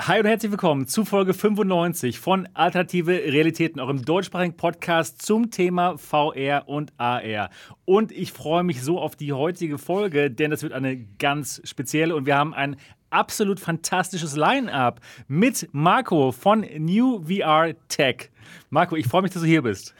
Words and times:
Hi 0.00 0.18
und 0.18 0.26
herzlich 0.26 0.50
willkommen 0.50 0.88
zu 0.88 1.04
Folge 1.04 1.34
95 1.34 2.18
von 2.18 2.48
Alternative 2.52 3.12
Realitäten, 3.12 3.78
eurem 3.78 4.04
deutschsprachigen 4.04 4.56
Podcast 4.56 5.22
zum 5.22 5.52
Thema 5.52 5.96
VR 5.98 6.64
und 6.66 6.92
AR. 6.96 7.48
Und 7.84 8.10
ich 8.10 8.32
freue 8.32 8.64
mich 8.64 8.82
so 8.82 8.98
auf 8.98 9.14
die 9.14 9.32
heutige 9.32 9.78
Folge, 9.78 10.32
denn 10.32 10.50
das 10.50 10.64
wird 10.64 10.72
eine 10.72 10.96
ganz 11.20 11.62
spezielle 11.62 12.16
und 12.16 12.26
wir 12.26 12.36
haben 12.36 12.54
ein 12.54 12.74
absolut 13.10 13.60
fantastisches 13.60 14.34
Line-up 14.34 15.00
mit 15.28 15.68
Marco 15.70 16.32
von 16.32 16.66
New 16.76 17.22
VR 17.22 17.74
Tech. 17.86 18.30
Marco, 18.70 18.96
ich 18.96 19.06
freue 19.06 19.22
mich, 19.22 19.30
dass 19.30 19.42
du 19.42 19.48
hier 19.48 19.62
bist. 19.62 19.94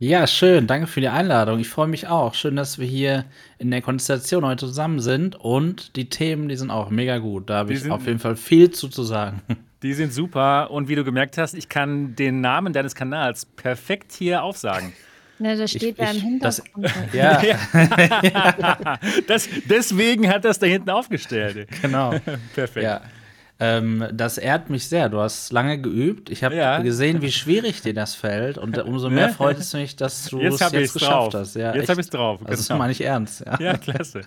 Ja, 0.00 0.28
schön. 0.28 0.68
Danke 0.68 0.86
für 0.86 1.00
die 1.00 1.08
Einladung. 1.08 1.58
Ich 1.58 1.68
freue 1.68 1.88
mich 1.88 2.06
auch. 2.06 2.34
Schön, 2.34 2.54
dass 2.54 2.78
wir 2.78 2.86
hier 2.86 3.24
in 3.58 3.72
der 3.72 3.82
Konstellation 3.82 4.44
heute 4.44 4.66
zusammen 4.66 5.00
sind. 5.00 5.34
Und 5.34 5.96
die 5.96 6.08
Themen, 6.08 6.48
die 6.48 6.54
sind 6.54 6.70
auch 6.70 6.90
mega 6.90 7.18
gut. 7.18 7.50
Da 7.50 7.56
habe 7.58 7.72
ich 7.72 7.90
auf 7.90 8.06
jeden 8.06 8.20
Fall 8.20 8.36
viel 8.36 8.70
zu, 8.70 8.88
zu 8.88 9.02
sagen. 9.02 9.42
Die 9.84 9.94
sind 9.94 10.12
super. 10.12 10.72
Und 10.72 10.88
wie 10.88 10.96
du 10.96 11.04
gemerkt 11.04 11.38
hast, 11.38 11.54
ich 11.54 11.68
kann 11.68 12.16
den 12.16 12.40
Namen 12.40 12.72
deines 12.72 12.96
Kanals 12.96 13.46
perfekt 13.46 14.10
hier 14.10 14.42
aufsagen. 14.42 14.92
Na, 15.38 15.54
das 15.54 15.70
steht 15.70 15.82
ich, 15.82 15.94
da 15.94 16.10
im 16.10 16.20
Hintergrund. 16.20 16.84
Das, 16.84 17.12
ja. 17.12 17.40
das, 19.28 19.48
deswegen 19.66 20.28
hat 20.28 20.44
das 20.44 20.58
da 20.58 20.66
hinten 20.66 20.90
aufgestellt. 20.90 21.68
Genau. 21.80 22.10
Perfekt. 22.56 22.82
Ja. 22.82 23.02
Ähm, 23.60 24.06
das 24.12 24.38
ehrt 24.38 24.70
mich 24.70 24.86
sehr. 24.86 25.08
Du 25.08 25.18
hast 25.18 25.52
lange 25.52 25.80
geübt. 25.80 26.30
Ich 26.30 26.44
habe 26.44 26.54
ja. 26.54 26.80
gesehen, 26.80 27.22
wie 27.22 27.32
schwierig 27.32 27.82
dir 27.82 27.92
das 27.92 28.14
fällt. 28.14 28.56
Und 28.56 28.78
umso 28.78 29.10
mehr 29.10 29.30
freut 29.30 29.58
es 29.58 29.72
mich, 29.72 29.96
dass 29.96 30.26
du 30.26 30.38
jetzt 30.40 30.60
es 30.60 30.72
jetzt 30.72 30.92
geschafft 30.92 31.34
drauf. 31.34 31.34
hast. 31.34 31.56
Ja, 31.56 31.74
jetzt 31.74 31.88
habe 31.88 32.00
ich 32.00 32.06
es 32.06 32.10
drauf. 32.10 32.40
Also 32.44 32.68
das 32.68 32.78
meine 32.78 32.92
ich 32.92 33.00
ernst. 33.00 33.44
Ja. 33.44 33.58
ja, 33.60 33.76
klasse. 33.76 34.20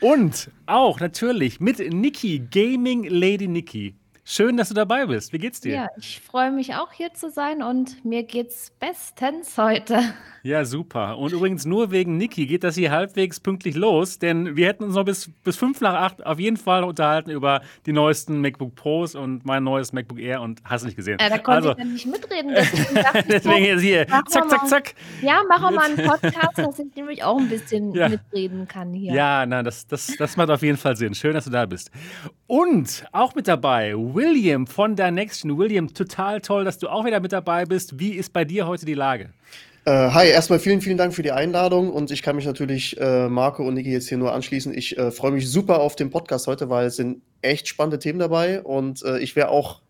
Und 0.00 0.50
auch 0.66 1.00
natürlich 1.00 1.58
mit 1.58 1.78
Niki, 1.78 2.46
Gaming 2.50 3.04
Lady 3.04 3.48
Niki. 3.48 3.94
Schön, 4.28 4.56
dass 4.56 4.70
du 4.70 4.74
dabei 4.74 5.06
bist. 5.06 5.32
Wie 5.32 5.38
geht's 5.38 5.60
dir? 5.60 5.72
Ja, 5.72 5.88
ich 5.96 6.20
freue 6.20 6.50
mich 6.50 6.74
auch 6.74 6.90
hier 6.90 7.14
zu 7.14 7.30
sein 7.30 7.62
und 7.62 8.04
mir 8.04 8.24
geht's 8.24 8.72
bestens 8.80 9.56
heute. 9.56 10.00
Ja, 10.42 10.64
super. 10.64 11.18
Und 11.18 11.32
übrigens 11.32 11.64
nur 11.64 11.90
wegen 11.90 12.18
Niki 12.18 12.46
geht 12.46 12.62
das 12.62 12.76
hier 12.76 12.92
halbwegs 12.92 13.40
pünktlich 13.40 13.74
los, 13.74 14.20
denn 14.20 14.54
wir 14.54 14.68
hätten 14.68 14.84
uns 14.84 14.94
noch 14.94 15.04
bis, 15.04 15.28
bis 15.42 15.56
fünf 15.56 15.80
nach 15.80 15.94
acht 15.94 16.24
auf 16.24 16.38
jeden 16.38 16.56
Fall 16.56 16.84
unterhalten 16.84 17.30
über 17.30 17.62
die 17.84 17.92
neuesten 17.92 18.40
MacBook 18.40 18.76
Pros 18.76 19.16
und 19.16 19.44
mein 19.44 19.64
neues 19.64 19.92
MacBook 19.92 20.20
Air 20.20 20.42
und 20.42 20.60
hast 20.62 20.84
nicht 20.84 20.94
gesehen. 20.94 21.18
Ja, 21.20 21.30
da 21.30 21.38
konnte 21.38 21.50
also, 21.50 21.70
ich 21.70 21.76
dann 21.78 21.92
nicht 21.92 22.06
mitreden. 22.06 22.54
Deswegen, 22.54 23.28
deswegen 23.28 23.64
jetzt 23.64 23.80
hier, 23.80 24.06
zack, 24.06 24.30
zack, 24.48 24.68
zack. 24.68 24.94
Ja, 25.20 25.42
machen 25.48 25.62
wir 25.62 25.80
mal 25.80 25.90
einen 25.90 25.96
Podcast, 25.96 26.58
dass 26.58 26.78
ich 26.78 26.86
nämlich 26.94 27.24
auch 27.24 27.40
ein 27.40 27.48
bisschen 27.48 27.92
ja. 27.92 28.08
mitreden 28.08 28.68
kann 28.68 28.92
hier. 28.92 29.14
Ja, 29.14 29.44
nein, 29.46 29.64
das, 29.64 29.88
das, 29.88 30.14
das 30.16 30.36
macht 30.36 30.50
auf 30.50 30.62
jeden 30.62 30.78
Fall 30.78 30.96
Sinn. 30.96 31.12
Schön, 31.12 31.34
dass 31.34 31.46
du 31.46 31.50
da 31.50 31.66
bist. 31.66 31.90
Und 32.46 33.04
auch 33.10 33.34
mit 33.34 33.48
dabei 33.48 33.94
William 33.96 34.66
von 34.68 34.94
der 34.94 35.10
Nexion. 35.10 35.58
William, 35.58 35.92
total 35.92 36.40
toll, 36.40 36.64
dass 36.64 36.78
du 36.78 36.88
auch 36.88 37.04
wieder 37.04 37.18
mit 37.18 37.32
dabei 37.32 37.64
bist. 37.64 37.98
Wie 37.98 38.12
ist 38.12 38.32
bei 38.32 38.44
dir 38.44 38.68
heute 38.68 38.86
die 38.86 38.94
Lage? 38.94 39.30
Äh, 39.84 39.90
hi, 39.90 40.28
erstmal 40.28 40.60
vielen, 40.60 40.80
vielen 40.80 40.96
Dank 40.96 41.14
für 41.14 41.22
die 41.22 41.32
Einladung 41.32 41.90
und 41.90 42.10
ich 42.10 42.22
kann 42.22 42.36
mich 42.36 42.44
natürlich 42.44 43.00
äh, 43.00 43.28
Marco 43.28 43.64
und 43.64 43.74
Niki 43.74 43.90
jetzt 43.90 44.08
hier 44.08 44.18
nur 44.18 44.32
anschließen. 44.32 44.76
Ich 44.76 44.96
äh, 44.98 45.10
freue 45.10 45.32
mich 45.32 45.48
super 45.48 45.80
auf 45.80 45.96
den 45.96 46.10
Podcast 46.10 46.46
heute, 46.46 46.70
weil 46.70 46.86
es 46.86 46.96
sind 46.96 47.22
echt 47.42 47.68
spannende 47.68 47.98
Themen 47.98 48.18
dabei 48.18 48.62
und 48.62 49.04
äh, 49.04 49.18
ich 49.18 49.36
werde 49.36 49.50
auch 49.50 49.80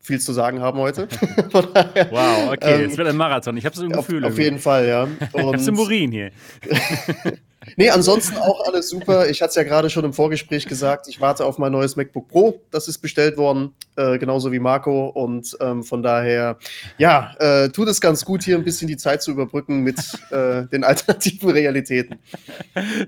viel 0.00 0.20
zu 0.20 0.32
sagen 0.32 0.60
haben 0.60 0.78
heute. 0.78 1.08
wow, 1.52 2.52
okay, 2.52 2.74
ähm, 2.74 2.80
jetzt 2.82 2.96
wird 2.96 3.08
ein 3.08 3.16
Marathon. 3.16 3.56
Ich 3.56 3.66
habe 3.66 3.76
so 3.76 3.84
ein 3.84 3.92
Gefühl. 3.92 4.24
Auf, 4.24 4.32
auf 4.32 4.38
jeden 4.38 4.58
Fall, 4.58 4.86
ja. 4.86 5.02
Und, 5.32 5.60
ich 5.60 5.66
habe 5.66 5.78
Urin 5.78 6.12
hier. 6.12 6.30
Nee, 7.76 7.90
ansonsten 7.90 8.36
auch 8.36 8.66
alles 8.66 8.88
super. 8.88 9.28
Ich 9.28 9.42
hatte 9.42 9.50
es 9.50 9.54
ja 9.56 9.62
gerade 9.62 9.90
schon 9.90 10.04
im 10.04 10.12
Vorgespräch 10.12 10.66
gesagt, 10.66 11.08
ich 11.08 11.20
warte 11.20 11.44
auf 11.44 11.58
mein 11.58 11.72
neues 11.72 11.96
MacBook 11.96 12.28
Pro. 12.28 12.60
Das 12.70 12.86
ist 12.86 12.98
bestellt 12.98 13.36
worden, 13.36 13.74
äh, 13.96 14.18
genauso 14.18 14.52
wie 14.52 14.58
Marco. 14.58 15.08
Und 15.08 15.56
ähm, 15.60 15.82
von 15.82 16.02
daher, 16.02 16.58
ja, 16.98 17.34
äh, 17.38 17.70
tut 17.70 17.88
es 17.88 18.00
ganz 18.00 18.24
gut, 18.24 18.44
hier 18.44 18.56
ein 18.56 18.64
bisschen 18.64 18.88
die 18.88 18.96
Zeit 18.96 19.22
zu 19.22 19.32
überbrücken 19.32 19.80
mit 19.80 19.98
äh, 20.30 20.66
den 20.66 20.84
alternativen 20.84 21.50
Realitäten. 21.50 22.18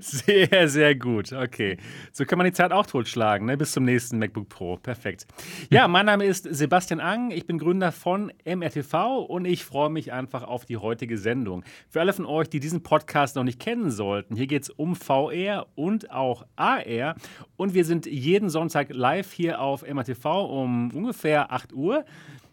Sehr, 0.00 0.68
sehr 0.68 0.94
gut. 0.94 1.32
Okay. 1.32 1.76
So 2.12 2.24
kann 2.24 2.38
man 2.38 2.46
die 2.46 2.52
Zeit 2.52 2.72
auch 2.72 2.86
totschlagen, 2.86 3.46
ne? 3.46 3.56
bis 3.56 3.72
zum 3.72 3.84
nächsten 3.84 4.18
MacBook 4.18 4.48
Pro. 4.48 4.76
Perfekt. 4.76 5.26
Ja, 5.70 5.86
mein 5.88 6.06
Name 6.06 6.24
ist 6.24 6.48
Sebastian 6.50 7.00
Ang. 7.00 7.30
Ich 7.30 7.46
bin 7.46 7.58
Gründer 7.58 7.92
von 7.92 8.32
MRTV 8.44 9.24
und 9.28 9.44
ich 9.44 9.64
freue 9.64 9.90
mich 9.90 10.12
einfach 10.12 10.42
auf 10.42 10.64
die 10.64 10.78
heutige 10.78 11.18
Sendung. 11.18 11.64
Für 11.88 12.00
alle 12.00 12.12
von 12.12 12.26
euch, 12.26 12.48
die 12.48 12.60
diesen 12.60 12.82
Podcast 12.82 13.36
noch 13.36 13.44
nicht 13.44 13.60
kennen 13.60 13.90
sollten, 13.90 14.34
hier 14.38 14.46
geht 14.46 14.62
es 14.62 14.70
um 14.70 14.94
VR 14.94 15.66
und 15.74 16.10
auch 16.10 16.46
AR. 16.54 17.16
Und 17.56 17.74
wir 17.74 17.84
sind 17.84 18.06
jeden 18.06 18.50
Sonntag 18.50 18.88
live 18.90 19.32
hier 19.32 19.60
auf 19.60 19.84
MATV 19.86 20.24
um 20.24 20.90
ungefähr 20.92 21.52
8 21.52 21.72
Uhr. 21.72 22.04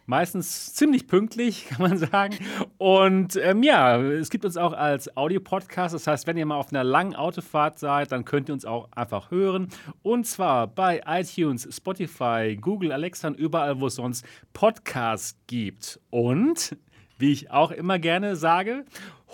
Meistens 0.08 0.74
ziemlich 0.74 1.08
pünktlich, 1.08 1.66
kann 1.70 1.88
man 1.88 1.98
sagen. 2.00 2.38
Und 2.78 3.36
ähm, 3.36 3.62
ja, 3.62 4.02
es 4.02 4.32
gibt 4.32 4.46
uns 4.46 4.58
auch 4.58 4.74
als 4.74 5.16
Audio-Podcast. 5.16 5.94
Das 5.94 6.08
heißt, 6.08 6.26
wenn 6.26 6.38
ihr 6.38 6.46
mal 6.48 6.58
auf 6.58 6.72
einer 6.72 6.84
langen 6.84 7.16
Autofahrt 7.16 7.78
seid, 7.78 8.12
dann 8.12 8.26
könnt 8.26 8.50
ihr 8.50 8.54
uns 8.54 8.66
auch 8.66 8.92
einfach 8.92 9.30
hören. 9.30 9.68
Und 10.02 10.26
zwar 10.26 10.66
bei 10.68 11.04
iTunes, 11.06 11.68
Spotify, 11.72 12.58
Google, 12.60 12.92
Alexa 12.92 13.28
und 13.28 13.38
überall, 13.38 13.80
wo 13.80 13.88
es 13.88 13.96
sonst 13.96 14.26
Podcasts 14.54 15.38
gibt. 15.46 16.00
Und 16.10 16.78
wie 17.18 17.32
ich 17.32 17.52
auch 17.52 17.72
immer 17.72 18.00
gerne 18.00 18.36
sage, 18.36 18.86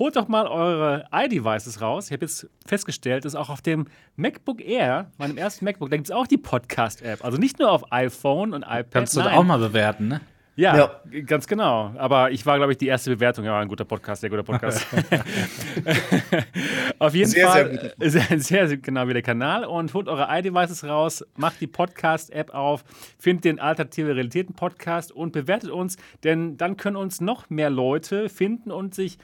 holt 0.02 0.16
doch 0.16 0.28
mal 0.28 0.48
eure 0.48 1.06
iDevices 1.14 1.80
raus. 1.80 2.08
Ich 2.08 2.12
habe 2.12 2.26
jetzt 2.26 2.50
festgestellt, 2.66 3.24
dass 3.24 3.36
auch 3.36 3.52
auf 3.52 3.62
dem 3.62 3.86
MacBook 4.16 4.60
Air, 4.60 5.12
meinem 5.20 5.38
ersten 5.38 5.64
MacBook, 5.64 5.92
da 5.92 5.96
gibt 5.96 6.08
es 6.08 6.12
auch 6.12 6.26
die 6.26 6.40
Podcast-App. 6.40 7.24
Also 7.24 7.38
nicht 7.38 7.60
nur 7.60 7.72
auf 7.72 7.92
iPhone 7.92 8.54
und 8.54 8.64
iPad. 8.64 8.90
Kannst 8.90 9.16
du 9.16 9.20
das 9.20 9.32
auch 9.32 9.44
mal 9.44 9.60
bewerten, 9.60 10.08
ne? 10.08 10.22
Ja, 10.56 10.76
ja, 10.76 11.22
ganz 11.22 11.48
genau. 11.48 11.94
Aber 11.98 12.32
ich 12.32 12.46
war, 12.46 12.58
glaube 12.58 12.74
ich, 12.74 12.78
die 12.78 12.88
erste 12.88 13.10
Bewertung. 13.10 13.46
Ja, 13.46 13.58
ein 13.58 13.70
guter 13.70 13.86
Podcast, 13.86 14.20
sehr 14.20 14.30
guter 14.30 14.44
Podcast. 14.44 14.86
Auf 17.00 17.16
jeden 17.16 17.30
sehr, 17.30 17.48
Fall 17.48 17.94
sehr, 18.00 18.40
sehr, 18.40 18.68
sehr 18.68 18.78
genau 18.78 19.08
wie 19.08 19.14
der 19.14 19.22
Kanal. 19.22 19.64
Und 19.64 19.94
holt 19.94 20.10
eure 20.10 20.28
iDevices 20.30 20.84
raus, 20.84 21.26
macht 21.38 21.62
die 21.62 21.68
Podcast-App 21.68 22.54
auf, 22.54 22.84
findet 23.18 23.46
den 23.46 23.60
Alternative 23.60 24.14
Realitäten 24.14 24.54
Podcast 24.54 25.14
und 25.14 25.32
bewertet 25.32 25.70
uns, 25.70 25.96
denn 26.26 26.58
dann 26.58 26.76
können 26.76 26.98
uns 26.98 27.22
noch 27.22 27.50
mehr 27.50 27.70
Leute 27.70 28.28
finden 28.28 28.72
und 28.72 28.94
sich 28.94 29.18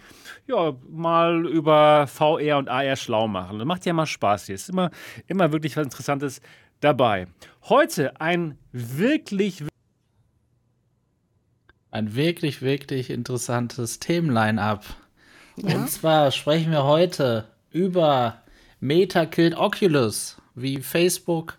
ja, 0.48 0.76
mal 0.90 1.46
über 1.46 2.08
VR 2.08 2.58
und 2.58 2.70
AR 2.70 2.96
schlau 2.96 3.28
machen. 3.28 3.59
Das 3.59 3.68
macht 3.68 3.86
ja 3.86 3.92
mal 3.92 4.06
Spaß 4.06 4.46
hier. 4.46 4.56
Es 4.56 4.64
ist 4.64 4.70
immer, 4.70 4.92
immer 5.28 5.52
wirklich 5.52 5.76
was 5.76 5.84
Interessantes 5.84 6.40
dabei. 6.80 7.28
Heute 7.68 8.22
ein 8.22 8.58
wirklich, 8.72 9.59
wirklich 9.59 9.77
ein 11.92 12.16
wirklich, 12.16 12.62
wirklich 12.62 13.09
interessantes 13.09 14.00
Themenline-up. 14.00 14.86
Ja. 15.58 15.75
Und 15.75 15.90
zwar 15.90 16.31
sprechen 16.31 16.72
wir 16.72 16.84
heute 16.84 17.46
über 17.72 18.42
Meta 18.80 19.25
Killed 19.25 19.58
Oculus, 19.58 20.38
wie 20.56 20.81
Facebook 20.81 21.58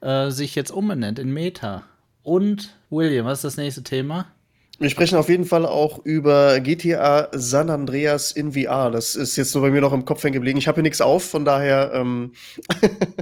äh, 0.00 0.30
sich 0.30 0.54
jetzt 0.54 0.70
umbenennt 0.70 1.18
in 1.18 1.32
Meta. 1.32 1.82
Und 2.22 2.76
William, 2.90 3.26
was 3.26 3.38
ist 3.38 3.44
das 3.44 3.56
nächste 3.56 3.82
Thema? 3.82 4.26
Wir 4.78 4.90
sprechen 4.90 5.16
auf 5.16 5.28
jeden 5.28 5.46
Fall 5.46 5.64
auch 5.64 6.04
über 6.04 6.60
GTA 6.60 7.28
San 7.32 7.70
Andreas 7.70 8.32
in 8.32 8.52
VR. 8.52 8.90
Das 8.90 9.16
ist 9.16 9.36
jetzt 9.36 9.52
so 9.52 9.62
bei 9.62 9.70
mir 9.70 9.80
noch 9.80 9.92
im 9.92 10.04
Kopf 10.04 10.22
hängen 10.22 10.34
geblieben. 10.34 10.58
Ich 10.58 10.68
habe 10.68 10.76
hier 10.76 10.82
nichts 10.82 11.00
auf, 11.00 11.24
von 11.24 11.44
daher 11.44 11.92
ähm 11.94 12.32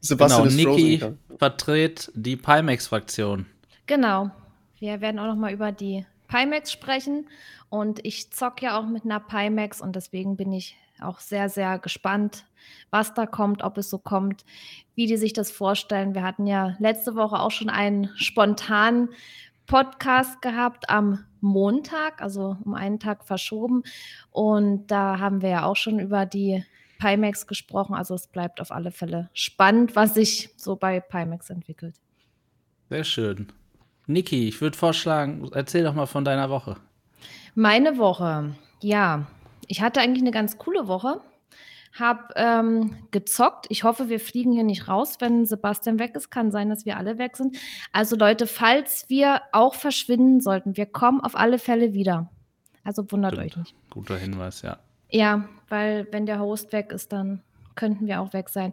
Sebastian 0.00 0.48
genau, 0.48 0.74
ist 0.74 0.78
Niki 0.78 1.00
vertritt 1.38 2.10
die 2.14 2.36
Pimax-Fraktion. 2.36 3.46
Genau. 3.86 4.30
Wir 4.82 5.00
werden 5.00 5.20
auch 5.20 5.28
noch 5.28 5.36
mal 5.36 5.52
über 5.52 5.70
die 5.70 6.04
Pimax 6.26 6.72
sprechen 6.72 7.28
und 7.70 8.04
ich 8.04 8.32
zocke 8.32 8.64
ja 8.64 8.76
auch 8.76 8.84
mit 8.84 9.04
einer 9.04 9.20
Pimax 9.20 9.80
und 9.80 9.94
deswegen 9.94 10.36
bin 10.36 10.52
ich 10.52 10.76
auch 11.00 11.20
sehr, 11.20 11.48
sehr 11.48 11.78
gespannt, 11.78 12.46
was 12.90 13.14
da 13.14 13.26
kommt, 13.26 13.62
ob 13.62 13.78
es 13.78 13.88
so 13.88 13.98
kommt, 13.98 14.44
wie 14.96 15.06
die 15.06 15.18
sich 15.18 15.34
das 15.34 15.52
vorstellen. 15.52 16.16
Wir 16.16 16.24
hatten 16.24 16.48
ja 16.48 16.74
letzte 16.80 17.14
Woche 17.14 17.38
auch 17.38 17.52
schon 17.52 17.70
einen 17.70 18.10
spontanen 18.16 19.10
Podcast 19.68 20.42
gehabt 20.42 20.90
am 20.90 21.26
Montag, 21.40 22.20
also 22.20 22.56
um 22.64 22.74
einen 22.74 22.98
Tag 22.98 23.24
verschoben. 23.24 23.84
Und 24.32 24.88
da 24.88 25.20
haben 25.20 25.42
wir 25.42 25.50
ja 25.50 25.64
auch 25.64 25.76
schon 25.76 26.00
über 26.00 26.26
die 26.26 26.64
Pimax 26.98 27.46
gesprochen. 27.46 27.94
Also 27.94 28.16
es 28.16 28.26
bleibt 28.26 28.60
auf 28.60 28.72
alle 28.72 28.90
Fälle 28.90 29.30
spannend, 29.32 29.94
was 29.94 30.14
sich 30.14 30.50
so 30.56 30.74
bei 30.74 30.98
Pimax 30.98 31.50
entwickelt. 31.50 31.94
Sehr 32.88 33.04
schön. 33.04 33.46
Niki, 34.06 34.48
ich 34.48 34.60
würde 34.60 34.76
vorschlagen, 34.76 35.48
erzähl 35.52 35.84
doch 35.84 35.94
mal 35.94 36.06
von 36.06 36.24
deiner 36.24 36.50
Woche. 36.50 36.76
Meine 37.54 37.98
Woche, 37.98 38.54
ja. 38.80 39.26
Ich 39.68 39.80
hatte 39.80 40.00
eigentlich 40.00 40.22
eine 40.22 40.32
ganz 40.32 40.58
coole 40.58 40.88
Woche. 40.88 41.20
Hab 41.98 42.32
ähm, 42.36 42.96
gezockt. 43.10 43.66
Ich 43.68 43.84
hoffe, 43.84 44.08
wir 44.08 44.18
fliegen 44.18 44.52
hier 44.52 44.64
nicht 44.64 44.88
raus, 44.88 45.16
wenn 45.20 45.44
Sebastian 45.44 45.98
weg 45.98 46.14
ist. 46.16 46.30
Kann 46.30 46.50
sein, 46.50 46.70
dass 46.70 46.86
wir 46.86 46.96
alle 46.96 47.18
weg 47.18 47.36
sind. 47.36 47.56
Also 47.92 48.16
Leute, 48.16 48.46
falls 48.46 49.08
wir 49.08 49.42
auch 49.52 49.74
verschwinden 49.74 50.40
sollten, 50.40 50.76
wir 50.76 50.86
kommen 50.86 51.20
auf 51.20 51.36
alle 51.36 51.58
Fälle 51.58 51.92
wieder. 51.92 52.30
Also 52.82 53.10
wundert 53.12 53.34
Stimmt. 53.34 53.46
euch 53.46 53.56
nicht. 53.58 53.74
Guter 53.90 54.16
Hinweis, 54.16 54.62
ja. 54.62 54.78
Ja, 55.10 55.48
weil 55.68 56.08
wenn 56.10 56.24
der 56.24 56.40
Host 56.40 56.72
weg 56.72 56.92
ist, 56.92 57.12
dann 57.12 57.42
könnten 57.74 58.06
wir 58.06 58.20
auch 58.20 58.32
weg 58.32 58.48
sein. 58.48 58.72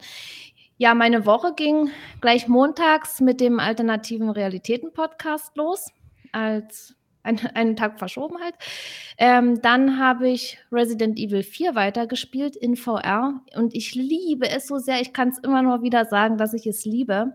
Ja, 0.81 0.95
meine 0.95 1.25
Woche 1.25 1.53
ging 1.55 1.91
gleich 2.21 2.47
montags 2.47 3.19
mit 3.19 3.41
dem 3.41 3.59
alternativen 3.59 4.29
Realitäten-Podcast 4.29 5.57
los, 5.57 5.91
als 6.31 6.95
ein, 7.21 7.37
einen 7.53 7.75
Tag 7.75 7.99
verschoben 7.99 8.37
halt. 8.41 8.55
Ähm, 9.17 9.61
dann 9.61 9.99
habe 9.99 10.29
ich 10.29 10.57
Resident 10.71 11.19
Evil 11.19 11.43
4 11.43 11.75
weitergespielt 11.75 12.55
in 12.55 12.77
VR 12.77 13.41
und 13.57 13.75
ich 13.75 13.93
liebe 13.93 14.49
es 14.49 14.67
so 14.67 14.77
sehr. 14.77 15.01
Ich 15.01 15.11
kann 15.11 15.27
es 15.27 15.39
immer 15.39 15.61
nur 15.61 15.81
wieder 15.81 16.05
sagen, 16.05 16.37
dass 16.37 16.53
ich 16.53 16.65
es 16.65 16.85
liebe. 16.85 17.33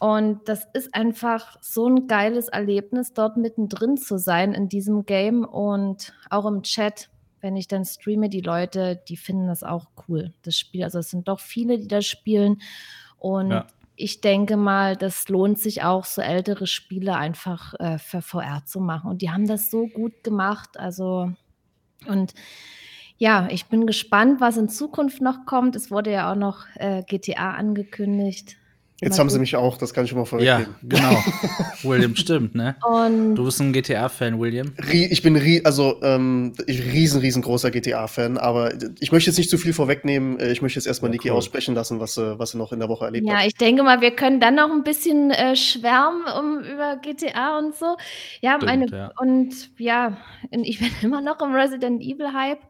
Und 0.00 0.48
das 0.48 0.66
ist 0.72 0.92
einfach 0.92 1.56
so 1.60 1.88
ein 1.88 2.08
geiles 2.08 2.48
Erlebnis, 2.48 3.12
dort 3.12 3.36
mittendrin 3.36 3.96
zu 3.96 4.18
sein 4.18 4.54
in 4.54 4.68
diesem 4.68 5.06
Game 5.06 5.44
und 5.44 6.12
auch 6.30 6.46
im 6.46 6.64
Chat 6.64 7.10
wenn 7.44 7.56
ich 7.56 7.68
dann 7.68 7.84
streame, 7.84 8.30
die 8.30 8.40
Leute, 8.40 9.02
die 9.06 9.18
finden 9.18 9.48
das 9.48 9.62
auch 9.62 9.88
cool, 10.08 10.32
das 10.40 10.58
Spiel. 10.58 10.82
Also 10.82 11.00
es 11.00 11.10
sind 11.10 11.28
doch 11.28 11.40
viele, 11.40 11.78
die 11.78 11.88
das 11.88 12.06
spielen. 12.06 12.62
Und 13.18 13.50
ja. 13.50 13.66
ich 13.96 14.22
denke 14.22 14.56
mal, 14.56 14.96
das 14.96 15.28
lohnt 15.28 15.58
sich 15.58 15.82
auch, 15.82 16.06
so 16.06 16.22
ältere 16.22 16.66
Spiele 16.66 17.16
einfach 17.16 17.74
äh, 17.78 17.98
für 17.98 18.22
VR 18.22 18.62
zu 18.64 18.80
machen. 18.80 19.10
Und 19.10 19.20
die 19.20 19.30
haben 19.30 19.46
das 19.46 19.70
so 19.70 19.88
gut 19.88 20.24
gemacht. 20.24 20.78
Also, 20.78 21.32
und 22.06 22.32
ja, 23.18 23.46
ich 23.50 23.66
bin 23.66 23.86
gespannt, 23.86 24.40
was 24.40 24.56
in 24.56 24.70
Zukunft 24.70 25.20
noch 25.20 25.44
kommt. 25.44 25.76
Es 25.76 25.90
wurde 25.90 26.12
ja 26.12 26.32
auch 26.32 26.36
noch 26.36 26.64
äh, 26.76 27.02
GTA 27.02 27.50
angekündigt. 27.50 28.56
Jetzt 29.04 29.18
haben 29.18 29.30
sie 29.30 29.38
mich 29.38 29.54
auch, 29.56 29.76
das 29.76 29.92
kann 29.92 30.04
ich 30.04 30.10
schon 30.10 30.18
mal 30.18 30.24
vorwegnehmen. 30.24 30.74
Ja, 30.82 30.98
genau. 30.98 31.24
William 31.82 32.16
stimmt, 32.16 32.54
ne? 32.54 32.76
Und 32.86 33.34
du 33.34 33.44
bist 33.44 33.60
ein 33.60 33.72
GTA-Fan, 33.72 34.40
William. 34.40 34.72
Ich 34.90 35.22
bin 35.22 35.36
also 35.64 36.00
ähm, 36.02 36.52
riesen, 36.66 37.20
riesengroßer 37.20 37.70
GTA-Fan, 37.70 38.38
aber 38.38 38.72
ich 39.00 39.12
möchte 39.12 39.30
jetzt 39.30 39.38
nicht 39.38 39.50
zu 39.50 39.58
viel 39.58 39.72
vorwegnehmen. 39.72 40.40
Äh, 40.40 40.52
ich 40.52 40.62
möchte 40.62 40.78
jetzt 40.78 40.86
erstmal 40.86 41.10
ja, 41.10 41.16
Niki 41.16 41.30
cool. 41.30 41.36
aussprechen 41.36 41.74
lassen, 41.74 42.00
was, 42.00 42.16
was 42.16 42.50
sie 42.50 42.58
noch 42.58 42.72
in 42.72 42.80
der 42.80 42.88
Woche 42.88 43.04
erlebt 43.04 43.26
ja, 43.26 43.34
hat. 43.34 43.40
Ja, 43.42 43.46
ich 43.46 43.54
denke 43.54 43.82
mal, 43.82 44.00
wir 44.00 44.12
können 44.12 44.40
dann 44.40 44.54
noch 44.54 44.70
ein 44.70 44.82
bisschen 44.82 45.30
äh, 45.30 45.54
schwärmen 45.54 46.24
um, 46.38 46.58
über 46.60 46.96
GTA 46.96 47.58
und 47.58 47.74
so. 47.74 47.96
Ja, 48.40 48.56
stimmt, 48.56 48.64
meine, 48.64 48.86
ja. 48.88 49.12
und 49.20 49.70
ja, 49.78 50.16
ich 50.50 50.78
bin 50.80 50.90
immer 51.02 51.20
noch 51.20 51.40
im 51.40 51.54
Resident 51.54 52.02
Evil-Hype. 52.02 52.60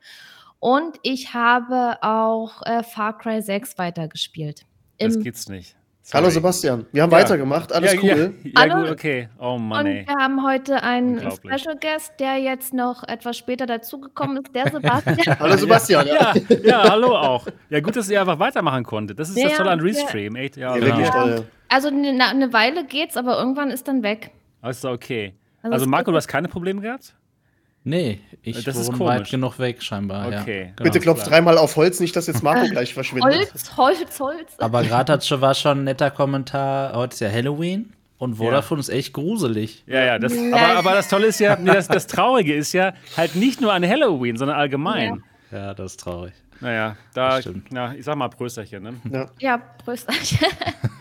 Und 0.59 0.97
ich 1.03 1.35
habe 1.35 1.99
auch 2.03 2.63
äh, 2.65 2.83
Far 2.83 3.19
Cry 3.19 3.43
6 3.43 3.77
weitergespielt. 3.77 4.65
Das 4.99 5.19
geht's 5.21 5.49
nicht. 5.49 5.77
Sorry. 6.07 6.23
Hallo 6.23 6.31
Sebastian, 6.31 6.85
wir 6.93 7.03
haben 7.03 7.11
ja. 7.11 7.17
weitergemacht, 7.17 7.73
alles 7.73 7.95
ja, 7.95 8.01
cool. 8.03 8.35
Ja, 8.45 8.51
ja 8.67 8.75
Hallo. 8.75 8.83
gut, 8.83 8.91
okay. 8.91 9.31
Oh 9.39 9.57
Mann, 9.57 9.87
ey. 9.87 10.01
Und 10.01 10.09
wir 10.09 10.15
haben 10.17 10.47
heute 10.47 10.83
einen 10.83 11.19
Special 11.31 11.79
Guest, 11.81 12.13
der 12.21 12.37
jetzt 12.37 12.75
noch 12.75 13.05
etwas 13.05 13.39
später 13.39 13.65
dazugekommen 13.65 14.37
ist, 14.45 14.55
der 14.55 14.71
Sebastian. 14.71 15.17
hallo 15.41 15.57
Sebastian, 15.57 16.07
ja. 16.07 16.35
ja. 16.63 16.91
hallo 16.91 17.17
auch. 17.17 17.47
Ja, 17.71 17.81
gut, 17.81 17.97
dass 17.97 18.11
ihr 18.11 18.21
einfach 18.21 18.39
weitermachen 18.39 18.85
konntet. 18.85 19.19
Das 19.19 19.31
ist 19.31 19.43
das 19.43 19.55
Tolle 19.55 19.71
an 19.71 19.81
Restream. 19.81 20.37
Echt, 20.37 20.59
ja, 20.59 20.77
genau. 20.77 21.43
Also 21.71 21.89
eine, 21.89 22.23
eine 22.23 22.53
Weile 22.53 22.85
geht's, 22.85 23.17
aber 23.17 23.39
irgendwann 23.39 23.71
ist 23.71 23.89
dann 23.89 24.03
weg. 24.03 24.31
Also 24.61 24.91
okay. 24.91 25.33
Also, 25.63 25.73
also 25.73 25.87
Marco, 25.87 26.11
du 26.11 26.19
hast 26.19 26.29
keine 26.29 26.49
Probleme 26.49 26.83
gehabt? 26.83 27.15
Nee, 27.87 28.21
ich 28.43 28.65
das 28.65 28.87
wohne 28.87 28.99
weit 29.01 29.31
genug 29.31 29.59
weg 29.59 29.83
scheinbar. 29.83 30.27
Okay. 30.27 30.61
Ja. 30.61 30.65
Genau. 30.77 30.85
Bitte 30.85 31.01
klopf 31.01 31.23
dreimal 31.25 31.59
auf 31.59 31.77
Holz, 31.77 32.01
nicht, 32.01 32.17
dass 32.17 32.27
jetzt 32.27 32.43
Marco 32.43 32.67
gleich 32.69 32.95
verschwindet. 32.95 33.51
Holz, 33.53 33.77
Holz, 33.77 34.21
Holz. 34.21 34.59
Aber 34.59 34.83
gerade 34.83 35.19
war 35.41 35.55
schon 35.55 35.81
ein 35.81 35.85
netter 35.85 36.11
Kommentar, 36.11 36.95
heute 36.95 37.13
ist 37.13 37.21
ja 37.21 37.31
Halloween. 37.31 37.93
Und 38.17 38.37
Vodafone 38.37 38.79
ja. 38.79 38.81
ist 38.81 38.89
echt 38.89 39.13
gruselig. 39.13 39.85
Ja, 39.87 40.03
ja, 40.03 40.19
das, 40.19 40.33
aber, 40.33 40.79
aber 40.79 40.93
das 40.93 41.09
Tolle 41.09 41.27
ist 41.27 41.41
ja, 41.41 41.57
nee, 41.57 41.73
das, 41.73 41.89
das 41.89 42.07
Traurige 42.07 42.55
ist 42.55 42.73
ja 42.73 42.95
halt 43.19 43.35
nicht 43.35 43.61
nur 43.61 43.73
an 43.73 43.87
Halloween, 43.87 44.37
sondern 44.37 44.57
allgemein. 44.57 45.23
Ja, 45.51 45.59
ja 45.59 45.75
das 45.75 45.93
ist 45.93 46.01
traurig. 46.01 46.33
Naja, 46.61 46.97
da, 47.13 47.41
ja, 47.41 47.93
ich 47.93 48.05
sag 48.05 48.17
mal 48.17 48.29
Prösterchen, 48.29 48.83
ne? 48.83 48.95
Ja, 49.11 49.31
ja 49.41 49.59
Prösterchen. 49.85 50.49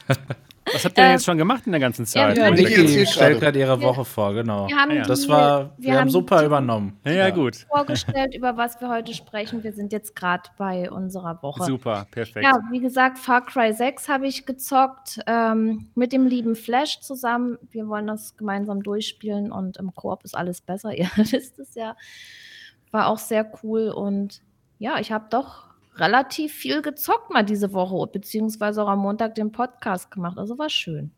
Was 0.72 0.86
habt 0.86 0.98
ihr 0.98 1.04
denn 1.04 1.12
jetzt 1.14 1.26
schon 1.26 1.38
gemacht 1.38 1.64
in 1.66 1.72
der 1.72 1.82
ganzen 1.82 2.06
Zeit? 2.06 2.38
Ja, 2.38 2.50
Niki 2.50 3.06
stellt 3.06 3.40
gerade 3.40 3.60
ihre 3.60 3.82
Woche 3.82 4.06
vor, 4.06 4.34
genau. 4.34 4.68
Wir 4.68 4.76
haben 4.76 5.04
das 5.04 5.28
war, 5.28 5.72
wir, 5.78 5.92
wir 5.92 6.00
haben 6.00 6.10
super 6.10 6.46
übernommen. 6.46 7.00
Ja, 7.06 7.12
ja, 7.12 7.30
gut. 7.30 7.66
Vorgestellt, 7.70 8.34
über 8.36 8.58
was 8.58 8.80
wir 8.80 8.90
heute 8.90 9.14
sprechen. 9.14 9.64
Wir 9.64 9.74
sind 9.74 9.92
jetzt 9.92 10.16
gerade 10.16 10.50
bei 10.58 10.90
unserer 10.90 11.42
Woche. 11.42 11.66
Super, 11.66 12.08
perfekt. 12.12 12.46
Ja, 12.46 12.60
wie 12.72 12.80
gesagt, 12.80 13.20
Far 13.20 13.46
Cry 13.46 13.74
6 13.74 14.08
habe 14.10 14.28
ich 14.28 14.46
gezockt 14.46 15.20
ähm, 15.28 15.90
mit 15.96 16.14
dem 16.14 16.28
lieben 16.28 16.56
Flash 16.56 17.02
zusammen. 17.02 17.58
Wir 17.72 17.88
wollen 17.88 18.08
das 18.08 18.38
gemeinsam 18.38 18.84
durchspielen 18.84 19.52
und 19.52 19.78
im 19.78 19.94
Koop 19.94 20.24
ist 20.24 20.36
alles 20.36 20.62
besser. 20.62 20.94
Ihr 20.98 21.10
wisst 21.16 21.60
es 21.60 21.76
ja. 21.76 21.96
War 22.92 23.08
auch 23.08 23.18
sehr 23.18 23.52
cool 23.64 23.90
und 23.90 24.42
ja, 24.78 25.00
ich 25.00 25.12
habe 25.12 25.26
doch 25.30 25.73
relativ 25.96 26.54
viel 26.54 26.82
gezockt 26.82 27.32
mal 27.32 27.44
diese 27.44 27.74
Woche, 27.74 28.12
beziehungsweise 28.12 28.84
auch 28.84 28.90
am 28.90 29.00
Montag 29.00 29.36
den 29.36 29.52
Podcast 29.52 30.12
gemacht. 30.12 30.38
Also 30.38 30.58
war 30.58 30.70
schön. 30.70 31.12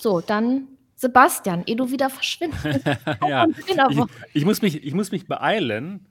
So, 0.00 0.20
dann 0.20 0.68
Sebastian, 1.02 1.64
ehe 1.66 1.74
du 1.76 1.90
wieder 1.90 2.10
verschwindest. 2.10 2.86
ja, 3.28 3.46
ich, 3.66 3.76
ich, 4.34 4.44
muss 4.44 4.62
mich, 4.62 4.84
ich 4.84 4.94
muss 4.94 5.10
mich 5.10 5.26
beeilen. 5.26 6.06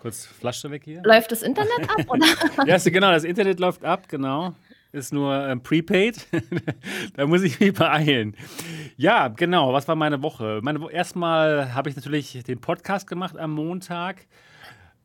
Kurz 0.00 0.24
Flasche 0.24 0.70
weg 0.70 0.82
hier. 0.84 1.02
Läuft 1.04 1.30
das 1.30 1.42
Internet 1.42 1.90
ab, 1.90 2.06
oder? 2.08 2.26
ja, 2.66 2.78
genau, 2.78 3.10
das 3.10 3.24
Internet 3.24 3.60
läuft 3.60 3.84
ab, 3.84 4.08
genau. 4.08 4.54
Ist 4.92 5.12
nur 5.12 5.46
ähm, 5.46 5.62
prepaid. 5.62 6.26
da 7.16 7.26
muss 7.26 7.42
ich 7.42 7.60
mich 7.60 7.74
beeilen. 7.74 8.34
Ja, 8.96 9.28
genau. 9.28 9.74
Was 9.74 9.86
war 9.88 9.94
meine 9.94 10.22
Woche? 10.22 10.60
Meine, 10.62 10.90
erstmal 10.90 11.74
habe 11.74 11.90
ich 11.90 11.96
natürlich 11.96 12.42
den 12.44 12.60
Podcast 12.62 13.06
gemacht 13.06 13.36
am 13.36 13.52
Montag. 13.52 14.26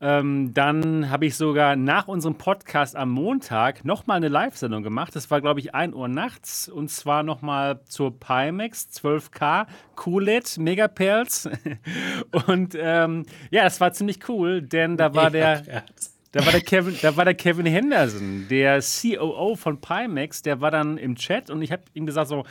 Ähm, 0.00 0.52
dann 0.52 1.08
habe 1.08 1.26
ich 1.26 1.36
sogar 1.36 1.74
nach 1.74 2.06
unserem 2.06 2.36
Podcast 2.36 2.96
am 2.96 3.10
Montag 3.10 3.84
nochmal 3.84 4.18
eine 4.18 4.28
Live-Sendung 4.28 4.82
gemacht. 4.82 5.16
Das 5.16 5.30
war, 5.30 5.40
glaube 5.40 5.60
ich, 5.60 5.74
1 5.74 5.94
Uhr 5.94 6.08
nachts. 6.08 6.68
Und 6.68 6.90
zwar 6.90 7.22
nochmal 7.22 7.80
zur 7.86 8.18
Pimax 8.18 8.88
12K 8.92 9.66
QLED 9.96 10.58
Megaperls. 10.58 11.48
und 12.46 12.76
ähm, 12.78 13.24
ja, 13.50 13.64
das 13.64 13.80
war 13.80 13.92
ziemlich 13.92 14.28
cool, 14.28 14.60
denn 14.60 14.96
da 14.96 15.14
war 15.14 15.30
der. 15.30 15.84
Da 16.32 16.44
war, 16.44 16.52
der 16.52 16.60
Kevin, 16.60 16.94
da 17.00 17.16
war 17.16 17.24
der 17.24 17.34
Kevin 17.34 17.64
Henderson, 17.64 18.46
der 18.50 18.80
COO 18.82 19.56
von 19.56 19.80
Pimax, 19.80 20.42
der 20.42 20.60
war 20.60 20.70
dann 20.70 20.98
im 20.98 21.16
Chat 21.16 21.48
und 21.48 21.62
ich 21.62 21.72
habe 21.72 21.84
ihm 21.94 22.04
gesagt 22.04 22.28
so, 22.28 22.44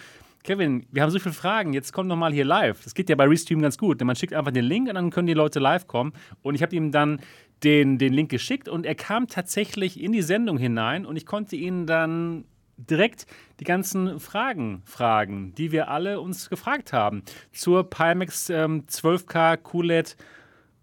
Kevin, 0.46 0.86
wir 0.92 1.02
haben 1.02 1.10
so 1.10 1.18
viele 1.18 1.34
Fragen, 1.34 1.74
jetzt 1.74 1.92
komm 1.92 2.08
doch 2.08 2.16
mal 2.16 2.32
hier 2.32 2.46
live. 2.46 2.84
Das 2.84 2.94
geht 2.94 3.10
ja 3.10 3.16
bei 3.16 3.26
Restream 3.26 3.64
ganz 3.64 3.80
gut. 3.80 4.00
Denn 4.00 4.06
man 4.06 4.16
schickt 4.16 4.32
einfach 4.32 4.52
den 4.52 4.66
Link 4.66 4.88
und 4.88 4.94
dann 4.94 5.10
können 5.10 5.26
die 5.26 5.34
Leute 5.34 5.60
live 5.60 5.88
kommen. 5.88 6.14
Und 6.44 6.54
ich 6.54 6.62
habe 6.62 6.76
ihm 6.76 6.92
dann 6.92 7.20
den, 7.64 7.98
den 7.98 8.14
Link 8.14 8.30
geschickt 8.30 8.70
und 8.70 8.86
er 8.86 8.94
kam 8.94 9.28
tatsächlich 9.28 10.00
in 10.00 10.12
die 10.12 10.22
Sendung 10.22 10.60
hinein 10.60 11.08
und 11.08 11.16
ich 11.16 11.26
konnte 11.26 11.56
ihn 11.56 11.88
dann 11.88 12.46
direkt 12.78 13.26
die 13.60 13.64
ganzen 13.64 14.20
Fragen 14.20 14.84
fragen, 14.86 15.56
die 15.56 15.72
wir 15.72 15.90
alle 15.90 16.22
uns 16.22 16.48
gefragt 16.48 16.94
haben. 16.94 17.24
Zur 17.52 17.90
Pimax 17.90 18.52
ähm, 18.52 18.86
12K 18.86 19.58
QLED 19.58 20.16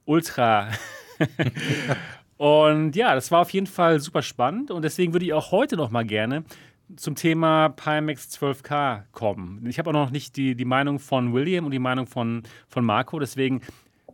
Ultra. 0.07 0.71
und 2.37 2.97
ja, 2.97 3.15
das 3.15 3.31
war 3.31 3.43
auf 3.43 3.51
jeden 3.51 3.69
Fall 3.69 4.01
super 4.01 4.23
spannend 4.23 4.73
und 4.73 4.83
deswegen 4.83 5.13
würde 5.13 5.27
ich 5.27 5.35
auch 5.35 5.53
heute 5.53 5.77
noch 5.77 5.91
mal 5.91 6.05
gerne 6.05 6.43
zum 6.97 7.15
Thema 7.15 7.69
Pimax 7.71 8.29
12K 8.31 9.03
kommen. 9.13 9.65
Ich 9.67 9.79
habe 9.79 9.91
auch 9.91 9.95
noch 9.95 10.11
nicht 10.11 10.37
die, 10.37 10.55
die 10.55 10.65
Meinung 10.65 10.99
von 10.99 11.33
William 11.33 11.65
und 11.65 11.71
die 11.71 11.79
Meinung 11.79 12.07
von, 12.07 12.43
von 12.69 12.85
Marco, 12.85 13.19
deswegen 13.19 13.61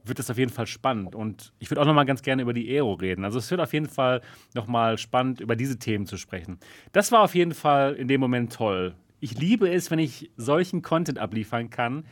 wird 0.04 0.18
es 0.18 0.30
auf 0.30 0.38
jeden 0.38 0.50
Fall 0.50 0.66
spannend. 0.66 1.14
Und 1.14 1.52
ich 1.58 1.70
würde 1.70 1.80
auch 1.80 1.86
noch 1.86 1.94
mal 1.94 2.04
ganz 2.04 2.22
gerne 2.22 2.42
über 2.42 2.52
die 2.52 2.68
Aero 2.70 2.94
reden. 2.94 3.24
Also 3.24 3.38
es 3.38 3.50
wird 3.50 3.60
auf 3.60 3.72
jeden 3.72 3.88
Fall 3.88 4.22
noch 4.54 4.66
mal 4.66 4.98
spannend, 4.98 5.40
über 5.40 5.56
diese 5.56 5.78
Themen 5.78 6.06
zu 6.06 6.16
sprechen. 6.16 6.58
Das 6.92 7.12
war 7.12 7.20
auf 7.20 7.34
jeden 7.34 7.54
Fall 7.54 7.94
in 7.94 8.08
dem 8.08 8.20
Moment 8.20 8.52
toll. 8.52 8.94
Ich 9.20 9.38
liebe 9.38 9.68
es, 9.68 9.90
wenn 9.90 9.98
ich 9.98 10.30
solchen 10.36 10.82
Content 10.82 11.18
abliefern 11.18 11.70
kann, 11.70 12.04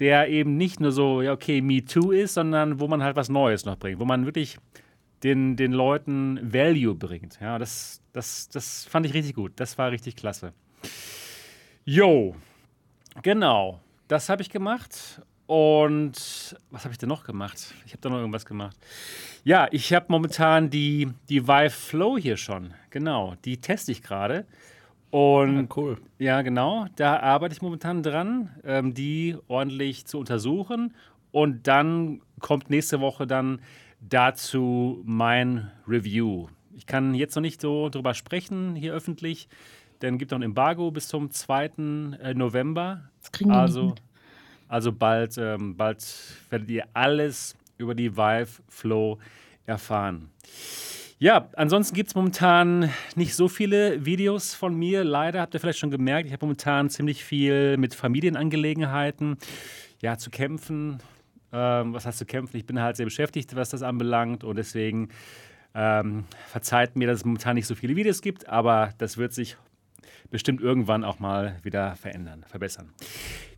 der 0.00 0.28
eben 0.28 0.56
nicht 0.56 0.80
nur 0.80 0.92
so, 0.92 1.22
ja, 1.22 1.32
okay, 1.32 1.60
Me 1.60 1.84
Too 1.84 2.12
ist, 2.12 2.34
sondern 2.34 2.78
wo 2.78 2.86
man 2.86 3.02
halt 3.02 3.16
was 3.16 3.28
Neues 3.28 3.64
noch 3.64 3.76
bringt, 3.76 3.98
wo 3.98 4.04
man 4.04 4.26
wirklich 4.26 4.58
den, 5.22 5.56
den 5.56 5.72
Leuten 5.72 6.38
Value 6.42 6.94
bringt. 6.94 7.38
Ja, 7.40 7.58
das, 7.58 8.00
das, 8.12 8.48
das 8.48 8.84
fand 8.84 9.06
ich 9.06 9.14
richtig 9.14 9.34
gut. 9.34 9.52
Das 9.56 9.78
war 9.78 9.90
richtig 9.90 10.16
klasse. 10.16 10.52
Jo, 11.84 12.34
genau. 13.22 13.80
Das 14.08 14.28
habe 14.28 14.42
ich 14.42 14.50
gemacht. 14.50 15.22
Und 15.46 16.56
was 16.70 16.84
habe 16.84 16.92
ich 16.92 16.98
denn 16.98 17.08
noch 17.08 17.24
gemacht? 17.24 17.72
Ich 17.86 17.92
habe 17.92 18.02
da 18.02 18.10
noch 18.10 18.18
irgendwas 18.18 18.44
gemacht. 18.44 18.76
Ja, 19.44 19.66
ich 19.70 19.94
habe 19.94 20.06
momentan 20.08 20.68
die, 20.68 21.08
die 21.30 21.48
Vive 21.48 21.70
Flow 21.70 22.18
hier 22.18 22.36
schon. 22.36 22.74
Genau, 22.90 23.34
die 23.46 23.58
teste 23.58 23.90
ich 23.90 24.02
gerade. 24.02 24.44
Und 25.10 25.58
ah, 25.58 25.74
cool. 25.74 25.96
Ja, 26.18 26.42
genau. 26.42 26.86
Da 26.96 27.20
arbeite 27.20 27.54
ich 27.54 27.62
momentan 27.62 28.02
dran, 28.02 28.50
ähm, 28.62 28.92
die 28.92 29.36
ordentlich 29.48 30.04
zu 30.04 30.18
untersuchen. 30.18 30.94
Und 31.32 31.66
dann 31.66 32.20
kommt 32.40 32.68
nächste 32.68 33.00
Woche 33.00 33.26
dann 33.26 33.60
dazu 34.00 35.02
mein 35.04 35.70
Review. 35.86 36.48
Ich 36.76 36.86
kann 36.86 37.14
jetzt 37.14 37.34
noch 37.34 37.42
nicht 37.42 37.60
so 37.60 37.88
drüber 37.88 38.14
sprechen 38.14 38.76
hier 38.76 38.94
öffentlich, 38.94 39.48
denn 40.02 40.14
es 40.14 40.18
gibt 40.18 40.30
noch 40.30 40.38
ein 40.38 40.42
Embargo 40.42 40.90
bis 40.90 41.08
zum 41.08 41.30
2. 41.30 41.64
Äh, 42.20 42.34
November. 42.34 43.10
Das 43.20 43.32
kriegen 43.32 43.50
wir 43.50 43.56
also, 43.56 43.90
nicht 43.90 44.02
also 44.68 44.92
bald, 44.92 45.36
ähm, 45.38 45.76
bald 45.76 46.04
werdet 46.50 46.68
ihr 46.70 46.84
alles 46.92 47.56
über 47.78 47.94
die 47.94 48.16
Vive 48.16 48.62
Flow 48.68 49.18
erfahren. 49.66 50.30
Ja, 51.18 51.48
ansonsten 51.56 51.96
gibt 51.96 52.10
es 52.10 52.14
momentan 52.14 52.90
nicht 53.16 53.34
so 53.34 53.48
viele 53.48 54.04
Videos 54.04 54.54
von 54.54 54.74
mir. 54.74 55.02
Leider 55.02 55.40
habt 55.40 55.54
ihr 55.54 55.60
vielleicht 55.60 55.80
schon 55.80 55.90
gemerkt, 55.90 56.26
ich 56.26 56.32
habe 56.32 56.46
momentan 56.46 56.90
ziemlich 56.90 57.24
viel 57.24 57.76
mit 57.76 57.94
Familienangelegenheiten 57.94 59.36
ja, 60.00 60.16
zu 60.16 60.30
kämpfen. 60.30 60.98
Ähm, 61.52 61.94
was 61.94 62.06
heißt 62.06 62.18
zu 62.18 62.26
kämpfen? 62.26 62.56
Ich 62.56 62.66
bin 62.66 62.80
halt 62.80 62.96
sehr 62.96 63.06
beschäftigt, 63.06 63.56
was 63.56 63.70
das 63.70 63.82
anbelangt 63.82 64.44
und 64.44 64.56
deswegen 64.56 65.08
ähm, 65.74 66.24
verzeiht 66.48 66.96
mir, 66.96 67.06
dass 67.06 67.18
es 67.18 67.24
momentan 67.24 67.54
nicht 67.54 67.66
so 67.66 67.74
viele 67.74 67.96
Videos 67.96 68.20
gibt, 68.20 68.48
aber 68.48 68.92
das 68.98 69.16
wird 69.16 69.32
sich 69.32 69.56
bestimmt 70.30 70.60
irgendwann 70.60 71.04
auch 71.04 71.18
mal 71.18 71.56
wieder 71.62 71.96
verändern, 71.96 72.44
verbessern. 72.48 72.92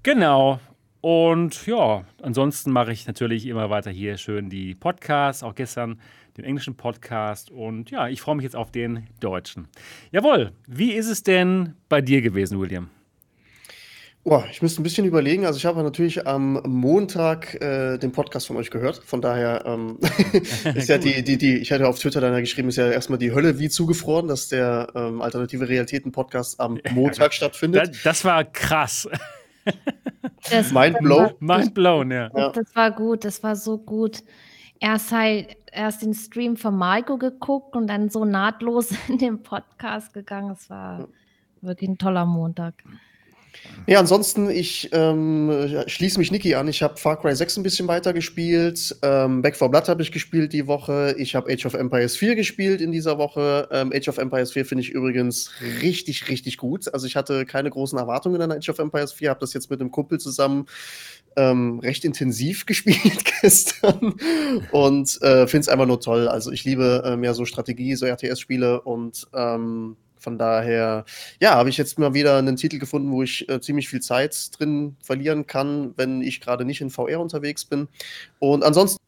Genau. 0.02 0.60
Und 1.00 1.66
ja, 1.66 2.04
ansonsten 2.22 2.72
mache 2.72 2.92
ich 2.92 3.06
natürlich 3.06 3.46
immer 3.46 3.70
weiter 3.70 3.90
hier 3.90 4.18
schön 4.18 4.50
die 4.50 4.74
Podcasts, 4.74 5.42
auch 5.42 5.54
gestern 5.54 5.98
den 6.36 6.44
englischen 6.44 6.76
Podcast. 6.76 7.50
Und 7.50 7.90
ja, 7.90 8.08
ich 8.08 8.20
freue 8.20 8.36
mich 8.36 8.44
jetzt 8.44 8.56
auf 8.56 8.70
den 8.70 9.06
deutschen. 9.18 9.68
Jawohl, 10.12 10.52
wie 10.66 10.92
ist 10.92 11.08
es 11.08 11.22
denn 11.22 11.74
bei 11.88 12.02
dir 12.02 12.20
gewesen, 12.20 12.60
William? 12.60 12.90
Oh, 14.22 14.42
ich 14.50 14.60
müsste 14.60 14.80
ein 14.80 14.82
bisschen 14.82 15.06
überlegen. 15.06 15.46
Also 15.46 15.56
ich 15.56 15.64
habe 15.64 15.82
natürlich 15.82 16.26
am 16.26 16.60
Montag 16.66 17.54
äh, 17.62 17.96
den 17.96 18.12
Podcast 18.12 18.48
von 18.48 18.56
euch 18.58 18.70
gehört. 18.70 18.98
Von 18.98 19.22
daher 19.22 19.64
ähm, 19.64 19.98
ist 20.74 20.90
ja 20.90 20.98
die, 20.98 21.22
die, 21.22 21.38
die, 21.38 21.56
ich 21.56 21.72
hatte 21.72 21.88
auf 21.88 21.98
Twitter 21.98 22.20
dann 22.20 22.34
ja 22.34 22.40
geschrieben, 22.40 22.68
ist 22.68 22.76
ja 22.76 22.90
erstmal 22.90 23.18
die 23.18 23.32
Hölle 23.32 23.58
wie 23.58 23.70
zugefroren, 23.70 24.28
dass 24.28 24.48
der 24.48 24.88
ähm, 24.94 25.22
Alternative 25.22 25.66
Realitäten-Podcast 25.66 26.60
am 26.60 26.78
Montag 26.92 27.32
stattfindet. 27.32 27.88
Das, 27.88 28.02
das 28.02 28.24
war 28.26 28.44
krass. 28.44 29.08
Das 30.50 30.70
Mind 30.72 30.98
blown. 30.98 31.30
Mind 31.40 31.72
blown, 31.72 32.10
ja. 32.10 32.30
ja. 32.36 32.50
Das 32.50 32.76
war 32.76 32.90
gut, 32.90 33.24
das 33.24 33.42
war 33.42 33.56
so 33.56 33.78
gut. 33.78 34.22
Erst 34.80 35.12
halt 35.12 35.56
erst 35.72 36.02
den 36.02 36.14
Stream 36.14 36.56
von 36.56 36.76
Marco 36.76 37.16
geguckt 37.16 37.74
und 37.74 37.86
dann 37.86 38.10
so 38.10 38.26
nahtlos 38.26 38.90
in 39.08 39.16
den 39.16 39.42
Podcast 39.42 40.12
gegangen. 40.12 40.50
Es 40.50 40.68
war 40.68 41.08
wirklich 41.62 41.88
ein 41.88 41.98
toller 41.98 42.26
Montag. 42.26 42.74
Ja, 43.86 43.98
ansonsten, 43.98 44.50
ich 44.50 44.88
ähm, 44.92 45.82
schließe 45.86 46.18
mich 46.18 46.30
Niki 46.30 46.54
an. 46.54 46.68
Ich 46.68 46.82
habe 46.82 46.96
Far 46.96 47.20
Cry 47.20 47.34
6 47.34 47.56
ein 47.56 47.62
bisschen 47.62 47.88
weiter 47.88 48.12
gespielt. 48.12 48.96
Ähm, 49.02 49.42
Back 49.42 49.56
4 49.56 49.68
Blood 49.68 49.88
habe 49.88 50.02
ich 50.02 50.12
gespielt 50.12 50.52
die 50.52 50.66
Woche. 50.66 51.14
Ich 51.18 51.34
habe 51.34 51.52
Age 51.52 51.66
of 51.66 51.74
Empires 51.74 52.16
4 52.16 52.36
gespielt 52.36 52.80
in 52.80 52.92
dieser 52.92 53.18
Woche. 53.18 53.68
Ähm, 53.72 53.92
Age 53.94 54.08
of 54.08 54.18
Empires 54.18 54.52
4 54.52 54.64
finde 54.64 54.82
ich 54.82 54.90
übrigens 54.90 55.50
richtig, 55.82 56.28
richtig 56.28 56.58
gut. 56.58 56.92
Also 56.92 57.06
ich 57.06 57.16
hatte 57.16 57.46
keine 57.46 57.70
großen 57.70 57.98
Erwartungen 57.98 58.40
an 58.42 58.52
Age 58.52 58.68
of 58.68 58.78
Empires 58.78 59.12
4, 59.12 59.30
habe 59.30 59.40
das 59.40 59.54
jetzt 59.54 59.70
mit 59.70 59.80
einem 59.80 59.90
Kumpel 59.90 60.20
zusammen 60.20 60.66
ähm, 61.36 61.78
recht 61.80 62.04
intensiv 62.04 62.66
gespielt 62.66 63.24
gestern 63.40 64.14
und 64.72 65.22
äh, 65.22 65.46
finde 65.46 65.60
es 65.60 65.68
einfach 65.68 65.86
nur 65.86 66.00
toll. 66.00 66.28
Also 66.28 66.52
ich 66.52 66.64
liebe 66.64 67.02
äh, 67.04 67.16
mehr 67.16 67.34
so 67.34 67.44
Strategie, 67.44 67.94
so 67.94 68.06
RTS-Spiele 68.06 68.82
und 68.82 69.26
ähm, 69.34 69.96
von 70.20 70.38
daher, 70.38 71.04
ja, 71.40 71.54
habe 71.54 71.70
ich 71.70 71.76
jetzt 71.76 71.98
mal 71.98 72.14
wieder 72.14 72.38
einen 72.38 72.56
Titel 72.56 72.78
gefunden, 72.78 73.10
wo 73.10 73.22
ich 73.22 73.48
äh, 73.48 73.60
ziemlich 73.60 73.88
viel 73.88 74.00
Zeit 74.00 74.50
drin 74.58 74.96
verlieren 75.02 75.46
kann, 75.46 75.94
wenn 75.96 76.22
ich 76.22 76.40
gerade 76.40 76.64
nicht 76.64 76.80
in 76.80 76.90
VR 76.90 77.20
unterwegs 77.20 77.64
bin. 77.64 77.88
Und 78.38 78.62
ansonsten, 78.62 78.98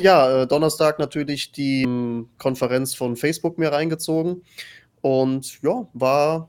ja, 0.00 0.42
äh, 0.42 0.46
Donnerstag 0.46 0.98
natürlich 0.98 1.52
die 1.52 1.82
äh, 1.82 2.24
Konferenz 2.38 2.94
von 2.94 3.16
Facebook 3.16 3.58
mir 3.58 3.72
reingezogen. 3.72 4.42
Und 5.00 5.62
ja, 5.62 5.86
war 5.94 6.48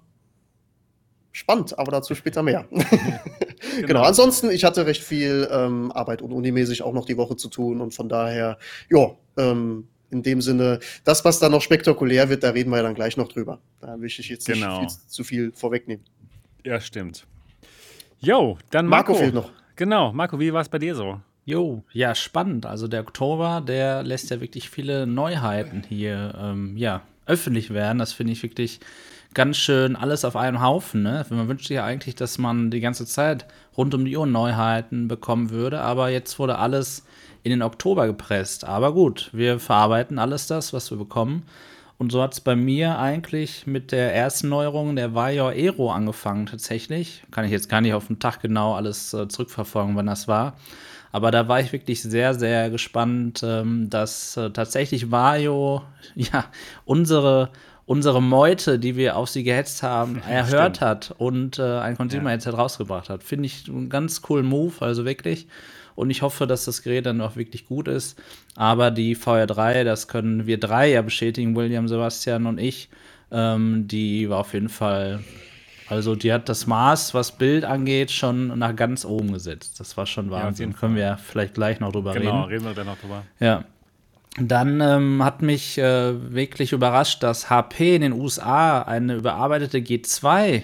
spannend, 1.31 1.77
aber 1.77 1.91
dazu 1.91 2.15
später 2.15 2.43
mehr. 2.43 2.67
genau. 3.75 3.88
genau. 3.88 4.01
Ansonsten, 4.03 4.50
ich 4.50 4.63
hatte 4.63 4.86
recht 4.86 5.03
viel 5.03 5.47
ähm, 5.51 5.91
Arbeit 5.91 6.21
und 6.21 6.31
unimäßig 6.31 6.81
auch 6.81 6.93
noch 6.93 7.05
die 7.05 7.17
Woche 7.17 7.36
zu 7.36 7.50
tun 7.50 7.81
und 7.81 7.93
von 7.93 8.09
daher, 8.09 8.57
ja, 8.89 9.12
ähm, 9.38 9.88
in 10.10 10.24
dem 10.24 10.42
Sinne, 10.42 10.80
das, 11.04 11.24
was 11.26 11.40
da 11.40 11.50
noch 11.50 11.62
spektakulär 11.62 12.30
wird, 12.30 12.44
da 12.44 12.52
reden 12.52 12.70
wir 12.70 12.78
ja 12.78 12.84
dann 12.84 12.96
gleich 12.96 13.18
noch 13.18 13.28
drüber. 13.28 13.60
Da 13.82 14.00
will 14.00 14.08
ich 14.08 14.18
jetzt 14.18 14.46
genau. 14.46 14.82
nicht 14.82 14.92
viel, 14.92 15.10
zu 15.10 15.24
viel 15.24 15.52
vorwegnehmen. 15.54 16.04
Ja, 16.64 16.80
stimmt. 16.80 17.26
Jo, 18.20 18.58
dann 18.72 18.88
Marco. 18.88 19.12
Marco 19.12 19.24
fehlt 19.24 19.34
noch. 19.34 19.52
Genau, 19.76 20.12
Marco, 20.12 20.40
wie 20.40 20.52
war 20.52 20.62
es 20.62 20.70
bei 20.70 20.80
dir 20.80 20.96
so? 20.96 21.20
Jo, 21.46 21.84
ja, 21.94 22.14
spannend. 22.16 22.66
Also 22.66 22.88
der 22.88 23.02
Oktober, 23.02 23.64
der 23.66 24.04
lässt 24.04 24.30
ja 24.32 24.42
wirklich 24.42 24.70
viele 24.70 25.08
Neuheiten 25.08 25.84
hier 25.88 26.34
ähm, 26.38 26.76
ja, 26.76 27.04
öffentlich 27.27 27.74
werden. 27.74 28.00
Das 28.00 28.13
finde 28.13 28.34
ich 28.34 28.43
wirklich 28.43 28.79
ganz 29.34 29.57
schön 29.57 29.96
alles 29.96 30.25
auf 30.25 30.36
einem 30.36 30.62
Haufen. 30.62 31.03
Ne? 31.03 31.25
Man 31.29 31.48
wünscht 31.48 31.67
sich 31.67 31.75
ja 31.75 31.86
eigentlich, 31.86 32.15
dass 32.15 32.38
man 32.38 32.72
die 32.72 32.79
ganze 32.79 33.05
Zeit 33.05 33.46
rund 33.77 33.93
um 33.93 34.05
die 34.05 34.17
Uhr 34.17 34.25
Neuheiten 34.25 35.07
bekommen 35.07 35.50
würde, 35.50 35.81
aber 35.81 36.10
jetzt 36.10 36.39
wurde 36.39 36.57
alles 36.57 37.05
in 37.43 37.51
den 37.51 37.62
Oktober 37.62 38.07
gepresst. 38.07 38.65
Aber 38.65 38.93
gut, 38.93 39.29
wir 39.34 39.60
verarbeiten 39.60 40.19
alles 40.19 40.48
das, 40.48 40.74
was 40.74 40.89
wir 40.91 40.98
bekommen. 40.98 41.43
Und 41.98 42.12
so 42.12 42.22
hat 42.22 42.34
es 42.34 42.41
bei 42.41 42.55
mir 42.55 43.00
eigentlich 43.00 43.65
mit 43.65 43.91
der 43.91 44.13
ersten 44.13 44.50
Neuerung 44.50 44.96
der 44.96 45.15
Vayor 45.15 45.51
Aero 45.51 45.91
angefangen, 45.91 46.46
tatsächlich. 46.46 47.24
Kann 47.31 47.46
ich 47.46 47.51
jetzt 47.51 47.69
gar 47.69 47.81
nicht 47.81 47.93
auf 47.93 48.07
den 48.07 48.19
Tag 48.19 48.41
genau 48.41 48.75
alles 48.75 49.13
äh, 49.13 49.27
zurückverfolgen, 49.27 49.96
wann 49.96 50.05
das 50.05 50.27
war. 50.27 50.55
Aber 51.12 51.32
da 51.32 51.48
war 51.48 51.60
ich 51.60 51.74
wirklich 51.74 52.02
sehr, 52.02 52.34
sehr 52.34 52.70
gespannt, 52.70 53.42
ähm, 53.44 53.90
dass 53.90 54.38
äh, 54.38 54.50
tatsächlich 54.52 55.12
Vario 55.12 55.84
ja, 56.16 56.46
unsere, 56.86 57.50
unsere 57.86 58.22
Meute, 58.22 58.80
die 58.80 58.96
wir 58.96 59.16
auf 59.16 59.30
sie 59.30 59.44
gehetzt 59.44 59.84
haben, 59.84 60.22
erhört 60.28 60.78
Stimmt. 60.78 60.82
hat 60.82 61.16
und 61.18 61.60
äh, 61.60 61.80
ein 61.80 61.98
Consumer-Headset 61.98 62.52
ja. 62.52 62.58
rausgebracht 62.58 63.10
hat. 63.10 63.24
Finde 63.24 63.46
ich 63.46 63.68
einen 63.68 63.90
ganz 63.90 64.22
coolen 64.22 64.46
Move, 64.46 64.74
also 64.80 65.06
wirklich. 65.06 65.48
Und 65.96 66.12
ich 66.12 66.22
hoffe, 66.22 66.46
dass 66.46 66.66
das 66.66 66.84
Gerät 66.84 67.08
dann 67.08 67.22
auch 67.22 67.36
wirklich 67.36 67.66
gut 67.66 67.88
ist. 67.88 68.22
Aber 68.56 68.92
die 68.92 69.16
VR3, 69.16 69.84
das 69.84 70.08
können 70.08 70.46
wir 70.46 70.60
drei 70.60 70.92
ja 70.92 71.02
bestätigen, 71.02 71.56
William, 71.56 71.88
Sebastian 71.88 72.46
und 72.46 72.60
ich, 72.60 72.90
ähm, 73.32 73.88
die 73.88 74.30
war 74.30 74.40
auf 74.40 74.54
jeden 74.54 74.70
Fall 74.70 75.22
also 75.89 76.15
die 76.15 76.34
hat 76.34 76.50
das 76.50 76.67
Maß, 76.67 77.13
was 77.13 77.32
Bild 77.32 77.63
angeht, 77.63 78.12
schon 78.12 78.58
nach 78.60 78.75
ganz 78.75 79.06
oben 79.06 79.34
gesetzt. 79.34 79.79
Das 79.79 79.96
war 79.98 80.06
schon 80.06 80.29
Wahnsinn. 80.32 80.72
Ja, 80.72 80.77
können 80.77 80.96
wir 80.96 81.03
ja 81.03 81.17
vielleicht 81.17 81.53
gleich 81.53 81.79
noch 81.79 81.91
drüber 81.91 82.13
genau, 82.13 82.20
reden. 82.20 82.32
Genau, 82.32 82.48
reden 82.48 82.65
wir 82.65 82.74
dann 82.74 82.88
noch 82.88 82.98
drüber. 82.98 83.24
Ja. 83.39 83.63
Dann 84.39 84.82
ähm, 84.82 85.24
hat 85.24 85.41
mich 85.41 85.79
äh, 85.79 86.13
wirklich 86.32 86.72
überrascht, 86.72 87.24
dass 87.24 87.50
HP 87.50 87.96
in 87.96 88.03
den 88.03 88.13
USA 88.13 88.84
eine 88.84 89.15
überarbeitete 89.15 89.79
G2 89.79 90.63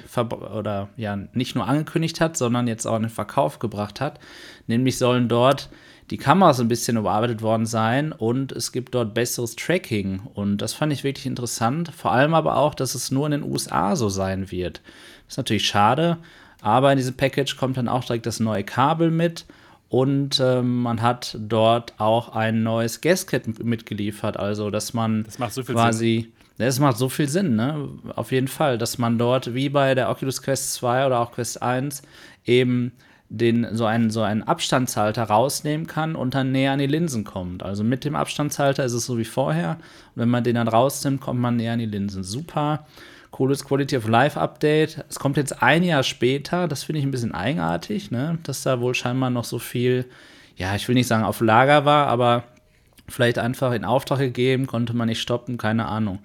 oder 0.55 0.89
ja 0.95 1.15
nicht 1.33 1.55
nur 1.55 1.67
angekündigt 1.67 2.21
hat, 2.21 2.37
sondern 2.37 2.67
jetzt 2.67 2.85
auch 2.85 2.97
in 2.97 3.03
den 3.03 3.09
Verkauf 3.09 3.57
gebracht 3.57 3.99
hat. 3.99 4.19
Nämlich 4.67 4.99
sollen 4.99 5.27
dort 5.27 5.69
die 6.11 6.17
Kameras 6.17 6.59
ein 6.59 6.67
bisschen 6.67 6.97
überarbeitet 6.97 7.41
worden 7.41 7.65
sein 7.65 8.11
und 8.11 8.51
es 8.51 8.71
gibt 8.71 8.93
dort 8.93 9.15
besseres 9.15 9.55
Tracking. 9.55 10.21
Und 10.35 10.57
das 10.57 10.73
fand 10.73 10.93
ich 10.93 11.03
wirklich 11.03 11.25
interessant. 11.25 11.91
Vor 11.91 12.11
allem 12.11 12.35
aber 12.35 12.57
auch, 12.57 12.75
dass 12.75 12.93
es 12.93 13.09
nur 13.09 13.25
in 13.25 13.31
den 13.31 13.43
USA 13.43 13.95
so 13.95 14.09
sein 14.09 14.51
wird. 14.51 14.81
Ist 15.33 15.37
natürlich 15.37 15.65
schade, 15.65 16.17
aber 16.61 16.91
in 16.91 16.97
diesem 16.99 17.15
Package 17.15 17.57
kommt 17.57 17.77
dann 17.77 17.87
auch 17.87 18.03
direkt 18.03 18.27
das 18.27 18.39
neue 18.39 18.63
Kabel 18.63 19.09
mit. 19.09 19.45
Und 19.89 20.39
ähm, 20.39 20.83
man 20.83 21.01
hat 21.01 21.35
dort 21.39 21.95
auch 21.97 22.35
ein 22.35 22.61
neues 22.61 23.01
Gasket 23.01 23.63
mitgeliefert. 23.63 24.37
Also, 24.37 24.69
dass 24.69 24.93
man 24.93 25.23
das 25.23 25.39
macht 25.39 25.53
so 25.53 25.63
viel 25.63 25.73
quasi. 25.73 26.21
Sinn. 26.21 26.33
Das 26.59 26.79
macht 26.79 26.97
so 26.97 27.09
viel 27.09 27.27
Sinn, 27.27 27.55
ne? 27.55 27.89
Auf 28.15 28.31
jeden 28.31 28.47
Fall, 28.47 28.77
dass 28.77 28.99
man 28.99 29.17
dort, 29.17 29.55
wie 29.55 29.69
bei 29.69 29.95
der 29.95 30.11
Oculus 30.11 30.43
Quest 30.43 30.75
2 30.75 31.07
oder 31.07 31.19
auch 31.19 31.31
Quest 31.31 31.63
1, 31.63 32.03
eben 32.45 32.91
den, 33.29 33.75
so, 33.75 33.85
einen, 33.85 34.11
so 34.11 34.21
einen 34.21 34.43
Abstandshalter 34.43 35.23
rausnehmen 35.23 35.87
kann 35.87 36.15
und 36.15 36.35
dann 36.35 36.51
näher 36.51 36.73
an 36.73 36.79
die 36.79 36.85
Linsen 36.85 37.23
kommt. 37.23 37.63
Also 37.63 37.83
mit 37.83 38.05
dem 38.05 38.15
Abstandshalter 38.15 38.85
ist 38.85 38.93
es 38.93 39.07
so 39.07 39.17
wie 39.17 39.25
vorher. 39.25 39.77
Und 40.13 40.21
wenn 40.21 40.29
man 40.29 40.43
den 40.43 40.53
dann 40.53 40.67
rausnimmt, 40.67 41.21
kommt 41.21 41.39
man 41.39 41.55
näher 41.55 41.73
an 41.73 41.79
die 41.79 41.87
Linsen. 41.87 42.23
Super. 42.23 42.85
Cooles 43.33 43.65
Quality 43.65 43.97
of 43.97 44.07
Life 44.07 44.39
Update. 44.39 45.03
Es 45.09 45.17
kommt 45.17 45.37
jetzt 45.37 45.63
ein 45.63 45.83
Jahr 45.83 46.03
später. 46.03 46.67
Das 46.67 46.83
finde 46.83 46.99
ich 46.99 47.05
ein 47.05 47.09
bisschen 47.09 47.33
eigenartig, 47.33 48.11
ne? 48.11 48.37
dass 48.43 48.61
da 48.61 48.79
wohl 48.79 48.93
scheinbar 48.93 49.31
noch 49.31 49.43
so 49.43 49.57
viel, 49.57 50.05
ja, 50.55 50.75
ich 50.75 50.87
will 50.87 50.93
nicht 50.93 51.07
sagen 51.07 51.23
auf 51.23 51.41
Lager 51.41 51.83
war, 51.83 52.07
aber 52.07 52.43
vielleicht 53.09 53.39
einfach 53.39 53.73
in 53.73 53.85
Auftrag 53.85 54.19
gegeben, 54.19 54.67
konnte 54.67 54.95
man 54.95 55.07
nicht 55.07 55.19
stoppen, 55.19 55.57
keine 55.57 55.87
Ahnung. 55.87 56.19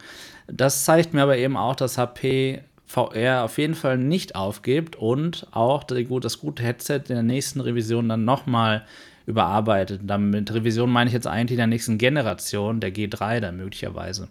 Das 0.49 0.85
zeigt 0.85 1.15
mir 1.15 1.23
aber 1.23 1.39
eben 1.39 1.57
auch, 1.57 1.75
dass 1.77 1.97
HP 1.97 2.61
VR 2.85 3.45
auf 3.45 3.57
jeden 3.57 3.75
Fall 3.75 3.97
nicht 3.97 4.37
aufgibt 4.37 4.97
und 4.97 5.47
auch 5.51 5.85
das 5.85 6.39
gute 6.39 6.63
Headset 6.63 7.05
in 7.09 7.15
der 7.15 7.23
nächsten 7.23 7.63
Revision 7.63 8.11
dann 8.11 8.27
nochmal 8.27 8.85
überarbeitet. 9.25 10.03
Damit 10.05 10.53
Revision 10.53 10.91
meine 10.91 11.09
ich 11.09 11.15
jetzt 11.15 11.27
eigentlich 11.27 11.53
in 11.53 11.59
der 11.59 11.67
nächsten 11.69 11.97
Generation, 11.97 12.81
der 12.81 12.95
G3 12.95 13.41
dann 13.41 13.57
möglicherweise. 13.57 14.29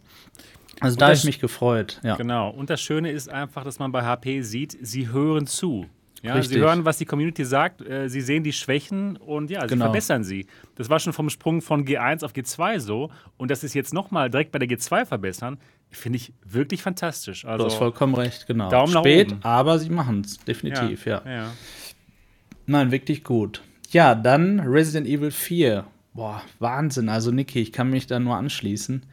Also 0.79 0.95
und 0.95 1.01
da 1.01 1.07
habe 1.07 1.15
ich 1.15 1.23
mich 1.23 1.39
gefreut. 1.39 1.99
Ja. 2.03 2.15
Genau. 2.15 2.49
Und 2.49 2.69
das 2.69 2.81
Schöne 2.81 3.11
ist 3.11 3.29
einfach, 3.29 3.63
dass 3.63 3.79
man 3.79 3.91
bei 3.91 4.03
HP 4.03 4.41
sieht, 4.41 4.77
sie 4.81 5.09
hören 5.09 5.47
zu. 5.47 5.87
Ja, 6.23 6.41
sie 6.41 6.59
hören, 6.59 6.83
was 6.83 6.97
die 6.97 7.05
Community 7.05 7.45
sagt, 7.45 7.81
äh, 7.81 8.09
sie 8.09 8.21
sehen 8.21 8.43
die 8.43 8.51
Schwächen 8.51 9.17
und 9.17 9.51
ja, 9.51 9.61
sie 9.61 9.67
genau. 9.67 9.85
verbessern 9.85 10.23
sie. 10.23 10.47
Das 10.75 10.89
war 10.89 10.99
schon 10.99 11.13
vom 11.13 11.29
Sprung 11.29 11.61
von 11.61 11.85
G1 11.85 12.25
auf 12.25 12.33
G2 12.33 12.79
so 12.79 13.11
und 13.37 13.51
das 13.51 13.63
ist 13.63 13.75
jetzt 13.75 13.93
nochmal 13.93 14.29
direkt 14.29 14.51
bei 14.51 14.59
der 14.59 14.67
G2 14.67 15.05
verbessern, 15.05 15.59
finde 15.91 16.17
ich 16.17 16.33
wirklich 16.43 16.81
fantastisch. 16.81 17.45
Also, 17.45 17.65
du 17.65 17.69
hast 17.69 17.77
vollkommen 17.77 18.15
recht, 18.15 18.47
genau. 18.47 18.69
Daumen 18.69 18.93
Spät, 18.93 19.29
nach 19.29 19.35
oben. 19.35 19.45
aber 19.45 19.79
sie 19.79 19.89
machen 19.89 20.21
es, 20.25 20.39
definitiv, 20.39 21.05
ja, 21.05 21.21
ja. 21.23 21.31
ja. 21.31 21.53
Nein, 22.65 22.91
wirklich 22.91 23.23
gut. 23.23 23.61
Ja, 23.91 24.13
dann 24.13 24.59
Resident 24.59 25.07
Evil 25.07 25.31
4. 25.31 25.85
Boah, 26.13 26.41
Wahnsinn. 26.59 27.07
Also, 27.09 27.31
Niki, 27.31 27.61
ich 27.61 27.71
kann 27.71 27.89
mich 27.89 28.07
da 28.07 28.19
nur 28.19 28.35
anschließen. 28.35 29.03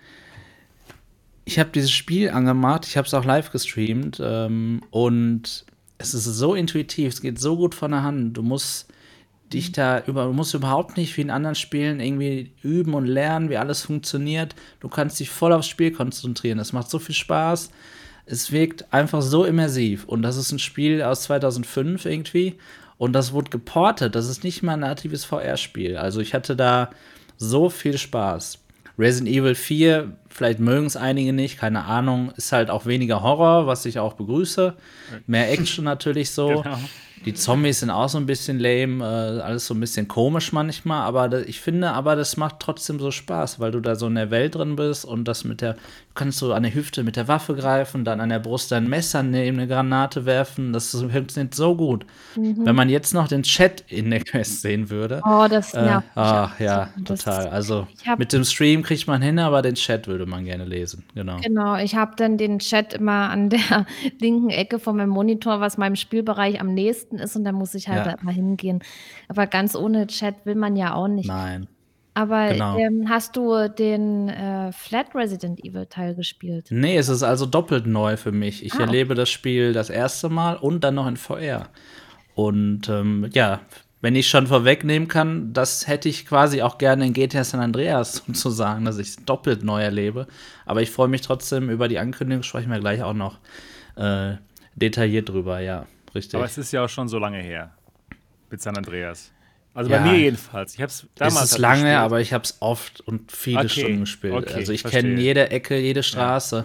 Ich 1.44 1.58
habe 1.58 1.70
dieses 1.70 1.90
Spiel 1.90 2.30
angemacht, 2.30 2.86
ich 2.86 2.96
habe 2.96 3.06
es 3.06 3.14
auch 3.14 3.24
live 3.24 3.50
gestreamt 3.50 4.20
ähm, 4.22 4.82
und 4.90 5.64
es 5.98 6.14
ist 6.14 6.24
so 6.24 6.54
intuitiv, 6.54 7.14
es 7.14 7.20
geht 7.20 7.38
so 7.38 7.56
gut 7.56 7.74
von 7.74 7.90
der 7.90 8.02
Hand. 8.02 8.36
Du 8.36 8.42
musst 8.42 8.88
dich 9.52 9.72
da 9.72 10.02
über, 10.04 10.24
du 10.24 10.32
musst 10.32 10.54
überhaupt 10.54 10.96
nicht 10.96 11.16
wie 11.16 11.20
in 11.20 11.30
anderen 11.30 11.54
Spielen 11.54 12.00
irgendwie 12.00 12.52
üben 12.62 12.94
und 12.94 13.06
lernen, 13.06 13.50
wie 13.50 13.56
alles 13.56 13.82
funktioniert. 13.82 14.54
Du 14.80 14.88
kannst 14.88 15.20
dich 15.20 15.30
voll 15.30 15.52
aufs 15.52 15.68
Spiel 15.68 15.92
konzentrieren. 15.92 16.58
Es 16.58 16.72
macht 16.72 16.90
so 16.90 16.98
viel 16.98 17.14
Spaß. 17.14 17.70
Es 18.26 18.50
wirkt 18.50 18.92
einfach 18.92 19.22
so 19.22 19.44
immersiv. 19.44 20.04
Und 20.04 20.22
das 20.22 20.36
ist 20.36 20.50
ein 20.50 20.58
Spiel 20.58 21.02
aus 21.02 21.22
2005 21.22 22.04
irgendwie. 22.06 22.56
Und 22.96 23.12
das 23.12 23.32
wurde 23.32 23.50
geportet. 23.50 24.14
Das 24.14 24.28
ist 24.28 24.44
nicht 24.44 24.62
mal 24.62 24.72
ein 24.72 24.80
natives 24.80 25.24
VR-Spiel. 25.24 25.96
Also 25.96 26.20
ich 26.20 26.34
hatte 26.34 26.56
da 26.56 26.90
so 27.36 27.68
viel 27.68 27.98
Spaß. 27.98 28.58
Resident 28.98 29.36
Evil 29.36 29.54
4, 29.54 30.16
vielleicht 30.34 30.58
mögen 30.58 30.86
es 30.86 30.96
einige 30.96 31.32
nicht, 31.32 31.58
keine 31.58 31.84
Ahnung, 31.84 32.32
ist 32.36 32.50
halt 32.52 32.68
auch 32.68 32.86
weniger 32.86 33.22
Horror, 33.22 33.68
was 33.68 33.86
ich 33.86 34.00
auch 34.00 34.14
begrüße. 34.14 34.74
Mehr 35.26 35.50
Action 35.50 35.84
natürlich 35.84 36.30
so. 36.30 36.62
Genau. 36.74 36.78
Die 37.24 37.32
Zombies 37.32 37.80
sind 37.80 37.88
auch 37.88 38.08
so 38.08 38.18
ein 38.18 38.26
bisschen 38.26 38.58
lame, 38.58 39.02
äh, 39.02 39.40
alles 39.40 39.66
so 39.66 39.72
ein 39.72 39.80
bisschen 39.80 40.08
komisch 40.08 40.52
manchmal, 40.52 41.06
aber 41.06 41.46
ich 41.48 41.58
finde, 41.58 41.92
aber 41.92 42.16
das 42.16 42.36
macht 42.36 42.56
trotzdem 42.60 42.98
so 42.98 43.10
Spaß, 43.10 43.60
weil 43.60 43.70
du 43.70 43.80
da 43.80 43.94
so 43.94 44.08
in 44.08 44.14
der 44.14 44.30
Welt 44.30 44.56
drin 44.56 44.76
bist 44.76 45.06
und 45.06 45.24
das 45.24 45.44
mit 45.44 45.62
der, 45.62 45.76
kannst 46.14 46.38
so 46.38 46.52
an 46.52 46.62
der 46.62 46.74
Hüfte 46.74 47.02
mit 47.02 47.16
der 47.16 47.28
Waffe 47.28 47.54
greifen, 47.54 48.04
dann 48.04 48.20
an 48.20 48.28
der 48.28 48.38
Brust 48.38 48.70
dein 48.70 48.88
Messer 48.88 49.22
nehmen, 49.22 49.58
eine 49.58 49.68
Granate 49.68 50.24
werfen, 50.24 50.72
das 50.72 50.90
funktioniert 50.90 51.54
so 51.54 51.76
gut. 51.76 52.06
Mhm. 52.36 52.64
Wenn 52.64 52.76
man 52.76 52.88
jetzt 52.88 53.14
noch 53.14 53.28
den 53.28 53.42
Chat 53.42 53.84
in 53.88 54.10
der 54.10 54.20
Quest 54.20 54.62
sehen 54.62 54.90
würde. 54.90 55.20
Oh, 55.24 55.46
das 55.48 55.74
äh, 55.74 55.84
ja. 55.84 56.02
Ach 56.14 56.58
ja, 56.60 56.90
total. 57.04 57.48
Also 57.48 57.86
mit 58.16 58.32
dem 58.32 58.44
Stream 58.44 58.82
kriegt 58.82 59.06
man 59.06 59.22
hin, 59.22 59.38
aber 59.38 59.62
den 59.62 59.74
Chat 59.74 60.06
würde 60.06 60.26
man 60.26 60.44
gerne 60.44 60.64
lesen. 60.64 61.04
Genau. 61.14 61.38
Genau, 61.42 61.76
ich 61.76 61.96
habe 61.96 62.12
dann 62.16 62.38
den 62.38 62.60
Chat 62.60 62.94
immer 62.94 63.30
an 63.30 63.50
der 63.50 63.86
linken 64.20 64.50
Ecke 64.50 64.78
von 64.78 64.96
meinem 64.96 65.10
Monitor, 65.10 65.60
was 65.60 65.78
meinem 65.78 65.96
Spielbereich 65.96 66.60
am 66.60 66.74
nächsten 66.74 67.18
ist 67.18 67.34
und 67.36 67.44
da 67.44 67.52
muss 67.52 67.74
ich 67.74 67.88
halt 67.88 68.06
ja. 68.06 68.16
mal 68.22 68.34
hingehen. 68.34 68.80
Aber 69.28 69.46
ganz 69.46 69.74
ohne 69.74 70.06
Chat 70.06 70.46
will 70.46 70.54
man 70.54 70.76
ja 70.76 70.94
auch 70.94 71.08
nicht. 71.08 71.28
Nein. 71.28 71.66
Aber 72.14 72.52
genau. 72.52 72.78
ähm, 72.78 73.08
hast 73.08 73.36
du 73.36 73.68
den 73.68 74.28
äh, 74.28 74.72
Flat 74.72 75.14
Resident 75.14 75.64
Evil 75.64 75.86
Teil 75.86 76.14
gespielt? 76.14 76.68
Nee, 76.70 76.96
es 76.96 77.08
ist 77.08 77.24
also 77.24 77.44
doppelt 77.44 77.86
neu 77.86 78.16
für 78.16 78.30
mich. 78.30 78.64
Ich 78.64 78.74
ah, 78.74 78.80
erlebe 78.80 79.12
okay. 79.12 79.20
das 79.20 79.30
Spiel 79.30 79.72
das 79.72 79.90
erste 79.90 80.28
Mal 80.28 80.56
und 80.56 80.84
dann 80.84 80.94
noch 80.94 81.08
in 81.08 81.16
VR. 81.16 81.68
Und 82.34 82.88
ähm, 82.88 83.28
ja, 83.32 83.60
wenn 84.00 84.14
ich 84.14 84.28
schon 84.28 84.46
vorwegnehmen 84.46 85.08
kann, 85.08 85.52
das 85.52 85.88
hätte 85.88 86.08
ich 86.08 86.26
quasi 86.26 86.62
auch 86.62 86.78
gerne 86.78 87.06
in 87.06 87.14
GTA 87.14 87.42
San 87.42 87.60
Andreas 87.60 88.22
sozusagen, 88.26 88.84
dass 88.84 88.98
ich 88.98 89.08
es 89.08 89.16
doppelt 89.24 89.64
neu 89.64 89.82
erlebe. 89.82 90.28
Aber 90.66 90.82
ich 90.82 90.90
freue 90.90 91.08
mich 91.08 91.22
trotzdem 91.22 91.68
über 91.68 91.88
die 91.88 91.98
Ankündigung, 91.98 92.42
sprechen 92.44 92.70
wir 92.70 92.80
gleich 92.80 93.02
auch 93.02 93.14
noch 93.14 93.38
äh, 93.96 94.34
detailliert 94.76 95.28
drüber, 95.28 95.60
ja 95.60 95.86
richtig. 96.14 96.36
Aber 96.36 96.44
es 96.44 96.58
ist 96.58 96.72
ja 96.72 96.84
auch 96.84 96.88
schon 96.88 97.08
so 97.08 97.18
lange 97.18 97.38
her 97.38 97.72
mit 98.50 98.62
San 98.62 98.76
Andreas. 98.76 99.32
Also 99.74 99.90
ja, 99.90 99.98
bei 99.98 100.12
mir 100.12 100.18
jedenfalls. 100.18 100.74
Ich 100.74 100.80
habe 100.80 100.90
es 100.90 101.06
damals. 101.16 101.44
Es 101.46 101.52
ist 101.52 101.58
lange, 101.58 101.82
gespielt. 101.82 101.98
aber 101.98 102.20
ich 102.20 102.32
habe 102.32 102.44
es 102.44 102.56
oft 102.60 103.00
und 103.00 103.32
viele 103.32 103.58
okay, 103.58 103.68
Stunden 103.68 104.00
gespielt. 104.00 104.32
Okay, 104.32 104.54
also 104.54 104.72
ich 104.72 104.84
kenne 104.84 105.20
jede 105.20 105.50
Ecke, 105.50 105.78
jede 105.78 106.02
Straße. 106.02 106.56
Ja. 106.56 106.64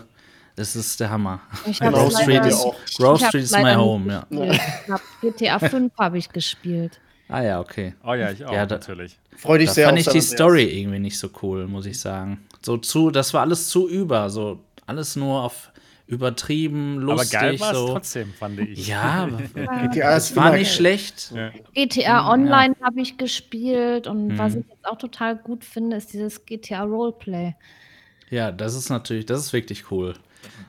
Das 0.56 0.76
ist 0.76 1.00
der 1.00 1.10
Hammer. 1.10 1.42
Grove 1.80 2.12
Street 2.12 2.46
ist, 2.46 2.66
Grove 2.98 3.26
Street 3.26 3.44
is 3.44 3.52
my 3.52 3.74
home, 3.76 4.26
ja. 4.30 5.00
GTA 5.22 5.58
5 5.58 5.94
habe 5.98 6.18
ich 6.18 6.30
gespielt. 6.30 7.00
Ah 7.30 7.42
ja, 7.42 7.60
okay. 7.60 7.96
Oh 8.04 8.14
ja, 8.14 8.32
ich 8.32 8.44
auch, 8.44 8.52
ja, 8.52 8.66
da, 8.66 8.76
natürlich. 8.76 9.18
Freue 9.38 9.60
dich 9.60 9.70
da 9.70 9.74
sehr. 9.76 9.86
fand 9.88 10.00
ich 10.00 10.08
die 10.08 10.20
Story 10.20 10.66
irgendwie 10.66 11.00
nicht 11.00 11.18
so 11.18 11.30
cool, 11.42 11.66
muss 11.68 11.86
ich 11.86 12.00
sagen. 12.00 12.46
So 12.62 12.78
zu, 12.78 13.10
das 13.10 13.34
war 13.34 13.42
alles 13.42 13.70
zu 13.70 13.88
über, 13.88 14.30
so 14.30 14.60
alles 14.86 15.16
nur 15.16 15.44
auf 15.44 15.72
übertrieben, 16.10 16.98
lustig. 16.98 17.38
Aber 17.38 17.48
geil 17.48 17.60
war 17.60 17.76
so. 17.76 17.86
es 17.86 17.92
trotzdem, 17.92 18.34
fand 18.34 18.60
ich. 18.60 18.88
Ja, 18.88 19.28
GTA 19.56 20.16
es 20.16 20.36
war 20.36 20.52
nicht 20.54 20.74
schlecht. 20.74 21.32
Ja. 21.34 21.52
GTA 21.74 22.32
Online 22.32 22.76
ja. 22.80 22.86
habe 22.88 23.00
ich 23.00 23.18
gespielt 23.18 24.08
und 24.08 24.32
hm. 24.32 24.38
was 24.38 24.56
ich 24.56 24.66
jetzt 24.68 24.86
auch 24.86 24.98
total 24.98 25.38
gut 25.38 25.64
finde, 25.64 25.98
ist 25.98 26.12
dieses 26.12 26.46
GTA 26.46 26.84
Roleplay. 26.84 27.54
Ja, 28.32 28.52
das 28.52 28.76
ist 28.76 28.90
natürlich, 28.90 29.28
das 29.28 29.40
ist 29.40 29.54
wirklich 29.54 29.92
cool. 29.92 30.16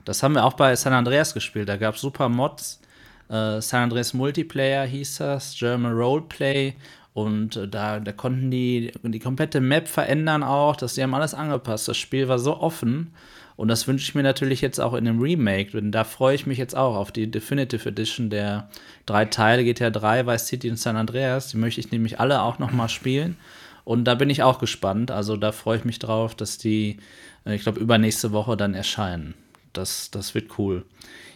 Das 0.05 0.23
haben 0.23 0.35
wir 0.35 0.45
auch 0.45 0.55
bei 0.55 0.77
San 0.77 0.93
Andreas 0.93 1.33
gespielt. 1.33 1.69
Da 1.69 1.77
gab 1.77 1.95
es 1.95 2.03
super 2.03 2.29
Mods. 2.29 2.81
Äh, 3.29 3.61
San 3.63 3.85
Andreas 3.85 4.13
Multiplayer 4.13 4.85
hieß 4.85 5.19
das, 5.19 5.57
German 5.59 5.93
Roleplay. 5.93 6.75
Und 7.15 7.57
äh, 7.57 7.67
da, 7.67 7.99
da 7.99 8.13
konnten 8.13 8.51
die 8.51 8.93
die 9.03 9.19
komplette 9.19 9.61
Map 9.61 9.89
verändern 9.89 10.43
auch. 10.43 10.77
dass 10.77 10.95
die 10.95 11.03
haben 11.03 11.15
alles 11.15 11.33
angepasst. 11.33 11.89
Das 11.89 11.97
Spiel 11.97 12.29
war 12.29 12.39
so 12.39 12.59
offen. 12.59 13.15
Und 13.61 13.69
das 13.69 13.87
wünsche 13.87 14.05
ich 14.05 14.15
mir 14.15 14.23
natürlich 14.23 14.63
jetzt 14.63 14.81
auch 14.81 14.95
in 14.95 15.05
dem 15.05 15.21
Remake, 15.21 15.73
denn 15.73 15.93
da 15.93 16.05
freue 16.05 16.35
ich 16.35 16.47
mich 16.47 16.57
jetzt 16.57 16.75
auch 16.75 16.97
auf 16.97 17.13
die 17.13 17.31
Definitive 17.31 17.87
Edition 17.87 18.31
der 18.31 18.71
drei 19.05 19.27
Teile, 19.27 19.65
GTA 19.65 19.91
3, 19.91 20.27
Vice 20.27 20.47
City 20.47 20.71
und 20.71 20.79
San 20.79 20.97
Andreas. 20.97 21.49
Die 21.49 21.59
möchte 21.59 21.79
ich 21.79 21.93
nämlich 21.93 22.21
alle 22.21 22.41
auch 22.41 22.59
noch 22.59 22.73
mal 22.73 22.89
spielen. 22.89 23.37
Und 23.85 24.05
da 24.05 24.15
bin 24.15 24.31
ich 24.31 24.43
auch 24.43 24.61
gespannt. 24.61 25.11
Also 25.11 25.37
da 25.37 25.53
freue 25.53 25.77
ich 25.77 25.85
mich 25.85 25.99
drauf, 25.99 26.35
dass 26.35 26.57
die, 26.57 27.01
äh, 27.45 27.55
ich 27.55 27.61
glaube, 27.61 27.81
übernächste 27.81 28.33
Woche 28.33 28.57
dann 28.57 28.73
erscheinen. 28.73 29.35
Das, 29.75 30.11
das 30.11 30.35
wird 30.35 30.59
cool. 30.59 30.87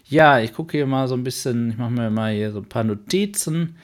Ja, 0.06 0.40
ich 0.40 0.54
gucke 0.54 0.78
hier 0.78 0.86
mal 0.86 1.08
so 1.08 1.16
ein 1.16 1.24
bisschen, 1.24 1.72
ich 1.72 1.76
mache 1.76 1.90
mir 1.90 2.08
mal 2.08 2.32
hier 2.32 2.52
so 2.52 2.60
ein 2.60 2.70
paar 2.70 2.84
Notizen. 2.84 3.76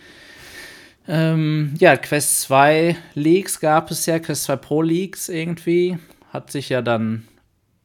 Ähm, 1.07 1.75
ja, 1.79 1.95
Quest 1.99 2.41
2 2.41 2.97
Leaks 3.13 3.61
gab 3.61 3.91
es 3.91 4.07
ja, 4.07 4.19
Quest 4.19 4.45
2 4.45 4.57
Pro 4.57 4.81
Leaks 4.81 5.29
irgendwie. 5.29 5.99
Hat 6.33 6.51
sich 6.51 6.71
ja 6.71 6.81
dann 6.81 7.25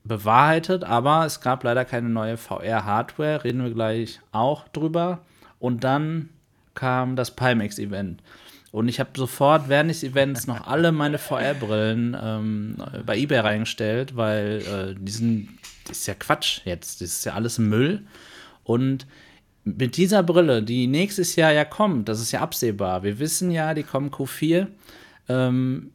bewahrheitet, 0.05 0.83
aber 0.83 1.25
es 1.25 1.41
gab 1.41 1.63
leider 1.63 1.83
keine 1.83 2.09
neue 2.09 2.37
VR-Hardware, 2.37 3.43
reden 3.43 3.63
wir 3.63 3.71
gleich 3.71 4.21
auch 4.31 4.67
drüber. 4.69 5.19
Und 5.59 5.83
dann 5.83 6.29
kam 6.75 7.15
das 7.15 7.35
Pimax-Event. 7.35 8.21
Und 8.71 8.89
ich 8.89 8.99
habe 8.99 9.11
sofort 9.15 9.69
während 9.69 9.89
des 9.89 10.03
Events 10.03 10.47
noch 10.47 10.67
alle 10.67 10.91
meine 10.91 11.17
VR-Brillen 11.17 12.15
ähm, 12.21 12.75
bei 13.05 13.17
eBay 13.17 13.39
reingestellt, 13.39 14.15
weil 14.15 14.61
äh, 14.61 15.01
diesen, 15.01 15.57
das 15.87 15.99
ist 15.99 16.07
ja 16.07 16.13
Quatsch 16.13 16.61
jetzt, 16.65 17.01
das 17.01 17.09
ist 17.09 17.25
ja 17.25 17.33
alles 17.33 17.57
Müll. 17.57 18.05
Und 18.63 19.07
mit 19.63 19.97
dieser 19.97 20.23
Brille, 20.23 20.61
die 20.61 20.87
nächstes 20.87 21.35
Jahr 21.37 21.53
ja 21.53 21.65
kommt, 21.65 22.09
das 22.09 22.19
ist 22.19 22.31
ja 22.31 22.41
absehbar, 22.41 23.03
wir 23.03 23.17
wissen 23.17 23.49
ja, 23.49 23.73
die 23.73 23.83
kommen 23.83 24.11
Q4, 24.11 24.67
ähm, 25.29 25.91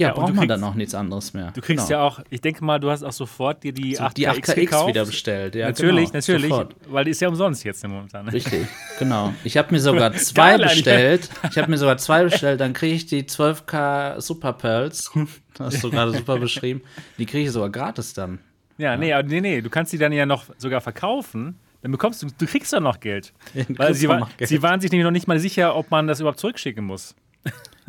ja, 0.00 0.08
ja 0.08 0.14
braucht 0.14 0.34
man 0.34 0.48
dann 0.48 0.64
auch 0.64 0.74
nichts 0.74 0.94
anderes 0.94 1.34
mehr. 1.34 1.50
Du 1.52 1.60
kriegst 1.60 1.88
genau. 1.88 2.00
ja 2.00 2.06
auch, 2.06 2.20
ich 2.30 2.40
denke 2.40 2.64
mal, 2.64 2.80
du 2.80 2.90
hast 2.90 3.02
auch 3.02 3.12
sofort 3.12 3.62
dir 3.62 3.72
die 3.72 3.96
so, 3.96 4.04
8KX, 4.04 4.14
die 4.14 4.28
8KX 4.28 4.54
gekauft. 4.54 4.88
wieder 4.88 5.04
bestellt. 5.04 5.54
Ja, 5.54 5.66
natürlich, 5.66 6.06
genau, 6.06 6.14
natürlich, 6.14 6.48
sofort. 6.48 6.74
weil 6.88 7.04
die 7.04 7.10
ist 7.10 7.20
ja 7.20 7.28
umsonst 7.28 7.64
jetzt 7.64 7.84
im 7.84 7.90
Momentan. 7.90 8.28
Richtig, 8.28 8.66
genau. 8.98 9.34
Ich 9.44 9.58
habe 9.58 9.72
mir 9.72 9.80
sogar 9.80 10.12
zwei 10.14 10.56
Geil, 10.56 10.62
bestellt. 10.62 11.28
Ich 11.50 11.58
habe 11.58 11.70
mir 11.70 11.76
sogar 11.76 11.98
zwei 11.98 12.24
bestellt, 12.24 12.60
dann 12.60 12.72
kriege 12.72 12.94
ich 12.94 13.06
die 13.06 13.24
12K 13.24 14.20
Super 14.20 14.54
Pearls. 14.54 15.10
Das 15.54 15.66
hast 15.74 15.84
du 15.84 15.90
gerade 15.90 16.12
super 16.12 16.38
beschrieben. 16.38 16.80
Die 17.18 17.26
kriege 17.26 17.44
ich 17.44 17.52
sogar 17.52 17.68
gratis 17.68 18.14
dann. 18.14 18.38
Ja, 18.78 18.94
ja, 18.94 19.22
nee, 19.22 19.40
nee, 19.40 19.40
nee, 19.42 19.60
du 19.60 19.68
kannst 19.68 19.92
die 19.92 19.98
dann 19.98 20.12
ja 20.12 20.24
noch 20.24 20.44
sogar 20.56 20.80
verkaufen. 20.80 21.58
Dann 21.82 21.92
bekommst 21.92 22.22
du, 22.22 22.28
du 22.38 22.46
kriegst 22.46 22.72
dann 22.72 22.82
noch 22.82 23.00
Geld. 23.00 23.32
Ja, 23.54 23.64
weil 23.76 23.94
sie, 23.94 24.08
war, 24.08 24.28
Geld. 24.38 24.48
sie 24.48 24.62
waren 24.62 24.80
sich 24.80 24.90
nämlich 24.90 25.04
noch 25.04 25.10
nicht 25.10 25.28
mal 25.28 25.38
sicher, 25.38 25.76
ob 25.76 25.90
man 25.90 26.06
das 26.06 26.20
überhaupt 26.20 26.38
zurückschicken 26.38 26.84
muss. 26.84 27.14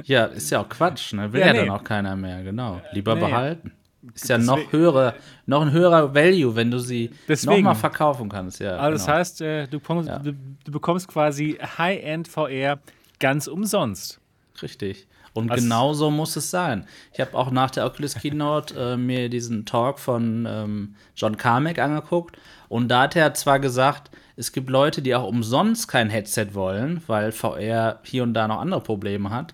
Ja, 0.04 0.26
ist 0.26 0.50
ja 0.50 0.62
auch 0.62 0.70
Quatsch, 0.70 1.14
ne? 1.14 1.32
Will 1.32 1.42
ja, 1.42 1.48
ja 1.48 1.54
nee. 1.54 1.60
dann 1.60 1.70
auch 1.72 1.84
keiner 1.84 2.16
mehr, 2.16 2.44
genau. 2.44 2.82
Lieber 2.92 3.16
nee. 3.16 3.22
behalten. 3.22 3.72
Ist 4.16 4.30
ja 4.30 4.40
noch 4.40 4.72
höhere, 4.72 5.14
noch 5.46 5.62
ein 5.62 5.72
höherer 5.72 6.16
Value, 6.16 6.56
wenn 6.56 6.72
du 6.72 6.80
sie 6.80 7.12
nochmal 7.44 7.76
verkaufen 7.76 8.30
kannst, 8.30 8.60
ja. 8.60 8.78
Also 8.78 8.84
genau. 8.84 8.92
das 8.94 9.08
heißt, 9.08 9.42
äh, 9.42 9.68
du, 9.68 9.80
bekommst, 9.80 10.10
ja. 10.10 10.18
du, 10.18 10.34
du 10.34 10.72
bekommst 10.72 11.08
quasi 11.08 11.60
High-End 11.78 12.28
VR 12.28 12.80
ganz 13.20 13.46
umsonst. 13.46 14.20
Richtig. 14.62 15.08
Und 15.34 15.50
Was? 15.50 15.62
genau 15.62 15.94
so 15.94 16.10
muss 16.10 16.36
es 16.36 16.50
sein. 16.50 16.88
Ich 17.14 17.20
habe 17.20 17.38
auch 17.38 17.52
nach 17.52 17.72
der 17.72 17.86
Oculus 17.86 18.16
Keynote 18.16 18.74
äh, 18.76 18.98
mir 18.98 19.30
diesen 19.30 19.66
Talk 19.66 20.00
von 20.00 20.46
ähm, 20.50 20.96
John 21.16 21.38
Carmack 21.38 21.80
angeguckt 21.80 22.38
und 22.72 22.88
da 22.88 23.02
hat 23.02 23.18
er 23.18 23.34
zwar 23.34 23.60
gesagt, 23.60 24.12
es 24.38 24.54
gibt 24.54 24.70
Leute, 24.70 25.02
die 25.02 25.14
auch 25.14 25.28
umsonst 25.28 25.90
kein 25.90 26.10
Headset 26.10 26.54
wollen, 26.54 27.04
weil 27.06 27.34
VR 27.34 28.00
hier 28.04 28.24
und 28.24 28.34
da 28.34 28.48
noch 28.48 28.62
andere 28.62 28.80
Probleme 28.80 29.30
hat. 29.30 29.54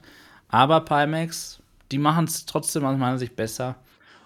Aber 0.49 0.81
Pimax, 0.81 1.59
die 1.91 1.97
machen 1.97 2.25
es 2.25 2.45
trotzdem 2.45 2.85
aus 2.85 2.95
meiner 2.95 3.17
Sicht 3.17 3.35
besser. 3.35 3.73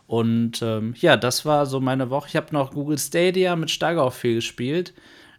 Und 0.08 0.62
ähm, 0.62 0.94
ja, 1.00 1.16
das 1.16 1.46
war 1.46 1.68
so 1.68 1.80
meine 1.80 2.10
Woche. 2.10 2.28
Ich 2.28 2.36
habe 2.36 2.52
noch 2.52 2.72
Google 2.72 2.98
Stadia 2.98 3.56
mit 3.56 3.72
Steiger 3.72 4.12
viel 4.12 4.36
gespielt. 4.36 4.94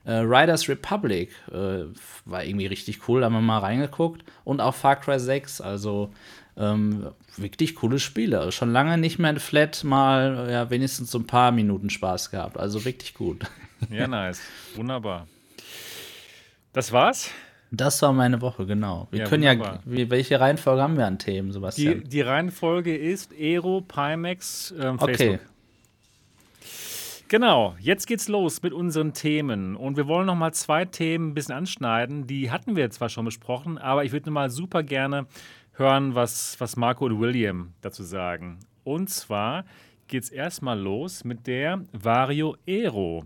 Äh, 0.06 0.12
Riders 0.12 0.66
Republic 0.70 1.28
äh, 1.50 1.84
war 2.24 2.44
irgendwie 2.44 2.68
richtig 2.68 3.06
cool, 3.06 3.20
da 3.20 3.26
haben 3.26 3.34
wir 3.34 3.42
mal 3.42 3.58
reingeguckt. 3.58 4.24
Und 4.44 4.62
auch 4.62 4.74
Far 4.74 4.96
Cry 4.96 5.20
6, 5.20 5.60
also 5.60 6.10
ähm, 6.56 7.08
wirklich 7.36 7.74
coole 7.74 7.98
Spiele. 7.98 8.52
Schon 8.52 8.72
lange 8.72 8.98
nicht 8.98 9.18
mehr 9.18 9.30
in 9.30 9.38
Flat 9.38 9.84
mal 9.84 10.48
ja, 10.50 10.70
wenigstens 10.70 11.10
so 11.10 11.18
ein 11.18 11.26
paar 11.26 11.52
Minuten 11.52 11.90
Spaß 11.90 12.30
gehabt. 12.30 12.58
Also 12.58 12.84
wirklich 12.84 13.14
gut. 13.14 13.46
Ja, 13.90 14.06
nice. 14.06 14.40
Wunderbar. 14.76 15.26
Das 16.72 16.92
war's? 16.92 17.32
Das 17.72 18.00
war 18.00 18.12
meine 18.12 18.40
Woche, 18.40 18.64
genau. 18.64 19.08
Wir 19.10 19.20
ja, 19.20 19.26
können 19.26 19.42
wunderbar. 19.42 19.74
ja, 19.74 19.80
wie, 19.84 20.08
welche 20.08 20.38
Reihenfolge 20.38 20.80
haben 20.80 20.96
wir 20.96 21.04
an 21.04 21.18
Themen, 21.18 21.50
Sebastian? 21.50 22.02
Die, 22.02 22.08
die 22.08 22.20
Reihenfolge 22.20 22.96
ist 22.96 23.32
Aero, 23.32 23.80
Pimax, 23.80 24.72
ähm, 24.78 25.00
Facebook. 25.00 25.10
Okay. 25.10 25.38
Genau, 27.32 27.74
jetzt 27.80 28.06
geht's 28.06 28.28
los 28.28 28.62
mit 28.62 28.74
unseren 28.74 29.14
Themen. 29.14 29.74
Und 29.74 29.96
wir 29.96 30.06
wollen 30.06 30.26
noch 30.26 30.34
mal 30.34 30.52
zwei 30.52 30.84
Themen 30.84 31.30
ein 31.30 31.34
bisschen 31.34 31.54
anschneiden. 31.54 32.26
Die 32.26 32.50
hatten 32.50 32.76
wir 32.76 32.90
zwar 32.90 33.08
schon 33.08 33.24
besprochen, 33.24 33.78
aber 33.78 34.04
ich 34.04 34.12
würde 34.12 34.30
mal 34.30 34.50
super 34.50 34.82
gerne 34.82 35.26
hören, 35.72 36.14
was, 36.14 36.60
was 36.60 36.76
Marco 36.76 37.06
und 37.06 37.20
William 37.20 37.74
dazu 37.80 38.02
sagen. 38.02 38.58
Und 38.84 39.08
zwar 39.10 39.64
geht's 40.08 40.28
erstmal 40.28 40.78
los 40.78 41.24
mit 41.24 41.46
der 41.46 41.84
Vario 41.92 42.56
Aero. 42.66 43.24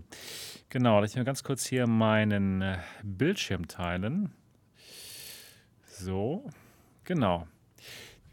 Genau, 0.69 0.99
lass 0.99 1.11
ich 1.11 1.17
mal 1.17 1.23
ganz 1.23 1.43
kurz 1.43 1.65
hier 1.65 1.87
meinen 1.87 2.61
äh, 2.61 2.77
Bildschirm 3.03 3.67
teilen. 3.67 4.31
So, 5.85 6.49
genau. 7.03 7.47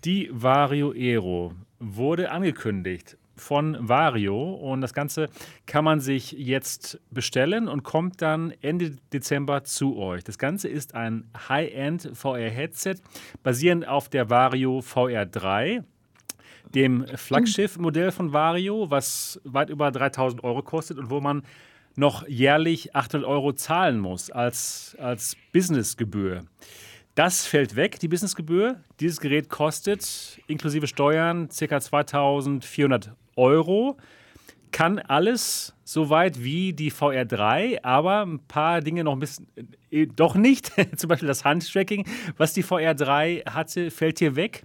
Die 0.04 0.28
Vario 0.32 0.92
Aero 0.92 1.54
wurde 1.78 2.30
angekündigt 2.30 3.16
von 3.36 3.76
Vario 3.80 4.54
und 4.54 4.80
das 4.80 4.94
Ganze 4.94 5.28
kann 5.66 5.84
man 5.84 6.00
sich 6.00 6.32
jetzt 6.32 7.00
bestellen 7.10 7.68
und 7.68 7.82
kommt 7.82 8.22
dann 8.22 8.52
Ende 8.60 8.96
Dezember 9.12 9.64
zu 9.64 9.96
euch. 9.96 10.24
Das 10.24 10.38
Ganze 10.38 10.68
ist 10.68 10.94
ein 10.94 11.28
High-End 11.48 12.10
VR-Headset 12.14 12.96
basierend 13.42 13.86
auf 13.88 14.08
der 14.08 14.30
Vario 14.30 14.80
VR3, 14.80 15.84
dem 16.74 17.06
Flaggschiff-Modell 17.06 18.10
von 18.10 18.32
Vario, 18.32 18.90
was 18.90 19.40
weit 19.44 19.70
über 19.70 19.90
3000 19.90 20.42
Euro 20.44 20.62
kostet 20.62 20.98
und 20.98 21.10
wo 21.10 21.20
man 21.20 21.42
noch 21.96 22.26
jährlich 22.26 22.94
800 22.96 23.28
Euro 23.28 23.52
zahlen 23.52 24.00
muss 24.00 24.30
als, 24.30 24.96
als 24.98 25.36
Businessgebühr. 25.52 26.44
Das 27.14 27.46
fällt 27.46 27.76
weg, 27.76 28.00
die 28.00 28.08
Businessgebühr. 28.08 28.80
Dieses 28.98 29.20
Gerät 29.20 29.48
kostet 29.48 30.40
inklusive 30.48 30.88
Steuern 30.88 31.48
ca. 31.48 31.80
2400 31.80 33.12
Euro. 33.36 33.96
Kann 34.72 34.98
alles 34.98 35.74
so 35.84 36.10
weit 36.10 36.42
wie 36.42 36.72
die 36.72 36.90
VR3, 36.90 37.84
aber 37.84 38.26
ein 38.26 38.40
paar 38.40 38.80
Dinge 38.80 39.04
noch 39.04 39.12
ein 39.12 39.20
bisschen, 39.20 39.46
äh, 39.90 40.06
doch 40.06 40.34
nicht. 40.34 40.72
Zum 40.96 41.08
Beispiel 41.08 41.28
das 41.28 41.44
Handtracking, 41.44 42.06
was 42.36 42.52
die 42.54 42.64
VR3 42.64 43.48
hatte, 43.48 43.90
fällt 43.90 44.18
hier 44.18 44.36
weg. 44.36 44.64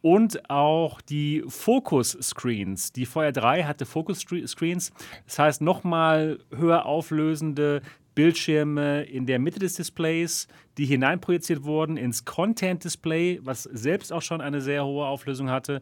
Und 0.00 0.50
auch 0.50 1.00
die 1.00 1.42
Focus-Screens. 1.48 2.92
Die 2.92 3.06
VR3 3.06 3.64
hatte 3.64 3.86
Focus-Screens, 3.86 4.92
das 5.24 5.38
heißt 5.38 5.60
nochmal 5.62 6.40
höher 6.54 6.84
auflösende 6.84 7.80
Bildschirme 8.14 9.02
in 9.04 9.26
der 9.26 9.38
Mitte 9.38 9.58
des 9.58 9.74
Displays, 9.74 10.48
die 10.78 10.86
hineinprojiziert 10.86 11.64
wurden 11.64 11.96
ins 11.96 12.24
Content-Display, 12.24 13.40
was 13.42 13.64
selbst 13.64 14.12
auch 14.12 14.22
schon 14.22 14.40
eine 14.40 14.60
sehr 14.60 14.84
hohe 14.84 15.06
Auflösung 15.06 15.50
hatte. 15.50 15.80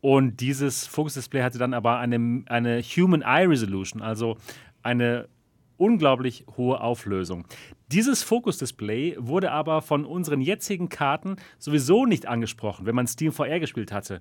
Und 0.00 0.40
dieses 0.40 0.86
Focus-Display 0.86 1.42
hatte 1.42 1.58
dann 1.58 1.74
aber 1.74 1.98
eine, 1.98 2.42
eine 2.46 2.80
Human 2.82 3.22
Eye 3.22 3.46
Resolution, 3.46 4.02
also 4.02 4.36
eine 4.82 5.28
unglaublich 5.76 6.46
hohe 6.56 6.80
Auflösung. 6.80 7.44
Dieses 7.92 8.22
Focus-Display 8.22 9.16
wurde 9.18 9.52
aber 9.52 9.82
von 9.82 10.04
unseren 10.04 10.40
jetzigen 10.40 10.88
Karten 10.88 11.36
sowieso 11.58 12.06
nicht 12.06 12.26
angesprochen, 12.26 12.86
wenn 12.86 12.94
man 12.94 13.06
Steam 13.06 13.32
VR 13.32 13.60
gespielt 13.60 13.92
hatte. 13.92 14.18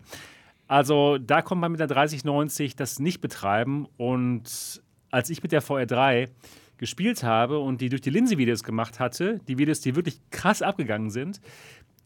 Also 0.68 1.18
da 1.18 1.41
kommt 1.41 1.62
man 1.62 1.72
mit 1.72 1.80
der 1.80 1.88
3090 1.88 2.76
das 2.76 3.00
nicht 3.00 3.22
betreiben. 3.22 3.88
Und 3.98 4.82
als 5.12 5.30
ich 5.30 5.44
mit 5.44 5.52
der 5.52 5.63
VR3 5.63 6.30
gespielt 6.77 7.23
habe 7.23 7.59
und 7.59 7.81
die 7.81 7.89
durch 7.89 8.01
die 8.01 8.09
Linse-Videos 8.09 8.63
gemacht 8.63 8.99
hatte, 8.99 9.39
die 9.47 9.57
Videos, 9.57 9.81
die 9.81 9.95
wirklich 9.95 10.19
krass 10.31 10.61
abgegangen 10.61 11.09
sind, 11.09 11.39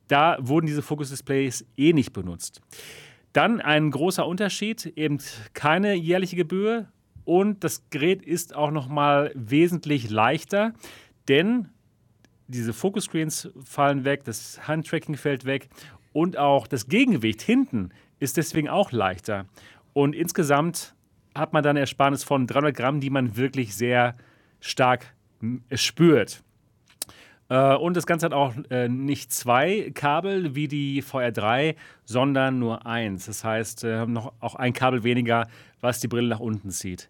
da 0.07 0.37
wurden 0.39 0.65
diese 0.65 0.81
Focus-Displays 0.81 1.65
eh 1.77 1.93
nicht 1.93 2.13
benutzt. 2.13 2.61
Dann 3.33 3.61
ein 3.61 3.91
großer 3.91 4.25
Unterschied, 4.25 4.85
eben 4.97 5.19
keine 5.53 5.93
jährliche 5.93 6.35
Gebühr 6.35 6.87
und 7.25 7.63
das 7.63 7.89
Gerät 7.91 8.23
ist 8.23 8.55
auch 8.55 8.71
noch 8.71 8.87
mal 8.87 9.31
wesentlich 9.35 10.09
leichter, 10.09 10.73
denn 11.27 11.69
diese 12.47 12.73
Focus-Screens 12.73 13.49
fallen 13.63 14.03
weg, 14.03 14.23
das 14.23 14.67
Handtracking 14.67 15.15
fällt 15.15 15.45
weg 15.45 15.69
und 16.11 16.37
auch 16.37 16.65
das 16.65 16.87
Gegengewicht 16.87 17.41
hinten 17.41 17.89
ist 18.19 18.37
deswegen 18.37 18.67
auch 18.67 18.91
leichter. 18.91 19.45
Und 19.93 20.15
insgesamt 20.15 20.95
hat 21.35 21.53
man 21.53 21.63
dann 21.63 21.77
Ersparnis 21.77 22.23
von 22.23 22.47
300 22.47 22.75
Gramm, 22.75 22.99
die 22.99 23.11
man 23.11 23.37
wirklich 23.37 23.75
sehr 23.75 24.15
stark 24.59 25.13
spürt. 25.73 26.43
Äh, 27.49 27.75
und 27.75 27.97
das 27.97 28.05
Ganze 28.05 28.27
hat 28.27 28.33
auch 28.33 28.53
äh, 28.69 28.87
nicht 28.87 29.33
zwei 29.33 29.91
Kabel 29.93 30.55
wie 30.55 30.67
die 30.67 31.03
VR3, 31.03 31.75
sondern 32.05 32.59
nur 32.59 32.85
eins. 32.85 33.25
Das 33.25 33.43
heißt, 33.43 33.83
äh, 33.83 34.05
noch 34.05 34.33
auch 34.39 34.55
ein 34.55 34.73
Kabel 34.73 35.03
weniger, 35.03 35.47
was 35.81 35.99
die 35.99 36.07
Brille 36.07 36.29
nach 36.29 36.39
unten 36.39 36.69
zieht. 36.69 37.09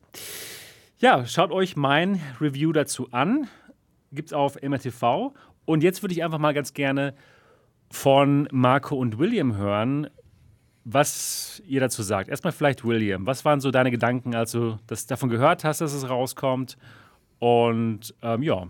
Ja, 0.97 1.25
schaut 1.25 1.51
euch 1.51 1.75
mein 1.75 2.21
Review 2.41 2.71
dazu 2.71 3.09
an. 3.11 3.47
Gibt 4.11 4.29
es 4.29 4.33
auf 4.33 4.61
MRTV. 4.61 5.33
Und 5.65 5.83
jetzt 5.83 6.01
würde 6.01 6.13
ich 6.13 6.23
einfach 6.23 6.39
mal 6.39 6.53
ganz 6.53 6.73
gerne 6.73 7.13
von 7.91 8.47
Marco 8.51 8.95
und 8.95 9.17
William 9.19 9.55
hören, 9.55 10.09
was 10.83 11.61
ihr 11.67 11.79
dazu 11.79 12.01
sagt. 12.01 12.29
Erstmal 12.29 12.53
vielleicht 12.53 12.83
William. 12.83 13.25
Was 13.25 13.45
waren 13.45 13.59
so 13.59 13.71
deine 13.71 13.91
Gedanken, 13.91 14.35
als 14.35 14.51
du 14.51 14.77
das 14.87 15.05
davon 15.05 15.29
gehört 15.29 15.63
hast, 15.63 15.81
dass 15.81 15.93
es 15.93 16.09
rauskommt? 16.09 16.77
Und 17.39 18.13
ähm, 18.21 18.43
ja, 18.43 18.67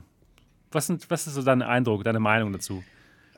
was, 0.72 0.88
sind, 0.88 1.10
was 1.10 1.28
ist 1.28 1.34
so 1.34 1.42
dein 1.42 1.62
Eindruck, 1.62 2.04
deine 2.04 2.20
Meinung 2.20 2.54
dazu? 2.54 2.84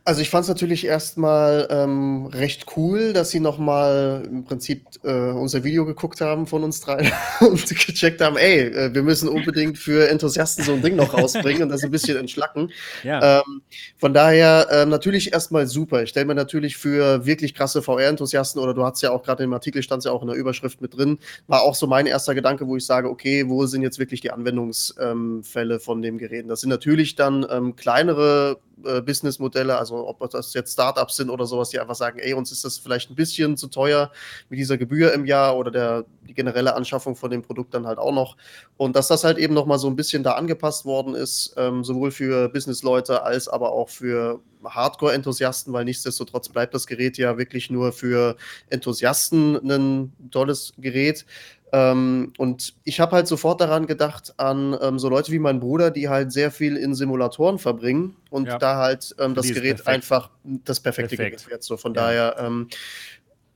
Also 0.03 0.21
ich 0.21 0.31
fand 0.31 0.43
es 0.43 0.49
natürlich 0.49 0.85
erstmal 0.85 1.67
ähm, 1.69 2.25
recht 2.25 2.65
cool, 2.75 3.13
dass 3.13 3.29
sie 3.29 3.39
nochmal 3.39 4.27
im 4.27 4.43
Prinzip 4.45 4.85
äh, 5.03 5.11
unser 5.11 5.63
Video 5.63 5.85
geguckt 5.85 6.21
haben 6.21 6.47
von 6.47 6.63
uns 6.63 6.81
drei 6.81 7.11
und 7.39 7.67
gecheckt 7.69 8.19
haben, 8.19 8.35
ey, 8.35 8.61
äh, 8.61 8.93
wir 8.95 9.03
müssen 9.03 9.29
unbedingt 9.29 9.77
für 9.77 10.09
Enthusiasten 10.09 10.63
so 10.63 10.73
ein 10.73 10.81
Ding 10.81 10.95
noch 10.95 11.13
rausbringen 11.13 11.63
und 11.63 11.69
das 11.69 11.83
ein 11.83 11.91
bisschen 11.91 12.17
entschlacken. 12.17 12.71
Ja. 13.03 13.41
Ähm, 13.41 13.61
von 13.99 14.11
daher 14.11 14.67
äh, 14.71 14.85
natürlich 14.87 15.33
erstmal 15.33 15.67
super. 15.67 16.01
Ich 16.01 16.09
stelle 16.09 16.25
mir 16.25 16.35
natürlich 16.35 16.77
für 16.77 17.27
wirklich 17.27 17.53
krasse 17.53 17.83
VR-Enthusiasten, 17.83 18.59
oder 18.59 18.73
du 18.73 18.83
hast 18.83 19.03
ja 19.03 19.11
auch 19.11 19.21
gerade 19.21 19.43
im 19.43 19.53
Artikel, 19.53 19.83
stand 19.83 20.03
ja 20.03 20.11
auch 20.11 20.23
in 20.23 20.29
der 20.29 20.37
Überschrift 20.37 20.81
mit 20.81 20.97
drin, 20.97 21.19
war 21.45 21.61
auch 21.61 21.75
so 21.75 21.85
mein 21.85 22.07
erster 22.07 22.33
Gedanke, 22.33 22.65
wo 22.67 22.75
ich 22.75 22.87
sage, 22.87 23.07
okay, 23.07 23.47
wo 23.47 23.67
sind 23.67 23.83
jetzt 23.83 23.99
wirklich 23.99 24.21
die 24.21 24.31
Anwendungsfälle 24.31 25.73
ähm, 25.75 25.79
von 25.79 26.01
dem 26.01 26.17
Gerät? 26.17 26.49
Das 26.49 26.61
sind 26.61 26.71
natürlich 26.71 27.15
dann 27.15 27.45
ähm, 27.51 27.75
kleinere 27.75 28.57
äh, 28.85 29.01
Businessmodelle, 29.01 29.77
also 29.77 30.07
ob 30.07 30.29
das 30.29 30.53
jetzt 30.53 30.73
Startups 30.73 31.15
sind 31.15 31.29
oder 31.29 31.45
sowas, 31.45 31.69
die 31.69 31.79
einfach 31.79 31.95
sagen, 31.95 32.19
ey, 32.19 32.33
uns 32.33 32.51
ist 32.51 32.63
das 32.63 32.77
vielleicht 32.77 33.09
ein 33.09 33.15
bisschen 33.15 33.57
zu 33.57 33.67
teuer 33.67 34.11
mit 34.49 34.59
dieser 34.59 34.77
Gebühr 34.77 35.13
im 35.13 35.25
Jahr 35.25 35.57
oder 35.57 35.71
der, 35.71 36.05
die 36.27 36.33
generelle 36.33 36.75
Anschaffung 36.75 37.15
von 37.15 37.29
dem 37.29 37.41
Produkt 37.41 37.73
dann 37.73 37.87
halt 37.87 37.97
auch 37.97 38.13
noch. 38.13 38.37
Und 38.77 38.95
dass 38.95 39.07
das 39.07 39.23
halt 39.23 39.37
eben 39.37 39.53
nochmal 39.53 39.79
so 39.79 39.87
ein 39.87 39.95
bisschen 39.95 40.23
da 40.23 40.33
angepasst 40.33 40.85
worden 40.85 41.15
ist, 41.15 41.53
ähm, 41.57 41.83
sowohl 41.83 42.11
für 42.11 42.49
Businessleute 42.49 43.23
als 43.23 43.47
aber 43.47 43.71
auch 43.71 43.89
für 43.89 44.39
Hardcore-Enthusiasten, 44.63 45.73
weil 45.73 45.85
nichtsdestotrotz 45.85 46.49
bleibt 46.49 46.73
das 46.73 46.87
Gerät 46.87 47.17
ja 47.17 47.37
wirklich 47.37 47.69
nur 47.69 47.91
für 47.91 48.35
Enthusiasten 48.69 49.55
ein 49.69 50.13
tolles 50.31 50.73
Gerät. 50.77 51.25
Ähm, 51.73 52.33
und 52.37 52.73
ich 52.83 52.99
habe 52.99 53.15
halt 53.15 53.27
sofort 53.27 53.61
daran 53.61 53.87
gedacht, 53.87 54.33
an 54.37 54.77
ähm, 54.81 54.99
so 54.99 55.07
Leute 55.09 55.31
wie 55.31 55.39
mein 55.39 55.59
Bruder, 55.59 55.89
die 55.89 56.09
halt 56.09 56.31
sehr 56.31 56.51
viel 56.51 56.75
in 56.75 56.93
Simulatoren 56.93 57.59
verbringen 57.59 58.15
und 58.29 58.47
ja. 58.47 58.57
da 58.57 58.77
halt 58.77 59.15
ähm, 59.19 59.35
das 59.35 59.47
Gerät 59.47 59.77
perfekt. 59.77 59.87
einfach 59.87 60.29
das 60.43 60.81
perfekte 60.81 61.15
Perfekt. 61.15 61.37
Gerät 61.37 61.51
wird. 61.51 61.63
So 61.63 61.77
von 61.77 61.93
ja. 61.93 62.01
daher, 62.01 62.35
ähm, 62.39 62.67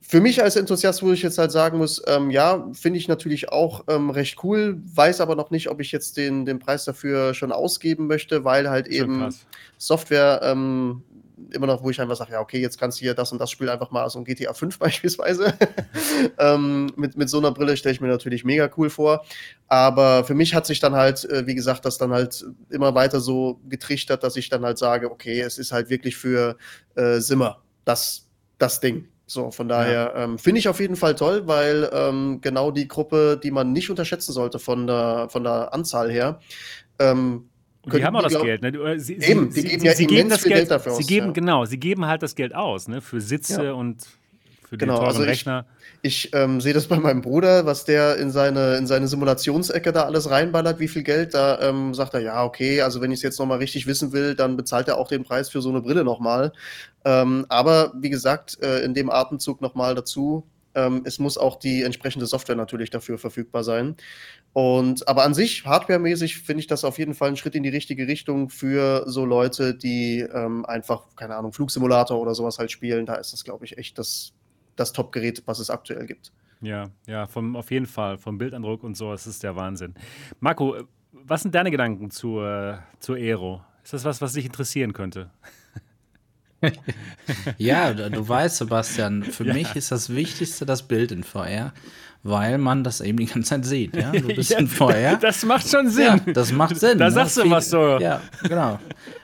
für 0.00 0.20
mich 0.20 0.40
als 0.40 0.54
Enthusiast, 0.54 1.02
wo 1.02 1.10
ich 1.10 1.22
jetzt 1.22 1.36
halt 1.36 1.50
sagen 1.50 1.78
muss, 1.78 2.00
ähm, 2.06 2.30
ja, 2.30 2.68
finde 2.72 2.98
ich 2.98 3.08
natürlich 3.08 3.50
auch 3.50 3.84
ähm, 3.88 4.10
recht 4.10 4.42
cool, 4.44 4.80
weiß 4.94 5.20
aber 5.20 5.34
noch 5.34 5.50
nicht, 5.50 5.68
ob 5.68 5.80
ich 5.80 5.90
jetzt 5.90 6.16
den, 6.16 6.46
den 6.46 6.60
Preis 6.60 6.84
dafür 6.84 7.34
schon 7.34 7.50
ausgeben 7.50 8.06
möchte, 8.06 8.44
weil 8.44 8.70
halt 8.70 8.86
eben 8.86 9.18
krass. 9.18 9.44
Software 9.78 10.40
immer 11.52 11.66
noch, 11.66 11.82
wo 11.82 11.90
ich 11.90 12.00
einfach 12.00 12.16
sage, 12.16 12.32
ja, 12.32 12.40
okay, 12.40 12.60
jetzt 12.60 12.78
kannst 12.78 12.98
du 12.98 13.04
hier 13.04 13.14
das 13.14 13.32
und 13.32 13.40
das 13.40 13.50
Spiel 13.50 13.68
einfach 13.68 13.90
mal 13.90 14.08
so 14.10 14.18
ein 14.18 14.24
GTA 14.24 14.52
5 14.52 14.78
beispielsweise. 14.78 15.54
ähm, 16.38 16.92
mit, 16.96 17.16
mit 17.16 17.28
so 17.28 17.38
einer 17.38 17.52
Brille 17.52 17.76
stelle 17.76 17.94
ich 17.94 18.00
mir 18.00 18.08
natürlich 18.08 18.44
mega 18.44 18.70
cool 18.76 18.90
vor. 18.90 19.24
Aber 19.68 20.24
für 20.24 20.34
mich 20.34 20.54
hat 20.54 20.66
sich 20.66 20.80
dann 20.80 20.94
halt, 20.94 21.24
äh, 21.24 21.46
wie 21.46 21.54
gesagt, 21.54 21.84
das 21.84 21.98
dann 21.98 22.12
halt 22.12 22.44
immer 22.70 22.94
weiter 22.94 23.20
so 23.20 23.60
getrichtert, 23.68 24.22
dass 24.22 24.36
ich 24.36 24.48
dann 24.48 24.64
halt 24.64 24.78
sage, 24.78 25.10
okay, 25.10 25.40
es 25.40 25.58
ist 25.58 25.72
halt 25.72 25.90
wirklich 25.90 26.16
für 26.16 26.56
äh, 26.94 27.18
Simmer 27.20 27.62
das, 27.84 28.28
das 28.58 28.80
Ding. 28.80 29.08
So, 29.28 29.50
von 29.50 29.68
daher 29.68 30.12
ja. 30.14 30.24
ähm, 30.24 30.38
finde 30.38 30.60
ich 30.60 30.68
auf 30.68 30.78
jeden 30.78 30.94
Fall 30.94 31.16
toll, 31.16 31.48
weil 31.48 31.90
ähm, 31.92 32.40
genau 32.42 32.70
die 32.70 32.86
Gruppe, 32.86 33.40
die 33.42 33.50
man 33.50 33.72
nicht 33.72 33.90
unterschätzen 33.90 34.32
sollte 34.32 34.60
von 34.60 34.86
der, 34.86 35.28
von 35.30 35.42
der 35.42 35.74
Anzahl 35.74 36.10
her, 36.10 36.38
ähm, 37.00 37.48
die 37.86 38.04
haben 38.04 38.16
auch 38.16 38.22
das 38.22 38.32
glaub, 38.32 38.44
Geld. 38.44 38.62
Ne? 38.62 38.98
Sie, 38.98 39.14
eben, 39.14 39.50
sie, 39.50 39.62
die 39.62 39.68
geben 39.68 39.80
sie, 39.80 39.86
ja 39.86 39.94
sie 39.94 40.06
geben 40.06 40.28
das 40.28 40.42
Geld, 40.42 40.54
Geld 40.54 40.70
dafür 40.70 40.92
aus. 40.92 40.98
Sie 40.98 41.06
geben, 41.06 41.26
ja. 41.28 41.32
Genau, 41.32 41.64
sie 41.64 41.78
geben 41.78 42.06
halt 42.06 42.22
das 42.22 42.34
Geld 42.34 42.54
aus, 42.54 42.88
ne? 42.88 43.00
Für 43.00 43.20
Sitze 43.20 43.64
ja. 43.64 43.72
und 43.72 44.06
für 44.68 44.76
genau, 44.76 44.96
teuren 44.96 45.06
also 45.06 45.22
Rechner. 45.22 45.66
Ich, 46.02 46.26
ich 46.26 46.34
ähm, 46.34 46.60
sehe 46.60 46.74
das 46.74 46.88
bei 46.88 46.98
meinem 46.98 47.22
Bruder, 47.22 47.66
was 47.66 47.84
der 47.84 48.16
in 48.16 48.30
seine, 48.32 48.76
in 48.76 48.86
seine 48.86 49.06
Simulationsecke 49.06 49.92
da 49.92 50.02
alles 50.02 50.28
reinballert, 50.28 50.80
wie 50.80 50.88
viel 50.88 51.04
Geld. 51.04 51.34
Da 51.34 51.60
ähm, 51.60 51.94
sagt 51.94 52.14
er, 52.14 52.20
ja, 52.20 52.44
okay, 52.44 52.82
also 52.82 53.00
wenn 53.00 53.12
ich 53.12 53.18
es 53.18 53.22
jetzt 53.22 53.38
nochmal 53.38 53.58
richtig 53.58 53.86
wissen 53.86 54.12
will, 54.12 54.34
dann 54.34 54.56
bezahlt 54.56 54.88
er 54.88 54.98
auch 54.98 55.08
den 55.08 55.22
Preis 55.22 55.48
für 55.48 55.62
so 55.62 55.68
eine 55.68 55.80
Brille 55.80 56.02
nochmal. 56.02 56.52
Ähm, 57.04 57.46
aber 57.48 57.92
wie 58.00 58.10
gesagt, 58.10 58.58
äh, 58.60 58.80
in 58.80 58.94
dem 58.94 59.08
Atemzug 59.10 59.60
nochmal 59.60 59.94
dazu, 59.94 60.44
Ähm, 60.76 61.04
es 61.06 61.18
muss 61.18 61.38
auch 61.38 61.58
die 61.58 61.84
entsprechende 61.84 62.26
Software 62.26 62.54
natürlich 62.54 62.90
dafür 62.90 63.16
verfügbar 63.16 63.64
sein. 63.64 63.96
Und 64.56 65.06
aber 65.06 65.24
an 65.24 65.34
sich, 65.34 65.66
hardwaremäßig, 65.66 66.38
finde 66.38 66.60
ich 66.60 66.66
das 66.66 66.82
auf 66.82 66.96
jeden 66.96 67.12
Fall 67.12 67.28
ein 67.28 67.36
Schritt 67.36 67.54
in 67.54 67.62
die 67.62 67.68
richtige 67.68 68.08
Richtung 68.08 68.48
für 68.48 69.04
so 69.06 69.26
Leute, 69.26 69.74
die 69.74 70.20
ähm, 70.20 70.64
einfach, 70.64 71.14
keine 71.14 71.36
Ahnung, 71.36 71.52
Flugsimulator 71.52 72.18
oder 72.18 72.34
sowas 72.34 72.58
halt 72.58 72.70
spielen. 72.70 73.04
Da 73.04 73.16
ist 73.16 73.34
das, 73.34 73.44
glaube 73.44 73.66
ich, 73.66 73.76
echt 73.76 73.98
das, 73.98 74.32
das 74.74 74.94
Top-Gerät, 74.94 75.42
was 75.44 75.58
es 75.58 75.68
aktuell 75.68 76.06
gibt. 76.06 76.32
Ja, 76.62 76.88
ja, 77.06 77.26
vom, 77.26 77.54
auf 77.54 77.70
jeden 77.70 77.84
Fall. 77.84 78.16
Vom 78.16 78.38
Bildeindruck 78.38 78.82
und 78.82 78.96
so, 78.96 79.12
das 79.12 79.26
ist 79.26 79.42
der 79.42 79.56
Wahnsinn. 79.56 79.92
Marco, 80.40 80.74
was 81.12 81.42
sind 81.42 81.54
deine 81.54 81.70
Gedanken 81.70 82.10
zur, 82.10 82.78
zur 82.98 83.16
Aero? 83.16 83.62
Ist 83.84 83.92
das 83.92 84.06
was, 84.06 84.22
was 84.22 84.32
dich 84.32 84.46
interessieren 84.46 84.94
könnte? 84.94 85.32
ja, 87.58 87.92
du 87.92 88.26
weißt, 88.26 88.56
Sebastian, 88.56 89.22
für 89.22 89.44
ja. 89.48 89.52
mich 89.52 89.76
ist 89.76 89.92
das 89.92 90.14
Wichtigste 90.14 90.64
das 90.64 90.88
Bild 90.88 91.12
in 91.12 91.24
VR, 91.24 91.74
weil 92.28 92.58
man 92.58 92.84
das 92.84 93.00
eben 93.00 93.18
die 93.18 93.26
ganze 93.26 93.50
Zeit 93.50 93.64
sieht. 93.64 93.96
Ja? 93.96 94.12
Du 94.12 94.28
bist 94.28 94.50
ja, 94.50 94.58
in 94.58 94.68
VR. 94.68 95.16
Das 95.20 95.44
macht 95.44 95.68
schon 95.68 95.88
Sinn. 95.88 96.22
Ja, 96.26 96.32
das 96.32 96.52
macht 96.52 96.78
Sinn. 96.78 96.98
Da 96.98 97.06
ne? 97.06 97.10
sagst 97.10 97.36
du 97.36 97.42
Viele, 97.42 97.54
was 97.54 97.70
so. 97.70 97.98
Ja, 97.98 98.20
genau. 98.42 98.78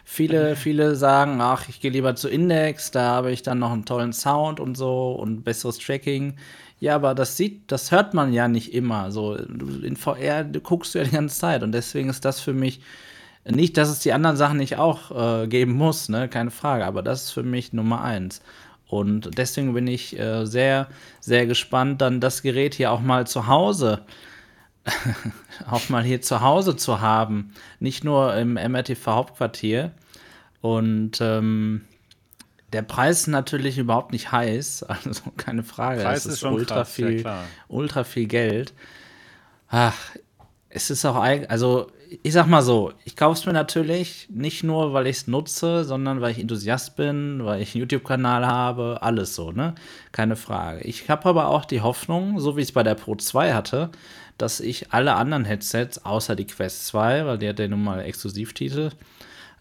Viele, 0.05 0.57
viele 0.57 0.97
sagen, 0.97 1.41
ach, 1.41 1.69
ich 1.69 1.81
gehe 1.81 1.91
lieber 1.91 2.15
zu 2.15 2.29
Index, 2.29 2.91
da 2.91 3.03
habe 3.03 3.33
ich 3.33 3.43
dann 3.43 3.59
noch 3.59 3.73
einen 3.73 3.85
tollen 3.85 4.13
Sound 4.13 4.61
und 4.61 4.77
so 4.77 5.13
und 5.13 5.43
besseres 5.43 5.79
Tracking. 5.79 6.35
Ja, 6.81 6.97
aber 6.97 7.15
das 7.15 7.37
sieht, 7.37 7.71
das 7.71 7.93
hört 7.93 8.13
man 8.13 8.33
ja 8.33 8.49
nicht 8.49 8.75
immer. 8.75 9.11
So 9.11 9.37
in 9.37 9.97
VR 9.97 10.45
du 10.45 10.61
guckst 10.61 10.95
du 10.95 10.99
ja 10.99 11.05
die 11.05 11.13
ganze 11.13 11.39
Zeit 11.39 11.63
und 11.63 11.73
deswegen 11.73 12.09
ist 12.09 12.25
das 12.25 12.41
für 12.41 12.53
mich 12.53 12.81
nicht, 13.45 13.77
dass 13.77 13.89
es 13.89 14.01
die 14.01 14.13
anderen 14.13 14.37
Sachen 14.37 14.59
nicht 14.59 14.77
auch 14.77 15.43
äh, 15.43 15.47
geben 15.49 15.73
muss, 15.73 16.09
ne, 16.09 16.29
keine 16.29 16.51
Frage, 16.51 16.85
aber 16.85 17.03
das 17.03 17.25
ist 17.25 17.31
für 17.31 17.43
mich 17.43 17.73
Nummer 17.73 18.03
eins. 18.03 18.43
Und 18.93 19.39
deswegen 19.39 19.73
bin 19.73 19.87
ich 19.87 20.19
äh, 20.19 20.45
sehr, 20.45 20.87
sehr 21.19 21.47
gespannt, 21.47 22.03
dann 22.03 22.21
das 22.21 22.43
Gerät 22.43 22.75
hier 22.75 22.93
auch 22.93 23.01
mal 23.01 23.27
zu 23.27 23.47
Hause, 23.47 24.05
auch 25.71 25.89
mal 25.89 26.03
hier 26.03 26.21
zu 26.21 26.43
Hause 26.43 26.77
zu 26.77 27.01
haben. 27.01 27.55
Nicht 27.81 28.05
nur 28.05 28.37
im 28.37 28.53
MRTV 28.53 29.07
Hauptquartier. 29.07 29.93
Und 30.61 31.23
ähm, 31.23 31.87
der 32.75 32.83
Preis 32.83 33.21
ist 33.21 33.27
natürlich 33.29 33.79
überhaupt 33.79 34.13
nicht 34.13 34.31
heiß, 34.31 34.83
also 35.07 35.23
keine 35.39 35.63
Frage. 35.63 36.03
Preis 36.03 36.27
es 36.27 36.35
ist, 36.35 36.43
ist 36.43 36.45
ultra 36.45 36.75
krass, 36.75 36.93
viel, 36.93 37.23
ja, 37.23 37.45
ultra 37.69 38.05
viel 38.05 38.27
Geld. 38.27 38.75
Ach, 39.71 39.97
es 40.69 40.91
ist 40.91 41.07
auch 41.07 41.17
also 41.17 41.91
ich 42.23 42.33
sag 42.33 42.47
mal 42.47 42.63
so, 42.63 42.93
ich 43.05 43.17
kaufe 43.17 43.39
es 43.39 43.47
mir 43.47 43.53
natürlich 43.53 44.29
nicht 44.31 44.63
nur, 44.63 44.93
weil 44.93 45.07
ich 45.07 45.17
es 45.19 45.27
nutze, 45.27 45.85
sondern 45.85 46.21
weil 46.21 46.33
ich 46.33 46.39
Enthusiast 46.39 46.97
bin, 46.97 47.45
weil 47.45 47.63
ich 47.63 47.75
einen 47.75 47.81
YouTube-Kanal 47.81 48.47
habe, 48.47 48.99
alles 49.01 49.35
so, 49.35 49.53
ne? 49.53 49.75
Keine 50.11 50.37
Frage. 50.37 50.83
Ich 50.83 51.09
habe 51.09 51.29
aber 51.29 51.49
auch 51.49 51.65
die 51.65 51.81
Hoffnung, 51.81 52.39
so 52.39 52.57
wie 52.57 52.61
ich 52.61 52.69
es 52.69 52.73
bei 52.73 52.83
der 52.83 52.95
Pro 52.95 53.15
2 53.15 53.55
hatte, 53.55 53.91
dass 54.39 54.61
ich 54.61 54.93
alle 54.93 55.15
anderen 55.15 55.45
Headsets, 55.45 56.05
außer 56.05 56.37
die 56.37 56.47
Quest 56.47 56.87
2, 56.89 57.27
weil 57.27 57.39
die 57.39 57.49
hat 57.49 57.59
ja 57.59 57.69
nun 57.69 57.85
mal 57.85 58.01
Exklusivtitel, 58.01 58.91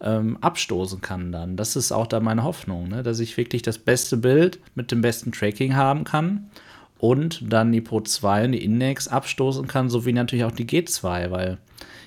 ähm, 0.00 0.36
abstoßen 0.40 1.00
kann 1.00 1.32
dann. 1.32 1.56
Das 1.56 1.76
ist 1.76 1.92
auch 1.92 2.06
da 2.06 2.20
meine 2.20 2.42
Hoffnung, 2.42 2.88
ne? 2.88 3.02
dass 3.02 3.20
ich 3.20 3.36
wirklich 3.36 3.62
das 3.62 3.78
beste 3.78 4.16
Bild 4.16 4.58
mit 4.74 4.90
dem 4.90 5.00
besten 5.00 5.32
Tracking 5.32 5.76
haben 5.76 6.04
kann 6.04 6.50
und 6.98 7.52
dann 7.52 7.72
die 7.72 7.80
Pro 7.80 8.00
2 8.00 8.46
und 8.46 8.52
die 8.52 8.64
Index 8.64 9.08
abstoßen 9.08 9.66
kann, 9.66 9.88
sowie 9.90 10.12
natürlich 10.12 10.44
auch 10.44 10.52
die 10.52 10.66
G2, 10.66 11.30
weil 11.30 11.58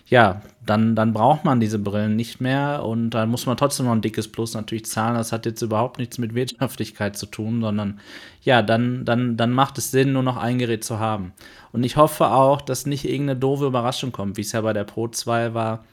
ja, 0.07 0.41
dann, 0.63 0.95
dann 0.95 1.13
braucht 1.13 1.45
man 1.45 1.59
diese 1.59 1.79
Brillen 1.79 2.15
nicht 2.15 2.39
mehr 2.39 2.83
und 2.83 3.09
dann 3.11 3.29
muss 3.29 3.47
man 3.47 3.57
trotzdem 3.57 3.87
noch 3.87 3.93
ein 3.93 4.01
dickes 4.01 4.31
Plus 4.31 4.53
natürlich 4.53 4.85
zahlen. 4.85 5.15
Das 5.15 5.31
hat 5.31 5.45
jetzt 5.45 5.61
überhaupt 5.61 5.97
nichts 5.97 6.19
mit 6.19 6.35
Wirtschaftlichkeit 6.35 7.17
zu 7.17 7.25
tun, 7.25 7.61
sondern 7.61 7.99
ja, 8.43 8.61
dann, 8.61 9.03
dann, 9.03 9.35
dann 9.35 9.51
macht 9.51 9.79
es 9.79 9.89
Sinn, 9.89 10.13
nur 10.13 10.21
noch 10.21 10.37
ein 10.37 10.59
Gerät 10.59 10.83
zu 10.83 10.99
haben. 10.99 11.33
Und 11.71 11.83
ich 11.83 11.97
hoffe 11.97 12.27
auch, 12.27 12.61
dass 12.61 12.85
nicht 12.85 13.05
irgendeine 13.05 13.39
doofe 13.39 13.65
Überraschung 13.65 14.11
kommt, 14.11 14.37
wie 14.37 14.41
es 14.41 14.51
ja 14.51 14.61
bei 14.61 14.73
der 14.73 14.83
Pro 14.83 15.07
2 15.07 15.55
war, 15.55 15.83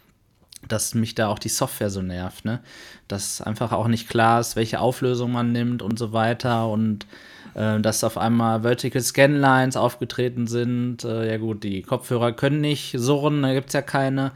dass 0.68 0.94
mich 0.94 1.14
da 1.14 1.28
auch 1.28 1.38
die 1.38 1.48
Software 1.48 1.90
so 1.90 2.02
nervt, 2.02 2.44
ne? 2.44 2.60
Dass 3.08 3.40
einfach 3.40 3.72
auch 3.72 3.88
nicht 3.88 4.08
klar 4.08 4.40
ist, 4.40 4.56
welche 4.56 4.80
Auflösung 4.80 5.32
man 5.32 5.52
nimmt 5.52 5.82
und 5.82 5.98
so 5.98 6.12
weiter 6.12 6.68
und 6.68 7.06
äh, 7.54 7.80
dass 7.80 8.04
auf 8.04 8.18
einmal 8.18 8.62
Vertical 8.62 9.02
Scanlines 9.02 9.76
aufgetreten 9.76 10.46
sind. 10.46 11.04
Äh, 11.04 11.30
ja 11.30 11.36
gut, 11.38 11.64
die 11.64 11.82
Kopfhörer 11.82 12.32
können 12.32 12.60
nicht 12.60 12.94
surren, 12.98 13.42
da 13.42 13.52
gibt 13.52 13.68
es 13.68 13.74
ja 13.74 13.82
keine. 13.82 14.32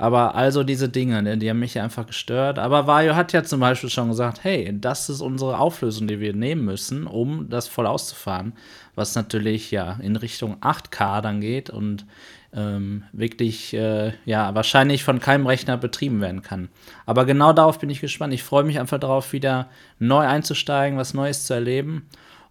Aber 0.00 0.34
also 0.34 0.64
diese 0.64 0.88
Dinge, 0.88 1.20
ne, 1.20 1.36
die 1.36 1.50
haben 1.50 1.58
mich 1.58 1.78
einfach 1.78 2.06
gestört. 2.06 2.58
Aber 2.58 2.86
Vario 2.86 3.16
hat 3.16 3.34
ja 3.34 3.42
zum 3.42 3.60
Beispiel 3.60 3.90
schon 3.90 4.08
gesagt, 4.08 4.42
hey, 4.44 4.74
das 4.80 5.10
ist 5.10 5.20
unsere 5.20 5.58
Auflösung, 5.58 6.08
die 6.08 6.20
wir 6.20 6.32
nehmen 6.32 6.64
müssen, 6.64 7.06
um 7.06 7.50
das 7.50 7.68
voll 7.68 7.86
auszufahren. 7.86 8.54
Was 8.94 9.14
natürlich 9.14 9.70
ja 9.70 9.98
in 10.02 10.16
Richtung 10.16 10.56
8K 10.62 11.20
dann 11.20 11.42
geht 11.42 11.68
und 11.68 12.06
ähm, 12.54 13.02
wirklich 13.12 13.74
äh, 13.74 14.14
ja 14.24 14.54
wahrscheinlich 14.54 15.04
von 15.04 15.20
keinem 15.20 15.46
Rechner 15.46 15.76
betrieben 15.76 16.22
werden 16.22 16.40
kann. 16.40 16.70
Aber 17.04 17.26
genau 17.26 17.52
darauf 17.52 17.78
bin 17.78 17.90
ich 17.90 18.00
gespannt. 18.00 18.32
Ich 18.32 18.42
freue 18.42 18.64
mich 18.64 18.80
einfach 18.80 18.98
darauf, 18.98 19.34
wieder 19.34 19.68
neu 19.98 20.26
einzusteigen, 20.26 20.98
was 20.98 21.12
Neues 21.12 21.44
zu 21.44 21.52
erleben 21.52 22.06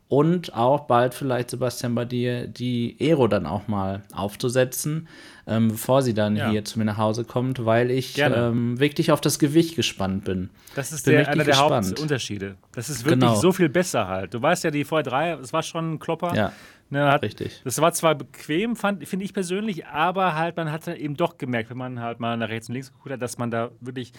und 0.10 0.56
auch 0.56 0.82
bald 0.88 1.13
vielleicht, 1.13 1.52
Sebastian, 1.52 1.93
bei 1.93 2.04
dir 2.04 2.48
die 2.48 2.98
Aero 3.00 3.28
dann 3.28 3.45
auch 3.45 3.67
mal 3.67 4.02
aufzusetzen, 4.12 5.08
ähm, 5.45 5.67
bevor 5.67 6.02
sie 6.02 6.15
dann 6.15 6.36
ja. 6.36 6.50
hier 6.50 6.65
zu 6.65 6.80
mir 6.80 6.86
nach 6.86 6.98
Hause 6.98 7.26
kommt, 7.26 7.63
weil 7.63 7.91
ich 7.91 8.17
ähm, 8.17 8.80
wirklich 8.80 9.12
auf 9.12 9.22
das 9.22 9.38
Gewicht 9.38 9.76
gespannt 9.76 10.26
bin. 10.26 10.50
Das 10.74 10.91
ist 10.91 11.06
der, 11.06 11.28
einer 11.28 11.43
der 11.43 11.54
gespannt. 11.54 11.89
Hauptunterschiede. 11.89 12.56
Das 12.72 12.89
ist 12.89 13.06
wirklich 13.06 13.19
genau. 13.19 13.36
so 13.36 13.52
viel 13.52 13.69
besser 13.69 14.08
halt. 14.08 14.34
Du 14.34 14.41
weißt 14.41 14.63
ja, 14.63 14.72
die 14.72 14.84
VR3, 14.84 15.39
es 15.41 15.54
war 15.54 15.62
schon 15.62 15.93
ein 15.93 16.00
Klopper. 16.00 16.36
Ja. 16.36 16.54
Ne, 16.89 17.12
hat, 17.12 17.22
Richtig. 17.22 17.62
Das 17.63 17.80
war 17.80 17.93
zwar 17.93 18.15
bequem, 18.15 18.76
finde 18.76 19.24
ich 19.24 19.32
persönlich, 19.32 19.86
aber 19.86 20.34
halt, 20.34 20.58
man 20.58 20.72
hat 20.72 20.88
eben 20.88 21.15
doch 21.15 21.38
gemerkt, 21.38 21.69
wenn 21.69 21.78
man 21.78 22.00
halt 22.00 22.19
mal 22.19 22.36
nach 22.36 22.50
rechts 22.50 22.67
und 22.67 22.74
links 22.74 22.91
geguckt 22.91 23.12
hat, 23.12 23.22
dass 23.22 23.38
man 23.38 23.52
da 23.52 23.69
wirklich 23.80 24.12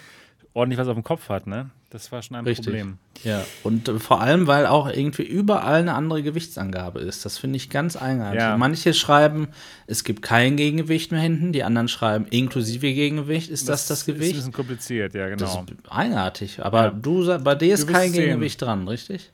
ordentlich 0.53 0.79
was 0.79 0.87
auf 0.87 0.95
dem 0.95 1.03
Kopf 1.03 1.27
hat, 1.27 1.47
ne? 1.47 1.69
Das 1.91 2.09
war 2.13 2.21
schon 2.21 2.37
ein 2.37 2.45
Richtig. 2.45 2.67
Problem. 2.67 2.97
Ja, 3.23 3.43
und 3.63 3.89
äh, 3.89 3.99
vor 3.99 4.21
allem, 4.21 4.47
weil 4.47 4.65
auch 4.65 4.89
irgendwie 4.89 5.23
überall 5.23 5.81
eine 5.81 5.93
andere 5.93 6.23
Gewichtsangabe 6.23 7.01
ist. 7.01 7.25
Das 7.25 7.37
finde 7.37 7.57
ich 7.57 7.69
ganz 7.69 8.01
eigenartig. 8.01 8.39
Ja. 8.39 8.55
Manche 8.55 8.93
schreiben, 8.93 9.49
es 9.87 10.05
gibt 10.05 10.21
kein 10.21 10.55
Gegengewicht 10.55 11.11
mehr 11.11 11.19
hinten, 11.19 11.51
die 11.51 11.65
anderen 11.65 11.89
schreiben 11.89 12.25
inklusive 12.29 12.93
Gegengewicht. 12.93 13.49
Ist 13.49 13.67
das 13.67 13.87
das, 13.87 13.99
das 13.99 14.05
Gewicht? 14.05 14.21
Das 14.21 14.27
ist 14.29 14.33
ein 14.33 14.37
bisschen 14.37 14.53
kompliziert, 14.53 15.13
ja, 15.13 15.27
genau. 15.27 15.39
Das 15.39 15.53
ist 15.55 15.91
eigenartig. 15.91 16.63
Aber 16.63 16.83
ja. 16.83 16.89
du, 16.91 17.37
bei 17.43 17.55
dir 17.55 17.73
ist 17.73 17.87
kein 17.87 18.13
Gegengewicht 18.13 18.61
sehen. 18.61 18.67
dran, 18.67 18.87
richtig? 18.87 19.33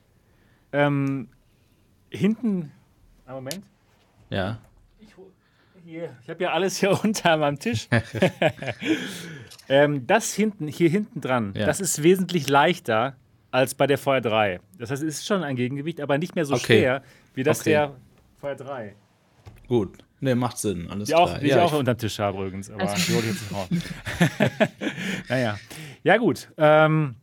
Ähm, 0.72 1.28
hinten. 2.10 2.72
Einen 3.24 3.34
Moment. 3.36 3.62
Ja. 4.30 4.58
Ich, 4.98 5.14
ich 5.86 6.28
habe 6.28 6.42
ja 6.42 6.50
alles 6.50 6.78
hier 6.78 6.90
unter 7.04 7.36
meinem 7.36 7.60
Tisch. 7.60 7.86
Ähm, 9.68 10.06
das 10.06 10.34
hinten, 10.34 10.66
hier 10.66 10.88
hinten 10.88 11.20
dran, 11.20 11.52
ja. 11.54 11.66
das 11.66 11.80
ist 11.80 12.02
wesentlich 12.02 12.48
leichter 12.48 13.16
als 13.50 13.74
bei 13.74 13.86
der 13.86 13.98
Feuer 13.98 14.20
3. 14.20 14.60
Das 14.78 14.90
heißt, 14.90 15.02
es 15.02 15.20
ist 15.20 15.26
schon 15.26 15.42
ein 15.42 15.56
Gegengewicht, 15.56 16.00
aber 16.00 16.18
nicht 16.18 16.34
mehr 16.34 16.44
so 16.44 16.54
okay. 16.54 16.80
schwer 16.80 17.02
wie 17.34 17.42
das 17.42 17.60
okay. 17.60 17.70
der 17.70 17.96
Feuer 18.40 18.54
3. 18.54 18.94
Gut. 19.68 19.98
Ne, 20.20 20.34
macht 20.34 20.58
Sinn. 20.58 20.90
Alles 20.90 21.06
die 21.06 21.12
klar. 21.12 21.24
Auch, 21.24 21.38
die 21.38 21.46
ja, 21.46 21.56
ich 21.56 21.62
auch 21.62 21.78
unter 21.78 21.94
den 21.94 22.00
Tisch 22.00 22.18
habe 22.18 22.38
übrigens, 22.38 22.70
aber 22.70 22.84
die 22.84 23.14
wollte 23.14 23.28
ich 23.28 23.34
jetzt 23.34 23.42
nicht 23.42 23.54
raus. 23.54 23.68
naja. 25.28 25.58
Ja, 26.02 26.16
gut. 26.16 26.50
Ähm, 26.56 27.14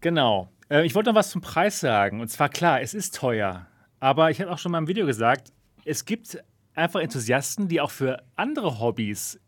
genau. 0.00 0.50
Äh, 0.68 0.84
ich 0.84 0.94
wollte 0.94 1.10
noch 1.10 1.16
was 1.16 1.30
zum 1.30 1.40
Preis 1.40 1.80
sagen. 1.80 2.20
Und 2.20 2.28
zwar 2.28 2.50
klar, 2.50 2.82
es 2.82 2.92
ist 2.92 3.14
teuer. 3.14 3.66
Aber 4.00 4.30
ich 4.30 4.40
habe 4.40 4.50
auch 4.50 4.58
schon 4.58 4.72
mal 4.72 4.78
im 4.78 4.88
Video 4.88 5.06
gesagt, 5.06 5.52
es 5.84 6.04
gibt 6.04 6.42
einfach 6.74 7.00
Enthusiasten, 7.00 7.68
die 7.68 7.80
auch 7.80 7.90
für 7.90 8.22
andere 8.36 8.78
Hobbys 8.78 9.40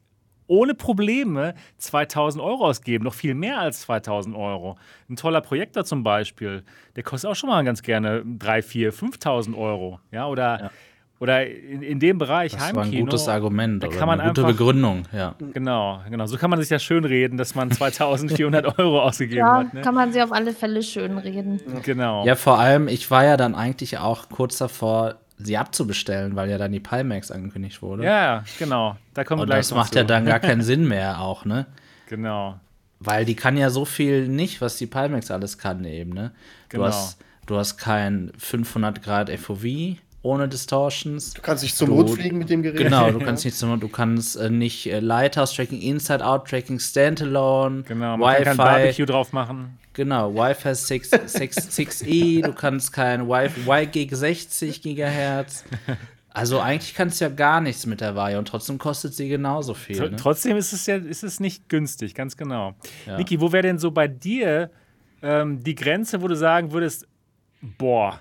ohne 0.47 0.75
Probleme 0.75 1.55
2000 1.79 2.43
Euro 2.43 2.67
ausgeben, 2.67 3.05
noch 3.05 3.15
viel 3.15 3.35
mehr 3.35 3.61
als 3.61 3.83
2000 3.83 4.37
Euro. 4.37 4.77
Ein 5.09 5.17
toller 5.17 5.41
Projektor 5.41 5.85
zum 5.85 6.03
Beispiel, 6.03 6.63
der 6.97 7.03
kostet 7.03 7.31
auch 7.31 7.35
schon 7.35 7.51
mal 7.51 7.65
ganz 7.65 7.83
gerne 7.83 8.23
3, 8.25 8.63
4, 8.63 8.93
5000 8.93 9.57
Euro. 9.57 10.01
Ja, 10.11 10.27
oder, 10.27 10.61
ja. 10.61 10.71
oder 11.19 11.47
in, 11.47 11.83
in 11.83 11.99
dem 11.99 12.19
Bereich 12.19 12.53
das 12.53 12.61
Heimkino. 12.61 12.83
Das 12.83 12.87
war 12.87 12.99
ein 12.99 13.05
gutes 13.05 13.29
Argument 13.29 13.83
da 13.83 13.89
kann 13.89 14.07
man 14.07 14.21
eine 14.21 14.31
gute 14.31 14.43
einfach, 14.43 14.57
Begründung, 14.57 15.05
ja. 15.13 15.35
Genau, 15.53 16.01
genau. 16.09 16.27
So 16.27 16.37
kann 16.37 16.51
man 16.51 16.61
sich 16.61 16.71
ja 16.71 16.79
schön 16.79 17.05
reden, 17.05 17.37
dass 17.39 17.55
man 17.55 17.71
2400 17.71 18.79
Euro 18.79 19.03
ausgegeben 19.03 19.39
ja, 19.39 19.59
hat. 19.59 19.75
Ne? 19.75 19.81
kann 19.81 19.95
man 19.95 20.13
sich 20.13 20.23
auf 20.23 20.33
alle 20.33 20.53
Fälle 20.53 20.83
schön 20.83 21.19
reden. 21.19 21.61
Genau. 21.83 22.25
Ja, 22.27 22.35
vor 22.35 22.59
allem, 22.59 22.89
ich 22.89 23.11
war 23.11 23.25
ja 23.25 23.37
dann 23.37 23.55
eigentlich 23.55 23.99
auch 23.99 24.29
kurz 24.29 24.59
davor, 24.59 25.17
sie 25.37 25.57
abzubestellen, 25.59 26.37
weil 26.37 26.49
ja 26.51 26.59
dann 26.59 26.73
die 26.73 26.81
Pimax 26.81 27.31
angekündigt 27.31 27.83
wurde. 27.83 28.05
Ja, 28.05 28.45
genau. 28.59 28.97
Da 29.15 29.25
kommen 29.25 29.43
wir 29.43 29.47
gleich 29.47 29.69
Das 29.69 29.75
macht 29.75 29.93
zu. 29.93 29.99
ja 29.99 30.05
dann 30.05 30.27
gar 30.27 30.41
keinen 30.41 30.63
Sinn 30.71 30.87
mehr 30.87 31.21
auch, 31.21 31.45
ne? 31.45 31.67
Genau. 32.09 32.59
Weil 33.01 33.25
die 33.25 33.35
kann 33.35 33.57
ja 33.57 33.71
so 33.71 33.85
viel 33.85 34.29
nicht, 34.29 34.61
was 34.61 34.77
die 34.77 34.87
Pimax 34.87 35.31
alles 35.31 35.59
kann 35.59 35.85
eben, 35.85 36.13
ne? 36.13 36.33
Genau. 36.69 36.85
Du 36.85 36.89
hast, 36.89 37.19
du 37.47 37.57
hast 37.57 37.77
kein 37.77 38.33
500 38.39 39.03
Grad 39.03 39.31
FOV 39.31 39.65
ohne 40.25 40.49
Distortions. 40.49 41.35
Du 41.35 41.43
kannst 41.43 41.63
nicht 41.63 41.77
zum 41.77 41.91
Mond 41.91 42.11
fliegen 42.11 42.39
mit 42.39 42.51
dem 42.51 42.63
Gerät. 42.63 42.79
Genau, 42.79 43.11
du 43.13 43.19
Ja. 43.21 43.25
kannst 43.27 43.45
nicht 43.45 43.57
zum, 43.57 43.79
du 43.79 43.89
kannst 43.89 44.37
äh, 44.37 44.51
nicht 44.51 44.87
äh, 44.87 44.99
Lighthouse-Tracking, 44.99 45.81
Inside-Out-Tracking, 45.81 46.81
Standalone, 46.81 47.83
Genau, 47.83 48.17
man 48.17 48.35
kann 48.37 48.45
kein 48.45 48.53
Wi-Fi, 48.53 48.57
Barbecue 48.57 49.07
drauf 49.07 49.33
machen. 49.33 49.79
genau, 49.93 50.35
Wi-Fi 50.35 50.75
6, 50.75 51.11
6, 51.27 51.57
6E, 51.79 52.43
du 52.43 52.53
kannst 52.53 52.93
kein 52.93 53.29
Wi-Fi, 53.29 53.67
WiGig 53.67 54.11
60 54.17 54.83
Gigahertz. 54.83 55.65
Also 56.31 56.59
eigentlich 56.59 56.95
kannst 56.95 57.21
du 57.21 57.27
ja 57.27 57.31
gar 57.31 57.61
nichts 57.61 57.87
mit 57.87 58.01
der 58.01 58.17
Vario 58.17 58.39
und 58.41 58.49
trotzdem 58.49 58.77
kostet 58.79 59.15
sie 59.15 59.29
genauso 59.29 59.73
viel. 59.75 59.97
Tr 59.97 60.09
Ne? 60.11 60.17
Trotzdem 60.17 60.57
ist 60.57 60.73
es 60.73 60.87
ja 60.87 60.97
ist 60.97 61.23
es 61.23 61.39
nicht 61.39 61.69
günstig, 61.69 62.13
ganz 62.15 62.37
genau. 62.37 62.75
Ja. 63.07 63.19
Niki, 63.19 63.41
wo 63.41 63.53
wäre 63.53 63.63
denn 63.63 63.79
so 63.79 63.93
bei 63.93 64.09
dir 64.09 64.71
ähm, 65.23 65.63
die 65.63 65.77
Grenze, 65.77 66.23
wo 66.23 66.27
du 66.29 66.35
sagen 66.35 66.73
würdest, 66.73 67.07
boah, 67.79 68.19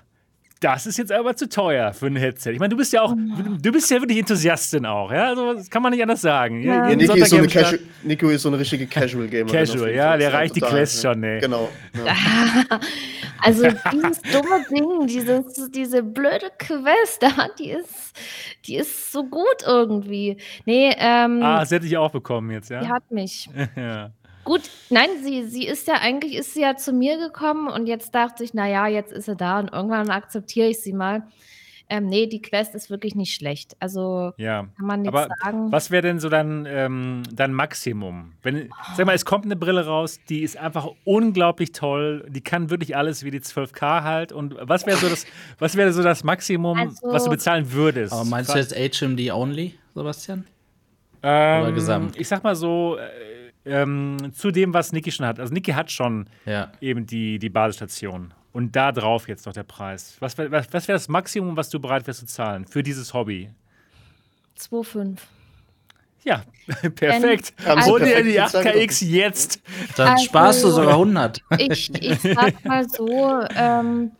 das 0.64 0.86
ist 0.86 0.96
jetzt 0.96 1.12
aber 1.12 1.36
zu 1.36 1.46
teuer 1.46 1.92
für 1.92 2.06
ein 2.06 2.16
Headset. 2.16 2.50
Ich 2.52 2.58
meine, 2.58 2.70
du 2.70 2.76
bist 2.76 2.92
ja 2.92 3.02
auch, 3.02 3.14
du 3.14 3.70
bist 3.72 3.90
ja 3.90 4.00
wirklich 4.00 4.18
Enthusiastin 4.18 4.86
auch, 4.86 5.12
ja? 5.12 5.28
Also, 5.28 5.52
das 5.52 5.68
kann 5.68 5.82
man 5.82 5.92
nicht 5.92 6.02
anders 6.02 6.22
sagen. 6.22 6.62
Ja. 6.62 6.88
Ja, 6.88 6.96
Niki, 6.96 7.20
ist 7.20 7.30
so 7.30 7.36
Casual, 7.36 7.78
Nico 8.02 8.28
ist 8.30 8.42
so 8.42 8.48
eine 8.48 8.58
richtige 8.58 8.86
Casual 8.86 9.28
Gamer. 9.28 9.50
Casual, 9.50 9.92
ja, 9.92 10.16
der 10.16 10.32
reicht 10.32 10.56
die 10.56 10.60
Quest 10.60 11.02
schon, 11.02 11.22
ey. 11.22 11.40
Genau. 11.40 11.68
Ja. 11.94 12.80
Also 13.40 13.62
dieses 13.92 14.22
dumme 14.22 14.64
Ding, 14.70 15.06
dieses, 15.06 15.70
diese 15.70 16.02
blöde 16.02 16.50
Quest, 16.58 17.22
da, 17.22 17.48
die 17.58 17.70
ist, 17.70 18.16
die 18.66 18.76
ist 18.76 19.12
so 19.12 19.24
gut 19.24 19.62
irgendwie. 19.66 20.38
Nee, 20.64 20.94
ähm, 20.98 21.42
Ah, 21.42 21.60
das 21.60 21.70
hätte 21.70 21.86
ich 21.86 21.96
auch 21.98 22.10
bekommen 22.10 22.50
jetzt, 22.50 22.70
die 22.70 22.74
ja? 22.74 22.88
hat 22.88 23.10
mich. 23.10 23.48
ja. 23.76 24.10
Gut, 24.44 24.62
nein, 24.90 25.08
sie, 25.22 25.44
sie 25.44 25.66
ist 25.66 25.88
ja 25.88 25.94
eigentlich, 26.00 26.34
ist 26.34 26.54
sie 26.54 26.60
ja 26.62 26.76
zu 26.76 26.92
mir 26.92 27.18
gekommen 27.18 27.68
und 27.68 27.86
jetzt 27.86 28.14
dachte 28.14 28.44
ich, 28.44 28.52
naja, 28.54 28.86
jetzt 28.86 29.12
ist 29.12 29.24
sie 29.26 29.36
da 29.36 29.58
und 29.60 29.72
irgendwann 29.72 30.10
akzeptiere 30.10 30.68
ich 30.68 30.80
sie 30.80 30.92
mal. 30.92 31.22
Ähm, 31.90 32.06
nee, 32.06 32.26
die 32.26 32.40
Quest 32.40 32.74
ist 32.74 32.88
wirklich 32.88 33.14
nicht 33.14 33.34
schlecht. 33.34 33.76
Also 33.78 34.32
Ja. 34.38 34.68
kann 34.76 34.86
man 34.86 35.02
nichts 35.02 35.14
Aber 35.16 35.28
sagen. 35.42 35.70
was 35.70 35.90
wäre 35.90 36.00
denn 36.02 36.18
so 36.18 36.30
dein, 36.30 36.66
ähm, 36.66 37.22
dein 37.30 37.52
Maximum? 37.52 38.32
Wenn, 38.42 38.70
sag 38.96 39.04
mal, 39.04 39.14
es 39.14 39.26
kommt 39.26 39.44
eine 39.44 39.54
Brille 39.54 39.84
raus, 39.84 40.18
die 40.30 40.42
ist 40.42 40.56
einfach 40.56 40.88
unglaublich 41.04 41.72
toll, 41.72 42.24
die 42.30 42.40
kann 42.40 42.70
wirklich 42.70 42.96
alles 42.96 43.22
wie 43.22 43.30
die 43.30 43.40
12K 43.40 44.02
halt. 44.02 44.32
Und 44.32 44.56
was 44.62 44.86
wäre 44.86 44.96
so 44.96 45.10
das, 45.10 45.26
was 45.58 45.76
wäre 45.76 45.92
so 45.92 46.02
das 46.02 46.24
Maximum, 46.24 46.78
Also- 46.78 47.06
was 47.12 47.24
du 47.24 47.30
bezahlen 47.30 47.70
würdest? 47.70 48.14
Aber 48.14 48.24
meinst 48.24 48.54
du 48.54 48.58
jetzt 48.58 48.74
HMD 48.74 49.30
only, 49.32 49.74
Sebastian? 49.94 50.46
ähm, 51.22 51.62
oder 51.64 51.72
gesamt? 51.72 52.18
Ich 52.18 52.28
sag 52.28 52.42
mal 52.42 52.56
so, 52.56 52.96
äh, 52.96 53.33
ähm, 53.64 54.32
zu 54.34 54.50
dem, 54.50 54.74
was 54.74 54.92
Niki 54.92 55.10
schon 55.10 55.26
hat. 55.26 55.40
Also 55.40 55.52
Niki 55.54 55.72
hat 55.72 55.90
schon 55.90 56.28
Ja. 56.46 56.72
eben 56.80 57.06
die, 57.06 57.38
die 57.38 57.48
Basisstation. 57.50 58.32
Und 58.52 58.76
da 58.76 58.92
drauf 58.92 59.26
jetzt 59.28 59.46
noch 59.46 59.52
der 59.52 59.64
Preis. 59.64 60.16
Was 60.20 60.38
wäre 60.38 60.50
was, 60.52 60.72
was 60.72 60.86
wär 60.86 60.94
das 60.94 61.08
Maximum, 61.08 61.56
was 61.56 61.70
du 61.70 61.80
bereit 61.80 62.06
wärst 62.06 62.20
zu 62.20 62.26
zahlen 62.26 62.66
für 62.66 62.82
dieses 62.82 63.12
Hobby? 63.12 63.50
2,5. 64.58 65.18
Ja, 66.24 66.42
perfekt. 66.94 67.52
Hol 67.66 68.00
dir 68.00 68.22
die 68.22 68.32
bezahlt. 68.34 68.66
8KX 68.68 69.04
jetzt. 69.04 69.60
Dann 69.96 70.08
Also- 70.12 70.24
sparst 70.24 70.64
du 70.64 70.70
sogar 70.70 70.94
100. 70.94 71.42
Ich, 71.58 71.92
ich 72.02 72.20
sag 72.20 72.64
mal 72.64 72.88
so, 72.88 73.40
ähm, 73.56 74.12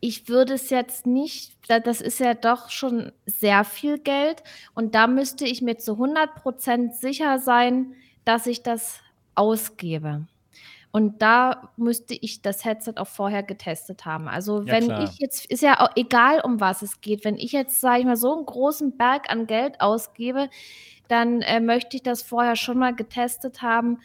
ich 0.00 0.28
würde 0.28 0.54
es 0.54 0.68
jetzt 0.70 1.06
nicht, 1.06 1.54
da- 1.66 1.80
das 1.80 2.00
ist 2.02 2.20
ja 2.20 2.34
doch 2.34 2.70
schon 2.70 3.10
sehr 3.26 3.64
viel 3.64 3.98
Geld 3.98 4.42
und 4.74 4.94
da 4.94 5.06
müsste 5.06 5.44
ich 5.46 5.62
mir 5.62 5.78
zu 5.78 5.92
100% 5.98 6.92
sicher 6.92 7.38
sein, 7.38 7.94
dass 8.24 8.46
ich 8.46 8.62
das 8.62 9.00
ausgebe. 9.34 10.26
Und 10.92 11.22
da 11.22 11.72
müsste 11.76 12.14
ich 12.14 12.40
das 12.40 12.64
Headset 12.64 12.94
auch 12.98 13.08
vorher 13.08 13.42
getestet 13.42 14.04
haben. 14.06 14.28
Also 14.28 14.60
Ja, 14.62 14.74
wenn 14.74 14.84
klar. 14.84 15.02
ich 15.02 15.18
jetzt, 15.18 15.46
ist 15.46 15.62
ja 15.62 15.80
auch 15.80 15.90
egal, 15.96 16.40
um 16.40 16.60
was 16.60 16.82
es 16.82 17.00
geht, 17.00 17.24
wenn 17.24 17.36
ich 17.36 17.50
jetzt, 17.50 17.80
sage 17.80 18.00
ich 18.00 18.06
mal, 18.06 18.16
so 18.16 18.32
einen 18.36 18.46
großen 18.46 18.96
Berg 18.96 19.28
an 19.28 19.48
Geld 19.48 19.80
ausgebe, 19.80 20.48
dann 21.08 21.42
äh, 21.42 21.58
möchte 21.60 21.96
ich 21.96 22.04
das 22.04 22.22
vorher 22.22 22.54
schon 22.54 22.78
mal 22.78 22.94
getestet 22.94 23.60
haben 23.60 23.98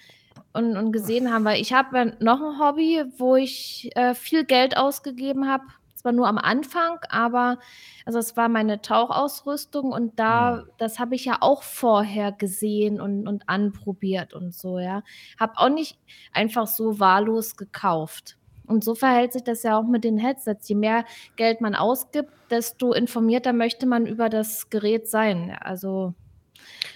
und, 0.53 0.77
und 0.77 0.91
gesehen 0.91 1.32
haben, 1.32 1.45
weil 1.45 1.62
ich 1.62 1.73
habe 1.73 1.95
ja 1.97 2.05
noch 2.19 2.41
ein 2.41 2.60
Hobby, 2.60 3.03
wo 3.17 3.36
ich 3.36 3.91
äh, 3.95 4.15
viel 4.15 4.43
Geld 4.43 4.75
ausgegeben 4.75 5.47
habe. 5.47 5.65
Zwar 6.00 6.14
nur 6.14 6.28
am 6.28 6.38
Anfang, 6.38 6.98
aber 7.10 7.58
also 8.06 8.20
es 8.20 8.38
war 8.38 8.48
meine 8.48 8.82
Tauchausrüstung 8.82 9.92
und 9.92 10.18
da, 10.18 10.64
Mhm. 10.66 10.70
das 10.78 10.98
habe 10.98 11.16
ich 11.16 11.26
ja 11.26 11.38
auch 11.42 11.62
vorher 11.64 12.32
gesehen 12.32 13.02
und, 13.02 13.28
und 13.28 13.48
anprobiert 13.50 14.34
und 14.34 14.54
so, 14.56 14.80
ja. 14.80 15.04
Habe 15.40 15.54
auch 15.58 15.68
nicht 15.70 16.00
einfach 16.32 16.68
so 16.68 17.00
wahllos 17.02 17.58
gekauft. 17.58 18.38
Und 18.66 18.84
so 18.84 18.96
verhält 18.96 19.34
sich 19.34 19.44
das 19.44 19.64
ja 19.64 19.78
auch 19.78 19.84
mit 19.84 20.04
den 20.04 20.18
Headsets. 20.20 20.70
Je 20.70 20.76
mehr 20.76 21.04
Geld 21.36 21.60
man 21.60 21.76
ausgibt, 21.76 22.32
desto 22.50 22.94
informierter 22.94 23.52
möchte 23.52 23.86
man 23.86 24.06
über 24.06 24.30
das 24.30 24.70
Gerät 24.70 25.10
sein. 25.10 25.58
Also 25.60 26.14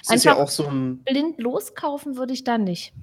Es 0.08 0.24
ja 0.24 0.32
Einfach- 0.34 0.44
auch 0.46 0.50
so 0.50 0.66
ein, 0.68 1.00
blind 1.04 1.42
loskaufen 1.42 2.16
würde 2.16 2.32
ich 2.34 2.44
da 2.44 2.58
nicht. 2.58 2.94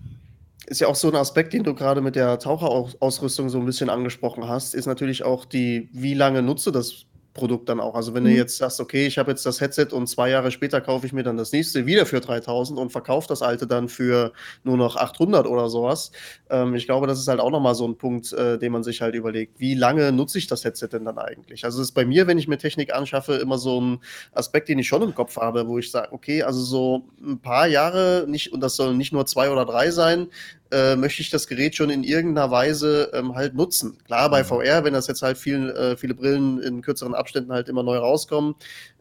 Ist 0.71 0.81
ja 0.81 0.87
auch 0.89 0.95
so 0.97 1.09
ein 1.09 1.17
Aspekt, 1.17 1.53
den 1.53 1.65
du 1.65 1.75
gerade 1.75 2.01
mit 2.01 2.17
der 2.17 2.39
Taucherausrüstung 2.39 3.49
so 3.51 3.59
ein 3.59 3.67
bisschen 3.67 3.91
angesprochen 3.91 4.49
hast, 4.49 4.75
ist 4.75 4.87
natürlich 4.87 5.25
auch 5.25 5.45
die, 5.45 5.91
wie 5.93 6.15
lange 6.15 6.43
nutze 6.43 6.73
das 6.73 7.07
Produkt 7.33 7.69
dann 7.69 7.79
auch. 7.79 7.95
Also 7.95 8.13
wenn 8.13 8.25
du 8.25 8.31
Mhm. 8.31 8.37
jetzt 8.37 8.59
sagst, 8.59 8.81
okay, 8.81 9.07
ich 9.07 9.17
habe 9.17 9.31
jetzt 9.31 9.47
das 9.47 9.61
Headset 9.61 9.87
und 9.93 10.09
zwei 10.09 10.31
Jahre 10.31 10.51
später 10.51 10.81
kaufe 10.81 11.07
ich 11.07 11.13
mir 11.13 11.23
dann 11.23 11.37
das 11.37 11.53
nächste 11.53 11.87
wieder 11.87 12.05
für 12.05 12.21
3000 12.21 12.77
und 12.77 12.91
verkaufe 12.91 13.29
das 13.29 13.41
alte 13.41 13.69
dann 13.69 13.89
für 13.89 14.33
nur 14.65 14.77
noch 14.77 14.97
800 14.97 15.47
oder 15.47 15.69
sowas. 15.69 16.11
Ähm, 16.51 16.75
ich 16.75 16.87
glaube, 16.87 17.07
das 17.07 17.21
ist 17.21 17.29
halt 17.29 17.39
auch 17.39 17.51
nochmal 17.53 17.77
so 17.77 17.87
ein 17.87 17.97
Punkt, 17.97 18.33
äh, 18.33 18.59
den 18.59 18.73
man 18.73 18.83
sich 18.83 19.01
halt 19.01 19.15
überlegt. 19.15 19.61
Wie 19.61 19.75
lange 19.75 20.11
nutze 20.11 20.39
ich 20.39 20.49
das 20.49 20.65
Headset 20.65 20.89
denn 20.93 21.05
dann 21.05 21.19
eigentlich? 21.19 21.65
Also 21.65 21.81
es 21.81 21.89
ist 21.91 21.95
bei 21.95 22.05
mir, 22.05 22.27
wenn 22.27 22.37
ich 22.37 22.49
mir 22.49 22.59
Technik 22.59 22.93
anschaffe, 22.93 23.35
immer 23.35 23.59
so 23.59 23.81
ein 23.81 24.01
Aspekt, 24.33 24.69
den 24.69 24.81
ich 24.81 24.89
schon 24.89 25.03
im 25.03 25.15
Kopf 25.15 25.37
habe, 25.37 25.69
wo 25.69 25.79
ich 25.79 25.89
sage, 25.93 26.13
okay, 26.13 26.43
also 26.43 26.61
so 26.61 27.05
ein 27.25 27.39
paar 27.39 27.69
Jahre 27.69 28.25
nicht, 28.27 28.53
und 28.53 28.61
das 28.61 28.75
sollen 28.75 28.99
nicht 28.99 29.13
nur 29.13 29.25
zwei 29.27 29.51
oder 29.53 29.65
drei 29.65 29.93
sein, 29.93 30.27
äh, 30.73 30.97
möchte 30.97 31.23
ich 31.23 31.31
das 31.31 31.47
Gerät 31.47 31.75
schon 31.77 31.91
in 31.91 32.05
irgendeiner 32.05 32.51
Weise 32.51 33.11
ähm, 33.13 33.35
halt 33.35 33.55
nutzen. 33.55 33.99
Klar, 34.07 34.31
bei 34.31 34.43
Mhm. 34.43 34.47
VR, 34.47 34.85
wenn 34.85 34.93
das 34.93 35.07
jetzt 35.07 35.23
halt 35.23 35.39
viel, 35.39 35.71
äh, 35.71 35.97
viele 35.97 36.15
Brillen 36.15 36.61
in 36.61 36.83
kürzeren 36.83 37.15
Abständen 37.15 37.53
halt 37.53 37.69
immer 37.69 37.83
neu 37.83 37.99
rauskommen, 37.99 38.55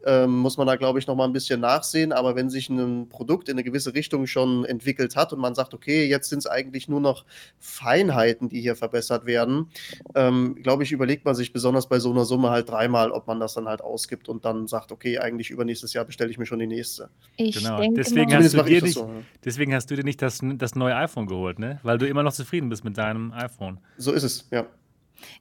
ähm, 0.06 0.38
muss 0.38 0.56
man 0.56 0.66
da, 0.66 0.76
glaube 0.76 0.98
ich, 0.98 1.06
noch 1.06 1.14
mal 1.16 1.24
ein 1.24 1.32
bisschen 1.32 1.60
nachsehen. 1.60 2.12
Aber 2.12 2.36
wenn 2.36 2.50
sich 2.50 2.68
ein 2.70 3.08
Produkt 3.08 3.48
in 3.48 3.54
eine 3.54 3.64
gewisse 3.64 3.94
Richtung 3.94 4.26
schon 4.26 4.64
entwickelt 4.64 5.16
hat 5.16 5.32
und 5.32 5.40
man 5.40 5.54
sagt, 5.54 5.74
okay, 5.74 6.06
jetzt 6.08 6.28
sind 6.30 6.38
es 6.40 6.46
eigentlich 6.46 6.88
nur 6.88 7.00
noch 7.00 7.24
Feinheiten, 7.58 8.48
die 8.48 8.60
hier 8.60 8.76
verbessert 8.76 9.26
werden, 9.26 9.68
ähm, 10.14 10.56
glaube 10.62 10.82
ich, 10.82 10.92
überlegt 10.92 11.24
man 11.24 11.34
sich 11.34 11.52
besonders 11.52 11.88
bei 11.88 11.98
so 11.98 12.10
einer 12.10 12.24
Summe 12.24 12.50
halt 12.50 12.68
dreimal, 12.68 13.10
ob 13.10 13.26
man 13.26 13.38
das 13.40 13.54
dann 13.54 13.68
halt 13.68 13.80
ausgibt 13.82 14.28
und 14.28 14.44
dann 14.44 14.66
sagt, 14.66 14.92
okay, 14.92 15.18
eigentlich 15.18 15.50
übernächstes 15.50 15.92
Jahr 15.92 16.04
bestelle 16.04 16.30
ich 16.30 16.38
mir 16.38 16.46
schon 16.46 16.58
die 16.58 16.66
nächste. 16.66 17.10
Ich 17.36 17.56
Genau, 17.56 17.78
denke 17.78 18.00
deswegen 18.02 18.34
hast 18.34 18.54
du 18.54 18.62
dir 18.62 18.74
das 18.80 18.82
nicht- 18.82 18.94
so. 18.94 19.10
Deswegen 19.44 19.74
hast 19.74 19.90
du 19.90 19.96
dir 19.96 20.04
nicht 20.04 20.20
das, 20.22 20.40
das 20.56 20.74
neue 20.74 20.96
iPhone 20.96 21.26
geholt, 21.26 21.58
ne? 21.58 21.80
Weil 21.82 21.98
du 21.98 22.06
immer 22.08 22.22
noch 22.22 22.32
zufrieden 22.32 22.68
bist 22.68 22.84
mit 22.84 22.96
deinem 22.98 23.32
iPhone. 23.32 23.78
So 23.96 24.12
ist 24.12 24.22
es, 24.22 24.48
ja. 24.50 24.66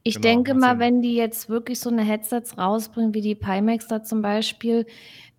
Ich 0.03 0.15
Genau, 0.15 0.23
denke 0.23 0.53
mal, 0.53 0.71
Sinn. 0.71 0.79
wenn 0.79 1.01
die 1.01 1.15
jetzt 1.15 1.49
wirklich 1.49 1.79
so 1.79 1.89
eine 1.89 2.03
Headsets 2.03 2.57
rausbringen, 2.57 3.13
wie 3.13 3.21
die 3.21 3.35
Pimax 3.35 3.87
da 3.87 4.03
zum 4.03 4.21
Beispiel, 4.21 4.85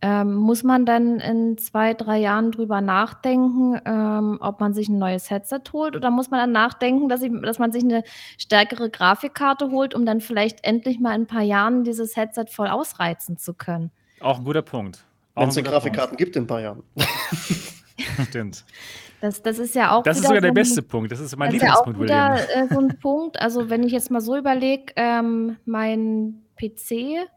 ähm, 0.03 0.35
muss 0.35 0.63
man 0.63 0.87
dann 0.87 1.21
in 1.21 1.59
zwei, 1.59 1.93
drei 1.93 2.19
Jahren 2.19 2.53
drüber 2.53 2.81
nachdenken, 2.81 3.79
ähm, 3.85 4.39
ob 4.41 4.59
man 4.61 4.73
sich 4.73 4.89
ein 4.89 4.99
neues 4.99 5.29
Headset 5.31 5.61
holt 5.75 5.95
oder 5.95 6.11
muss 6.11 6.31
man 6.31 6.41
dann 6.41 6.53
nachdenken, 6.53 7.09
dass, 7.11 7.21
ich, 7.23 7.31
dass 7.43 7.59
man 7.59 7.71
sich 7.71 7.85
eine 7.85 8.03
stärkere 8.39 8.89
Grafikkarte 8.89 9.71
holt, 9.71 9.95
um 9.95 10.07
dann 10.07 10.21
vielleicht 10.21 10.65
endlich 10.65 11.01
mal 11.01 11.15
in 11.15 11.23
ein 11.23 11.27
paar 11.27 11.43
Jahren 11.43 11.85
dieses 11.85 12.17
Headset 12.17 12.47
voll 12.51 12.69
ausreizen 12.69 13.37
zu 13.37 13.53
können. 13.53 13.91
Auch 14.21 14.39
ein 14.39 14.45
guter 14.45 14.63
Punkt. 14.63 15.05
Auch 15.35 15.43
Wenn 15.43 15.49
es 15.51 15.57
ein 15.57 15.65
denn 15.65 15.65
guter 15.65 15.75
Grafikkarten 15.75 16.17
gibt 16.17 16.37
in 16.37 16.45
ein 16.45 16.47
paar 16.47 16.61
Jahren. 16.63 16.83
Stimmt. 18.29 18.65
Das, 19.23 19.43
das 19.43 19.59
ist 19.59 19.75
ja 19.75 19.91
auch 19.95 20.03
Das 20.03 20.17
ist 20.17 20.23
sogar 20.25 20.41
der 20.41 20.49
so 20.49 20.53
ein- 20.53 20.55
beste 20.55 20.81
Punkt. 20.81 21.13
Das 21.13 21.21
ist 21.21 21.37
mein 21.37 21.49
Das 21.53 21.57
ist 21.57 21.63
ja 21.63 21.75
auch 21.75 21.87
Lieblingspunkt, 21.87 22.11
wieder 22.11 22.65
äh, 22.65 22.73
so 22.73 22.81
ein 22.81 22.99
Punkt. 23.03 23.39
Also, 23.39 23.69
wenn 23.69 23.83
ich 23.83 23.93
jetzt 23.93 24.11
mal 24.11 24.23
so 24.23 24.35
überlege, 24.35 24.95
ähm, 24.97 25.59
mein 25.67 26.41
PC 26.59 27.29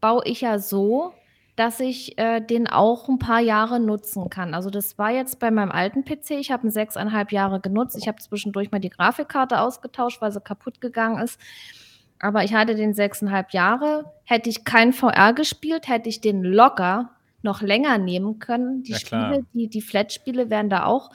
baue 0.00 0.22
ich 0.24 0.40
ja 0.40 0.58
so, 0.58 1.12
dass 1.54 1.78
ich 1.78 2.18
äh, 2.18 2.40
den 2.40 2.66
auch 2.66 3.08
ein 3.08 3.20
paar 3.20 3.38
Jahre 3.38 3.78
nutzen 3.78 4.28
kann. 4.28 4.54
Also, 4.54 4.70
das 4.70 4.98
war 4.98 5.12
jetzt 5.12 5.38
bei 5.38 5.52
meinem 5.52 5.70
alten 5.70 6.04
PC. 6.04 6.32
Ich 6.32 6.50
habe 6.50 6.66
ihn 6.66 6.70
sechseinhalb 6.72 7.30
Jahre 7.30 7.60
genutzt. 7.60 7.96
Ich 7.96 8.08
habe 8.08 8.18
zwischendurch 8.20 8.72
mal 8.72 8.80
die 8.80 8.90
Grafikkarte 8.90 9.60
ausgetauscht, 9.60 10.20
weil 10.20 10.32
sie 10.32 10.40
kaputt 10.40 10.80
gegangen 10.80 11.22
ist. 11.22 11.40
Aber 12.18 12.42
ich 12.42 12.54
hatte 12.54 12.74
den 12.74 12.92
sechseinhalb 12.92 13.52
Jahre. 13.52 14.06
Hätte 14.24 14.50
ich 14.50 14.64
kein 14.64 14.92
VR 14.92 15.32
gespielt, 15.32 15.86
hätte 15.86 16.08
ich 16.08 16.20
den 16.20 16.42
locker 16.42 17.10
noch 17.44 17.62
länger 17.62 17.98
nehmen 17.98 18.38
können. 18.38 18.82
Die 18.82 18.92
Ja. 18.92 18.98
Spiele, 18.98 19.46
die, 19.52 19.68
die 19.68 19.80
Flat-Spiele 19.82 20.50
wären 20.50 20.68
da 20.70 20.84
auch 20.86 21.10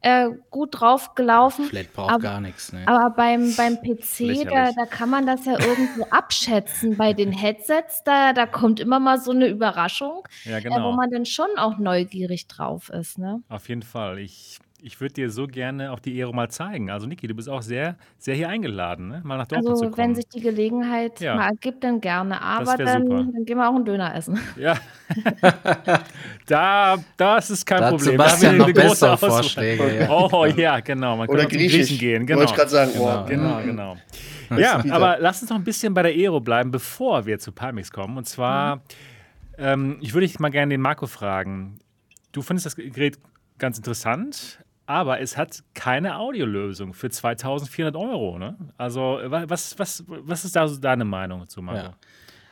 äh, 0.00 0.28
gut 0.50 0.80
drauf 0.80 1.14
gelaufen. 1.14 1.64
Flat 1.64 1.92
braucht 1.94 2.10
Aber- 2.10 2.22
gar 2.22 2.40
nichts, 2.40 2.72
ne? 2.74 2.82
Aber 2.86 3.08
beim, 3.14 3.54
beim 3.56 3.76
PC, 3.82 4.44
da, 4.50 4.70
da 4.72 4.84
kann 4.84 5.08
man 5.08 5.24
das 5.26 5.46
ja 5.46 5.52
irgendwo 5.58 6.04
abschätzen. 6.10 6.96
Bei 6.98 7.14
den 7.14 7.32
Headsets, 7.32 8.02
da, 8.04 8.32
da 8.34 8.44
kommt 8.46 8.80
immer 8.80 9.00
mal 9.00 9.18
so 9.18 9.30
eine 9.30 9.46
Überraschung, 9.46 10.22
Ja, 10.44 10.58
äh, 10.58 10.64
wo 10.64 10.68
genau. 10.74 10.92
man 10.92 11.10
dann 11.10 11.24
schon 11.24 11.48
auch 11.56 11.78
neugierig 11.78 12.48
drauf 12.48 12.90
ist. 12.90 13.16
Ne? 13.18 13.42
Auf 13.48 13.68
jeden 13.70 13.82
Fall. 13.82 14.18
Ich, 14.18 14.58
ich 14.84 15.00
würde 15.00 15.14
dir 15.14 15.30
so 15.30 15.46
gerne 15.46 15.92
auch 15.92 15.98
die 15.98 16.14
Ehre 16.18 16.34
mal 16.34 16.50
zeigen. 16.50 16.90
Also 16.90 17.06
Niki, 17.06 17.26
du 17.26 17.34
bist 17.34 17.48
auch 17.48 17.62
sehr, 17.62 17.96
sehr 18.18 18.34
hier 18.34 18.50
eingeladen, 18.50 19.08
ne? 19.08 19.22
mal 19.24 19.38
nach 19.38 19.46
Dortmund 19.46 19.70
also, 19.70 19.84
zu 19.84 19.90
kommen. 19.90 20.08
wenn 20.08 20.14
sich 20.14 20.28
die 20.28 20.40
Gelegenheit 20.40 21.20
Ja. 21.20 21.36
mal 21.36 21.48
ergibt, 21.48 21.82
dann 21.82 22.02
gerne. 22.02 22.40
Aber 22.42 22.76
dann, 22.76 23.08
dann 23.08 23.44
gehen 23.46 23.56
wir 23.56 23.68
auch 23.68 23.74
einen 23.74 23.86
Döner 23.86 24.14
essen. 24.14 24.38
Ja, 24.56 24.76
da, 26.46 26.96
das 27.16 27.50
ist 27.50 27.64
kein 27.64 27.80
Da 27.80 27.90
Problem. 27.90 28.12
Sebastian 28.12 28.58
Da 28.58 28.64
haben 28.64 28.68
wir 28.68 28.74
noch 28.74 28.80
eine 28.80 28.88
große 28.88 29.10
Auswahl. 29.12 29.30
Vorschläge. 29.30 30.00
Ja. 30.00 30.10
Oh 30.10 30.44
ja, 30.46 30.80
genau. 30.80 31.16
Man 31.16 31.28
Oder 31.28 31.46
griechisch. 31.46 31.88
Griechen 31.88 31.98
gehen. 31.98 32.26
Genau. 32.26 32.40
Wollte 32.40 32.52
ich 32.52 32.56
gerade 32.56 32.70
sagen. 32.70 32.92
Genau. 32.92 33.22
Oh, 33.22 33.26
Genau, 33.26 33.60
mm. 33.60 33.64
genau. 33.64 33.96
Ja, 34.56 34.84
aber 34.90 35.16
lass 35.18 35.40
uns 35.40 35.50
noch 35.50 35.56
ein 35.56 35.64
bisschen 35.64 35.94
bei 35.94 36.02
der 36.02 36.12
Aero 36.12 36.40
bleiben, 36.40 36.70
bevor 36.70 37.24
wir 37.26 37.38
zu 37.38 37.52
Palmix 37.52 37.90
kommen. 37.90 38.16
Und 38.18 38.26
zwar, 38.28 38.82
ähm, 39.58 39.96
ich 40.00 40.12
würde 40.12 40.26
dich 40.26 40.38
mal 40.38 40.50
gerne 40.50 40.70
den 40.74 40.82
Marco 40.82 41.06
fragen. 41.06 41.78
Du 42.32 42.42
findest 42.42 42.66
das 42.66 42.76
Gerät 42.76 43.18
ganz 43.58 43.78
interessant, 43.78 44.58
aber 44.86 45.20
es 45.20 45.36
hat 45.36 45.62
keine 45.74 46.18
Audiolösung 46.18 46.92
für 46.94 47.08
2400 47.10 47.96
Euro. 47.96 48.38
Ne? 48.38 48.56
Also, 48.76 49.18
wa- 49.24 49.44
was, 49.48 49.78
was, 49.78 50.04
was 50.06 50.44
ist 50.44 50.54
da 50.56 50.66
so 50.68 50.78
deine 50.80 51.04
Meinung 51.04 51.48
zu, 51.48 51.62
Marco? 51.62 51.78
Ja. 51.80 51.94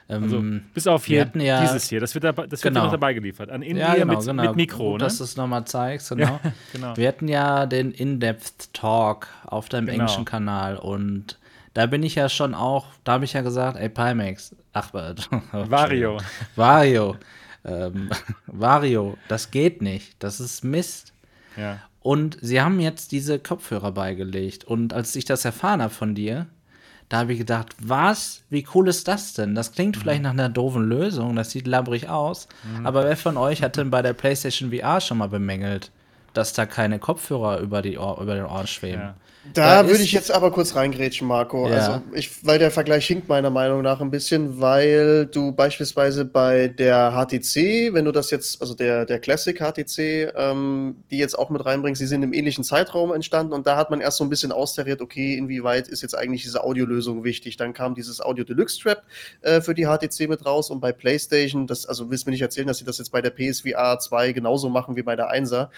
Ähm, 0.08 0.22
Also, 0.24 0.42
bis 0.74 0.86
auf 0.86 1.04
hier 1.04 1.30
ja- 1.34 1.60
dieses 1.60 1.88
hier, 1.88 2.00
das 2.00 2.14
wird, 2.14 2.24
dabei, 2.24 2.46
das 2.46 2.64
wird 2.64 2.72
Genau. 2.74 2.80
dir 2.80 2.84
noch 2.86 2.92
dabei 2.92 3.14
geliefert. 3.14 3.50
An 3.50 3.62
in 3.62 3.76
ja, 3.76 3.94
genau, 3.94 4.16
mit, 4.18 4.26
genau. 4.26 4.42
mit 4.42 4.56
Mikro, 4.56 4.90
Gut, 4.92 5.00
ne? 5.00 5.04
dass 5.06 5.18
du 5.18 5.24
es 5.24 5.36
nochmal 5.36 5.64
zeigst, 5.64 6.08
genau. 6.10 6.40
Genau. 6.72 6.96
Wir 6.96 7.08
hatten 7.08 7.28
ja 7.28 7.66
den 7.66 7.92
In-Depth-Talk 7.92 9.28
auf 9.46 9.68
deinem 9.68 9.86
Genau. 9.86 10.00
englischen 10.00 10.24
Kanal 10.24 10.76
und 10.76 11.38
da 11.74 11.86
bin 11.86 12.02
ich 12.02 12.16
ja 12.16 12.28
schon 12.28 12.54
auch, 12.54 12.86
da 13.04 13.12
habe 13.12 13.24
ich 13.24 13.32
ja 13.32 13.40
gesagt, 13.42 13.78
ey, 13.78 13.88
Pimax, 13.88 14.54
ach, 14.72 14.92
äh, 14.94 15.14
Vario. 15.52 16.18
Vario, 16.56 17.16
ähm, 17.64 18.10
Vario, 18.46 19.16
das 19.28 19.50
geht 19.50 19.80
nicht, 19.82 20.16
das 20.22 20.40
ist 20.40 20.64
Mist. 20.64 21.12
Ja. 21.56 21.78
Und 22.02 22.36
sie 22.40 22.60
haben 22.60 22.80
jetzt 22.80 23.12
diese 23.12 23.38
Kopfhörer 23.38 23.92
beigelegt. 23.92 24.64
Und 24.64 24.92
als 24.92 25.14
ich 25.14 25.24
das 25.24 25.44
erfahren 25.44 25.80
habe 25.80 25.94
von 25.94 26.14
dir, 26.14 26.46
da 27.08 27.18
habe 27.18 27.32
ich 27.34 27.38
gedacht, 27.38 27.76
was? 27.78 28.42
Wie 28.48 28.66
cool 28.74 28.88
ist 28.88 29.06
das 29.06 29.34
denn? 29.34 29.54
Das 29.54 29.72
klingt 29.72 29.96
vielleicht 29.96 30.22
nach 30.22 30.30
einer 30.30 30.48
doofen 30.48 30.88
Lösung, 30.88 31.36
das 31.36 31.50
sieht 31.50 31.66
labbrig 31.66 32.08
aus. 32.08 32.48
Aber 32.84 33.04
wer 33.04 33.16
von 33.16 33.36
euch 33.36 33.62
hat 33.62 33.76
denn 33.76 33.90
bei 33.90 34.00
der 34.02 34.14
PlayStation 34.14 34.72
VR 34.72 35.00
schon 35.00 35.18
mal 35.18 35.28
bemängelt, 35.28 35.90
dass 36.32 36.54
da 36.54 36.64
keine 36.64 36.98
Kopfhörer 36.98 37.58
über, 37.60 37.82
die 37.82 37.98
Ohr, 37.98 38.18
über 38.20 38.34
den 38.34 38.46
Ohren 38.46 38.66
schweben? 38.66 39.00
Ja. 39.02 39.14
Da 39.54 39.82
Da 39.82 39.88
würde 39.88 40.02
ich 40.04 40.12
jetzt 40.12 40.30
aber 40.30 40.52
kurz 40.52 40.76
reingrätschen, 40.76 41.26
Marco. 41.26 41.68
Ja. 41.68 41.74
Also 41.74 42.02
ich, 42.12 42.46
weil 42.46 42.60
der 42.60 42.70
Vergleich 42.70 43.06
hinkt 43.06 43.28
meiner 43.28 43.50
Meinung 43.50 43.82
nach 43.82 44.00
ein 44.00 44.10
bisschen, 44.10 44.60
weil 44.60 45.26
du 45.26 45.50
beispielsweise 45.50 46.24
bei 46.24 46.68
der 46.68 47.10
HTC, 47.12 47.92
wenn 47.92 48.04
du 48.04 48.12
das 48.12 48.30
jetzt, 48.30 48.60
also 48.60 48.74
der, 48.74 49.04
der 49.04 49.18
Classic 49.18 49.58
HTC, 49.58 50.32
ähm, 50.36 50.96
die 51.10 51.18
jetzt 51.18 51.36
auch 51.36 51.50
mit 51.50 51.64
reinbringst, 51.64 52.00
die 52.00 52.06
sind 52.06 52.22
im 52.22 52.32
ähnlichen 52.32 52.62
Zeitraum 52.62 53.12
entstanden 53.12 53.52
und 53.52 53.66
da 53.66 53.76
hat 53.76 53.90
man 53.90 54.00
erst 54.00 54.18
so 54.18 54.24
ein 54.24 54.30
bisschen 54.30 54.52
austariert, 54.52 55.00
okay, 55.00 55.34
inwieweit 55.34 55.88
ist 55.88 56.02
jetzt 56.02 56.16
eigentlich 56.16 56.42
diese 56.42 56.62
Audiolösung 56.62 57.24
wichtig. 57.24 57.56
Dann 57.56 57.72
kam 57.72 57.96
dieses 57.96 58.20
Audio 58.20 58.44
Deluxe 58.44 58.78
Strap 58.78 59.02
äh, 59.40 59.60
für 59.60 59.74
die 59.74 59.86
HTC 59.86 60.28
mit 60.28 60.46
raus 60.46 60.70
und 60.70 60.80
bei 60.80 60.92
PlayStation, 60.92 61.66
das, 61.66 61.86
also 61.86 62.10
willst 62.10 62.26
du 62.26 62.30
mir 62.30 62.34
nicht 62.34 62.42
erzählen, 62.42 62.68
dass 62.68 62.78
sie 62.78 62.84
das 62.84 62.98
jetzt 62.98 63.10
bei 63.10 63.20
der 63.20 63.30
PSVR 63.30 63.98
2 63.98 64.32
genauso 64.32 64.68
machen 64.68 64.94
wie 64.94 65.02
bei 65.02 65.16
der 65.16 65.32
1er. 65.32 65.68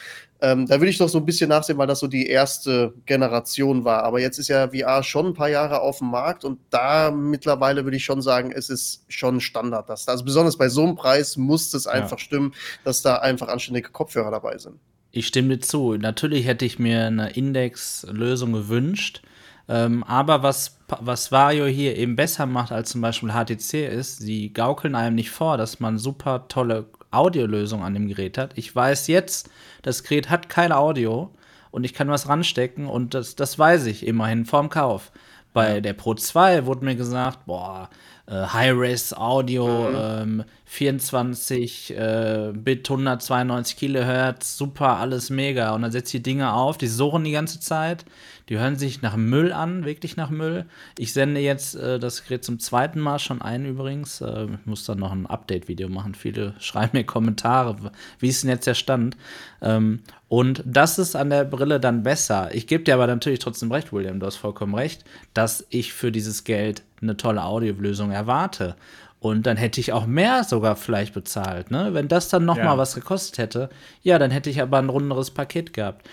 Ähm, 0.45 0.67
da 0.67 0.79
würde 0.79 0.91
ich 0.91 1.01
noch 1.01 1.09
so 1.09 1.17
ein 1.17 1.25
bisschen 1.25 1.49
nachsehen, 1.49 1.79
weil 1.79 1.87
das 1.87 2.01
so 2.01 2.07
die 2.07 2.27
erste 2.27 2.93
Generation 3.07 3.85
war. 3.85 4.03
Aber 4.03 4.21
jetzt 4.21 4.39
ist 4.39 4.49
ja 4.49 4.69
VR 4.69 5.03
schon 5.03 5.29
ein 5.29 5.35
paar 5.35 5.49
Jahre 5.49 5.81
auf 5.81 5.99
dem 5.99 6.11
Markt 6.11 6.45
und 6.45 6.59
da 6.69 7.11
mittlerweile 7.11 7.85
würde 7.85 7.97
ich 7.97 8.05
schon 8.05 8.21
sagen, 8.21 8.53
es 8.55 8.69
ist 8.69 9.07
schon 9.09 9.41
Standard. 9.41 9.89
Dass, 9.89 10.07
also 10.07 10.23
besonders 10.23 10.59
bei 10.59 10.69
so 10.69 10.83
einem 10.83 10.97
Preis 10.97 11.39
muss 11.39 11.73
es 11.73 11.87
einfach 11.87 12.19
stimmen, 12.19 12.53
dass 12.85 13.01
da 13.01 13.17
einfach 13.17 13.49
anständige 13.49 13.89
Kopfhörer 13.89 14.31
dabei 14.31 14.59
sind. 14.59 14.75
Ich 15.13 15.27
stimme 15.29 15.57
dir 15.57 15.61
zu. 15.61 15.97
Natürlich 15.97 16.45
hätte 16.47 16.67
ich 16.67 16.79
mir 16.79 17.07
eine 17.07 17.31
Indexlösung 17.31 18.53
gewünscht. 18.53 19.23
Ähm, 19.67 20.05
aber 20.05 20.43
was, 20.43 20.77
was 21.01 21.33
Vario 21.33 21.65
hier 21.65 21.97
eben 21.97 22.17
besser 22.17 22.45
macht 22.45 22.71
als 22.71 22.91
zum 22.91 23.01
Beispiel 23.01 23.31
HTC 23.31 23.89
ist, 23.89 24.19
sie 24.19 24.53
gaukeln 24.53 24.95
einem 24.95 25.15
nicht 25.15 25.31
vor, 25.31 25.57
dass 25.57 25.81
man 25.81 25.97
super 25.97 26.49
tolle 26.49 26.85
Audiolösung 27.17 27.83
an 27.83 27.95
dem 27.95 28.09
Gerät 28.09 28.39
hat. 28.39 28.53
Ich 28.57 28.75
weiß 28.75 29.07
jetzt, 29.09 29.51
das 29.83 30.03
Gerät 30.03 30.31
hat 30.31 30.49
kein 30.49 30.73
Audio 30.73 31.31
und 31.71 31.85
ich 31.85 31.95
kann 31.95 32.09
was 32.09 32.29
ranstecken 32.29 32.87
und 32.87 33.15
das, 33.15 33.37
das 33.37 33.59
weiß 33.59 33.87
ich 33.87 34.07
immerhin 34.07 34.45
vorm 34.45 34.69
Kauf. 34.69 35.13
Bei 35.53 35.81
der 35.81 35.93
Pro 35.93 36.15
2 36.15 36.67
wurde 36.67 36.85
mir 36.85 36.97
gesagt, 36.97 37.47
boah, 37.47 37.89
äh, 38.27 38.33
High-Res-Audio, 38.33 39.91
ähm, 39.91 40.45
24 40.65 41.97
äh, 41.97 42.53
Bit, 42.55 42.91
192 42.91 43.77
Kilohertz, 43.77 44.57
super, 44.57 44.99
alles 44.99 45.31
mega. 45.31 45.75
Und 45.75 45.83
dann 45.83 45.93
setzt 45.93 46.13
die 46.13 46.23
Dinge 46.23 46.53
auf, 46.53 46.79
die 46.79 46.89
surren 46.89 47.25
die 47.25 47.33
ganze 47.33 47.61
Zeit, 47.61 48.05
die 48.49 48.59
hören 48.59 48.77
sich 48.77 49.01
nach 49.01 49.17
Müll 49.17 49.53
an, 49.53 49.85
wirklich 49.85 50.17
nach 50.17 50.31
Müll. 50.31 50.67
Ich 50.99 51.13
sende 51.13 51.41
jetzt 51.41 51.75
äh, 51.77 51.99
das 51.99 52.25
Gerät 52.25 52.45
zum 52.45 52.59
zweiten 52.59 53.01
Mal 53.01 53.19
schon 53.19 53.41
ein 53.41 53.65
übrigens. 53.65 54.21
Äh, 54.21 54.45
ich 54.45 54.67
muss 54.67 54.85
dann 54.85 54.99
noch 54.99 55.13
ein 55.13 55.27
Update-Video 55.27 55.89
machen. 55.89 56.15
Viele 56.15 56.55
schreiben 56.59 56.91
mir 56.99 57.05
Kommentare, 57.05 57.77
wie 58.19 58.29
ist 58.29 58.43
denn 58.43 58.51
jetzt 58.51 58.67
der 58.67 58.75
Stand? 58.75 59.17
Ähm, 59.63 60.01
und 60.29 60.63
das 60.67 60.99
ist 60.99 61.17
an 61.17 61.31
der 61.31 61.45
Brille 61.45 61.81
dann 61.81 62.03
besser. 62.03 62.55
Ich 62.55 62.67
gebe 62.67 62.85
dir 62.85 62.95
aber 62.95 63.07
natürlich 63.07 63.39
trotzdem 63.39 63.71
recht, 63.73 63.93
William, 63.93 64.21
du 64.21 64.27
hast 64.27 64.37
vollkommen 64.37 64.75
recht, 64.75 65.05
dass 65.33 65.65
ich 65.71 65.93
für 65.93 66.13
dieses 66.13 66.45
Geld 66.45 66.83
eine 67.01 67.17
tolle 67.17 67.45
Audiolösung 67.45 68.11
erwarte. 68.11 68.75
Und 69.21 69.47
dann 69.47 69.57
hätte 69.57 69.81
ich 69.81 69.95
auch 69.95 70.05
mehr 70.05 70.45
sogar 70.45 70.77
vielleicht 70.77 71.15
bezahlt. 71.15 71.71
Ne? 71.71 71.95
Wenn 71.95 72.09
das 72.09 72.29
dann 72.29 72.45
noch 72.45 72.59
Ja. 72.59 72.65
mal 72.65 72.77
was 72.77 72.95
gekostet 72.95 73.39
hätte, 73.39 73.71
ja, 74.03 74.19
dann 74.19 74.31
hätte 74.31 74.51
ich 74.51 74.61
aber 74.61 74.77
ein 74.79 74.91
runderes 74.91 75.31
Paket 75.31 75.73
gehabt. 75.73 76.07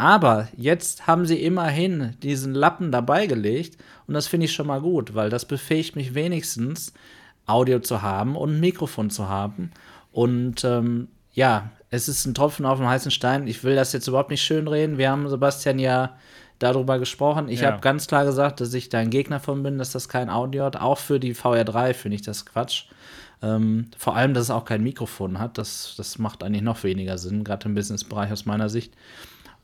Aber 0.00 0.48
jetzt 0.56 1.06
haben 1.06 1.26
sie 1.26 1.42
immerhin 1.42 2.16
diesen 2.22 2.54
Lappen 2.54 2.90
dabei 2.90 3.26
gelegt 3.26 3.76
und 4.06 4.14
das 4.14 4.28
finde 4.28 4.46
ich 4.46 4.52
schon 4.54 4.66
mal 4.66 4.80
gut, 4.80 5.14
weil 5.14 5.28
das 5.28 5.44
befähigt 5.44 5.94
mich 5.94 6.14
wenigstens, 6.14 6.94
Audio 7.44 7.80
zu 7.80 8.00
haben 8.00 8.34
und 8.34 8.54
ein 8.54 8.60
Mikrofon 8.60 9.10
zu 9.10 9.28
haben. 9.28 9.72
Und 10.10 10.64
ähm, 10.64 11.08
ja, 11.34 11.70
es 11.90 12.08
ist 12.08 12.24
ein 12.24 12.32
Tropfen 12.34 12.64
auf 12.64 12.78
dem 12.78 12.88
heißen 12.88 13.10
Stein. 13.10 13.46
Ich 13.46 13.62
will 13.62 13.74
das 13.74 13.92
jetzt 13.92 14.06
überhaupt 14.08 14.30
nicht 14.30 14.42
schönreden. 14.42 14.96
Wir 14.96 15.10
haben 15.10 15.28
Sebastian 15.28 15.78
ja 15.78 16.16
darüber 16.60 16.98
gesprochen. 16.98 17.48
Ich 17.48 17.60
Ja. 17.60 17.72
habe 17.72 17.80
ganz 17.82 18.06
klar 18.06 18.24
gesagt, 18.24 18.60
dass 18.62 18.72
ich 18.72 18.88
da 18.88 18.98
ein 18.98 19.10
Gegner 19.10 19.38
von 19.40 19.62
bin, 19.62 19.76
dass 19.76 19.92
das 19.92 20.08
kein 20.08 20.30
Audio 20.30 20.64
hat. 20.64 20.76
Auch 20.80 20.98
für 20.98 21.20
die 21.20 21.34
VR3 21.34 21.92
finde 21.92 22.14
ich 22.14 22.22
das 22.22 22.46
Quatsch. 22.46 22.84
Ähm, 23.42 23.86
vor 23.98 24.16
allem, 24.16 24.32
dass 24.32 24.44
es 24.44 24.50
auch 24.50 24.64
kein 24.64 24.82
Mikrofon 24.82 25.38
hat. 25.38 25.58
Das, 25.58 25.94
das 25.96 26.18
macht 26.18 26.42
eigentlich 26.42 26.62
noch 26.62 26.82
weniger 26.84 27.18
Sinn, 27.18 27.44
gerade 27.44 27.66
im 27.68 27.74
Businessbereich 27.74 28.32
aus 28.32 28.46
meiner 28.46 28.68
Sicht. 28.70 28.94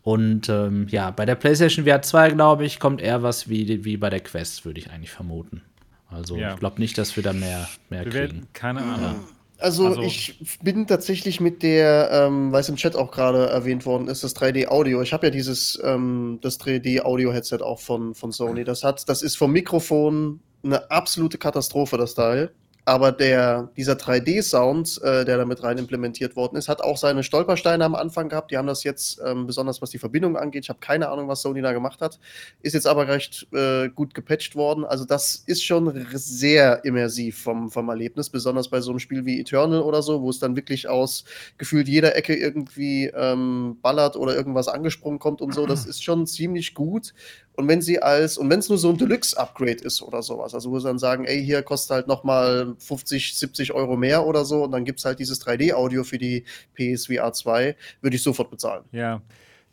Und 0.07 0.49
ähm, 0.49 0.87
ja, 0.89 1.11
bei 1.11 1.27
der 1.27 1.35
PlayStation 1.35 1.85
VR 1.85 2.01
2, 2.01 2.31
glaube 2.31 2.65
ich, 2.65 2.79
kommt 2.79 3.01
eher 3.01 3.25
was 3.25 3.49
wie, 3.49 3.85
wie 3.85 3.97
bei 3.97 4.09
der 4.09 4.21
Quest, 4.21 4.65
würde 4.65 4.79
ich 4.79 4.89
eigentlich 4.93 5.11
vermuten. 5.11 5.63
Also 6.09 6.37
Ja. 6.37 6.55
ich 6.55 6.61
glaube 6.61 6.79
nicht, 6.81 6.97
dass 6.97 7.17
wir 7.17 7.25
da 7.25 7.33
mehr, 7.33 7.69
mehr 7.91 8.05
Wir 8.05 8.13
kriegen. 8.13 8.15
werden, 8.37 8.47
keine 8.53 8.83
Ahnung. 8.83 9.17
Also, 9.59 9.87
Also- 9.89 10.03
ich 10.03 10.39
bin 10.63 10.87
tatsächlich 10.87 11.41
mit 11.41 11.65
der, 11.65 12.11
ähm, 12.13 12.53
weil 12.53 12.61
es 12.61 12.69
im 12.69 12.77
Chat 12.77 12.95
auch 12.95 13.11
gerade 13.11 13.49
erwähnt 13.49 13.85
worden 13.85 14.07
ist, 14.07 14.23
das 14.23 14.33
3D-Audio. 14.37 15.03
Ich 15.03 15.13
habe 15.13 15.27
ja 15.27 15.31
dieses, 15.33 15.77
ähm, 15.83 16.39
das 16.41 16.59
3D-Audio-Headset 16.61 17.59
auch 17.63 17.81
von, 17.81 18.15
von 18.15 18.31
Sony. 18.31 18.63
Das 18.63 18.85
hat, 18.85 19.09
das 19.09 19.23
ist 19.23 19.37
vom 19.37 19.51
Mikrofon 19.51 20.39
eine 20.63 20.89
absolute 20.89 21.37
Katastrophe, 21.37 21.99
das 21.99 22.15
Teil. 22.15 22.53
Aber 22.89 23.11
der, 23.11 23.69
dieser 23.77 23.95
3D-Sound, 23.95 25.03
äh, 25.03 25.25
der 25.25 25.39
da 25.39 25.45
mit 25.45 25.61
rein 25.61 25.77
implementiert 25.77 26.37
worden 26.37 26.55
ist, 26.55 26.69
hat 26.69 26.81
auch 26.81 26.97
seine 26.97 27.25
Stolpersteine 27.25 27.85
am 27.85 27.97
Anfang 27.97 28.29
gehabt. 28.29 28.53
Die 28.53 28.57
haben 28.57 28.69
das 28.69 28.85
jetzt, 28.85 29.21
ähm, 29.27 29.45
besonders 29.45 29.83
was 29.83 29.91
die 29.91 29.99
Verbindung 29.99 30.37
angeht, 30.37 30.63
ich 30.63 30.69
habe 30.69 30.79
keine 30.79 31.09
Ahnung, 31.09 31.27
was 31.27 31.43
Sony 31.43 31.61
da 31.63 31.73
gemacht 31.73 32.01
hat, 32.01 32.21
ist 32.63 32.75
jetzt 32.75 32.87
aber 32.87 33.09
recht 33.09 33.49
äh, 33.53 33.89
gut 33.89 34.15
gepatcht 34.15 34.55
worden. 34.55 34.85
Also 34.85 35.05
das 35.05 35.35
ist 35.47 35.65
schon 35.65 36.07
sehr 36.15 36.85
immersiv 36.85 37.43
vom, 37.43 37.73
vom 37.73 37.89
Erlebnis, 37.89 38.31
besonders 38.31 38.69
bei 38.69 38.81
so 38.81 38.91
einem 38.91 39.01
Spiel 39.01 39.27
wie 39.27 39.41
Eternal 39.41 39.81
oder 39.81 40.01
so, 40.01 40.23
wo 40.23 40.31
es 40.31 40.39
dann 40.39 40.55
wirklich 40.55 40.89
aus 40.89 41.25
gefühlt 41.59 41.89
jeder 41.89 42.15
Ecke 42.15 42.37
irgendwie 42.37 43.07
ähm, 43.07 43.79
ballert 43.83 44.15
oder 44.15 44.37
irgendwas 44.37 44.69
angesprungen 44.69 45.19
kommt 45.19 45.43
und 45.43 45.53
so. 45.53 45.67
Das 45.67 45.87
ist 45.87 46.05
schon 46.05 46.25
ziemlich 46.29 46.73
gut. 46.73 47.15
Und 47.57 47.69
wenn 47.69 47.81
sie 47.81 48.01
als, 48.01 48.37
und 48.37 48.51
wenn 48.51 48.59
es 48.59 48.69
nur 48.69 48.77
so 48.77 48.91
ein 48.91 48.99
Deluxe-Upgrade 48.99 49.83
ist 49.83 50.03
oder 50.03 50.23
sowas, 50.23 50.55
also 50.55 50.71
wo 50.71 50.79
sie 50.79 50.87
dann 50.87 50.99
sagen, 50.99 51.25
ey, 51.25 51.43
hier 51.45 51.63
kostet 51.63 51.95
halt 51.95 52.07
nochmal 52.07 52.75
50, 52.79 53.37
70 53.37 53.73
Euro 53.73 53.97
mehr 53.97 54.27
oder 54.27 54.45
so 54.45 54.65
und 54.65 54.73
dann 54.73 54.85
gibt 54.85 54.99
es 54.99 55.05
halt 55.07 55.19
dieses 55.19 55.45
3D-Audio 55.45 56.05
für 56.05 56.19
die 56.19 56.45
PSVR 56.75 57.33
2, 57.33 57.75
würde 58.03 58.17
ich 58.17 58.23
sofort 58.23 58.51
bezahlen. 58.51 58.85
Ja. 58.93 59.23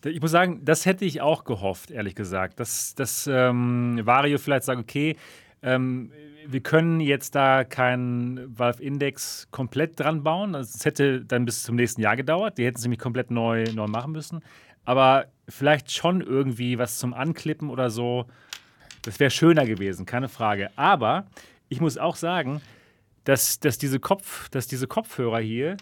Ich 0.05 0.21
muss 0.21 0.31
sagen, 0.31 0.61
das 0.63 0.85
hätte 0.85 1.05
ich 1.05 1.21
auch 1.21 1.45
gehofft, 1.45 1.91
ehrlich 1.91 2.15
gesagt. 2.15 2.59
Dass, 2.59 2.93
dass 2.95 3.29
ähm, 3.31 4.01
Vario 4.03 4.37
vielleicht 4.37 4.65
sagt, 4.65 4.79
okay, 4.79 5.15
ähm, 5.61 6.11
wir 6.45 6.59
können 6.59 6.99
jetzt 6.99 7.35
da 7.35 7.63
keinen 7.63 8.57
Valve 8.57 8.83
Index 8.83 9.47
komplett 9.51 9.99
dran 9.99 10.23
bauen. 10.23 10.55
Also 10.55 10.71
Es 10.75 10.85
hätte 10.85 11.21
dann 11.21 11.45
bis 11.45 11.63
zum 11.63 11.75
nächsten 11.75 12.01
Jahr 12.01 12.17
gedauert. 12.17 12.57
Die 12.57 12.65
hätten 12.65 12.77
es 12.77 12.83
nämlich 12.83 12.99
komplett 12.99 13.31
neu, 13.31 13.63
neu 13.73 13.87
machen 13.87 14.11
müssen. 14.11 14.41
Aber 14.85 15.27
vielleicht 15.47 15.91
schon 15.91 16.21
irgendwie 16.21 16.77
was 16.77 16.97
zum 16.97 17.13
Anklippen 17.13 17.69
oder 17.69 17.89
so. 17.89 18.25
Das 19.01 19.19
wäre 19.19 19.31
schöner 19.31 19.65
gewesen, 19.65 20.05
keine 20.05 20.29
Frage. 20.29 20.69
Aber 20.75 21.27
ich 21.69 21.81
muss 21.81 21.97
auch 21.97 22.15
sagen, 22.15 22.61
dass, 23.23 23.59
dass, 23.59 23.77
diese 23.77 23.99
Kopf, 23.99 24.49
dass 24.49 24.67
diese 24.67 24.87
Kopfhörer 24.87 25.39
hier 25.39 25.77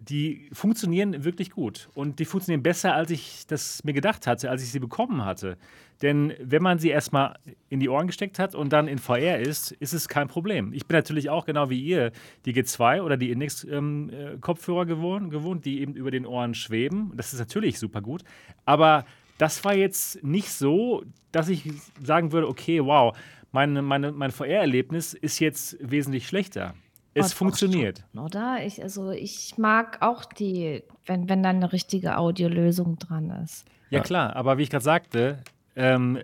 die 0.00 0.48
funktionieren 0.52 1.24
wirklich 1.24 1.50
gut. 1.50 1.88
Und 1.94 2.18
die 2.18 2.24
funktionieren 2.24 2.62
besser, 2.62 2.94
als 2.94 3.10
ich 3.10 3.46
das 3.46 3.84
mir 3.84 3.92
gedacht 3.92 4.26
hatte, 4.26 4.50
als 4.50 4.62
ich 4.62 4.72
sie 4.72 4.80
bekommen 4.80 5.24
hatte. 5.24 5.58
Denn 6.02 6.32
wenn 6.40 6.62
man 6.62 6.78
sie 6.78 6.88
erstmal 6.88 7.34
in 7.68 7.78
die 7.78 7.88
Ohren 7.88 8.06
gesteckt 8.06 8.38
hat 8.38 8.54
und 8.54 8.72
dann 8.72 8.88
in 8.88 8.98
VR 8.98 9.38
ist, 9.38 9.72
ist 9.72 9.92
es 9.92 10.08
kein 10.08 10.28
Problem. 10.28 10.72
Ich 10.72 10.86
bin 10.86 10.96
natürlich 10.96 11.28
auch 11.28 11.44
genau 11.44 11.68
wie 11.68 11.80
ihr 11.80 12.12
die 12.46 12.54
G2 12.54 13.02
oder 13.02 13.18
die 13.18 13.30
Index-Kopfhörer 13.30 14.82
ähm, 14.82 14.88
äh, 14.88 14.94
gewohnt, 14.94 15.30
gewohnt, 15.30 15.64
die 15.66 15.80
eben 15.80 15.94
über 15.94 16.10
den 16.10 16.24
Ohren 16.24 16.54
schweben. 16.54 17.12
Das 17.16 17.34
ist 17.34 17.38
natürlich 17.38 17.78
super 17.78 18.00
gut. 18.00 18.22
Aber 18.64 19.04
das 19.36 19.62
war 19.64 19.74
jetzt 19.74 20.22
nicht 20.24 20.50
so, 20.50 21.02
dass 21.32 21.48
ich 21.48 21.70
sagen 22.02 22.32
würde, 22.32 22.48
okay, 22.48 22.84
wow, 22.84 23.16
meine, 23.52 23.82
meine, 23.82 24.12
mein 24.12 24.30
VR-Erlebnis 24.30 25.12
ist 25.12 25.38
jetzt 25.38 25.76
wesentlich 25.80 26.26
schlechter. 26.26 26.74
Es 27.12 27.32
funktioniert. 27.32 28.04
Schon, 28.14 28.24
oder? 28.24 28.64
Ich, 28.64 28.82
also 28.82 29.10
ich 29.10 29.58
mag 29.58 29.98
auch 30.00 30.24
die, 30.24 30.82
wenn, 31.06 31.28
wenn 31.28 31.42
da 31.42 31.50
eine 31.50 31.72
richtige 31.72 32.16
Audiolösung 32.16 32.98
dran 32.98 33.30
ist. 33.42 33.64
Ja. 33.90 34.00
klar, 34.00 34.36
aber 34.36 34.56
wie 34.56 34.62
ich 34.62 34.70
gerade 34.70 34.84
sagte, 34.84 35.42
ähm, 35.80 36.18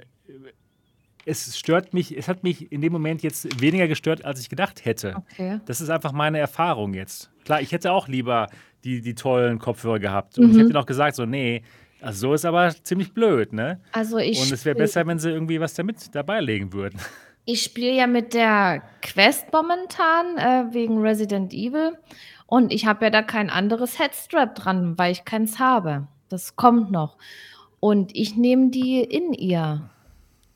es 1.25 1.59
stört 1.59 1.93
mich, 1.93 2.17
es 2.17 2.29
hat 2.29 2.45
mich 2.45 2.71
in 2.71 2.81
dem 2.81 2.93
Moment 2.93 3.23
jetzt 3.23 3.61
weniger 3.61 3.89
gestört, 3.89 4.25
als 4.25 4.41
ich 4.41 4.49
gedacht 4.49 4.85
hätte. 4.85 5.17
Okay. 5.17 5.61
Das 5.67 5.81
ist 5.81 5.91
einfach 5.91 6.13
meine 6.13 6.39
Erfahrung 6.39 6.95
jetzt. 6.95 7.31
Klar, 7.45 7.61
ich 7.61 7.73
hätte 7.73 7.91
auch 7.91 8.07
lieber 8.07 8.49
die, 8.85 9.01
die 9.01 9.15
tollen 9.15 9.59
Kopfhörer 9.59 9.99
gehabt. 9.99 10.39
Und 10.39 10.47
mhm. 10.47 10.51
ich 10.53 10.59
hätte 10.59 10.73
noch 10.73 10.87
gesagt, 10.87 11.17
so, 11.17 11.27
nee, 11.27 11.63
also 12.01 12.29
so 12.29 12.35
ist 12.35 12.45
aber 12.45 12.73
ziemlich 12.85 13.13
blöd, 13.13 13.53
ne? 13.53 13.81
Also 13.93 14.19
ich. 14.19 14.41
Und 14.41 14.53
es 14.53 14.65
wäre 14.65 14.77
besser, 14.77 15.07
wenn 15.07 15.19
sie 15.19 15.31
irgendwie 15.31 15.59
was 15.59 15.75
damit 15.75 16.15
dabei 16.15 16.41
legen 16.41 16.73
würden. 16.73 16.99
Ich 17.49 17.63
spiele 17.63 17.93
ja 17.93 18.09
mit 18.09 18.35
der 18.35 18.83
Quest 19.03 19.53
momentan 19.53 20.37
äh, 20.37 20.75
wegen 20.75 21.01
Resident 21.01 21.55
Evil 21.55 21.97
und 22.47 22.73
ich 22.73 22.87
habe 22.87 23.05
ja 23.05 23.11
da 23.11 23.23
kein 23.23 23.51
anderes 23.51 24.01
Headstrap 24.01 24.57
dran, 24.57 24.99
weil 24.99 25.13
ich 25.13 25.25
keins 25.25 25.61
habe. 25.61 26.09
Das 26.29 26.57
kommt 26.57 26.91
noch. 26.91 27.19
Und 27.81 28.15
ich 28.17 28.37
nehme 28.37 28.71
die 28.71 29.01
in 29.01 29.33
ihr. 29.33 29.91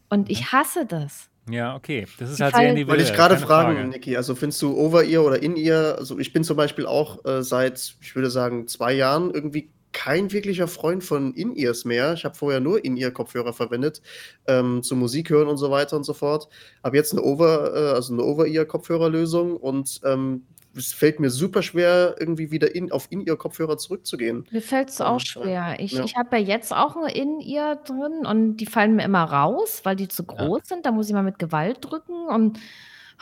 Und 0.08 0.30
ich 0.30 0.52
hasse 0.52 0.86
das. 0.86 1.30
Ja, 1.48 1.74
okay. 1.74 2.06
Das 2.18 2.30
ist 2.30 2.40
halt 2.40 2.54
sehr 2.54 2.68
individuell. 2.70 2.98
Wollte 2.98 3.10
ich 3.10 3.16
gerade 3.16 3.36
fragen, 3.36 3.74
Frage. 3.74 3.88
Niki, 3.88 4.16
also 4.16 4.34
findest 4.34 4.62
du 4.62 4.76
Over-Ear 4.76 5.24
oder 5.24 5.42
In-Ear, 5.42 5.96
also 5.98 6.18
ich 6.18 6.32
bin 6.32 6.44
zum 6.44 6.56
Beispiel 6.56 6.86
auch 6.86 7.24
äh, 7.24 7.42
seit, 7.42 7.96
ich 8.00 8.14
würde 8.14 8.30
sagen, 8.30 8.68
zwei 8.68 8.92
Jahren 8.92 9.30
irgendwie 9.30 9.70
kein 9.92 10.30
wirklicher 10.30 10.68
Freund 10.68 11.02
von 11.02 11.34
In-Ears 11.34 11.84
mehr. 11.84 12.12
Ich 12.12 12.24
habe 12.24 12.36
vorher 12.36 12.60
nur 12.60 12.84
In-Ear-Kopfhörer 12.84 13.52
verwendet, 13.52 14.00
ähm, 14.46 14.82
zum 14.82 15.00
Musik 15.00 15.30
hören 15.30 15.48
und 15.48 15.56
so 15.56 15.70
weiter 15.70 15.96
und 15.96 16.04
so 16.04 16.14
fort. 16.14 16.48
Habe 16.84 16.96
jetzt 16.96 17.12
eine 17.12 17.22
Over, 17.22 17.74
äh, 17.74 17.94
also 17.94 18.12
eine 18.12 18.22
Over-Ear-Kopfhörerlösung 18.22 19.56
und 19.56 20.00
ähm, 20.04 20.46
es 20.76 20.92
fällt 20.92 21.20
mir 21.20 21.30
super 21.30 21.62
schwer, 21.62 22.16
irgendwie 22.18 22.50
wieder 22.50 22.74
in, 22.74 22.92
auf 22.92 23.08
In-Ear-Kopfhörer 23.10 23.78
zurückzugehen. 23.78 24.46
Mir 24.50 24.62
fällt 24.62 24.90
es 24.90 25.00
auch 25.00 25.14
und, 25.14 25.22
äh, 25.22 25.26
schwer. 25.26 25.76
Ich, 25.78 25.92
ja. 25.92 26.04
ich 26.04 26.16
habe 26.16 26.38
ja 26.38 26.42
jetzt 26.42 26.72
auch 26.72 26.96
ein 26.96 27.08
In-Ear 27.08 27.76
drin 27.76 28.26
und 28.26 28.58
die 28.58 28.66
fallen 28.66 28.96
mir 28.96 29.04
immer 29.04 29.24
raus, 29.24 29.80
weil 29.84 29.96
die 29.96 30.08
zu 30.08 30.24
groß 30.24 30.60
ja. 30.60 30.64
sind. 30.64 30.86
Da 30.86 30.92
muss 30.92 31.08
ich 31.08 31.14
mal 31.14 31.22
mit 31.22 31.38
Gewalt 31.38 31.78
drücken 31.80 32.26
und. 32.28 32.58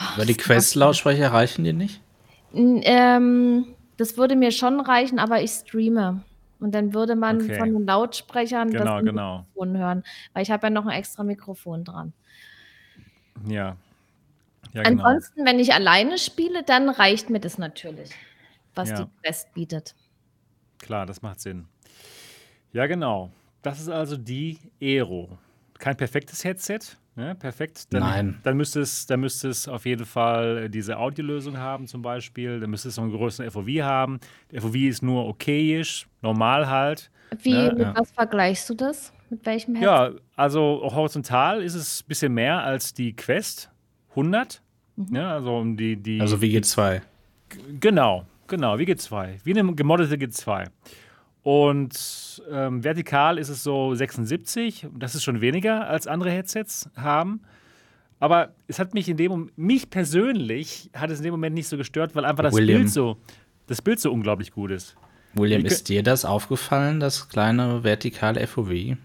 Oh, 0.00 0.04
Aber 0.14 0.26
die 0.26 0.36
Quest-Lautsprecher 0.36 1.32
reichen 1.32 1.64
dir 1.64 1.72
nicht? 1.72 2.00
Ähm, 2.52 3.66
das 3.96 4.16
würde 4.16 4.36
mir 4.36 4.52
schon 4.52 4.80
reichen, 4.80 5.18
aber 5.18 5.42
ich 5.42 5.50
streame. 5.50 6.22
Und 6.60 6.74
dann 6.74 6.92
würde 6.92 7.14
man 7.14 7.42
okay. 7.42 7.58
von 7.58 7.72
den 7.72 7.86
Lautsprechern 7.86 8.70
genau, 8.70 8.96
das 8.96 9.04
genau. 9.04 9.38
Mikrofon 9.38 9.76
hören, 9.76 10.02
weil 10.32 10.42
ich 10.42 10.50
habe 10.50 10.66
ja 10.66 10.70
noch 10.70 10.86
ein 10.86 10.98
extra 10.98 11.22
Mikrofon 11.22 11.84
dran. 11.84 12.12
Ja. 13.46 13.76
Ja 14.72 14.82
genau. 14.82 15.04
Ansonsten, 15.04 15.44
wenn 15.44 15.58
ich 15.58 15.72
alleine 15.72 16.18
spiele, 16.18 16.62
dann 16.62 16.88
reicht 16.88 17.30
mir 17.30 17.40
das 17.40 17.58
natürlich, 17.58 18.10
was 18.74 18.90
ja. 18.90 19.02
die 19.02 19.10
Quest 19.22 19.52
bietet. 19.54 19.94
Klar, 20.78 21.06
das 21.06 21.22
macht 21.22 21.40
Sinn. 21.40 21.66
Ja, 22.72 22.86
genau. 22.86 23.30
Das 23.62 23.80
ist 23.80 23.88
also 23.88 24.16
die 24.16 24.58
Aero. 24.80 25.38
Kein 25.78 25.96
perfektes 25.96 26.44
Headset, 26.44 26.80
Ne, 27.18 27.34
perfekt. 27.34 27.92
Dann, 27.92 28.02
Nein. 28.02 28.40
Dann 28.44 28.56
müsste, 28.56 28.78
es, 28.78 29.04
dann 29.06 29.18
müsste 29.18 29.48
es 29.48 29.66
auf 29.66 29.86
jeden 29.86 30.04
Fall 30.04 30.58
äh, 30.58 30.70
diese 30.70 30.98
Audiolösung 30.98 31.58
haben, 31.58 31.88
zum 31.88 32.00
Beispiel. 32.00 32.60
Dann 32.60 32.70
müsste 32.70 32.90
es 32.90 32.96
noch 32.96 33.02
einen 33.02 33.12
größeren 33.12 33.50
FOV 33.50 33.66
haben. 33.82 34.20
Der 34.52 34.62
FOV 34.62 34.76
ist 34.76 35.02
nur 35.02 35.26
okayisch, 35.26 36.06
normal 36.22 36.68
halt. 36.68 37.10
Wie, 37.42 37.54
ne? 37.54 37.72
mit 37.72 37.80
ja. 37.80 37.94
was 37.96 38.12
vergleichst 38.12 38.70
du 38.70 38.74
das? 38.74 39.12
Mit 39.30 39.44
welchem 39.44 39.74
Headset? 39.74 39.84
Ja, 39.84 40.12
also 40.36 40.80
horizontal 40.84 41.60
ist 41.60 41.74
es 41.74 42.02
ein 42.02 42.06
bisschen 42.06 42.34
mehr 42.34 42.62
als 42.62 42.94
die 42.94 43.16
Quest 43.16 43.68
100. 44.10 44.62
Mhm. 44.96 45.06
Ne, 45.10 45.28
also 45.28 45.56
um 45.56 45.76
die, 45.76 45.96
die. 45.96 46.20
Also 46.20 46.40
wie 46.40 46.56
G2. 46.56 47.00
Genau, 47.80 48.26
genau, 48.46 48.78
wie 48.78 48.84
G2. 48.84 49.38
Wie 49.44 49.58
eine 49.58 49.74
gemoddete 49.74 50.16
G2. 50.16 50.68
Und 51.42 52.42
ähm, 52.50 52.84
vertikal 52.84 53.38
ist 53.38 53.48
es 53.48 53.62
so 53.62 53.94
76. 53.94 54.86
Das 54.98 55.14
ist 55.14 55.24
schon 55.24 55.40
weniger 55.40 55.88
als 55.88 56.06
andere 56.06 56.30
Headsets 56.30 56.90
haben. 56.96 57.40
Aber 58.20 58.52
es 58.66 58.78
hat 58.78 58.94
mich 58.94 59.08
in 59.08 59.16
dem 59.16 59.30
Moment, 59.30 59.56
mich 59.56 59.90
persönlich 59.90 60.90
hat 60.92 61.10
es 61.10 61.18
in 61.18 61.24
dem 61.24 61.32
Moment 61.32 61.54
nicht 61.54 61.68
so 61.68 61.76
gestört, 61.76 62.14
weil 62.16 62.24
einfach 62.24 62.42
das 62.42 62.54
William. 62.54 62.80
Bild 62.80 62.90
so, 62.90 63.16
das 63.68 63.80
Bild 63.80 64.00
so 64.00 64.12
unglaublich 64.12 64.50
gut 64.50 64.72
ist. 64.72 64.96
William, 65.34 65.64
ist 65.64 65.88
dir 65.88 66.02
das 66.02 66.24
aufgefallen, 66.24 67.00
das 67.00 67.28
kleine 67.28 67.84
vertikale 67.84 68.44
FOV? 68.46 68.96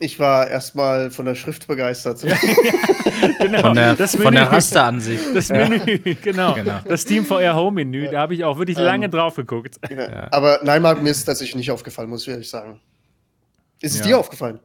Ich 0.00 0.20
war 0.20 0.48
erstmal 0.48 1.10
von 1.10 1.26
der 1.26 1.34
Schrift 1.34 1.66
begeistert. 1.66 2.20
genau. 3.40 3.60
Von 3.60 3.74
der, 3.74 3.94
das 3.94 4.14
von 4.14 4.32
der 4.32 4.50
Rasteransicht. 4.50 5.34
Das 5.34 5.48
Menü, 5.48 5.98
genau. 6.22 6.54
genau. 6.54 6.80
Das 6.86 7.04
Team 7.04 7.24
VR 7.24 7.56
Home 7.56 7.84
Menü, 7.84 8.08
da 8.08 8.20
habe 8.20 8.34
ich 8.34 8.44
auch 8.44 8.58
wirklich 8.58 8.78
ähm, 8.78 8.84
lange 8.84 9.08
drauf 9.08 9.34
geguckt. 9.34 9.76
Ja. 9.90 10.28
Aber 10.30 10.60
nein, 10.62 10.82
Marc, 10.82 11.02
mir 11.02 11.10
ist 11.10 11.24
tatsächlich 11.24 11.56
nicht 11.56 11.70
aufgefallen, 11.70 12.08
muss 12.08 12.22
ich 12.22 12.28
ehrlich 12.28 12.48
sagen. 12.48 12.80
Ist 13.80 13.94
es 13.94 14.00
ja. 14.00 14.06
dir 14.06 14.18
aufgefallen? 14.18 14.60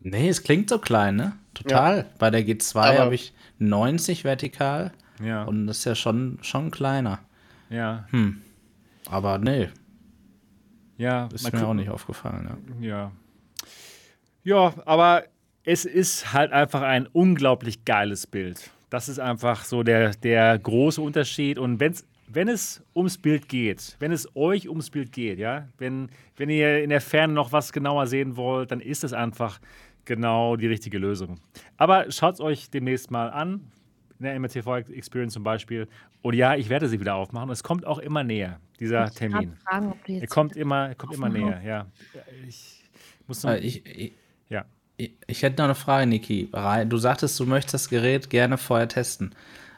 Nee, 0.00 0.28
es 0.28 0.42
klingt 0.42 0.70
so 0.70 0.78
klein, 0.78 1.16
ne? 1.16 1.32
Total. 1.54 2.06
Bei 2.18 2.30
der 2.30 2.42
G2 2.42 2.98
habe 2.98 3.14
ich 3.14 3.32
90 3.58 4.24
vertikal. 4.24 4.92
Ja. 5.24 5.42
Und 5.44 5.66
das 5.66 5.78
ist 5.78 5.84
ja 5.84 5.94
schon, 5.96 6.38
schon 6.42 6.70
kleiner. 6.70 7.18
Ja. 7.68 8.06
Hm. 8.10 8.40
Aber 9.10 9.38
nee. 9.38 9.68
Ja, 10.96 11.28
ist 11.32 11.52
mir 11.52 11.66
auch 11.66 11.74
nicht 11.74 11.90
aufgefallen. 11.90 12.48
Ja. 12.80 12.88
ja. 12.88 13.12
Ja, 14.48 14.72
aber 14.86 15.24
es 15.62 15.84
ist 15.84 16.32
halt 16.32 16.52
einfach 16.52 16.80
ein 16.80 17.06
unglaublich 17.06 17.84
geiles 17.84 18.26
Bild. 18.26 18.70
Das 18.88 19.10
ist 19.10 19.18
einfach 19.18 19.62
so 19.62 19.82
der, 19.82 20.12
der 20.12 20.58
große 20.58 21.02
Unterschied. 21.02 21.58
Und 21.58 21.80
wenn's, 21.80 22.06
wenn 22.28 22.48
es 22.48 22.82
ums 22.96 23.18
Bild 23.18 23.50
geht, 23.50 23.94
wenn 23.98 24.10
es 24.10 24.26
euch 24.34 24.66
ums 24.66 24.88
Bild 24.88 25.12
geht, 25.12 25.38
ja, 25.38 25.68
wenn, 25.76 26.08
wenn 26.38 26.48
ihr 26.48 26.82
in 26.82 26.88
der 26.88 27.02
Ferne 27.02 27.34
noch 27.34 27.52
was 27.52 27.74
genauer 27.74 28.06
sehen 28.06 28.38
wollt, 28.38 28.70
dann 28.70 28.80
ist 28.80 29.04
es 29.04 29.12
einfach 29.12 29.60
genau 30.06 30.56
die 30.56 30.66
richtige 30.66 30.96
Lösung. 30.96 31.38
Aber 31.76 32.10
schaut 32.10 32.36
es 32.36 32.40
euch 32.40 32.70
demnächst 32.70 33.10
mal 33.10 33.28
an, 33.28 33.70
in 34.18 34.24
der 34.24 34.40
MRTV 34.40 34.78
Experience 34.78 35.34
zum 35.34 35.42
Beispiel. 35.42 35.88
Und 36.22 36.32
ja, 36.34 36.54
ich 36.54 36.70
werde 36.70 36.88
sie 36.88 36.98
wieder 36.98 37.16
aufmachen. 37.16 37.50
Es 37.50 37.62
kommt 37.62 37.84
auch 37.84 37.98
immer 37.98 38.24
näher, 38.24 38.60
dieser 38.80 39.10
Termin. 39.10 39.56
Fragen, 39.62 39.92
er 40.06 40.26
kommt 40.26 40.56
immer, 40.56 40.94
kommt 40.94 41.12
immer 41.12 41.28
näher, 41.28 41.60
ja. 41.62 41.86
Ich 42.48 42.82
muss 43.26 43.42
noch, 43.42 43.52
ich, 43.52 43.84
ich 43.84 44.12
ja. 44.12 44.27
Ich 44.98 45.42
hätte 45.42 45.58
noch 45.58 45.66
eine 45.66 45.74
Frage, 45.74 46.06
Niki. 46.06 46.50
Du 46.86 46.98
sagtest, 46.98 47.38
du 47.38 47.46
möchtest 47.46 47.74
das 47.74 47.88
Gerät 47.88 48.30
gerne 48.30 48.58
vorher 48.58 48.88
testen. 48.88 49.34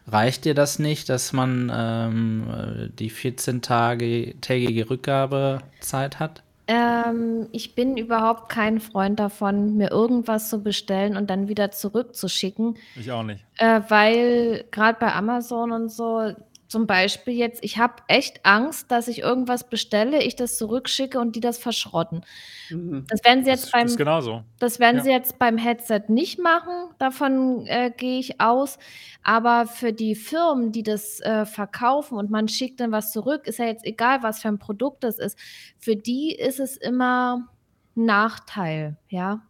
Reicht 0.07 0.45
dir 0.45 0.55
das 0.55 0.79
nicht, 0.79 1.09
dass 1.09 1.33
man 1.33 1.71
ähm, 1.73 2.91
die 2.99 3.11
14-tägige 3.11 4.89
Rückgabezeit 4.91 6.18
hat? 6.18 6.43
Ähm, 6.66 7.49
ich 7.51 7.75
bin 7.75 7.97
überhaupt 7.97 8.49
kein 8.49 8.81
Freund 8.81 9.18
davon, 9.18 9.77
mir 9.77 9.91
irgendwas 9.91 10.49
zu 10.49 10.62
bestellen 10.62 11.16
und 11.16 11.29
dann 11.29 11.49
wieder 11.49 11.73
zurückzuschicken. 11.73 12.77
Ich 12.95 13.11
auch 13.11 13.25
nicht. 13.25 13.45
Äh, 13.59 13.81
weil 13.89 14.64
gerade 14.71 14.99
bei 15.01 15.12
Amazon 15.12 15.73
und 15.73 15.91
so, 15.91 16.33
zum 16.71 16.87
Beispiel 16.87 17.35
jetzt, 17.35 17.64
ich 17.64 17.79
habe 17.79 17.95
echt 18.07 18.47
Angst, 18.47 18.93
dass 18.93 19.09
ich 19.09 19.18
irgendwas 19.18 19.68
bestelle, 19.68 20.23
ich 20.23 20.37
das 20.37 20.57
zurückschicke 20.57 21.18
und 21.18 21.35
die 21.35 21.41
das 21.41 21.59
verschrotten. 21.59 22.25
Mhm. 22.71 23.07
Das 23.09 23.25
werden 23.25 23.43
sie 23.43 23.51
jetzt 23.51 23.64
das 23.64 23.71
beim 23.73 23.87
ist 23.87 23.97
genauso. 23.97 24.45
Das 24.61 24.79
werden 24.79 24.99
ja. 24.99 25.03
sie 25.03 25.11
jetzt 25.11 25.41
beim 25.41 25.59
Headset 25.59 26.03
nicht 26.07 26.39
machen, 26.39 26.95
davon 26.99 27.66
äh, 27.66 27.91
gehe 27.97 28.21
ich 28.21 28.41
aus. 28.41 28.79
Aber 29.25 29.66
für 29.66 29.93
die 29.93 30.14
Firmen, 30.14 30.71
die 30.71 30.85
das 30.85 31.18
äh, 31.23 31.45
verkaufen 31.45 32.16
und 32.16 32.31
man 32.31 32.47
schickt 32.47 32.79
dann 32.79 32.93
was 32.93 33.11
zurück, 33.11 33.49
ist 33.49 33.59
ja 33.59 33.64
jetzt 33.64 33.85
egal, 33.85 34.23
was 34.23 34.41
für 34.41 34.47
ein 34.47 34.61
Produkt 34.61 35.03
das 35.03 35.18
ist. 35.18 35.37
Für 35.77 35.97
die 35.97 36.33
ist 36.33 36.61
es 36.61 36.77
immer 36.77 37.49
ein 37.97 38.05
Nachteil, 38.05 38.97
ja. 39.09 39.43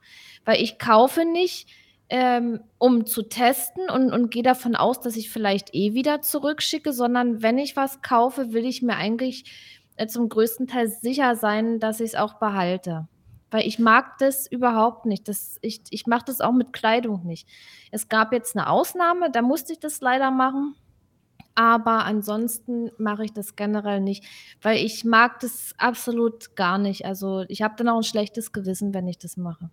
Weil 0.46 0.62
ich 0.62 0.78
kaufe 0.78 1.26
nicht 1.26 1.68
ähm, 2.10 2.60
um 2.78 3.06
zu 3.06 3.22
testen 3.22 3.88
und, 3.88 4.12
und 4.12 4.30
gehe 4.30 4.42
davon 4.42 4.74
aus, 4.74 5.00
dass 5.00 5.16
ich 5.16 5.30
vielleicht 5.30 5.74
eh 5.74 5.94
wieder 5.94 6.22
zurückschicke, 6.22 6.92
sondern 6.92 7.40
wenn 7.40 7.56
ich 7.56 7.76
was 7.76 8.02
kaufe, 8.02 8.52
will 8.52 8.66
ich 8.66 8.82
mir 8.82 8.96
eigentlich 8.96 9.44
äh, 9.96 10.08
zum 10.08 10.28
größten 10.28 10.66
Teil 10.66 10.88
sicher 10.88 11.36
sein, 11.36 11.78
dass 11.78 12.00
ich 12.00 12.10
es 12.10 12.14
auch 12.16 12.34
behalte. 12.34 13.06
Weil 13.52 13.66
ich 13.66 13.78
mag 13.78 14.18
das 14.18 14.46
überhaupt 14.50 15.06
nicht. 15.06 15.28
Das, 15.28 15.58
ich 15.62 15.82
ich 15.90 16.06
mache 16.06 16.24
das 16.26 16.40
auch 16.40 16.52
mit 16.52 16.72
Kleidung 16.72 17.24
nicht. 17.26 17.48
Es 17.92 18.08
gab 18.08 18.32
jetzt 18.32 18.56
eine 18.56 18.68
Ausnahme, 18.68 19.30
da 19.30 19.42
musste 19.42 19.72
ich 19.72 19.80
das 19.80 20.00
leider 20.00 20.30
machen. 20.30 20.74
aber 21.54 22.04
ansonsten 22.06 22.90
mache 22.98 23.24
ich 23.24 23.32
das 23.32 23.56
generell 23.56 24.00
nicht, 24.00 24.24
weil 24.62 24.78
ich 24.78 25.04
mag 25.04 25.40
das 25.40 25.74
absolut 25.78 26.56
gar 26.56 26.78
nicht. 26.78 27.04
Also 27.06 27.44
ich 27.48 27.62
habe 27.62 27.74
dann 27.76 27.88
auch 27.88 27.98
ein 27.98 28.02
schlechtes 28.04 28.52
Gewissen, 28.52 28.94
wenn 28.94 29.08
ich 29.08 29.18
das 29.18 29.36
mache 29.36 29.70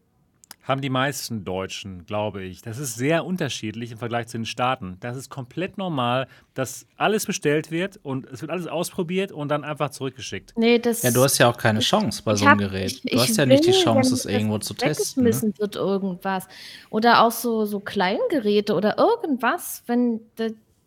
haben 0.67 0.81
die 0.81 0.89
meisten 0.89 1.45
Deutschen, 1.45 2.05
glaube 2.05 2.43
ich. 2.43 2.61
Das 2.61 2.77
ist 2.77 2.95
sehr 2.95 3.25
unterschiedlich 3.25 3.93
im 3.93 3.97
Vergleich 3.97 4.27
zu 4.27 4.37
den 4.37 4.45
Staaten. 4.45 4.97
Das 4.99 5.15
ist 5.15 5.29
komplett 5.29 5.77
normal, 5.77 6.27
dass 6.55 6.85
alles 6.97 7.25
bestellt 7.25 7.71
wird 7.71 7.97
und 8.03 8.25
es 8.27 8.41
wird 8.41 8.51
alles 8.51 8.67
ausprobiert 8.67 9.31
und 9.31 9.47
dann 9.47 9.63
einfach 9.63 9.91
zurückgeschickt. 9.91 10.53
Nee, 10.57 10.77
das 10.77 11.03
ja, 11.03 11.11
du 11.11 11.23
hast 11.23 11.37
ja 11.37 11.49
auch 11.49 11.57
keine 11.57 11.79
Chance 11.79 12.21
bei 12.25 12.35
so 12.35 12.45
einem 12.45 12.57
Gerät. 12.57 13.01
Du 13.09 13.17
hast 13.17 13.37
ja 13.37 13.45
nicht 13.45 13.65
die 13.65 13.71
Chance, 13.71 14.13
es 14.13 14.25
irgendwo 14.25 14.57
zu 14.57 14.73
testen. 14.73 15.23
Ne? 15.23 15.37
wird 15.57 15.77
irgendwas. 15.77 16.47
Oder 16.89 17.23
auch 17.23 17.31
so, 17.31 17.63
so 17.63 17.79
Kleingeräte 17.79 18.75
oder 18.75 18.97
irgendwas. 18.97 19.83
Wenn 19.87 20.19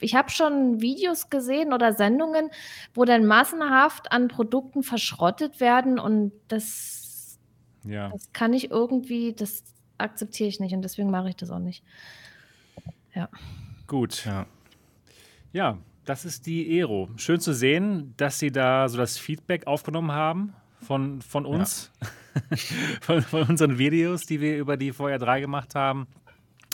ich 0.01 0.15
habe 0.15 0.31
schon 0.31 0.81
Videos 0.81 1.31
gesehen 1.31 1.73
oder 1.73 1.93
Sendungen, 1.93 2.51
wo 2.95 3.05
dann 3.05 3.27
massenhaft 3.27 4.13
an 4.13 4.29
Produkten 4.29 4.83
verschrottet 4.83 5.61
werden 5.61 5.99
und 5.99 6.33
das 6.49 7.00
ja. 7.85 8.11
Das 8.11 8.33
kann 8.33 8.53
ich 8.53 8.71
irgendwie, 8.71 9.33
das 9.33 9.63
akzeptiere 9.99 10.49
ich 10.49 10.61
nicht 10.61 10.75
und 10.75 10.83
deswegen 10.83 11.11
mache 11.11 11.29
ich 11.29 11.37
das 11.37 11.51
auch 11.51 11.59
nicht. 11.59 11.83
Ja. 13.15 13.29
Gut. 13.87 14.25
Ja. 14.25 14.47
ja, 15.53 15.79
das 16.05 16.25
ist 16.25 16.47
die 16.47 16.79
Ero. 16.79 17.09
Schön 17.17 17.41
zu 17.41 17.53
sehen, 17.53 18.15
dass 18.17 18.39
Sie 18.39 18.51
da 18.51 18.89
so 18.89 18.99
das 18.99 19.19
Feedback 19.19 19.67
aufgenommen 19.67 20.13
haben 20.13 20.55
von, 20.83 21.21
von 21.23 21.45
uns, 21.47 21.91
ja. 22.01 22.57
von, 23.01 23.23
von, 23.23 23.43
unseren 23.45 23.79
Videos, 23.79 24.27
die 24.27 24.41
wir 24.41 24.57
über 24.57 24.77
die 24.77 24.93
VR 24.93 25.19
3 25.19 25.41
gemacht 25.41 25.75
haben. 25.75 26.07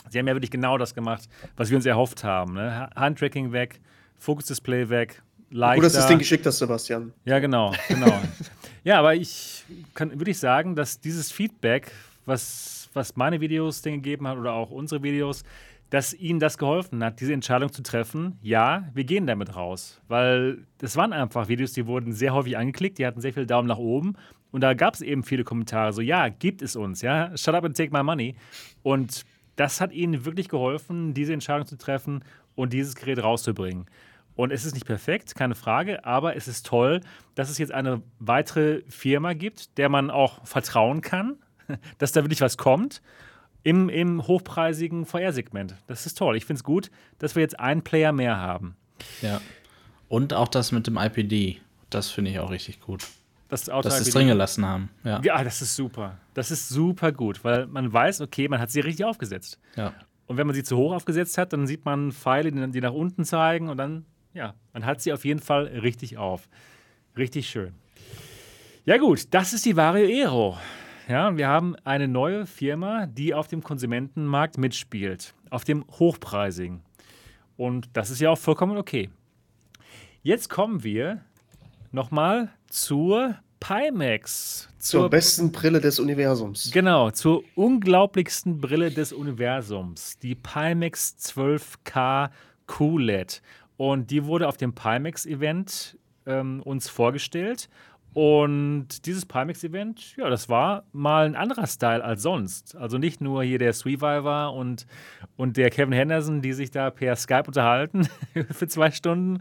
Sie 0.09 0.19
haben 0.19 0.27
ja 0.27 0.35
wirklich 0.35 0.51
genau 0.51 0.77
das 0.77 0.93
gemacht, 0.93 1.27
was 1.57 1.69
wir 1.69 1.77
uns 1.77 1.85
erhofft 1.85 2.23
haben. 2.23 2.53
Ne? 2.53 2.89
Handtracking 2.95 3.51
weg, 3.51 3.81
Fokus-Display 4.17 4.89
weg, 4.89 5.21
leichter. 5.49 5.75
Gut, 5.75 5.85
dass 5.85 5.93
du 5.93 5.99
das 5.99 6.07
Ding 6.07 6.19
geschickt 6.19 6.45
hast, 6.45 6.59
Sebastian. 6.59 7.13
Ja, 7.25 7.39
genau, 7.39 7.73
genau. 7.87 8.13
ja, 8.87 8.99
aber 8.99 9.15
ich 9.15 9.65
kann, 9.95 10.17
würde 10.17 10.31
ich 10.31 10.39
sagen, 10.39 10.73
dass 10.73 11.01
dieses 11.01 11.29
Feedback, 11.29 11.91
was, 12.25 12.89
was 12.93 13.17
meine 13.17 13.41
Videos 13.41 13.81
Dinge 13.81 13.97
gegeben 13.97 14.25
hat 14.29 14.37
oder 14.37 14.53
auch 14.53 14.71
unsere 14.71 15.03
Videos, 15.03 15.43
dass 15.89 16.13
ihnen 16.13 16.39
das 16.39 16.57
geholfen 16.57 17.03
hat, 17.03 17.19
diese 17.19 17.33
Entscheidung 17.33 17.69
zu 17.69 17.83
treffen, 17.83 18.39
ja, 18.41 18.87
wir 18.93 19.03
gehen 19.03 19.27
damit 19.27 19.57
raus. 19.57 19.99
Weil 20.07 20.59
das 20.77 20.95
waren 20.95 21.11
einfach 21.11 21.49
Videos, 21.49 21.73
die 21.73 21.85
wurden 21.85 22.13
sehr 22.13 22.33
häufig 22.33 22.57
angeklickt, 22.57 22.97
die 22.97 23.05
hatten 23.05 23.19
sehr 23.19 23.33
viel 23.33 23.45
Daumen 23.45 23.67
nach 23.67 23.77
oben. 23.77 24.15
Und 24.51 24.61
da 24.61 24.73
gab 24.73 24.93
es 24.93 25.01
eben 25.01 25.23
viele 25.23 25.43
Kommentare, 25.43 25.91
so, 25.91 25.99
ja, 25.99 26.29
gibt 26.29 26.61
es 26.61 26.77
uns, 26.77 27.01
ja, 27.01 27.35
shut 27.35 27.55
up 27.55 27.65
and 27.65 27.75
take 27.75 27.91
my 27.91 28.03
money. 28.03 28.35
Und 28.83 29.25
das 29.57 29.81
hat 29.81 29.91
ihnen 29.91 30.23
wirklich 30.23 30.47
geholfen, 30.47 31.13
diese 31.13 31.33
Entscheidung 31.33 31.67
zu 31.67 31.77
treffen 31.77 32.23
und 32.55 32.71
dieses 32.71 32.95
Gerät 32.95 33.21
rauszubringen. 33.21 33.85
Und 34.37 34.51
es 34.51 34.65
ist 34.65 34.75
nicht 34.75 34.85
perfekt, 34.85 35.33
keine 35.35 35.55
Frage, 35.55 36.05
aber 36.05 36.35
es 36.35 36.47
ist 36.47 36.65
toll, 36.65 37.01
dass 37.33 37.49
es 37.49 37.57
jetzt 37.57 37.71
eine 37.71 38.03
weitere 38.19 38.83
Firma 38.87 39.33
gibt, 39.33 39.77
der 39.79 39.89
man 39.89 40.11
auch 40.11 40.45
vertrauen 40.45 41.01
kann, 41.01 41.37
dass 41.97 42.11
da 42.11 42.23
wirklich 42.23 42.39
was 42.39 42.55
kommt 42.55 43.01
im, 43.63 43.89
im 43.89 44.27
hochpreisigen 44.27 45.07
VR-Segment. 45.07 45.75
Das 45.87 46.05
ist 46.05 46.19
toll. 46.19 46.37
Ich 46.37 46.45
finde 46.45 46.59
es 46.59 46.63
gut, 46.63 46.91
dass 47.17 47.35
wir 47.35 47.41
jetzt 47.41 47.59
einen 47.59 47.81
Player 47.81 48.11
mehr 48.11 48.37
haben. 48.37 48.77
Ja. 49.23 49.41
Und 50.07 50.33
auch 50.33 50.47
das 50.47 50.71
mit 50.71 50.85
dem 50.85 50.97
IPD. 50.97 51.59
Das 51.89 52.11
finde 52.11 52.29
ich 52.29 52.39
auch 52.39 52.51
richtig 52.51 52.79
gut. 52.79 53.07
Das 53.49 53.63
dass 53.63 53.97
sie 53.97 54.03
es 54.03 54.11
drin 54.11 54.27
gelassen 54.27 54.65
haben. 54.65 54.89
Ja. 55.03 55.19
ja, 55.23 55.43
das 55.43 55.63
ist 55.63 55.75
super. 55.75 56.19
Das 56.35 56.51
ist 56.51 56.69
super 56.69 57.11
gut, 57.11 57.43
weil 57.43 57.65
man 57.65 57.91
weiß, 57.91 58.21
okay, 58.21 58.47
man 58.47 58.59
hat 58.59 58.69
sie 58.69 58.81
richtig 58.81 59.05
aufgesetzt. 59.05 59.59
Ja. 59.75 59.93
Und 60.27 60.37
wenn 60.37 60.45
man 60.45 60.53
sie 60.53 60.63
zu 60.63 60.77
hoch 60.77 60.93
aufgesetzt 60.93 61.39
hat, 61.39 61.53
dann 61.53 61.65
sieht 61.65 61.85
man 61.85 62.11
Pfeile, 62.11 62.51
die 62.51 62.81
nach 62.81 62.93
unten 62.93 63.25
zeigen 63.25 63.69
und 63.69 63.77
dann 63.77 64.05
ja, 64.33 64.53
man 64.73 64.85
hat 64.85 65.01
sie 65.01 65.13
auf 65.13 65.25
jeden 65.25 65.39
Fall 65.39 65.65
richtig 65.65 66.17
auf. 66.17 66.47
Richtig 67.17 67.49
schön. 67.49 67.73
Ja 68.85 68.97
gut, 68.97 69.27
das 69.31 69.53
ist 69.53 69.65
die 69.65 69.75
Vario 69.75 70.05
Aero. 70.05 70.57
Ja, 71.07 71.35
wir 71.37 71.47
haben 71.47 71.75
eine 71.83 72.07
neue 72.07 72.45
Firma, 72.45 73.05
die 73.05 73.33
auf 73.33 73.47
dem 73.47 73.63
Konsumentenmarkt 73.63 74.57
mitspielt, 74.57 75.33
auf 75.49 75.63
dem 75.63 75.85
hochpreisigen. 75.99 76.81
Und 77.55 77.89
das 77.93 78.11
ist 78.11 78.21
ja 78.21 78.29
auch 78.29 78.37
vollkommen 78.37 78.77
okay. 78.77 79.09
Jetzt 80.21 80.49
kommen 80.49 80.83
wir 80.83 81.21
nochmal 81.91 82.49
zur 82.69 83.35
Pimax. 83.59 84.69
Zur, 84.77 85.01
zur, 85.01 85.09
besten 85.09 85.51
Brille 85.51 85.81
des 85.81 85.99
Universums. 85.99 86.69
Genau, 86.71 87.11
zur 87.11 87.43
unglaublichsten 87.55 88.59
Brille 88.59 88.91
des 88.91 89.13
Universums. 89.13 90.19
Die 90.19 90.35
Pimax 90.35 91.15
12K 91.19 92.29
QLED. 92.67 93.41
Und 93.77 94.11
die 94.11 94.25
wurde 94.25 94.47
auf 94.47 94.57
dem 94.57 94.73
Pimax-Event 94.73 95.97
ähm, 96.25 96.61
uns 96.63 96.89
vorgestellt. 96.89 97.69
Und 98.13 99.05
dieses 99.05 99.27
Pimax-Event, 99.27 100.17
ja, 100.17 100.29
das 100.29 100.49
war 100.49 100.85
mal 100.91 101.27
ein 101.27 101.35
anderer 101.35 101.67
Style 101.67 102.03
als 102.03 102.23
sonst. 102.23 102.75
Also 102.75 102.97
nicht 102.97 103.21
nur 103.21 103.43
hier 103.43 103.59
der 103.59 103.73
Sweeviver 103.73 104.53
und, 104.53 104.87
und 105.35 105.55
der 105.55 105.69
Kevin 105.69 105.93
Henderson, 105.93 106.41
die 106.41 106.53
sich 106.53 106.71
da 106.71 106.89
per 106.89 107.15
Skype 107.15 107.43
unterhalten 107.45 108.07
für 108.51 108.67
zwei 108.67 108.89
Stunden. 108.89 109.39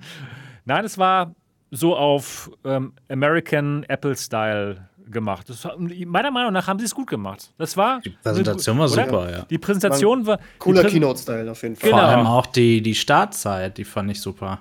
Nein, 0.67 0.85
es 0.85 0.99
war 0.99 1.35
so 1.71 1.97
auf 1.97 2.51
ähm, 2.65 2.93
American 3.09 3.85
Apple-Style 3.85 4.89
gemacht. 5.11 5.47
War, 5.65 5.77
meiner 5.79 6.31
Meinung 6.31 6.53
nach 6.53 6.67
haben 6.67 6.79
sie 6.79 6.85
es 6.85 6.95
gut 6.95 7.09
gemacht. 7.09 7.53
Das 7.59 7.77
war 7.77 8.01
die 8.01 8.11
Präsentation 8.11 8.79
war 8.79 8.89
super, 8.89 9.31
ja. 9.31 9.47
Die 9.49 9.59
Präsentation 9.59 10.27
war 10.27 10.39
cooler 10.59 10.85
Keynote-Style 10.85 11.51
auf 11.51 11.63
jeden 11.63 11.77
Fall. 11.77 11.91
Genau. 11.91 12.03
Vor 12.03 12.09
allem 12.09 12.27
auch 12.27 12.47
die, 12.47 12.81
die 12.81 12.95
Startzeit, 12.95 13.79
die 13.79 13.85
fand 13.85 14.11
ich 14.11 14.21
super. 14.21 14.61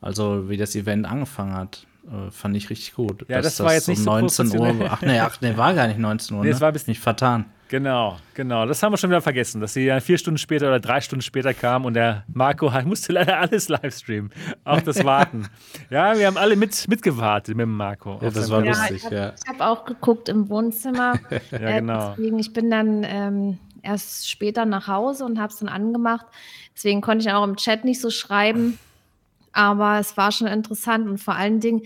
Also 0.00 0.48
wie 0.48 0.56
das 0.56 0.74
Event 0.74 1.06
angefangen 1.06 1.54
hat, 1.54 1.86
äh, 2.06 2.30
fand 2.30 2.56
ich 2.56 2.70
richtig 2.70 2.94
gut. 2.94 3.24
Ja, 3.28 3.40
das, 3.40 3.56
das 3.56 3.66
war 3.66 3.74
jetzt 3.74 3.88
um 3.88 3.94
nicht 3.94 4.04
19 4.04 4.46
so 4.48 4.58
Uhr. 4.58 4.74
Ach 4.90 5.02
nee, 5.02 5.18
ach 5.20 5.40
nee, 5.40 5.56
war 5.56 5.74
gar 5.74 5.86
nicht 5.86 5.98
19 6.00 6.36
Uhr. 6.36 6.44
Nee, 6.44 6.50
ne? 6.50 6.60
war 6.60 6.72
bis 6.72 6.86
nicht 6.86 7.00
vertan. 7.00 7.46
Genau, 7.72 8.18
genau. 8.34 8.66
Das 8.66 8.82
haben 8.82 8.92
wir 8.92 8.98
schon 8.98 9.08
wieder 9.08 9.22
vergessen, 9.22 9.62
dass 9.62 9.72
sie 9.72 9.86
ja 9.86 9.98
vier 10.00 10.18
Stunden 10.18 10.36
später 10.36 10.66
oder 10.66 10.78
drei 10.78 11.00
Stunden 11.00 11.22
später 11.22 11.54
kam 11.54 11.86
und 11.86 11.94
der 11.94 12.22
Marco 12.30 12.70
musste 12.84 13.14
leider 13.14 13.38
alles 13.38 13.70
livestreamen. 13.70 14.30
Auch 14.62 14.82
das 14.82 15.02
Warten. 15.06 15.48
ja, 15.88 16.18
wir 16.18 16.26
haben 16.26 16.36
alle 16.36 16.54
mit, 16.54 16.86
mitgewartet 16.86 17.56
mit 17.56 17.64
dem 17.64 17.74
Marco. 17.74 18.18
Ja, 18.20 18.28
das 18.28 18.50
war 18.50 18.60
lustig, 18.60 18.96
ich 18.98 19.04
hab, 19.06 19.12
ja. 19.12 19.32
Ich 19.42 19.48
habe 19.48 19.64
auch 19.64 19.86
geguckt 19.86 20.28
im 20.28 20.50
Wohnzimmer. 20.50 21.18
ja, 21.50 21.58
äh, 21.58 21.80
genau. 21.80 22.10
deswegen, 22.10 22.38
ich 22.38 22.52
bin 22.52 22.70
dann 22.70 23.04
ähm, 23.04 23.58
erst 23.80 24.28
später 24.28 24.66
nach 24.66 24.86
Hause 24.86 25.24
und 25.24 25.40
habe 25.40 25.50
es 25.50 25.60
dann 25.60 25.70
angemacht. 25.70 26.26
Deswegen 26.76 27.00
konnte 27.00 27.26
ich 27.26 27.32
auch 27.32 27.42
im 27.42 27.56
Chat 27.56 27.86
nicht 27.86 28.02
so 28.02 28.10
schreiben. 28.10 28.78
Aber 29.54 29.98
es 29.98 30.18
war 30.18 30.30
schon 30.30 30.46
interessant 30.46 31.08
und 31.08 31.16
vor 31.16 31.36
allen 31.36 31.60
Dingen, 31.60 31.80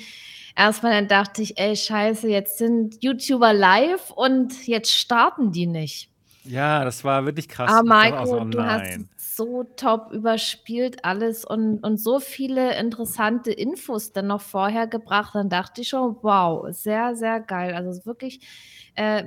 erstmal 0.57 0.93
dann 0.93 1.09
dachte 1.09 1.43
ich, 1.43 1.59
ey, 1.59 1.77
scheiße, 1.77 2.29
jetzt 2.29 2.59
sind 2.59 3.03
YouTuber 3.03 3.53
live 3.53 4.11
und 4.11 4.67
jetzt 4.67 4.93
starten 4.93 5.53
die 5.53 5.67
nicht. 5.67 6.11
Ja, 6.45 6.85
das 6.85 7.05
war 7.05 7.25
wirklich 7.25 7.49
krass. 7.49 7.71
Aber 7.71 7.89
Marco, 7.89 8.27
so, 8.27 8.45
du 8.45 8.65
hast 8.65 9.01
so 9.19 9.65
top 9.77 10.13
überspielt 10.13 11.05
alles 11.05 11.45
und, 11.45 11.81
und 11.81 11.99
so 11.99 12.21
viele 12.21 12.79
interessante 12.79 13.53
Infos 13.53 14.13
dann 14.13 14.29
noch 14.29 14.41
vorher 14.41 14.87
gebracht. 14.87 15.35
Dann 15.35 15.49
dachte 15.49 15.83
ich 15.83 15.89
schon, 15.89 16.17
wow, 16.23 16.67
sehr, 16.71 17.17
sehr 17.17 17.41
geil. 17.41 17.75
Also 17.75 18.07
wirklich 18.07 18.41
äh, 18.95 19.25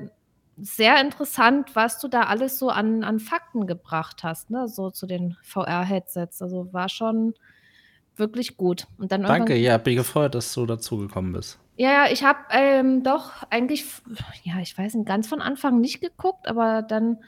sehr 0.57 0.99
interessant, 1.01 1.75
was 1.75 1.99
du 1.99 2.07
da 2.07 2.23
alles 2.23 2.57
so 2.57 2.69
an, 2.69 3.03
an 3.03 3.19
Fakten 3.19 3.67
gebracht 3.67 4.23
hast, 4.23 4.49
ne? 4.49 4.67
so 4.67 4.89
zu 4.89 5.05
den 5.05 5.37
VR-Headsets. 5.43 6.41
Also 6.41 6.73
war 6.73 6.89
schon 6.89 7.33
wirklich 8.19 8.57
gut. 8.57 8.87
Und 8.97 9.11
dann 9.11 9.23
Danke, 9.23 9.55
ja, 9.55 9.77
bin 9.77 9.95
gefreut, 9.95 10.35
dass 10.35 10.53
du 10.53 10.65
dazugekommen 10.65 11.33
bist. 11.33 11.59
Ja, 11.77 12.07
ich 12.11 12.23
habe 12.23 12.39
ähm, 12.51 13.03
doch 13.03 13.43
eigentlich, 13.49 13.85
ja, 14.43 14.59
ich 14.59 14.77
weiß 14.77 14.95
nicht, 14.95 15.07
ganz 15.07 15.27
von 15.27 15.41
Anfang 15.41 15.79
nicht 15.79 16.01
geguckt, 16.01 16.47
aber 16.47 16.81
dann 16.81 17.19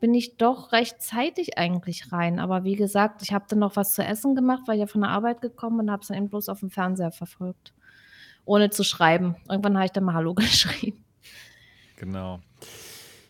bin 0.00 0.12
ich 0.12 0.36
doch 0.36 0.72
recht 0.72 1.00
zeitig 1.00 1.56
eigentlich 1.56 2.12
rein. 2.12 2.38
Aber 2.38 2.64
wie 2.64 2.74
gesagt, 2.76 3.22
ich 3.22 3.32
habe 3.32 3.46
dann 3.48 3.60
noch 3.60 3.76
was 3.76 3.94
zu 3.94 4.02
essen 4.02 4.34
gemacht, 4.34 4.62
weil 4.66 4.74
ich 4.74 4.80
ja 4.80 4.86
von 4.86 5.02
der 5.02 5.10
Arbeit 5.10 5.40
gekommen 5.40 5.80
und 5.80 5.90
habe 5.90 6.02
es 6.02 6.08
dann 6.08 6.16
eben 6.16 6.28
bloß 6.28 6.48
auf 6.48 6.60
dem 6.60 6.70
Fernseher 6.70 7.12
verfolgt. 7.12 7.72
Ohne 8.44 8.70
zu 8.70 8.84
schreiben. 8.84 9.36
Irgendwann 9.48 9.76
habe 9.76 9.86
ich 9.86 9.92
dann 9.92 10.04
mal 10.04 10.14
Hallo 10.14 10.34
geschrieben. 10.34 11.04
Genau. 11.96 12.40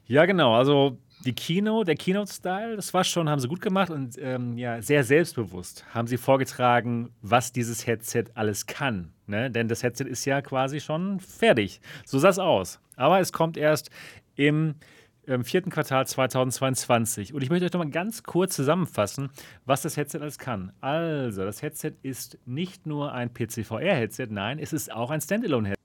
Ja, 0.06 0.26
genau. 0.26 0.54
Also 0.54 0.98
die 1.26 1.34
Kino, 1.34 1.82
der 1.82 1.96
Keynote-Style, 1.96 2.76
das 2.76 2.94
war 2.94 3.02
schon, 3.02 3.28
haben 3.28 3.40
sie 3.40 3.48
gut 3.48 3.60
gemacht 3.60 3.90
und 3.90 4.16
ähm, 4.18 4.56
ja, 4.56 4.80
sehr 4.80 5.02
selbstbewusst 5.02 5.84
haben 5.92 6.06
sie 6.06 6.16
vorgetragen, 6.16 7.10
was 7.20 7.52
dieses 7.52 7.86
Headset 7.86 8.26
alles 8.34 8.66
kann. 8.66 9.12
Ne? 9.26 9.50
Denn 9.50 9.66
das 9.66 9.82
Headset 9.82 10.04
ist 10.04 10.24
ja 10.24 10.40
quasi 10.40 10.80
schon 10.80 11.18
fertig. 11.18 11.80
So 12.04 12.18
sah 12.18 12.28
es 12.28 12.38
aus. 12.38 12.80
Aber 12.94 13.18
es 13.18 13.32
kommt 13.32 13.56
erst 13.56 13.90
im, 14.36 14.76
im 15.24 15.44
vierten 15.44 15.70
Quartal 15.70 16.06
2022. 16.06 17.34
Und 17.34 17.42
ich 17.42 17.50
möchte 17.50 17.66
euch 17.66 17.72
noch 17.72 17.82
mal 17.82 17.90
ganz 17.90 18.22
kurz 18.22 18.54
zusammenfassen, 18.54 19.30
was 19.64 19.82
das 19.82 19.96
Headset 19.96 20.20
alles 20.20 20.38
kann. 20.38 20.72
Also, 20.80 21.44
das 21.44 21.60
Headset 21.60 21.92
ist 22.02 22.38
nicht 22.46 22.86
nur 22.86 23.12
ein 23.12 23.30
PCVR-Headset, 23.34 24.28
nein, 24.30 24.60
es 24.60 24.72
ist 24.72 24.92
auch 24.92 25.10
ein 25.10 25.20
Standalone-Headset. 25.20 25.75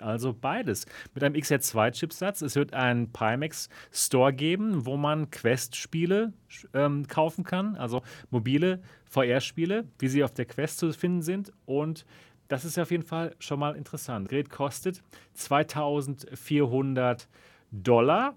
Also 0.00 0.32
beides. 0.32 0.86
Mit 1.12 1.22
einem 1.22 1.34
XR2-Chipsatz. 1.34 2.40
Es 2.40 2.56
wird 2.56 2.72
einen 2.72 3.12
Pimax 3.12 3.68
Store 3.92 4.32
geben, 4.32 4.86
wo 4.86 4.96
man 4.96 5.30
Quest-Spiele 5.30 6.32
ähm, 6.72 7.06
kaufen 7.06 7.44
kann, 7.44 7.76
also 7.76 8.00
mobile 8.30 8.80
VR-Spiele, 9.04 9.84
wie 9.98 10.08
sie 10.08 10.24
auf 10.24 10.32
der 10.32 10.46
Quest 10.46 10.78
zu 10.78 10.90
finden 10.94 11.20
sind. 11.20 11.52
Und 11.66 12.06
das 12.48 12.64
ist 12.64 12.78
auf 12.78 12.90
jeden 12.90 13.02
Fall 13.02 13.36
schon 13.38 13.58
mal 13.58 13.76
interessant. 13.76 14.30
Gerät 14.30 14.48
kostet 14.48 15.02
2400 15.34 17.28
Dollar 17.70 18.34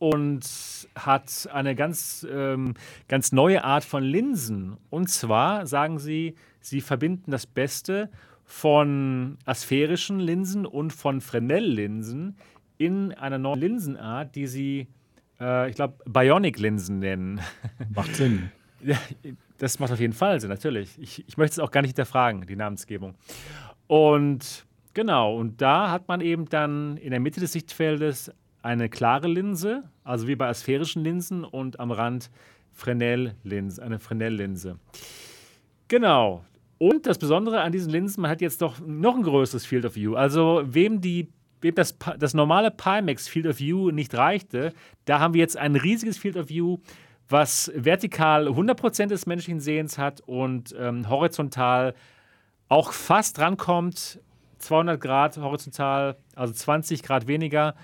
und 0.00 0.44
hat 0.96 1.48
eine 1.52 1.76
ganz, 1.76 2.26
ähm, 2.28 2.74
ganz 3.06 3.30
neue 3.30 3.62
Art 3.62 3.84
von 3.84 4.02
Linsen. 4.02 4.76
Und 4.90 5.08
zwar 5.08 5.68
sagen 5.68 6.00
sie, 6.00 6.34
sie 6.60 6.80
verbinden 6.80 7.30
das 7.30 7.46
Beste 7.46 8.10
von 8.46 9.36
asphärischen 9.44 10.20
Linsen 10.20 10.64
und 10.64 10.92
von 10.92 11.20
Fresnel-Linsen 11.20 12.36
in 12.78 13.12
einer 13.12 13.38
neuen 13.38 13.60
Linsenart, 13.60 14.34
die 14.36 14.46
sie, 14.46 14.86
äh, 15.40 15.68
ich 15.68 15.74
glaube, 15.74 15.96
Bionic-Linsen 16.06 17.00
nennen. 17.00 17.40
Macht 17.94 18.14
Sinn. 18.14 18.50
Das 19.58 19.78
macht 19.78 19.90
auf 19.90 20.00
jeden 20.00 20.12
Fall 20.12 20.40
Sinn, 20.40 20.50
natürlich. 20.50 20.98
Ich, 21.00 21.26
ich 21.26 21.36
möchte 21.36 21.54
es 21.54 21.58
auch 21.58 21.70
gar 21.70 21.80
nicht 21.80 21.90
hinterfragen, 21.90 22.46
die 22.46 22.56
Namensgebung. 22.56 23.14
Und 23.86 24.66
genau, 24.94 25.36
und 25.36 25.60
da 25.60 25.90
hat 25.90 26.08
man 26.08 26.20
eben 26.20 26.46
dann 26.48 26.98
in 26.98 27.10
der 27.10 27.20
Mitte 27.20 27.40
des 27.40 27.52
Sichtfeldes 27.52 28.30
eine 28.62 28.88
klare 28.88 29.28
Linse, 29.28 29.82
also 30.04 30.28
wie 30.28 30.36
bei 30.36 30.46
asphärischen 30.48 31.02
Linsen, 31.02 31.42
und 31.42 31.80
am 31.80 31.90
Rand 31.90 32.30
Fresnel-Linse, 32.72 33.82
eine 33.82 33.98
Fresnel-Linse. 33.98 34.78
Genau. 35.88 36.44
Und 36.78 37.06
das 37.06 37.18
Besondere 37.18 37.62
an 37.62 37.72
diesen 37.72 37.90
Linsen, 37.90 38.20
man 38.22 38.30
hat 38.30 38.40
jetzt 38.40 38.60
doch 38.60 38.78
noch 38.80 39.16
ein 39.16 39.22
größeres 39.22 39.64
Field 39.64 39.84
of 39.86 39.96
View. 39.96 40.14
Also 40.14 40.62
wem 40.66 41.00
die 41.00 41.28
wem 41.60 41.74
das, 41.74 41.96
das 42.18 42.34
normale 42.34 42.70
Pimax 42.70 43.28
Field 43.28 43.46
of 43.46 43.58
View 43.58 43.90
nicht 43.90 44.14
reichte, 44.14 44.72
da 45.04 45.20
haben 45.20 45.34
wir 45.34 45.40
jetzt 45.40 45.56
ein 45.56 45.76
riesiges 45.76 46.18
Field 46.18 46.36
of 46.36 46.48
View, 46.48 46.78
was 47.28 47.72
vertikal 47.74 48.46
100% 48.48 49.06
des 49.06 49.26
menschlichen 49.26 49.60
Sehens 49.60 49.98
hat 49.98 50.20
und 50.20 50.74
ähm, 50.78 51.08
horizontal 51.08 51.94
auch 52.68 52.92
fast 52.92 53.38
rankommt, 53.38 54.20
200 54.58 55.00
Grad 55.00 55.36
horizontal, 55.38 56.16
also 56.34 56.52
20 56.52 57.02
Grad 57.02 57.26
weniger. 57.26 57.74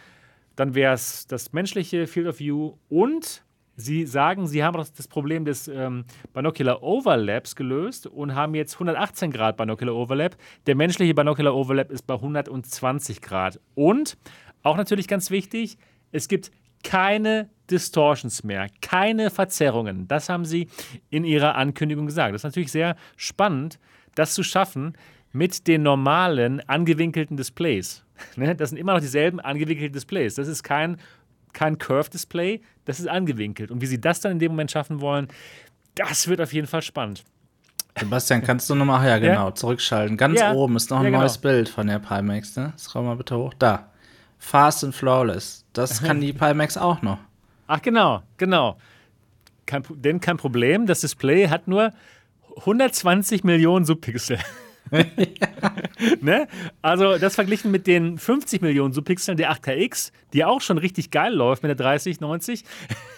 Dann 0.56 0.74
wäre 0.74 0.94
es 0.94 1.26
das 1.26 1.52
menschliche 1.52 2.06
Field 2.06 2.26
of 2.26 2.38
View 2.38 2.74
und 2.88 3.42
Sie 3.76 4.04
sagen, 4.06 4.46
Sie 4.46 4.62
haben 4.62 4.76
das 4.76 5.08
Problem 5.08 5.44
des 5.44 5.66
ähm, 5.68 6.04
Binocular 6.32 6.82
Overlaps 6.82 7.56
gelöst 7.56 8.06
und 8.06 8.34
haben 8.34 8.54
jetzt 8.54 8.74
118 8.74 9.30
Grad 9.30 9.56
Binocular 9.56 9.94
Overlap. 9.94 10.36
Der 10.66 10.74
menschliche 10.74 11.14
Binocular 11.14 11.54
Overlap 11.54 11.90
ist 11.90 12.06
bei 12.06 12.14
120 12.14 13.20
Grad. 13.22 13.60
Und 13.74 14.18
auch 14.62 14.76
natürlich 14.76 15.08
ganz 15.08 15.30
wichtig, 15.30 15.78
es 16.12 16.28
gibt 16.28 16.50
keine 16.84 17.48
Distortions 17.70 18.44
mehr, 18.44 18.66
keine 18.80 19.30
Verzerrungen. 19.30 20.06
Das 20.08 20.28
haben 20.28 20.44
Sie 20.44 20.68
in 21.10 21.24
Ihrer 21.24 21.54
Ankündigung 21.54 22.06
gesagt. 22.06 22.34
Das 22.34 22.40
ist 22.40 22.44
natürlich 22.44 22.72
sehr 22.72 22.96
spannend, 23.16 23.78
das 24.14 24.34
zu 24.34 24.42
schaffen 24.42 24.94
mit 25.32 25.66
den 25.66 25.82
normalen 25.82 26.60
angewinkelten 26.68 27.36
Displays. 27.36 28.04
Ne, 28.36 28.54
das 28.54 28.70
sind 28.70 28.78
immer 28.78 28.94
noch 28.94 29.00
dieselben 29.00 29.40
angewinkelten 29.40 29.94
Displays. 29.94 30.36
Das 30.36 30.46
ist 30.46 30.62
kein 30.62 30.98
kein 31.52 31.78
Curve-Display, 31.78 32.60
das 32.84 33.00
ist 33.00 33.08
angewinkelt. 33.08 33.70
Und 33.70 33.80
wie 33.80 33.86
sie 33.86 34.00
das 34.00 34.20
dann 34.20 34.32
in 34.32 34.38
dem 34.38 34.52
Moment 34.52 34.70
schaffen 34.70 35.00
wollen, 35.00 35.28
das 35.94 36.28
wird 36.28 36.40
auf 36.40 36.52
jeden 36.52 36.66
Fall 36.66 36.82
spannend. 36.82 37.24
Sebastian, 37.98 38.42
kannst 38.42 38.70
du 38.70 38.74
nochmal, 38.74 39.06
ja 39.06 39.18
genau, 39.18 39.48
ja? 39.48 39.54
zurückschalten. 39.54 40.16
Ganz 40.16 40.40
ja. 40.40 40.52
oben 40.52 40.76
ist 40.76 40.90
noch 40.90 40.98
ein 40.98 41.04
ja, 41.04 41.10
genau. 41.10 41.20
neues 41.20 41.38
Bild 41.38 41.68
von 41.68 41.86
der 41.86 41.98
Pimax, 41.98 42.56
ne? 42.56 42.72
Scroll 42.78 43.02
mal 43.02 43.16
bitte 43.16 43.36
hoch. 43.36 43.52
Da. 43.58 43.90
Fast 44.38 44.82
and 44.82 44.94
Flawless. 44.94 45.64
Das 45.72 46.02
kann 46.02 46.20
die 46.20 46.32
Pimax 46.32 46.76
auch 46.76 47.02
noch. 47.02 47.18
Ach 47.66 47.82
genau, 47.82 48.22
genau. 48.38 48.78
Kein, 49.66 49.82
denn 49.90 50.20
kein 50.20 50.38
Problem, 50.38 50.86
das 50.86 51.00
Display 51.00 51.48
hat 51.48 51.68
nur 51.68 51.92
120 52.56 53.44
Millionen 53.44 53.84
Subpixel. 53.84 54.38
ne? 56.20 56.48
Also 56.82 57.18
das 57.18 57.34
verglichen 57.34 57.70
mit 57.70 57.86
den 57.86 58.18
50 58.18 58.62
Millionen 58.62 58.92
Subpixeln 58.92 59.36
der 59.36 59.52
8KX, 59.52 60.12
die 60.32 60.44
auch 60.44 60.60
schon 60.60 60.78
richtig 60.78 61.10
geil 61.10 61.32
läuft 61.32 61.62
mit 61.62 61.70
der 61.70 61.76
3090, 61.76 62.64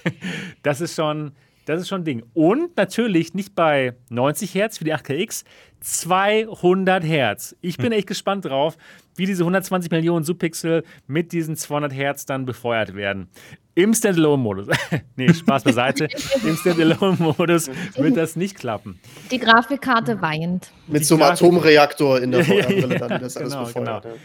das 0.62 0.81
ist 0.81 0.95
schon, 0.95 1.33
das 1.67 1.81
ist 1.81 1.89
schon 1.89 2.03
ein 2.03 2.05
Ding. 2.05 2.23
Und 2.35 2.77
natürlich 2.77 3.35
nicht 3.35 3.55
bei 3.55 3.95
90 4.11 4.55
Hertz 4.55 4.79
für 4.79 4.85
die 4.85 4.95
8KX, 4.95 5.45
200 5.81 7.05
Hertz. 7.05 7.57
Ich 7.61 7.77
bin 7.77 7.87
hm. 7.87 7.93
echt 7.93 8.07
gespannt 8.07 8.45
drauf, 8.45 8.77
wie 9.17 9.27
diese 9.27 9.43
120 9.43 9.91
Millionen 9.91 10.25
Subpixel 10.25 10.85
mit 11.07 11.33
diesen 11.33 11.57
200 11.57 11.93
Hertz 11.93 12.27
dann 12.27 12.45
befeuert 12.45 12.95
werden. 12.95 13.29
Im 13.77 13.93
Standalone-Modus. 13.93 14.69
nee, 15.17 15.33
Spaß 15.33 15.65
beiseite. 15.65 16.09
Im 16.45 16.57
Standalone-Modus 16.57 17.71
wird 17.97 18.17
das 18.17 18.37
nicht 18.37 18.57
klappen. 18.57 19.01
Die 19.31 19.39
Grafikkarte 19.39 20.23
weint. 20.23 20.71
Mit 20.87 21.01
Die 21.01 21.05
so 21.05 21.17
einem 21.17 21.25
Atomreaktor 21.25 22.21
in 22.21 22.31
der 22.31 22.45
VR-Brille 22.45 22.99
dann 22.99 23.21
das 23.21 23.37
alles 23.37 23.53
genau, 23.53 23.65
befeuert. 23.65 24.03
Genau. 24.05 24.17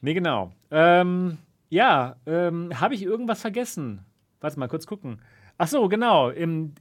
Nee, 0.00 0.14
genau. 0.14 0.52
Ähm, 0.70 1.38
ja, 1.68 2.16
ähm, 2.26 2.70
habe 2.78 2.94
ich 2.94 3.02
irgendwas 3.02 3.40
vergessen? 3.40 4.04
Warte 4.40 4.58
mal, 4.58 4.68
kurz 4.68 4.86
gucken. 4.86 5.20
Ach 5.56 5.68
so, 5.68 5.88
genau. 5.88 6.30
Im, 6.30 6.74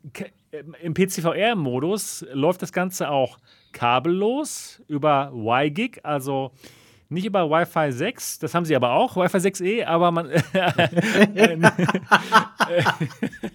im 0.82 0.94
PCVR-Modus 0.94 2.26
läuft 2.32 2.62
das 2.62 2.74
Ganze 2.74 3.10
auch 3.10 3.38
kabellos 3.72 4.82
über 4.88 5.32
WiGig, 5.34 6.00
also 6.04 6.52
nicht 7.14 7.26
über 7.26 7.50
Wi-Fi 7.50 7.92
6, 7.92 8.40
das 8.40 8.54
haben 8.54 8.66
sie 8.66 8.76
aber 8.76 8.94
auch, 8.94 9.16
Wi-Fi 9.16 9.38
6E, 9.38 9.86
aber 9.86 10.12
man. 10.12 10.28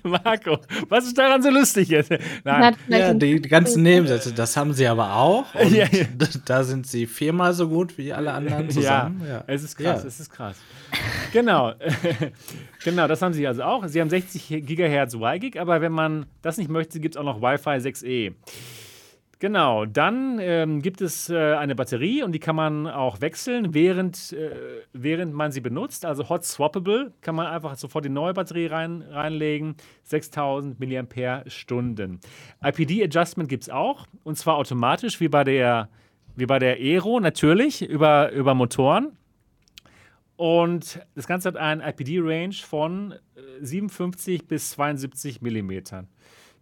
Marco, 0.03 0.59
was 0.89 1.07
ist 1.07 1.19
daran 1.19 1.43
so 1.43 1.51
lustig 1.51 1.89
jetzt? 1.89 2.11
Nein. 2.45 2.77
Ja, 2.89 3.15
die 3.15 3.41
ganzen 3.43 3.83
Nebensätze, 3.83 4.33
das 4.33 4.57
haben 4.57 4.73
sie 4.73 4.87
aber 4.87 5.17
auch. 5.17 5.55
Und 5.59 5.73
ja, 5.73 5.87
ja. 5.91 6.07
Da 6.45 6.65
sind 6.65 6.87
sie 6.87 7.07
viermal 7.07 7.53
so 7.53 7.69
gut 7.69 7.99
wie 7.99 8.13
alle 8.13 8.33
anderen 8.33 8.71
zusammen. 8.71 9.23
Ja, 9.25 9.29
ja. 9.29 9.45
es 9.47 9.63
ist 9.63 9.77
krass, 9.77 10.05
es 10.05 10.21
ist 10.21 10.31
krass. 10.31 10.57
Genau. 11.33 11.75
genau, 12.85 13.07
das 13.07 13.21
haben 13.21 13.35
sie 13.35 13.47
also 13.47 13.63
auch. 13.63 13.87
Sie 13.87 14.01
haben 14.01 14.11
60 14.11 14.65
Gigahertz 14.65 15.15
WiGig, 15.15 15.61
aber 15.61 15.81
wenn 15.81 15.93
man 15.93 16.27
das 16.43 16.57
nicht 16.57 16.71
möchte, 16.71 17.01
gibt 17.01 17.17
es 17.17 17.21
auch 17.21 17.25
noch 17.25 17.43
Wi-Fi 17.43 17.89
6E. 17.89 18.33
Genau, 19.41 19.87
dann 19.87 20.41
ähm, 20.41 20.83
gibt 20.83 21.01
es 21.01 21.31
äh, 21.31 21.55
eine 21.55 21.77
Batterie 21.77 22.25
und 22.25 22.33
die 22.33 22.41
kann 22.41 22.57
man 22.57 22.89
auch 22.89 23.21
wechseln, 23.21 23.73
während, 23.73 24.33
äh, 24.33 24.83
während 24.93 25.33
man 25.33 25.53
sie 25.53 25.61
benutzt. 25.61 26.05
Also 26.05 26.29
Hot 26.29 26.45
Swappable 26.45 27.13
kann 27.21 27.37
man 27.37 27.47
einfach 27.47 27.77
sofort 27.77 28.05
die 28.05 28.09
neue 28.09 28.35
Batterie 28.35 28.67
rein, 28.67 29.03
reinlegen. 29.03 29.77
6000 30.03 30.81
mAh. 30.81 32.19
IPD 32.65 33.05
Adjustment 33.05 33.49
gibt 33.49 33.63
es 33.63 33.71
auch 33.71 34.09
und 34.25 34.37
zwar 34.37 34.57
automatisch 34.57 35.21
wie 35.21 35.29
bei 35.29 35.45
der, 35.45 35.89
wie 36.35 36.47
bei 36.47 36.59
der 36.59 36.75
Aero, 36.75 37.21
natürlich 37.21 37.89
über, 37.89 38.33
über 38.33 38.55
Motoren. 38.55 39.17
Und 40.35 41.01
das 41.15 41.29
Ganze 41.29 41.49
hat 41.49 41.57
einen 41.57 41.81
IPD-Range 41.81 42.55
von 42.55 43.15
57 43.61 44.41
äh, 44.41 44.45
bis 44.45 44.71
72 44.71 45.43
Millimetern. 45.43 46.09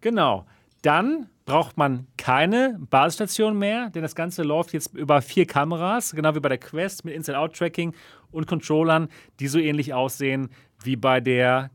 Genau. 0.03 0.47
Dann 0.83 1.31
braucht 1.47 1.77
man 1.77 2.07
keine 2.19 2.77
Basisstation 2.91 3.57
mehr, 3.59 3.89
denn 3.91 4.03
das 4.03 4.15
Ganze 4.15 4.43
läuft 4.43 4.73
jetzt 4.73 4.95
über 4.95 5.23
vier 5.23 5.47
Kameras, 5.47 6.13
genau 6.13 6.35
wie 6.35 6.41
bei 6.41 6.51
der 6.51 6.59
Quest 6.59 7.05
mit 7.05 7.15
Inside-Out-Tracking 7.15 7.95
und 8.33 8.47
Controllern, 8.47 9.09
die 9.41 9.47
so 9.47 9.59
ähnlich 9.59 9.95
aussehen 9.95 10.51
wie 10.83 10.97
bei 10.97 11.21
der 11.21 11.71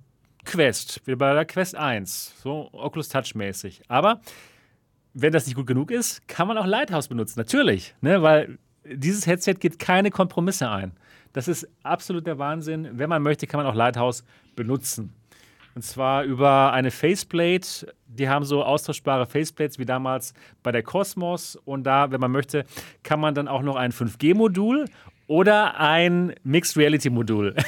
Quest, 0.46 1.02
wie 1.06 1.16
bei 1.16 1.34
der 1.34 1.46
Quest 1.46 1.76
1, 1.76 2.36
so 2.44 2.70
Oculus 2.74 3.10
Touch-mäßig. 3.10 3.82
Aber 3.88 4.22
wenn 5.14 5.32
das 5.32 5.46
nicht 5.46 5.56
gut 5.56 5.68
genug 5.68 5.90
ist, 5.90 6.28
kann 6.28 6.48
man 6.48 6.58
auch 6.58 6.66
Lighthouse 6.66 7.08
benutzen, 7.08 7.40
natürlich, 7.40 7.96
ne, 8.02 8.22
weil 8.22 8.60
dieses 8.86 9.26
Headset 9.26 9.56
geht 9.56 9.80
keine 9.80 10.12
Kompromisse 10.12 10.70
ein. 10.70 10.92
Das 11.34 11.48
ist 11.48 11.68
absolut 11.84 12.28
der 12.28 12.38
Wahnsinn. 12.40 12.90
Wenn 12.94 13.10
man 13.10 13.22
möchte, 13.22 13.48
kann 13.48 13.60
man 13.60 13.68
auch 13.68 13.76
Lighthouse 13.76 14.26
benutzen. 14.56 15.14
Und 15.76 15.84
zwar 15.84 16.24
über 16.24 16.74
eine 16.74 16.92
Faceplate. 16.92 17.94
Die 18.08 18.28
haben 18.28 18.46
so 18.46 18.64
austauschbare 18.64 19.26
Faceplates 19.26 19.80
wie 19.80 19.86
damals 19.86 20.34
bei 20.64 20.72
der 20.72 20.84
Cosmos. 20.84 21.56
Und 21.66 21.84
da, 21.84 22.12
wenn 22.12 22.20
man 22.20 22.32
möchte, 22.32 22.66
kann 23.04 23.20
man 23.20 23.36
dann 23.36 23.48
auch 23.48 23.62
noch 23.62 23.76
ein 23.76 23.92
5G-Modul 23.92 24.86
oder 25.28 25.80
ein 25.80 26.34
Mixed 26.44 26.76
Reality-Modul. 26.78 27.56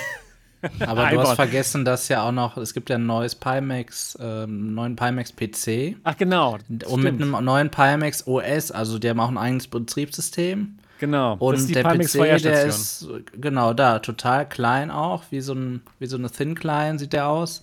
Aber 0.80 1.10
du 1.10 1.20
hast 1.20 1.36
vergessen, 1.36 1.84
dass 1.84 2.08
ja 2.08 2.24
auch 2.24 2.32
noch, 2.32 2.58
es 2.58 2.74
gibt 2.74 2.90
ja 2.90 2.96
ein 2.96 3.06
neues 3.06 3.36
Pimax, 3.36 4.16
äh, 4.16 4.48
neuen 4.48 4.96
Pimax 4.96 5.34
PC. 5.34 5.98
Ach 6.04 6.16
genau. 6.18 6.58
Und 6.70 6.84
stimmt. 6.84 7.04
mit 7.04 7.22
einem 7.22 7.44
neuen 7.44 7.70
Pimax 7.70 8.26
OS, 8.28 8.72
also 8.72 9.00
die 9.00 9.10
haben 9.10 9.20
auch 9.20 9.30
ein 9.30 9.38
eigenes 9.38 9.68
Betriebssystem. 9.68 10.78
Genau. 11.00 11.36
Und 11.36 11.76
der 11.76 11.84
PC, 11.84 12.42
der 12.44 12.66
ist 12.66 13.08
genau 13.34 13.74
da, 13.74 14.00
total 14.00 14.48
klein 14.48 14.90
auch, 14.90 15.24
wie 15.32 15.42
so, 15.42 15.54
ein, 15.54 15.82
wie 16.00 16.06
so 16.06 16.16
eine 16.18 16.30
Thin 16.30 16.56
Client 16.56 17.00
sieht 17.00 17.12
der 17.12 17.28
aus. 17.28 17.62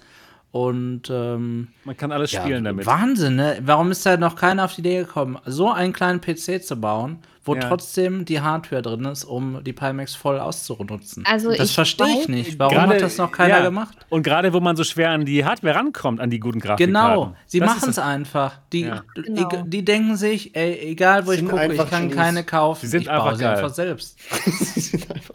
Und 0.53 1.03
ähm, 1.11 1.69
man 1.85 1.97
kann 1.97 2.11
alles 2.11 2.33
ja, 2.33 2.41
spielen 2.43 2.65
damit. 2.65 2.85
Wahnsinn, 2.85 3.37
ne? 3.37 3.59
Warum 3.65 3.91
ist 3.93 4.05
da 4.05 4.17
noch 4.17 4.35
keiner 4.35 4.65
auf 4.65 4.75
die 4.75 4.81
Idee 4.81 4.99
gekommen, 4.99 5.39
so 5.47 5.71
einen 5.71 5.93
kleinen 5.93 6.21
PC 6.21 6.61
zu 6.65 6.75
bauen, 6.75 7.19
wo 7.45 7.55
Ja. 7.55 7.61
trotzdem 7.69 8.25
die 8.25 8.41
Hardware 8.41 8.83
drin 8.83 9.05
ist, 9.05 9.23
um 9.23 9.63
die 9.63 9.73
Pimax 9.73 10.17
voll 10.17 10.41
auszunutzen? 10.41 11.25
Also 11.25 11.51
das 11.53 11.69
ich 11.69 11.75
verstehe 11.77 12.21
ich 12.23 12.29
nicht. 12.29 12.59
Warum 12.59 12.75
Gerade- 12.75 12.95
hat 12.95 13.01
das 13.03 13.17
noch 13.17 13.31
keiner 13.31 13.59
ja. 13.59 13.63
gemacht? 13.63 13.97
Und 14.09 14.25
gerade 14.25 14.53
wo 14.53 14.59
man 14.59 14.75
so 14.75 14.83
schwer 14.83 15.11
an 15.11 15.25
die 15.25 15.45
Hardware 15.45 15.77
rankommt, 15.77 16.19
an 16.21 16.31
die 16.31 16.41
guten 16.41 16.59
Grafikkarten. 16.59 16.95
Genau, 16.95 17.37
sie 17.47 17.61
machen 17.61 17.89
es 17.89 17.99
einfach. 18.01 18.55
Die, 18.73 18.81
Ja. 18.83 19.05
Genau. 19.15 19.63
die 19.67 19.85
denken 19.85 20.17
sich, 20.17 20.57
ey, 20.57 20.81
egal 20.91 21.27
wo 21.29 21.31
ich 21.31 21.39
Sind 21.39 21.49
gucke, 21.49 21.73
ich 21.73 21.79
kann 21.91 22.03
Genies. 22.09 22.17
keine 22.17 22.43
kaufen. 22.43 22.81
Sie 22.81 22.89
sind 22.89 23.03
ich 23.03 23.07
baue 23.07 23.17
einfach 23.23 23.37
sie 23.37 23.45
geil. 23.45 23.55
einfach 23.57 23.73
selbst. 23.75 24.19
Sie 24.45 24.81
sind 24.81 25.11
einfach. 25.13 25.35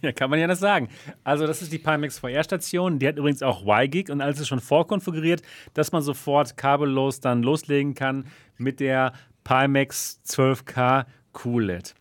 Ja, 0.00 0.12
kann 0.12 0.30
man 0.30 0.38
ja 0.38 0.46
das 0.46 0.60
sagen. 0.60 0.88
Also, 1.24 1.46
das 1.46 1.60
ist 1.62 1.72
die 1.72 1.78
Pimax 1.78 2.18
VR-Station. 2.18 2.98
Die 2.98 3.06
hat 3.08 3.16
übrigens 3.18 3.42
auch 3.42 3.66
Y-Gig 3.66 4.10
und 4.10 4.20
alles 4.20 4.40
ist 4.40 4.48
schon 4.48 4.60
vorkonfiguriert, 4.60 5.42
dass 5.74 5.92
man 5.92 6.02
sofort 6.02 6.56
kabellos 6.56 7.20
dann 7.20 7.42
loslegen 7.42 7.94
kann 7.94 8.26
mit 8.58 8.80
der 8.80 9.12
Pimax 9.44 10.20
12K 10.26 11.04
QLED. 11.32 11.94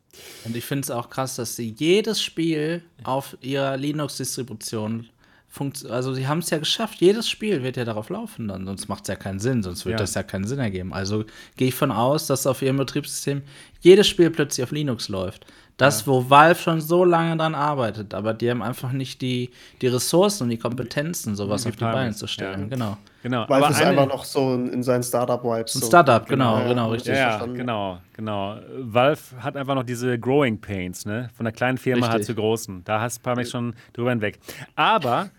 Und 0.46 0.56
ich 0.56 0.66
finde 0.66 0.82
es 0.84 0.92
auch 0.92 1.10
krass, 1.10 1.36
dass 1.38 1.56
sie 1.56 1.74
jedes 1.78 2.22
Spiel 2.22 2.84
auf 3.04 3.38
ihrer 3.42 3.78
Linux-Distribution 3.78 5.10
funktioniert. 5.48 5.96
Also, 5.96 6.14
sie 6.14 6.28
haben 6.28 6.40
es 6.40 6.50
ja 6.50 6.60
geschafft. 6.60 7.00
Jedes 7.02 7.30
Spiel 7.30 7.64
wird 7.64 7.78
ja 7.78 7.84
darauf 7.86 8.10
laufen 8.10 8.48
dann. 8.48 8.66
Sonst 8.66 8.88
macht 8.88 9.04
es 9.04 9.08
ja 9.10 9.16
keinen 9.16 9.40
Sinn. 9.40 9.64
Sonst 9.64 9.86
wird 9.86 9.94
Ja. 9.94 9.98
das 9.98 10.14
ja 10.14 10.24
keinen 10.24 10.46
Sinn 10.48 10.60
ergeben. 10.60 10.94
Also, 10.94 11.26
gehe 11.58 11.70
ich 11.70 11.76
von 11.76 11.92
aus, 11.92 12.28
dass 12.28 12.48
auf 12.48 12.62
ihrem 12.62 12.78
Betriebssystem 12.78 13.42
jedes 13.82 14.08
Spiel 14.08 14.30
plötzlich 14.30 14.64
auf 14.64 14.72
Linux 14.72 15.10
läuft. 15.10 15.46
Das, 15.78 16.06
wo 16.06 16.30
Valve 16.30 16.60
schon 16.60 16.82
so 16.82 17.04
lange 17.04 17.36
dran 17.38 17.56
arbeitet. 17.56 18.14
Aber 18.14 18.34
die 18.34 18.50
haben 18.50 18.62
einfach 18.62 18.92
nicht 18.92 19.22
die, 19.22 19.50
die 19.82 19.88
Ressourcen 19.88 20.44
und 20.44 20.50
die 20.50 20.58
Kompetenzen, 20.58 21.36
sowas 21.36 21.64
Die 21.64 21.70
auf 21.70 21.76
die 21.76 21.84
Beine 21.84 22.14
zu 22.14 22.28
stellen. 22.28 22.62
ja. 22.62 22.68
Genau. 22.68 22.98
Genau. 23.24 23.48
Valve 23.48 23.66
aber 23.66 23.70
ist 23.76 23.82
einfach 23.84 24.08
noch 24.08 24.24
so 24.24 24.56
in, 24.56 24.70
in 24.74 24.84
seinen 24.84 25.04
Startup-Vibes. 25.04 25.76
Ein 25.76 25.82
so. 25.82 25.88
Startup, 25.88 26.26
genau, 26.28 26.68
genau, 26.68 26.90
richtig. 26.90 27.14
Ja, 27.14 27.20
ja, 27.20 27.30
verstanden. 27.30 27.58
genau, 27.58 28.00
genau. 28.14 28.58
Valve 28.80 29.22
hat 29.40 29.56
einfach 29.56 29.76
noch 29.76 29.84
diese 29.84 30.18
Growing 30.18 30.60
Pains, 30.60 31.06
ne? 31.06 31.30
Von 31.36 31.44
der 31.44 31.54
kleinen 31.54 31.78
Firma 31.78 32.08
halt 32.08 32.20
Richtig. 32.22 32.36
zur 32.36 32.44
großen. 32.44 32.84
Da 32.84 33.00
hast 33.00 33.22
Pimax 33.22 33.52
schon 33.52 33.76
drüber 33.94 34.10
hinweg. 34.10 34.40
Aber 34.76 35.30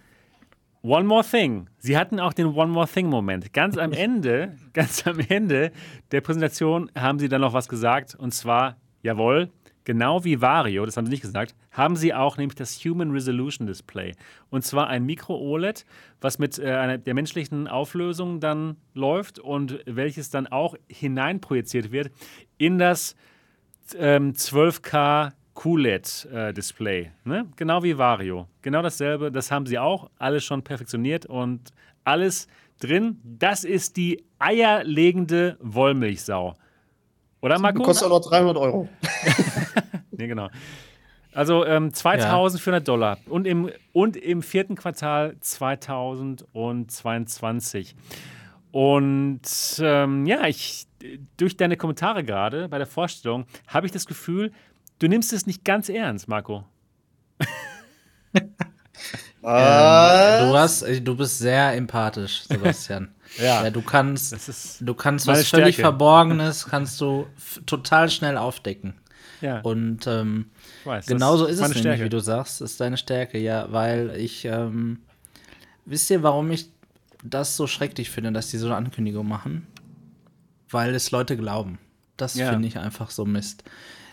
One 0.83 1.05
More 1.05 1.25
Thing. 1.25 1.69
Sie 1.79 1.97
hatten 1.97 2.19
auch 2.21 2.33
den 2.33 2.47
One 2.47 2.71
More 2.73 2.89
Thing-Moment. 2.89 3.53
Ganz 3.53 3.79
am 3.79 3.93
Ende, 3.93 4.57
ganz 4.73 5.07
am 5.07 5.19
Ende 5.21 5.73
der 6.11 6.21
Präsentation 6.21 6.91
haben 6.97 7.19
sie 7.19 7.29
dann 7.29 7.41
noch 7.41 7.53
was 7.53 7.69
gesagt. 7.69 8.15
Und 8.17 8.33
zwar, 8.33 8.77
jawohl, 9.03 9.49
genau 9.85 10.25
wie 10.25 10.41
Vario, 10.41 10.85
das 10.87 10.97
haben 10.97 11.07
sie 11.07 11.13
nicht 11.13 11.23
gesagt, 11.23 11.55
haben 11.71 11.97
sie 11.97 12.15
auch 12.15 12.37
nämlich 12.37 12.57
das 12.57 12.77
Human 12.85 13.11
Resolution 13.11 13.67
Display. 13.67 14.15
Und 14.51 14.65
zwar 14.65 14.89
ein 14.89 15.05
Micro-OLED, 15.05 15.85
was 16.21 16.39
mit 16.39 16.59
äh, 16.59 16.73
einer, 16.73 16.99
der 16.99 17.15
menschlichen 17.15 17.69
Auflösung 17.69 18.41
dann 18.41 18.77
läuft 18.95 19.39
und 19.39 19.81
welches 19.87 20.31
dann 20.31 20.47
auch 20.47 20.75
hineinprojiziert 20.89 21.93
wird 21.93 22.11
in 22.59 22.79
das 22.79 23.17
ähm, 23.99 24.33
12K 24.33 25.33
QLED-Display. 25.55 27.11
ne? 27.25 27.47
Genau 27.57 27.83
wie 27.83 27.99
Vario. 27.99 28.47
Genau 28.63 28.81
dasselbe. 28.83 29.31
Das 29.31 29.51
haben 29.51 29.67
sie 29.67 29.79
auch 29.79 30.11
alles 30.19 30.45
schon 30.45 30.63
perfektioniert 30.63 31.27
und 31.27 31.71
alles 32.05 32.47
drin. 32.81 33.19
Das 33.23 33.65
ist 33.65 33.97
die 33.97 34.25
eierlegende 34.39 35.57
Wollmilchsau. 35.61 36.55
Oder 37.43 37.59
Marco? 37.59 37.83
Kostet 37.83 38.07
auch 38.09 38.21
noch 38.21 38.31
300 38.31 38.57
Euro. 38.57 38.89
Nee, 40.23 40.29
genau. 40.29 40.49
Also 41.35 41.67
ähm, 41.67 41.93
2400 41.93 42.87
Dollar 42.87 43.19
und 43.27 43.45
im, 43.47 43.71
und 43.93 44.17
im 44.17 44.43
vierten 44.43 44.77
Quartal 44.77 45.35
2022. 45.41 47.97
Und 48.71 49.41
ähm, 49.81 50.27
ja, 50.27 50.47
ich, 50.47 50.87
durch 51.37 51.57
deine 51.57 51.77
Kommentare 51.77 52.23
gerade 52.23 52.69
bei 52.69 52.79
der 52.79 52.87
Vorstellung 52.87 53.47
habe 53.67 53.87
ich 53.87 53.93
das 53.93 54.07
Gefühl, 54.07 54.53
du 55.01 55.09
nimmst 55.09 55.33
es 55.33 55.47
nicht 55.47 55.65
ganz 55.65 55.89
ernst, 55.89 56.29
Marco. 56.29 56.65
Ah, 59.43 60.43
Du, 60.47 60.57
hast, 60.57 60.83
äh, 60.83 61.01
du 61.01 61.17
bist 61.17 61.39
sehr 61.39 61.75
empathisch, 61.75 62.45
Sebastian. 62.45 63.09
Ja. 63.39 63.71
du 63.71 63.81
kannst, 63.81 64.83
du 64.83 64.93
kannst 64.93 65.27
was 65.27 65.49
völlig 65.49 65.77
Stärke. 65.77 65.89
Verborgenes, 65.89 66.67
kannst 66.67 67.01
du 67.01 67.27
total 67.65 68.11
schnell 68.11 68.37
aufdecken. 68.37 69.01
Ja, 69.43 69.61
Und 69.61 70.07
ähm, 70.07 70.47
weiß, 70.85 71.07
genauso 71.07 71.45
ist 71.47 71.57
es 71.57 71.61
meine 71.61 71.75
nämlich, 71.75 71.83
Stärke. 71.83 72.05
wie 72.05 72.09
du 72.09 72.21
sagst, 72.21 72.61
ist 72.63 72.81
deine 72.81 72.97
Stärke, 72.97 73.39
ja, 73.39 73.67
weil 73.71 74.15
ich, 74.17 74.45
ähm, 74.47 75.01
wisst 75.85 76.11
ihr, 76.11 76.23
warum 76.23 76.51
ich 76.51 76.69
das 77.23 77.57
so 77.57 77.67
schrecklich 77.67 78.11
finde, 78.11 78.33
dass 78.33 78.51
die 78.51 78.57
so 78.59 78.67
eine 78.67 78.77
Ankündigung 78.77 79.29
machen? 79.29 79.67
Weil 80.71 80.95
es 80.95 81.11
Leute 81.11 81.37
glauben. 81.37 81.79
Das 82.17 82.35
Ja. 82.35 82.51
finde 82.51 82.69
ich 82.69 82.79
einfach 82.79 83.11
so 83.11 83.25
Mist. 83.25 83.65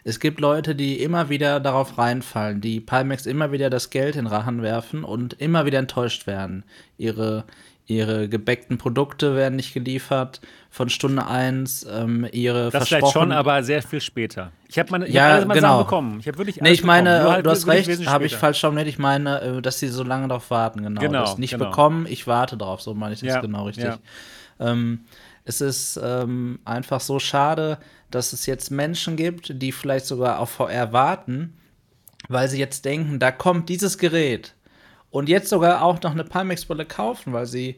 Es 0.03 0.19
gibt 0.19 0.39
Leute, 0.39 0.75
die 0.75 1.01
immer 1.01 1.29
wieder 1.29 1.59
darauf 1.59 1.97
reinfallen, 1.97 2.61
die 2.61 2.79
Pimax 2.79 3.25
immer 3.25 3.51
wieder 3.51 3.69
das 3.69 3.89
Geld 3.89 4.15
in 4.15 4.27
Rachen 4.27 4.61
werfen 4.61 5.03
und 5.03 5.33
immer 5.33 5.65
wieder 5.65 5.77
enttäuscht 5.79 6.25
werden. 6.25 6.63
Ihre, 6.97 7.43
ihre 7.89 8.29
gebäckten 8.29 8.77
Produkte 8.77 9.35
werden 9.35 9.55
nicht 9.55 9.73
geliefert 9.73 10.41
von 10.69 10.89
Stunde 10.89 11.25
1, 11.25 11.87
ähm, 11.89 12.27
ihre 12.31 12.69
Das 12.69 12.87
vielleicht 12.87 13.11
schon, 13.11 13.31
aber 13.31 13.63
sehr 13.63 13.81
viel 13.81 13.99
später. 13.99 14.51
Ich 14.67 14.77
habe 14.77 14.91
meine 14.91 15.07
ich 15.07 15.13
Ja, 15.13 15.23
hab 15.23 15.31
alles 15.33 15.45
mal 15.47 15.53
genau. 15.55 15.67
Sachen 15.69 15.85
bekommen. 15.85 16.19
Ich 16.19 16.27
habe 16.27 16.37
wirklich 16.37 16.57
Nee, 16.57 16.67
alles 16.69 16.79
ich 16.79 16.85
meine, 16.85 17.23
halt 17.23 17.45
du 17.45 17.49
hast 17.49 17.65
recht, 17.65 18.07
habe 18.07 18.25
ich 18.27 18.35
falsch 18.35 18.61
formuliert. 18.61 18.87
Ich 18.87 18.99
meine, 18.99 19.41
äh, 19.41 19.61
dass 19.61 19.79
sie 19.79 19.87
so 19.87 20.03
lange 20.03 20.27
darauf 20.27 20.51
warten, 20.51 20.83
genau. 20.83 21.01
Genau, 21.01 21.21
das 21.21 21.39
nicht 21.39 21.51
genau. 21.51 21.65
bekommen, 21.65 22.05
ich 22.07 22.27
warte 22.27 22.57
drauf, 22.57 22.79
so 22.81 22.93
meine 22.93 23.15
ich 23.15 23.21
das 23.21 23.27
Ja, 23.29 23.41
genau 23.41 23.65
richtig. 23.65 23.85
ja. 23.85 23.97
Ähm, 24.59 25.05
es 25.43 25.61
ist 25.61 25.99
ähm, 26.03 26.59
einfach 26.65 27.01
so 27.01 27.17
schade, 27.17 27.79
dass 28.11 28.33
es 28.33 28.45
jetzt 28.45 28.69
Menschen 28.69 29.15
gibt, 29.15 29.61
die 29.63 29.71
vielleicht 29.71 30.05
sogar 30.05 30.37
auf 30.39 30.51
VR 30.51 30.93
warten, 30.93 31.57
weil 32.27 32.47
sie 32.49 32.59
jetzt 32.59 32.85
denken, 32.85 33.17
da 33.17 33.31
kommt 33.31 33.67
dieses 33.69 33.97
Gerät 33.97 34.53
und 35.11 35.29
jetzt 35.29 35.49
sogar 35.49 35.81
auch 35.83 36.01
noch 36.01 36.11
eine 36.11 36.23
Pimax-Brille 36.23 36.85
kaufen, 36.85 37.33
weil 37.33 37.45
sie 37.45 37.77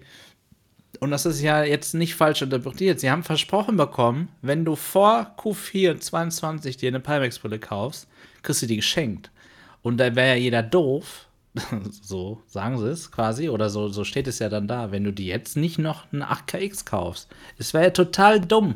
und 1.00 1.10
das 1.10 1.26
ist 1.26 1.42
ja 1.42 1.64
jetzt 1.64 1.94
nicht 1.94 2.16
falsch 2.16 2.42
interpretiert. 2.42 3.00
Sie 3.00 3.10
haben 3.10 3.24
versprochen 3.24 3.78
bekommen, 3.78 4.28
wenn 4.42 4.66
du 4.66 4.76
vor 4.76 5.34
Q4 5.38 6.00
22 6.00 6.78
dir 6.78 6.90
eine 6.90 7.00
Pimax-Brille 7.00 7.60
kaufst, 7.60 8.08
kriegst 8.44 8.62
du 8.62 8.68
die 8.68 8.76
geschenkt. 8.76 9.32
Und 9.82 9.98
da 9.98 10.16
wäre 10.16 10.30
ja 10.30 10.36
jeder 10.36 10.62
doof, 10.62 11.28
so 12.02 12.42
sagen 12.46 12.78
sie 12.78 12.90
es 12.90 13.10
quasi, 13.12 13.50
oder 13.50 13.70
so, 13.70 13.88
so 13.88 14.04
steht 14.04 14.28
es 14.28 14.40
ja 14.40 14.50
dann 14.50 14.68
da, 14.68 14.92
wenn 14.92 15.04
du 15.04 15.12
dir 15.12 15.26
jetzt 15.26 15.58
nicht 15.58 15.80
noch 15.80 16.12
eine 16.14 16.26
8KX 16.30 16.86
kaufst. 16.86 17.30
Es 17.58 17.74
wäre 17.74 17.86
ja 17.86 17.90
total 17.92 18.40
dumm. 18.40 18.76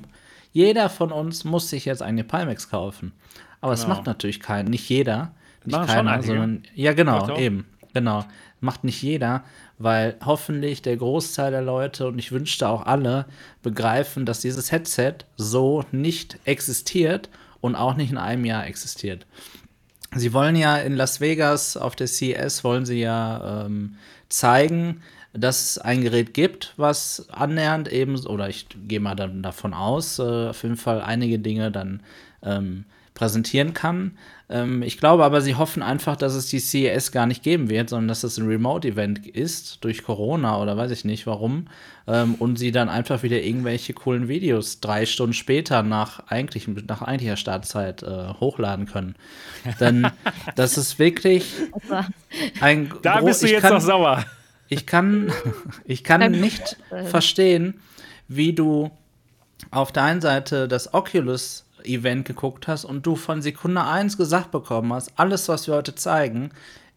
Jeder 0.51 0.89
von 0.89 1.12
uns 1.12 1.43
muss 1.43 1.70
sich 1.70 1.86
jetzt 1.86 2.01
eine 2.01 2.24
Pimax 2.24 2.70
kaufen. 2.70 3.12
Aber 3.62 3.74
es 3.74 3.82
Genau. 3.84 3.95
macht 3.95 4.06
natürlich 4.06 4.39
kein, 4.39 4.66
nicht 4.66 4.88
jeder, 4.89 5.34
nicht 5.66 5.78
keiner, 5.86 6.22
sondern 6.24 6.64
ja 6.76 6.93
genau, 6.93 7.38
eben, 7.38 7.66
genau. 7.95 8.25
Macht 8.59 8.83
nicht 8.83 9.01
jeder, 9.01 9.43
weil 9.79 10.17
hoffentlich 10.23 10.83
der 10.83 10.97
Großteil 10.97 11.49
der 11.49 11.63
Leute 11.63 12.07
und 12.07 12.19
ich 12.19 12.31
wünschte 12.31 12.69
auch 12.69 12.85
alle 12.85 13.25
begreifen, 13.63 14.27
dass 14.27 14.41
dieses 14.41 14.71
Headset 14.71 15.15
so 15.37 15.83
nicht 15.91 16.37
existiert 16.45 17.29
und 17.61 17.75
auch 17.75 17.95
nicht 17.95 18.11
in 18.11 18.17
einem 18.17 18.45
Jahr 18.45 18.67
existiert. 18.67 19.25
Sie 20.13 20.33
wollen 20.33 20.55
ja 20.55 20.77
in 20.77 20.95
Las 20.95 21.19
Vegas 21.19 21.75
auf 21.75 21.95
der 21.95 22.07
CES 22.07 22.63
wollen 22.63 22.85
sie 22.85 22.99
ja 23.01 23.65
ähm, 23.65 23.97
zeigen, 24.29 25.01
dass 25.33 25.61
es 25.61 25.77
ein 25.77 26.01
Gerät 26.01 26.33
gibt, 26.33 26.73
was 26.77 27.27
annähernd 27.29 27.91
eben, 27.91 28.17
oder 28.25 28.47
ich 28.47 28.67
gehe 28.87 29.01
mal 29.01 29.15
dann 29.15 29.43
davon 29.43 29.73
aus, 29.73 30.19
äh, 30.19 30.49
auf 30.49 30.63
jeden 30.63 30.77
Fall 30.77 31.01
einige 31.01 31.39
Dinge 31.39 31.71
dann 31.71 32.01
ähm, 32.41 32.85
präsentieren 33.13 33.73
kann. 33.73 34.17
Ähm, 34.47 34.83
ich 34.83 34.99
glaube 34.99 35.23
aber, 35.23 35.41
sie 35.41 35.55
hoffen 35.55 35.81
einfach, 35.81 36.15
dass 36.15 36.35
es 36.35 36.47
die 36.47 36.59
CES 36.59 37.11
gar 37.11 37.25
nicht 37.25 37.41
geben 37.41 37.69
wird, 37.69 37.89
sondern 37.89 38.07
dass 38.07 38.23
es 38.23 38.37
ein 38.37 38.47
Remote-Event 38.47 39.27
ist, 39.27 39.83
durch 39.83 40.03
Corona 40.03 40.61
oder 40.61 40.77
weiß 40.77 40.91
ich 40.91 41.03
nicht 41.03 41.25
warum. 41.25 41.67
Ähm, 42.07 42.35
und 42.35 42.57
sie 42.57 42.71
dann 42.71 42.87
einfach 42.87 43.23
wieder 43.23 43.41
irgendwelche 43.41 43.93
coolen 43.93 44.27
Videos 44.27 44.79
drei 44.79 45.07
Stunden 45.07 45.33
später 45.33 45.81
nach, 45.81 46.27
eigentlich, 46.27 46.67
nach 46.67 47.01
eigentlicher 47.01 47.37
Startzeit 47.37 48.03
äh, 48.03 48.33
hochladen 48.39 48.85
können. 48.85 49.15
Denn 49.79 50.07
das 50.55 50.77
ist 50.77 50.99
wirklich 50.99 51.51
Also, 51.71 52.07
ein 52.61 52.93
Da 53.01 53.21
bist 53.21 53.41
du 53.41 53.47
jetzt 53.47 53.61
kann, 53.61 53.73
noch 53.73 53.81
sauer. 53.81 54.25
ich 54.67 54.85
kann, 54.85 55.31
ich 55.85 56.03
kann 56.03 56.31
nicht 56.31 56.77
verstehen, 57.09 57.81
wie 58.27 58.53
du 58.53 58.91
auf 59.71 59.91
der 59.91 60.03
einen 60.03 60.21
Seite 60.21 60.67
das 60.67 60.93
Oculus-Event 61.86 62.25
geguckt 62.25 62.67
hast 62.67 62.86
und 62.86 63.05
du 63.05 63.15
von 63.15 63.41
Sekunde 63.41 63.83
1 63.83 64.17
gesagt 64.17 64.51
bekommen 64.51 64.93
hast, 64.93 65.11
alles, 65.15 65.47
was 65.47 65.67
wir 65.67 65.75
heute 65.75 65.95
zeigen, 65.95 66.49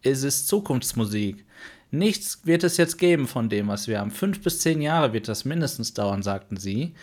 ist, 0.02 0.24
ist 0.24 0.48
Zukunftsmusik. 0.48 1.44
Nichts 1.90 2.40
wird 2.44 2.64
es 2.64 2.76
jetzt 2.76 2.98
geben 2.98 3.26
von 3.26 3.48
dem, 3.48 3.68
was 3.68 3.88
wir 3.88 4.00
haben. 4.00 4.10
Fünf 4.10 4.42
bis 4.42 4.60
zehn 4.60 4.82
Jahre 4.82 5.12
wird 5.12 5.28
das 5.28 5.44
mindestens 5.44 5.94
dauern, 5.94 6.22
sagten 6.22 6.56
sie. 6.56 6.94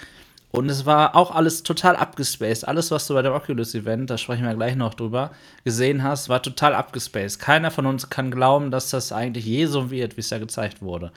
Und 0.52 0.70
es 0.70 0.86
war 0.86 1.16
auch 1.16 1.32
alles 1.32 1.64
total 1.64 1.96
abgespaced. 1.96 2.68
Alles, 2.68 2.92
was 2.92 3.08
du 3.08 3.14
bei 3.14 3.22
dem 3.22 3.34
Oculus-Event, 3.34 4.10
da 4.10 4.18
sprechen 4.18 4.46
wir 4.46 4.54
gleich 4.54 4.76
noch 4.76 4.94
drüber, 4.94 5.32
gesehen 5.66 6.04
hast, 6.04 6.30
war 6.30 6.42
total 6.42 6.76
abgespaced. 6.76 7.40
Keiner 7.40 7.72
von 7.72 7.86
uns 7.86 8.10
kann 8.10 8.32
glauben, 8.32 8.72
dass 8.72 8.90
das 8.90 9.12
eigentlich 9.12 9.46
je 9.46 9.66
so 9.66 9.92
wird, 9.92 10.16
wie 10.16 10.22
es 10.22 10.30
ja 10.30 10.38
gezeigt 10.38 10.82
wurde. 10.82 11.12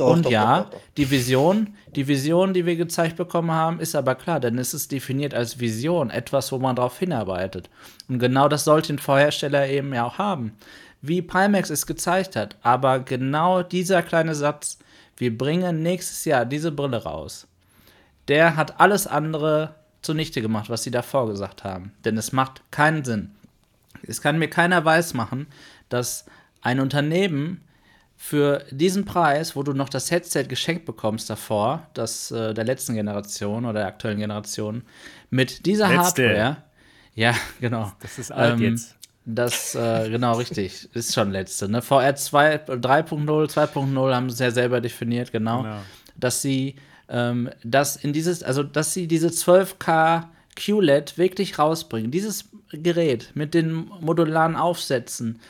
Doch, 0.00 0.14
und 0.14 0.24
doch, 0.24 0.30
ja, 0.30 0.62
doch, 0.62 0.80
die 0.96 1.10
Vision, 1.10 1.74
die 1.94 2.08
Vision, 2.08 2.54
die 2.54 2.64
wir 2.64 2.76
gezeigt 2.76 3.16
bekommen 3.16 3.50
haben, 3.50 3.80
ist 3.80 3.94
aber 3.94 4.14
klar, 4.14 4.40
denn 4.40 4.56
es 4.56 4.72
ist 4.72 4.92
definiert 4.92 5.34
als 5.34 5.60
Vision, 5.60 6.08
etwas, 6.08 6.50
wo 6.52 6.58
man 6.58 6.74
darauf 6.74 6.98
hinarbeitet. 6.98 7.68
Und 8.08 8.18
genau 8.18 8.48
das 8.48 8.64
sollte 8.64 8.94
ein 8.94 8.98
Vorhersteller 8.98 9.68
eben 9.68 9.92
ja 9.92 10.06
auch 10.06 10.16
haben. 10.16 10.56
Wie 11.02 11.20
Pimax 11.20 11.68
es 11.68 11.86
gezeigt 11.86 12.34
hat, 12.34 12.56
aber 12.62 13.00
genau 13.00 13.62
dieser 13.62 14.02
kleine 14.02 14.34
Satz, 14.34 14.78
wir 15.18 15.36
bringen 15.36 15.82
nächstes 15.82 16.24
Jahr 16.24 16.46
diese 16.46 16.72
Brille 16.72 17.02
raus, 17.02 17.46
der 18.28 18.56
hat 18.56 18.80
alles 18.80 19.06
andere 19.06 19.74
zunichte 20.00 20.40
gemacht, 20.40 20.70
was 20.70 20.82
sie 20.82 20.90
davor 20.90 21.28
gesagt 21.28 21.62
haben. 21.62 21.92
Denn 22.06 22.16
es 22.16 22.32
macht 22.32 22.62
keinen 22.70 23.04
Sinn. 23.04 23.32
Es 24.02 24.22
kann 24.22 24.38
mir 24.38 24.48
keiner 24.48 24.82
weismachen, 24.86 25.46
dass 25.90 26.24
ein 26.62 26.80
Unternehmen 26.80 27.60
für 28.22 28.66
diesen 28.70 29.06
Preis, 29.06 29.56
wo 29.56 29.62
du 29.62 29.72
noch 29.72 29.88
das 29.88 30.10
Headset 30.10 30.44
geschenkt 30.44 30.84
bekommst 30.84 31.30
davor, 31.30 31.88
das 31.94 32.30
äh, 32.30 32.52
der 32.52 32.64
letzten 32.64 32.94
Generation 32.94 33.64
oder 33.64 33.80
der 33.80 33.86
aktuellen 33.86 34.18
Generation, 34.18 34.82
mit 35.30 35.64
dieser 35.64 35.88
Letzte. 35.88 36.28
Hardware, 36.28 36.56
ja, 37.14 37.34
genau. 37.62 37.90
Das 38.02 38.18
ist 38.18 38.30
alt 38.30 38.60
Ähm, 38.60 38.74
jetzt. 38.74 38.94
Das, 39.24 39.74
äh, 39.74 40.10
genau, 40.10 40.34
richtig. 40.34 40.90
Ist 40.94 41.14
schon 41.14 41.30
letzte. 41.30 41.70
Ne? 41.70 41.80
VR 41.80 42.14
2, 42.14 42.66
3.0, 42.66 43.24
2.0 43.50 44.14
haben 44.14 44.28
sie 44.28 44.44
ja 44.44 44.50
selber 44.50 44.82
definiert, 44.82 45.32
genau. 45.32 45.62
Genau. 45.62 45.80
Dass 46.16 46.42
sie 46.42 46.76
ähm, 47.08 47.48
das 47.64 47.96
in 47.96 48.12
dieses, 48.12 48.42
also 48.42 48.62
dass 48.62 48.92
sie 48.92 49.08
diese 49.08 49.28
12K 49.28 50.24
QLED 50.56 51.16
wirklich 51.16 51.58
rausbringen. 51.58 52.10
Dieses 52.10 52.50
Gerät 52.70 53.30
mit 53.32 53.54
den 53.54 53.90
modularen 54.00 54.56
Aufsätzen. 54.56 55.40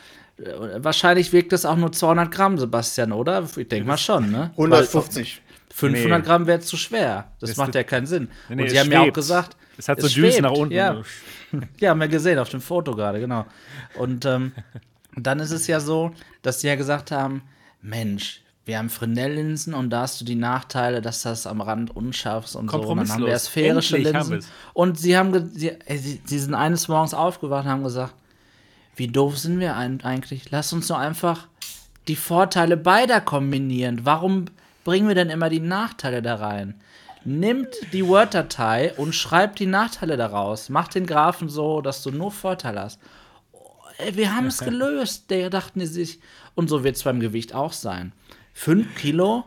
Äh, 0.45 0.82
Wahrscheinlich 0.84 1.32
wiegt 1.32 1.53
das 1.53 1.64
auch 1.66 1.76
nur 1.76 1.93
200 1.93 2.30
Gramm, 2.30 2.59
Sebastian, 2.59 3.12
oder? 3.12 3.45
Ich 3.57 3.68
denke 3.68 3.86
mal 3.86 3.99
schon, 3.99 4.30
ne? 4.30 4.51
150. 4.53 5.43
Weil 5.43 5.51
500 5.72 6.20
Nee. 6.20 6.26
Gramm 6.26 6.47
wäre 6.47 6.61
zu 6.61 6.76
schwer. 6.76 7.32
Das, 7.41 7.51
Das 7.51 7.57
macht 7.57 7.74
ja 7.74 7.84
keinen 7.84 8.07
Sinn. 8.07 8.28
Nee, 8.49 8.57
nee, 8.57 8.62
Und 8.62 8.66
es 8.66 8.72
sie 8.72 8.80
haben 8.80 8.91
ja 8.93 9.01
auch 9.01 9.05
schwebt. 9.05 9.14
gesagt, 9.14 9.57
Es 9.78 9.88
hat 9.88 10.01
so 10.01 10.07
es 10.09 10.14
Düsen 10.14 10.30
schwebt, 10.32 10.43
nach 10.43 10.53
unten. 10.53 10.74
Ja. 10.74 11.01
Ja, 11.80 11.91
haben 11.91 12.01
wir 12.01 12.07
gesehen 12.07 12.38
auf 12.38 12.49
dem 12.49 12.61
Foto 12.61 12.95
gerade, 12.95 13.18
genau. 13.18 13.45
Und 13.99 14.24
ähm, 14.24 14.53
dann 15.16 15.41
ist 15.41 15.51
es 15.51 15.66
ja 15.66 15.80
so, 15.80 16.12
dass 16.43 16.61
sie 16.61 16.68
ja 16.68 16.76
gesagt 16.76 17.11
haben, 17.11 17.43
Mensch, 17.82 18.43
wir 18.66 18.78
haben 18.78 18.88
Fresnel-Linsen 18.88 19.74
und 19.74 19.91
da 19.91 20.03
hast 20.03 20.20
du 20.20 20.24
die 20.24 20.36
Nachteile, 20.36 21.01
dass 21.01 21.22
das 21.22 21.49
am 21.49 21.61
Rand 21.61 21.97
unscharf 21.97 22.45
ist 22.45 22.55
und 22.55 22.70
so. 22.70 22.76
Und 22.76 22.82
dann 22.82 22.88
haben 22.88 22.99
wir 22.99 23.05
Kompromisslos. 23.07 23.45
sphärische 23.47 23.97
Endlich 23.97 24.14
Linsen. 24.14 24.45
Und 24.74 24.97
sie 24.97 25.16
haben, 25.16 25.51
sie, 25.53 25.72
sie 26.24 26.38
sind 26.38 26.55
eines 26.55 26.86
Morgens 26.86 27.14
aufgewacht 27.14 27.64
und 27.64 27.70
haben 27.72 27.82
gesagt, 27.82 28.14
wie 28.97 29.09
doof 29.09 29.38
sind 29.38 29.61
wir 29.61 29.76
eigentlich? 29.76 30.51
Lass 30.51 30.72
uns 30.72 30.88
doch 30.88 30.99
einfach 30.99 31.49
die 32.09 32.16
Vorteile 32.16 32.76
beider 32.76 33.20
kombinieren. 33.20 34.01
Warum 34.05 34.47
bringen 34.84 35.09
wir 35.09 35.14
denn 35.14 35.30
immer 35.30 35.49
die 35.49 35.61
Nachteile 35.61 36.22
da 36.22 36.36
rein? 36.36 36.74
Nimmt 37.24 37.68
die 37.93 38.07
Word-Datei 38.07 38.95
und 38.95 39.14
schreibt 39.14 39.59
die 39.59 39.66
Nachteile 39.66 40.16
daraus. 40.16 40.70
Macht 40.70 40.95
den 40.95 41.07
Graphen 41.07 41.49
so, 41.49 41.82
dass 41.82 42.03
du 42.03 42.11
nur 42.11 42.32
Vorteile 42.32 42.80
hast. 42.80 43.01
Oh, 43.53 43.59
wir 44.12 44.34
haben 44.34 44.47
es 44.47 44.59
gelöst. 44.59 45.30
Der 45.30 45.51
dachten 45.51 45.80
die 45.80 45.86
sich. 45.86 46.20
Und 46.55 46.68
so 46.68 46.82
wird 46.82 46.97
es 46.97 47.03
beim 47.03 47.20
Gewicht 47.20 47.55
auch 47.55 47.72
sein. 47.72 48.12
5 48.55 48.95
Kilo? 48.97 49.45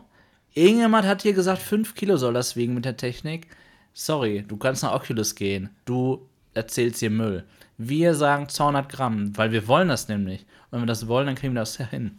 Irgendjemand 0.52 1.04
hat 1.04 1.22
hier 1.22 1.32
gesagt, 1.32 1.60
5 1.60 1.94
Kilo 1.96 2.16
soll 2.16 2.34
das 2.34 2.54
wiegen 2.54 2.74
mit 2.74 2.84
der 2.84 2.96
Technik. 2.96 3.48
Sorry, 3.92 4.44
du 4.46 4.56
kannst 4.56 4.84
nach 4.84 4.94
Oculus 4.94 5.34
gehen. 5.34 5.70
Du 5.84 6.28
erzählst 6.54 7.00
hier 7.00 7.10
Müll. 7.10 7.44
Wir 7.78 8.14
sagen 8.14 8.48
200 8.48 8.88
Gramm, 8.88 9.36
weil 9.36 9.50
wir 9.52 9.66
wollen 9.68 9.88
das 9.88 10.08
nämlich. 10.08 10.40
Und 10.70 10.72
wenn 10.72 10.80
wir 10.82 10.86
das 10.86 11.06
wollen, 11.08 11.26
dann 11.26 11.34
kriegen 11.34 11.54
wir 11.54 11.60
das 11.60 11.78
ja 11.78 11.86
hin. 11.86 12.18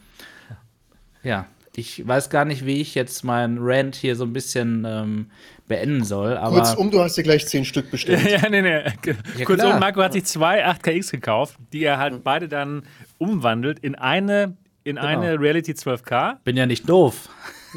Ja, 1.24 1.47
ich 1.76 2.08
weiß 2.08 2.30
gar 2.30 2.45
nicht, 2.45 2.66
wie 2.66 2.80
ich 2.82 2.95
jetzt 2.95 3.24
meinen 3.24 3.58
Rant 3.60 3.95
hier 3.95 4.16
so 4.16 4.24
ein 4.24 4.32
bisschen 4.34 4.86
ähm, 4.88 5.32
beenden 5.68 6.03
soll, 6.03 6.38
aber 6.38 6.58
Kurzum, 6.62 6.91
du 6.91 7.01
hast 7.01 7.18
dir 7.18 7.24
gleich 7.24 7.47
zehn 7.47 7.66
Stück 7.66 7.89
bestellt. 7.91 8.24
Ja, 8.30 8.47
nee, 8.49 8.62
nee. 8.62 8.84
klar. 9.01 9.16
Kurzum, 9.45 9.80
Marco 9.80 10.01
hat 10.01 10.14
sich 10.14 10.26
zwei 10.26 10.66
8KX 10.66 11.12
gekauft, 11.12 11.58
die 11.74 11.84
er 11.84 11.97
halt 11.97 12.24
beide 12.24 12.47
dann 12.47 12.84
umwandelt 13.18 13.80
in 13.80 13.95
eine, 13.95 14.56
in 14.84 14.97
eine 14.97 15.39
Reality 15.39 15.72
12K. 15.74 16.38
bin 16.43 16.56
ja 16.56 16.66
nicht 16.66 16.88
doof. 16.88 17.28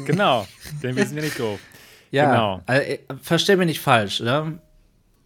Genau, 0.05 0.47
denn 0.81 0.95
wir 0.95 1.05
sind 1.05 1.17
ja 1.17 1.23
nicht 1.23 1.39
doof. 1.39 1.59
Ja, 2.11 2.31
Genau. 2.31 2.61
also, 2.67 2.83
versteh 3.21 3.55
mich 3.57 3.67
nicht 3.67 3.81
falsch. 3.81 4.21
Ne? 4.21 4.59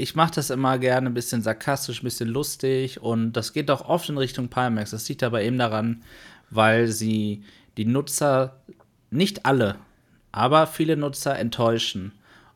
Ich 0.03 0.15
mache 0.15 0.33
das 0.35 0.49
immer 0.49 0.77
gerne 0.79 1.09
ein 1.09 1.13
bisschen 1.13 1.41
sarkastisch, 1.41 2.01
ein 2.01 2.03
bisschen 2.03 2.27
lustig 2.27 3.01
und 3.01 3.31
das 3.31 3.53
geht 3.53 3.71
auch 3.71 3.87
oft 3.87 4.09
in 4.09 4.17
Richtung 4.17 4.49
Pimax. 4.49 4.91
Das 4.91 5.07
liegt 5.07 5.23
aber 5.23 5.41
eben 5.41 5.57
daran, 5.57 6.03
weil 6.49 6.89
sie 6.89 7.45
die 7.77 7.85
Nutzer, 7.85 8.57
nicht 9.11 9.45
alle, 9.45 9.77
aber 10.33 10.67
viele 10.67 10.97
Nutzer 10.97 11.39
enttäuschen. 11.39 12.11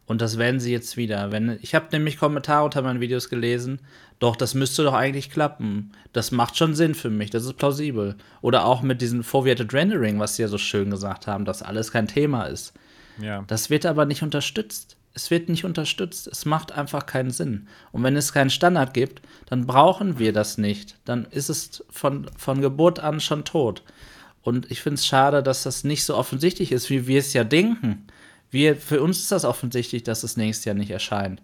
Und 0.07 0.21
das 0.21 0.37
werden 0.37 0.59
sie 0.59 0.73
jetzt 0.73 0.97
wieder. 0.97 1.31
Wenn, 1.31 1.57
ich 1.61 1.73
habe 1.73 1.87
nämlich 1.93 2.17
Kommentare 2.17 2.65
unter 2.65 2.81
meinen 2.81 2.99
Videos 2.99 3.29
gelesen, 3.29 3.79
doch, 4.19 4.35
das 4.35 4.53
müsste 4.53 4.83
doch 4.83 4.93
eigentlich 4.93 5.29
klappen. 5.31 5.93
Das 6.11 6.31
macht 6.31 6.57
schon 6.57 6.75
Sinn 6.75 6.95
für 6.95 7.09
mich, 7.09 7.29
das 7.29 7.45
ist 7.45 7.53
plausibel. 7.53 8.17
Oder 8.41 8.65
auch 8.65 8.81
mit 8.81 9.01
diesem 9.01 9.23
Forwarded 9.23 9.73
Rendering, 9.73 10.19
was 10.19 10.35
sie 10.35 10.41
ja 10.41 10.49
so 10.49 10.57
schön 10.57 10.89
gesagt 10.89 11.27
haben, 11.27 11.45
dass 11.45 11.63
alles 11.63 11.93
kein 11.93 12.09
Thema 12.09 12.43
ist. 12.43 12.73
Ja. 13.21 13.45
Das 13.47 13.69
wird 13.69 13.85
aber 13.85 14.05
nicht 14.05 14.21
unterstützt. 14.21 14.96
Es 15.18 15.32
wird 15.32 15.49
nicht 15.49 15.65
unterstützt. 15.65 16.28
Es 16.28 16.45
macht 16.45 16.74
einfach 16.74 17.07
keinen 17.07 17.32
Sinn. 17.32 17.68
Und 17.91 18.03
wenn 18.03 18.15
es 18.15 18.34
keinen 18.34 18.51
Standard 18.51 18.93
gibt, 18.93 19.24
dann 19.47 19.65
brauchen 19.65 20.20
wir 20.20 20.32
das 20.32 20.59
nicht. 20.59 20.95
Dann 21.05 21.26
ist 21.32 21.49
es 21.49 21.84
von, 21.89 22.30
von 22.38 22.61
Geburt 22.61 22.99
an 22.99 23.20
schon 23.20 23.43
tot. 23.43 23.82
Und 24.43 24.70
ich 24.70 24.80
finde 24.80 24.99
es 24.99 25.07
schade, 25.07 25.41
dass 25.41 25.63
das 25.63 25.84
nicht 25.84 26.05
so 26.05 26.15
offensichtlich 26.15 26.72
ist, 26.72 26.91
wie 26.91 27.07
wir 27.07 27.18
es 27.18 27.34
ja 27.34 27.43
denken. 27.43 28.05
Wir, 28.51 28.76
für 28.76 29.01
uns 29.01 29.18
ist 29.18 29.32
das 29.32 29.43
offensichtlich, 29.43 30.03
dass 30.03 30.22
es 30.22 30.38
nächstes 30.38 30.65
Jahr 30.65 30.76
nicht 30.76 30.91
erscheint. 30.91 31.41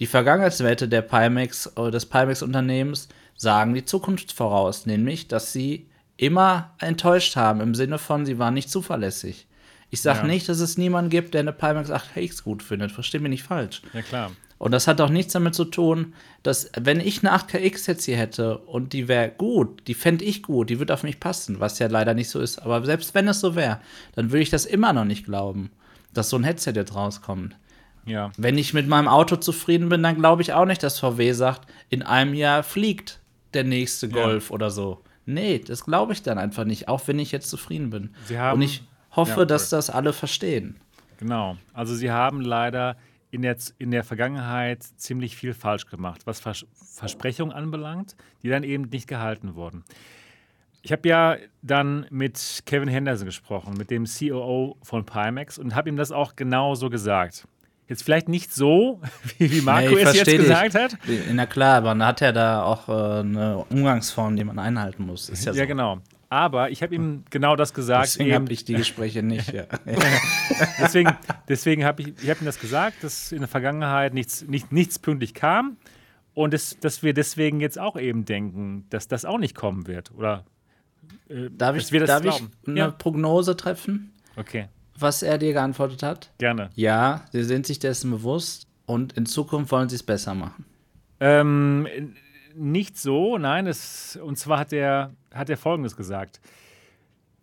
Die 0.00 0.06
Vergangenheitswerte 0.06 0.86
der 0.86 1.00
Pimax, 1.00 1.72
äh, 1.76 1.90
des 1.90 2.04
Pimax-Unternehmens 2.04 3.08
sagen 3.36 3.72
die 3.72 3.86
Zukunft 3.86 4.32
voraus, 4.32 4.84
nämlich, 4.84 5.28
dass 5.28 5.50
sie 5.50 5.88
immer 6.18 6.74
enttäuscht 6.78 7.36
haben, 7.36 7.62
im 7.62 7.74
Sinne 7.74 7.96
von, 7.96 8.26
sie 8.26 8.38
waren 8.38 8.52
nicht 8.52 8.68
zuverlässig. 8.68 9.46
Ich 9.94 10.02
sage 10.02 10.20
Ja. 10.20 10.26
nicht, 10.26 10.48
dass 10.48 10.58
es 10.60 10.76
niemanden 10.76 11.08
gibt, 11.10 11.34
der 11.34 11.40
eine 11.40 11.52
Pimax 11.52 11.88
8KX 11.90 12.42
gut 12.42 12.62
findet. 12.62 12.90
Versteh 12.92 13.20
mich 13.20 13.30
nicht 13.30 13.42
falsch. 13.44 13.80
ja, 13.92 14.02
klar. 14.02 14.32
Und 14.58 14.70
das 14.72 14.86
hat 14.86 15.00
auch 15.00 15.10
nichts 15.10 15.32
damit 15.32 15.54
zu 15.54 15.64
tun, 15.66 16.14
dass, 16.42 16.70
wenn 16.80 17.00
ich 17.00 17.20
eine 17.22 17.32
8KX 17.36 17.86
jetzt 17.88 18.04
hier 18.04 18.16
hätte 18.16 18.58
und 18.58 18.92
die 18.92 19.08
wäre 19.08 19.28
gut, 19.30 19.86
die 19.88 19.94
fände 19.94 20.24
ich 20.24 20.42
gut, 20.42 20.70
die 20.70 20.78
würde 20.78 20.94
auf 20.94 21.02
mich 21.02 21.20
passen, 21.20 21.60
was 21.60 21.78
ja 21.78 21.86
leider 21.88 22.14
nicht 22.14 22.30
so 22.30 22.40
ist. 22.40 22.58
Aber 22.60 22.84
selbst 22.84 23.14
wenn 23.14 23.28
es 23.28 23.40
so 23.40 23.56
wäre, 23.56 23.80
dann 24.14 24.30
würde 24.30 24.42
ich 24.42 24.50
das 24.50 24.64
immer 24.64 24.92
noch 24.92 25.04
nicht 25.04 25.24
glauben, 25.26 25.70
dass 26.12 26.30
so 26.30 26.36
ein 26.36 26.44
Headset 26.44 26.72
jetzt 26.74 26.94
rauskommt. 26.94 27.56
Ja. 28.06 28.32
Wenn 28.36 28.56
ich 28.58 28.72
mit 28.74 28.86
meinem 28.88 29.08
Auto 29.08 29.36
zufrieden 29.36 29.88
bin, 29.90 30.02
dann 30.02 30.16
glaube 30.16 30.42
ich 30.42 30.52
auch 30.52 30.66
nicht, 30.66 30.82
dass 30.82 30.98
VW 30.98 31.32
sagt, 31.32 31.68
in 31.90 32.02
einem 32.02 32.34
Jahr 32.34 32.62
fliegt 32.62 33.20
der 33.54 33.64
nächste 33.64 34.08
Golf 34.08 34.50
oder 34.50 34.70
so. 34.70 35.02
Nee, 35.26 35.58
das 35.58 35.84
glaube 35.84 36.12
ich 36.12 36.22
dann 36.22 36.38
einfach 36.38 36.64
nicht, 36.64 36.88
auch 36.88 37.06
wenn 37.06 37.18
ich 37.18 37.32
jetzt 37.32 37.48
zufrieden 37.50 37.90
bin. 37.90 38.10
Sie 38.26 38.38
haben- 38.38 38.56
Und 38.56 38.62
ich 38.62 38.82
hoffe, 39.16 39.40
Ja, 39.40 39.44
dass 39.46 39.68
das 39.70 39.90
alle 39.90 40.12
verstehen. 40.12 40.76
Genau. 41.18 41.56
Also 41.72 41.94
sie 41.94 42.10
haben 42.10 42.40
leider 42.40 42.96
in 43.30 43.42
der, 43.42 43.56
in 43.78 43.90
der 43.90 44.04
Vergangenheit 44.04 44.82
ziemlich 44.96 45.36
viel 45.36 45.54
falsch 45.54 45.86
gemacht, 45.86 46.22
was 46.26 46.40
Vers 46.40 46.66
Versprechungen 46.94 47.52
anbelangt, 47.54 48.14
die 48.42 48.48
dann 48.48 48.62
eben 48.62 48.84
nicht 48.84 49.08
gehalten 49.08 49.56
wurden. 49.56 49.82
Ich 50.82 50.92
habe 50.92 51.08
ja 51.08 51.36
dann 51.62 52.06
mit 52.10 52.62
Kevin 52.66 52.88
Henderson 52.88 53.26
gesprochen, 53.26 53.74
mit 53.76 53.90
dem 53.90 54.04
COO 54.04 54.76
von 54.82 55.04
Pimax 55.04 55.58
und 55.58 55.74
habe 55.74 55.88
ihm 55.88 55.96
das 55.96 56.12
auch 56.12 56.36
genau 56.36 56.74
so 56.74 56.90
gesagt. 56.90 57.48
Jetzt 57.88 58.02
vielleicht 58.04 58.28
nicht 58.28 58.52
so, 58.54 59.00
wie, 59.38 59.50
wie 59.50 59.60
Marco 59.62 59.94
Nee, 59.94 60.02
es 60.02 60.14
jetzt 60.14 60.26
dich. 60.30 60.38
gesagt 60.38 60.74
hat. 60.74 60.96
Na 61.32 61.46
klar, 61.46 61.78
aber 61.78 61.88
dann 61.88 62.04
hat 62.06 62.22
er 62.22 62.32
da 62.32 62.62
auch 62.62 62.88
äh, 62.88 63.20
eine 63.20 63.64
Umgangsform, 63.70 64.36
die 64.36 64.44
man 64.44 64.58
einhalten 64.58 65.04
muss. 65.06 65.28
Ja, 65.28 65.34
so. 65.34 65.58
Ja, 65.58 65.64
genau. 65.64 65.98
Aber 66.34 66.70
ich 66.70 66.82
habe 66.82 66.92
ihm 66.96 67.24
genau 67.30 67.54
das 67.54 67.74
gesagt. 67.74 68.06
Deswegen 68.06 68.34
habe 68.34 68.52
ich 68.52 68.64
die 68.64 68.74
Gespräche 68.74 69.22
nicht. 69.22 69.52
Ja. 69.52 69.66
deswegen 70.80 71.16
deswegen 71.48 71.84
habe 71.84 72.02
ich, 72.02 72.08
ich 72.20 72.28
hab 72.28 72.40
ihm 72.40 72.44
das 72.46 72.58
gesagt, 72.58 73.04
dass 73.04 73.30
in 73.30 73.38
der 73.38 73.46
Vergangenheit 73.48 74.14
nichts, 74.14 74.42
nicht, 74.42 74.72
nichts 74.72 74.98
pünktlich 74.98 75.32
kam 75.32 75.76
und 76.34 76.52
das, 76.52 76.76
dass 76.80 77.04
wir 77.04 77.14
deswegen 77.14 77.60
jetzt 77.60 77.78
auch 77.78 77.96
eben 77.96 78.24
denken, 78.24 78.84
dass 78.90 79.06
das 79.06 79.24
auch 79.24 79.38
nicht 79.38 79.54
kommen 79.54 79.86
wird. 79.86 80.10
Oder 80.16 80.44
äh, 81.28 81.50
Darf 81.50 81.76
ich, 81.76 81.92
wir 81.92 82.00
das 82.00 82.08
darf 82.08 82.24
ich 82.24 82.42
eine 82.66 82.78
Ja. 82.80 82.90
Prognose 82.90 83.56
treffen, 83.56 84.12
Okay, 84.36 84.66
was 84.98 85.22
er 85.22 85.38
dir 85.38 85.52
geantwortet 85.52 86.02
hat? 86.02 86.32
gerne. 86.38 86.70
Ja, 86.74 87.26
sie 87.30 87.44
sind 87.44 87.64
sich 87.64 87.78
dessen 87.78 88.10
bewusst 88.10 88.66
und 88.86 89.12
in 89.12 89.24
Zukunft 89.26 89.70
wollen 89.70 89.88
sie 89.88 89.94
es 89.96 90.02
besser 90.02 90.34
machen. 90.34 90.64
Ähm, 91.20 91.86
nicht 92.56 92.96
so, 92.96 93.38
nein. 93.38 93.66
Es, 93.66 94.16
und 94.16 94.38
zwar 94.38 94.58
hat 94.58 94.72
er, 94.72 95.14
hat 95.32 95.50
er 95.50 95.56
Folgendes 95.56 95.96
gesagt. 95.96 96.40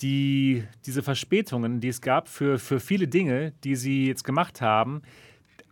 Die, 0.01 0.63
diese 0.85 1.03
Verspätungen, 1.03 1.79
die 1.79 1.89
es 1.89 2.01
gab 2.01 2.27
für, 2.27 2.57
für 2.57 2.79
viele 2.79 3.07
Dinge, 3.07 3.53
die 3.63 3.75
sie 3.75 4.07
jetzt 4.07 4.23
gemacht 4.23 4.61
haben, 4.61 5.01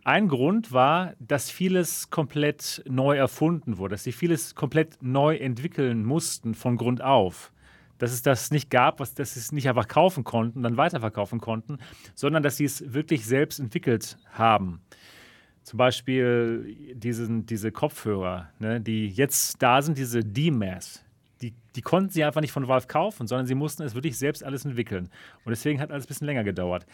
ein 0.04 0.28
Grund 0.28 0.72
war, 0.72 1.14
dass 1.18 1.50
vieles 1.50 2.10
komplett 2.10 2.82
neu 2.88 3.16
erfunden 3.16 3.78
wurde, 3.78 3.94
dass 3.94 4.04
sie 4.04 4.12
vieles 4.12 4.54
komplett 4.54 5.02
neu 5.02 5.36
entwickeln 5.36 6.04
mussten 6.04 6.54
von 6.54 6.76
Grund 6.76 7.02
auf. 7.02 7.52
dass 8.00 8.12
es 8.12 8.22
das 8.22 8.50
nicht 8.50 8.70
gab, 8.70 8.98
was, 8.98 9.14
dass 9.14 9.34
sie 9.34 9.40
es 9.40 9.52
nicht 9.52 9.68
einfach 9.68 9.86
kaufen 9.86 10.24
konnten, 10.24 10.62
dann 10.62 10.76
weiterverkaufen 10.76 11.38
konnten, 11.38 11.78
sondern 12.14 12.42
dass 12.42 12.56
sie 12.56 12.64
es 12.64 12.92
wirklich 12.94 13.26
selbst 13.26 13.60
entwickelt 13.60 14.16
haben. 14.32 14.80
Zum 15.70 15.76
Beispiel 15.76 16.94
diesen, 16.94 17.46
diese 17.46 17.70
Kopfhörer, 17.70 18.48
ne, 18.58 18.80
die 18.80 19.06
jetzt 19.06 19.62
da 19.62 19.80
sind, 19.80 19.96
diese 19.98 20.24
D-Mass. 20.24 21.04
Die, 21.42 21.54
die 21.76 21.80
konnten 21.80 22.10
sie 22.10 22.24
einfach 22.24 22.40
nicht 22.40 22.50
von 22.50 22.66
Valve 22.66 22.88
kaufen, 22.88 23.28
sondern 23.28 23.46
sie 23.46 23.54
mussten 23.54 23.84
es 23.84 23.94
wirklich 23.94 24.18
selbst 24.18 24.42
alles 24.42 24.64
entwickeln. 24.64 25.08
Und 25.44 25.50
deswegen 25.50 25.80
hat 25.80 25.92
alles 25.92 26.06
ein 26.06 26.08
bisschen 26.08 26.26
länger 26.26 26.42
gedauert. 26.42 26.86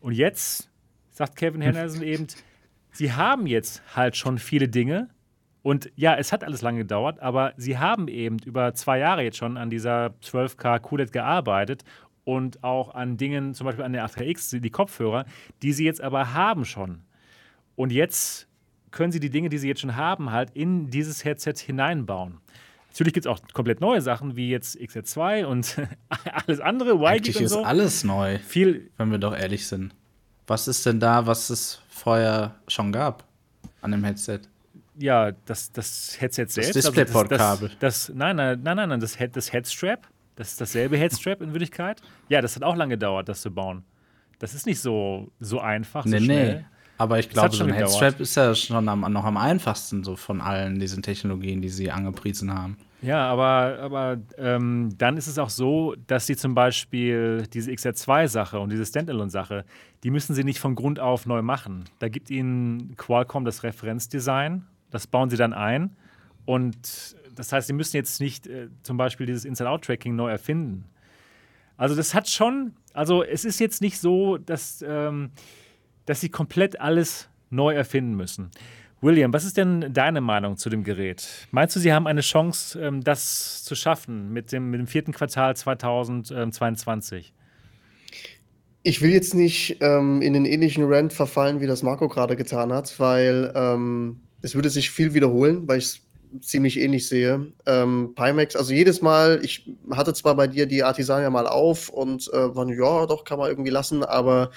Und 0.00 0.14
jetzt 0.14 0.70
sagt 1.10 1.36
Kevin 1.36 1.60
Henderson 1.60 2.02
eben, 2.02 2.26
sie 2.90 3.12
haben 3.12 3.46
jetzt 3.46 3.82
halt 3.94 4.16
schon 4.16 4.38
viele 4.38 4.70
Dinge. 4.70 5.10
Und 5.60 5.92
ja, 5.94 6.14
es 6.14 6.32
hat 6.32 6.42
alles 6.42 6.62
lange 6.62 6.78
gedauert, 6.78 7.20
aber 7.20 7.52
sie 7.58 7.76
haben 7.76 8.08
eben 8.08 8.38
über 8.46 8.72
zwei 8.72 8.98
Jahre 8.98 9.24
jetzt 9.24 9.36
schon 9.36 9.58
an 9.58 9.68
dieser 9.68 10.14
12K 10.22 10.78
QLED 10.78 11.12
gearbeitet 11.12 11.84
und 12.24 12.64
auch 12.64 12.94
an 12.94 13.18
Dingen, 13.18 13.52
zum 13.52 13.66
Beispiel 13.66 13.84
an 13.84 13.92
der 13.92 14.06
8KX, 14.06 14.58
die 14.60 14.70
Kopfhörer, 14.70 15.26
die 15.60 15.74
sie 15.74 15.84
jetzt 15.84 16.00
aber 16.00 16.32
haben 16.32 16.64
schon. 16.64 17.02
Und 17.76 17.92
jetzt 17.92 18.48
können 18.90 19.12
sie 19.12 19.20
die 19.20 19.30
Dinge, 19.30 19.48
die 19.48 19.58
sie 19.58 19.68
jetzt 19.68 19.82
schon 19.82 19.96
haben, 19.96 20.32
halt 20.32 20.50
in 20.54 20.90
dieses 20.90 21.24
Headset 21.24 21.54
hineinbauen. 21.64 22.38
Natürlich 22.90 23.12
gibt 23.12 23.26
es 23.26 23.30
auch 23.30 23.38
komplett 23.52 23.82
neue 23.82 24.00
Sachen, 24.00 24.36
wie 24.36 24.48
jetzt 24.48 24.78
XR2 24.78 25.44
und 25.44 25.76
alles 26.46 26.60
andere. 26.60 26.98
Eigentlich 27.06 27.38
ist 27.38 27.52
so. 27.52 27.62
alles 27.62 28.04
neu, 28.04 28.38
Viel, 28.38 28.90
wenn 28.96 29.10
wir 29.10 29.18
doch 29.18 29.36
ehrlich 29.36 29.66
sind. 29.66 29.94
Was 30.46 30.66
ist 30.66 30.86
denn 30.86 30.98
da, 30.98 31.26
was 31.26 31.50
es 31.50 31.82
vorher 31.88 32.54
schon 32.68 32.92
gab 32.92 33.24
an 33.82 33.90
dem 33.90 34.02
Headset? 34.02 34.40
Ja, 34.98 35.32
das, 35.44 35.70
das 35.72 36.16
Headset 36.18 36.46
selbst. 36.46 36.74
Das 36.74 36.84
Displayport-Kabel. 36.86 37.68
Also 37.68 37.68
das, 37.80 38.06
das, 38.06 38.12
nein, 38.14 38.36
nein, 38.36 38.60
nein, 38.62 38.88
nein, 38.88 39.00
das, 39.00 39.18
Head, 39.18 39.36
das 39.36 39.52
Headstrap. 39.52 40.06
Das 40.36 40.52
ist 40.52 40.60
dasselbe 40.60 40.96
Headstrap 40.96 41.42
in 41.42 41.52
Wirklichkeit. 41.52 42.00
Ja, 42.30 42.40
das 42.40 42.56
hat 42.56 42.62
auch 42.62 42.76
lange 42.76 42.94
gedauert, 42.94 43.28
das 43.28 43.42
zu 43.42 43.50
bauen. 43.50 43.84
Das 44.38 44.54
ist 44.54 44.64
nicht 44.64 44.80
so, 44.80 45.30
so 45.38 45.60
einfach, 45.60 46.04
so 46.04 46.10
nee, 46.10 46.20
schnell. 46.20 46.54
Nee. 46.60 46.64
Aber 46.98 47.18
ich 47.18 47.28
glaube, 47.28 47.54
so 47.54 47.64
ein. 47.64 47.72
Headstrap 47.72 48.20
ist 48.20 48.36
ja 48.36 48.54
schon 48.54 48.88
am, 48.88 49.00
noch 49.12 49.24
am 49.24 49.36
einfachsten 49.36 50.02
so 50.02 50.16
von 50.16 50.40
allen 50.40 50.78
diesen 50.78 51.02
Technologien, 51.02 51.60
die 51.60 51.68
sie 51.68 51.90
angepriesen 51.90 52.52
haben. 52.54 52.76
Ja, 53.02 53.28
aber, 53.28 53.78
aber 53.80 54.18
ähm, 54.38 54.94
dann 54.96 55.16
ist 55.16 55.26
es 55.26 55.38
auch 55.38 55.50
so, 55.50 55.94
dass 56.06 56.26
sie 56.26 56.36
zum 56.36 56.54
Beispiel 56.54 57.46
diese 57.52 57.70
XR2-Sache 57.70 58.58
und 58.58 58.72
diese 58.72 58.86
Standalone-Sache, 58.86 59.64
die 60.02 60.10
müssen 60.10 60.34
sie 60.34 60.44
nicht 60.44 60.58
von 60.58 60.74
Grund 60.74 60.98
auf 60.98 61.26
neu 61.26 61.42
machen. 61.42 61.84
Da 61.98 62.08
gibt 62.08 62.30
ihnen 62.30 62.96
Qualcomm 62.96 63.44
das 63.44 63.62
Referenzdesign, 63.62 64.64
das 64.90 65.06
bauen 65.06 65.28
sie 65.28 65.36
dann 65.36 65.52
ein. 65.52 65.94
Und 66.46 67.16
das 67.34 67.52
heißt, 67.52 67.66
sie 67.66 67.74
müssen 67.74 67.96
jetzt 67.96 68.20
nicht 68.20 68.46
äh, 68.46 68.68
zum 68.82 68.96
Beispiel 68.96 69.26
dieses 69.26 69.44
Inside-Out-Tracking 69.44 70.16
neu 70.16 70.30
erfinden. 70.30 70.86
Also 71.76 71.94
das 71.94 72.14
hat 72.14 72.28
schon, 72.28 72.72
also 72.94 73.22
es 73.22 73.44
ist 73.44 73.60
jetzt 73.60 73.82
nicht 73.82 73.98
so, 73.98 74.38
dass, 74.38 74.82
ähm, 74.86 75.30
dass 76.06 76.20
sie 76.20 76.28
komplett 76.28 76.80
alles 76.80 77.28
neu 77.50 77.74
erfinden 77.74 78.14
müssen. 78.16 78.50
William, 79.02 79.32
was 79.32 79.44
ist 79.44 79.58
denn 79.58 79.92
deine 79.92 80.20
Meinung 80.20 80.56
zu 80.56 80.70
dem 80.70 80.82
Gerät? 80.82 81.28
Meinst 81.50 81.76
du, 81.76 81.80
sie 81.80 81.92
haben 81.92 82.06
eine 82.06 82.22
Chance, 82.22 82.80
ähm, 82.80 83.04
das 83.04 83.62
zu 83.62 83.74
schaffen 83.74 84.32
mit 84.32 84.52
dem, 84.52 84.70
mit 84.70 84.80
dem 84.80 84.86
vierten 84.86 85.12
Quartal 85.12 85.54
2022? 85.54 87.34
Ich 88.82 89.02
will 89.02 89.10
jetzt 89.10 89.34
nicht 89.34 89.78
ähm, 89.80 90.22
in 90.22 90.32
den 90.32 90.46
ähnlichen 90.46 90.84
Rant 90.84 91.12
verfallen, 91.12 91.60
wie 91.60 91.66
das 91.66 91.82
Marco 91.82 92.08
gerade 92.08 92.36
getan 92.36 92.72
hat, 92.72 92.98
weil 92.98 93.52
ähm, 93.54 94.20
es 94.42 94.54
würde 94.54 94.70
sich 94.70 94.90
viel 94.90 95.12
wiederholen, 95.12 95.66
weil 95.66 95.78
ich 95.78 95.84
es 95.84 96.05
ziemlich 96.40 96.78
ähnlich 96.78 97.08
sehe. 97.08 97.52
Ähm, 97.66 98.14
Pimax, 98.14 98.56
also 98.56 98.72
jedes 98.72 99.02
Mal, 99.02 99.40
ich 99.42 99.70
hatte 99.90 100.14
zwar 100.14 100.34
bei 100.34 100.46
dir 100.46 100.66
die 100.66 100.82
Artisania 100.82 101.30
mal 101.30 101.46
auf 101.46 101.88
und 101.88 102.28
äh, 102.32 102.54
war, 102.54 102.68
ja, 102.68 103.06
doch, 103.06 103.24
kann 103.24 103.38
man 103.38 103.50
irgendwie 103.50 103.70
lassen, 103.70 104.04
aber 104.04 104.50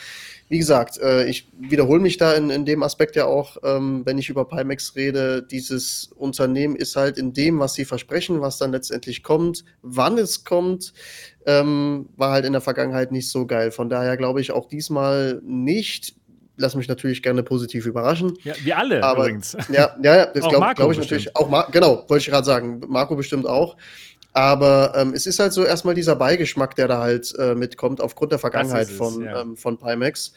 wie 0.49 0.57
gesagt, 0.57 0.97
äh, 0.97 1.26
ich 1.26 1.47
wiederhole 1.59 1.99
mich 1.99 2.17
da 2.17 2.34
in, 2.34 2.49
in 2.49 2.65
dem 2.65 2.84
Aspekt 2.84 3.15
ja 3.15 3.26
auch, 3.26 3.57
ähm, 3.63 4.01
wenn 4.05 4.17
ich 4.17 4.30
über 4.30 4.45
Pimax 4.45 4.95
rede, 4.95 5.43
dieses 5.43 6.11
Unternehmen 6.15 6.76
ist 6.76 6.95
halt 6.95 7.17
in 7.17 7.34
dem, 7.34 7.59
was 7.59 7.76
sie 7.76 7.86
versprechen, 7.86 8.41
was 8.41 8.57
dann 8.57 8.72
letztendlich 8.72 9.24
kommt, 9.24 9.63
wann 9.82 10.17
es 10.17 10.43
kommt, 10.43 10.93
ähm, 11.45 12.09
war 12.17 12.32
halt 12.32 12.45
in 12.45 12.53
der 12.53 12.61
Vergangenheit 12.61 13.11
nicht 13.11 13.30
so 13.30 13.45
geil. 13.45 13.72
Von 13.72 13.89
daher 13.89 14.17
glaube 14.17 14.41
ich 14.41 14.51
auch 14.51 14.67
diesmal 14.67 15.41
nicht 15.45 16.15
lass 16.60 16.76
mich 16.76 16.88
natürlich 16.88 17.24
gerne 17.24 17.41
positiv 17.41 17.86
überraschen. 17.86 18.38
Ja, 18.43 18.53
wir 18.64 18.78
alle 18.78 19.03
aber, 19.03 19.24
übrigens. 19.24 19.57
Ja, 19.70 19.95
ja, 20.01 20.26
das 20.28 20.47
glaube 20.47 20.74
glaub 20.76 20.91
ich 20.91 20.97
natürlich 20.97 21.36
auch. 21.36 21.49
Mar 21.49 21.68
genau, 21.72 22.05
wollte 22.07 22.18
ich 22.22 22.28
gerade 22.28 22.45
sagen. 22.45 22.82
Marco 22.88 23.16
bestimmt 23.16 23.47
auch. 23.47 23.78
Aber 24.34 24.93
ähm, 24.95 25.14
es 25.16 25.26
ist 25.26 25.39
halt 25.39 25.53
so 25.53 25.66
erstmal 25.66 25.95
dieser 25.95 26.16
Beigeschmack, 26.16 26.76
der 26.76 26.88
da 26.88 26.99
halt 26.99 27.34
äh, 27.39 27.55
mitkommt, 27.55 27.99
aufgrund 27.99 28.32
der 28.32 28.39
Vergangenheit 28.39 28.89
es, 28.89 28.95
von, 28.95 29.24
ja. 29.24 29.41
ähm, 29.41 29.57
von 29.57 29.78
Pimax. 29.78 30.34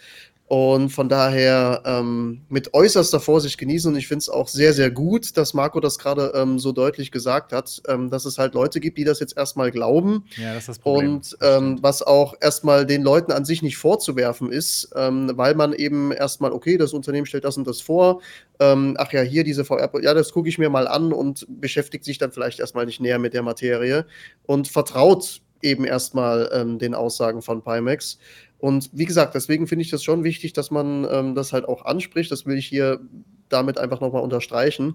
Und 0.53 0.91
von 0.91 1.09
daher 1.09 1.81
ähm, 1.87 2.43
mit 2.51 2.75
äußerster 2.75 3.21
Vorsicht 3.21 3.57
genießen. 3.57 3.91
Und 3.91 3.99
ich 3.99 4.07
finde 4.07 4.19
es 4.19 4.29
auch 4.29 4.49
sehr, 4.49 4.75
sehr 4.75 4.91
gut, 4.91 5.39
dass 5.39 5.55
Marco 5.55 5.81
das 5.81 5.99
gerade 5.99 6.31
ähm, 6.35 6.59
so 6.59 6.73
deutlich 6.73 7.11
gesagt 7.11 7.55
hat, 7.55 7.81
ähm, 7.89 8.11
dass 8.11 8.27
es 8.27 8.37
halt 8.37 8.53
Leute 8.53 8.79
gibt, 8.79 8.99
die 8.99 9.05
das 9.05 9.19
jetzt 9.19 9.35
erstmal 9.35 9.71
glauben. 9.71 10.27
Ja, 10.37 10.53
das 10.53 10.65
ist 10.65 10.69
das 10.69 10.79
Problem. 10.81 11.15
Und 11.15 11.39
ähm, 11.41 11.79
was 11.81 12.03
auch 12.03 12.35
erstmal 12.39 12.85
den 12.85 13.01
Leuten 13.01 13.33
an 13.33 13.47
sich 13.47 13.63
nicht 13.63 13.79
vorzuwerfen 13.79 14.53
ist, 14.53 14.91
ähm, 14.95 15.33
weil 15.37 15.55
man 15.55 15.73
eben 15.73 16.13
erstmal, 16.13 16.53
okay, 16.53 16.77
das 16.77 16.93
Unternehmen 16.93 17.25
stellt 17.25 17.45
das 17.45 17.57
und 17.57 17.67
das 17.67 17.81
vor. 17.81 18.21
Ähm, 18.61 18.95
ach 18.99 19.11
ja, 19.11 19.23
hier 19.23 19.45
diese 19.45 19.65
VR, 19.65 19.91
ja, 20.03 20.13
das 20.13 20.33
gucke 20.33 20.51
ich 20.51 20.59
mir 20.59 20.69
mal 20.69 20.87
an 20.87 21.15
und 21.15 21.47
beschäftigt 21.49 22.05
sich 22.05 22.19
dann 22.19 22.31
vielleicht 22.31 22.61
erstmal 22.61 22.85
nicht 22.85 23.01
näher 23.01 23.19
mit 23.19 23.33
der 23.33 23.43
Materie 23.43 24.05
und 24.45 24.69
vertraut 24.69 25.41
eben 25.63 25.85
erstmal 25.85 26.51
ähm, 26.53 26.79
den 26.79 26.95
Aussagen 26.95 27.41
von 27.41 27.63
Pimax. 27.63 28.19
Und 28.63 28.91
wie 28.93 29.07
gesagt, 29.07 29.35
deswegen 29.35 29.67
finde 29.67 29.83
ich 29.83 29.91
das 29.91 30.05
schon 30.05 30.23
wichtig, 30.23 30.53
dass 30.53 30.71
man 30.71 31.05
ähm, 31.11 31.35
das 31.35 31.53
halt 31.53 31.65
auch 31.65 31.85
anspricht. 31.85 32.31
Das 32.31 32.47
will 32.47 32.57
ich 32.57 32.69
hier 32.69 33.01
damit 33.49 33.77
einfach 33.77 34.01
nochmal 34.01 34.23
unterstreichen. 34.23 34.95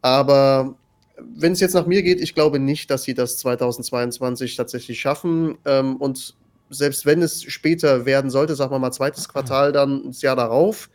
Aber 0.00 0.76
wenn 1.18 1.50
es 1.50 1.58
jetzt 1.58 1.74
nach 1.74 1.86
mir 1.86 2.04
geht, 2.04 2.20
ich 2.20 2.36
glaube 2.36 2.60
nicht, 2.60 2.88
dass 2.88 3.02
sie 3.02 3.14
das 3.14 3.36
2022 3.38 4.54
tatsächlich 4.54 5.00
schaffen. 5.00 5.58
Ähm, 5.64 5.96
und 5.96 6.36
selbst 6.70 7.04
wenn 7.04 7.20
es 7.20 7.42
später 7.42 8.06
werden 8.06 8.30
sollte, 8.30 8.54
sagen 8.54 8.70
wir 8.70 8.78
mal 8.78 8.92
zweites 8.92 9.28
Quartal, 9.28 9.72
dann 9.72 10.04
das 10.06 10.22
Jahr 10.22 10.36
darauf, 10.36 10.88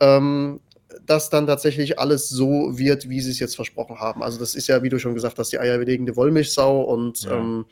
ähm, 0.00 0.58
dass 1.06 1.30
dann 1.30 1.46
tatsächlich 1.46 1.96
alles 2.00 2.28
so 2.28 2.76
wird, 2.76 3.08
wie 3.08 3.20
sie 3.20 3.30
es 3.30 3.38
jetzt 3.38 3.54
versprochen 3.54 4.00
haben. 4.00 4.24
Also 4.24 4.40
das 4.40 4.56
ist 4.56 4.66
ja, 4.66 4.82
wie 4.82 4.88
du 4.88 4.98
schon 4.98 5.14
gesagt 5.14 5.38
hast, 5.38 5.52
die 5.52 5.60
eierlegende 5.60 6.16
Wollmilchsau 6.16 6.82
und 6.82 7.22
ja. 7.22 7.38
ähm, 7.38 7.66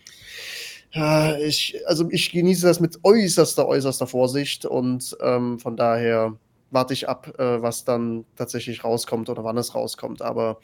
ja, 0.92 1.36
ich, 1.38 1.80
also 1.86 2.08
ich 2.10 2.32
genieße 2.32 2.66
das 2.66 2.80
mit 2.80 2.98
äußerster, 3.04 3.66
äußerster 3.66 4.06
Vorsicht 4.06 4.64
und 4.66 5.16
ähm, 5.22 5.58
von 5.58 5.76
daher 5.76 6.34
warte 6.70 6.94
ich 6.94 7.08
ab, 7.08 7.38
äh, 7.38 7.62
was 7.62 7.84
dann 7.84 8.24
tatsächlich 8.36 8.82
rauskommt 8.84 9.28
oder 9.28 9.44
wann 9.44 9.56
es 9.58 9.74
rauskommt. 9.74 10.22
Aber 10.22 10.58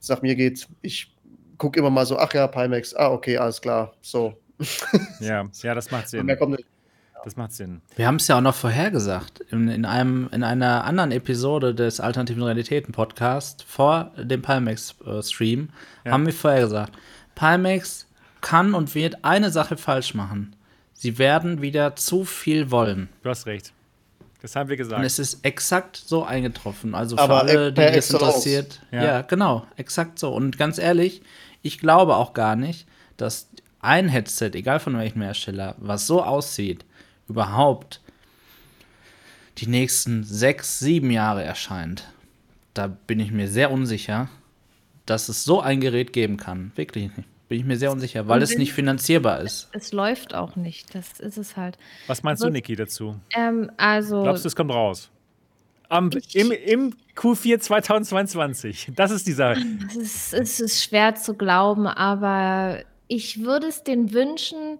es 0.00 0.08
nach 0.08 0.22
mir 0.22 0.34
geht, 0.34 0.68
ich 0.82 1.14
gucke 1.58 1.78
immer 1.78 1.90
mal 1.90 2.06
so, 2.06 2.18
ach 2.18 2.32
ja, 2.34 2.46
Pimax, 2.46 2.94
ah, 2.94 3.10
okay, 3.10 3.38
alles 3.38 3.60
klar, 3.60 3.92
so. 4.00 4.34
Ja, 5.20 5.48
ja, 5.62 5.74
das 5.74 5.90
macht 5.90 6.08
Sinn. 6.08 6.26
Das 7.24 7.36
macht 7.36 7.52
Sinn. 7.52 7.82
Wir 7.94 8.08
haben 8.08 8.16
es 8.16 8.26
ja 8.26 8.36
auch 8.36 8.40
noch 8.40 8.54
vorhergesagt. 8.54 9.40
In, 9.50 9.68
in, 9.68 9.84
einem, 9.84 10.28
in 10.32 10.42
einer 10.42 10.84
anderen 10.84 11.12
Episode 11.12 11.72
des 11.72 12.00
Alternativen 12.00 12.42
Realitäten 12.42 12.92
Podcast 12.92 13.62
vor 13.62 14.10
dem 14.16 14.42
Pimax-Stream 14.42 15.68
äh, 16.04 16.08
ja. 16.08 16.12
haben 16.12 16.26
wir 16.26 16.32
vorhergesagt, 16.32 16.92
Pimax 17.36 18.08
kann 18.42 18.74
und 18.74 18.94
wird 18.94 19.24
eine 19.24 19.50
Sache 19.50 19.78
falsch 19.78 20.12
machen. 20.12 20.54
Sie 20.92 21.16
werden 21.18 21.62
wieder 21.62 21.96
zu 21.96 22.24
viel 22.24 22.70
wollen. 22.70 23.08
Du 23.22 23.30
hast 23.30 23.46
recht. 23.46 23.72
Das 24.42 24.56
haben 24.56 24.68
wir 24.68 24.76
gesagt. 24.76 24.98
Und 24.98 25.06
es 25.06 25.18
ist 25.18 25.44
exakt 25.44 25.96
so 25.96 26.24
eingetroffen. 26.24 26.94
Also 26.94 27.16
für 27.16 27.22
Aber 27.22 27.40
alle, 27.40 27.72
die 27.72 27.80
es 27.80 28.10
interessiert. 28.10 28.82
Ja. 28.90 29.04
ja, 29.04 29.22
genau, 29.22 29.66
exakt 29.76 30.18
so. 30.18 30.34
Und 30.34 30.58
ganz 30.58 30.78
ehrlich, 30.78 31.22
ich 31.62 31.78
glaube 31.78 32.16
auch 32.16 32.34
gar 32.34 32.56
nicht, 32.56 32.86
dass 33.16 33.48
ein 33.80 34.08
Headset, 34.08 34.50
egal 34.54 34.80
von 34.80 34.98
welchem 34.98 35.22
Hersteller, 35.22 35.76
was 35.78 36.06
so 36.06 36.22
aussieht, 36.22 36.84
überhaupt 37.28 38.00
die 39.58 39.68
nächsten 39.68 40.24
sechs, 40.24 40.80
sieben 40.80 41.10
Jahre 41.10 41.44
erscheint. 41.44 42.08
Da 42.74 42.88
bin 42.88 43.20
ich 43.20 43.30
mir 43.30 43.48
sehr 43.48 43.70
unsicher, 43.70 44.28
dass 45.06 45.28
es 45.28 45.44
so 45.44 45.60
ein 45.60 45.80
Gerät 45.80 46.12
geben 46.12 46.36
kann. 46.36 46.72
Wirklich 46.74 47.16
nicht. 47.16 47.28
Bin 47.52 47.60
ich 47.60 47.66
mir 47.66 47.76
sehr 47.76 47.92
unsicher, 47.92 48.26
weil 48.28 48.40
es 48.40 48.56
nicht 48.56 48.72
finanzierbar 48.72 49.40
ist. 49.42 49.68
Es 49.72 49.92
läuft 49.92 50.32
auch 50.32 50.56
nicht, 50.56 50.94
das 50.94 51.20
ist 51.20 51.36
es 51.36 51.54
halt. 51.54 51.76
Was 52.06 52.22
meinst 52.22 52.42
also, 52.42 52.48
du, 52.48 52.54
Niki, 52.54 52.74
dazu? 52.76 53.16
Ähm, 53.36 53.70
also. 53.76 54.22
Glaubst 54.22 54.46
du, 54.46 54.48
es 54.48 54.56
kommt 54.56 54.70
raus? 54.70 55.10
Am, 55.90 56.08
im, 56.32 56.50
Im 56.50 56.94
Q4 57.14 57.60
2022. 57.60 58.92
Das 58.96 59.10
ist 59.10 59.26
die 59.26 59.32
Sache. 59.32 59.60
Es 59.86 59.96
ist, 59.96 60.32
es 60.32 60.60
ist 60.60 60.82
schwer 60.82 61.14
zu 61.14 61.34
glauben, 61.34 61.86
aber 61.86 62.78
ich 63.06 63.42
würde 63.44 63.66
es 63.66 63.84
denen 63.84 64.14
wünschen, 64.14 64.78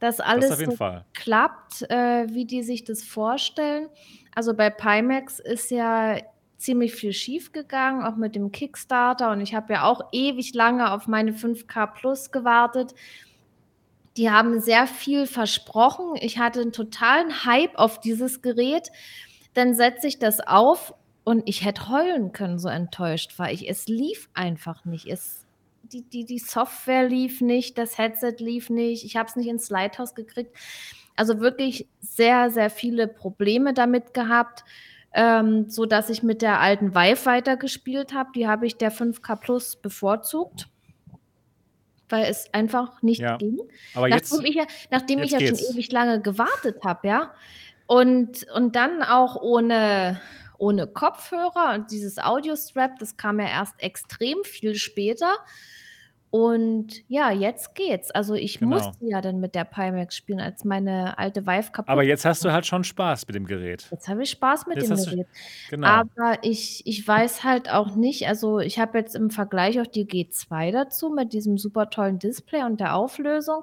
dass 0.00 0.18
alles 0.18 0.48
das 0.48 0.60
so 0.60 0.70
Fall. 0.70 1.04
klappt, 1.12 1.82
äh, 1.90 2.26
wie 2.30 2.46
die 2.46 2.62
sich 2.62 2.84
das 2.84 3.02
vorstellen. 3.02 3.88
Also 4.34 4.54
bei 4.54 4.70
Pimax 4.70 5.40
ist 5.40 5.70
ja 5.70 6.16
ziemlich 6.64 6.94
viel 6.94 7.12
schief 7.12 7.52
gegangen, 7.52 8.04
auch 8.04 8.16
mit 8.16 8.34
dem 8.34 8.50
Kickstarter. 8.52 9.30
Und 9.30 9.40
ich 9.40 9.54
habe 9.54 9.74
ja 9.74 9.84
auch 9.84 10.00
ewig 10.12 10.54
lange 10.54 10.92
auf 10.92 11.06
meine 11.06 11.32
5K 11.32 11.86
Plus 11.86 12.30
gewartet. 12.32 12.94
Die 14.16 14.30
haben 14.30 14.60
sehr 14.60 14.86
viel 14.86 15.26
versprochen. 15.26 16.14
Ich 16.20 16.38
hatte 16.38 16.60
einen 16.60 16.72
totalen 16.72 17.44
Hype 17.44 17.76
auf 17.76 18.00
dieses 18.00 18.42
Gerät. 18.42 18.90
Dann 19.54 19.74
setze 19.74 20.06
ich 20.06 20.18
das 20.18 20.40
auf 20.40 20.94
und 21.24 21.42
ich 21.48 21.64
hätte 21.64 21.88
heulen 21.88 22.32
können, 22.32 22.58
so 22.58 22.68
enttäuscht 22.68 23.38
war 23.38 23.50
ich. 23.50 23.68
Es 23.68 23.86
lief 23.86 24.28
einfach 24.34 24.84
nicht. 24.84 25.06
Es, 25.06 25.44
die, 25.82 26.02
die, 26.02 26.24
die 26.24 26.38
Software 26.38 27.08
lief 27.08 27.40
nicht, 27.40 27.78
das 27.78 27.98
Headset 27.98 28.36
lief 28.38 28.70
nicht, 28.70 29.04
ich 29.04 29.16
habe 29.16 29.28
es 29.28 29.36
nicht 29.36 29.48
ins 29.48 29.70
Lighthouse 29.70 30.14
gekriegt. 30.14 30.54
Also 31.16 31.40
wirklich 31.40 31.86
sehr, 32.00 32.50
sehr 32.50 32.70
viele 32.70 33.06
Probleme 33.06 33.72
damit 33.72 34.14
gehabt, 34.14 34.64
ähm, 35.14 35.70
so 35.70 35.86
dass 35.86 36.10
ich 36.10 36.22
mit 36.22 36.42
der 36.42 36.60
alten 36.60 36.94
Vive 36.94 37.26
weitergespielt 37.26 38.12
habe. 38.12 38.30
Die 38.34 38.46
habe 38.46 38.66
ich 38.66 38.76
der 38.76 38.92
5K 38.92 39.36
Plus 39.36 39.76
bevorzugt 39.76 40.68
weil 42.08 42.24
es 42.26 42.52
einfach 42.52 43.02
nicht 43.02 43.20
ja. 43.20 43.36
ging. 43.36 43.58
Aber 43.94 44.08
nachdem 44.08 44.40
jetzt, 44.40 44.48
ich 44.48 44.54
ja, 44.54 44.66
nachdem 44.90 45.22
ich 45.22 45.30
ja 45.32 45.38
geht's. 45.38 45.60
schon 45.60 45.74
ewig 45.74 45.90
lange 45.92 46.20
gewartet 46.20 46.84
habe, 46.84 47.08
ja. 47.08 47.34
Und, 47.86 48.46
und 48.54 48.76
dann 48.76 49.02
auch 49.02 49.36
ohne, 49.36 50.20
ohne 50.58 50.86
Kopfhörer 50.86 51.74
und 51.74 51.90
dieses 51.90 52.18
Audio-Strap, 52.18 52.98
das 52.98 53.16
kam 53.16 53.40
ja 53.40 53.46
erst 53.46 53.74
extrem 53.82 54.38
viel 54.44 54.74
später. 54.74 55.34
Und 56.34 57.08
ja, 57.08 57.30
jetzt 57.30 57.76
geht's. 57.76 58.10
Also 58.10 58.34
ich 58.34 58.58
Genau. 58.58 58.74
musste 58.74 59.06
ja 59.06 59.20
dann 59.20 59.38
mit 59.38 59.54
der 59.54 59.62
Pimax 59.62 60.16
spielen, 60.16 60.40
als 60.40 60.64
meine 60.64 61.16
alte 61.16 61.46
Vive 61.46 61.70
kaputt 61.70 61.88
aber 61.88 62.02
jetzt 62.02 62.24
hast 62.24 62.44
du 62.44 62.50
halt 62.50 62.66
schon 62.66 62.82
Spaß 62.82 63.24
mit 63.28 63.36
dem 63.36 63.46
Gerät. 63.46 63.86
Jetzt 63.92 64.08
habe 64.08 64.24
ich 64.24 64.30
Spaß 64.30 64.66
mit 64.66 64.78
Jetzt 64.78 64.88
dem 64.88 64.92
hast 64.94 65.06
du- 65.06 65.10
Gerät. 65.12 65.26
Genau. 65.70 65.86
Aber 65.86 66.38
ich, 66.42 66.84
ich 66.88 67.06
weiß 67.06 67.44
halt 67.44 67.70
auch 67.70 67.94
nicht, 67.94 68.26
also 68.26 68.58
ich 68.58 68.80
habe 68.80 68.98
jetzt 68.98 69.14
im 69.14 69.30
Vergleich 69.30 69.78
auch 69.80 69.86
die 69.86 70.06
G2 70.06 70.72
dazu 70.72 71.08
mit 71.10 71.32
diesem 71.32 71.56
super 71.56 71.88
tollen 71.88 72.18
Display 72.18 72.64
und 72.64 72.80
der 72.80 72.96
Auflösung. 72.96 73.62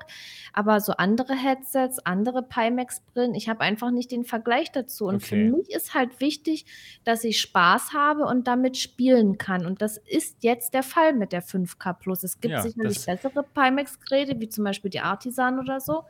Aber 0.54 0.80
so 0.80 0.94
andere 0.94 1.36
Headsets, 1.36 2.00
andere 2.06 2.42
Pimax-Brillen, 2.42 3.36
ich 3.36 3.50
habe 3.50 3.60
einfach 3.60 3.92
nicht 3.92 4.12
den 4.14 4.24
Vergleich 4.24 4.72
dazu. 4.72 5.08
Und 5.08 5.20
für 5.22 5.36
Okay. 5.36 5.52
mich 5.52 5.70
ist 5.72 5.94
halt 5.94 6.22
wichtig, 6.22 6.66
dass 7.04 7.26
ich 7.26 7.42
Spaß 7.42 7.92
habe 7.94 8.24
und 8.24 8.48
damit 8.48 8.78
spielen 8.78 9.38
kann. 9.38 9.66
Und 9.66 9.82
das 9.82 9.98
ist 9.98 10.38
jetzt 10.42 10.74
der 10.74 10.84
Fall 10.84 11.12
mit 11.12 11.34
der 11.34 11.42
5K 11.44 11.92
Plus. 11.92 12.24
Es 12.24 12.40
gibt 12.40 12.54
Ja, 12.54 12.61
sicherlich 12.64 12.96
das- 12.98 13.06
bessere 13.06 13.44
Pimax-Geräte, 13.54 14.40
wie 14.40 14.50
zum 14.50 14.64
Beispiel 14.64 14.92
die 14.92 15.00
Artisan 15.02 15.60
oder 15.60 15.80
so. 15.80 16.04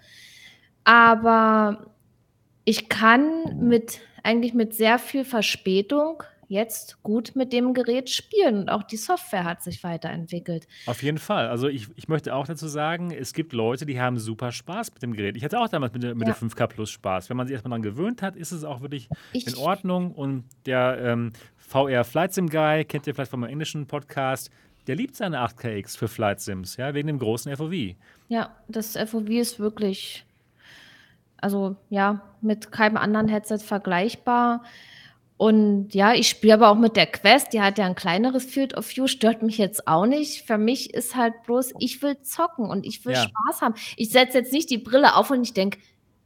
Aber 0.84 1.88
ich 2.65 2.90
kann 2.90 3.60
mit 3.68 3.99
eigentlich 4.23 4.53
mit 4.53 4.73
sehr 4.73 4.99
viel 4.99 5.26
Verspätung 5.26 6.23
jetzt 6.48 7.02
gut 7.02 7.32
mit 7.36 7.53
dem 7.53 7.73
Gerät 7.73 8.10
spielen 8.10 8.57
und 8.60 8.69
auch 8.69 8.84
die 8.84 8.98
Software 8.98 9.45
hat 9.45 9.64
sich 9.64 9.84
weiterentwickelt. 9.86 10.68
Auf 10.86 11.02
jeden 11.02 11.18
Fall. 11.18 11.48
Also 11.48 11.69
ich, 11.69 11.88
ich 11.95 12.10
möchte 12.10 12.36
auch 12.36 12.45
dazu 12.45 12.68
sagen, 12.68 13.11
es 13.11 13.34
gibt 13.34 13.53
Leute, 13.53 13.86
die 13.86 13.99
haben 14.02 14.19
super 14.19 14.52
Spaß 14.52 14.91
mit 14.94 15.02
dem 15.02 15.14
Gerät. 15.14 15.38
Ich 15.38 15.45
hatte 15.45 15.57
auch 15.60 15.69
damals 15.69 15.94
mit 15.94 16.03
der, 16.03 16.14
mit 16.14 16.28
Ja. 16.28 16.34
der 16.34 16.36
5K 16.49 16.68
Plus 16.68 16.90
Spaß. 16.90 17.30
Wenn 17.30 17.38
man 17.38 17.48
sich 17.48 17.53
erstmal 17.53 17.69
daran 17.69 17.84
gewöhnt 17.84 18.22
hat, 18.22 18.36
ist 18.36 18.52
es 18.52 18.65
auch 18.65 18.82
wirklich 18.82 19.07
Ich, 19.32 19.48
in 19.48 19.56
Ordnung. 19.56 20.11
Und 20.11 20.44
der 20.65 20.98
ähm, 21.02 21.32
VR 21.57 22.03
Flight 22.03 22.34
Sim 22.34 22.49
Guy, 22.49 22.84
kennt 22.84 23.07
ihr 23.07 23.15
vielleicht 23.15 23.32
meinem 23.32 23.49
englischen 23.49 23.88
Podcast, 23.88 24.52
der 24.87 24.95
liebt 24.95 25.15
seine 25.15 25.39
8KX 25.39 25.97
für 25.97 26.07
Flight 26.07 26.39
Sims, 26.41 26.77
ja, 26.77 26.93
wegen 26.93 27.07
dem 27.07 27.19
großen 27.19 27.55
FOV. 27.55 27.95
ja, 28.29 28.55
das 28.67 28.97
FOV 28.97 29.29
ist 29.29 29.59
wirklich, 29.59 30.25
also 31.37 31.75
ja, 31.89 32.21
mit 32.41 32.71
keinem 32.71 32.97
anderen 32.97 33.27
Headset 33.27 33.59
vergleichbar. 33.59 34.63
Und 35.37 35.95
ja, 35.95 36.13
ich 36.13 36.29
spiele 36.29 36.53
aber 36.53 36.69
auch 36.69 36.75
mit 36.77 36.95
der 36.95 37.07
Quest, 37.07 37.51
die 37.53 37.61
hat 37.61 37.79
ja 37.79 37.85
ein 37.87 37.95
kleineres 37.95 38.45
Field 38.45 38.77
of 38.77 38.87
View, 38.95 39.07
stört 39.07 39.41
mich 39.41 39.57
jetzt 39.57 39.87
auch 39.87 40.05
nicht. 40.05 40.45
Für 40.45 40.59
mich 40.59 40.93
ist 40.93 41.15
halt 41.15 41.33
bloß, 41.47 41.73
ich 41.79 42.01
will 42.03 42.21
zocken 42.21 42.65
und 42.69 42.85
ich 42.85 43.03
will 43.05 43.13
Ja. 43.13 43.23
Spaß 43.23 43.61
haben. 43.61 43.73
Ich 43.97 44.11
setze 44.11 44.37
jetzt 44.37 44.53
nicht 44.53 44.69
die 44.69 44.77
Brille 44.77 45.15
auf 45.15 45.31
und 45.31 45.41
ich 45.41 45.53
denke, 45.53 45.79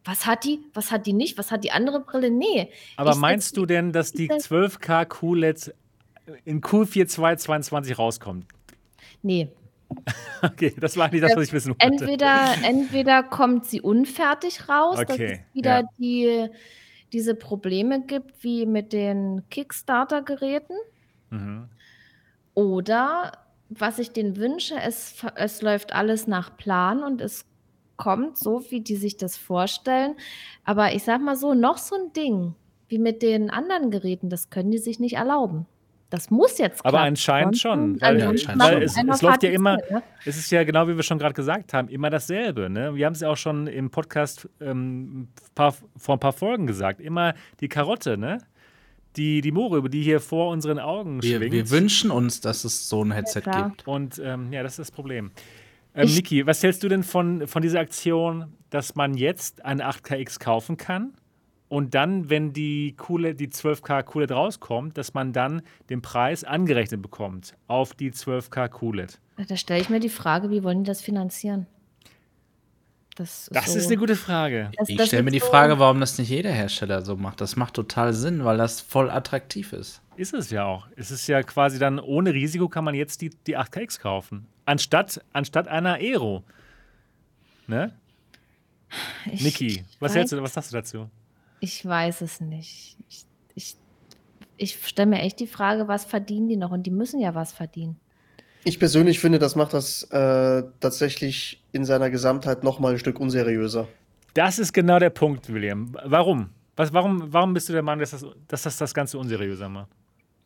was 0.03 0.25
hat 0.25 0.43
die, 0.43 0.59
was 0.73 0.91
hat 0.91 1.05
die 1.05 1.13
nicht, 1.13 1.37
was 1.37 1.49
hat 1.49 1.63
die 1.63 1.71
andere 1.71 2.01
Brille? 2.01 2.29
Nee. 2.29 2.69
Aber 2.97 3.15
meinst 3.15 3.55
du 3.55 3.65
denn, 3.65 3.93
dass 3.93 4.11
die 4.11 4.25
ich 4.25 4.31
setz- 4.31 4.47
12K 4.49 5.05
QLED 5.05 5.73
in 6.43 6.61
Q4222 6.61 7.95
rauskommt? 7.95 8.45
Nee. 9.21 9.49
Okay, 10.41 10.75
das 10.79 10.97
war 10.97 11.09
nicht 11.09 11.23
das, 11.23 11.35
was 11.35 11.47
ich 11.47 11.53
wissen 11.53 11.69
wollte. 11.69 11.85
Entweder, 11.85 12.55
entweder 12.63 13.23
kommt 13.23 13.65
sie 13.65 13.81
unfertig 13.81 14.69
raus, 14.69 14.97
dass 14.97 15.15
Okay, 15.15 15.41
es 15.47 15.55
wieder 15.55 15.79
ja. 15.79 15.89
die, 15.97 16.47
diese 17.13 17.33
Probleme 17.33 18.05
gibt 18.05 18.43
wie 18.43 18.65
mit 18.65 18.93
den 18.93 19.43
Kickstarter-Geräten. 19.49 20.75
Mhm. 21.31 21.69
Oder, 22.53 23.31
was 23.69 23.97
ich 23.97 24.11
denen 24.11 24.37
wünsche, 24.37 24.75
es, 24.75 25.15
es 25.35 25.61
läuft 25.61 25.93
alles 25.93 26.27
nach 26.27 26.57
Plan 26.57 27.03
und 27.03 27.21
es 27.21 27.45
kommt 27.97 28.37
so, 28.37 28.63
wie 28.69 28.81
die 28.81 28.97
sich 28.97 29.17
das 29.17 29.37
vorstellen. 29.37 30.15
Aber 30.63 30.93
ich 30.93 31.03
sag 31.03 31.21
mal 31.21 31.35
so, 31.35 31.53
noch 31.53 31.77
so 31.77 31.95
ein 31.95 32.13
Ding 32.13 32.55
wie 32.87 32.99
mit 32.99 33.21
den 33.21 33.49
anderen 33.49 33.89
Geräten, 33.89 34.29
das 34.29 34.49
können 34.49 34.71
die 34.71 34.77
sich 34.77 34.99
nicht 34.99 35.15
erlauben. 35.15 35.65
Das 36.11 36.29
muss 36.29 36.57
jetzt 36.59 36.81
Aber 36.85 36.91
klappen. 36.97 37.07
anscheinend 37.07 37.57
schon, 37.57 37.79
Ansonsten- 37.99 38.01
weil- 38.01 38.21
ansonsten 38.21 38.47
weil 38.49 38.55
machen 38.57 38.81
es- 38.83 38.97
es 39.15 39.21
läuft 39.21 39.43
ja 39.43 39.49
immer- 39.49 39.77
Ziel, 39.79 39.93
ne? 39.97 40.03
Es 40.25 40.37
ist 40.37 40.51
ja 40.51 40.63
genau, 40.63 40.87
wie 40.87 40.95
wir 40.95 41.03
schon 41.03 41.17
gerade 41.17 41.33
gesagt 41.33 41.73
haben, 41.73 41.87
immer 41.89 42.09
dasselbe. 42.09 42.69
Ne? 42.69 42.93
Wir 42.95 43.05
haben 43.07 43.13
es 43.13 43.21
ja 43.21 43.29
auch 43.29 43.37
schon 43.37 43.67
im 43.67 43.89
Podcast 43.89 44.47
ähm, 44.61 45.27
paar, 45.55 45.73
vor 45.97 46.15
ein 46.15 46.19
paar 46.19 46.33
Folgen 46.33 46.67
gesagt. 46.67 46.99
Immer 47.01 47.33
die 47.59 47.67
Karotte, 47.69 48.17
ne? 48.17 48.37
Die, 49.17 49.41
die 49.41 49.51
Moore, 49.51 49.77
über 49.77 49.89
die 49.89 50.03
hier 50.03 50.19
vor 50.19 50.49
unseren 50.51 50.77
Augen 50.77 51.23
Wir, 51.23 51.37
schwingt. 51.37 51.53
wir 51.53 51.69
wünschen 51.71 52.11
uns, 52.11 52.39
dass 52.41 52.65
es 52.65 52.87
so 52.89 53.03
ein 53.03 53.11
Headset 53.11 53.41
klar. 53.41 53.69
gibt. 53.69 53.87
Und 53.87 54.21
ähm, 54.23 54.51
ja, 54.53 54.61
das 54.61 54.73
ist 54.73 54.79
das 54.79 54.91
Problem. 54.91 55.31
Ähm, 55.95 56.07
Niki, 56.13 56.45
was 56.45 56.61
hältst 56.61 56.83
du 56.83 56.89
denn 56.89 57.01
von, 57.03 57.47
von 57.47 57.61
dieser 57.61 57.79
Aktion, 57.79 58.53
dass 58.69 58.95
man 58.95 59.13
jetzt 59.15 59.63
eine 59.65 59.85
8KX 59.87 60.39
kaufen 60.39 60.75
kann 60.77 61.13
und 61.67 61.93
dann, 61.95 62.29
wenn 62.29 62.53
die, 62.53 62.95
QLED, 62.97 63.39
die 63.39 63.47
12K 63.49 64.03
QLED 64.03 64.31
rauskommt, 64.31 64.97
dass 64.97 65.13
man 65.13 65.33
dann 65.33 65.61
den 65.89 66.01
Preis 66.01 66.43
angerechnet 66.43 67.01
bekommt 67.01 67.55
auf 67.67 67.93
die 67.93 68.11
12K 68.11 68.67
QLED? 68.69 69.19
Da 69.47 69.57
stelle 69.57 69.81
ich 69.81 69.89
mir 69.89 69.99
die 69.99 70.09
Frage, 70.09 70.49
wie 70.51 70.63
wollen 70.63 70.83
die 70.83 70.87
das 70.87 71.01
finanzieren? 71.01 71.65
Das 73.15 73.43
ist, 73.47 73.55
Das 73.55 73.71
so, 73.71 73.77
ist 73.79 73.87
eine 73.87 73.97
gute 73.97 74.15
Frage. 74.17 74.71
das- 74.77 74.89
Ich 74.89 75.01
stelle 75.03 75.23
mir 75.23 75.31
die 75.31 75.39
so- 75.39 75.45
Frage, 75.45 75.79
warum 75.79 75.99
das 76.01 76.17
nicht 76.17 76.29
jeder 76.29 76.51
Hersteller 76.51 77.01
so 77.01 77.15
macht. 77.15 77.39
Das 77.39 77.55
macht 77.55 77.73
total 77.73 78.13
Sinn, 78.13 78.43
weil 78.43 78.57
das 78.57 78.81
voll 78.81 79.09
attraktiv 79.09 79.71
ist. 79.73 80.01
Ist 80.17 80.33
es 80.33 80.49
ja 80.49 80.65
auch. 80.65 80.87
Es 80.97 81.11
ist 81.11 81.25
ja 81.27 81.41
quasi 81.43 81.79
dann 81.79 81.99
ohne 81.99 82.33
Risiko 82.33 82.67
kann 82.69 82.83
man 82.83 82.93
jetzt 82.93 83.21
die, 83.21 83.29
die 83.47 83.57
8KX 83.57 83.99
kaufen. 83.99 84.47
Anstatt, 84.65 85.21
anstatt 85.33 85.67
einer 85.69 85.93
Aero. 85.95 86.43
Ne? 87.67 87.93
Ich- 89.31 89.41
Niki, 89.43 89.83
was 89.99 90.13
hältst 90.15 90.33
du, 90.33 90.41
was 90.41 90.53
sagst 90.53 90.71
du 90.71 90.75
dazu? 90.77 91.09
Ich 91.65 91.83
weiß 91.83 92.21
es 92.21 92.41
nicht. 92.41 92.95
Ich, 93.09 93.25
ich, 93.55 93.75
ich 94.55 94.87
stelle 94.87 95.09
mir 95.09 95.21
echt 95.21 95.39
die 95.39 95.47
Frage, 95.47 95.87
was 95.87 96.05
verdienen 96.05 96.47
die 96.47 96.57
noch? 96.57 96.69
Und 96.69 96.83
die 96.83 96.91
müssen 96.91 97.19
ja 97.19 97.33
was 97.33 97.53
verdienen. 97.53 97.99
Ich 98.63 98.77
persönlich 98.77 99.19
finde, 99.19 99.39
das 99.39 99.55
macht 99.55 99.73
das 99.73 100.03
äh, 100.11 100.61
tatsächlich 100.79 101.63
in 101.71 101.83
seiner 101.83 102.11
Gesamtheit 102.11 102.63
noch 102.63 102.77
mal 102.77 102.91
ein 102.91 102.99
Stück 102.99 103.19
unseriöser. 103.19 103.87
Das 104.35 104.59
ist 104.59 104.73
genau 104.73 104.99
der 104.99 105.09
Punkt, 105.09 105.51
William. 105.51 105.97
Warum? 106.05 106.51
Was, 106.75 106.93
warum, 106.93 107.33
warum 107.33 107.55
bist 107.55 107.67
du 107.67 107.73
der 107.73 107.81
Meinung, 107.81 108.01
dass 108.01 108.11
das 108.11 108.23
dass 108.47 108.61
das, 108.61 108.77
das 108.77 108.93
Ganze 108.93 109.17
unseriöser 109.17 109.67
macht? 109.67 109.89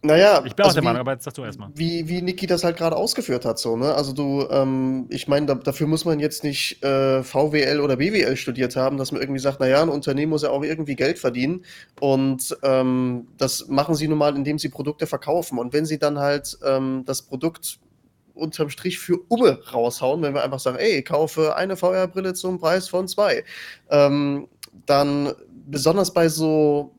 Naja, 0.02 0.42
Ich 0.46 0.56
bin 0.56 0.64
auch 0.64 0.70
also 0.70 0.76
der 0.76 0.82
wie- 0.84 0.86
Meinung, 0.86 1.02
aber 1.02 1.12
jetzt 1.12 1.26
sag 1.26 1.34
du 1.34 1.44
erstmal. 1.44 1.70
Wie, 1.76 2.08
wie 2.08 2.22
Niki 2.22 2.48
das 2.48 2.64
halt 2.64 2.78
gerade 2.78 2.96
ausgeführt 2.96 3.44
hat, 3.44 3.60
so, 3.60 3.76
ne? 3.76 3.94
Also 3.94 4.14
du, 4.14 4.48
ähm, 4.50 5.08
ich 5.10 5.28
meine, 5.28 5.46
da, 5.48 5.56
dafür 5.56 5.88
muss 5.88 6.06
man 6.06 6.20
jetzt 6.22 6.46
nicht 6.46 6.82
äh, 6.84 7.22
VWL 7.22 7.82
oder 7.82 7.98
BWL 7.98 8.38
studiert 8.38 8.78
haben, 8.78 8.96
dass 8.96 9.12
man 9.12 9.20
irgendwie 9.22 9.42
sagt, 9.42 9.60
naja, 9.60 9.82
ein 9.82 9.90
Unternehmen 9.90 10.30
muss 10.30 10.44
ja 10.44 10.52
auch 10.52 10.64
irgendwie 10.64 10.96
Geld 10.96 11.20
verdienen. 11.20 11.66
Und 12.00 12.58
ähm, 12.64 13.28
das 13.38 13.68
machen 13.68 13.94
sie 13.96 14.08
nun 14.08 14.20
mal, 14.20 14.38
indem 14.38 14.58
sie 14.58 14.70
Produkte 14.70 15.06
verkaufen. 15.06 15.60
Und 15.60 15.74
wenn 15.74 15.86
sie 15.86 16.00
dann 16.00 16.18
halt 16.18 16.58
ähm, 16.66 17.04
das 17.06 17.22
Produkt 17.22 17.80
unterm 18.34 18.70
Strich 18.70 19.00
für 19.00 19.18
Umme 19.28 19.60
raushauen, 19.74 20.22
wenn 20.22 20.34
wir 20.34 20.44
einfach 20.46 20.60
sagen, 20.60 20.78
ey, 20.78 21.04
kaufe 21.04 21.58
eine 21.58 21.76
VR-Brille 21.76 22.34
zum 22.36 22.58
Preis 22.58 22.88
von 22.88 23.10
zwei, 23.10 23.44
ähm, 23.90 24.48
dann 24.86 25.34
besonders 25.68 26.14
bei 26.14 26.30
so 26.30 26.96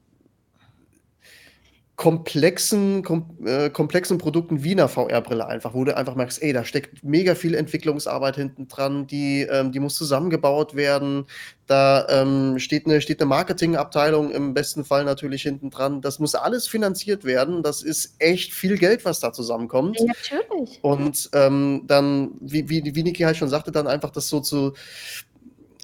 komplexen, 2.01 3.02
kom 3.02 3.36
äh, 3.44 3.68
komplexen 3.68 4.16
Produkten 4.16 4.64
wie 4.64 4.72
einer 4.72 4.89
VR-Brille 4.89 5.47
einfach, 5.47 5.74
wo 5.74 5.85
du 5.85 5.94
einfach 5.94 6.14
merkst, 6.14 6.43
ey, 6.43 6.55
da 6.55 6.64
steckt 6.64 7.05
mega 7.05 7.35
viel 7.35 7.55
Entwicklungsarbeit 7.55 8.36
hinten 8.36 8.68
dran, 8.68 9.06
die, 9.06 9.43
ähm, 9.43 9.70
die 9.70 9.81
muss 9.81 9.97
zusammengebaut 9.97 10.74
werden. 10.74 11.27
Da 11.66 12.06
ähm, 12.09 12.59
steht 12.59 12.86
eine, 12.86 13.02
steht 13.02 13.20
eine 13.20 13.28
Marketingabteilung 13.28 14.31
im 14.31 14.55
besten 14.55 14.82
Fall 14.82 15.05
natürlich 15.05 15.43
hinten 15.43 15.68
dran. 15.68 16.01
Das 16.01 16.18
muss 16.18 16.35
alles 16.35 16.66
finanziert 16.66 17.24
werden. 17.24 17.62
Das 17.62 17.82
ist 17.82 18.14
echt 18.18 18.55
viel 18.55 18.78
Geld, 18.78 19.05
was 19.05 19.20
da 19.20 19.35
zusammenkommt. 19.35 20.01
Ja, 20.01 20.06
natürlich. 20.06 20.78
Und 20.81 21.28
ähm, 21.35 21.82
dann, 21.86 22.31
wie, 22.40 22.70
wie, 22.70 22.94
wie 22.94 23.02
Niki 23.02 23.24
halt 23.24 23.36
schon 23.36 23.51
sagte, 23.51 23.72
dann 23.72 23.86
einfach 23.86 24.09
das 24.09 24.27
so 24.28 24.40
zu, 24.40 24.72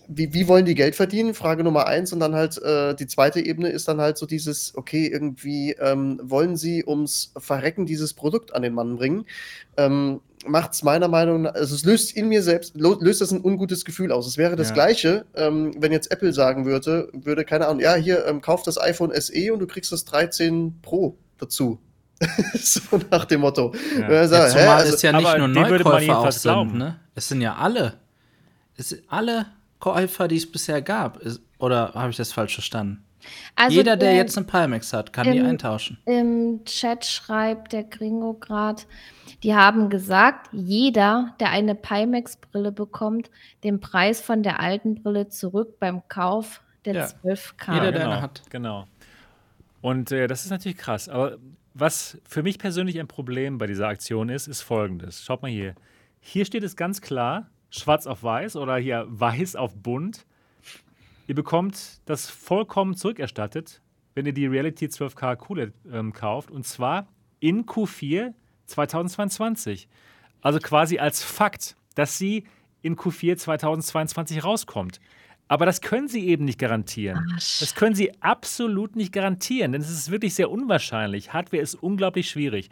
wie, 0.09 0.33
wie 0.35 0.49
wollen 0.49 0.65
die 0.65 0.75
Geld 0.75 0.95
verdienen? 0.95 1.35
Frage 1.35 1.65
Nummer 1.65 1.87
eins. 1.87 2.13
Und 2.13 2.21
dann 2.21 2.35
halt 2.35 2.61
äh, 2.63 2.95
die 2.95 3.07
zweite 3.07 3.41
Ebene 3.41 3.69
ist 3.71 3.89
dann 3.89 4.01
halt 4.01 4.19
so 4.19 4.27
dieses, 4.27 4.75
okay, 4.77 5.07
irgendwie 5.07 5.73
ähm, 5.73 6.21
wollen 6.23 6.57
sie 6.57 6.85
ums 6.87 7.33
Verrecken 7.37 7.87
dieses 7.87 8.15
Produkt 8.15 8.55
an 8.55 8.63
den 8.63 8.75
Mann 8.75 8.97
bringen. 8.97 9.27
Ähm, 9.77 10.21
macht 10.47 10.75
es 10.75 10.83
meiner 10.85 11.09
Meinung 11.09 11.43
nach, 11.43 11.55
also 11.55 11.75
es 11.75 11.85
löst 11.85 12.17
in 12.17 12.29
mir 12.29 12.43
selbst, 12.43 12.75
löst 12.77 13.21
das 13.21 13.33
ein 13.33 13.41
ungutes 13.45 13.85
Gefühl 13.85 14.13
aus. 14.13 14.27
Es 14.29 14.37
wäre 14.39 14.55
das 14.55 14.69
Ja. 14.69 14.75
Gleiche, 14.75 15.25
ähm, 15.35 15.73
wenn 15.79 15.91
jetzt 15.91 16.11
Apple 16.13 16.33
sagen 16.33 16.67
würde, 16.67 17.09
würde, 17.13 17.45
keine 17.45 17.67
Ahnung, 17.67 17.81
ja, 17.81 17.95
hier, 17.97 18.25
ähm, 18.27 18.41
kauf 18.41 18.63
das 18.63 18.81
iPhone 18.81 19.11
SE 19.21 19.53
und 19.53 19.59
du 19.59 19.67
kriegst 19.67 19.91
das 19.91 20.05
13 20.05 20.79
Pro 20.83 21.17
dazu. 21.39 21.81
so 22.55 22.81
nach 23.11 23.25
dem 23.25 23.41
Motto. 23.41 23.75
Ja. 24.09 24.27
So, 24.29 24.35
Ja, 24.37 24.45
hä, 24.47 24.51
zumal 24.51 24.69
also- 24.69 24.95
es 24.95 25.03
ja 25.03 25.13
nicht 25.13 25.37
nur 25.39 25.49
Neukäufer 25.49 26.19
auch 26.19 26.31
sind, 26.31 26.43
glauben. 26.43 26.79
ne? 26.79 27.01
Es 27.15 27.29
sind 27.29 27.41
ja 27.41 27.57
alle. 27.57 27.95
Es 28.77 28.91
sind 28.91 29.03
alle 29.09 29.47
Käufer, 29.95 30.27
die 30.27 30.37
es 30.37 30.51
bisher 30.51 30.83
gab. 30.83 31.19
Ist, 31.19 31.41
oder 31.59 31.93
habe 31.95 32.11
ich 32.11 32.17
das 32.17 32.33
falsch 32.33 32.55
verstanden? 32.55 33.05
Also 33.55 33.77
Jeder, 33.77 33.97
der 33.97 34.11
der- 34.11 34.17
jetzt 34.17 34.37
eine 34.37 34.47
Pimax 34.47 34.93
hat, 34.93 35.13
kann 35.13 35.31
die 35.31 35.39
im- 35.39 35.47
eintauschen. 35.47 35.99
Im 36.07 36.65
Chat 36.65 37.05
schreibt 37.05 37.73
der 37.73 37.85
Gringo 37.85 38.35
gerade, 38.35 38.83
die 39.43 39.55
haben 39.55 39.89
gesagt, 39.91 40.49
jeder, 40.53 41.35
der 41.41 41.51
eine 41.51 41.75
Pimax-Brille 41.75 42.73
bekommt, 42.73 43.31
den 43.65 43.81
Preis 43.81 44.21
von 44.21 44.43
der 44.43 44.61
alten 44.61 45.03
Brille 45.03 45.29
zurück 45.29 45.79
beim 45.79 46.03
Kauf 46.09 46.63
der 46.85 46.95
Ja. 46.95 47.07
12K. 47.07 47.75
Jeder, 47.75 47.93
der 47.93 48.01
genau, 48.01 48.13
eine 48.13 48.23
hat. 48.23 48.43
Genau. 48.51 48.87
Und 49.83 50.11
äh, 50.13 50.27
das 50.27 50.45
ist 50.45 50.51
natürlich 50.51 50.79
krass. 50.79 51.09
Aber 51.09 51.37
was 51.75 52.19
für 52.29 52.43
mich 52.43 52.59
persönlich 52.59 52.99
ein 52.99 53.07
Problem 53.09 53.59
bei 53.59 53.67
dieser 53.67 53.89
Aktion 53.89 54.29
ist, 54.31 54.47
ist 54.49 54.63
folgendes. 54.63 55.23
Schaut 55.25 55.43
mal 55.43 55.51
hier. 55.51 55.75
Hier 56.21 56.45
steht 56.45 56.63
es 56.65 56.75
ganz 56.77 57.01
klar, 57.01 57.49
schwarz 57.79 58.07
auf 58.07 58.23
weiß 58.23 58.57
oder 58.57 58.77
hier 58.77 59.07
weiß 59.09 59.57
auf 59.57 59.75
bunt. 59.77 60.27
Ihr 61.27 61.35
bekommt 61.35 62.01
das 62.05 62.31
vollkommen 62.31 62.95
zurückerstattet, 62.95 63.81
wenn 64.15 64.27
ihr 64.27 64.33
die 64.33 64.47
Reality 64.47 64.87
12K 64.87 65.37
QLED 65.37 65.73
ähm, 65.93 66.13
kauft. 66.13 66.51
Und 66.51 66.67
zwar 66.67 67.09
in 67.41 67.67
Q4 67.67 68.33
2022. 68.67 69.89
Also 70.41 70.59
quasi 70.59 70.99
als 70.99 71.23
Fakt, 71.23 71.77
dass 71.95 72.19
sie 72.19 72.45
in 72.83 72.97
Q4 72.97 73.37
2022 73.37 74.45
rauskommt. 74.45 75.01
Aber 75.49 75.65
das 75.65 75.81
können 75.81 76.09
sie 76.09 76.27
eben 76.27 76.45
nicht 76.45 76.59
garantieren. 76.59 77.35
Das 77.37 77.75
können 77.77 77.95
sie 77.95 78.21
absolut 78.21 78.97
nicht 78.97 79.13
garantieren, 79.13 79.73
denn 79.73 79.81
es 79.81 79.91
ist 79.91 80.11
wirklich 80.11 80.35
sehr 80.35 80.51
unwahrscheinlich. 80.51 81.33
Hardware 81.33 81.63
ist 81.63 81.75
unglaublich 81.75 82.29
schwierig. 82.29 82.69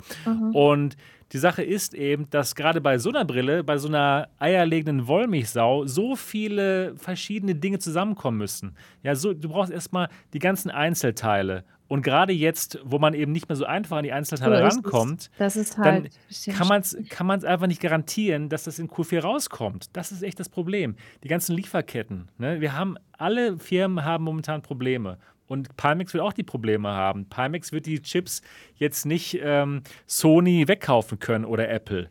Und 0.53 0.97
die 1.35 1.39
Sache 1.39 1.65
ist 1.65 1.95
eben, 1.95 2.31
dass 2.31 2.55
gerade 2.55 2.81
bei 2.81 2.97
so 2.97 3.11
einer 3.11 3.25
Brille, 3.25 3.65
bei 3.65 3.77
so 3.77 3.89
einer 3.89 4.29
eierlegenden 4.39 5.09
Wollmilchsau, 5.09 5.85
so 5.85 6.15
viele 6.15 6.95
verschiedene 6.97 7.57
Dinge 7.57 7.81
zusammenkommen 7.81 8.39
müssen. 8.39 8.77
Ja, 9.03 9.17
so, 9.17 9.35
du 9.35 9.49
brauchst 9.49 9.73
erstmal 9.73 10.09
die 10.33 10.39
ganzen 10.39 10.71
Einzelteile. 10.71 11.65
Und 11.89 12.03
gerade 12.03 12.33
jetzt, 12.33 12.79
wo 12.85 13.01
man 13.01 13.15
eben 13.15 13.33
nicht 13.33 13.49
mehr 13.49 13.57
so 13.57 13.65
einfach 13.67 13.97
an 13.97 14.05
die 14.05 14.13
Einzelteile 14.13 14.59
So 14.59 14.77
rankommt, 14.77 15.31
dann 15.37 15.51
halt 15.77 16.11
bisschen 16.29 16.55
kann 16.55 16.69
man 16.69 16.81
es 16.81 16.97
kann 17.09 17.27
man's 17.27 17.45
einfach 17.45 17.67
nicht 17.67 17.81
garantieren, 17.81 18.49
dass 18.49 18.65
das 18.65 18.79
in 18.79 18.89
Q4 18.89 19.21
rauskommt. 19.21 19.89
Das 19.93 20.13
ist 20.13 20.23
echt 20.23 20.39
das 20.39 20.49
Problem. 20.49 20.95
Die 21.25 21.29
ganzen 21.29 21.55
Lieferketten. 21.57 22.31
Ne? 22.39 22.61
Wir 22.61 22.75
haben, 22.75 22.97
alle 23.19 23.59
Firmen 23.59 24.05
haben 24.05 24.25
momentan 24.25 24.63
Probleme. 24.63 25.19
Und 25.47 25.77
Pimax 25.77 26.15
wird 26.15 26.23
auch 26.23 26.33
die 26.33 26.43
Probleme 26.43 26.89
haben. 26.89 27.27
Pimax 27.29 27.71
wird 27.73 27.87
die 27.87 28.01
Chips 28.01 28.43
jetzt 28.77 29.05
nicht 29.07 29.39
ähm, 29.43 29.83
Sony 30.07 30.67
wegkaufen 30.69 31.19
können 31.19 31.45
oder 31.45 31.69
Apple. 31.69 32.09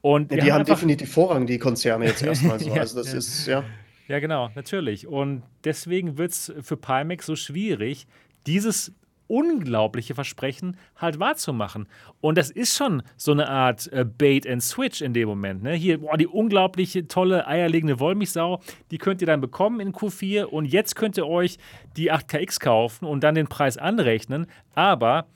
Und 0.00 0.30
Ja, 0.32 0.38
die 0.44 0.52
haben 0.52 0.60
einfach- 0.60 0.74
definitiv 0.74 1.12
Vorrang, 1.12 1.46
die 1.46 1.58
Konzerne 1.58 2.06
jetzt 2.06 2.22
erstmal 2.22 2.58
so. 2.58 2.68
Ja, 2.74 2.80
Also 2.82 2.98
das 2.98 3.12
ja. 3.12 3.18
ist, 3.18 3.46
ja. 3.46 3.64
Ja, 4.08 4.18
genau, 4.18 4.50
natürlich. 4.54 5.06
Und 5.06 5.42
deswegen 5.64 6.18
wird 6.18 6.32
es 6.32 6.52
für 6.62 6.76
Pimax 6.76 7.26
so 7.26 7.36
schwierig, 7.36 8.06
dieses 8.46 8.92
unglaubliche 9.30 10.14
Versprechen 10.14 10.76
halt 10.96 11.20
wahrzumachen. 11.20 11.88
Und 12.20 12.36
das 12.36 12.50
ist 12.50 12.76
schon 12.76 13.02
so 13.16 13.30
eine 13.32 13.48
Art 13.48 13.90
äh, 13.92 14.04
Bait 14.04 14.46
and 14.46 14.62
Switch 14.62 15.00
in 15.00 15.14
dem 15.14 15.28
Moment. 15.28 15.62
Ne? 15.62 15.74
Hier, 15.74 15.98
boah, 15.98 16.16
die 16.16 16.26
unglaubliche, 16.26 17.06
tolle, 17.06 17.46
eierlegende 17.46 18.00
Wollmilchsau, 18.00 18.60
die 18.90 18.98
könnt 18.98 19.20
ihr 19.20 19.26
dann 19.26 19.40
bekommen 19.40 19.78
in 19.78 19.92
Q4. 19.92 20.44
Und 20.44 20.66
jetzt 20.66 20.96
könnt 20.96 21.16
ihr 21.16 21.26
euch 21.26 21.58
die 21.96 22.12
8KX 22.12 22.58
kaufen 22.60 23.06
und 23.06 23.22
dann 23.22 23.36
den 23.36 23.46
Preis 23.46 23.78
anrechnen. 23.78 24.46
Aber 24.74 25.26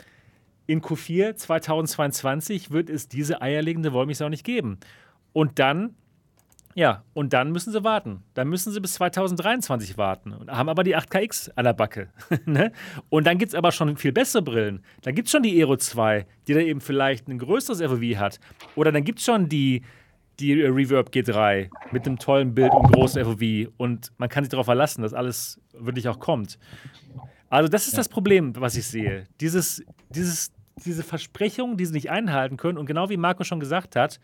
in 0.67 0.83
Q4 0.83 1.37
2022 1.37 2.73
wird 2.73 2.91
es 2.91 3.09
diese 3.09 3.41
eierlegende 3.41 3.93
Wollmilchsau 3.93 4.29
nicht 4.29 4.45
geben. 4.45 4.79
Und 5.33 5.59
dann, 5.61 5.95
ja, 6.75 7.05
und 7.15 7.33
dann 7.33 7.53
müssen 7.53 7.73
sie 7.73 7.85
warten. 7.85 8.25
Dann 8.35 8.49
müssen 8.49 8.73
sie 8.73 8.81
bis 8.81 8.95
2023 8.95 9.97
warten 9.97 10.33
und 10.33 10.51
haben 10.51 10.69
aber 10.69 10.83
die 10.83 10.97
8KX 10.97 11.53
an 11.55 11.65
der 11.65 11.73
Backe. 11.73 12.09
ne? 12.47 12.73
Und 13.09 13.27
dann 13.27 13.39
gibt 13.39 13.51
es 13.51 13.55
aber 13.55 13.71
schon 13.71 13.97
viel 13.97 14.13
bessere 14.13 14.43
Brillen. 14.43 14.85
Dann 15.03 15.15
gibt 15.15 15.29
es 15.29 15.33
schon 15.33 15.45
die 15.45 15.57
Aero 15.61 15.77
2, 15.77 16.27
die 16.49 16.55
dann 16.55 16.63
eben 16.63 16.81
vielleicht 16.81 17.29
ein 17.29 17.39
größeres 17.39 17.81
FOV 17.81 18.19
hat. 18.19 18.41
Oder 18.75 18.91
dann 18.91 19.05
gibt 19.05 19.21
es 19.21 19.25
schon 19.25 19.49
die, 19.49 19.83
die 20.41 20.53
Reverb 20.63 21.11
G3 21.11 21.71
mit 21.93 22.07
einem 22.07 22.19
tollen 22.19 22.55
Bild 22.55 22.73
und 22.73 22.93
großen 22.93 23.25
FOV. 23.25 23.71
Und 23.77 24.11
man 24.19 24.29
kann 24.29 24.43
sich 24.43 24.51
darauf 24.51 24.67
verlassen, 24.67 25.03
dass 25.03 25.15
alles 25.15 25.61
wirklich 25.73 26.09
auch 26.09 26.19
kommt. 26.19 26.59
Also, 27.51 27.69
das 27.69 27.87
ist 27.87 27.97
das 27.97 28.09
Problem, 28.09 28.53
was 28.57 28.77
ich 28.77 28.87
sehe. 28.87 29.29
Dieses, 29.41 29.85
dieses, 30.09 30.53
diese 30.85 31.05
Versprechungen, 31.05 31.77
die 31.77 31.87
sie 31.87 31.93
nicht 31.93 32.11
einhalten 32.11 32.57
können. 32.57 32.79
Und 32.79 32.87
genau 32.87 33.11
wie 33.11 33.17
Marco 33.17 33.45
schon 33.45 33.61
gesagt 33.61 33.95
hat, 33.95 34.19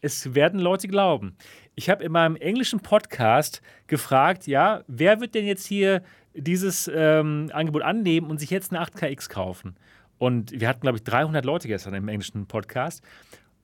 es 0.00 0.34
werden 0.34 0.60
Leute 0.60 0.88
glauben. 0.88 1.36
Ich 1.74 1.88
habe 1.88 2.04
in 2.04 2.12
meinem 2.12 2.36
englischen 2.36 2.80
Podcast 2.80 3.62
gefragt, 3.86 4.46
ja, 4.46 4.82
wer 4.86 5.20
wird 5.20 5.34
denn 5.34 5.46
jetzt 5.46 5.66
hier 5.66 6.02
dieses 6.34 6.90
ähm, 6.92 7.50
Angebot 7.52 7.82
annehmen 7.82 8.28
und 8.30 8.38
sich 8.38 8.50
jetzt 8.50 8.72
eine 8.72 8.84
8KX 8.84 9.28
kaufen? 9.30 9.76
Und 10.18 10.52
wir 10.60 10.68
hatten, 10.68 10.80
glaube 10.82 10.98
ich, 10.98 11.04
300 11.04 11.44
Leute 11.44 11.68
gestern 11.68 11.94
im 11.94 12.08
englischen 12.08 12.46
Podcast. 12.46 13.02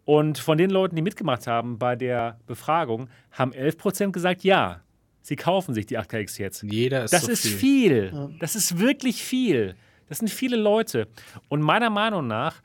Und 0.05 0.39
von 0.39 0.57
den 0.57 0.71
Leuten, 0.71 0.97
die 0.97 1.03
mitgemacht 1.03 1.47
haben 1.47 1.79
bei 1.79 1.97
der 1.97 2.39
Befragung, 2.47 3.09
haben 3.33 3.53
11% 3.53 4.13
gesagt, 4.13 4.45
ja, 4.45 4.81
sie 5.21 5.37
kaufen 5.37 5.75
sich 5.75 5.85
die 5.87 5.99
8KX 5.99 6.39
jetzt. 6.41 6.63
Jeder 6.63 7.05
ist 7.05 7.13
Das 7.13 7.23
so 7.27 7.33
ist 7.33 7.43
viel. 7.47 8.11
viel. 8.11 8.37
Das 8.39 8.55
ist 8.57 8.79
wirklich 8.79 9.23
viel. 9.23 9.75
Das 10.09 10.19
sind 10.19 10.29
viele 10.29 10.57
Leute. 10.57 11.09
Und 11.49 11.61
meiner 11.61 11.91
Meinung 11.91 12.27
nach 12.29 12.63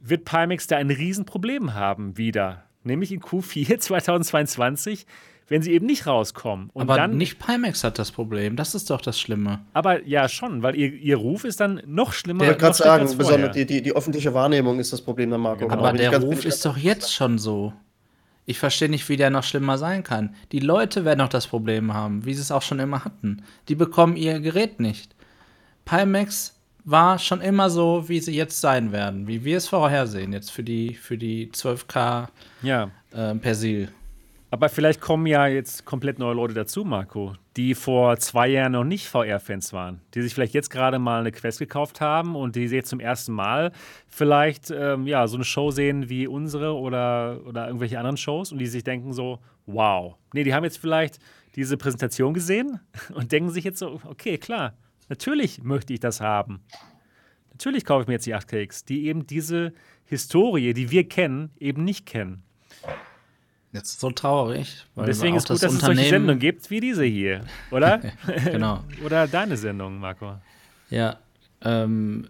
wird 0.00 0.24
Pimax 0.24 0.66
da 0.66 0.78
ein 0.78 0.90
Riesenproblem 0.90 1.74
haben 1.74 2.16
wieder. 2.16 2.64
Nämlich 2.82 3.12
in 3.12 3.20
Q4 3.20 3.78
2022, 3.78 5.06
wenn 5.48 5.62
sie 5.62 5.72
eben 5.72 5.86
nicht 5.86 6.06
rauskommen. 6.06 6.70
Und 6.72 6.82
Aber 6.82 6.96
dann, 6.96 7.16
nicht 7.16 7.38
Pimax 7.38 7.82
hat 7.84 7.98
das 7.98 8.12
Problem. 8.12 8.56
Das 8.56 8.74
ist 8.74 8.88
doch 8.90 9.00
das 9.00 9.18
Schlimme. 9.18 9.60
aber 9.72 10.06
ja 10.06 10.28
schon, 10.28 10.62
weil 10.62 10.76
ihr, 10.76 10.92
ihr 10.92 11.16
Ruf 11.16 11.44
ist 11.44 11.60
dann 11.60 11.82
noch 11.86 12.12
schlimmer. 12.12 12.42
Ich 12.44 12.48
wollte 12.48 12.60
gerade 12.60 12.70
noch 12.78 12.84
sagen, 12.84 13.18
besonders 13.18 13.56
die, 13.56 13.66
die, 13.66 13.82
die 13.82 13.92
öffentliche 13.92 14.32
Wahrnehmung 14.32 14.78
ist 14.78 14.92
das 14.92 15.02
Problem 15.02 15.30
dann, 15.30 15.40
Marco. 15.40 15.66
Genau. 15.66 15.78
Aber 15.78 15.92
der 15.92 16.10
ganz- 16.12 16.24
Ruf 16.24 16.44
ist 16.44 16.64
doch 16.64 16.76
jetzt 16.76 17.12
schon 17.12 17.38
so. 17.38 17.72
Ich 18.46 18.58
verstehe 18.58 18.88
nicht, 18.88 19.08
wie 19.08 19.16
der 19.16 19.30
noch 19.30 19.44
schlimmer 19.44 19.76
sein 19.78 20.02
kann. 20.02 20.34
Die 20.50 20.58
Leute 20.60 21.04
werden 21.04 21.20
auch 21.20 21.28
das 21.28 21.46
Problem 21.46 21.94
haben, 21.94 22.24
wie 22.24 22.34
sie 22.34 22.40
es 22.40 22.50
auch 22.50 22.62
schon 22.62 22.78
immer 22.80 23.04
hatten. 23.04 23.42
Die 23.68 23.74
bekommen 23.76 24.16
ihr 24.16 24.40
Gerät 24.40 24.80
nicht. 24.80 25.14
Pimax 25.84 26.59
war 26.84 27.18
schon 27.18 27.40
immer 27.40 27.70
so, 27.70 28.08
wie 28.08 28.20
sie 28.20 28.34
jetzt 28.34 28.60
sein 28.60 28.92
werden, 28.92 29.26
wie 29.26 29.44
wir 29.44 29.56
es 29.58 29.68
vorhersehen, 29.68 30.32
jetzt 30.32 30.50
für 30.50 30.62
die, 30.62 30.94
für 30.94 31.18
die 31.18 31.50
12K 31.52 32.28
Ja. 32.62 32.90
äh, 33.12 33.34
Persil. 33.34 33.88
Aber 34.52 34.68
vielleicht 34.68 35.00
kommen 35.00 35.26
ja 35.26 35.46
jetzt 35.46 35.84
komplett 35.84 36.18
neue 36.18 36.34
Leute 36.34 36.54
dazu, 36.54 36.84
Marco, 36.84 37.34
die 37.56 37.76
vor 37.76 38.16
zwei 38.16 38.48
Jahren 38.48 38.72
noch 38.72 38.82
nicht 38.82 39.06
VR-Fans 39.06 39.72
waren, 39.72 40.00
die 40.12 40.22
sich 40.22 40.34
vielleicht 40.34 40.54
jetzt 40.54 40.70
gerade 40.70 40.98
mal 40.98 41.20
eine 41.20 41.30
Quest 41.30 41.60
gekauft 41.60 42.00
haben 42.00 42.34
und 42.34 42.56
die 42.56 42.64
jetzt 42.64 42.88
zum 42.88 42.98
ersten 42.98 43.32
Mal 43.32 43.70
vielleicht 44.08 44.72
ähm, 44.72 45.06
ja, 45.06 45.28
so 45.28 45.36
eine 45.36 45.44
Show 45.44 45.70
sehen 45.70 46.08
wie 46.08 46.26
unsere 46.26 46.74
oder, 46.74 47.38
oder 47.46 47.66
irgendwelche 47.68 47.98
anderen 47.98 48.16
Shows 48.16 48.50
und 48.50 48.58
die 48.58 48.66
sich 48.66 48.82
denken 48.82 49.12
so, 49.12 49.38
wow. 49.66 50.16
Nee, 50.34 50.42
die 50.42 50.52
haben 50.52 50.64
jetzt 50.64 50.78
vielleicht 50.78 51.20
diese 51.54 51.76
Präsentation 51.76 52.34
gesehen 52.34 52.80
und 53.14 53.30
denken 53.30 53.50
sich 53.50 53.62
jetzt 53.62 53.78
so, 53.78 54.00
okay, 54.04 54.36
klar, 54.36 54.74
natürlich 55.10 55.62
möchte 55.62 55.92
ich 55.92 56.00
das 56.00 56.22
haben. 56.22 56.60
Natürlich 57.52 57.84
kaufe 57.84 58.02
ich 58.02 58.08
mir 58.08 58.14
jetzt 58.14 58.26
die 58.26 58.34
8KX, 58.34 58.86
die 58.86 59.06
eben 59.06 59.26
diese 59.26 59.74
Historie, 60.06 60.72
die 60.72 60.90
wir 60.90 61.06
kennen, 61.06 61.50
eben 61.60 61.84
nicht 61.84 62.06
kennen. 62.06 62.42
Jetzt 63.72 64.00
so 64.00 64.10
traurig. 64.10 64.86
Weil 64.94 65.06
Deswegen 65.06 65.36
ist 65.36 65.46
gut, 65.46 65.62
dass 65.62 65.72
es 65.72 65.80
solche 65.80 66.08
Sendungen 66.08 66.38
gibt 66.38 66.70
wie 66.70 66.80
diese 66.80 67.04
hier, 67.04 67.44
oder? 67.70 68.00
Genau. 68.44 68.82
oder 69.04 69.28
deine 69.28 69.56
Sendung, 69.56 69.98
Marco. 69.98 70.36
Ja, 70.88 71.18
ähm, 71.62 72.28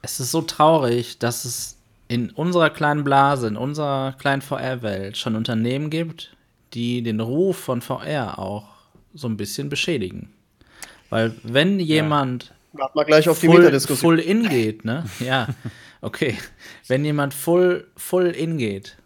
es 0.00 0.18
ist 0.18 0.30
so 0.30 0.42
traurig, 0.42 1.18
dass 1.18 1.44
es 1.44 1.78
in 2.08 2.30
unserer 2.30 2.70
kleinen 2.70 3.04
Blase, 3.04 3.46
in 3.46 3.56
unserer 3.56 4.14
kleinen 4.18 4.42
VR-Welt 4.42 5.16
schon 5.16 5.36
Unternehmen 5.36 5.90
gibt, 5.90 6.36
die 6.74 7.02
den 7.02 7.20
Ruf 7.20 7.58
von 7.58 7.80
VR 7.80 8.38
auch 8.38 8.68
so 9.14 9.28
ein 9.28 9.36
bisschen 9.36 9.68
beschädigen. 9.68 10.32
Weil 11.12 11.34
wenn 11.42 11.78
jemand 11.78 12.54
Warten 12.72 12.98
wir 12.98 13.04
gleich 13.04 13.28
auf 13.28 13.38
die 13.38 13.46
full, 13.46 13.80
full 13.80 14.18
in 14.18 14.48
geht, 14.48 14.86
ne? 14.86 15.04
Ja, 15.20 15.46
okay. 16.00 16.38
Wenn 16.88 17.04
jemand 17.04 17.34
full, 17.34 17.86
full 17.98 18.28
in 18.28 18.56
geht 18.56 18.96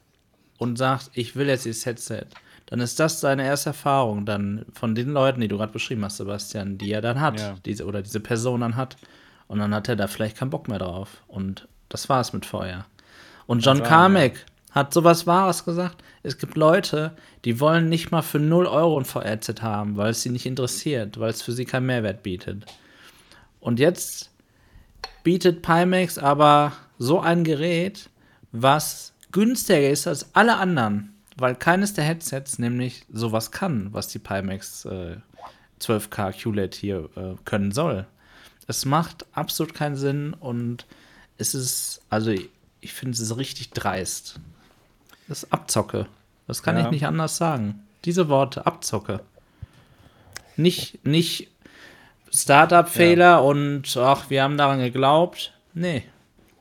und 0.59 0.79
sagt, 0.79 1.11
ich 1.15 1.35
will 1.35 1.49
jetzt 1.49 1.65
dieses 1.65 1.85
Headset, 1.85 2.27
dann 2.67 2.79
ist 2.79 3.01
das 3.01 3.21
seine 3.21 3.45
erste 3.45 3.71
Erfahrung 3.71 4.25
dann 4.25 4.67
von 4.73 4.95
den 4.95 5.09
Leuten, 5.09 5.41
die 5.41 5.49
du 5.49 5.57
gerade 5.57 5.73
beschrieben 5.73 6.05
hast, 6.05 6.19
Sebastian, 6.19 6.79
die 6.79 6.93
er 6.93 7.01
dann 7.01 7.21
hat, 7.21 7.41
Ja. 7.41 7.57
diese, 7.65 7.85
oder 7.85 8.03
diese 8.03 8.21
Person 8.21 8.61
dann 8.61 8.77
hat. 8.77 8.97
Und 9.49 9.59
dann 9.59 9.75
hat 9.75 9.89
er 9.89 9.97
da 9.97 10.07
vielleicht 10.07 10.37
keinen 10.37 10.51
Bock 10.51 10.69
mehr 10.69 10.79
drauf. 10.79 11.25
Und 11.27 11.67
das 11.89 12.09
war's 12.09 12.33
mit 12.33 12.47
VR. 12.47 12.87
Und 13.49 13.65
John 13.65 13.83
Carmack 13.83 14.47
hat 14.71 14.95
sowas 14.95 15.27
Wahres 15.27 15.65
gesagt. 15.65 16.05
Es 16.27 16.39
gibt 16.39 16.57
Leute, 16.57 17.13
die 17.45 17.61
wollen 17.61 17.89
nicht 17.89 18.11
mal 18.11 18.23
für 18.23 18.41
0 18.41 18.67
Euro 18.67 18.99
ein 18.99 19.05
VR-Set 19.05 19.63
haben, 19.63 19.97
weil 19.97 20.11
es 20.11 20.23
sie 20.23 20.31
nicht 20.31 20.45
interessiert, 20.45 21.21
weil 21.21 21.31
es 21.31 21.41
für 21.41 21.53
sie 21.53 21.65
keinen 21.65 21.87
Mehrwert 21.87 22.25
bietet. 22.25 22.67
Und 23.61 23.79
jetzt 23.79 24.31
bietet 25.23 25.63
Pimax 25.63 26.19
aber 26.19 26.73
so 26.99 27.21
ein 27.21 27.45
Gerät, 27.45 28.11
was 28.51 29.13
günstiger 29.31 29.89
ist 29.89 30.09
als 30.09 30.35
alle 30.35 30.57
anderen, 30.57 31.15
weil 31.37 31.55
keines 31.55 31.95
der 31.95 32.03
Headsets 32.03 32.59
nämlich 32.59 33.05
sowas 33.13 33.53
kann, 33.53 33.93
was 33.93 34.09
die 34.09 34.19
Pimax 34.19 34.85
äh, 34.85 35.19
12K 35.81 36.33
QLED 36.33 36.75
hier 36.75 37.09
äh, 37.15 37.37
können 37.45 37.71
soll. 37.71 38.05
Es 38.67 38.85
macht 38.85 39.27
absolut 39.31 39.75
keinen 39.75 39.97
Sinn 39.97 40.35
und 40.35 40.87
es 41.39 41.55
ist, 41.55 42.03
also 42.11 42.33
ich, 42.33 42.49
ich 42.81 42.95
finde 42.95 43.13
es 43.13 43.21
ist 43.21 43.37
richtig 43.37 43.71
dreist. 43.71 44.41
Das 45.29 45.45
ist 45.45 45.53
Abzocke. 45.53 46.09
Das 46.47 46.63
kann 46.63 46.77
Ja. 46.77 46.85
ich 46.85 46.91
nicht 46.91 47.07
anders 47.07 47.37
sagen. 47.37 47.83
Diese 48.05 48.29
Worte, 48.29 48.67
Abzocke. 48.67 49.21
Nicht, 50.57 51.05
nicht 51.07 51.49
Startup-Fehler 52.33 53.43
und 53.45 53.97
ach, 53.97 54.31
wir 54.31 54.43
haben 54.43 54.57
daran 54.57 54.79
geglaubt. 54.79 55.53
Nee. 55.75 56.05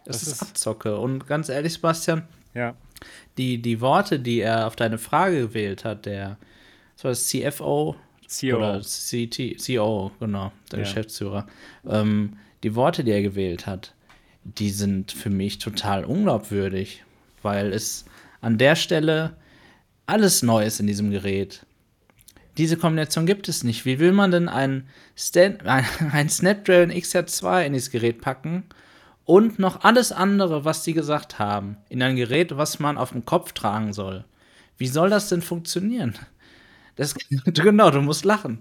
Das, 0.06 0.20
Das 0.20 0.28
ist, 0.28 0.34
ist- 0.34 0.42
Abzocke. 0.44 0.98
Und 0.98 1.28
ganz 1.28 1.50
ehrlich, 1.50 1.74
Sebastian, 1.74 2.24
Ja. 2.54 2.76
die, 3.38 3.62
die 3.62 3.82
Worte, 3.82 4.20
die 4.20 4.40
er 4.42 4.68
auf 4.68 4.76
deine 4.76 4.98
Frage 4.98 5.40
gewählt 5.48 5.84
hat, 5.86 6.06
der 6.06 6.38
was 6.98 7.04
war 7.04 7.12
das, 7.12 7.28
CFO 7.28 7.96
CEO. 8.28 8.58
oder 8.58 8.80
CT, 8.82 9.58
CEO, 9.60 10.12
genau, 10.20 10.52
der 10.72 10.80
Ja. 10.80 10.86
Geschäftsführer, 10.86 11.46
ähm, 11.88 12.38
die 12.64 12.74
Worte, 12.76 13.04
die 13.04 13.12
er 13.12 13.22
gewählt 13.22 13.68
hat, 13.68 13.94
die 14.44 14.70
sind 14.70 15.12
für 15.12 15.30
mich 15.30 15.60
total 15.60 16.06
unglaubwürdig, 16.06 17.04
weil 17.42 17.74
es 17.74 18.06
an 18.42 18.58
der 18.58 18.76
Stelle 18.76 19.36
alles 20.08 20.44
neu 20.44 20.66
ist 20.66 20.80
in 20.80 20.88
diesem 20.88 21.12
Gerät. 21.12 21.66
Diese 22.58 22.78
Kombination 22.78 23.26
gibt 23.26 23.50
es 23.50 23.64
nicht. 23.64 23.86
Wie 23.86 24.00
will 24.00 24.14
man 24.14 24.32
denn 24.32 24.48
ein, 24.48 24.88
Stan 25.16 25.60
ein, 25.66 25.86
ein 26.12 26.30
Snapdragon 26.30 26.92
XR2 26.92 27.66
in 27.66 27.74
dieses 27.74 27.92
Gerät 27.92 28.22
packen 28.22 28.64
und 29.26 29.60
noch 29.60 29.84
alles 29.84 30.12
andere, 30.12 30.66
was 30.66 30.84
die 30.84 30.94
gesagt 30.94 31.40
haben, 31.40 31.78
in 31.90 32.02
ein 32.02 32.16
Gerät, 32.16 32.56
was 32.58 32.80
man 32.80 32.98
auf 32.98 33.12
dem 33.12 33.26
Kopf 33.26 33.54
tragen 33.54 33.94
soll? 33.94 34.24
Wie 34.78 34.88
soll 34.88 35.10
das 35.10 35.30
denn 35.30 35.42
funktionieren? 35.42 36.16
Das, 36.96 37.16
genau, 37.46 37.92
du 37.92 38.02
musst 38.02 38.26
lachen. 38.26 38.60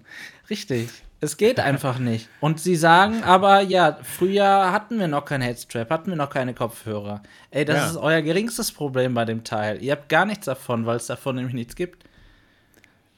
Richtig. 0.50 0.88
Es 1.20 1.36
geht 1.36 1.58
einfach 1.60 1.98
nicht. 1.98 2.28
Und 2.40 2.60
sie 2.60 2.76
sagen 2.76 3.22
aber, 3.22 3.60
ja, 3.62 3.98
früher 4.02 4.72
hatten 4.72 4.98
wir 4.98 5.08
noch 5.08 5.24
kein 5.24 5.40
Headstrap, 5.40 5.90
hatten 5.90 6.10
wir 6.10 6.16
noch 6.16 6.30
keine 6.30 6.54
Kopfhörer. 6.54 7.22
Ey, 7.50 7.64
das 7.64 7.76
Ja. 7.76 7.86
ist 7.90 7.96
euer 7.96 8.22
geringstes 8.22 8.72
Problem 8.72 9.14
bei 9.14 9.24
dem 9.24 9.44
Teil. 9.44 9.82
Ihr 9.82 9.92
habt 9.92 10.08
gar 10.08 10.26
nichts 10.26 10.46
davon, 10.46 10.86
weil 10.86 10.96
es 10.96 11.06
davon 11.06 11.36
nämlich 11.36 11.54
nichts 11.54 11.76
gibt. 11.76 12.04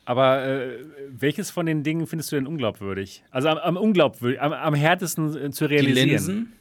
Aber 0.04 0.44
äh, 0.46 0.78
welches 1.10 1.50
von 1.50 1.66
den 1.66 1.82
Dingen 1.82 2.06
findest 2.06 2.30
du 2.30 2.36
denn 2.36 2.46
unglaubwürdig? 2.46 3.24
Also 3.32 3.48
am, 3.48 3.58
am 3.58 3.76
unglaubwürdig, 3.76 4.40
am, 4.40 4.52
am 4.52 4.74
härtesten 4.74 5.36
äh, 5.36 5.50
zu 5.50 5.66
Die 5.66 5.74
realisieren. 5.74 6.08
Linsen, 6.08 6.52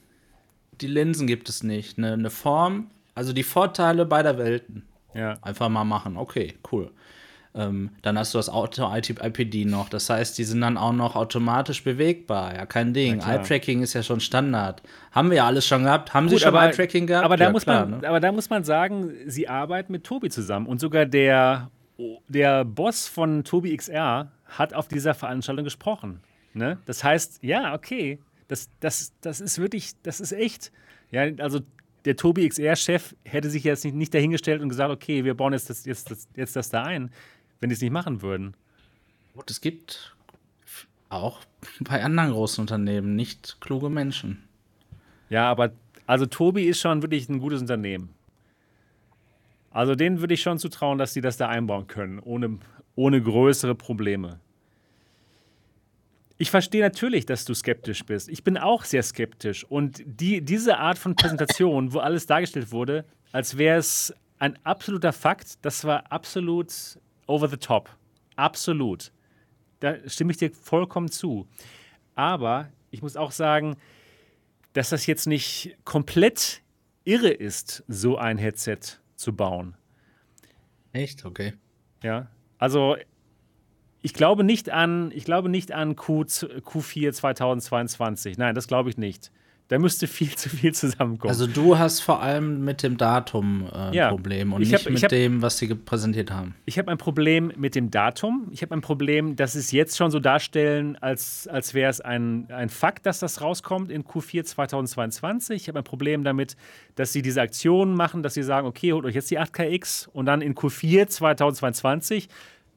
die 0.82 0.88
Linsen 0.88 1.28
gibt 1.28 1.48
es 1.48 1.62
nicht. 1.62 2.00
Eine, 2.00 2.14
eine 2.14 2.32
Form, 2.32 2.90
also 3.14 3.34
die 3.34 3.44
Vorteile 3.44 4.06
beider 4.08 4.40
Welten. 4.40 4.82
Ja. 5.14 5.38
Einfach 5.44 5.70
mal 5.70 5.84
machen. 5.84 6.18
Okay, 6.18 6.56
cool. 6.72 6.90
Ähm, 7.56 7.92
dann 8.02 8.20
hast 8.20 8.34
du 8.34 8.38
das 8.38 8.50
Auto-IPD 8.50 9.66
noch. 9.66 9.88
Das 9.88 10.10
heißt, 10.10 10.38
die 10.38 10.44
sind 10.44 10.60
dann 10.62 10.78
auch 10.78 10.92
noch 10.92 11.16
automatisch 11.16 11.84
bewegbar. 11.84 12.54
Ja, 12.54 12.66
kein 12.66 12.94
Ding. 12.94 13.22
Eye-Tracking 13.22 13.82
ist 13.82 13.94
ja 13.94 14.04
schon 14.04 14.20
Standard. 14.20 14.82
Haben 15.12 15.30
wir 15.30 15.38
ja 15.38 15.46
alles 15.46 15.66
schon 15.66 15.84
gehabt. 15.84 16.14
Haben 16.14 16.28
Sie 16.28 16.36
Gut, 16.36 16.42
schon 16.42 16.50
aber, 16.50 16.66
Eye-Tracking 16.66 17.08
gehabt? 17.08 17.26
aber, 17.26 17.38
da 17.38 17.46
ja, 17.46 17.52
muss 17.52 17.64
klar, 17.64 17.86
man, 17.86 18.02
ne? 18.02 18.08
aber 18.08 18.20
da 18.20 18.32
muss 18.34 18.50
man 18.50 18.66
sagen, 18.66 19.12
sie 19.26 19.48
arbeiten 19.48 19.94
mit 19.94 20.04
Tobi 20.04 20.30
zusammen. 20.30 20.68
Und 20.68 20.82
sogar 20.82 21.06
der, 21.06 21.72
der 22.28 22.66
Boss 22.66 23.08
von 23.08 23.46
Tobi 23.46 23.76
XR 23.76 24.32
hat 24.46 24.74
auf 24.74 24.90
dieser 24.90 25.14
Veranstaltung 25.14 25.64
gesprochen. 25.64 26.20
Ne? 26.54 26.78
Das 26.86 27.04
heißt, 27.04 27.40
ja, 27.42 27.74
okay, 27.74 28.20
das, 28.50 28.70
das, 28.82 29.14
das 29.22 29.40
ist 29.40 29.60
wirklich, 29.60 29.94
das 30.04 30.20
ist 30.20 30.34
echt. 30.34 30.72
Ja, 31.12 31.24
also 31.40 31.62
der 32.06 32.16
Tobi 32.16 32.48
XR-Chef 32.48 33.16
hätte 33.24 33.50
sich 33.50 33.64
jetzt 33.64 33.84
nicht, 33.84 33.96
nicht 33.96 34.14
dahingestellt 34.14 34.62
und 34.62 34.70
gesagt, 34.70 34.92
okay, 34.92 35.24
wir 35.24 35.34
bauen 35.34 35.54
jetzt 35.54 35.70
das, 35.70 35.86
jetzt, 35.86 36.12
das, 36.12 36.28
jetzt 36.36 36.56
das 36.56 36.70
da 36.70 36.84
ein, 36.84 37.10
wenn 37.60 37.70
die 37.70 37.76
es 37.76 37.82
nicht 37.82 37.92
machen 37.92 38.22
würden. 38.22 38.56
Und 39.34 39.50
es 39.52 39.62
gibt 39.62 40.16
auch 41.10 41.42
bei 41.82 42.04
anderen 42.04 42.32
großen 42.32 42.62
Unternehmen 42.62 43.16
nicht 43.16 43.58
kluge 43.60 43.90
Menschen. 43.90 44.44
Ja, 45.30 45.50
aber 45.50 45.72
also 46.08 46.26
Tobi 46.26 46.66
ist 46.66 46.80
schon 46.80 47.02
wirklich 47.02 47.30
ein 47.30 47.40
gutes 47.40 47.62
Unternehmen. 47.62 48.10
Also 49.72 49.96
denen 49.96 50.22
würde 50.22 50.34
ich 50.34 50.42
schon 50.42 50.58
zutrauen, 50.58 50.98
dass 50.98 51.14
sie 51.14 51.22
das 51.22 51.38
da 51.38 51.50
einbauen 51.50 51.88
können, 51.88 52.20
ohne, 52.20 52.60
ohne 52.96 53.22
größere 53.22 53.76
Probleme. 53.76 54.40
Ich 56.38 56.52
verstehe 56.52 56.82
natürlich, 56.82 57.26
dass 57.26 57.46
du 57.46 57.54
skeptisch 57.54 58.06
bist. 58.06 58.30
Ich 58.30 58.44
bin 58.44 58.58
auch 58.58 58.84
sehr 58.84 59.04
skeptisch. 59.04 59.66
Und 59.66 60.04
die, 60.06 60.42
diese 60.42 60.78
Art 60.78 60.98
von 60.98 61.16
Präsentation, 61.16 61.94
wo 61.94 62.00
alles 62.00 62.26
dargestellt 62.26 62.72
wurde, 62.72 63.06
als 63.32 63.58
wäre 63.58 63.78
es 63.78 64.14
ein 64.38 64.58
absoluter 64.66 65.14
Fakt, 65.14 65.66
das 65.66 65.86
war 65.86 66.12
absolut 66.12 66.72
over 67.28 67.48
the 67.48 67.58
top. 67.58 67.90
Absolut. 68.36 69.12
Da 69.80 69.98
stimme 70.08 70.32
ich 70.32 70.38
dir 70.38 70.52
vollkommen 70.52 71.10
zu. 71.10 71.48
Aber 72.16 72.70
ich 72.92 73.02
muss 73.02 73.18
auch 73.18 73.32
sagen, 73.32 73.76
dass 74.74 74.90
das 74.90 75.06
jetzt 75.06 75.28
nicht 75.28 75.78
komplett 75.84 76.62
irre 77.04 77.30
ist, 77.30 77.84
so 77.88 78.18
ein 78.18 78.38
Headset 78.38 78.80
zu 79.16 79.34
bauen. 79.36 79.76
Echt? 80.92 81.26
Okay. 81.26 81.54
Ja, 82.04 82.28
also 82.58 82.98
ich 84.02 84.14
glaube 84.14 84.44
nicht 84.44 84.70
an, 84.70 85.12
ich 85.14 85.26
glaube 85.26 85.50
nicht 85.50 85.72
an 85.72 85.96
Q, 85.96 86.22
Q4 86.22 87.12
2022. 87.12 88.38
Nein, 88.38 88.56
das 88.56 88.68
glaube 88.68 88.90
ich 88.90 88.98
nicht. 88.98 89.32
Da 89.68 89.80
müsste 89.80 90.06
viel 90.06 90.30
zu 90.36 90.48
viel 90.50 90.76
zusammenkommen. 90.76 91.30
Also 91.32 91.48
du 91.48 91.78
hast 91.80 92.00
vor 92.02 92.22
allem 92.22 92.64
mit 92.64 92.84
dem 92.84 92.98
Datum 92.98 93.66
äh, 93.74 93.76
ein 93.76 93.94
Ja. 93.94 94.10
Problem 94.10 94.54
und 94.54 94.60
nicht 94.60 94.74
hab- 94.74 94.82
ich 94.82 94.90
mit 94.90 95.02
hab- 95.04 95.10
dem, 95.10 95.42
was 95.42 95.58
sie 95.58 95.74
präsentiert 95.74 96.30
haben. 96.30 96.54
ich 96.66 96.78
habe 96.78 96.92
ein 96.92 97.00
Problem 97.00 97.52
mit 97.58 97.74
dem 97.74 97.90
Datum. 97.90 98.48
Ich 98.52 98.62
habe 98.62 98.76
ein 98.76 98.82
Problem, 98.82 99.36
dass 99.36 99.54
sie 99.54 99.60
es 99.60 99.72
jetzt 99.72 99.98
schon 99.98 100.12
so 100.12 100.20
darstellen, 100.20 100.98
als, 101.02 101.48
als 101.48 101.74
wäre 101.74 101.90
es 101.90 102.00
ein, 102.00 102.46
ein 102.52 102.70
Fakt, 102.70 103.08
dass 103.08 103.18
das 103.18 103.42
rauskommt 103.42 103.90
in 103.90 104.04
Q4 104.04 104.44
2022. 104.44 105.56
Ich 105.64 105.68
habe 105.68 105.80
ein 105.80 105.84
Problem 105.84 106.24
damit, 106.24 106.56
dass 106.94 107.12
sie 107.12 107.24
diese 107.24 107.42
Aktionen 107.42 107.96
machen, 107.96 108.22
dass 108.22 108.36
sie 108.36 108.44
sagen, 108.44 108.68
okay, 108.68 108.94
holt 108.94 109.06
euch 109.06 109.16
jetzt 109.16 109.32
die 109.32 109.40
8KX 109.40 110.08
und 110.14 110.28
dann 110.28 110.42
in 110.42 110.54
Q4 110.54 111.08
2022 111.08 112.30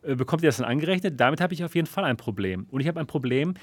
äh, 0.04 0.14
bekommt 0.14 0.42
ihr 0.42 0.48
das 0.48 0.58
dann 0.58 0.66
angerechnet. 0.66 1.20
Damit 1.20 1.40
habe 1.40 1.52
ich 1.54 1.64
auf 1.64 1.74
jeden 1.74 1.86
Fall 1.86 2.04
ein 2.04 2.16
Problem. 2.16 2.66
Und 2.70 2.80
ich 2.80 2.88
habe 2.88 2.98
ein 3.00 3.06
Problem, 3.06 3.54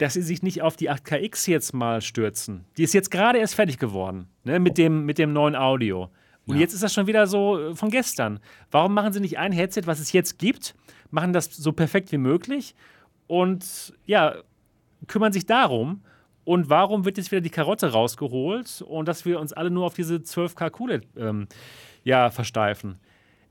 dass 0.00 0.14
sie 0.14 0.22
sich 0.22 0.42
nicht 0.42 0.62
auf 0.62 0.76
die 0.76 0.90
8KX 0.90 1.50
jetzt 1.50 1.74
mal 1.74 2.00
stürzen. 2.00 2.64
Die 2.78 2.84
ist 2.84 2.94
jetzt 2.94 3.10
gerade 3.10 3.38
erst 3.38 3.54
fertig 3.54 3.78
geworden, 3.78 4.28
ne, 4.44 4.58
mit, 4.58 4.78
dem, 4.78 5.04
mit 5.04 5.18
dem 5.18 5.34
neuen 5.34 5.54
Audio. 5.54 6.10
Und 6.46 6.58
jetzt 6.58 6.72
ist 6.72 6.82
das 6.82 6.92
schon 6.92 7.06
wieder 7.06 7.26
so 7.26 7.58
äh, 7.58 7.74
von 7.76 7.90
gestern. 7.90 8.40
Warum 8.70 8.94
machen 8.94 9.12
sie 9.12 9.20
nicht 9.20 9.38
ein 9.38 9.52
Headset, 9.52 9.82
was 9.84 10.00
es 10.00 10.12
jetzt 10.12 10.38
gibt, 10.38 10.74
machen 11.10 11.32
das 11.32 11.54
so 11.54 11.72
perfekt 11.72 12.12
wie 12.12 12.18
möglich 12.18 12.74
und 13.26 13.92
ja, 14.06 14.36
kümmern 15.06 15.32
sich 15.32 15.46
darum? 15.46 16.02
Und 16.44 16.70
warum 16.70 17.04
wird 17.04 17.18
jetzt 17.18 17.30
wieder 17.30 17.42
die 17.42 17.50
Karotte 17.50 17.92
rausgeholt 17.92 18.82
und 18.82 19.06
dass 19.06 19.26
wir 19.26 19.38
uns 19.38 19.52
alle 19.52 19.70
nur 19.70 19.84
auf 19.84 19.94
diese 19.94 20.16
12K 20.16 20.70
QLED 20.70 21.06
ähm, 21.16 21.46
ja, 22.02 22.30
versteifen? 22.30 22.98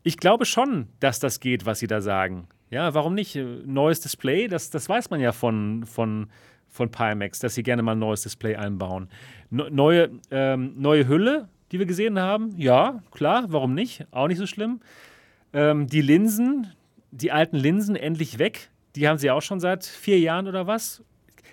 Ich 0.01 0.17
glaube 0.17 0.45
schon, 0.45 0.88
dass 0.99 1.19
das 1.19 1.39
geht, 1.39 1.65
was 1.65 1.80
sie 1.80 1.88
da 1.88 2.01
sagen. 2.01 2.47
Ja, 2.69 2.93
warum 2.93 3.15
nicht? 3.15 3.35
Äh, 3.35 3.43
Neues 3.65 3.99
Display, 4.01 4.47
das, 4.47 4.69
das 4.69 4.87
weiß 4.87 5.09
man 5.09 5.19
ja 5.19 5.31
von, 5.31 5.85
von, 5.85 6.27
von 6.67 6.91
Pimax, 6.91 7.39
dass 7.39 7.55
sie 7.55 7.63
gerne 7.63 7.81
mal 7.81 7.93
ein 7.93 7.99
neues 7.99 8.23
Display 8.23 8.55
einbauen. 8.55 9.09
Ne- 9.49 9.69
neue, 9.71 10.11
ähm, 10.31 10.73
neue 10.77 11.07
Hülle, 11.07 11.49
die 11.71 11.79
wir 11.79 11.85
gesehen 11.85 12.19
haben, 12.19 12.53
ja, 12.57 13.01
klar, 13.11 13.45
warum 13.49 13.73
nicht? 13.73 14.05
Auch 14.11 14.27
nicht 14.27 14.37
so 14.37 14.47
schlimm. 14.47 14.81
Ähm, 15.53 15.87
die 15.87 16.01
Linsen, 16.01 16.71
die 17.11 17.31
alten 17.31 17.57
Linsen 17.57 17.95
endlich 17.95 18.39
weg. 18.39 18.69
Die 18.95 19.07
haben 19.07 19.17
sie 19.17 19.31
auch 19.31 19.41
schon 19.41 19.59
seit 19.59 19.85
vier 19.85 20.19
Jahren 20.19 20.47
oder 20.47 20.67
was. 20.67 21.03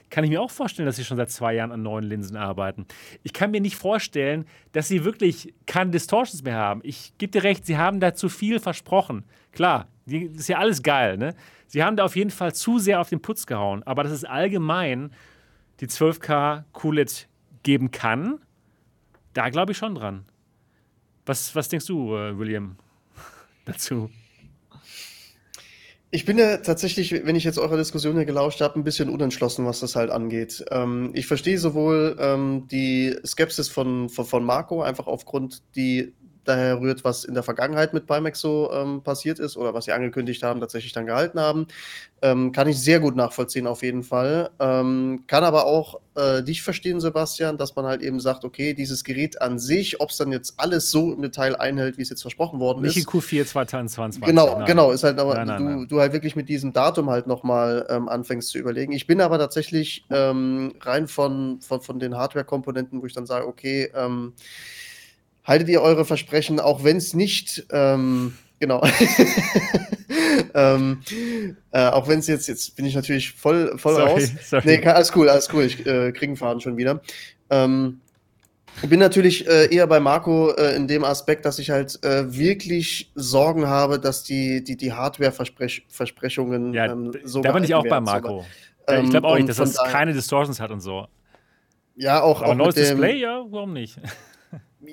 Kann 0.08 0.22
ich 0.24 0.30
mir 0.30 0.40
auch 0.40 0.50
vorstellen, 0.50 0.86
dass 0.86 0.96
sie 0.96 1.04
schon 1.04 1.16
seit 1.16 1.30
zwei 1.30 1.54
Jahren 1.54 1.72
an 1.72 1.82
neuen 1.82 2.04
Linsen 2.04 2.36
arbeiten. 2.36 2.86
Ich 3.24 3.32
kann 3.32 3.50
mir 3.50 3.60
nicht 3.60 3.76
vorstellen, 3.76 4.46
dass 4.72 4.88
sie 4.88 5.04
wirklich 5.04 5.52
keine 5.66 5.90
Distortions 5.90 6.44
mehr 6.44 6.56
haben. 6.56 6.80
Ich 6.84 7.12
gebe 7.18 7.32
dir 7.32 7.42
recht, 7.42 7.66
sie 7.66 7.76
haben 7.76 7.98
da 8.00 8.14
zu 8.14 8.28
viel 8.28 8.60
versprochen. 8.60 9.24
Klar, 9.52 9.88
die, 10.06 10.28
das 10.28 10.40
ist 10.42 10.48
ja 10.48 10.58
alles 10.58 10.82
geil, 10.82 11.16
ne? 11.16 11.34
Sie 11.66 11.82
haben 11.82 11.96
da 11.96 12.04
auf 12.04 12.16
jeden 12.16 12.30
Fall 12.30 12.54
zu 12.54 12.78
sehr 12.78 13.00
auf 13.00 13.08
den 13.08 13.20
Putz 13.20 13.46
gehauen. 13.46 13.82
Aber 13.82 14.04
dass 14.04 14.12
es 14.12 14.24
allgemein 14.24 15.10
die 15.80 15.88
12K 15.88 16.64
QLED 16.72 17.28
geben 17.64 17.90
kann, 17.90 18.38
da 19.34 19.50
glaube 19.50 19.72
ich 19.72 19.78
schon 19.78 19.94
dran. 19.94 20.24
Was, 21.26 21.54
was 21.54 21.68
denkst 21.68 21.86
du, 21.86 22.14
äh, 22.14 22.38
William, 22.38 22.76
dazu? 23.64 24.10
Ich 26.10 26.24
bin 26.24 26.38
ja 26.38 26.58
tatsächlich, 26.58 27.12
wenn 27.26 27.34
ich 27.34 27.42
jetzt 27.42 27.58
eurer 27.58 27.76
Diskussion 27.76 28.14
hier 28.14 28.24
gelauscht 28.24 28.60
habe, 28.60 28.78
ein 28.78 28.84
bisschen 28.84 29.10
unentschlossen, 29.10 29.66
was 29.66 29.80
das 29.80 29.96
halt 29.96 30.10
angeht. 30.10 30.64
Ähm, 30.70 31.10
ich 31.14 31.26
verstehe 31.26 31.58
sowohl 31.58 32.16
ähm, 32.20 32.68
die 32.70 33.16
Skepsis 33.26 33.68
von, 33.68 34.08
von, 34.08 34.24
von 34.24 34.44
Marco, 34.44 34.82
einfach 34.82 35.08
aufgrund 35.08 35.62
die 35.74 36.14
daher 36.46 36.80
rührt, 36.80 37.04
was 37.04 37.24
in 37.24 37.34
der 37.34 37.42
Vergangenheit 37.42 37.92
mit 37.92 38.06
Pimax 38.06 38.40
so 38.40 38.70
ähm, 38.72 39.02
passiert 39.02 39.38
ist 39.38 39.56
oder 39.56 39.74
was 39.74 39.84
sie 39.84 39.92
angekündigt 39.92 40.42
haben, 40.42 40.60
tatsächlich 40.60 40.92
dann 40.92 41.06
gehalten 41.06 41.38
haben. 41.38 41.66
Ähm, 42.22 42.52
kann 42.52 42.66
ich 42.66 42.80
sehr 42.80 42.98
gut 42.98 43.14
nachvollziehen, 43.14 43.66
auf 43.66 43.82
jeden 43.82 44.02
Fall. 44.02 44.50
Ähm, 44.58 45.24
kann 45.26 45.44
aber 45.44 45.66
auch 45.66 46.00
äh, 46.14 46.42
dich 46.42 46.62
verstehen, 46.62 46.98
Sebastian, 46.98 47.58
dass 47.58 47.76
man 47.76 47.84
halt 47.84 48.00
eben 48.00 48.20
sagt, 48.20 48.44
okay, 48.44 48.72
dieses 48.72 49.04
Gerät 49.04 49.42
an 49.42 49.58
sich, 49.58 50.00
ob 50.00 50.10
es 50.10 50.16
dann 50.16 50.32
jetzt 50.32 50.54
alles 50.56 50.90
so 50.90 51.12
im 51.12 51.20
Detail 51.20 51.56
einhält, 51.56 51.98
wie 51.98 52.02
es 52.02 52.08
jetzt 52.08 52.22
versprochen 52.22 52.58
worden 52.58 52.80
Nicht 52.80 52.96
ist. 52.96 53.12
Nicht 53.12 53.14
in 53.14 53.20
Q4 53.20 53.46
2022. 53.46 54.22
Genau, 54.24 54.56
nein. 54.56 54.66
genau, 54.66 54.92
ist 54.92 55.04
halt 55.04 55.18
aber, 55.18 55.34
nein, 55.34 55.46
nein, 55.46 55.80
du, 55.80 55.86
du 55.86 56.00
halt 56.00 56.14
wirklich 56.14 56.36
mit 56.36 56.48
diesem 56.48 56.72
Datum 56.72 57.10
halt 57.10 57.26
nochmal 57.26 57.86
ähm, 57.90 58.08
anfängst 58.08 58.48
zu 58.48 58.58
überlegen. 58.58 58.92
Ich 58.92 59.06
bin 59.06 59.20
aber 59.20 59.38
tatsächlich 59.38 60.06
ähm, 60.10 60.74
rein 60.80 61.08
von, 61.08 61.60
von, 61.60 61.82
von 61.82 61.98
den 61.98 62.16
Hardware-Komponenten, 62.16 63.02
wo 63.02 63.06
ich 63.06 63.12
dann 63.12 63.26
sage, 63.26 63.46
okay, 63.46 63.90
ähm, 63.94 64.32
haltet 65.46 65.68
ihr 65.68 65.80
eure 65.80 66.04
Versprechen, 66.04 66.60
auch 66.60 66.84
wenn 66.84 66.96
es 66.96 67.14
nicht, 67.14 67.66
ähm, 67.70 68.36
genau, 68.58 68.82
ähm, 70.54 71.02
äh, 71.70 71.86
auch 71.88 72.08
wenn 72.08 72.18
es 72.18 72.26
jetzt, 72.26 72.48
jetzt 72.48 72.76
bin 72.76 72.84
ich 72.84 72.94
natürlich 72.94 73.32
voll, 73.32 73.78
voll 73.78 73.94
Sorry, 73.94 74.10
raus. 74.10 74.30
sorry. 74.44 74.62
Nee, 74.66 74.86
alles 74.86 75.14
cool, 75.14 75.28
alles 75.28 75.48
cool, 75.52 75.64
ich 75.64 75.86
äh, 75.86 76.12
kriege 76.12 76.30
einen 76.30 76.36
Faden 76.36 76.60
schon 76.60 76.76
wieder. 76.76 77.00
Ähm, 77.50 78.00
ich 78.82 78.90
bin 78.90 79.00
natürlich 79.00 79.48
äh, 79.48 79.74
eher 79.74 79.86
bei 79.86 80.00
Marco 80.00 80.50
äh, 80.50 80.76
in 80.76 80.86
dem 80.86 81.02
Aspekt, 81.02 81.46
dass 81.46 81.58
ich 81.58 81.70
halt 81.70 81.98
äh, 82.04 82.36
wirklich 82.36 83.10
Sorgen 83.14 83.66
habe, 83.66 83.98
dass 83.98 84.22
die, 84.22 84.62
die, 84.62 84.76
die 84.76 84.92
Hardware-Versprechungen 84.92 86.74
Ja, 86.74 86.92
ähm, 86.92 87.12
so 87.24 87.40
da 87.40 87.52
bin 87.52 87.64
ich 87.64 87.74
auch 87.74 87.86
bei. 87.86 88.00
Marco. 88.00 88.44
So, 88.86 88.94
ich 88.94 89.10
glaube 89.10 89.26
auch 89.28 89.36
ähm, 89.36 89.46
nicht, 89.46 89.48
dass 89.48 89.56
das 89.56 89.82
keine 89.84 90.12
Distortions 90.12 90.60
hat 90.60 90.70
und 90.70 90.80
so. 90.80 91.06
Ja, 91.96 92.20
auch, 92.22 92.42
Aber 92.42 92.52
auch 92.52 92.54
neues 92.54 92.74
Display, 92.74 93.16
ja, 93.16 93.42
warum 93.48 93.72
nicht? 93.72 93.98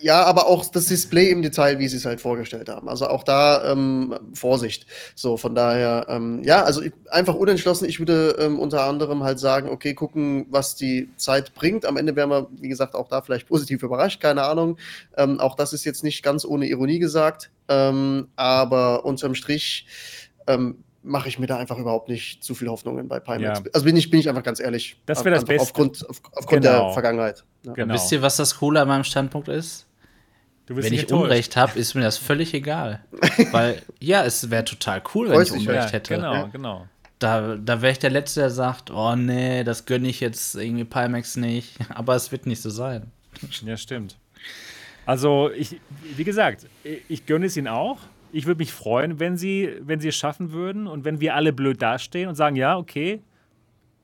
Ja, 0.01 0.23
aber 0.23 0.47
auch 0.47 0.65
das 0.65 0.87
Display 0.87 1.29
im 1.29 1.41
Detail, 1.41 1.79
wie 1.79 1.87
sie 1.87 1.97
es 1.97 2.05
halt 2.05 2.21
vorgestellt 2.21 2.69
haben. 2.69 2.89
Also 2.89 3.07
auch 3.07 3.23
da 3.23 3.71
ähm, 3.71 4.15
Vorsicht. 4.33 4.85
So, 5.15 5.37
von 5.37 5.55
daher, 5.55 6.05
ähm, 6.09 6.41
ja, 6.43 6.63
also 6.63 6.81
ich, 6.81 6.93
einfach 7.09 7.35
unentschlossen. 7.35 7.87
Ich 7.87 7.99
würde 7.99 8.35
ähm, 8.39 8.59
unter 8.59 8.83
anderem 8.83 9.23
halt 9.23 9.39
sagen, 9.39 9.69
okay, 9.69 9.93
gucken, 9.93 10.45
was 10.49 10.75
die 10.75 11.09
Zeit 11.17 11.53
bringt. 11.53 11.85
Am 11.85 11.97
Ende 11.97 12.15
werden 12.15 12.29
wir, 12.29 12.47
wie 12.59 12.69
gesagt, 12.69 12.95
auch 12.95 13.07
da 13.07 13.21
vielleicht 13.21 13.47
positiv 13.47 13.83
überrascht, 13.83 14.21
keine 14.21 14.43
Ahnung. 14.43 14.77
Ähm, 15.17 15.39
auch 15.39 15.55
das 15.55 15.73
ist 15.73 15.85
jetzt 15.85 16.03
nicht 16.03 16.23
ganz 16.23 16.45
ohne 16.45 16.67
Ironie 16.67 16.99
gesagt. 16.99 17.51
Ähm, 17.69 18.27
aber 18.35 19.05
unterm 19.05 19.35
Strich 19.35 19.87
ähm, 20.47 20.83
mache 21.03 21.27
ich 21.29 21.37
mir 21.39 21.47
da 21.47 21.57
einfach 21.57 21.77
überhaupt 21.77 22.09
nicht 22.09 22.43
zu 22.43 22.55
viel 22.55 22.69
Hoffnungen 22.69 23.07
bei 23.07 23.19
Pimax. 23.19 23.59
Ja. 23.59 23.65
Also 23.73 23.85
bin 23.85 23.95
ich, 23.95 24.09
bin 24.09 24.19
ich 24.19 24.29
einfach 24.29 24.43
ganz 24.43 24.59
ehrlich. 24.59 24.97
Das 25.05 25.23
wäre 25.25 25.35
das 25.35 25.45
Beste. 25.45 25.61
Aufgrund, 25.63 26.09
auf, 26.09 26.21
aufgrund 26.31 26.63
Genau. 26.63 26.85
der 26.85 26.93
Vergangenheit. 26.93 27.43
Ja. 27.63 27.73
Genau. 27.73 27.93
Wisst 27.93 28.11
ihr, 28.11 28.21
was 28.21 28.37
das 28.37 28.57
Coole 28.57 28.81
an 28.81 28.87
meinem 28.87 29.03
Standpunkt 29.03 29.47
ist? 29.49 29.85
Wenn 30.67 30.93
ich 30.93 31.01
enttäuscht. 31.01 31.23
Unrecht 31.23 31.57
habe, 31.57 31.77
ist 31.77 31.93
mir 31.93 32.01
das 32.01 32.17
völlig 32.17 32.53
egal. 32.53 33.03
Weil, 33.51 33.81
ja, 33.99 34.23
es 34.23 34.49
wäre 34.49 34.63
total 34.63 35.03
cool, 35.13 35.29
wenn 35.29 35.41
ich 35.41 35.51
Unrecht 35.51 35.67
ja, 35.67 35.87
hätte. 35.91 36.15
Genau, 36.15 36.33
Ja. 36.33 36.43
genau. 36.47 36.87
Da, 37.19 37.55
da 37.55 37.81
wäre 37.81 37.91
ich 37.91 37.99
der 37.99 38.09
Letzte, 38.09 38.41
der 38.41 38.49
sagt, 38.49 38.89
oh 38.91 39.15
nee, 39.15 39.63
das 39.63 39.85
gönne 39.85 40.07
ich 40.09 40.19
jetzt 40.19 40.55
irgendwie 40.55 40.83
Pimax 40.85 41.35
nicht. 41.35 41.75
Aber 41.93 42.15
es 42.15 42.31
wird 42.31 42.45
nicht 42.45 42.61
so 42.61 42.69
sein. 42.69 43.11
Ja, 43.65 43.77
stimmt. 43.77 44.17
Also, 45.05 45.51
ich, 45.51 45.79
wie 46.15 46.23
gesagt, 46.23 46.65
ich, 46.83 47.01
ich 47.09 47.25
gönne 47.25 47.47
es 47.47 47.57
ihnen 47.57 47.67
auch. 47.67 47.99
Ich 48.33 48.47
würde 48.47 48.57
mich 48.57 48.73
freuen, 48.73 49.19
wenn 49.19 49.37
sie, 49.37 49.69
wenn 49.81 49.99
sie 49.99 50.07
es 50.09 50.15
schaffen 50.15 50.51
würden 50.51 50.87
und 50.87 51.05
wenn 51.05 51.21
wir 51.21 51.35
alle 51.35 51.53
blöd 51.53 51.81
dastehen 51.81 52.27
und 52.27 52.35
sagen, 52.35 52.55
ja, 52.55 52.75
okay, 52.77 53.21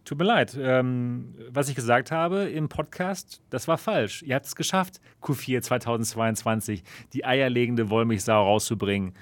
tut 0.06 0.20
mir 0.20 0.24
leid. 0.24 0.56
Ähm, 0.60 1.34
was 1.50 1.68
ich 1.68 1.76
gesagt 1.76 2.12
habe 2.12 2.44
im 2.44 2.70
Podcast, 2.70 3.42
das 3.50 3.68
war 3.68 3.78
falsch. 3.80 4.22
Ihr 4.22 4.36
habt 4.36 4.46
es 4.46 4.56
geschafft, 4.56 5.02
Q4 5.24 5.62
2022, 5.62 6.84
die 7.14 7.26
eierlegende 7.26 7.90
Wollmilchsau 7.90 8.44
rauszubringen. 8.44 9.14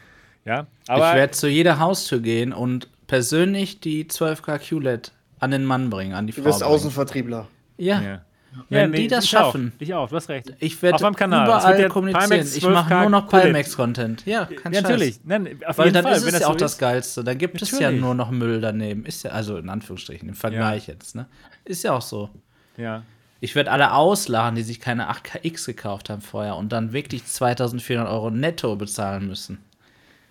Ja, 0.45 0.67
aber 0.87 1.09
ich 1.09 1.15
werde 1.15 1.31
zu 1.31 1.47
jeder 1.49 1.79
Haustür 1.79 2.19
gehen 2.19 2.53
und 2.53 2.89
persönlich 3.07 3.79
die 3.79 4.05
12K 4.05 4.59
QLED 4.59 5.13
an 5.39 5.51
den 5.51 5.65
Mann 5.65 5.89
bringen, 5.89 6.13
an 6.13 6.27
die 6.27 6.33
Du 6.33 6.41
Frau. 6.41 6.49
wirst 6.49 6.59
bringen. 6.59 6.71
Außenvertriebler. 6.73 7.47
Ja. 7.77 8.01
ja. 8.01 8.21
Wenn 8.69 8.91
die 8.91 9.07
das 9.07 9.25
ich 9.25 9.29
schaffen. 9.29 9.73
Auch, 9.75 9.81
ich 9.81 9.93
auch, 9.93 10.09
du 10.09 10.15
hast 10.15 10.29
recht. 10.29 10.53
Ich 10.59 10.81
werde 10.81 10.95
Auf 10.95 11.01
meinem 11.01 11.15
Kanal. 11.15 11.43
Es 11.43 11.47
überall 11.47 11.73
wird 11.73 11.79
der 11.79 11.89
kommunizieren. 11.89 12.47
Ich 12.55 12.63
mache 12.63 12.93
12K 12.93 13.01
nur 13.01 13.09
noch 13.09 13.27
QLED. 13.27 13.43
Pimax-Content. 13.43 14.25
Ja, 14.25 14.45
kein 14.45 14.73
Ja, 14.73 14.81
natürlich. 14.81 15.19
Nein, 15.23 15.59
auf 15.65 15.77
Weil 15.77 15.87
jeden 15.87 15.93
dann 15.95 16.03
Fall, 16.03 16.15
ist 16.15 16.25
wenn 16.25 16.33
es 16.33 16.39
ja 16.39 16.47
so 16.47 16.53
auch 16.53 16.57
das 16.57 16.73
ist. 16.73 16.77
Geilste. 16.79 17.23
Dann 17.23 17.37
gibt 17.37 17.61
es 17.61 17.71
ja 17.71 17.79
Natürlich. 17.79 18.01
nur 18.01 18.15
noch 18.15 18.31
Müll 18.31 18.61
daneben. 18.61 19.05
Ist 19.05 19.23
ja, 19.23 19.31
also 19.31 19.57
in 19.57 19.69
Anführungsstrichen, 19.69 20.29
im 20.29 20.35
Vergleich 20.35 20.87
jetzt, 20.87 21.15
ne? 21.15 21.27
Ist 21.65 21.83
ja 21.83 21.93
auch 21.93 22.01
so. 22.01 22.29
Ja. 22.77 23.03
Ich 23.39 23.53
werde 23.53 23.71
alle 23.71 23.93
auslachen, 23.93 24.55
die 24.55 24.63
sich 24.63 24.79
keine 24.79 25.11
8KX 25.11 25.67
gekauft 25.67 26.09
haben 26.09 26.21
vorher 26.21 26.55
und 26.55 26.71
dann 26.71 26.93
wirklich 26.93 27.25
2400 27.25 28.07
Euro 28.07 28.31
netto 28.31 28.75
bezahlen 28.75 29.27
müssen. 29.27 29.59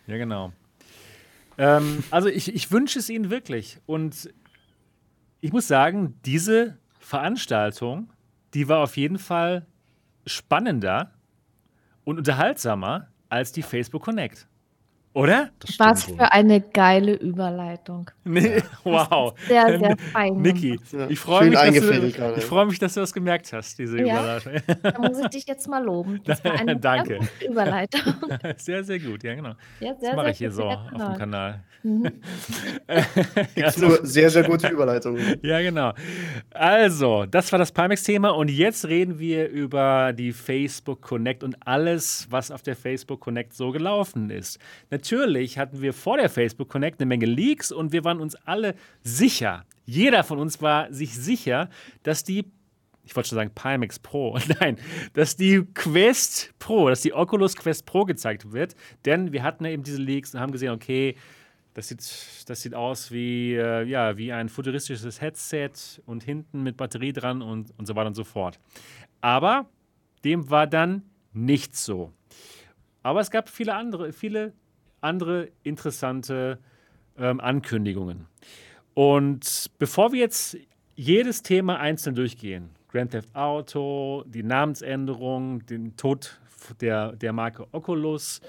Ja, 0.08 0.16
genau. 0.16 0.52
Ähm, 1.58 2.02
also 2.10 2.28
ich, 2.28 2.54
ich 2.54 2.72
wünsche 2.72 2.98
es 2.98 3.08
Ihnen 3.08 3.30
wirklich. 3.30 3.78
Und 3.86 4.30
ich 5.40 5.52
muss 5.52 5.68
sagen, 5.68 6.18
diese 6.24 6.76
Veranstaltung, 7.06 8.12
die 8.52 8.66
war 8.68 8.80
auf 8.80 8.96
jeden 8.96 9.20
Fall 9.20 9.64
spannender 10.26 11.12
und 12.02 12.18
unterhaltsamer 12.18 13.06
als 13.28 13.52
die 13.52 13.62
Facebook 13.62 14.02
Connect. 14.02 14.48
Oder? 15.16 15.48
Das 15.60 15.78
Was 15.78 16.04
für 16.04 16.30
eine 16.30 16.60
geile 16.60 17.14
Überleitung. 17.14 18.10
Nee, 18.24 18.62
wow. 18.84 19.32
Sehr, 19.48 19.78
sehr 19.78 19.96
fein. 20.12 20.42
Niki, 20.42 20.78
ich 21.08 21.18
freue 21.18 21.48
mich, 21.48 21.58
du, 21.58 22.34
ich 22.36 22.44
freue 22.44 22.66
mich, 22.66 22.78
dass 22.78 22.92
du 22.92 23.00
das 23.00 23.14
gemerkt 23.14 23.50
hast, 23.54 23.78
diese 23.78 23.98
Ja. 24.02 24.36
Überleitung. 24.40 24.76
Da 24.82 24.98
muss 24.98 25.18
ich 25.18 25.28
dich 25.28 25.46
jetzt 25.46 25.68
mal 25.68 25.82
loben. 25.82 26.20
Das 26.26 26.44
war 26.44 26.52
eine 26.60 26.76
Danke. 26.76 27.20
Überleitung. 27.48 28.02
Sehr, 28.58 28.84
sehr 28.84 28.98
gut, 28.98 29.22
ja, 29.22 29.34
genau. 29.34 29.54
Ja, 29.80 29.92
Das 29.92 30.00
sehr, 30.00 30.14
mache 30.14 30.24
sehr 30.24 30.32
ich 30.32 30.38
hier 30.38 30.50
so 30.52 30.64
auf 30.64 30.90
dem 30.90 31.16
Kanal. 31.16 31.60
Mhm. 31.82 32.10
Nur 33.78 34.04
sehr, 34.04 34.28
sehr 34.28 34.42
gute 34.42 34.68
Überleitungen. 34.68 35.38
Ja, 35.42 35.60
genau. 35.60 35.92
Also, 36.50 37.24
das 37.26 37.50
war 37.52 37.58
das 37.58 37.70
Pimax-Thema 37.72 38.30
und 38.30 38.50
jetzt 38.50 38.86
reden 38.86 39.18
wir 39.18 39.48
über 39.48 40.12
die 40.12 40.32
Facebook 40.32 41.00
Connect 41.00 41.44
und 41.44 41.56
alles, 41.66 42.26
was 42.28 42.50
auf 42.50 42.62
der 42.62 42.76
Facebook 42.76 43.20
Connect 43.20 43.54
so 43.54 43.70
gelaufen 43.70 44.30
ist. 44.30 44.58
Natürlich 44.90 45.05
hatten 45.10 45.82
wir 45.82 45.92
vor 45.92 46.16
der 46.16 46.28
Facebook 46.28 46.68
Connect 46.68 47.00
eine 47.00 47.06
Menge 47.06 47.26
Leaks 47.26 47.72
und 47.72 47.92
wir 47.92 48.04
waren 48.04 48.20
uns 48.20 48.34
alle 48.34 48.74
sicher, 49.02 49.64
jeder 49.84 50.24
von 50.24 50.38
uns 50.38 50.60
war 50.60 50.92
sich 50.92 51.16
sicher, 51.16 51.70
dass 52.02 52.24
die 52.24 52.50
ich 53.06 53.14
wollte 53.14 53.28
schon 53.28 53.36
sagen 53.36 53.52
Pimax 53.54 54.00
Pro, 54.00 54.36
nein, 54.60 54.78
dass 55.12 55.36
die 55.36 55.64
Quest 55.74 56.52
Pro, 56.58 56.88
dass 56.88 57.02
die 57.02 57.14
Oculus 57.14 57.54
Quest 57.54 57.86
Pro 57.86 58.04
gezeigt 58.04 58.50
wird, 58.52 58.74
denn 59.04 59.32
wir 59.32 59.44
hatten 59.44 59.64
eben 59.64 59.84
diese 59.84 60.02
Leaks 60.02 60.34
und 60.34 60.40
haben 60.40 60.50
gesehen, 60.50 60.72
okay, 60.72 61.14
das 61.74 61.88
sieht, 61.88 62.00
das 62.48 62.62
sieht 62.62 62.74
aus 62.74 63.12
wie, 63.12 63.54
äh, 63.54 63.84
ja, 63.84 64.16
wie 64.16 64.32
ein 64.32 64.48
futuristisches 64.48 65.20
Headset 65.20 65.70
und 66.06 66.24
hinten 66.24 66.62
mit 66.62 66.76
Batterie 66.76 67.12
dran 67.12 67.42
und, 67.42 67.72
und 67.78 67.86
so 67.86 67.94
weiter 67.94 68.08
und 68.08 68.14
so 68.14 68.24
fort. 68.24 68.58
Aber 69.20 69.68
dem 70.24 70.50
war 70.50 70.66
dann 70.66 71.02
nicht 71.32 71.76
so. 71.76 72.12
Aber 73.02 73.20
es 73.20 73.30
gab 73.30 73.48
viele 73.48 73.74
andere, 73.74 74.12
viele 74.12 74.52
andere 75.00 75.48
interessante 75.62 76.58
ähm, 77.18 77.40
Ankündigungen. 77.40 78.26
Und 78.94 79.70
bevor 79.78 80.12
wir 80.12 80.20
jetzt 80.20 80.56
jedes 80.94 81.42
Thema 81.42 81.78
einzeln 81.78 82.14
durchgehen, 82.14 82.70
Grand 82.88 83.10
Theft 83.10 83.34
Auto, 83.34 84.24
die 84.26 84.42
Namensänderung, 84.42 85.64
den 85.66 85.96
Tod 85.96 86.40
der, 86.80 87.12
der 87.12 87.32
Marke 87.32 87.66
Oculus 87.72 88.40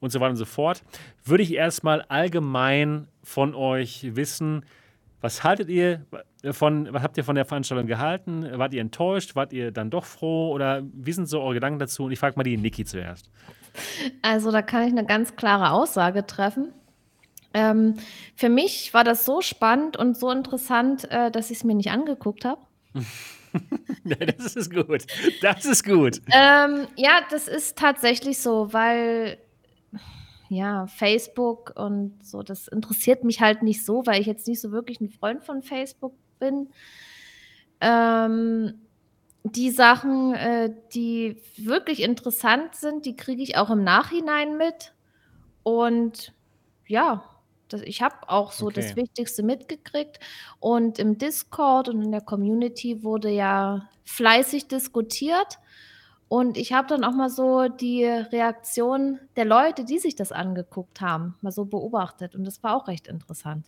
und 0.00 0.10
so 0.10 0.20
weiter 0.20 0.30
und 0.30 0.36
so 0.36 0.44
fort, 0.44 0.82
würde 1.24 1.42
ich 1.42 1.54
erstmal 1.54 2.02
allgemein 2.02 3.08
von 3.22 3.54
euch 3.54 4.14
wissen, 4.14 4.64
was 5.20 5.42
haltet 5.42 5.68
ihr 5.70 6.06
von, 6.52 6.92
was 6.92 7.02
habt 7.02 7.16
ihr 7.16 7.24
von 7.24 7.34
der 7.34 7.44
Veranstaltung 7.44 7.86
gehalten? 7.86 8.46
Wart 8.58 8.74
ihr 8.74 8.80
enttäuscht? 8.80 9.34
Wart 9.34 9.52
ihr 9.52 9.72
dann 9.72 9.90
doch 9.90 10.04
froh? 10.04 10.52
Oder 10.52 10.84
wie 10.92 11.12
sind 11.12 11.26
so 11.26 11.40
eure 11.40 11.54
Gedanken 11.54 11.78
dazu? 11.78 12.04
Und 12.04 12.12
ich 12.12 12.18
frage 12.18 12.36
mal 12.36 12.44
die 12.44 12.56
Niki 12.56 12.84
zuerst. 12.84 13.30
Also 14.22 14.50
da 14.50 14.62
kann 14.62 14.84
ich 14.84 14.92
eine 14.92 15.04
ganz 15.04 15.36
klare 15.36 15.70
Aussage 15.70 16.26
treffen. 16.26 16.72
Ähm, 17.54 17.94
für 18.34 18.48
mich 18.48 18.92
war 18.92 19.04
das 19.04 19.24
so 19.24 19.40
spannend 19.40 19.96
und 19.96 20.16
so 20.16 20.30
interessant, 20.30 21.10
äh, 21.10 21.30
dass 21.30 21.50
ich 21.50 21.58
es 21.58 21.64
mir 21.64 21.74
nicht 21.74 21.90
angeguckt 21.90 22.44
habe. 22.44 22.60
Ja, 24.04 24.16
das 24.16 24.54
ist 24.54 24.70
gut. 24.70 25.06
Das 25.40 25.64
ist 25.64 25.82
gut. 25.82 26.20
Ähm, 26.30 26.86
ja, 26.96 27.20
das 27.30 27.48
ist 27.48 27.78
tatsächlich 27.78 28.38
so, 28.38 28.70
weil 28.74 29.38
ja, 30.48 30.86
Facebook 30.86 31.72
und 31.76 32.24
so, 32.24 32.42
das 32.42 32.68
interessiert 32.68 33.24
mich 33.24 33.40
halt 33.40 33.62
nicht 33.62 33.84
so, 33.84 34.06
weil 34.06 34.20
ich 34.20 34.26
jetzt 34.26 34.46
nicht 34.46 34.60
so 34.60 34.72
wirklich 34.72 35.00
ein 35.00 35.08
Freund 35.08 35.42
von 35.42 35.62
Facebook 35.62 36.12
bin. 36.38 36.68
Ähm, 37.80 38.74
die 39.52 39.70
Sachen, 39.70 40.34
äh, 40.34 40.74
die 40.94 41.42
wirklich 41.56 42.02
interessant 42.02 42.74
sind, 42.74 43.06
die 43.06 43.16
kriege 43.16 43.42
ich 43.42 43.56
auch 43.56 43.70
im 43.70 43.84
Nachhinein 43.84 44.56
mit. 44.56 44.94
Und 45.62 46.34
ja, 46.86 47.24
das, 47.68 47.82
ich 47.82 48.02
habe 48.02 48.16
auch 48.28 48.52
so 48.52 48.70
Okay. 48.70 48.72
das 48.72 48.96
Wichtigste 48.96 49.42
mitgekriegt. 49.42 50.20
Und 50.60 50.98
im 50.98 51.18
Discord 51.18 51.88
und 51.88 52.02
in 52.02 52.12
der 52.12 52.20
Community 52.22 53.02
wurde 53.02 53.30
ja 53.30 53.88
fleißig 54.04 54.68
diskutiert. 54.68 55.58
Und 56.28 56.56
ich 56.58 56.72
habe 56.72 56.88
dann 56.88 57.04
auch 57.04 57.12
mal 57.14 57.30
so 57.30 57.68
die 57.68 58.04
Reaktion 58.04 59.20
der 59.36 59.44
Leute, 59.44 59.84
die 59.84 59.98
sich 59.98 60.16
das 60.16 60.32
angeguckt 60.32 61.00
haben, 61.00 61.36
mal 61.42 61.52
so 61.52 61.64
beobachtet. 61.66 62.34
Und 62.36 62.44
das 62.44 62.62
war 62.64 62.76
auch 62.76 62.88
recht 62.88 63.08
interessant. 63.08 63.66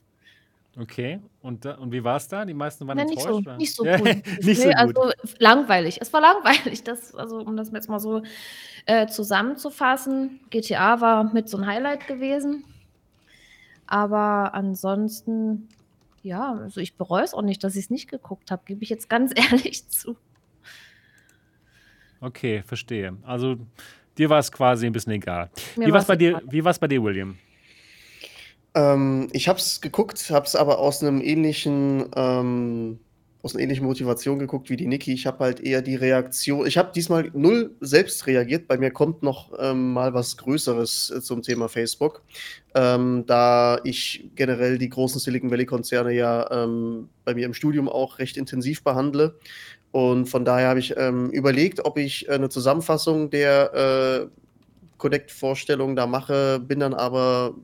Okay. 0.80 1.18
Und, 1.42 1.64
da- 1.64 1.74
und 1.74 1.90
wie 1.90 2.05
war 2.05 2.16
es 2.16 2.28
da? 2.28 2.44
Die 2.44 2.55
meisten 2.55 2.86
waren 2.86 2.96
Na, 2.98 3.05
nicht 3.05 3.20
so, 3.20 3.30
oder? 3.38 3.56
nicht 3.56 3.74
so 3.74 3.82
positiv. 3.84 4.38
nicht 4.44 4.60
so 4.60 4.68
Nee, 4.68 4.74
gut. 4.86 4.96
also 4.96 5.12
langweilig. 5.38 5.98
Es 6.00 6.12
war 6.12 6.20
langweilig. 6.20 6.84
Das, 6.84 7.14
also, 7.14 7.38
um 7.40 7.56
das 7.56 7.72
jetzt 7.72 7.88
mal 7.88 7.98
so 7.98 8.22
äh, 8.86 9.06
zusammenzufassen. 9.09 10.40
GTA 10.50 11.00
war 11.00 11.24
mit 11.32 11.48
so 11.48 11.56
ein 11.59 11.66
Highlight 11.66 12.06
gewesen. 12.06 12.64
Aber 13.86 14.55
ansonsten, 14.55 15.68
ja, 16.22 16.52
also 16.55 16.80
ich 16.80 16.96
bereue 16.96 17.24
es 17.24 17.34
auch 17.34 17.42
nicht, 17.42 17.64
dass 17.64 17.74
ich 17.74 17.84
es 17.86 17.90
nicht 17.90 18.09
geguckt 18.09 18.50
habe, 18.50 18.62
gebe 18.64 18.82
ich 18.84 18.90
jetzt 18.90 19.09
ganz 19.10 19.32
ehrlich 19.50 19.88
zu. 19.88 20.16
Okay, 22.20 22.62
verstehe. 22.64 23.16
Also 23.22 23.56
dir 24.16 24.28
war 24.30 24.38
es 24.38 24.50
quasi 24.52 24.86
ein 24.86 24.92
bisschen 24.92 25.12
egal. 25.12 25.50
Mir 25.76 25.86
Wie 25.86 25.92
war 25.92 26.00
es 26.00 26.02
war's 26.02 26.06
bei 26.09 26.16
dir, 26.16 26.28
egal. 26.30 26.42
wie 26.50 26.64
war's 26.64 26.78
bei 26.78 26.88
dir, 26.88 27.02
William? 27.02 27.36
Ähm, 28.78 29.28
ich 29.32 29.48
habe 29.48 29.59
es 29.59 29.80
geguckt, 29.80 30.30
habe 30.30 30.46
es 30.46 30.55
aber 30.55 30.78
aus 30.78 31.02
einem 31.02 31.20
ähnlichen, 31.20 32.06
ähm, 32.14 33.00
aus 33.42 33.55
einer 33.55 33.64
ähnlichen 33.64 33.84
Motivation 33.84 34.38
geguckt 34.38 34.70
wie 34.70 34.76
die 34.76 34.86
Niki. 34.86 35.12
Ich 35.12 35.26
habe 35.26 35.40
halt 35.40 35.59
eher 35.59 35.82
die 35.82 35.96
Reaktion. 35.96 36.64
Ich 36.64 36.78
habe 36.78 36.92
diesmal 36.94 37.28
null 37.34 37.74
selbst 37.80 38.28
reagiert. 38.28 38.68
Bei 38.68 38.78
mir 38.78 38.92
kommt 38.92 39.24
noch 39.24 39.52
ähm, 39.59 39.92
mal 39.92 40.14
was 40.14 40.36
Größeres 40.36 41.10
äh, 41.10 41.20
zum 41.20 41.42
Thema 41.42 41.68
Facebook, 41.68 42.22
ähm, 42.76 43.24
da 43.26 43.80
ich 43.82 44.30
generell 44.36 44.78
die 44.78 44.88
großen 44.88 45.20
Silicon 45.20 45.50
Valley 45.50 45.66
Konzerne 45.66 46.12
ja 46.12 46.48
ähm, 46.52 47.09
bei 47.24 47.34
mir 47.34 47.46
im 47.46 47.55
Studium 47.55 47.88
auch 47.88 48.20
recht 48.20 48.36
intensiv 48.36 48.84
behandle. 48.84 49.34
Und 49.90 50.26
von 50.26 50.44
daher 50.44 50.68
habe 50.68 50.78
ich 50.78 50.96
ähm, 50.96 51.30
überlegt, 51.30 51.84
ob 51.84 51.98
ich 51.98 52.28
äh, 52.28 52.32
eine 52.32 52.48
Zusammenfassung 52.48 53.30
der 53.30 53.74
äh, 53.74 54.26
Connect-Vorstellung 54.98 55.96
da 55.96 56.06
mache, 56.06 56.60
bin 56.60 56.78
dann 56.80 56.94
aber 56.94 57.55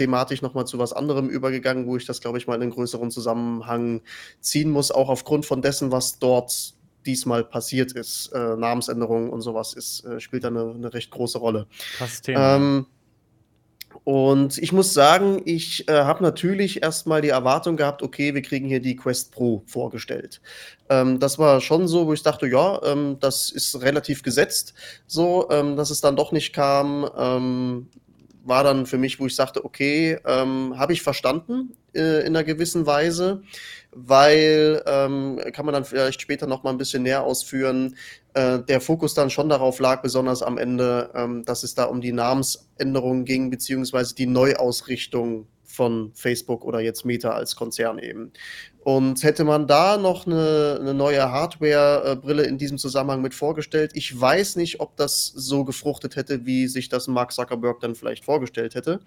thematisch 0.00 0.40
nochmal 0.40 0.66
zu 0.66 0.78
was 0.78 0.94
anderem 0.94 1.28
übergegangen, 1.28 1.86
wo 1.86 1.94
ich 1.98 2.06
das, 2.06 2.22
glaube 2.22 2.38
ich, 2.38 2.46
mal 2.46 2.54
in 2.54 2.62
einen 2.62 2.70
größeren 2.70 3.10
Zusammenhang 3.10 4.00
ziehen 4.40 4.70
muss, 4.70 4.90
auch 4.90 5.10
aufgrund 5.10 5.44
von 5.44 5.60
dessen, 5.60 5.92
was 5.92 6.18
dort 6.18 6.74
diesmal 7.04 7.44
passiert 7.44 7.92
ist. 7.92 8.28
Äh, 8.32 8.56
Namensänderungen 8.56 9.28
und 9.28 9.42
sowas 9.42 9.74
ist, 9.74 10.06
äh, 10.06 10.18
spielt 10.18 10.44
da 10.44 10.48
eine, 10.48 10.72
eine 10.74 10.94
recht 10.94 11.10
große 11.10 11.36
Rolle. 11.36 11.66
Krasses 11.98 12.22
Thema. 12.22 12.56
Ähm, 12.56 12.86
und 14.04 14.56
ich 14.56 14.72
muss 14.72 14.94
sagen, 14.94 15.42
ich 15.44 15.86
äh, 15.88 15.92
habe 15.92 16.22
natürlich 16.22 16.82
erstmal 16.82 17.20
die 17.20 17.28
Erwartung 17.28 17.76
gehabt, 17.76 18.02
okay, 18.02 18.34
wir 18.34 18.40
kriegen 18.40 18.66
hier 18.66 18.80
die 18.80 18.96
Quest 18.96 19.32
Pro 19.32 19.62
vorgestellt. 19.66 20.40
Ähm, 20.88 21.18
das 21.20 21.38
war 21.38 21.60
schon 21.60 21.88
so, 21.88 22.06
wo 22.06 22.14
ich 22.14 22.22
dachte, 22.22 22.46
ja, 22.46 22.80
ähm, 22.84 23.18
das 23.20 23.50
ist 23.50 23.82
relativ 23.82 24.22
gesetzt, 24.22 24.72
so, 25.06 25.50
ähm, 25.50 25.76
dass 25.76 25.90
es 25.90 26.00
dann 26.00 26.16
doch 26.16 26.32
nicht 26.32 26.54
kam. 26.54 27.86
War 28.44 28.64
dann 28.64 28.86
für 28.86 28.98
mich, 28.98 29.20
wo 29.20 29.26
ich 29.26 29.36
sagte, 29.36 29.64
okay, 29.64 30.18
ähm, 30.24 30.74
habe 30.78 30.92
ich 30.92 31.02
verstanden 31.02 31.76
äh, 31.94 32.20
in 32.20 32.28
einer 32.28 32.44
gewissen 32.44 32.86
Weise, 32.86 33.42
weil 33.92 34.82
ähm, 34.86 35.40
kann 35.52 35.66
man 35.66 35.74
dann 35.74 35.84
vielleicht 35.84 36.22
später 36.22 36.46
noch 36.46 36.62
mal 36.62 36.70
ein 36.70 36.78
bisschen 36.78 37.02
näher 37.02 37.24
ausführen. 37.24 37.96
Äh, 38.34 38.60
der 38.60 38.80
Fokus 38.80 39.14
dann 39.14 39.30
schon 39.30 39.48
darauf 39.48 39.78
lag, 39.80 40.02
besonders 40.02 40.42
am 40.42 40.58
Ende, 40.58 41.10
ähm, 41.14 41.44
dass 41.44 41.64
es 41.64 41.74
da 41.74 41.84
um 41.84 42.00
die 42.00 42.12
Namensänderung 42.12 43.24
ging, 43.24 43.50
beziehungsweise 43.50 44.14
die 44.14 44.26
Neuausrichtung 44.26 45.46
von 45.64 46.12
Facebook 46.14 46.64
oder 46.64 46.80
jetzt 46.80 47.04
Meta 47.04 47.30
als 47.30 47.56
Konzern 47.56 47.98
eben. 47.98 48.32
Und 48.96 49.22
hätte 49.22 49.44
man 49.44 49.68
da 49.68 49.96
noch 49.98 50.26
eine, 50.26 50.78
eine 50.80 50.94
neue 50.94 51.30
Hardware-Brille 51.30 52.42
in 52.42 52.58
diesem 52.58 52.76
Zusammenhang 52.76 53.22
mit 53.22 53.34
vorgestellt, 53.34 53.92
ich 53.94 54.20
weiß 54.20 54.56
nicht, 54.56 54.80
ob 54.80 54.96
das 54.96 55.26
so 55.26 55.64
gefruchtet 55.64 56.16
hätte, 56.16 56.44
wie 56.44 56.66
sich 56.66 56.88
das 56.88 57.06
Mark 57.06 57.32
Zuckerberg 57.32 57.78
dann 57.78 57.94
vielleicht 57.94 58.24
vorgestellt 58.24 58.74
hätte. 58.74 58.98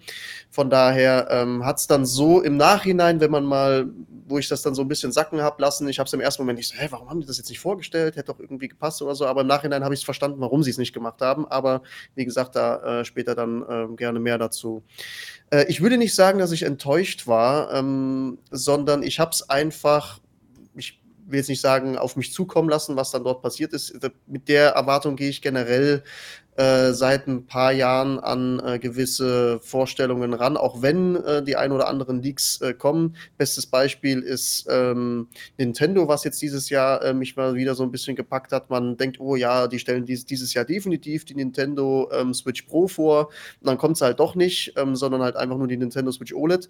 Von 0.50 0.70
daher 0.70 1.28
ähm, 1.30 1.66
hat 1.66 1.80
es 1.80 1.86
dann 1.86 2.06
so 2.06 2.40
im 2.40 2.56
Nachhinein, 2.56 3.20
wenn 3.20 3.30
man 3.30 3.44
mal, 3.44 3.90
wo 4.26 4.38
ich 4.38 4.48
das 4.48 4.62
dann 4.62 4.74
so 4.74 4.80
ein 4.80 4.88
bisschen 4.88 5.12
sacken 5.12 5.42
habe 5.42 5.60
lassen, 5.60 5.86
ich 5.86 5.98
habe 5.98 6.06
es 6.06 6.14
im 6.14 6.20
ersten 6.20 6.42
Moment 6.42 6.58
nicht 6.58 6.68
so, 6.68 6.76
hä, 6.76 6.86
warum 6.88 7.10
haben 7.10 7.20
die 7.20 7.26
das 7.26 7.36
jetzt 7.36 7.50
nicht 7.50 7.60
vorgestellt? 7.60 8.16
Hätte 8.16 8.32
doch 8.32 8.40
irgendwie 8.40 8.68
gepasst 8.68 9.02
oder 9.02 9.14
so, 9.14 9.26
aber 9.26 9.42
im 9.42 9.48
Nachhinein 9.48 9.84
habe 9.84 9.92
ich 9.92 10.00
es 10.00 10.04
verstanden, 10.04 10.40
warum 10.40 10.62
sie 10.62 10.70
es 10.70 10.78
nicht 10.78 10.94
gemacht 10.94 11.20
haben. 11.20 11.46
Aber 11.46 11.82
wie 12.14 12.24
gesagt, 12.24 12.56
da 12.56 13.00
äh, 13.00 13.04
später 13.04 13.34
dann 13.34 13.62
ähm, 13.68 13.96
gerne 13.96 14.18
mehr 14.18 14.38
dazu. 14.38 14.82
Äh, 15.50 15.66
ich 15.68 15.80
würde 15.80 15.98
nicht 15.98 16.14
sagen, 16.14 16.38
dass 16.38 16.52
ich 16.52 16.62
enttäuscht 16.62 17.26
war, 17.26 17.72
ähm, 17.72 18.38
sondern 18.50 19.02
ich 19.02 19.20
habe 19.20 19.30
es 19.30 19.48
einfach, 19.48 19.73
ich 20.74 21.00
will 21.26 21.38
jetzt 21.38 21.48
nicht 21.48 21.60
sagen, 21.60 21.96
auf 21.96 22.16
mich 22.16 22.32
zukommen 22.32 22.68
lassen, 22.68 22.96
was 22.96 23.10
dann 23.10 23.24
dort 23.24 23.42
passiert 23.42 23.72
ist. 23.72 23.98
Mit 24.26 24.48
der 24.48 24.70
Erwartung 24.70 25.16
gehe 25.16 25.30
ich 25.30 25.42
generell 25.42 26.04
äh, 26.56 26.92
seit 26.92 27.26
ein 27.26 27.46
paar 27.46 27.72
Jahren 27.72 28.18
an 28.20 28.60
äh, 28.64 28.78
gewisse 28.78 29.58
Vorstellungen 29.60 30.34
ran, 30.34 30.56
auch 30.56 30.82
wenn 30.82 31.16
äh, 31.16 31.42
die 31.42 31.56
ein 31.56 31.72
oder 31.72 31.88
anderen 31.88 32.22
Leaks 32.22 32.60
äh, 32.60 32.74
kommen. 32.74 33.16
Bestes 33.36 33.66
Beispiel 33.66 34.20
ist 34.20 34.66
ähm, 34.70 35.28
Nintendo, 35.58 36.06
was 36.06 36.24
jetzt 36.24 36.40
dieses 36.42 36.70
Jahr 36.70 37.02
äh, 37.02 37.14
mich 37.14 37.36
mal 37.36 37.54
wieder 37.54 37.74
so 37.74 37.82
ein 37.82 37.90
bisschen 37.90 38.16
gepackt 38.16 38.52
hat. 38.52 38.70
Man 38.70 38.96
denkt, 38.96 39.18
oh 39.18 39.36
ja, 39.36 39.66
die 39.66 39.78
stellen 39.78 40.04
dies, 40.04 40.26
dieses 40.26 40.54
Jahr 40.54 40.64
definitiv 40.64 41.24
die 41.24 41.34
Nintendo 41.34 42.08
ähm, 42.12 42.32
Switch 42.34 42.62
Pro 42.62 42.86
vor. 42.86 43.30
Und 43.60 43.66
dann 43.66 43.78
kommt 43.78 43.96
es 43.96 44.02
halt 44.02 44.20
doch 44.20 44.34
nicht, 44.34 44.74
ähm, 44.76 44.94
sondern 44.94 45.22
halt 45.22 45.36
einfach 45.36 45.58
nur 45.58 45.68
die 45.68 45.76
Nintendo 45.76 46.12
Switch 46.12 46.32
OLED. 46.32 46.68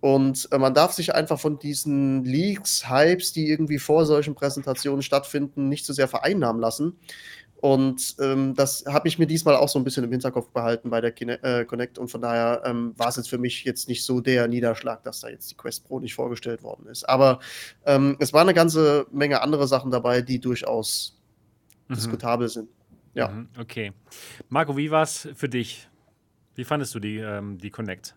Und 0.00 0.48
äh, 0.52 0.58
man 0.58 0.74
darf 0.74 0.92
sich 0.92 1.14
einfach 1.14 1.40
von 1.40 1.58
diesen 1.58 2.24
Leaks, 2.24 2.88
Hypes, 2.88 3.32
die 3.32 3.48
irgendwie 3.48 3.78
vor 3.78 4.06
solchen 4.06 4.34
Präsentationen 4.34 5.02
stattfinden, 5.02 5.68
nicht 5.68 5.84
zu 5.84 5.92
sehr 5.92 6.06
vereinnahmen 6.06 6.60
lassen. 6.60 6.96
Und 7.60 8.16
ähm, 8.20 8.54
das 8.54 8.84
habe 8.86 9.08
ich 9.08 9.18
mir 9.18 9.26
diesmal 9.26 9.56
auch 9.56 9.68
so 9.68 9.78
ein 9.78 9.84
bisschen 9.84 10.04
im 10.04 10.10
Hinterkopf 10.12 10.50
behalten 10.50 10.90
bei 10.90 11.00
der 11.00 11.10
Kine 11.12 11.42
äh, 11.42 11.64
Connect. 11.64 11.98
Und 11.98 12.08
von 12.08 12.20
daher 12.20 12.62
ähm, 12.64 12.92
war 12.96 13.08
es 13.08 13.16
jetzt 13.16 13.30
für 13.30 13.38
mich 13.38 13.64
jetzt 13.64 13.88
nicht 13.88 14.04
so 14.04 14.20
der 14.20 14.46
Niederschlag, 14.46 15.02
dass 15.04 15.20
da 15.20 15.28
jetzt 15.28 15.50
die 15.50 15.54
Quest 15.56 15.84
Pro 15.86 15.98
nicht 15.98 16.14
vorgestellt 16.14 16.62
worden 16.62 16.86
ist. 16.86 17.08
Aber 17.08 17.40
ähm, 17.86 18.16
es 18.20 18.32
waren 18.32 18.42
eine 18.48 18.54
ganze 18.54 19.06
Menge 19.10 19.40
andere 19.40 19.66
Sachen 19.66 19.90
dabei, 19.90 20.22
die 20.22 20.38
durchaus 20.40 21.12
Mhm. 21.88 21.94
diskutabel 21.94 22.48
sind. 22.48 22.68
Ja. 23.14 23.28
Mhm, 23.28 23.48
Okay. 23.58 23.92
Marco, 24.48 24.76
wie 24.76 24.90
war 24.90 25.02
es 25.04 25.28
für 25.34 25.48
dich? 25.48 25.88
Wie 26.56 26.64
fandest 26.64 26.94
du 26.94 27.00
die, 27.00 27.18
ähm, 27.18 27.58
die 27.58 27.70
Connect? 27.70 28.14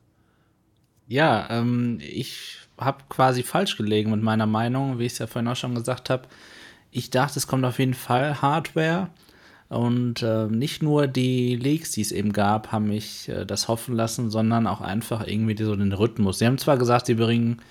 Ja, 1.08 1.48
ähm, 1.50 2.00
ich 2.02 2.58
habe 2.78 3.04
quasi 3.10 3.44
falsch 3.44 3.78
gelegen 3.78 4.12
mit 4.12 4.22
meiner 4.22 4.46
Meinung, 4.46 5.00
wie 5.00 5.06
ich 5.06 5.14
es 5.14 5.20
ja 5.20 5.28
vorhin 5.28 5.48
auch 5.50 5.56
schon 5.56 5.76
gesagt 5.76 6.10
habe. 6.10 6.28
Ich 6.92 7.10
dachte, 7.10 7.38
es 7.40 7.48
kommt 7.48 7.66
auf 7.66 7.80
jeden 7.80 7.94
Fall 7.94 8.42
Hardware. 8.42 9.10
Und 9.70 10.24
äh, 10.24 10.48
nicht 10.48 10.82
nur 10.82 11.08
die 11.08 11.56
Leaks, 11.56 11.92
die 11.92 12.02
es 12.02 12.12
eben 12.12 12.34
gab, 12.34 12.72
haben 12.72 12.88
mich 12.88 13.30
äh, 13.30 13.46
das 13.46 13.68
hoffen 13.68 13.96
lassen, 13.96 14.32
sondern 14.32 14.66
auch 14.68 14.82
einfach 14.82 15.26
irgendwie 15.28 15.56
so 15.64 15.76
den 15.76 15.94
Rhythmus. 15.94 16.40
Sie 16.40 16.48
haben 16.48 16.58
zwar 16.58 16.78
gesagt, 16.78 17.06
sie 17.06 17.14
bringen 17.14 17.62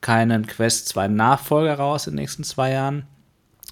keinen 0.00 0.46
Quest 0.46 0.88
2 0.88 1.08
Nachfolger 1.08 1.74
raus 1.74 2.06
in 2.06 2.12
den 2.12 2.20
nächsten 2.20 2.44
zwei 2.44 2.72
Jahren, 2.72 3.06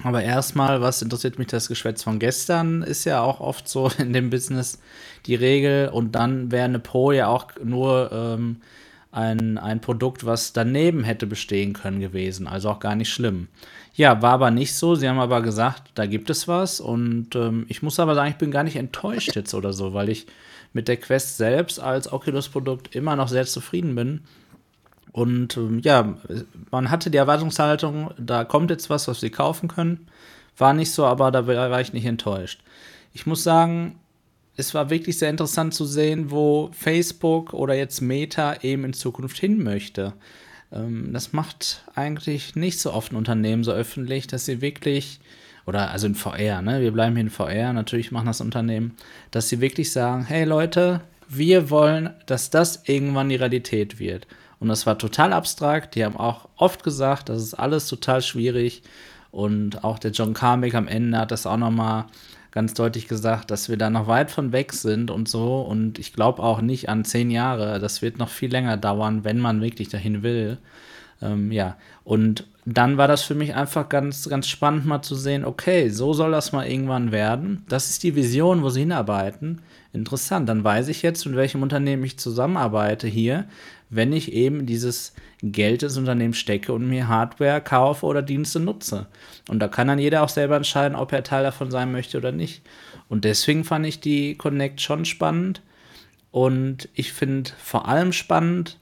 aber 0.02 0.22
erstmal, 0.22 0.80
was 0.80 1.02
interessiert 1.02 1.38
mich 1.38 1.48
das 1.48 1.68
Geschwätz 1.68 2.02
von 2.02 2.18
gestern, 2.18 2.82
ist 2.82 3.05
ja 3.05 3.20
auch 3.20 3.40
oft 3.40 3.68
so 3.68 3.90
in 3.98 4.12
dem 4.12 4.30
Business 4.30 4.78
die 5.26 5.34
Regel. 5.34 5.88
Und 5.88 6.12
dann 6.14 6.51
wäre 6.51 6.64
eine 6.64 6.78
Pro 6.78 7.12
ja 7.12 7.28
auch 7.28 7.48
nur 7.62 8.10
ähm, 8.12 8.56
ein, 9.12 9.59
ein 9.59 9.80
Produkt, 9.80 10.24
was 10.24 10.52
daneben 10.52 11.05
hätte 11.05 11.26
bestehen 11.26 11.74
können 11.74 12.01
gewesen. 12.01 12.47
Also 12.47 12.70
auch 12.70 12.80
gar 12.80 12.94
nicht 12.94 13.10
schlimm. 13.10 13.48
Ja, 14.01 14.22
war 14.22 14.32
aber 14.32 14.51
nicht 14.51 14.74
so. 14.74 14.94
Sie 14.94 15.06
haben 15.06 15.18
aber 15.18 15.43
gesagt, 15.43 15.90
da 15.94 16.06
gibt 16.06 16.31
es 16.31 16.48
was. 16.48 16.81
Und 16.81 17.36
ähm, 17.36 17.66
ich 17.68 17.82
muss 17.82 18.01
aber 18.01 18.14
sagen, 18.14 18.31
ich 18.31 18.39
bin 18.39 18.51
gar 18.51 18.62
nicht 18.62 18.77
enttäuscht 18.77 19.36
jetzt 19.36 19.52
oder 19.52 19.74
so, 19.74 19.93
weil 19.93 20.09
ich 20.09 20.27
mit 20.72 20.89
der 20.89 20.97
Quest 20.97 21.36
selbst 21.36 21.78
als 21.78 22.10
Oculus-Produkt 22.10 22.97
immer 22.97 23.14
noch 23.14 23.28
sehr 23.28 23.44
zufrieden 23.44 23.94
bin. 23.94 24.22
Und 25.12 25.59
ähm, 25.59 25.81
ja, 25.85 26.16
man 26.70 26.90
hatte 26.90 27.10
die 27.10 27.18
Erwartungshaltung, 27.18 28.12
da 28.16 28.44
kommt 28.44 28.70
jetzt 28.70 28.89
was, 28.89 29.06
was 29.06 29.20
wir 29.20 29.31
kaufen 29.31 29.68
können. 29.68 30.06
War 30.56 30.72
nicht 30.72 30.93
so, 30.93 31.05
aber 31.05 31.31
da 31.31 31.47
war 31.47 31.81
ich 31.82 31.93
nicht 31.93 32.06
enttäuscht. 32.06 32.62
Ich 33.12 33.27
muss 33.27 33.43
sagen, 33.43 34.01
es 34.56 34.72
war 34.72 34.89
wirklich 34.89 35.18
sehr 35.18 35.28
interessant 35.28 35.74
zu 35.74 35.85
sehen, 35.85 36.31
wo 36.31 36.70
Facebook 36.72 37.52
oder 37.52 37.74
jetzt 37.74 38.01
Meta 38.01 38.62
eben 38.62 38.85
in 38.85 38.94
Zukunft 38.94 39.36
hin 39.36 39.62
möchte. 39.62 40.14
Ähm, 40.72 41.12
das 41.12 41.32
macht 41.32 41.84
eigentlich 41.94 42.56
nicht 42.56 42.80
so 42.80 42.92
oft 42.92 43.12
ein 43.12 43.16
Unternehmen 43.16 43.64
so 43.64 43.72
öffentlich, 43.72 44.26
dass 44.26 44.47
sie 44.47 44.60
wirklich, 44.60 45.20
oder 45.66 45.90
also 45.90 46.06
in 46.06 46.14
VR, 46.14 46.62
ne? 46.62 46.80
Wir 46.80 46.92
bleiben 46.92 47.16
hier 47.16 47.24
in 47.24 47.30
VR, 47.30 47.72
natürlich 47.72 48.12
machen 48.12 48.26
das 48.26 48.40
Unternehmen, 48.40 48.97
dass 49.30 49.48
sie 49.48 49.60
wirklich 49.60 49.92
sagen, 49.92 50.24
hey 50.24 50.44
Leute, 50.44 51.01
wir 51.28 51.70
wollen, 51.70 52.10
dass 52.26 52.51
das 52.51 52.82
irgendwann 52.86 53.28
die 53.28 53.36
Realität 53.36 53.98
wird. 54.01 54.26
Und 54.59 54.68
das 54.68 54.84
war 54.84 54.98
total 54.98 55.32
abstrakt. 55.32 55.94
Die 55.94 56.05
haben 56.05 56.16
auch 56.16 56.48
oft 56.56 56.82
gesagt, 56.82 57.28
das 57.28 57.42
ist 57.42 57.55
alles 57.55 57.86
total 57.88 58.20
schwierig. 58.20 58.82
Und 59.30 59.84
auch 59.84 59.98
der 59.98 60.10
John 60.10 60.34
Carmack 60.34 60.74
am 60.74 60.88
Ende 60.88 61.18
hat 61.18 61.30
das 61.30 61.47
auch 61.47 61.56
nochmal 61.56 62.06
ganz 62.51 62.74
deutlich 62.74 63.09
gesagt, 63.09 63.51
dass 63.51 63.68
wir 63.68 63.77
da 63.77 63.90
noch 63.90 64.06
weit 64.06 64.31
von 64.31 64.52
weg 64.52 64.72
sind 64.72 65.10
und 65.10 65.28
so. 65.28 65.60
Und 65.60 65.98
ich 65.98 66.12
glaube 66.12 66.43
auch 66.43 66.60
nicht 66.60 66.89
an 66.89 67.05
zehn 67.05 67.31
Jahre. 67.31 67.78
Das 67.78 68.02
wird 68.02 68.18
noch 68.18 68.28
viel 68.28 68.51
länger 68.51 68.77
dauern, 68.77 69.24
wenn 69.24 69.39
man 69.39 69.60
wirklich 69.60 69.89
dahin 69.89 70.22
will. 70.22 70.59
Ähm, 71.22 71.52
ja, 71.52 71.77
und 72.05 72.47
dann 72.64 72.97
war 72.97 73.09
das 73.09 73.22
für 73.22 73.35
mich 73.35 73.55
einfach 73.55 73.89
ganz, 73.89 74.28
ganz 74.28 74.48
spannend 74.48 74.86
mal 74.86 75.02
zu 75.02 75.14
sehen, 75.14 75.44
okay, 75.44 75.89
so 75.89 76.12
soll 76.12 76.31
das 76.31 76.52
mal 76.52 76.66
irgendwann 76.66 77.12
werden. 77.12 77.64
Das 77.68 77.90
ist 77.90 78.02
die 78.02 78.14
Vision, 78.14 78.62
wo 78.62 78.70
sie 78.70 78.81
hinarbeiten. 78.81 79.60
Interessant, 79.93 80.48
dann 80.48 80.62
weiß 80.62 80.89
ich 80.89 81.02
jetzt, 81.02 81.27
mit 81.27 81.36
welchem 81.36 81.62
Unternehmen 81.62 82.05
ich 82.05 82.18
zusammenarbeite 82.18 83.09
hier, 83.09 83.47
wenn 83.89 84.12
ich 84.12 84.32
eben 84.32 84.66
dieses 84.66 85.14
Geld 85.43 85.82
ins 85.82 85.97
Unternehmen 85.97 86.35
stecke 86.35 86.72
und 86.72 86.89
mir 86.89 87.09
Hardware 87.09 87.60
kaufe 87.60 88.06
oder 88.06 88.22
Dienste 88.22 88.60
nutze. 88.60 89.06
Und 89.48 89.60
da 89.60 89.68
kann 89.68 89.88
dann 89.88 89.98
jeder 89.98 90.22
auch 90.22 90.28
selber 90.28 90.56
entscheiden, 90.56 90.96
ob 90.96 91.12
er 91.12 91.22
Teil 91.22 91.42
davon 91.42 91.70
sein 91.70 91.92
möchte 91.92 92.18
oder 92.18 92.32
nicht. 92.32 92.62
Und 93.08 93.24
deswegen 93.24 93.64
fand 93.64 93.86
ich 93.86 94.00
die 94.00 94.36
Connect 94.36 94.80
schon 94.80 95.04
spannend. 95.04 95.62
Und 96.30 96.88
ich 96.94 97.12
finde 97.12 97.50
vor 97.58 97.88
allem 97.88 98.12
spannend, 98.12 98.78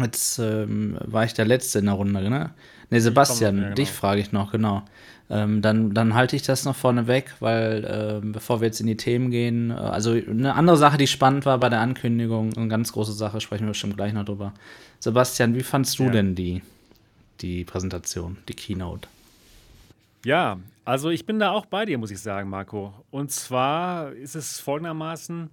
jetzt 0.00 0.38
ähm, 0.38 0.98
war 1.04 1.24
ich 1.24 1.34
der 1.34 1.44
Letzte 1.44 1.78
in 1.78 1.86
der 1.86 1.94
Runde, 1.94 2.28
ne? 2.28 2.50
Ne, 2.90 3.00
Sebastian, 3.00 3.56
ja, 3.56 3.62
genau. 3.62 3.74
dich 3.74 3.90
frage 3.90 4.20
ich 4.20 4.32
noch, 4.32 4.52
genau. 4.52 4.82
Ähm, 5.30 5.62
dann, 5.62 5.94
dann 5.94 6.14
halte 6.14 6.36
ich 6.36 6.42
das 6.42 6.64
noch 6.64 6.76
vorne 6.76 7.06
weg, 7.06 7.32
weil 7.40 7.84
äh, 7.84 8.26
bevor 8.26 8.60
wir 8.60 8.66
jetzt 8.66 8.80
in 8.80 8.86
die 8.86 8.96
Themen 8.96 9.30
gehen, 9.30 9.70
äh, 9.70 9.74
also 9.74 10.12
eine 10.12 10.54
andere 10.54 10.76
Sache, 10.76 10.98
die 10.98 11.06
spannend 11.06 11.46
war 11.46 11.58
bei 11.58 11.70
der 11.70 11.80
Ankündigung, 11.80 12.52
eine 12.54 12.68
ganz 12.68 12.92
große 12.92 13.12
Sache, 13.12 13.40
sprechen 13.40 13.64
wir 13.64 13.70
bestimmt 13.70 13.96
gleich 13.96 14.12
noch 14.12 14.24
drüber. 14.24 14.52
Sebastian, 15.00 15.54
wie 15.54 15.62
fandst 15.62 15.98
du 15.98 16.04
ja. 16.04 16.10
denn 16.10 16.34
die, 16.34 16.62
die 17.40 17.64
Präsentation, 17.64 18.36
die 18.48 18.54
Keynote? 18.54 19.08
Ja, 20.24 20.58
also 20.86 21.10
ich 21.10 21.26
bin 21.26 21.38
da 21.38 21.50
auch 21.50 21.66
bei 21.66 21.84
dir, 21.84 21.98
muss 21.98 22.10
ich 22.10 22.20
sagen, 22.20 22.48
Marco. 22.48 22.94
Und 23.10 23.30
zwar 23.30 24.12
ist 24.12 24.34
es 24.34 24.58
folgendermaßen, 24.58 25.50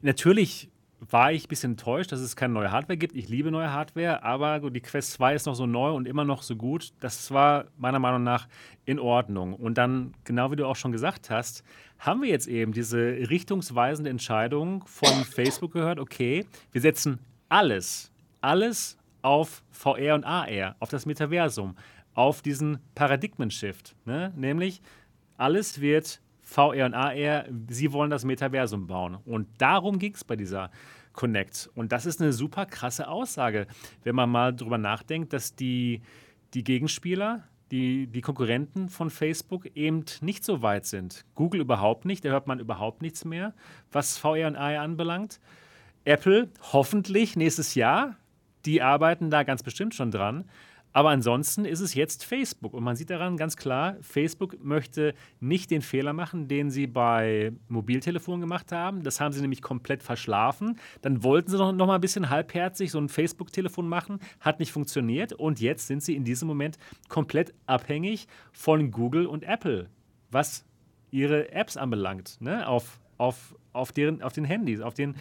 natürlich 0.00 0.70
war 1.10 1.32
ich 1.32 1.46
ein 1.46 1.48
bisschen 1.48 1.72
enttäuscht, 1.72 2.12
dass 2.12 2.20
es 2.20 2.36
keine 2.36 2.54
neue 2.54 2.70
Hardware 2.70 2.96
gibt. 2.96 3.16
Ich 3.16 3.28
liebe 3.28 3.50
neue 3.50 3.72
Hardware, 3.72 4.22
aber 4.22 4.70
die 4.70 4.80
Quest 4.80 5.14
2 5.14 5.34
ist 5.34 5.46
noch 5.46 5.56
so 5.56 5.66
neu 5.66 5.90
und 5.90 6.06
immer 6.06 6.24
noch 6.24 6.42
so 6.42 6.54
gut. 6.54 6.90
Das 7.00 7.32
war 7.32 7.64
meiner 7.76 7.98
Meinung 7.98 8.22
nach 8.22 8.46
in 8.84 9.00
Ordnung. 9.00 9.54
Und 9.54 9.76
dann, 9.76 10.14
genau 10.22 10.52
wie 10.52 10.56
du 10.56 10.66
auch 10.66 10.76
schon 10.76 10.92
gesagt 10.92 11.28
hast, 11.28 11.64
haben 11.98 12.22
wir 12.22 12.28
jetzt 12.28 12.46
eben 12.46 12.70
diese 12.72 12.98
richtungsweisende 12.98 14.10
Entscheidung 14.10 14.84
von 14.86 15.24
Facebook 15.24 15.72
gehört, 15.72 15.98
okay, 15.98 16.46
wir 16.70 16.80
setzen 16.80 17.18
alles, 17.48 18.12
alles 18.40 18.96
auf 19.22 19.64
VR 19.70 20.14
und 20.14 20.24
AR, 20.24 20.76
auf 20.78 20.90
das 20.90 21.06
Metaversum, 21.06 21.74
auf 22.14 22.42
diesen 22.42 22.78
Paradigmen-Shift. 22.94 23.96
Ne? 24.04 24.32
Nämlich, 24.36 24.82
alles 25.36 25.80
wird 25.80 26.20
VR 26.42 26.86
und 26.86 26.94
AR, 26.94 27.44
sie 27.68 27.92
wollen 27.92 28.10
das 28.10 28.24
Metaversum 28.24 28.86
bauen. 28.86 29.18
Und 29.24 29.48
darum 29.58 29.98
ging 29.98 30.14
es 30.14 30.24
bei 30.24 30.36
dieser 30.36 30.70
Connect. 31.12 31.70
Und 31.74 31.92
das 31.92 32.06
ist 32.06 32.20
eine 32.20 32.32
super 32.32 32.66
krasse 32.66 33.08
Aussage, 33.08 33.66
wenn 34.02 34.14
man 34.14 34.30
mal 34.30 34.54
drüber 34.54 34.78
nachdenkt, 34.78 35.32
dass 35.32 35.54
die, 35.54 36.02
die 36.54 36.64
Gegenspieler, 36.64 37.44
die, 37.70 38.06
die 38.06 38.20
Konkurrenten 38.20 38.88
von 38.88 39.08
Facebook 39.08 39.66
eben 39.74 40.04
nicht 40.20 40.44
so 40.44 40.62
weit 40.62 40.84
sind. 40.84 41.24
Google 41.34 41.60
überhaupt 41.62 42.04
nicht, 42.04 42.24
da 42.24 42.28
hört 42.28 42.46
man 42.46 42.60
überhaupt 42.60 43.00
nichts 43.02 43.24
mehr, 43.24 43.54
was 43.90 44.18
VR 44.18 44.48
und 44.48 44.56
AR 44.56 44.82
anbelangt. 44.82 45.40
Apple 46.04 46.50
hoffentlich 46.72 47.36
nächstes 47.36 47.74
Jahr, 47.74 48.16
die 48.66 48.82
arbeiten 48.82 49.30
da 49.30 49.42
ganz 49.42 49.62
bestimmt 49.62 49.94
schon 49.94 50.10
dran. 50.10 50.44
Aber 50.92 51.10
ansonsten 51.10 51.64
ist 51.64 51.80
es 51.80 51.94
jetzt 51.94 52.24
Facebook. 52.24 52.74
Und 52.74 52.84
man 52.84 52.96
sieht 52.96 53.10
daran 53.10 53.36
ganz 53.36 53.56
klar, 53.56 53.96
Facebook 54.00 54.62
möchte 54.62 55.14
nicht 55.40 55.70
den 55.70 55.82
Fehler 55.82 56.12
machen, 56.12 56.48
den 56.48 56.70
sie 56.70 56.86
bei 56.86 57.52
Mobiltelefonen 57.68 58.40
gemacht 58.40 58.72
haben. 58.72 59.02
Das 59.02 59.20
haben 59.20 59.32
sie 59.32 59.40
nämlich 59.40 59.62
komplett 59.62 60.02
verschlafen. 60.02 60.78
Dann 61.00 61.22
wollten 61.22 61.50
sie 61.50 61.58
noch, 61.58 61.72
noch 61.72 61.86
mal 61.86 61.96
ein 61.96 62.00
bisschen 62.00 62.30
halbherzig 62.30 62.90
so 62.90 62.98
ein 62.98 63.08
Facebook-Telefon 63.08 63.88
machen, 63.88 64.18
hat 64.40 64.60
nicht 64.60 64.72
funktioniert. 64.72 65.32
Und 65.32 65.60
jetzt 65.60 65.86
sind 65.86 66.02
sie 66.02 66.14
in 66.14 66.24
diesem 66.24 66.48
Moment 66.48 66.78
komplett 67.08 67.54
abhängig 67.66 68.26
von 68.52 68.90
Google 68.90 69.26
und 69.26 69.44
Apple, 69.44 69.88
was 70.30 70.64
ihre 71.10 71.52
Apps 71.52 71.76
anbelangt, 71.76 72.40
ne? 72.40 72.66
auf, 72.66 73.00
auf, 73.18 73.54
auf, 73.72 73.92
deren, 73.92 74.22
auf 74.22 74.32
den 74.32 74.44
Handys, 74.44 74.80
auf 74.80 74.94
den 74.94 75.14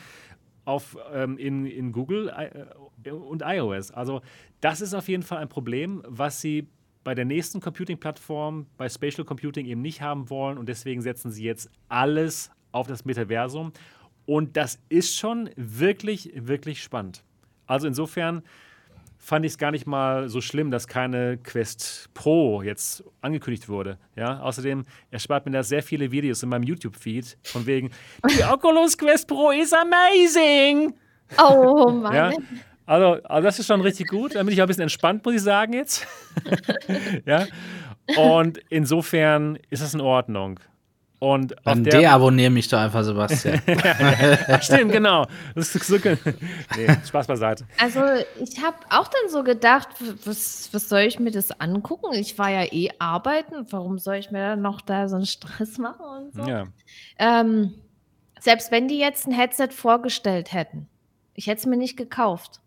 auf, 0.65 0.97
ähm, 1.11 1.37
in, 1.37 1.65
in 1.65 1.91
Google 1.91 2.29
äh, 2.29 3.11
und 3.11 3.43
iOS. 3.45 3.91
Also 3.91 4.21
das 4.59 4.81
ist 4.81 4.93
auf 4.93 5.07
jeden 5.07 5.23
Fall 5.23 5.39
ein 5.39 5.49
Problem, 5.49 6.03
was 6.07 6.41
sie 6.41 6.67
bei 7.03 7.15
der 7.15 7.25
nächsten 7.25 7.61
Computing-Plattform, 7.61 8.67
bei 8.77 8.87
Spatial 8.87 9.25
Computing 9.25 9.65
eben 9.65 9.81
nicht 9.81 10.01
haben 10.01 10.29
wollen 10.29 10.57
und 10.57 10.69
deswegen 10.69 11.01
setzen 11.01 11.31
sie 11.31 11.43
jetzt 11.43 11.69
alles 11.89 12.51
auf 12.71 12.87
das 12.87 13.05
Metaversum 13.05 13.73
und 14.25 14.55
das 14.55 14.79
ist 14.89 15.17
schon 15.17 15.49
wirklich, 15.55 16.31
wirklich 16.35 16.83
spannend. 16.83 17.23
Also 17.65 17.87
insofern 17.87 18.43
fand 19.21 19.45
ich 19.45 19.53
es 19.53 19.57
gar 19.57 19.71
nicht 19.71 19.85
mal 19.85 20.27
so 20.29 20.41
schlimm, 20.41 20.71
dass 20.71 20.87
keine 20.87 21.37
Quest 21.37 22.09
Pro 22.13 22.63
jetzt 22.63 23.03
angekündigt 23.21 23.69
wurde. 23.69 23.99
Ja, 24.15 24.39
außerdem 24.39 24.83
erspart 25.11 25.45
mir 25.45 25.51
das 25.51 25.69
sehr 25.69 25.83
viele 25.83 26.11
Videos 26.11 26.41
in 26.41 26.49
meinem 26.49 26.63
YouTube-Feed 26.63 27.37
von 27.43 27.65
wegen 27.67 27.91
die 28.29 28.43
Oculus 28.51 28.97
Quest 28.97 29.27
Pro 29.27 29.51
is 29.51 29.71
amazing. 29.73 30.95
Oh 31.37 31.91
Mann. 31.91 32.13
Ja? 32.13 32.31
Also, 32.87 33.23
also 33.23 33.45
das 33.45 33.59
ist 33.59 33.67
schon 33.67 33.81
richtig 33.81 34.07
gut. 34.07 34.35
Da 34.35 34.43
bin 34.43 34.53
ich 34.53 34.59
auch 34.59 34.65
ein 34.65 34.67
bisschen 34.67 34.81
entspannt, 34.81 35.23
muss 35.23 35.35
ich 35.35 35.41
sagen 35.43 35.73
jetzt. 35.73 36.07
ja. 37.25 37.45
Und 38.17 38.59
insofern 38.69 39.57
ist 39.69 39.83
das 39.83 39.93
in 39.93 40.01
Ordnung. 40.01 40.59
Und 41.21 41.55
Dann 41.65 41.83
deabonniere 41.83 42.49
mich 42.49 42.67
doch 42.67 42.79
einfach, 42.79 43.03
Sebastian. 43.03 43.61
ja, 43.67 44.59
stimmt, 44.59 44.91
genau. 44.91 45.27
Das 45.53 45.75
ist 45.75 45.85
so, 45.85 45.95
nee, 46.75 46.87
Spaß 47.05 47.27
beiseite. 47.27 47.63
Also, 47.79 48.01
ich 48.39 48.59
habe 48.59 48.77
auch 48.89 49.07
dann 49.07 49.29
so 49.29 49.43
gedacht, 49.43 49.89
was, 50.25 50.69
was 50.71 50.89
soll 50.89 51.01
ich 51.01 51.19
mir 51.19 51.29
das 51.29 51.51
angucken? 51.61 52.07
Ich 52.13 52.39
war 52.39 52.49
ja 52.49 52.63
eh 52.63 52.89
arbeiten. 52.97 53.67
Warum 53.69 53.99
soll 53.99 54.15
ich 54.15 54.31
mir 54.31 54.39
dann 54.39 54.63
noch 54.63 54.81
da 54.81 55.07
so 55.07 55.17
einen 55.17 55.27
Stress 55.27 55.77
machen 55.77 56.03
und 56.03 56.33
so? 56.33 56.49
Ja. 56.49 56.65
Ähm, 57.19 57.75
selbst 58.39 58.71
wenn 58.71 58.87
die 58.87 58.97
jetzt 58.97 59.27
ein 59.27 59.31
Headset 59.31 59.67
vorgestellt 59.69 60.53
hätten, 60.53 60.87
ich 61.35 61.45
hätte 61.45 61.59
es 61.59 61.65
mir 61.67 61.77
nicht 61.77 61.97
gekauft. 61.97 62.61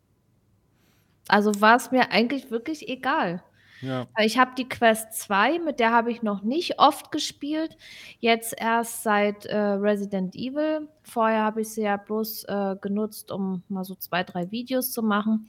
Also 1.26 1.60
war 1.60 1.74
es 1.74 1.90
mir 1.90 2.12
eigentlich 2.12 2.52
wirklich 2.52 2.89
egal. 2.89 3.43
Ja. 3.85 4.06
Ich 4.19 4.39
habe 4.39 4.52
die 4.56 4.69
Quest 4.69 5.12
2, 5.15 5.59
mit 5.59 5.81
der 5.81 5.93
habe 5.93 6.11
ich 6.11 6.23
noch 6.23 6.43
nicht 6.43 6.78
oft 6.78 7.12
gespielt. 7.12 7.77
Jetzt 8.19 8.55
erst 8.59 9.02
seit 9.02 9.47
äh, 9.47 9.56
Resident 9.56 10.35
Evil. 10.35 10.89
Vorher 11.02 11.43
habe 11.43 11.61
ich 11.61 11.69
sie 11.69 11.82
ja 11.82 11.97
bloß 11.97 12.44
äh, 12.44 12.77
genutzt, 12.81 13.31
um 13.31 13.62
mal 13.69 13.85
so 13.85 13.94
zwei, 13.94 14.24
drei 14.24 14.51
Videos 14.51 14.90
zu 14.90 15.02
machen. 15.02 15.48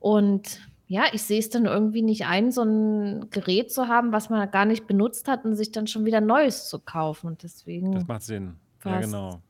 Und 0.00 0.60
ja, 0.86 1.04
ich 1.12 1.22
sehe 1.22 1.38
es 1.38 1.50
dann 1.50 1.66
irgendwie 1.66 2.02
nicht 2.02 2.26
ein, 2.26 2.50
so 2.50 2.62
ein 2.62 3.28
Gerät 3.30 3.70
zu 3.70 3.88
haben, 3.88 4.10
was 4.10 4.30
man 4.30 4.50
gar 4.50 4.64
nicht 4.64 4.86
benutzt 4.86 5.28
hat 5.28 5.44
und 5.44 5.54
sich 5.54 5.70
dann 5.70 5.86
schon 5.86 6.06
wieder 6.06 6.22
Neues 6.22 6.68
zu 6.68 6.78
kaufen. 6.78 7.26
Und 7.26 7.42
deswegen. 7.42 7.92
Das 7.92 8.06
macht 8.06 8.22
Sinn. 8.22 8.56
Ja, 8.84 9.00
genau. 9.00 9.42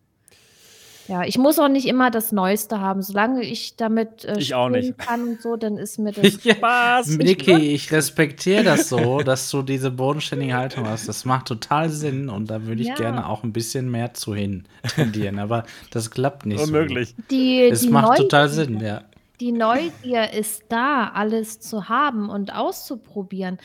Ja, 1.08 1.24
ich 1.24 1.38
muss 1.38 1.58
auch 1.58 1.68
nicht 1.68 1.86
immer 1.88 2.10
das 2.10 2.32
Neueste 2.32 2.80
haben. 2.80 3.00
Solange 3.00 3.42
ich 3.42 3.76
damit 3.76 4.26
äh, 4.26 4.38
ich 4.38 4.54
auch 4.54 4.68
nicht. 4.68 4.98
kann 4.98 5.26
und 5.26 5.42
so, 5.42 5.56
dann 5.56 5.78
ist 5.78 5.98
mir 5.98 6.12
das 6.12 6.34
Spaß. 6.34 7.16
Niki, 7.16 7.72
ich 7.72 7.90
respektiere 7.90 8.62
das 8.62 8.90
so, 8.90 9.20
dass 9.20 9.50
du 9.50 9.62
diese 9.62 9.90
bodenständige 9.90 10.54
Haltung 10.54 10.86
hast. 10.86 11.08
Das 11.08 11.24
macht 11.24 11.46
total 11.46 11.88
Sinn 11.88 12.28
und 12.28 12.50
da 12.50 12.66
würde 12.66 12.82
ich 12.82 12.88
ja. 12.88 12.94
gerne 12.94 13.26
auch 13.26 13.42
ein 13.42 13.54
bisschen 13.54 13.90
mehr 13.90 14.12
zu 14.12 14.34
hin 14.34 14.64
tendieren. 14.94 15.38
Aber 15.38 15.64
das 15.90 16.10
klappt 16.10 16.44
nicht 16.44 16.62
Unmöglich. 16.62 17.14
so. 17.16 17.22
Die, 17.30 17.62
es 17.62 17.80
die 17.80 17.88
macht 17.88 18.08
Neugier, 18.08 18.22
total 18.24 18.48
Sinn, 18.50 18.80
ja. 18.80 19.02
Die 19.40 19.52
Neugier 19.52 20.32
ist 20.34 20.64
da, 20.68 21.10
alles 21.14 21.58
zu 21.58 21.88
haben 21.88 22.28
und 22.28 22.54
auszuprobieren. 22.54 23.58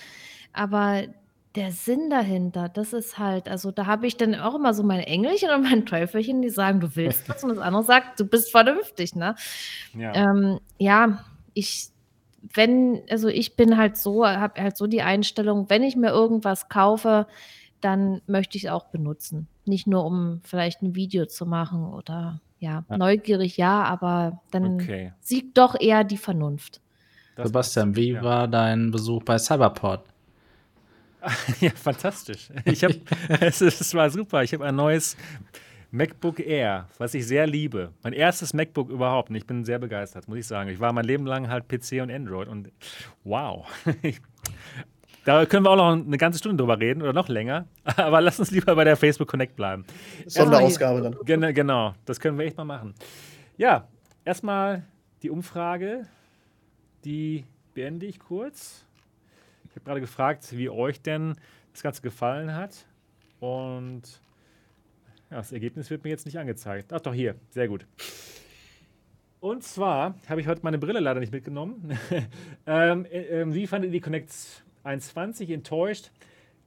Aber 0.53 1.03
der 1.55 1.71
Sinn 1.71 2.09
dahinter, 2.09 2.67
das 2.67 2.93
ist 2.93 3.19
halt, 3.19 3.47
also 3.47 3.71
da 3.71 3.85
habe 3.85 4.07
ich 4.07 4.17
dann 4.17 4.33
auch 4.35 4.55
immer 4.55 4.73
so 4.73 4.83
mein 4.83 5.01
Engelchen 5.01 5.51
und 5.51 5.63
mein 5.63 5.85
Teufelchen, 5.85 6.41
die 6.41 6.49
sagen, 6.49 6.79
du 6.79 6.95
willst 6.95 7.29
das 7.29 7.43
und 7.43 7.49
das 7.49 7.59
andere 7.59 7.83
sagt, 7.83 8.19
du 8.19 8.25
bist 8.25 8.51
vernünftig, 8.51 9.15
ne? 9.15 9.35
Ja, 9.93 10.13
ähm, 10.15 10.59
ja 10.79 11.23
ich, 11.53 11.89
wenn, 12.53 13.03
also 13.09 13.27
ich 13.27 13.55
bin 13.55 13.77
halt 13.77 13.97
so, 13.97 14.25
habe 14.25 14.61
halt 14.61 14.77
so 14.77 14.87
die 14.87 15.01
Einstellung, 15.01 15.69
wenn 15.69 15.83
ich 15.83 15.95
mir 15.95 16.09
irgendwas 16.09 16.69
kaufe, 16.69 17.27
dann 17.81 18.21
möchte 18.27 18.57
ich 18.57 18.65
es 18.65 18.71
auch 18.71 18.85
benutzen. 18.85 19.47
Nicht 19.65 19.87
nur, 19.87 20.05
um 20.05 20.41
vielleicht 20.43 20.81
ein 20.81 20.95
Video 20.95 21.25
zu 21.25 21.45
machen 21.45 21.85
oder 21.85 22.41
ja, 22.59 22.85
ja. 22.89 22.97
neugierig 22.97 23.57
ja, 23.57 23.83
aber 23.83 24.41
dann 24.51 24.75
okay. 24.75 25.13
siegt 25.19 25.57
doch 25.57 25.79
eher 25.79 26.03
die 26.03 26.17
Vernunft. 26.17 26.81
Das 27.35 27.47
Sebastian, 27.47 27.95
wie 27.95 28.11
ja. 28.11 28.23
war 28.23 28.47
dein 28.47 28.91
Besuch 28.91 29.23
bei 29.23 29.37
Cyberport? 29.37 30.12
ja, 31.61 31.71
fantastisch. 31.71 32.49
Ich 32.65 32.83
habe, 32.83 32.95
es, 33.39 33.61
es 33.61 33.93
war 33.93 34.09
super. 34.09 34.43
Ich 34.43 34.53
habe 34.53 34.65
ein 34.65 34.75
neues 34.75 35.15
MacBook 35.91 36.39
Air, 36.39 36.87
was 36.97 37.13
ich 37.13 37.27
sehr 37.27 37.45
liebe. 37.47 37.91
Mein 38.03 38.13
erstes 38.13 38.53
MacBook 38.53 38.89
überhaupt. 38.89 39.29
Und 39.29 39.35
ich 39.35 39.45
bin 39.45 39.63
sehr 39.63 39.79
begeistert, 39.79 40.27
muss 40.27 40.39
ich 40.39 40.47
sagen. 40.47 40.69
Ich 40.69 40.79
war 40.79 40.91
mein 40.91 41.05
Leben 41.05 41.25
lang 41.25 41.49
halt 41.49 41.67
PC 41.67 42.01
und 42.01 42.11
Android 42.11 42.47
und 42.47 42.71
wow. 43.23 43.65
Da 45.25 45.45
können 45.45 45.63
wir 45.65 45.69
auch 45.69 45.77
noch 45.77 46.05
eine 46.05 46.17
ganze 46.17 46.39
Stunde 46.39 46.61
drüber 46.61 46.77
reden 46.77 47.01
oder 47.01 47.13
noch 47.13 47.29
länger. 47.29 47.65
Aber 47.85 48.19
lass 48.19 48.39
uns 48.39 48.51
lieber 48.51 48.75
bei 48.75 48.83
der 48.83 48.97
Facebook 48.97 49.29
Connect 49.29 49.55
bleiben. 49.55 49.85
Sonderausgabe 50.25 51.01
dann. 51.01 51.15
Genau, 51.23 51.53
genau, 51.53 51.93
das 52.03 52.19
können 52.19 52.37
wir 52.37 52.45
echt 52.45 52.57
mal 52.57 52.65
machen. 52.65 52.93
Ja, 53.55 53.87
erstmal 54.25 54.83
die 55.21 55.29
Umfrage, 55.29 56.07
die 57.05 57.45
beende 57.73 58.05
ich 58.05 58.19
kurz. 58.19 58.85
Ich 59.73 59.77
habe 59.77 59.85
gerade 59.85 60.01
gefragt, 60.01 60.55
wie 60.55 60.69
euch 60.69 61.01
denn 61.01 61.33
das 61.71 61.81
Ganze 61.81 62.03
gefallen 62.03 62.53
hat. 62.53 62.85
Und 63.39 64.03
ja, 65.31 65.37
das 65.37 65.51
Ergebnis 65.51 65.89
wird 65.89 66.03
mir 66.03 66.11
jetzt 66.11 66.27
nicht 66.27 66.37
angezeigt. 66.37 66.93
Ach 66.93 67.01
doch, 67.01 67.13
hier, 67.13 67.33
sehr 67.49 67.67
gut. 67.67 67.87
Und 69.39 69.63
zwar 69.63 70.13
habe 70.29 70.41
ich 70.41 70.47
heute 70.47 70.61
meine 70.61 70.77
Brille 70.77 70.99
leider 70.99 71.19
nicht 71.19 71.33
mitgenommen. 71.33 71.97
ähm, 72.67 73.05
äh, 73.05 73.51
wie 73.51 73.65
fandet 73.65 73.89
ihr 73.89 73.93
die 73.93 73.99
Connect 73.99 74.29
1.20? 74.83 75.51
Enttäuscht. 75.51 76.11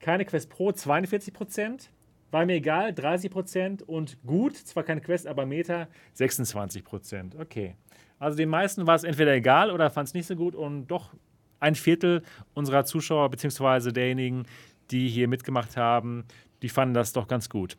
Keine 0.00 0.24
Quest 0.24 0.50
Pro, 0.50 0.70
42%. 0.70 1.88
War 2.32 2.44
mir 2.44 2.54
egal, 2.54 2.90
30%. 2.90 3.84
Und 3.84 4.20
gut, 4.26 4.56
zwar 4.56 4.82
keine 4.82 5.00
Quest, 5.00 5.28
aber 5.28 5.46
Meta, 5.46 5.86
26%. 6.18 7.40
Okay. 7.40 7.76
Also 8.18 8.36
den 8.36 8.48
meisten 8.48 8.84
war 8.88 8.96
es 8.96 9.04
entweder 9.04 9.32
egal 9.32 9.70
oder 9.70 9.90
fand 9.90 10.08
es 10.08 10.14
nicht 10.14 10.26
so 10.26 10.34
gut. 10.34 10.56
Und 10.56 10.88
doch 10.88 11.14
ein 11.60 11.74
Viertel 11.74 12.22
unserer 12.54 12.84
Zuschauer 12.84 13.30
bzw. 13.30 13.92
derjenigen, 13.92 14.44
die 14.90 15.08
hier 15.08 15.28
mitgemacht 15.28 15.76
haben, 15.76 16.24
die 16.62 16.68
fanden 16.68 16.94
das 16.94 17.12
doch 17.12 17.28
ganz 17.28 17.48
gut. 17.48 17.76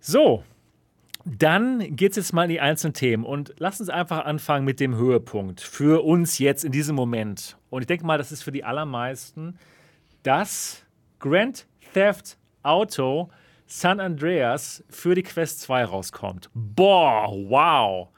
So, 0.00 0.44
dann 1.24 1.96
geht 1.96 2.12
es 2.12 2.16
jetzt 2.16 2.32
mal 2.32 2.44
in 2.44 2.50
die 2.50 2.60
einzelnen 2.60 2.94
Themen 2.94 3.24
und 3.24 3.54
lass 3.58 3.80
uns 3.80 3.90
einfach 3.90 4.24
anfangen 4.24 4.64
mit 4.64 4.80
dem 4.80 4.96
Höhepunkt 4.96 5.60
für 5.60 6.04
uns 6.04 6.38
jetzt 6.38 6.64
in 6.64 6.72
diesem 6.72 6.96
Moment. 6.96 7.56
Und 7.68 7.82
ich 7.82 7.86
denke 7.86 8.06
mal, 8.06 8.18
das 8.18 8.32
ist 8.32 8.42
für 8.42 8.52
die 8.52 8.64
allermeisten, 8.64 9.58
dass 10.22 10.84
Grand 11.18 11.66
Theft 11.92 12.38
Auto 12.62 13.30
San 13.66 14.00
Andreas 14.00 14.82
für 14.88 15.14
die 15.14 15.22
Quest 15.22 15.60
2 15.60 15.84
rauskommt. 15.84 16.50
Boah, 16.54 17.28
wow. 17.30 18.08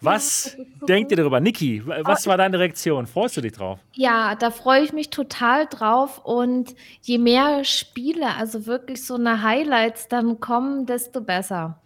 Was 0.00 0.56
ja, 0.56 0.64
so 0.80 0.86
denkt 0.86 1.10
ihr 1.10 1.16
darüber? 1.16 1.40
Niki, 1.40 1.82
was 1.84 2.26
war 2.26 2.36
deine 2.36 2.58
Reaktion? 2.58 3.06
Freust 3.06 3.36
du 3.36 3.40
dich 3.40 3.52
drauf? 3.52 3.80
Ja, 3.94 4.36
da 4.36 4.50
freue 4.50 4.82
ich 4.82 4.92
mich 4.92 5.10
total 5.10 5.66
drauf. 5.66 6.20
Und 6.24 6.74
je 7.02 7.18
mehr 7.18 7.64
Spiele, 7.64 8.34
also 8.36 8.66
wirklich 8.66 9.04
so 9.04 9.14
eine 9.14 9.42
Highlights 9.42 10.06
dann 10.08 10.38
kommen, 10.38 10.86
desto 10.86 11.20
besser. 11.20 11.80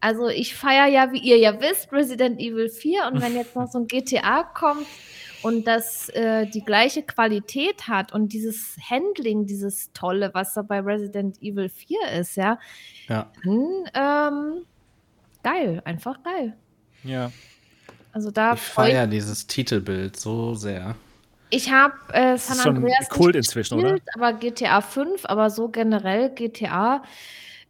Also 0.00 0.28
ich 0.28 0.54
feiere 0.54 0.86
ja, 0.88 1.12
wie 1.12 1.18
ihr 1.18 1.38
ja 1.38 1.58
wisst, 1.62 1.90
Resident 1.90 2.38
Evil 2.38 2.68
4 2.68 3.06
und 3.10 3.22
wenn 3.22 3.34
jetzt 3.34 3.56
noch 3.56 3.70
so 3.70 3.78
ein 3.78 3.86
GTA 3.86 4.42
kommt 4.42 4.86
und 5.42 5.66
das 5.66 6.10
äh, 6.10 6.46
die 6.46 6.62
gleiche 6.62 7.02
Qualität 7.02 7.88
hat 7.88 8.12
und 8.12 8.34
dieses 8.34 8.76
Handling, 8.90 9.46
dieses 9.46 9.90
Tolle, 9.94 10.30
was 10.34 10.52
da 10.52 10.60
bei 10.60 10.80
Resident 10.80 11.40
Evil 11.40 11.70
4 11.70 11.98
ist, 12.20 12.36
ja, 12.36 12.58
ja. 13.08 13.32
dann 13.42 13.88
ähm, 13.94 14.66
geil, 15.42 15.80
einfach 15.86 16.22
geil. 16.22 16.54
Ja. 17.02 17.30
Also 18.14 18.30
da 18.30 18.54
ich 18.54 18.60
feiere 18.60 19.08
dieses 19.08 19.46
Titelbild 19.48 20.18
so 20.18 20.54
sehr. 20.54 20.94
Ich 21.50 21.70
habe 21.70 21.94
äh, 22.12 22.38
San 22.38 22.76
Andreas 22.76 23.08
Kult 23.08 23.34
inzwischen, 23.34 23.76
gespielt, 23.76 24.02
oder? 24.14 24.28
aber 24.28 24.38
GTA 24.38 24.80
5, 24.80 25.26
aber 25.26 25.50
so 25.50 25.68
generell 25.68 26.30
GTA 26.30 27.02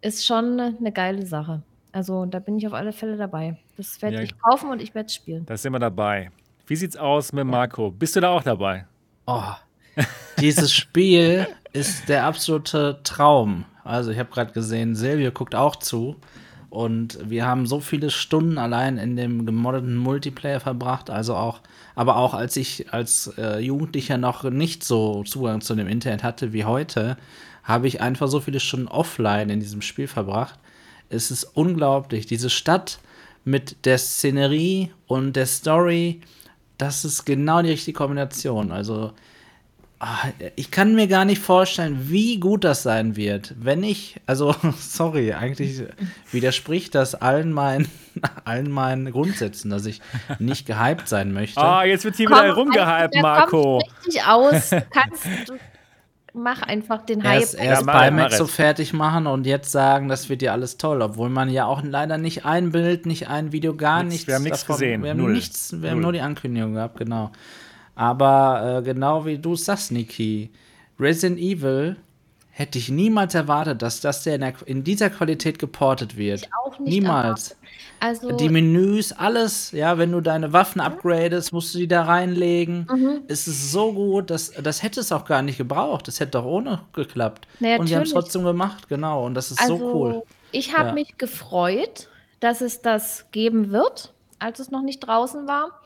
ist 0.03 0.25
schon 0.25 0.61
eine 0.61 0.93
geile 0.93 1.25
Sache. 1.25 1.63
Also 1.93 2.27
da 2.27 2.41
bin 2.41 2.59
ich 2.59 2.67
auf 2.67 2.75
alle 2.75 2.93
Fälle 2.93 3.17
dabei. 3.17 3.57
Das 3.79 4.01
werde 4.03 4.19
ja. 4.19 4.23
ich 4.23 4.39
kaufen 4.39 4.71
und 4.71 4.83
ich 4.83 4.95
werde 4.95 5.07
es 5.07 5.15
spielen. 5.15 5.47
Da 5.47 5.57
sind 5.57 5.73
wir 5.73 5.79
dabei. 5.79 6.31
Wie 6.67 6.77
sieht's 6.77 6.97
aus 6.97 7.33
mit 7.33 7.47
Marco? 7.47 7.91
Bist 7.91 8.15
du 8.17 8.21
da 8.21 8.31
auch 8.31 8.43
dabei? 8.43 8.87
Oh, 9.27 9.53
dieses 10.41 10.73
Spiel 10.73 11.47
ist 11.73 12.09
der 12.09 12.25
absolute 12.25 13.01
Traum. 13.03 13.65
Also 13.83 14.11
ich 14.11 14.19
habe 14.19 14.31
gerade 14.31 14.53
gesehen, 14.53 14.95
Silvio 14.95 15.31
guckt 15.31 15.55
auch 15.55 15.77
zu. 15.77 16.17
Und 16.75 17.19
wir 17.31 17.47
haben 17.47 17.67
so 17.67 17.79
viele 17.79 18.11
Stunden 18.11 18.59
allein 18.59 18.99
in 18.99 19.15
dem 19.15 19.47
gemoddeten 19.47 19.97
Multiplayer 19.97 20.59
verbracht, 20.59 21.09
also 21.09 21.37
auch, 21.37 21.61
aber 21.95 22.17
auch 22.17 22.35
als 22.35 22.57
ich 22.57 22.93
als 22.93 23.33
äh, 23.39 23.61
Jugendlicher 23.61 24.19
noch 24.19 24.43
nicht 24.43 24.83
so 24.83 25.23
Zugang 25.23 25.61
zu 25.61 25.77
dem 25.77 25.87
Internet 25.87 26.25
hatte 26.25 26.53
wie 26.53 26.65
heute, 26.65 27.17
habe 27.63 27.87
ich 27.87 28.01
einfach 28.01 28.27
so 28.27 28.41
viele 28.41 28.59
Stunden 28.59 28.89
offline 28.89 29.51
in 29.51 29.61
diesem 29.61 29.83
Spiel 29.83 30.09
verbracht. 30.09 30.59
Es 31.11 31.31
ist 31.31 31.45
unglaublich. 31.45 32.27
Diese 32.27 32.51
Stadt 32.51 32.99
mit 33.45 33.85
der 33.85 33.99
Szenerie 33.99 34.91
und 35.07 35.37
der 35.37 35.47
Story, 35.47 36.23
das 36.77 37.05
ist 37.05 37.25
genau 37.25 37.63
die 37.63 37.71
richtige 37.71 37.97
Kombination. 37.97 38.73
Also, 38.73 39.13
ich 40.57 40.71
kann 40.71 40.95
mir 40.95 41.07
gar 41.07 41.25
nicht 41.25 41.41
vorstellen, 41.41 42.11
wie 42.11 42.39
gut 42.39 42.65
das 42.65 42.83
sein 42.83 43.17
wird, 43.17 43.55
wenn 43.59 43.83
ich, 43.83 44.21
also, 44.27 44.55
sorry, 44.79 45.33
eigentlich 45.33 45.83
widerspricht 46.31 46.95
das 46.95 47.15
allen 47.15 47.53
meinen, 47.53 47.89
allen 48.45 48.71
meinen 48.71 49.11
Grundsätzen, 49.11 49.71
dass 49.71 49.87
ich 49.87 50.01
nicht 50.39 50.67
gehypt 50.67 51.09
sein 51.09 51.33
möchte. 51.33 51.61
Ah, 51.61 51.85
jetzt 51.85 52.05
wird 52.05 52.17
hier 52.17 52.29
Komm, 52.29 52.39
wieder 52.39 52.53
rumgehypt, 52.53 53.17
Marco. 53.23 53.83
Richtig 54.05 54.25
aus. 54.25 54.71
Kannst 54.91 55.27
du 55.47 55.55
mach 56.35 56.63
einfach 56.63 57.05
den 57.07 57.23
Hype. 57.23 57.41
Erst, 57.41 57.55
erst 57.55 57.87
ja, 57.87 57.93
bei 57.93 58.11
Max 58.11 58.37
so 58.37 58.47
fertig 58.47 58.93
machen 58.93 59.27
und 59.27 59.47
jetzt 59.47 59.71
sagen, 59.71 60.09
das 60.09 60.29
wird 60.29 60.43
ja 60.43 60.53
alles 60.53 60.77
toll, 60.77 61.01
obwohl 61.01 61.31
man 61.31 61.49
ja 61.49 61.65
auch 61.65 61.83
leider 61.83 62.19
nicht 62.19 62.45
ein 62.45 62.73
Bild, 62.73 63.07
nicht 63.07 63.29
ein 63.29 63.53
Video, 63.53 63.75
gar 63.75 64.03
nichts. 64.03 64.13
nichts 64.13 64.27
wir 64.27 64.35
haben 64.35 64.43
nichts 64.43 64.67
gesehen. 64.67 65.03
Wir 65.03 65.11
haben 65.11 65.19
Null. 65.19 65.33
nichts, 65.33 65.73
wir 65.73 65.79
Null. 65.79 65.91
haben 65.91 66.01
nur 66.01 66.13
die 66.13 66.21
Ankündigung 66.21 66.75
gehabt, 66.75 66.99
genau. 66.99 67.31
Aber 67.95 68.79
äh, 68.79 68.83
genau 68.83 69.25
wie 69.25 69.39
du 69.39 69.55
sagst, 69.57 69.93
Niki, 69.93 70.51
Resident 70.99 71.39
Evil 71.39 71.97
hätte 72.51 72.79
ich 72.79 72.89
niemals 72.89 73.35
erwartet, 73.35 73.83
dass 73.83 74.01
das 74.01 74.23
der 74.23 74.37
in, 74.37 74.41
der, 74.41 74.55
in 74.67 74.85
dieser 74.85 75.11
Qualität 75.11 75.59
geportet 75.59 76.17
wird. 76.17 76.43
Ich 76.43 76.49
auch 76.65 76.79
nicht. 76.79 77.01
Niemals. 77.01 77.57
Also 77.99 78.33
die 78.33 78.49
Menüs, 78.49 79.13
alles, 79.13 79.73
ja, 79.73 79.99
wenn 79.99 80.13
du 80.13 80.21
deine 80.21 80.53
Waffen 80.53 80.81
upgradest, 80.81 81.53
musst 81.53 81.75
du 81.75 81.79
die 81.79 81.89
da 81.89 82.03
reinlegen. 82.03 82.87
Mhm. 82.91 83.23
Es 83.29 83.49
ist 83.49 83.73
so 83.73 83.93
gut, 83.93 84.31
dass, 84.31 84.51
das 84.51 84.83
hätte 84.83 85.01
es 85.01 85.11
auch 85.11 85.25
gar 85.25 85.43
nicht 85.43 85.59
gebraucht. 85.59 86.07
Das 86.07 86.21
hätte 86.21 86.33
doch 86.33 86.45
ohne 86.45 86.83
geklappt. 86.93 87.49
Naja, 87.61 87.79
und 87.79 87.89
die 87.89 87.97
haben 87.97 88.03
es 88.03 88.13
trotzdem 88.13 88.45
gemacht, 88.45 88.89
genau. 88.89 89.25
Und 89.25 89.35
das 89.35 89.51
ist 89.51 89.61
also, 89.61 89.79
so 89.79 89.93
cool. 89.93 90.23
Ich 90.53 90.77
habe 90.77 90.89
ja. 90.89 90.95
mich 90.95 91.19
gefreut, 91.19 92.09
dass 92.41 92.61
es 92.61 92.83
das 92.83 93.27
geben 93.33 93.73
wird, 93.73 94.13
als 94.39 94.61
es 94.61 94.71
noch 94.71 94.83
nicht 94.83 95.01
draußen 95.01 95.49
war. 95.49 95.81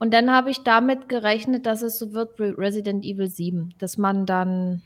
Und 0.00 0.12
dann 0.14 0.30
habe 0.30 0.50
ich 0.50 0.62
damit 0.62 1.08
gerechnet, 1.08 1.66
dass 1.66 1.82
es 1.82 1.98
so 1.98 2.14
wird 2.14 2.38
wie 2.38 2.44
Resident 2.44 3.04
Evil 3.04 3.28
7, 3.28 3.74
dass 3.78 3.98
man 3.98 4.26
dann 4.26 4.82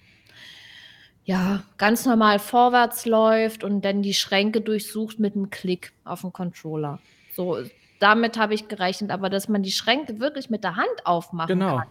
ja, 1.24 1.62
ganz 1.78 2.04
normal 2.04 2.38
vorwärts 2.38 3.06
läuft 3.06 3.64
und 3.64 3.82
dann 3.82 4.02
die 4.02 4.12
Schränke 4.12 4.60
durchsucht 4.60 5.18
mit 5.18 5.34
einem 5.34 5.50
Klick 5.50 5.92
auf 6.04 6.20
dem 6.20 6.32
Controller. 6.32 6.98
So, 7.34 7.58
damit 7.98 8.36
habe 8.38 8.54
ich 8.54 8.68
gerechnet, 8.68 9.10
aber 9.10 9.30
dass 9.30 9.48
man 9.48 9.62
die 9.62 9.72
Schränke 9.72 10.20
wirklich 10.20 10.50
mit 10.50 10.64
der 10.64 10.76
Hand 10.76 11.06
aufmachen 11.06 11.60
genau. 11.60 11.78
kann. 11.78 11.88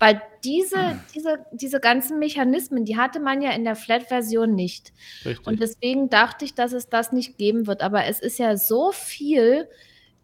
Weil 0.00 0.22
diese, 0.42 0.98
diese, 1.14 1.46
diese 1.52 1.80
ganzen 1.80 2.18
Mechanismen, 2.18 2.84
die 2.84 2.96
hatte 2.96 3.20
man 3.20 3.42
ja 3.42 3.50
in 3.52 3.64
der 3.64 3.76
Flat-Version 3.76 4.54
nicht. 4.54 4.92
Richtig. 5.24 5.46
Und 5.46 5.60
deswegen 5.60 6.10
dachte 6.10 6.44
ich, 6.44 6.54
dass 6.54 6.72
es 6.72 6.88
das 6.88 7.12
nicht 7.12 7.38
geben 7.38 7.66
wird. 7.66 7.82
Aber 7.82 8.06
es 8.06 8.20
ist 8.20 8.38
ja 8.38 8.56
so 8.56 8.90
viel 8.90 9.68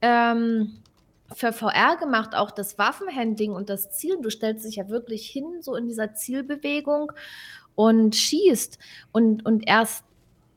ähm, 0.03 0.80
für 1.35 1.53
VR 1.53 1.97
gemacht, 1.97 2.35
auch 2.35 2.51
das 2.51 2.79
Waffenhandling 2.79 3.53
und 3.53 3.71
das 3.71 3.91
Ziel. 3.91 4.19
Du 4.21 4.31
stellst 4.31 4.65
dich 4.65 4.77
ja 4.77 4.89
wirklich 4.89 5.29
hin, 5.29 5.63
so 5.63 5.75
in 5.77 5.87
dieser 5.87 6.15
Zielbewegung 6.15 7.13
und 7.75 8.17
schießt. 8.17 8.79
Und, 9.13 9.47
und 9.47 9.67
erst 9.67 10.05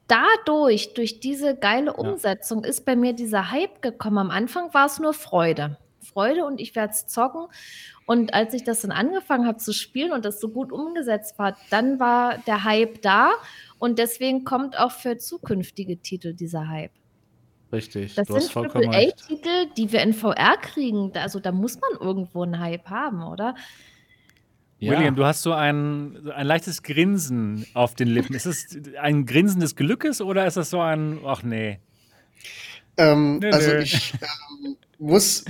dadurch, 0.08 0.94
durch 0.94 1.20
diese 1.20 1.56
geile 1.56 1.94
Umsetzung, 1.94 2.64
ja. 2.64 2.70
ist 2.70 2.86
bei 2.86 2.96
mir 2.96 3.14
dieser 3.14 3.52
Hype 3.52 3.82
gekommen. 3.82 4.18
Am 4.18 4.32
Anfang 4.32 4.74
war 4.74 4.86
es 4.86 5.00
nur 5.00 5.14
Freude. 5.14 5.78
Freude 6.02 6.46
und 6.46 6.60
ich 6.60 6.76
werde 6.76 6.94
es 6.94 7.08
zocken. 7.08 7.48
Und 8.06 8.34
als 8.34 8.54
ich 8.54 8.64
das 8.64 8.82
dann 8.82 8.92
angefangen 8.92 9.48
habe 9.48 9.58
zu 9.58 9.74
spielen 9.74 10.12
und 10.12 10.26
das 10.26 10.42
so 10.42 10.50
gut 10.50 10.72
umgesetzt 10.72 11.40
war, 11.40 11.56
dann 11.70 12.00
war 12.00 12.38
der 12.40 12.64
Hype 12.64 13.02
da. 13.02 13.32
Und 13.80 14.00
deswegen 14.00 14.44
kommt 14.44 14.78
auch 14.78 14.92
für 14.92 15.18
zukünftige 15.18 16.02
Titel 16.02 16.34
dieser 16.34 16.68
Hype. 16.68 16.92
Richtig, 17.74 18.14
das 18.14 18.28
du 18.28 18.40
sind 18.40 18.56
AAA-Titel, 18.56 19.68
die 19.76 19.92
wir 19.92 20.04
in 20.04 20.14
VR 20.14 20.58
kriegen. 20.62 21.12
Also 21.16 21.40
da 21.40 21.52
muss 21.52 21.80
man 21.82 22.00
irgendwo 22.00 22.44
einen 22.44 22.60
Hype 22.60 22.88
haben, 22.90 23.24
oder? 23.24 23.56
Ja. 24.78 24.92
William, 24.92 25.16
du 25.16 25.26
hast 25.26 25.42
so 25.42 25.54
ein, 25.54 26.30
ein 26.30 26.46
leichtes 26.46 26.84
Grinsen 26.84 27.66
auf 27.74 27.96
den 27.96 28.10
Lippen. 28.10 28.36
Ist 28.36 28.46
es 28.46 28.78
ein 29.02 29.26
Grinsen 29.26 29.60
des 29.60 29.76
Glückes 29.76 30.22
oder 30.22 30.46
ist 30.46 30.56
das 30.56 30.70
so 30.70 30.82
ein, 30.82 31.22
ach 31.26 31.42
nee? 31.42 31.80
Ähm, 32.98 33.40
nee 33.40 33.50
also 33.52 33.72
nee. 33.72 33.80
ich 33.80 34.14
ähm, 34.14 34.78
muss 35.00 35.46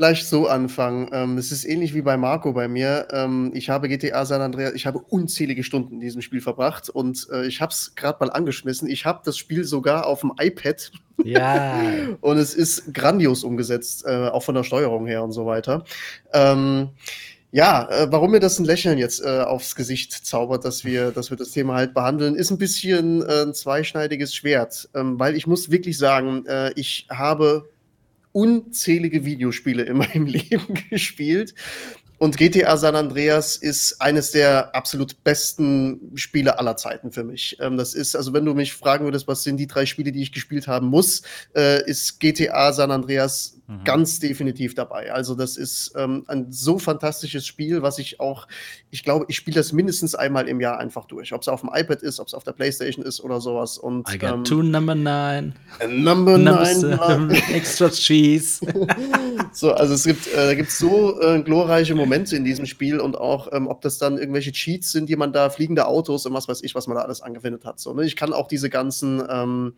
vielleicht 0.00 0.28
so 0.28 0.46
anfangen. 0.46 1.10
Ähm, 1.12 1.36
es 1.36 1.52
ist 1.52 1.66
ähnlich 1.66 1.92
wie 1.92 2.00
bei 2.00 2.16
Marco 2.16 2.54
bei 2.54 2.68
mir. 2.68 3.08
Ähm, 3.12 3.50
ich 3.52 3.68
habe 3.68 3.86
GTA 3.86 4.24
San 4.24 4.40
Andreas, 4.40 4.72
ich 4.72 4.86
habe 4.86 4.98
unzählige 4.98 5.62
Stunden 5.62 5.92
in 5.92 6.00
diesem 6.00 6.22
Spiel 6.22 6.40
verbracht 6.40 6.88
und 6.88 7.28
äh, 7.30 7.46
ich 7.46 7.60
habe 7.60 7.70
es 7.70 7.94
gerade 7.96 8.16
mal 8.24 8.32
angeschmissen. 8.32 8.88
Ich 8.88 9.04
habe 9.04 9.20
das 9.26 9.36
Spiel 9.36 9.64
sogar 9.64 10.06
auf 10.06 10.20
dem 10.20 10.32
iPad. 10.40 10.90
Ja. 11.22 11.82
und 12.22 12.38
es 12.38 12.54
ist 12.54 12.94
grandios 12.94 13.44
umgesetzt, 13.44 14.06
äh, 14.06 14.28
auch 14.28 14.42
von 14.42 14.54
der 14.54 14.64
Steuerung 14.64 15.06
her 15.06 15.22
und 15.22 15.32
so 15.32 15.44
weiter. 15.44 15.84
Ähm, 16.32 16.88
Ja, 17.52 17.86
äh, 17.90 18.06
warum 18.10 18.30
mir 18.30 18.40
das 18.40 18.58
ein 18.58 18.64
Lächeln 18.64 18.96
jetzt 18.96 19.22
äh, 19.22 19.40
aufs 19.40 19.74
Gesicht 19.74 20.12
zaubert, 20.12 20.64
dass 20.64 20.84
wir, 20.84 21.10
dass 21.10 21.28
wir 21.30 21.36
das 21.36 21.50
Thema 21.50 21.74
halt 21.74 21.92
behandeln, 21.92 22.36
ist 22.36 22.50
ein 22.50 22.58
bisschen 22.58 23.22
äh, 23.22 23.42
ein 23.42 23.52
zweischneidiges 23.54 24.34
Schwert, 24.34 24.88
ähm, 24.94 25.18
weil 25.18 25.36
ich 25.36 25.46
muss 25.46 25.70
wirklich 25.70 25.98
sagen, 25.98 26.46
äh, 26.46 26.72
ich 26.76 27.06
habe 27.10 27.68
unzählige 28.32 29.24
Videospiele 29.24 29.82
in 29.82 29.96
meinem 29.96 30.26
Leben 30.26 30.74
gespielt 30.90 31.54
und 32.20 32.36
GTA 32.36 32.76
San 32.76 32.96
Andreas 32.96 33.56
ist 33.56 33.98
eines 33.98 34.30
der 34.30 34.74
absolut 34.74 35.24
besten 35.24 36.12
Spiele 36.16 36.58
aller 36.58 36.76
Zeiten 36.76 37.12
für 37.12 37.24
mich. 37.24 37.56
Ähm, 37.60 37.78
das 37.78 37.94
ist, 37.94 38.14
also 38.14 38.34
wenn 38.34 38.44
du 38.44 38.52
mich 38.52 38.74
fragen 38.74 39.06
würdest, 39.06 39.26
was 39.26 39.42
sind 39.42 39.56
die 39.56 39.66
drei 39.66 39.86
Spiele, 39.86 40.12
die 40.12 40.20
ich 40.20 40.30
gespielt 40.30 40.68
haben 40.68 40.88
muss, 40.88 41.22
äh, 41.56 41.82
ist 41.88 42.20
GTA 42.20 42.74
San 42.74 42.90
Andreas 42.90 43.56
mhm. 43.68 43.84
ganz 43.84 44.18
definitiv 44.18 44.74
dabei. 44.74 45.10
Also 45.14 45.34
das 45.34 45.56
ist 45.56 45.94
ähm, 45.96 46.24
ein 46.26 46.52
so 46.52 46.78
fantastisches 46.78 47.46
Spiel, 47.46 47.80
was 47.80 47.98
ich 47.98 48.20
auch, 48.20 48.46
ich 48.90 49.02
glaube, 49.02 49.24
ich 49.28 49.36
spiele 49.36 49.54
das 49.54 49.72
mindestens 49.72 50.14
einmal 50.14 50.46
im 50.46 50.60
Jahr 50.60 50.78
einfach 50.78 51.06
durch. 51.06 51.32
Ob 51.32 51.40
es 51.40 51.48
auf 51.48 51.62
dem 51.62 51.70
iPad 51.72 52.02
ist, 52.02 52.20
ob 52.20 52.28
es 52.28 52.34
auf 52.34 52.44
der 52.44 52.52
Playstation 52.52 53.02
ist 53.02 53.22
oder 53.22 53.40
sowas. 53.40 53.78
Und, 53.78 54.12
I 54.12 54.18
got 54.18 54.30
ähm, 54.30 54.44
two 54.44 54.62
number 54.62 54.94
nine. 54.94 55.54
Number, 55.88 56.36
number 56.36 56.74
nine. 56.74 57.32
extra 57.54 57.88
cheese. 57.88 58.60
so, 59.52 59.72
also 59.72 59.94
es 59.94 60.04
gibt, 60.04 60.26
äh, 60.34 60.54
gibt 60.54 60.70
so 60.70 61.18
äh, 61.22 61.40
glorreiche 61.40 61.94
Momente 61.94 62.09
Momente 62.10 62.34
in 62.34 62.44
diesem 62.44 62.66
Spiel 62.66 62.98
und 62.98 63.16
auch, 63.16 63.52
ähm, 63.52 63.68
ob 63.68 63.82
das 63.82 63.98
dann 63.98 64.18
irgendwelche 64.18 64.50
Cheats 64.50 64.90
sind, 64.90 65.08
die 65.08 65.14
man 65.14 65.32
da, 65.32 65.48
fliegende 65.48 65.86
Autos 65.86 66.26
und 66.26 66.34
was 66.34 66.48
weiß 66.48 66.60
ich, 66.64 66.74
was 66.74 66.88
man 66.88 66.96
da 66.96 67.02
alles 67.04 67.22
angewendet 67.22 67.64
hat. 67.64 67.78
So, 67.78 67.94
ne? 67.94 68.04
Ich 68.04 68.16
kann 68.16 68.32
auch 68.32 68.48
diese 68.48 68.68
ganzen, 68.68 69.22
ähm, 69.30 69.74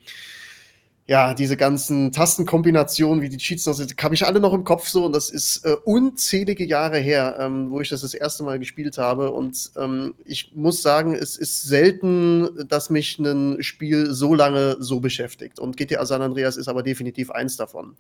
ja, 1.07 1.35
diese 1.35 1.59
ganzen 1.59 2.11
Tastenkombinationen, 2.11 3.23
wie 3.23 3.29
die 3.29 3.37
Cheats 3.37 3.67
noch 3.67 3.75
sind, 3.75 4.03
habe 4.03 4.15
ich 4.15 4.25
alle 4.25 4.41
noch 4.41 4.55
im 4.55 4.65
Kopf 4.65 4.89
so 4.89 5.05
und 5.05 5.15
das 5.15 5.29
ist 5.29 5.67
äh, 5.67 5.77
unzählige 5.85 6.65
Jahre 6.65 6.99
her, 6.99 7.37
ähm, 7.39 7.71
wo 7.71 7.83
ich 7.83 7.91
das 7.91 8.01
das 8.01 8.15
erste 8.15 8.45
Mal 8.45 8.59
gespielt 8.59 8.97
habe 8.97 9.31
und 9.33 9.73
ähm, 9.77 10.15
ich 10.25 10.53
muss 10.55 10.81
sagen, 10.81 11.15
es 11.15 11.37
ist 11.37 11.65
selten, 11.65 12.67
dass 12.67 12.89
mich 12.89 13.19
ein 13.19 13.63
Spiel 13.63 14.15
so 14.15 14.35
lange 14.35 14.77
so 14.79 15.01
beschäftigt 15.01 15.59
und 15.59 15.77
GTA 15.77 16.07
San 16.07 16.23
Andreas 16.23 16.57
ist 16.57 16.69
aber 16.69 16.83
definitiv 16.83 17.31
eins 17.31 17.59
davon. 17.59 17.95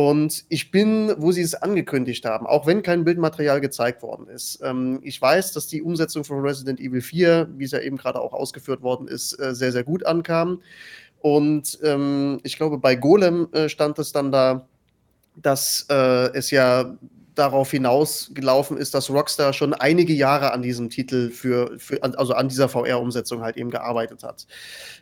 Und 0.00 0.46
ich 0.48 0.70
bin, 0.70 1.14
wo 1.18 1.30
sie 1.30 1.42
es 1.42 1.54
angekündigt 1.54 2.24
haben, 2.24 2.46
auch 2.46 2.66
wenn 2.66 2.82
kein 2.82 3.04
Bildmaterial 3.04 3.60
gezeigt 3.60 4.02
worden 4.02 4.28
ist. 4.28 4.58
Ähm, 4.62 5.00
ich 5.02 5.20
weiß, 5.20 5.52
dass 5.52 5.66
die 5.66 5.82
Umsetzung 5.82 6.24
von 6.24 6.40
Resident 6.40 6.80
Evil 6.80 7.02
4, 7.02 7.50
wie 7.58 7.64
es 7.64 7.72
ja 7.72 7.80
eben 7.80 7.98
gerade 7.98 8.18
auch 8.18 8.32
ausgeführt 8.32 8.80
worden 8.80 9.08
ist, 9.08 9.38
äh, 9.38 9.54
sehr, 9.54 9.72
sehr 9.72 9.84
gut 9.84 10.06
ankam. 10.06 10.62
Und 11.18 11.78
ähm, 11.82 12.40
ich 12.44 12.56
glaube, 12.56 12.78
bei 12.78 12.94
Golem 12.94 13.48
äh, 13.52 13.68
stand 13.68 13.98
es 13.98 14.10
dann 14.10 14.32
da, 14.32 14.66
dass 15.36 15.84
äh, 15.90 16.32
es 16.32 16.50
ja 16.50 16.96
darauf 17.40 17.70
hinausgelaufen 17.70 18.76
ist, 18.76 18.94
dass 18.94 19.08
Rockstar 19.08 19.52
schon 19.54 19.72
einige 19.72 20.12
Jahre 20.12 20.52
an 20.52 20.60
diesem 20.60 20.90
Titel 20.90 21.30
für, 21.30 21.78
für 21.78 22.02
also 22.02 22.34
an 22.34 22.48
dieser 22.48 22.68
VR-Umsetzung 22.68 23.40
halt 23.40 23.56
eben 23.56 23.70
gearbeitet 23.70 24.22
hat. 24.22 24.46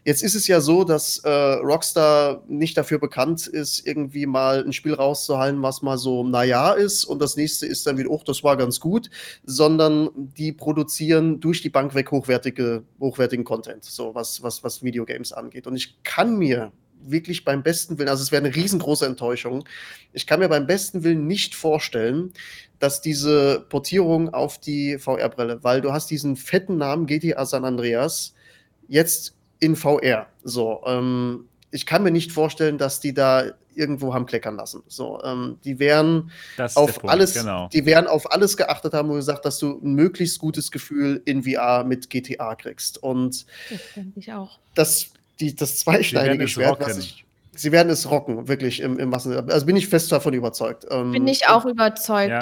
Jetzt 0.05 0.23
ist 0.23 0.37
es 0.37 0.47
ja 0.47 0.61
so, 0.61 0.85
dass 0.85 1.19
äh, 1.19 1.29
Rockstar 1.29 2.45
nicht 2.47 2.77
dafür 2.79 3.01
bekannt 3.01 3.49
ist, 3.49 3.85
irgendwie 3.87 4.27
mal 4.27 4.65
ein 4.65 4.73
Spiel 4.73 4.95
rauszuhalten, 4.95 5.61
was 5.63 5.83
mal 5.83 5.99
so 5.99 6.23
naja 6.23 6.73
ist 6.73 7.05
und 7.05 7.21
das 7.21 7.37
nächste 7.37 7.67
ist 7.67 7.87
dann 7.87 7.99
wieder, 7.99 8.11
oh, 8.11 8.23
das 8.25 8.45
war 8.45 8.57
ganz 8.57 8.79
gut, 8.79 9.11
sondern 9.45 10.11
die 10.15 10.53
produzieren 10.53 11.41
durch 11.41 11.61
die 11.61 11.71
Bank 11.71 11.95
weg 11.97 12.13
hochwertige, 12.13 12.85
hochwertigen 13.01 13.45
Content, 13.45 13.85
so 13.85 14.15
was, 14.15 14.43
was, 14.45 14.63
was 14.63 14.83
Videogames 14.85 15.33
angeht. 15.33 15.67
Und 15.67 15.75
ich 15.75 16.03
kann 16.05 16.39
mir 16.39 16.71
wirklich 17.05 17.45
beim 17.45 17.63
besten 17.63 17.99
Willen, 17.99 18.09
also 18.09 18.23
es 18.23 18.33
wäre 18.33 18.45
eine 18.45 18.55
riesengroße 18.55 19.07
Enttäuschung. 19.07 19.65
Ich 20.13 20.27
kann 20.27 20.41
mir 20.41 20.49
beim 20.49 20.67
besten 20.67 21.05
Willen 21.05 21.27
nicht 21.27 21.55
vorstellen, 21.55 22.33
dass 22.79 23.01
diese 23.01 23.67
Portierung 23.69 24.33
auf 24.33 24.59
die 24.59 24.99
VR-Brille, 24.99 25.63
weil 25.63 25.81
du 25.81 25.93
hast 25.93 26.11
diesen 26.11 26.37
fetten 26.37 26.77
Namen 26.77 27.07
GTA 27.07 27.45
San 27.47 27.65
Andreas 27.65 28.35
jetzt 28.87 29.35
in 29.61 29.77
VR. 29.77 30.27
So, 30.45 30.83
ähm, 30.87 31.49
ich 31.71 31.87
kann 31.87 32.03
mir 32.03 32.11
nicht 32.11 32.33
vorstellen, 32.33 32.79
dass 32.79 33.01
die 33.01 33.13
da 33.13 33.53
irgendwo 33.75 34.13
haben 34.13 34.27
kleckern 34.27 34.57
lassen. 34.57 34.83
So, 34.89 35.23
ähm, 35.23 35.59
die 35.65 35.79
werden 35.79 36.33
auf 36.75 36.99
Punkt, 36.99 37.09
alles, 37.09 37.35
genau. 37.35 37.69
die 37.73 37.87
werden 37.87 38.09
auf 38.09 38.33
alles 38.33 38.57
geachtet 38.57 38.93
haben 38.93 39.09
und 39.11 39.17
gesagt, 39.17 39.45
dass 39.45 39.59
du 39.59 39.81
ein 39.83 39.95
möglichst 39.95 40.39
gutes 40.41 40.71
Gefühl 40.71 41.23
in 41.25 41.45
VR 41.45 41.85
mit 41.85 42.11
GTA 42.11 42.55
kriegst. 42.57 43.01
Und 43.03 43.47
das 43.71 43.81
denke 43.95 44.19
ich 44.19 44.33
auch. 44.33 44.59
Das 44.75 45.11
die, 45.41 45.55
das 45.55 45.79
zweischneidige 45.79 46.49
Schwert, 46.49 46.81
was 46.81 46.99
ich, 46.99 47.25
sie 47.55 47.73
werden 47.73 47.91
es 47.91 48.11
rocken, 48.11 48.49
wirklich 48.49 48.81
im, 48.81 48.99
im 48.99 49.11
Massen. 49.11 49.51
Also 49.51 49.67
bin 49.67 49.77
ich 49.77 49.89
fest 49.89 50.11
davon 50.13 50.35
überzeugt. 50.35 50.87
Ähm, 50.91 51.13
bin 51.13 51.27
ich 51.27 51.49
auch 51.49 51.65
überzeugt. 51.65 52.31
Ja, 52.31 52.41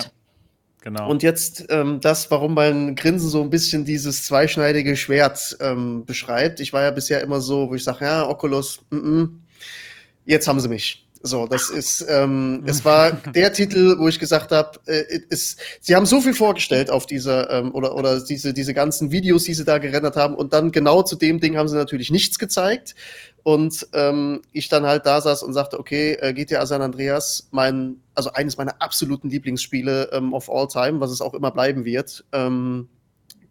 genau. 0.82 1.08
Und 1.08 1.22
jetzt 1.22 1.66
ähm, 1.68 2.00
das, 2.00 2.30
warum 2.30 2.54
mein 2.54 2.94
Grinsen 2.94 3.28
so 3.28 3.42
ein 3.42 3.50
bisschen 3.50 3.84
dieses 3.84 4.24
zweischneidige 4.24 4.96
Schwert 4.96 5.56
ähm, 5.60 6.04
beschreibt. 6.04 6.60
Ich 6.60 6.72
war 6.72 6.82
ja 6.82 6.90
bisher 6.90 7.20
immer 7.22 7.40
so, 7.40 7.70
wo 7.70 7.74
ich 7.74 7.84
sage, 7.84 8.04
ja, 8.04 8.28
Oculus, 8.28 8.80
mm 8.90 8.96
-mm, 8.96 9.28
jetzt 10.24 10.48
haben 10.48 10.60
sie 10.60 10.68
mich. 10.68 11.05
So, 11.26 11.46
das 11.46 11.70
ist, 11.70 12.06
ähm, 12.08 12.62
es 12.66 12.84
war 12.84 13.12
der 13.12 13.52
Titel, 13.52 13.98
wo 13.98 14.08
ich 14.08 14.18
gesagt 14.18 14.52
habe, 14.52 14.78
äh, 14.86 15.20
sie 15.80 15.94
haben 15.94 16.06
so 16.06 16.20
viel 16.20 16.34
vorgestellt 16.34 16.90
auf 16.90 17.06
dieser, 17.06 17.50
ähm, 17.50 17.74
oder, 17.74 17.94
oder 17.94 18.20
diese, 18.20 18.54
diese 18.54 18.74
ganzen 18.74 19.10
Videos, 19.10 19.44
die 19.44 19.54
sie 19.54 19.64
da 19.64 19.78
gerendert 19.78 20.16
haben, 20.16 20.34
und 20.34 20.52
dann 20.52 20.72
genau 20.72 21.02
zu 21.02 21.16
dem 21.16 21.40
Ding 21.40 21.56
haben 21.56 21.68
sie 21.68 21.76
natürlich 21.76 22.10
nichts 22.10 22.38
gezeigt. 22.38 22.94
Und 23.42 23.86
ähm, 23.92 24.42
ich 24.52 24.68
dann 24.68 24.86
halt 24.86 25.06
da 25.06 25.20
saß 25.20 25.44
und 25.44 25.52
sagte, 25.52 25.78
okay, 25.78 26.14
äh, 26.14 26.32
GTA 26.32 26.66
San 26.66 26.82
Andreas, 26.82 27.48
mein, 27.52 27.98
also 28.14 28.32
eines 28.32 28.56
meiner 28.56 28.82
absoluten 28.82 29.30
Lieblingsspiele 29.30 30.10
ähm, 30.12 30.32
of 30.32 30.50
all 30.50 30.66
time, 30.66 30.98
was 30.98 31.12
es 31.12 31.20
auch 31.20 31.32
immer 31.32 31.52
bleiben 31.52 31.84
wird, 31.84 32.24
ähm, 32.32 32.88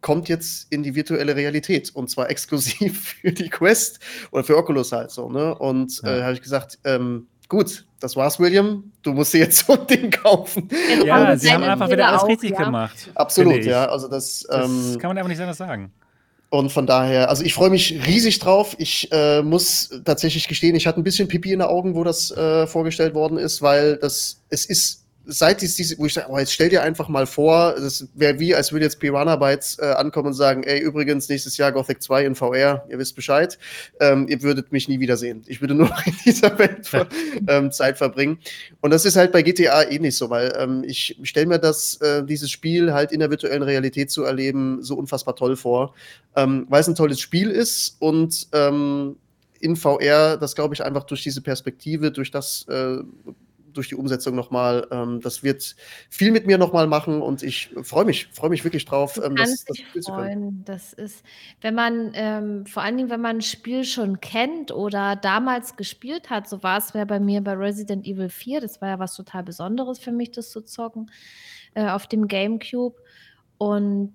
kommt 0.06 0.30
jetzt 0.30 0.72
in 0.72 0.84
die 0.84 0.94
virtuelle 0.94 1.36
Realität 1.36 1.90
und 1.96 2.12
zwar 2.12 2.30
exklusiv 2.30 3.16
für 3.22 3.32
die 3.32 3.50
Quest 3.50 4.00
oder 4.32 4.44
für 4.44 4.56
Oculus 4.56 4.92
halt 4.92 5.10
so, 5.10 5.32
ne? 5.32 5.56
Und 5.56 6.02
ja. 6.04 6.18
äh, 6.18 6.22
habe 6.22 6.34
ich 6.34 6.44
gesagt, 6.44 6.78
ähm, 6.84 7.28
gut, 7.48 7.86
das 8.00 8.16
war's, 8.16 8.40
William. 8.40 8.92
Du 9.02 9.14
musst 9.14 9.34
dir 9.34 9.40
jetzt 9.40 9.58
so 9.66 9.74
ein 9.74 9.88
Ding 9.88 10.12
kaufen. 10.12 10.70
Ja, 11.06 11.36
sie 11.38 11.52
haben 11.52 11.64
einfach 11.64 11.90
wieder 11.90 12.08
alles 12.08 12.26
richtig 12.28 12.52
ja. 12.52 12.64
gemacht. 12.64 13.10
Absolut, 13.16 13.64
ja. 13.64 13.86
Also 13.86 14.08
das, 14.08 14.46
das 14.50 14.70
ähm, 14.70 14.98
kann 15.00 15.10
man 15.10 15.18
einfach 15.18 15.30
nicht 15.30 15.42
anders 15.42 15.58
sagen. 15.58 15.92
Und 16.50 16.72
von 16.72 16.86
daher, 16.88 17.30
also 17.30 17.44
ich 17.44 17.54
freue 17.54 17.70
mich 17.70 18.06
riesig 18.06 18.40
drauf. 18.40 18.76
Ich 18.78 19.12
äh, 19.12 19.42
muss 19.42 19.90
tatsächlich 20.06 20.48
gestehen, 20.48 20.76
ich 20.76 20.88
hatte 20.88 21.02
ein 21.02 21.04
bisschen 21.04 21.28
Pipi 21.28 21.52
in 21.52 21.60
den 21.60 21.68
Augen, 21.68 21.96
wo 21.96 22.04
das 22.04 22.32
äh, 22.32 22.68
vorgestellt 22.68 23.14
worden 23.14 23.38
ist, 23.38 23.62
weil 23.62 23.98
das, 23.98 24.42
es 24.50 24.66
ist 24.66 25.05
seit 25.26 25.62
dies, 25.62 25.76
diese, 25.76 25.98
wo 25.98 26.06
ich 26.06 26.14
sage, 26.14 26.28
oh, 26.30 26.38
jetzt 26.38 26.54
stell 26.54 26.70
dir 26.70 26.84
einfach 26.84 27.08
mal 27.08 27.26
vor, 27.26 27.76
das 27.78 28.08
wäre 28.14 28.40
wie, 28.40 28.56
als 28.56 28.72
würde 28.72 28.86
jetzt 28.86 29.00
Piranha 29.00 29.36
Bytes 29.36 29.78
äh, 29.80 29.86
ankommen 29.86 30.28
und 30.28 30.34
sagen, 30.34 30.64
ey, 30.64 30.80
übrigens, 30.80 31.30
nächstes 31.30 31.58
Jahr 31.58 31.72
Gothic 31.72 32.02
2 32.02 32.26
in 32.26 32.36
VR, 32.36 32.86
ihr 32.90 33.00
wisst 33.00 33.16
Bescheid, 33.16 33.58
ähm, 34.00 34.28
ihr 34.28 34.42
würdet 34.42 34.72
mich 34.72 34.88
nie 34.88 35.00
wiedersehen. 35.00 35.44
Ich 35.48 35.62
würde 35.62 35.76
nur 35.76 35.90
in 36.06 36.16
dieser 36.26 36.58
Welt 36.60 36.90
ähm, 37.48 37.72
Zeit 37.72 37.98
verbringen. 37.98 38.40
Und 38.82 38.92
das 38.92 39.06
ist 39.06 39.16
halt 39.16 39.32
bei 39.32 39.42
GTA 39.42 39.84
ähnlich 39.90 40.16
so, 40.18 40.30
weil 40.30 40.54
ähm, 40.58 40.84
ich 40.86 41.18
stelle 41.24 41.48
mir 41.48 41.60
das, 41.60 41.96
äh, 42.02 42.24
dieses 42.24 42.52
Spiel 42.52 42.94
halt 42.94 43.12
in 43.12 43.20
der 43.20 43.30
virtuellen 43.30 43.64
Realität 43.64 44.12
zu 44.12 44.24
erleben, 44.24 44.82
so 44.82 44.96
unfassbar 44.96 45.36
toll 45.36 45.56
vor, 45.56 45.94
ähm, 46.36 46.66
weil 46.70 46.82
es 46.82 46.88
ein 46.88 46.96
tolles 46.96 47.20
Spiel 47.20 47.50
ist 47.50 47.98
und 48.00 48.48
ähm, 48.54 49.18
in 49.60 49.76
VR, 49.76 50.38
das 50.38 50.56
glaube 50.56 50.76
ich 50.76 50.84
einfach 50.84 51.04
durch 51.06 51.24
diese 51.24 51.42
Perspektive, 51.42 52.12
durch 52.12 52.30
das 52.30 52.68
äh, 52.70 52.98
durch 53.78 53.90
die 53.90 53.96
Umsetzung 53.96 54.36
nochmal. 54.36 54.88
Ähm, 54.92 55.22
das 55.22 55.44
wird 55.44 55.76
viel 56.10 56.32
mit 56.32 56.48
mir 56.48 56.58
nochmal 56.58 56.88
machen 56.88 57.22
und 57.22 57.44
ich 57.44 57.70
freue 57.84 58.06
mich, 58.06 58.28
freue 58.32 58.50
mich 58.50 58.64
wirklich 58.64 58.86
drauf, 58.86 59.20
ähm, 59.24 59.36
das, 59.36 59.66
das 59.66 59.78
Spiel 59.78 60.02
zu 60.02 60.14
können. 60.14 60.64
Das 60.66 60.94
ist, 60.94 61.24
wenn 61.62 61.76
man, 61.76 62.12
ähm, 62.14 62.66
vor 62.66 62.84
allen 62.84 62.98
Dingen, 62.98 63.10
wenn 63.10 63.22
man 63.22 63.38
ein 63.38 63.42
Spiel 63.42 63.84
schon 63.84 64.20
kennt 64.22 64.72
oder 64.72 65.16
damals 65.16 65.76
gespielt 65.76 66.30
hat, 66.30 66.50
so 66.50 66.64
war 66.64 66.78
es 66.78 66.94
ja 66.94 67.06
bei 67.06 67.20
mir 67.20 67.42
bei 67.42 67.54
Resident 67.54 68.06
Evil 68.06 68.30
4, 68.30 68.62
das 68.62 68.82
war 68.82 68.90
ja 68.90 69.00
was 69.00 69.16
total 69.16 69.44
Besonderes 69.44 70.00
für 70.00 70.12
mich, 70.12 70.32
das 70.32 70.50
zu 70.50 70.62
zocken, 70.62 71.12
äh, 71.74 71.88
auf 71.88 72.08
dem 72.08 72.28
Gamecube. 72.28 72.96
Und 73.58 74.14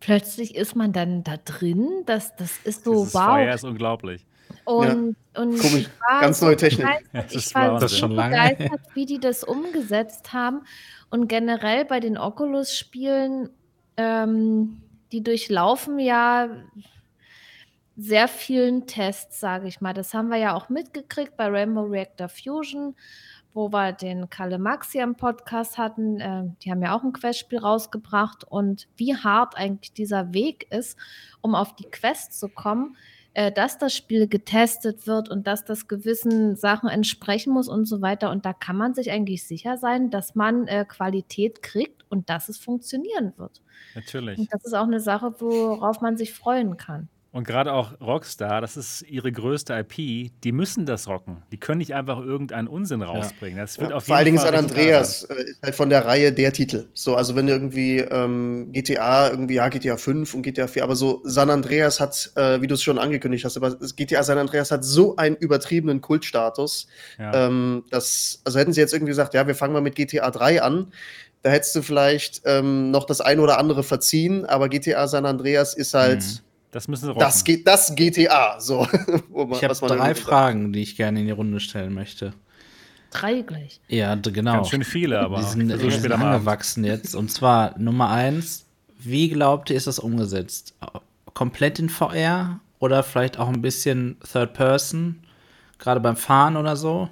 plötzlich 0.00 0.54
ist 0.54 0.76
man 0.76 0.92
dann 0.92 1.24
da 1.24 1.36
drin. 1.38 2.02
Das, 2.06 2.36
das 2.36 2.58
ist 2.64 2.84
so 2.84 2.92
Dieses 2.92 3.14
wow. 3.14 3.24
Feuer 3.24 3.54
ist 3.54 3.64
unglaublich. 3.64 4.26
Und, 4.64 5.16
ja. 5.34 5.42
und 5.42 5.58
Komisch, 5.58 5.88
ganz 6.20 6.40
neue 6.40 6.56
Technik. 6.56 6.86
Begeistert, 6.86 7.34
ich 7.34 7.54
war 7.54 7.78
das 7.78 7.96
schon 7.96 8.12
lange. 8.12 8.54
begeistert, 8.54 8.80
wie 8.94 9.06
die 9.06 9.18
das 9.18 9.44
umgesetzt 9.44 10.32
haben. 10.32 10.62
Und 11.10 11.28
generell 11.28 11.84
bei 11.84 12.00
den 12.00 12.16
Oculus-Spielen, 12.16 13.50
ähm, 13.96 14.80
die 15.12 15.22
durchlaufen 15.22 15.98
ja 15.98 16.48
sehr 17.96 18.26
vielen 18.26 18.86
Tests, 18.86 19.38
sage 19.38 19.68
ich 19.68 19.80
mal. 19.80 19.92
Das 19.92 20.14
haben 20.14 20.28
wir 20.28 20.38
ja 20.38 20.54
auch 20.54 20.68
mitgekriegt 20.68 21.36
bei 21.36 21.46
Rainbow 21.46 21.82
Reactor 21.82 22.28
Fusion, 22.28 22.96
wo 23.52 23.70
wir 23.70 23.92
den 23.92 24.28
Kalle 24.30 24.58
Maxi 24.58 25.00
am 25.00 25.14
Podcast 25.14 25.78
hatten. 25.78 26.20
Äh, 26.20 26.44
die 26.62 26.70
haben 26.70 26.82
ja 26.82 26.96
auch 26.96 27.04
ein 27.04 27.12
Questspiel 27.12 27.58
rausgebracht 27.58 28.44
und 28.44 28.88
wie 28.96 29.14
hart 29.14 29.56
eigentlich 29.56 29.92
dieser 29.92 30.32
Weg 30.32 30.66
ist, 30.72 30.98
um 31.40 31.54
auf 31.54 31.76
die 31.76 31.88
Quest 31.88 32.38
zu 32.38 32.48
kommen 32.48 32.96
äh, 33.34 33.52
dass 33.52 33.78
das 33.78 33.94
Spiel 33.94 34.28
getestet 34.28 35.06
wird 35.06 35.28
und 35.28 35.46
dass 35.46 35.64
das 35.64 35.88
gewissen 35.88 36.56
Sachen 36.56 36.88
entsprechen 36.88 37.52
muss 37.52 37.68
und 37.68 37.86
so 37.86 38.00
weiter. 38.00 38.30
Und 38.30 38.46
da 38.46 38.52
kann 38.52 38.76
man 38.76 38.94
sich 38.94 39.10
eigentlich 39.10 39.46
sicher 39.46 39.76
sein, 39.76 40.10
dass 40.10 40.34
man 40.34 40.66
äh, 40.68 40.84
Qualität 40.84 41.62
kriegt 41.62 42.04
und 42.08 42.30
dass 42.30 42.48
es 42.48 42.58
funktionieren 42.58 43.34
wird. 43.36 43.60
Natürlich. 43.94 44.38
Und 44.38 44.52
das 44.52 44.64
ist 44.64 44.74
auch 44.74 44.86
eine 44.86 45.00
Sache, 45.00 45.34
worauf 45.40 46.00
man 46.00 46.16
sich 46.16 46.32
freuen 46.32 46.76
kann. 46.76 47.08
Und 47.34 47.48
gerade 47.48 47.72
auch 47.72 48.00
Rockstar, 48.00 48.60
das 48.60 48.76
ist 48.76 49.02
ihre 49.02 49.32
größte 49.32 49.74
IP, 49.74 50.30
die 50.44 50.52
müssen 50.52 50.86
das 50.86 51.08
rocken. 51.08 51.42
Die 51.50 51.58
können 51.58 51.78
nicht 51.78 51.92
einfach 51.92 52.20
irgendeinen 52.20 52.68
Unsinn 52.68 53.02
rausbringen. 53.02 53.58
Das 53.58 53.76
wird 53.80 53.90
Ja, 53.90 53.96
auf 53.96 54.04
vor 54.04 54.14
allen 54.14 54.26
Dingen 54.26 54.38
San 54.38 54.54
Andreas 54.54 55.24
äh, 55.24 55.42
ist 55.42 55.60
halt 55.60 55.74
von 55.74 55.90
der 55.90 56.04
Reihe 56.04 56.32
der 56.32 56.52
Titel. 56.52 56.86
So, 56.94 57.16
also 57.16 57.34
wenn 57.34 57.48
du 57.48 57.52
irgendwie 57.52 57.98
ähm, 57.98 58.68
GTA, 58.70 59.30
irgendwie, 59.30 59.54
ja, 59.54 59.68
GTA 59.68 59.96
5 59.96 60.32
und 60.32 60.42
GTA 60.42 60.68
4, 60.68 60.84
aber 60.84 60.94
so 60.94 61.22
San 61.24 61.50
Andreas 61.50 61.98
hat, 61.98 62.30
äh, 62.36 62.60
wie 62.60 62.68
du 62.68 62.74
es 62.74 62.84
schon 62.84 63.00
angekündigt 63.00 63.44
hast, 63.44 63.56
aber 63.56 63.74
GTA 63.96 64.22
San 64.22 64.38
Andreas 64.38 64.70
hat 64.70 64.84
so 64.84 65.16
einen 65.16 65.34
übertriebenen 65.34 66.00
Kultstatus, 66.00 66.86
Ja. 67.18 67.48
ähm, 67.48 67.82
dass, 67.90 68.42
also 68.44 68.60
hätten 68.60 68.72
sie 68.72 68.80
jetzt 68.80 68.92
irgendwie 68.92 69.10
gesagt, 69.10 69.34
ja, 69.34 69.44
wir 69.44 69.56
fangen 69.56 69.72
mal 69.72 69.82
mit 69.82 69.96
GTA 69.96 70.30
3 70.30 70.62
an, 70.62 70.92
da 71.42 71.50
hättest 71.50 71.74
du 71.74 71.82
vielleicht 71.82 72.42
ähm, 72.44 72.92
noch 72.92 73.04
das 73.06 73.20
eine 73.20 73.42
oder 73.42 73.58
andere 73.58 73.82
verziehen, 73.82 74.44
aber 74.46 74.68
GTA 74.68 75.08
San 75.08 75.26
Andreas 75.26 75.74
ist 75.74 75.94
halt 75.94 76.20
Mhm. 76.20 76.43
Das 76.74 76.88
müssen 76.88 77.02
sie 77.04 77.08
rocken. 77.10 77.20
das, 77.20 77.44
geht, 77.44 77.66
das 77.66 77.94
GTA, 77.94 78.58
so. 78.60 78.86
wo 79.28 79.44
man- 79.46 79.56
Ich 79.58 79.62
habe 79.64 79.74
drei. 79.86 80.14
Fragen, 80.16 80.72
die 80.72 80.82
ich 80.82 80.96
gerne 80.96 81.20
in 81.20 81.26
die 81.26 81.30
Runde 81.32 81.60
stellen 81.60 81.94
möchte. 81.94 82.32
Drei 83.12 83.42
gleich. 83.42 83.80
Ja, 83.86 84.16
genau. 84.16 84.54
Ganz 84.54 84.70
schön 84.70 84.82
viele, 84.82 85.20
aber 85.20 85.36
die 85.36 85.44
sind, 85.44 85.70
so 85.70 85.76
die 85.76 85.90
sind 85.92 86.10
angewachsen 86.10 86.82
jetzt. 86.82 87.14
Und 87.14 87.30
zwar 87.30 87.78
Nummer 87.78 88.10
eins, 88.10 88.66
wie 88.98 89.28
glaubt 89.28 89.70
ihr, 89.70 89.76
ist 89.76 89.86
das 89.86 90.00
umgesetzt? 90.00 90.74
Komplett 91.32 91.78
in 91.78 91.88
VR 91.88 92.58
oder 92.80 93.04
vielleicht 93.04 93.38
auch 93.38 93.48
ein 93.48 93.62
bisschen 93.62 94.16
Third 94.32 94.52
Person, 94.54 95.20
gerade 95.78 96.00
beim 96.00 96.16
Fahren 96.16 96.56
oder 96.56 96.74
so? 96.74 97.08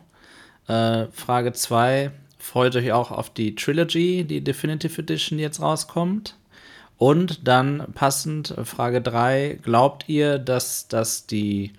Äh, 0.67 1.07
Frage 1.13 1.53
zwei, 1.53 2.11
freut 2.37 2.75
euch 2.75 2.91
auch 2.91 3.13
auf 3.13 3.31
die 3.31 3.55
Trilogy, 3.55 4.25
die 4.25 4.43
Definitive 4.43 5.01
Edition, 5.03 5.39
die 5.39 5.45
jetzt 5.45 5.61
rauskommt? 5.61 6.37
Und 7.03 7.49
dann 7.49 7.89
passend, 7.95 8.53
äh, 8.57 8.65
Frage 8.65 9.01
3, 9.03 9.59
glaubt 9.61 10.09
ihr, 10.09 10.39
dass 10.39 10.87
das 10.87 11.27
die 11.27 11.73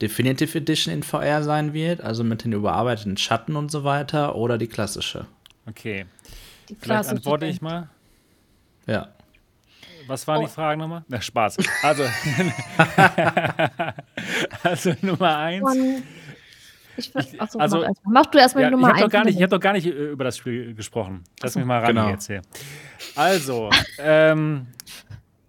Definitive 0.00 0.56
Edition 0.56 0.94
in 0.94 1.02
VR 1.02 1.42
sein 1.42 1.72
wird, 1.72 2.00
also 2.00 2.22
mit 2.22 2.44
den 2.44 2.52
überarbeiteten 2.52 3.16
Schatten 3.16 3.56
und 3.56 3.72
so 3.72 3.82
weiter, 3.82 4.36
oder 4.36 4.56
die 4.56 4.68
klassische? 4.68 5.26
Okay. 5.68 6.06
Die 6.68 6.76
Vielleicht 6.76 6.80
klassische 6.80 7.16
antworte 7.16 7.46
ich 7.46 7.60
mal. 7.60 7.88
Ja. 8.86 9.08
Was 10.06 10.28
waren 10.28 10.42
Oh. 10.42 10.46
die 10.46 10.52
Fragen 10.52 10.80
nochmal? 10.80 11.02
Na, 11.08 11.20
Spaß. 11.20 11.56
Also, 11.82 12.04
also 14.62 14.94
Nummer 15.02 15.38
eins. 15.38 15.64
Mann. 15.64 16.04
Ich, 16.98 17.14
ich, 17.14 17.40
achso, 17.40 17.58
also- 17.58 17.78
mach, 17.80 17.88
mach 18.04 18.26
du 18.26 18.38
erstmal 18.38 18.64
Ja, 18.64 18.68
die 18.70 18.74
ich 18.74 18.80
Nummer 18.80 18.88
habe 18.88 18.98
doch, 18.98 19.04
eins. 19.04 19.12
gar 19.12 19.24
nicht- 19.24 19.36
ich 19.36 19.42
hab 19.42 19.50
doch 19.50 19.60
gar 19.60 19.72
nicht 19.72 19.86
äh, 19.86 20.10
über 20.10 20.24
das 20.24 20.36
Spiel 20.36 20.74
gesprochen. 20.74 21.24
Lass 21.42 21.54
mich 21.56 21.64
mal 21.64 21.78
ran 21.78 21.94
Genau. 21.94 22.10
jetzt 22.10 22.26
hier. 22.26 22.42
Also, 23.14 23.70
ähm, 23.98 24.66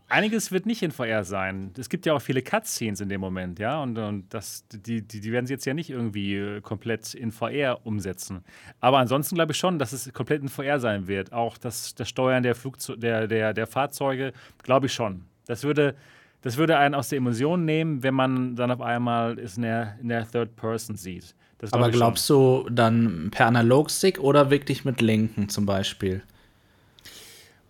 einiges 0.07 0.51
wird 0.51 0.65
nicht 0.65 0.81
in 0.83 0.91
VR 0.91 1.23
sein. 1.23 1.71
Es 1.77 1.89
gibt 1.89 2.05
ja 2.05 2.13
auch 2.13 2.21
viele 2.21 2.41
Cutscenes 2.41 3.01
in 3.01 3.09
dem 3.09 3.21
Moment, 3.21 3.59
ja, 3.59 3.81
und, 3.81 3.97
und 3.97 4.33
das, 4.33 4.65
die, 4.71 5.01
die, 5.01 5.19
die 5.21 5.31
werden 5.31 5.45
sie 5.45 5.53
jetzt 5.53 5.65
ja 5.65 5.73
nicht 5.73 5.89
irgendwie 5.89 6.35
äh, 6.35 6.61
komplett 6.61 7.13
in 7.13 7.31
VR 7.31 7.79
umsetzen. 7.85 8.43
Aber 8.79 8.97
ansonsten 8.99 9.35
glaube 9.35 9.51
ich 9.51 9.57
schon, 9.57 9.77
dass 9.79 9.91
es 9.93 10.11
komplett 10.13 10.41
in 10.41 10.49
VR 10.49 10.79
sein 10.79 11.07
wird. 11.07 11.31
Auch 11.33 11.57
das, 11.57 11.93
das 11.95 12.09
Steuern 12.09 12.43
der, 12.43 12.55
Flugze 12.55 12.97
der, 12.97 13.27
der, 13.27 13.53
der 13.53 13.67
Fahrzeuge, 13.67 14.33
glaube 14.63 14.87
ich 14.87 14.93
schon. 14.93 15.25
Das 15.45 15.63
würde, 15.63 15.95
das 16.41 16.57
würde 16.57 16.77
einen 16.77 16.95
aus 16.95 17.09
der 17.09 17.17
Emotion 17.17 17.65
nehmen, 17.65 18.01
wenn 18.03 18.13
man 18.13 18.55
dann 18.55 18.71
auf 18.71 18.81
einmal 18.81 19.37
es 19.39 19.57
in 19.57 19.63
der, 19.63 19.95
in 20.01 20.09
der 20.09 20.29
Third 20.29 20.55
Person 20.55 20.95
sieht. 20.95 21.35
Aber 21.71 21.87
ich 21.87 21.93
schon. 21.93 21.99
glaubst 21.99 22.29
du 22.29 22.67
dann 22.71 23.29
per 23.31 23.45
Analogstick 23.47 24.19
oder 24.19 24.49
wirklich 24.49 24.85
mit 24.85 25.01
Lenken 25.01 25.49
zum 25.49 25.65
Beispiel? 25.65 26.21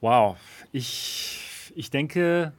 Wow, 0.02 0.38
ich, 0.72 1.72
ich 1.76 1.90
denke. 1.90 2.54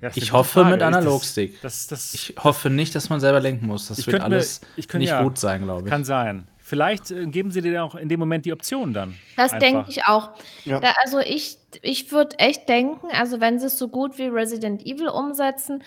ja, 0.00 0.10
Ich 0.14 0.32
hoffe 0.32 0.60
Frage. 0.60 0.70
mit 0.70 0.82
Analogstick. 0.82 1.60
Das, 1.62 1.86
das, 1.86 2.10
das 2.10 2.14
Ich 2.14 2.34
hoffe 2.42 2.70
nicht, 2.70 2.94
dass 2.94 3.08
man 3.08 3.20
selber 3.20 3.40
lenken 3.40 3.66
muss. 3.66 3.88
Das 3.88 3.98
Ich 3.98 4.06
wird 4.06 4.16
könnte 4.16 4.30
mir- 4.30 4.34
alles 4.36 4.60
ich 4.76 4.88
könnte- 4.88 5.02
nicht 5.02 5.10
ja. 5.10 5.22
gut 5.22 5.38
sein, 5.38 5.62
glaube 5.62 5.82
ich. 5.84 5.90
kann 5.90 6.04
sein. 6.04 6.48
Vielleicht 6.58 7.12
äh, 7.12 7.26
geben 7.26 7.52
sie 7.52 7.62
dir 7.62 7.84
auch 7.84 7.94
in 7.94 8.08
dem 8.08 8.18
Moment 8.18 8.44
die 8.44 8.52
Option 8.52 8.92
dann. 8.92 9.14
Das 9.36 9.52
denke 9.58 9.84
ich 9.88 10.04
auch. 10.06 10.30
Ja. 10.64 10.80
Da, 10.80 10.94
also 11.04 11.20
ich, 11.20 11.58
ich 11.82 12.10
würde 12.10 12.38
echt 12.40 12.68
denken, 12.68 13.06
also 13.12 13.40
wenn 13.40 13.60
sie 13.60 13.66
es 13.66 13.78
so 13.78 13.86
gut 13.88 14.18
wie 14.18 14.24
Resident 14.26 14.84
Evil 14.84 15.08
umsetzen, 15.08 15.84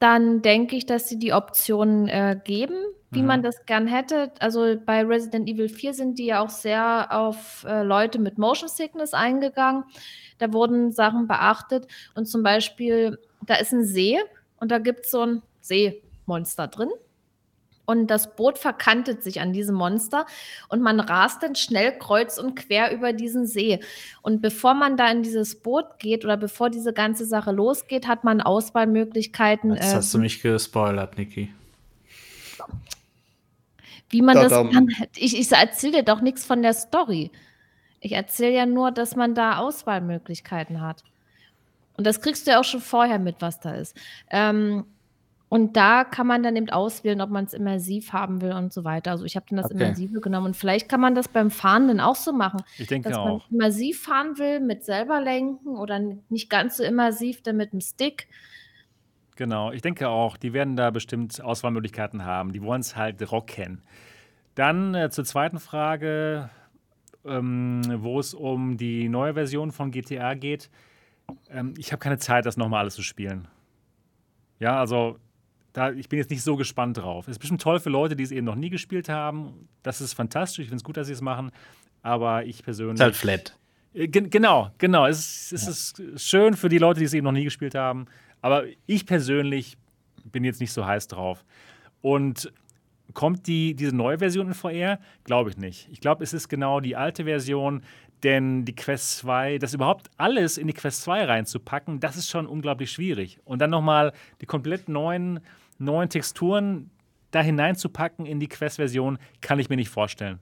dann 0.00 0.42
denke 0.42 0.74
ich, 0.74 0.84
dass 0.84 1.08
sie 1.08 1.18
die 1.20 1.32
Optionen 1.32 2.08
äh, 2.08 2.36
geben, 2.42 2.74
wie 3.16 3.22
Mhm. 3.22 3.26
man 3.26 3.42
das 3.42 3.66
gern 3.66 3.88
hätte. 3.88 4.30
Also 4.38 4.76
bei 4.84 5.02
Resident 5.02 5.48
Evil 5.48 5.68
4 5.68 5.94
sind 5.94 6.18
die 6.18 6.26
ja 6.26 6.40
auch 6.40 6.50
sehr 6.50 7.08
auf 7.10 7.64
äh, 7.68 7.82
Leute 7.82 8.20
mit 8.20 8.38
Motion 8.38 8.68
Sickness 8.68 9.12
eingegangen. 9.14 9.82
Da 10.38 10.52
wurden 10.52 10.92
Sachen 10.92 11.26
beachtet 11.26 11.88
und 12.14 12.26
zum 12.26 12.42
Beispiel, 12.44 13.18
da 13.44 13.54
ist 13.54 13.72
ein 13.72 13.84
See 13.84 14.18
und 14.60 14.70
da 14.70 14.78
gibt 14.78 15.06
es 15.06 15.10
so 15.10 15.22
ein 15.22 15.42
Seemonster 15.62 16.68
drin. 16.68 16.90
Und 17.88 18.08
das 18.08 18.34
Boot 18.34 18.58
verkantet 18.58 19.22
sich 19.22 19.40
an 19.40 19.52
diesem 19.52 19.76
Monster 19.76 20.26
und 20.68 20.82
man 20.82 20.98
rast 20.98 21.44
dann 21.44 21.54
schnell 21.54 21.96
kreuz 21.96 22.36
und 22.36 22.56
quer 22.56 22.92
über 22.92 23.12
diesen 23.12 23.46
See. 23.46 23.78
Und 24.22 24.42
bevor 24.42 24.74
man 24.74 24.96
da 24.96 25.08
in 25.08 25.22
dieses 25.22 25.54
Boot 25.62 26.00
geht 26.00 26.24
oder 26.24 26.36
bevor 26.36 26.68
diese 26.68 26.92
ganze 26.92 27.24
Sache 27.24 27.52
losgeht, 27.52 28.08
hat 28.08 28.24
man 28.24 28.40
Auswahlmöglichkeiten, 28.40 29.74
Jetzt 29.74 29.92
äh, 29.92 29.96
hast 29.96 30.12
du 30.12 30.18
mich 30.18 30.42
gespoilert, 30.42 31.16
Niki. 31.16 31.50
Wie 34.10 34.22
man 34.22 34.36
das 34.36 34.50
Tadam. 34.50 34.70
kann. 34.70 34.88
Ich, 35.16 35.38
ich 35.38 35.50
erzähle 35.52 35.98
dir 35.98 36.02
doch 36.02 36.20
nichts 36.20 36.44
von 36.44 36.62
der 36.62 36.72
Story. 36.74 37.30
Ich 38.00 38.12
erzähle 38.12 38.54
ja 38.54 38.66
nur, 38.66 38.92
dass 38.92 39.16
man 39.16 39.34
da 39.34 39.58
Auswahlmöglichkeiten 39.58 40.80
hat. 40.80 41.02
Und 41.96 42.06
das 42.06 42.20
kriegst 42.20 42.46
du 42.46 42.50
ja 42.52 42.60
auch 42.60 42.64
schon 42.64 42.80
vorher 42.80 43.18
mit, 43.18 43.36
was 43.40 43.58
da 43.60 43.74
ist. 43.74 43.96
Ähm, 44.30 44.84
und 45.48 45.76
da 45.76 46.04
kann 46.04 46.26
man 46.26 46.42
dann 46.42 46.56
eben 46.56 46.68
auswählen, 46.70 47.20
ob 47.20 47.30
man 47.30 47.44
es 47.44 47.54
immersiv 47.54 48.12
haben 48.12 48.42
will 48.42 48.52
und 48.52 48.72
so 48.72 48.84
weiter. 48.84 49.12
Also 49.12 49.24
ich 49.24 49.36
habe 49.36 49.46
dann 49.48 49.56
das 49.58 49.66
Okay. 49.66 49.76
Immersive 49.76 50.20
genommen. 50.20 50.46
Und 50.46 50.56
vielleicht 50.56 50.88
kann 50.88 51.00
man 51.00 51.14
das 51.14 51.28
beim 51.28 51.50
Fahren 51.50 51.88
dann 51.88 52.00
auch 52.00 52.16
so 52.16 52.32
machen, 52.32 52.60
Ich 52.78 52.88
denke 52.88 53.08
dass 53.08 53.18
man 53.18 53.28
auch. 53.28 53.50
immersiv 53.50 54.02
fahren 54.02 54.36
will, 54.38 54.60
mit 54.60 54.84
selber 54.84 55.20
lenken 55.20 55.76
oder 55.76 56.00
nicht 56.28 56.50
ganz 56.50 56.76
so 56.76 56.82
immersiv, 56.82 57.42
dann 57.42 57.56
mit 57.56 57.72
dem 57.72 57.80
Stick. 57.80 58.28
Genau, 59.36 59.70
ich 59.72 59.82
denke 59.82 60.08
auch, 60.08 60.36
die 60.36 60.52
werden 60.52 60.76
da 60.76 60.90
bestimmt 60.90 61.40
Auswahlmöglichkeiten 61.42 62.24
haben. 62.24 62.52
Die 62.52 62.62
wollen 62.62 62.80
es 62.80 62.96
halt 62.96 63.30
rocken. 63.30 63.82
Dann 64.54 64.94
äh, 64.94 65.10
zur 65.10 65.24
zweiten 65.24 65.58
Frage, 65.60 66.48
ähm, 67.24 67.82
wo 67.98 68.18
es 68.18 68.32
um 68.34 68.76
die 68.78 69.08
neue 69.08 69.34
Version 69.34 69.72
von 69.72 69.90
GTA 69.90 70.34
geht. 70.34 70.70
Ähm, 71.50 71.74
ich 71.76 71.92
habe 71.92 72.00
keine 72.00 72.18
Zeit, 72.18 72.46
das 72.46 72.56
nochmal 72.56 72.80
alles 72.80 72.94
zu 72.94 73.02
spielen. 73.02 73.48
Ja, 74.58 74.78
also 74.80 75.18
da, 75.74 75.90
ich 75.92 76.08
bin 76.08 76.18
jetzt 76.18 76.30
nicht 76.30 76.42
so 76.42 76.56
gespannt 76.56 76.96
drauf. 76.96 77.26
Es 77.28 77.32
ist 77.32 77.38
bestimmt 77.38 77.60
toll 77.60 77.78
für 77.80 77.90
Leute, 77.90 78.16
die 78.16 78.22
es 78.22 78.30
eben 78.30 78.46
noch 78.46 78.54
nie 78.54 78.70
gespielt 78.70 79.10
haben. 79.10 79.68
Das 79.82 80.00
ist 80.00 80.14
fantastisch. 80.14 80.60
Ich 80.60 80.68
finde 80.68 80.76
es 80.78 80.84
gut, 80.84 80.96
dass 80.96 81.08
sie 81.08 81.12
es 81.12 81.20
machen. 81.20 81.50
Aber 82.02 82.44
ich 82.46 82.62
persönlich. 82.62 82.94
Ist 82.94 83.02
halt 83.02 83.16
flat. 83.16 83.58
Äh, 83.92 84.08
gen- 84.08 84.30
Genau, 84.30 84.70
genau. 84.78 85.04
Es, 85.06 85.52
es 85.52 85.68
ist 85.68 86.02
schön 86.22 86.54
für 86.54 86.70
die 86.70 86.78
Leute, 86.78 87.00
die 87.00 87.04
es 87.06 87.12
eben 87.12 87.24
noch 87.24 87.32
nie 87.32 87.44
gespielt 87.44 87.74
haben. 87.74 88.06
Aber 88.46 88.64
ich 88.86 89.06
persönlich 89.06 89.76
bin 90.24 90.44
jetzt 90.44 90.60
nicht 90.60 90.72
so 90.72 90.86
heiß 90.86 91.08
drauf. 91.08 91.44
Und 92.00 92.52
kommt 93.12 93.46
die, 93.48 93.74
diese 93.74 93.94
neue 93.96 94.18
Version 94.18 94.46
in 94.48 94.54
VR? 94.54 95.00
Glaube 95.24 95.50
ich 95.50 95.56
nicht. 95.56 95.88
Ich 95.90 96.00
glaube, 96.00 96.22
es 96.22 96.32
ist 96.32 96.48
genau 96.48 96.78
die 96.80 96.94
alte 96.94 97.24
Version, 97.24 97.82
denn 98.22 98.64
die 98.64 98.74
Quest 98.74 99.18
2, 99.18 99.58
das 99.58 99.74
überhaupt 99.74 100.10
alles 100.16 100.58
in 100.58 100.68
die 100.68 100.74
Quest 100.74 101.02
2 101.02 101.24
reinzupacken, 101.24 101.98
das 101.98 102.16
ist 102.16 102.30
schon 102.30 102.46
unglaublich 102.46 102.92
schwierig. 102.92 103.40
Und 103.44 103.60
dann 103.60 103.70
nochmal 103.70 104.12
die 104.40 104.46
komplett 104.46 104.88
neuen, 104.88 105.40
neuen 105.78 106.08
Texturen 106.08 106.90
da 107.32 107.42
hineinzupacken 107.42 108.26
in 108.26 108.38
die 108.38 108.48
Quest-Version, 108.48 109.18
kann 109.40 109.58
ich 109.58 109.68
mir 109.68 109.76
nicht 109.76 109.90
vorstellen. 109.90 110.38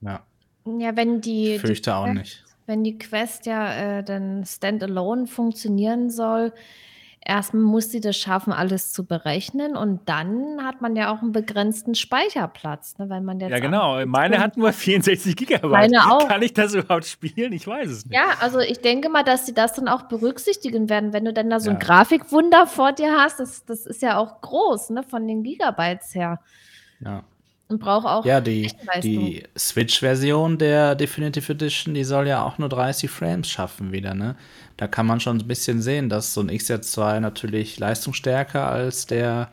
Ja, 0.00 0.24
Ja, 0.66 0.96
wenn 0.96 1.20
die, 1.20 1.52
die 1.54 1.58
fürchte 1.60 1.94
auch 1.94 2.04
Quest- 2.06 2.18
nicht. 2.18 2.44
Wenn 2.66 2.84
die 2.84 2.98
Quest 2.98 3.46
ja 3.46 3.98
äh, 3.98 4.04
dann 4.04 4.44
standalone 4.44 5.26
funktionieren 5.26 6.10
soll, 6.10 6.52
erstmal 7.24 7.62
muss 7.62 7.90
sie 7.90 8.00
das 8.00 8.16
schaffen, 8.16 8.52
alles 8.52 8.92
zu 8.92 9.04
berechnen 9.04 9.76
und 9.76 10.08
dann 10.08 10.64
hat 10.64 10.80
man 10.80 10.96
ja 10.96 11.12
auch 11.12 11.20
einen 11.20 11.32
begrenzten 11.32 11.94
Speicherplatz, 11.94 12.98
ne, 12.98 13.08
weil 13.08 13.20
man 13.20 13.40
jetzt 13.40 13.50
Ja, 13.50 13.58
genau. 13.58 14.04
Meine 14.06 14.38
hat 14.38 14.56
nur 14.56 14.72
64 14.72 15.36
Gigabyte. 15.36 15.70
Meine 15.70 16.10
auch. 16.10 16.28
Kann 16.28 16.42
ich 16.42 16.52
das 16.54 16.74
überhaupt 16.74 17.06
spielen? 17.06 17.52
Ich 17.52 17.66
weiß 17.66 17.90
es 17.90 18.04
nicht. 18.06 18.14
Ja, 18.14 18.36
also 18.40 18.60
ich 18.60 18.80
denke 18.80 19.08
mal, 19.08 19.24
dass 19.24 19.46
sie 19.46 19.54
das 19.54 19.74
dann 19.74 19.88
auch 19.88 20.02
berücksichtigen 20.02 20.88
werden, 20.88 21.12
wenn 21.12 21.24
du 21.24 21.32
dann 21.32 21.50
da 21.50 21.60
so 21.60 21.70
ein 21.70 21.76
Ja. 21.76 21.86
Grafikwunder 21.86 22.66
vor 22.66 22.92
dir 22.92 23.16
hast. 23.18 23.40
Das, 23.40 23.64
das 23.64 23.86
ist 23.86 24.02
ja 24.02 24.18
auch 24.18 24.40
groß, 24.40 24.90
ne, 24.90 25.02
von 25.02 25.26
den 25.26 25.42
Gigabytes 25.42 26.14
her. 26.14 26.40
Ja. 27.00 27.22
Und 27.68 27.80
braucht 27.80 28.06
auch 28.06 28.24
Ja, 28.24 28.40
die, 28.40 28.72
die 29.02 29.42
Switch-Version 29.56 30.58
der 30.58 30.94
Definitive 30.94 31.52
Edition, 31.52 31.94
die 31.94 32.04
soll 32.04 32.26
ja 32.26 32.42
auch 32.42 32.58
nur 32.58 32.68
30 32.68 33.10
Frames 33.10 33.48
schaffen 33.48 33.92
wieder, 33.92 34.14
ne? 34.14 34.36
Da 34.76 34.86
kann 34.86 35.06
man 35.06 35.20
schon 35.20 35.38
ein 35.38 35.46
bisschen 35.48 35.82
sehen, 35.82 36.08
dass 36.08 36.34
so 36.34 36.40
ein 36.40 36.50
XZ2 36.50 37.20
natürlich 37.20 37.78
leistungsstärker 37.78 38.66
als 38.68 39.06
der 39.06 39.50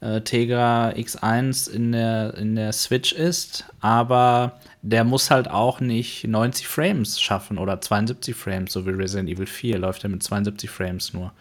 äh, 0.00 0.20
Tegra 0.22 0.90
X1 0.90 1.70
in 1.70 1.92
der, 1.92 2.34
in 2.34 2.56
der 2.56 2.72
Switch 2.72 3.12
ist, 3.12 3.66
aber 3.80 4.58
der 4.82 5.04
muss 5.04 5.30
halt 5.30 5.50
auch 5.50 5.80
nicht 5.80 6.26
90 6.26 6.66
Frames 6.66 7.20
schaffen 7.20 7.58
oder 7.58 7.80
72 7.80 8.34
Frames, 8.34 8.72
so 8.72 8.86
wie 8.86 8.90
Resident 8.90 9.28
Evil 9.28 9.46
4 9.46 9.78
läuft 9.78 10.04
er 10.04 10.10
mit 10.10 10.22
72 10.22 10.70
Frames 10.70 11.12
nur. 11.12 11.32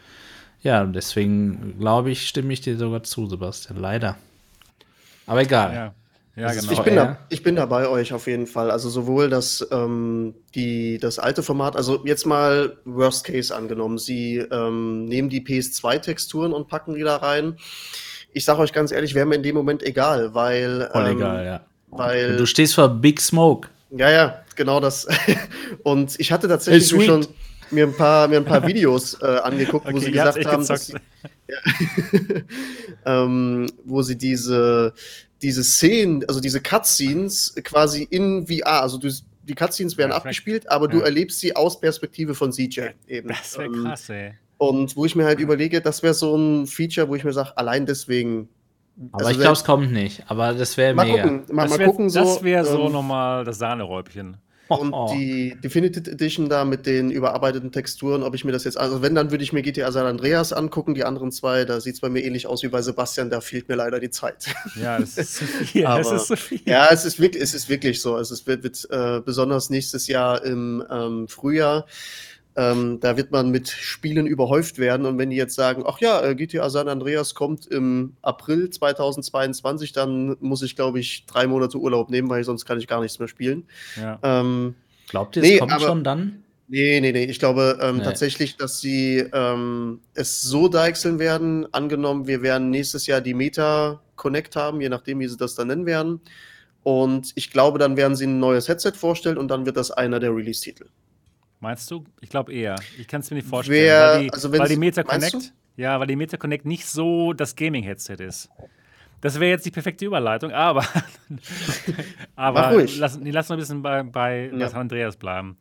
Ja, 0.61 0.83
deswegen 0.83 1.77
glaube 1.79 2.11
ich, 2.11 2.27
stimme 2.27 2.51
ich 2.51 2.59
dir 2.59 2.77
sogar 2.77 3.03
zu, 3.03 3.27
Sebastian. 3.27 3.79
Leider. 3.79 4.17
Aber 5.25 5.41
egal. 5.41 5.73
Ja, 5.73 5.93
ja 6.39 6.49
ist- 6.51 6.61
genau. 6.67 6.73
Ich 6.73 6.83
bin, 6.83 6.95
Ja. 6.95 7.05
da, 7.05 7.17
ich 7.29 7.43
bin 7.43 7.55
da 7.55 7.65
bei 7.65 7.87
euch 7.87 8.13
auf 8.13 8.27
jeden 8.27 8.47
Fall. 8.47 8.71
Also 8.71 8.89
sowohl 8.89 9.29
das, 9.29 9.67
ähm, 9.71 10.33
die, 10.55 10.97
das 10.99 11.19
alte 11.19 11.43
Format, 11.43 11.75
also 11.75 12.03
jetzt 12.05 12.25
mal 12.25 12.77
Worst 12.85 13.23
Case 13.25 13.55
angenommen. 13.55 13.97
Sie 13.97 14.37
ähm, 14.37 15.05
nehmen 15.05 15.29
die 15.29 15.41
PS2-Texturen 15.41 16.53
und 16.53 16.67
packen 16.67 16.93
die 16.95 17.03
da 17.03 17.17
rein. 17.17 17.57
Ich 18.33 18.45
sage 18.45 18.59
euch 18.59 18.73
ganz 18.73 18.91
ehrlich, 18.91 19.15
wäre 19.15 19.25
mir 19.25 19.35
in 19.35 19.43
dem 19.43 19.55
Moment 19.55 19.83
egal, 19.83 20.33
weil. 20.33 20.89
Voll 20.91 21.07
ähm, 21.07 21.17
egal, 21.17 21.45
ja. 21.45 21.61
Weil, 21.91 22.37
Du 22.37 22.45
stehst 22.45 22.75
vor 22.75 22.87
Big 22.89 23.19
Smoke. 23.19 23.67
ja, 23.91 24.11
ja, 24.11 24.43
genau 24.55 24.79
das. 24.79 25.07
und 25.83 26.19
ich 26.19 26.31
hatte 26.31 26.47
tatsächlich 26.47 26.91
Hey, 26.93 27.05
schon 27.07 27.25
mir 27.71 27.85
ein 27.87 27.95
paar, 27.95 28.27
mir 28.27 28.37
ein 28.37 28.45
paar 28.45 28.65
Videos 28.67 29.15
äh, 29.21 29.25
angeguckt, 29.25 29.85
wo 29.85 29.89
Okay, 29.97 30.05
sie 30.05 30.11
ihr 30.11 30.23
habt's 30.23 30.35
gesagt 30.37 30.53
haben, 30.53 30.67
dass 30.67 30.85
sie, 30.87 30.93
gezockt. 31.47 32.45
ähm, 33.05 33.67
wo 33.85 34.01
sie 34.01 34.17
diese, 34.17 34.93
diese 35.41 35.63
Szenen, 35.63 36.23
also 36.27 36.39
diese 36.39 36.61
Cutscenes 36.61 37.55
quasi 37.63 38.03
in 38.09 38.45
VR, 38.47 38.81
also 38.81 38.97
du, 38.97 39.09
die 39.43 39.55
Cutscenes 39.55 39.97
werden 39.97 40.11
Ja, 40.11 40.17
abgespielt, 40.17 40.69
aber 40.69 40.87
du 40.87 40.99
Ja. 40.99 41.05
erlebst 41.05 41.39
sie 41.39 41.55
aus 41.55 41.79
Perspektive 41.79 42.35
von 42.35 42.51
CJ 42.51 42.81
eben. 43.07 43.29
Das 43.29 43.57
wäre 43.57 43.67
Ähm, 43.67 43.83
krass, 43.85 44.09
ey. 44.09 44.33
Und 44.57 44.95
wo 44.97 45.05
ich 45.05 45.15
mir 45.15 45.23
halt 45.25 45.39
überlege, 45.39 45.79
das 45.81 46.03
wäre 46.03 46.13
so 46.13 46.35
ein 46.35 46.67
Feature, 46.67 47.07
wo 47.07 47.15
ich 47.15 47.23
mir 47.23 47.31
sage, 47.31 47.57
allein 47.57 47.85
deswegen. 47.85 48.49
Aber 49.13 49.19
also 49.27 49.31
ich 49.31 49.37
glaube, 49.39 49.53
es 49.53 49.63
kommt 49.63 49.93
nicht. 49.93 50.23
Aber 50.27 50.53
das 50.53 50.75
wäre 50.75 50.93
mal 50.93 51.05
mega. 51.05 51.23
gucken, 51.23 51.45
mal, 51.55 51.63
Das 51.63 51.71
mal 51.71 51.79
wäre 51.79 51.89
gucken 51.89 52.09
so. 52.09 52.19
das 52.19 52.43
wär 52.43 52.65
so 52.65 52.87
ähm, 52.87 52.91
nochmal 52.91 53.45
das 53.45 53.57
Sahneräubchen. 53.59 54.35
Und 54.69 54.93
die 55.13 55.57
Definitive 55.63 56.09
Edition 56.09 56.47
da 56.47 56.63
mit 56.63 56.85
den 56.85 57.11
überarbeiteten 57.11 57.71
Texturen, 57.71 58.23
ob 58.23 58.35
ich 58.35 58.45
mir 58.45 58.51
das 58.51 58.63
jetzt, 58.63 58.77
also 58.77 59.01
wenn, 59.01 59.15
dann 59.15 59.31
würde 59.31 59.43
ich 59.43 59.51
mir 59.51 59.61
GTA 59.61 59.91
San 59.91 60.05
Andreas 60.05 60.53
angucken, 60.53 60.93
die 60.93 61.03
anderen 61.03 61.31
zwei, 61.31 61.65
da 61.65 61.81
sieht 61.81 61.95
es 61.95 61.99
bei 62.01 62.09
mir 62.09 62.23
ähnlich 62.23 62.47
aus 62.47 62.63
wie 62.63 62.67
bei 62.67 62.81
Sebastian, 62.81 63.29
da 63.29 63.41
fehlt 63.41 63.67
mir 63.67 63.75
leider 63.75 63.99
die 63.99 64.09
Zeit. 64.09 64.45
Ja, 64.79 64.99
das 64.99 65.17
ist 65.17 65.35
zu 65.35 65.45
viel. 65.45 65.81
das 65.83 66.07
Aber- 66.07 66.15
ist 66.15 66.27
zu 66.27 66.37
viel. 66.37 66.61
Ja, 66.65 66.87
es 66.91 67.03
ist 67.03 67.19
wirklich, 67.19 67.43
es 67.43 67.53
ist 67.53 67.67
wirklich 67.69 68.01
so. 68.01 68.17
Es 68.17 68.31
ist, 68.31 68.45
wird, 68.47 68.63
wird 68.63 68.87
äh, 68.91 69.19
besonders 69.19 69.69
nächstes 69.69 70.07
Jahr 70.07 70.43
im 70.45 70.83
ähm, 70.89 71.27
Frühjahr, 71.27 71.85
ähm, 72.59 72.99
da 72.99 73.15
wird 73.15 73.31
man 73.31 73.51
mit 73.51 73.69
Spielen 73.69 74.27
überhäuft 74.27 74.79
werden. 74.79 75.05
Und 75.05 75.17
wenn 75.17 75.29
die 75.29 75.37
jetzt 75.37 75.55
sagen, 75.55 75.83
ach 75.87 75.99
ja, 75.99 76.21
äh, 76.21 76.35
GTA 76.35 76.69
San 76.69 76.89
Andreas 76.89 77.33
kommt 77.33 77.65
im 77.67 78.17
April 78.21 78.69
2022, 78.69 79.93
dann 79.93 80.35
muss 80.41 80.61
ich, 80.61 80.75
glaube 80.75 80.99
ich, 80.99 81.25
drei 81.25 81.47
Monate 81.47 81.77
Urlaub 81.77 82.09
nehmen, 82.09 82.29
weil 82.29 82.43
sonst 82.43 82.65
kann 82.65 82.77
ich 82.77 82.87
gar 82.87 82.99
nichts 83.01 83.17
mehr 83.19 83.29
spielen. 83.29 83.63
Ja. 83.95 84.19
Ähm, 84.23 84.75
Glaubt 85.07 85.35
ihr, 85.37 85.43
es 85.43 85.49
Nee, 85.49 85.57
kommt 85.59 85.71
aber- 85.71 85.85
schon 85.87 86.03
dann? 86.03 86.43
Nee, 86.67 86.99
nee, 87.01 87.11
nee. 87.11 87.23
Ich 87.23 87.39
glaube 87.39 87.79
ähm, 87.81 87.97
Nee. 87.97 88.03
tatsächlich, 88.03 88.57
dass 88.57 88.79
sie 88.79 89.25
ähm, 89.33 90.01
es 90.13 90.41
so 90.41 90.67
deichseln 90.67 91.17
werden. 91.17 91.65
Angenommen, 91.73 92.27
wir 92.27 92.41
werden 92.43 92.69
nächstes 92.69 93.07
Jahr 93.07 93.21
die 93.21 93.33
Meta 93.33 94.01
Connect 94.17 94.55
haben, 94.55 94.79
je 94.81 94.89
nachdem, 94.89 95.19
wie 95.19 95.27
sie 95.27 95.37
das 95.37 95.55
dann 95.55 95.67
nennen 95.69 95.87
werden. 95.87 96.19
Und 96.83 97.31
ich 97.35 97.49
glaube, 97.49 97.79
dann 97.79 97.97
werden 97.97 98.15
sie 98.15 98.25
ein 98.27 98.39
neues 98.39 98.67
Headset 98.67 98.91
vorstellen 98.95 99.37
und 99.37 99.47
dann 99.47 99.65
wird 99.65 99.77
das 99.77 99.89
einer 99.91 100.19
der 100.19 100.35
Release-Titel. 100.35 100.85
Meinst 101.59 101.89
du? 101.91 102.05
Ich 102.21 102.29
glaube 102.29 102.53
eher. 102.53 102.75
Ich 102.97 103.07
kann 103.07 103.21
es 103.21 103.29
mir 103.29 103.35
nicht 103.37 103.47
vorstellen. 103.47 103.83
Wer- 103.83 104.13
weil 104.13 104.23
die, 104.23 104.33
also 104.33 104.51
weil 104.57 104.67
die 104.69 104.77
Meta 104.77 105.03
Connect, 105.03 105.53
ja, 105.77 105.99
weil 105.99 106.07
die 106.07 106.15
Meta 106.15 106.37
Connect 106.37 106.65
nicht 106.65 106.85
so 106.85 107.33
das 107.33 107.55
Gaming-Headset 107.55 108.15
ist. 108.19 108.49
Das 109.21 109.37
wäre 109.39 109.51
jetzt 109.51 109.65
die 109.65 109.71
perfekte 109.71 110.05
Überleitung, 110.05 110.51
aber, 110.53 110.85
aber 112.35 112.71
ruhig. 112.71 112.97
lass, 112.97 113.17
nee, 113.19 113.31
lass 113.31 113.51
ein 113.51 113.57
bisschen 113.57 113.81
bei, 113.81 114.03
bei 114.03 114.49
Ja. 114.55 114.67
Andreas 114.69 115.17
bleiben. 115.17 115.57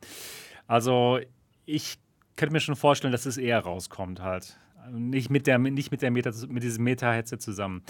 Also, 0.67 1.19
ich 1.67 1.99
könnte 2.37 2.53
mir 2.53 2.61
schon 2.61 2.77
vorstellen, 2.77 3.13
dass 3.13 3.27
es 3.27 3.37
eher 3.37 3.59
rauskommt 3.61 4.21
halt. 4.21 4.57
Nicht 4.91 5.29
mit 5.29 5.47
der, 5.47 5.59
nicht 5.59 5.91
mit 5.91 6.01
der 6.01 6.11
Meta, 6.11 6.31
mit 6.49 6.63
diesem 6.63 6.85
Meta-Headset 6.85 7.39
zusammen. 7.41 7.83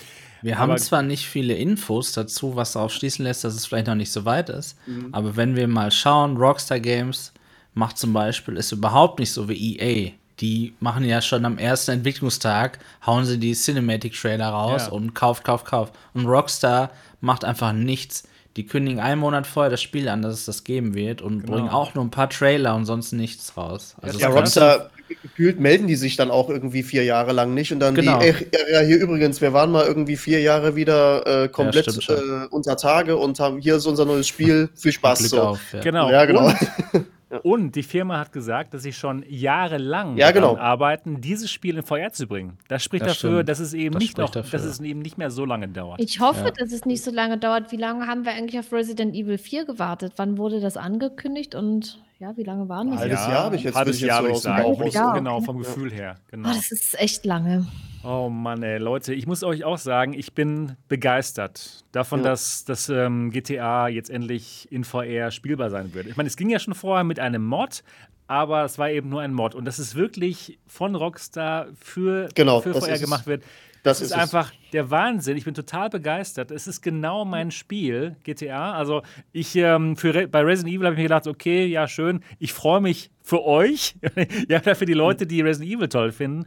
Wir 0.43 0.59
haben 0.59 0.70
Aber- 0.70 0.80
zwar 0.80 1.02
nicht 1.02 1.26
viele 1.28 1.55
Infos 1.55 2.12
dazu, 2.12 2.56
was 2.56 2.72
darauf 2.72 2.93
schließen 2.93 3.24
lässt, 3.24 3.44
dass 3.44 3.55
es 3.55 3.66
vielleicht 3.66 3.86
noch 3.86 3.94
nicht 3.94 4.10
so 4.10 4.24
weit 4.24 4.48
ist, 4.48 4.76
Mhm. 4.89 5.10
aber 5.12 5.36
wenn 5.36 5.55
wir 5.55 5.68
mal 5.68 5.90
schauen, 5.93 6.36
Rockstar 6.36 6.80
Games 6.80 7.32
macht 7.78 7.96
zum 7.98 8.12
Beispiel, 8.12 8.56
ist 8.56 8.72
überhaupt 8.72 9.18
nicht 9.20 9.32
so 9.32 9.48
wie 9.48 9.76
EA. 9.78 10.10
Die 10.40 10.74
machen 10.80 11.05
ja 11.05 11.20
schon 11.20 11.44
am 11.44 11.59
ersten 11.59 11.92
Entwicklungstag, 11.92 12.78
hauen 13.05 13.24
sie 13.24 13.38
die 13.38 13.55
Cinematic-Trailer 13.55 14.48
raus 14.48 14.82
Ja. 14.86 14.92
und 14.92 15.14
kauft, 15.14 15.44
kauft, 15.44 15.64
kauft. 15.66 15.94
Und 16.14 16.26
Rockstar 16.26 16.90
macht 17.20 17.44
einfach 17.44 17.72
nichts. 17.72 18.24
Die 18.56 18.64
kündigen 18.66 19.00
einen 19.00 19.20
Monat 19.20 19.46
vorher 19.46 19.70
das 19.70 19.82
Spiel 19.82 20.09
an, 20.09 20.22
dass 20.22 20.34
es 20.34 20.44
das 20.44 20.64
geben 20.64 20.94
wird 20.94 21.22
und 21.22 21.40
Genau. 21.40 21.52
bringen 21.52 21.68
auch 21.68 21.94
nur 21.94 22.05
ein 22.05 22.10
paar 22.10 22.28
Trailer 22.30 22.74
und 22.74 22.84
sonst 22.86 23.12
nichts 23.12 23.56
raus. 23.56 23.94
Also 24.00 24.18
Ja, 24.18 24.28
Ja, 24.28 24.34
Rockstar, 24.34 24.90
gefühlt 25.22 25.59
melden 25.60 25.86
die 25.86 25.96
sich 25.96 26.16
dann 26.16 26.30
auch 26.30 26.48
irgendwie 26.50 26.82
vier 26.82 27.02
Jahre 27.05 27.32
lang 27.32 27.55
nicht 27.55 27.72
und 27.72 27.80
dann 27.80 27.94
Genau. 27.94 28.18
die, 28.18 28.26
ey, 28.26 28.46
ja, 28.72 28.80
hier 28.80 28.98
übrigens, 28.98 29.40
wir 29.40 29.52
waren 29.52 29.70
mal 29.72 29.86
irgendwie 29.86 30.16
vier 30.16 30.40
Jahre 30.40 30.74
wieder 30.76 31.44
äh, 31.44 31.48
komplett 31.48 32.02
schon. 32.02 32.16
äh, 32.16 32.46
unter 32.50 32.76
Tage 32.76 33.16
und 33.16 33.38
haben 33.40 33.59
hier 33.60 33.76
ist 33.76 33.86
unser 33.86 34.05
neues 34.05 34.26
Spiel. 34.28 34.68
Viel 34.74 34.92
Spaß 34.92 35.18
Glück 35.20 35.30
so. 35.30 35.42
auf. 35.42 35.60
Ja. 35.72 35.80
Genau. 35.80 36.10
Ja, 36.10 36.24
genau. 36.26 36.46
Und, 36.46 36.56
und 37.42 37.74
die 37.76 37.82
Firma 37.82 38.18
hat 38.18 38.32
gesagt, 38.32 38.72
dass 38.74 38.82
sie 38.82 38.92
schon 38.92 39.24
jahrelang 39.28 40.16
Ja, 40.16 40.30
genau. 40.30 40.55
daran 40.55 40.64
arbeiten, 40.64 41.20
dieses 41.20 41.50
Spiel 41.50 41.76
in 41.76 41.82
VR 41.82 42.10
zu 42.12 42.26
bringen. 42.26 42.59
Das 42.68 42.82
spricht 42.82 43.05
Das 43.05 43.20
dafür, 43.20 43.44
dass 43.44 43.59
es 43.60 43.74
eben 43.74 43.92
Das 43.94 44.00
nicht 44.00 44.12
spricht 44.12 44.26
noch, 44.28 44.30
dafür. 44.32 44.59
dass 44.59 44.66
es 44.66 44.80
eben 44.80 45.00
nicht 45.00 45.18
mehr 45.18 45.30
so 45.30 45.44
lange 45.44 45.68
dauert. 45.68 46.00
Ich 46.00 46.20
hoffe, 46.20 46.44
Ja. 46.46 46.50
dass 46.50 46.72
es 46.72 46.84
nicht 46.86 47.02
so 47.02 47.10
lange 47.10 47.38
dauert. 47.38 47.70
Wie 47.72 47.76
lange 47.76 48.06
haben 48.06 48.24
wir 48.24 48.32
eigentlich 48.32 48.59
auf 48.59 48.72
Resident 48.72 49.14
Evil 49.14 49.38
4 49.38 49.64
gewartet? 49.66 50.14
Wann 50.16 50.38
wurde 50.38 50.60
das 50.60 50.76
angekündigt 50.76 51.55
und 51.55 52.02
ja, 52.18 52.36
wie 52.36 52.42
lange 52.42 52.68
waren 52.68 52.90
das? 52.90 53.00
Halbes 53.00 53.18
Jahr 53.26 53.44
habe 53.44 53.56
ich 53.56 53.62
jetzt- 53.62 53.74
halbes 53.76 54.00
Jahr 54.00 54.18
so 54.22 54.28
würde 54.28 54.36
ich. 54.38 54.44
Bauch 54.44 54.78
Würde 54.78 54.88
ich- 54.88 54.94
sagen. 54.94 55.18
Genau, 55.18 55.38
Ja, 55.38 55.44
vom. 55.44 55.58
Gefühl 55.58 55.92
her. 55.92 56.16
Genau. 56.30 56.48
Oh, 56.48 56.52
das 56.52 56.70
ist 56.72 56.98
echt 57.00 57.24
lange. 57.24 57.66
Oh 58.04 58.28
Mann, 58.28 58.62
ey, 58.62 58.78
Leute, 58.78 59.12
ich 59.12 59.26
muss 59.26 59.42
euch 59.42 59.64
auch 59.64 59.78
sagen, 59.78 60.14
ich 60.14 60.32
bin 60.32 60.76
begeistert 60.88 61.84
davon, 61.92 62.20
Ja. 62.20 62.26
dass 62.30 62.64
das 62.64 62.88
ähm, 62.88 63.30
GTA 63.30 63.88
jetzt 63.88 64.08
endlich 64.10 64.68
in 64.70 64.84
VR 64.84 65.30
spielbar 65.30 65.70
sein 65.70 65.94
wird. 65.94 66.06
Ich 66.06 66.16
meine, 66.16 66.28
es 66.28 66.36
ging 66.36 66.48
ja 66.48 66.58
schon 66.60 66.74
vorher 66.74 67.02
mit 67.04 67.18
einem 67.18 67.44
Mod, 67.44 67.82
aber 68.28 68.64
es 68.64 68.78
war 68.78 68.90
eben 68.90 69.08
nur 69.08 69.20
ein 69.22 69.32
Mod. 69.32 69.54
Und 69.54 69.64
dass 69.64 69.78
es 69.78 69.94
wirklich 69.96 70.58
von 70.66 70.94
Rockstar 70.94 71.66
für, 71.80 72.28
Genau, 72.34 72.60
für 72.60 72.72
das 72.72 72.84
VR 72.84 72.94
ist 72.94 73.00
gemacht 73.00 73.26
wird, 73.26 73.42
Das 73.82 73.98
das 73.98 74.00
ist, 74.00 74.10
ist 74.10 74.16
es. 74.16 74.22
einfach 74.22 74.52
der 74.72 74.90
Wahnsinn. 74.90 75.36
Ich 75.36 75.44
bin 75.44 75.55
total 75.55 75.88
begeistert. 75.90 76.50
Es 76.50 76.66
ist 76.66 76.82
genau 76.82 77.24
mein 77.24 77.50
Spiel, 77.50 78.16
GTA. 78.24 78.72
Also 78.72 79.02
ich 79.32 79.55
ähm, 79.56 79.96
für 79.96 80.14
Re 80.14 80.28
bei 80.28 80.40
Resident 80.42 80.74
Evil 80.74 80.86
habe 80.86 80.94
ich 80.94 80.98
mir 80.98 81.05
gedacht, 81.05 81.26
okay, 81.26 81.66
ja 81.66 81.88
schön, 81.88 82.22
ich 82.38 82.52
freue 82.52 82.80
mich 82.80 83.10
für 83.22 83.44
euch, 83.44 83.96
ja 84.48 84.60
für 84.74 84.86
die 84.86 84.94
Leute, 84.94 85.26
die 85.26 85.40
Resident 85.40 85.72
Evil 85.72 85.88
toll 85.88 86.12
finden. 86.12 86.44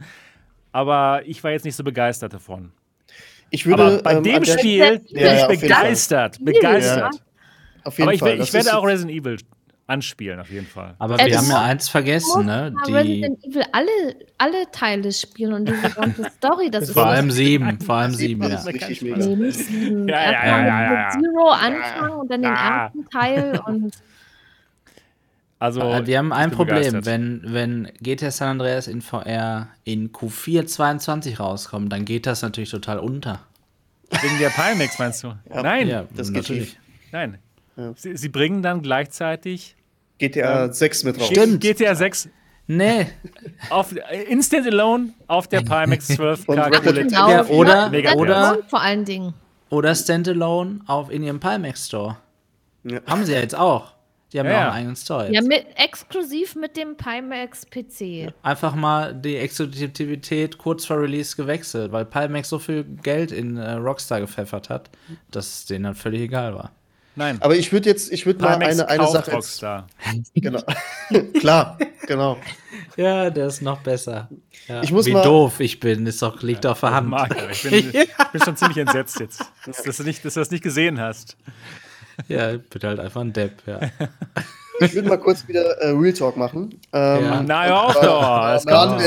Aber 0.72 1.22
ich 1.26 1.42
war 1.44 1.50
jetzt 1.50 1.64
nicht 1.64 1.76
so 1.76 1.84
begeistert 1.84 2.32
davon. 2.32 2.72
Ich 3.50 3.66
würde 3.66 3.82
Aber 3.84 4.02
bei 4.02 4.14
ähm, 4.14 4.22
dem 4.22 4.44
Spiel 4.44 4.78
Ja, 4.78 4.90
bin 4.90 5.04
ja, 5.20 5.50
ich 5.50 5.60
begeistert. 5.60 6.42
Begeistert. 6.42 7.22
auf 7.84 7.98
jeden 7.98 8.08
Aber 8.08 8.14
ich, 8.14 8.20
Fall. 8.20 8.40
ich 8.40 8.52
werde 8.52 8.76
auch 8.76 8.86
Resident 8.86 9.18
Evil 9.18 9.36
anspielen, 9.92 10.40
auf 10.40 10.50
jeden 10.50 10.66
Fall. 10.66 10.94
Aber 10.98 11.18
Äh, 11.20 11.26
wir 11.26 11.38
haben 11.38 11.48
ja 11.48 11.62
eins 11.62 11.88
vergessen, 11.88 12.46
ne? 12.46 12.72
Ja, 12.74 12.82
Die, 12.86 12.92
Resident 12.92 13.44
Evil 13.44 13.62
alle, 13.72 13.90
alle 14.38 14.70
Teile 14.72 15.12
spielen 15.12 15.52
und 15.52 15.68
diese 15.68 15.90
ganze 15.90 16.24
Story, 16.36 16.70
das 16.70 16.84
ist 16.84 16.92
vor 16.92 17.06
allem 17.06 17.30
sieben, 17.30 17.78
vor 17.80 17.96
allem 17.96 18.14
sieben, 18.14 18.42
ja. 18.42 18.48
das 18.50 18.66
richtig 18.66 19.02
Nee, 19.02 19.10
mega. 19.10 19.26
Nee, 19.26 19.36
nicht 19.36 19.58
sieben. 19.58 20.08
Ja, 20.08 20.14
ja, 20.16 20.22
Erst 20.32 20.44
ja, 20.44 20.66
ja, 20.66 20.82
ja, 20.82 21.14
mit 21.16 21.24
Zero 21.24 21.48
anfangen 21.50 22.12
und 22.20 22.30
dann 22.30 22.42
den 22.42 22.52
Ja. 22.52 22.84
ersten 22.86 23.04
Teil 23.10 23.60
und 23.66 23.94
Also, 25.58 25.80
Wir 25.80 26.18
haben 26.18 26.32
ein 26.32 26.50
Problem, 26.50 26.76
begeistert. 26.78 27.06
wenn, 27.06 27.42
wenn 27.44 27.88
GTA 28.00 28.32
San 28.32 28.48
Andreas 28.48 28.88
in 28.88 29.00
VR 29.00 29.68
in 29.84 30.10
Q4 30.10 30.66
22 30.66 31.38
rauskommt, 31.38 31.92
dann 31.92 32.04
geht 32.04 32.26
das 32.26 32.42
natürlich 32.42 32.70
total 32.70 32.98
unter. 32.98 33.38
Wegen 34.10 34.38
der 34.40 34.48
Pimax 34.50 34.98
meinst 34.98 35.22
du? 35.22 35.36
Nein, 35.48 35.86
ja, 35.86 36.04
das 36.16 36.28
geht 36.32 36.36
natürlich. 36.42 36.78
nein. 37.12 37.38
Ja. 37.76 37.92
Sie, 37.94 38.16
sie 38.16 38.28
bringen 38.28 38.62
dann 38.62 38.82
gleichzeitig 38.82 39.76
GTA 40.30 40.72
6 40.72 41.04
mit 41.04 41.18
raus. 41.20 41.26
Stimmt. 41.26 41.60
GTA 41.60 41.94
6 41.94 42.28
Nee, 42.68 43.08
auf, 43.70 43.92
Instant 44.28 44.66
Alone 44.68 45.10
auf 45.26 45.48
der 45.48 45.62
Pimax 45.62 46.06
12 46.14 46.48
Und 46.48 46.56
K 46.56 46.68
genau. 46.70 47.28
Ja, 47.28 47.44
oder- 47.46 47.90
Mega 47.90 48.12
oder- 48.14 48.58
vor 48.68 48.80
allen 48.80 49.04
Dingen. 49.04 49.34
oder 49.68 49.94
Standalone 49.94 50.80
auf 50.86 51.10
in 51.10 51.24
ihrem 51.24 51.40
Pimax 51.40 51.88
Store. 51.88 52.18
Ja. 52.84 53.00
Haben 53.06 53.24
sie 53.24 53.32
ja 53.32 53.40
jetzt 53.40 53.56
auch. 53.56 53.92
Die 54.32 54.38
haben 54.38 54.46
Ja, 54.46 54.52
ja, 54.52 54.58
auch 54.58 54.62
ja. 54.62 54.68
einen 54.68 54.76
eigenen 54.78 54.96
Store 54.96 55.24
jetzt. 55.26 55.34
Ja, 55.34 55.42
mit, 55.42 55.66
exklusiv 55.76 56.54
mit 56.54 56.76
dem 56.76 56.96
Pimax 56.96 57.66
PC. 57.66 58.32
Einfach 58.42 58.74
mal 58.76 59.12
die 59.12 59.36
Exklusivität 59.36 60.56
kurz 60.56 60.86
vor 60.86 61.00
Release 61.02 61.36
gewechselt, 61.36 61.90
weil 61.92 62.04
Pimax 62.06 62.48
so 62.48 62.58
viel 62.60 62.84
Geld 63.02 63.32
in 63.32 63.56
äh, 63.56 63.72
Rockstar 63.72 64.20
gepfeffert 64.20 64.70
hat, 64.70 64.88
dass 65.32 65.46
es 65.48 65.66
denen 65.66 65.84
dann 65.84 65.94
völlig 65.96 66.22
egal 66.22 66.54
war. 66.54 66.70
Nein. 67.14 67.38
Aber 67.40 67.56
ich 67.56 67.72
würde 67.72 67.90
jetzt, 67.90 68.10
ich 68.12 68.24
würde 68.26 68.42
mal 68.42 68.56
eine, 68.56 68.88
eine 68.88 69.06
Sache. 69.06 69.30
Jetzt, 69.30 69.32
Rockstar. 69.32 69.86
genau. 70.34 70.62
Klar, 71.40 71.78
genau. 72.06 72.38
Ja, 72.96 73.30
der 73.30 73.46
ist 73.46 73.62
noch 73.62 73.80
besser. 73.80 74.28
Ja, 74.68 74.82
Ich 74.82 74.92
muss 74.92 75.06
wie 75.06 75.12
mal- 75.12 75.22
doof 75.22 75.60
ich 75.60 75.80
bin, 75.80 76.06
ist 76.06 76.22
doch, 76.22 76.42
liegt 76.42 76.64
auf 76.66 76.80
der 76.80 76.92
Hand. 76.94 77.08
Marco, 77.08 77.34
ich 77.50 77.62
bin, 77.62 77.74
ich 77.92 77.92
bin 78.32 78.42
schon 78.42 78.56
ziemlich 78.56 78.78
entsetzt 78.78 79.20
jetzt, 79.20 79.44
dass, 79.66 79.82
dass, 79.82 79.96
du 79.98 80.02
nicht, 80.04 80.24
dass 80.24 80.34
du 80.34 80.40
das 80.40 80.50
nicht 80.50 80.62
gesehen 80.62 81.00
hast. 81.00 81.36
Ja, 82.28 82.52
ich 82.52 82.68
bin 82.68 82.82
halt 82.82 83.00
einfach 83.00 83.20
ein 83.22 83.32
Depp, 83.32 83.62
ja. 83.66 83.80
Ich 84.80 84.94
würde 84.94 85.08
mal 85.08 85.18
kurz 85.18 85.46
wieder 85.48 85.78
äh, 85.78 85.90
Real 85.90 86.12
Talk 86.12 86.36
machen. 86.36 86.80
Ähm, 86.92 87.24
Ja. 87.24 87.42
Na, 87.42 87.64
hör 87.64 87.82
auf 87.84 88.00
doch. 88.00 88.48
Es 88.56 88.66
kommt. 88.66 89.02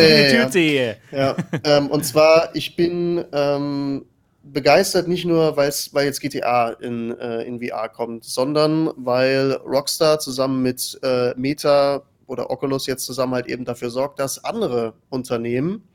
Ja, 1.11 1.35
ähm, 1.63 1.87
und 1.87 2.05
zwar, 2.05 2.49
ich 2.55 2.75
bin 2.75 3.23
ähm, 3.31 4.05
begeistert 4.51 5.07
nicht 5.07 5.25
nur, 5.25 5.57
weil's, 5.57 5.93
weil 5.93 6.05
jetzt 6.05 6.21
GTA 6.21 6.69
in, 6.69 7.17
äh, 7.17 7.43
in 7.43 7.59
VR 7.59 7.89
kommt, 7.89 8.25
sondern 8.25 8.91
weil 8.95 9.53
Rockstar 9.53 10.19
zusammen 10.19 10.61
mit 10.61 10.99
äh, 11.03 11.33
Meta 11.35 12.03
oder 12.27 12.49
Oculus 12.49 12.87
jetzt 12.87 13.05
zusammen 13.05 13.33
halt 13.33 13.47
eben 13.47 13.65
dafür 13.65 13.89
sorgt, 13.89 14.19
dass 14.19 14.43
andere 14.43 14.93
Unternehmen, 15.09 15.87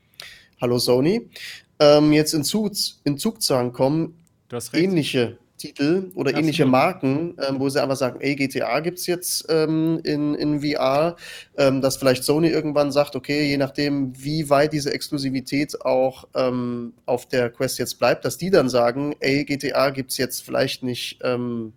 hallo 0.60 0.78
Sony, 0.78 1.30
ähm, 1.78 2.12
jetzt 2.12 2.34
in, 2.34 2.44
Zug, 2.44 2.72
in 3.04 3.18
Zugzwang 3.18 3.72
kommen, 3.72 4.16
ähnliche 4.72 5.38
Titel 5.60 6.10
oder 6.14 6.30
Absolut. 6.30 6.38
ähnliche 6.38 6.66
Marken, 6.66 7.36
ähm, 7.46 7.60
wo 7.60 7.68
sie 7.68 7.82
einfach 7.82 7.96
sagen, 7.96 8.20
ey, 8.20 8.34
GTA 8.34 8.80
gibt 8.80 8.98
es 8.98 9.06
jetzt 9.06 9.46
ähm, 9.48 10.00
in, 10.04 10.34
in 10.34 10.60
VR, 10.60 11.16
ähm, 11.56 11.80
dass 11.80 11.98
vielleicht 11.98 12.24
Sony 12.24 12.48
irgendwann 12.48 12.90
sagt, 12.90 13.14
okay, 13.14 13.44
je 13.44 13.58
nachdem, 13.58 14.12
wie 14.16 14.48
weit 14.48 14.72
diese 14.72 14.92
Exklusivität 14.92 15.82
auch 15.82 16.26
ähm, 16.34 16.94
auf 17.06 17.26
der 17.26 17.50
Quest 17.50 17.78
jetzt 17.78 17.98
bleibt, 17.98 18.24
dass 18.24 18.38
die 18.38 18.50
dann 18.50 18.68
sagen, 18.68 19.14
ey, 19.20 19.44
GTA 19.44 19.90
gibt 19.90 20.10
es 20.10 20.16
jetzt 20.16 20.42
vielleicht 20.42 20.82
nicht 20.82 21.18
ähm, 21.22 21.74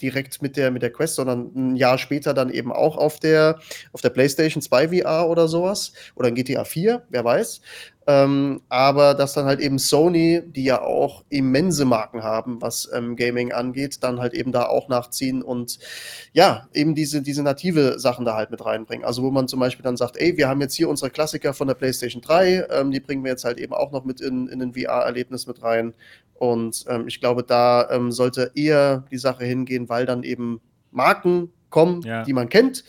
direkt 0.00 0.42
mit 0.42 0.56
der, 0.56 0.70
mit 0.70 0.82
der 0.82 0.92
Quest, 0.92 1.16
sondern 1.16 1.50
ein 1.54 1.76
Jahr 1.76 1.98
später 1.98 2.34
dann 2.34 2.50
eben 2.50 2.72
auch 2.72 2.96
auf 2.96 3.20
der, 3.20 3.58
auf 3.92 4.00
der 4.00 4.10
PlayStation 4.10 4.62
2 4.62 4.88
VR 4.88 5.28
oder 5.28 5.48
sowas 5.48 5.92
oder 6.14 6.28
in 6.28 6.34
GTA 6.34 6.64
4, 6.64 7.02
wer 7.08 7.24
weiß. 7.24 7.60
Ähm, 8.06 8.60
aber 8.68 9.14
dass 9.14 9.32
dann 9.32 9.46
halt 9.46 9.60
eben 9.60 9.78
Sony, 9.78 10.42
die 10.44 10.64
ja 10.64 10.82
auch 10.82 11.24
immense 11.30 11.86
Marken 11.86 12.22
haben, 12.22 12.60
was 12.60 12.90
ähm, 12.92 13.16
Gaming 13.16 13.52
angeht, 13.52 14.02
dann 14.02 14.20
halt 14.20 14.34
eben 14.34 14.52
da 14.52 14.66
auch 14.66 14.88
nachziehen 14.88 15.42
und 15.42 15.78
ja, 16.34 16.68
eben 16.74 16.94
diese, 16.94 17.22
diese 17.22 17.42
native 17.42 17.98
Sachen 17.98 18.26
da 18.26 18.34
halt 18.34 18.50
mit 18.50 18.64
reinbringen. 18.64 19.06
Also 19.06 19.22
wo 19.22 19.30
man 19.30 19.48
zum 19.48 19.60
Beispiel 19.60 19.84
dann 19.84 19.96
sagt, 19.96 20.18
ey, 20.18 20.36
wir 20.36 20.48
haben 20.48 20.60
jetzt 20.60 20.74
hier 20.74 20.90
unsere 20.90 21.10
Klassiker 21.10 21.54
von 21.54 21.66
der 21.66 21.74
PlayStation 21.74 22.20
3, 22.20 22.66
ähm, 22.70 22.90
die 22.90 23.00
bringen 23.00 23.24
wir 23.24 23.30
jetzt 23.30 23.44
halt 23.44 23.58
eben 23.58 23.72
auch 23.72 23.90
noch 23.90 24.04
mit 24.04 24.20
in, 24.20 24.48
in 24.48 24.60
ein 24.60 24.74
VR-Erlebnis 24.74 25.46
mit 25.46 25.62
rein. 25.62 25.94
Und 26.34 26.84
ähm, 26.88 27.06
ich 27.08 27.20
glaube, 27.20 27.42
da 27.42 27.88
ähm, 27.90 28.12
sollte 28.12 28.50
eher 28.54 29.04
die 29.10 29.18
Sache 29.18 29.44
hingehen, 29.44 29.88
weil 29.88 30.06
dann 30.06 30.22
eben 30.22 30.60
Marken 30.90 31.50
kommen, 31.70 32.02
Ja. 32.02 32.22
die 32.24 32.32
man 32.32 32.48
kennt 32.48 32.84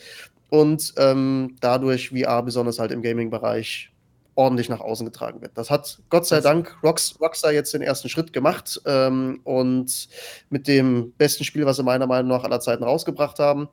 und 0.49 0.93
ähm, 0.97 1.55
dadurch 1.59 2.09
VR 2.09 2.43
besonders 2.43 2.79
halt 2.79 2.91
im 2.91 3.01
Gaming-Bereich 3.01 3.91
ordentlich 4.37 4.67
nach 4.67 4.81
außen 4.81 5.05
getragen 5.05 5.41
wird. 5.41 5.53
Das 5.57 5.69
hat 5.71 5.99
Gott 6.09 6.25
sei 6.27 6.41
Dank 6.41 6.75
Rocks, 6.83 7.15
Rockstar 7.21 7.53
jetzt 7.53 7.73
den 7.73 7.81
ersten 7.81 8.09
Schritt 8.09 8.33
gemacht 8.33 8.81
ähm, 8.85 9.39
und 9.45 10.09
mit 10.49 10.67
dem 10.67 11.13
besten 11.17 11.45
Spiel, 11.45 11.65
was 11.65 11.77
sie 11.77 11.83
meiner 11.83 12.05
Meinung 12.05 12.29
nach 12.29 12.43
aller 12.43 12.59
Zeiten 12.59 12.83
rausgebracht 12.83 13.39
haben. 13.39 13.69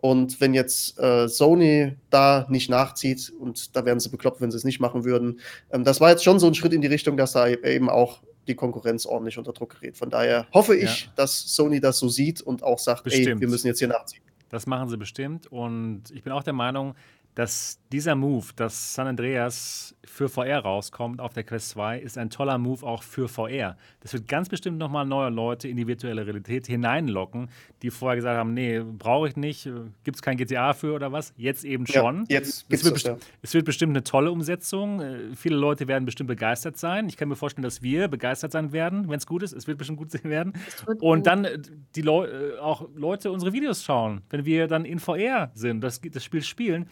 Und 0.00 0.40
wenn 0.40 0.52
jetzt 0.52 0.98
äh, 0.98 1.28
Sony 1.28 1.94
da 2.10 2.44
nicht 2.48 2.68
nachzieht, 2.70 3.32
und 3.38 3.76
da 3.76 3.84
wären 3.84 4.00
sie 4.00 4.08
bekloppt, 4.08 4.40
wenn 4.40 4.50
sie 4.50 4.56
es 4.56 4.64
nicht 4.64 4.80
machen 4.80 5.04
würden, 5.04 5.38
ähm, 5.72 5.84
das 5.84 6.00
war 6.00 6.10
jetzt 6.10 6.24
schon 6.24 6.40
so 6.40 6.48
ein 6.48 6.54
Schritt 6.54 6.72
in 6.72 6.80
die 6.80 6.88
Richtung, 6.88 7.16
dass 7.16 7.32
da 7.32 7.46
eben 7.46 7.88
auch 7.88 8.20
die 8.50 8.54
Konkurrenz 8.56 9.06
ordentlich 9.06 9.38
unter 9.38 9.52
Druck 9.52 9.80
gerät. 9.80 9.96
Von 9.96 10.10
daher 10.10 10.46
hoffe 10.52 10.76
ich, 10.76 11.06
Ja. 11.06 11.12
dass 11.16 11.54
Sony 11.54 11.80
das 11.80 11.98
so 11.98 12.08
sieht 12.08 12.42
und 12.42 12.62
auch 12.62 12.78
sagt, 12.78 13.06
ey, 13.06 13.10
Bestimmt. 13.18 13.40
wir 13.40 13.48
müssen 13.48 13.66
jetzt 13.68 13.78
hier 13.78 13.88
nachziehen. 13.88 14.22
Das 14.50 14.66
machen 14.66 14.88
sie 14.88 14.96
bestimmt. 14.96 15.46
Und 15.50 16.04
ich 16.12 16.22
bin 16.24 16.32
auch 16.32 16.42
der 16.42 16.52
Meinung, 16.52 16.94
dass 17.40 17.80
dieser 17.90 18.16
Move, 18.16 18.48
dass 18.54 18.92
San 18.94 19.06
Andreas 19.06 19.96
für 20.04 20.28
VR 20.28 20.58
rauskommt 20.58 21.22
auf 21.22 21.32
der 21.32 21.42
Quest 21.42 21.70
2, 21.70 21.98
ist 21.98 22.18
ein 22.18 22.28
toller 22.28 22.58
Move 22.58 22.84
auch 22.84 23.02
für 23.02 23.28
VR. 23.28 23.78
Das 24.00 24.12
wird 24.12 24.28
ganz 24.28 24.50
bestimmt 24.50 24.76
nochmal 24.76 25.06
neue 25.06 25.30
Leute 25.30 25.66
in 25.66 25.78
die 25.78 25.86
virtuelle 25.86 26.26
Realität 26.26 26.66
hineinlocken, 26.66 27.48
die 27.80 27.90
vorher 27.90 28.16
gesagt 28.16 28.36
haben, 28.36 28.52
nee, 28.52 28.80
brauche 28.80 29.26
ich 29.26 29.36
nicht, 29.36 29.64
gibt 30.04 30.16
es 30.16 30.22
kein 30.22 30.36
GTA 30.36 30.74
für 30.74 30.92
oder 30.92 31.12
was? 31.12 31.32
Jetzt 31.38 31.64
eben 31.64 31.86
schon. 31.86 32.26
Ja, 32.28 32.40
jetzt 32.40 32.48
Es 32.48 32.68
gibt's 32.68 32.84
wird, 32.84 32.94
das, 32.96 33.02
ja. 33.04 33.16
es 33.40 33.54
wird 33.54 33.64
bestimmt 33.64 33.92
eine 33.92 34.04
tolle 34.04 34.30
Umsetzung. 34.32 35.00
Äh, 35.00 35.34
Viele 35.34 35.56
Leute 35.56 35.88
werden 35.88 36.04
bestimmt 36.04 36.28
begeistert 36.28 36.76
sein. 36.76 37.08
Ich 37.08 37.16
kann 37.16 37.30
mir 37.30 37.36
vorstellen, 37.36 37.62
dass 37.62 37.80
wir 37.80 38.08
begeistert 38.08 38.52
sein 38.52 38.72
werden, 38.72 39.08
wenn 39.08 39.16
es 39.16 39.26
gut 39.26 39.42
ist. 39.42 39.54
Es 39.54 39.66
wird 39.66 39.78
bestimmt 39.78 39.96
gut 39.98 40.12
werden. 40.24 40.52
Es 40.68 40.82
Und 40.82 40.98
gut. 41.20 41.26
dann 41.26 41.46
äh, 41.46 41.58
die 41.96 42.02
Leu 42.02 42.26
äh, 42.26 42.58
auch 42.58 42.86
Leute 42.94 43.32
unsere 43.32 43.54
Videos 43.54 43.82
schauen, 43.82 44.20
wenn 44.28 44.44
wir 44.44 44.66
dann 44.66 44.84
in 44.84 44.98
VR 44.98 45.50
sind, 45.54 45.80
das, 45.80 46.02
das 46.02 46.22
Spiel 46.22 46.42
spielen. 46.42 46.86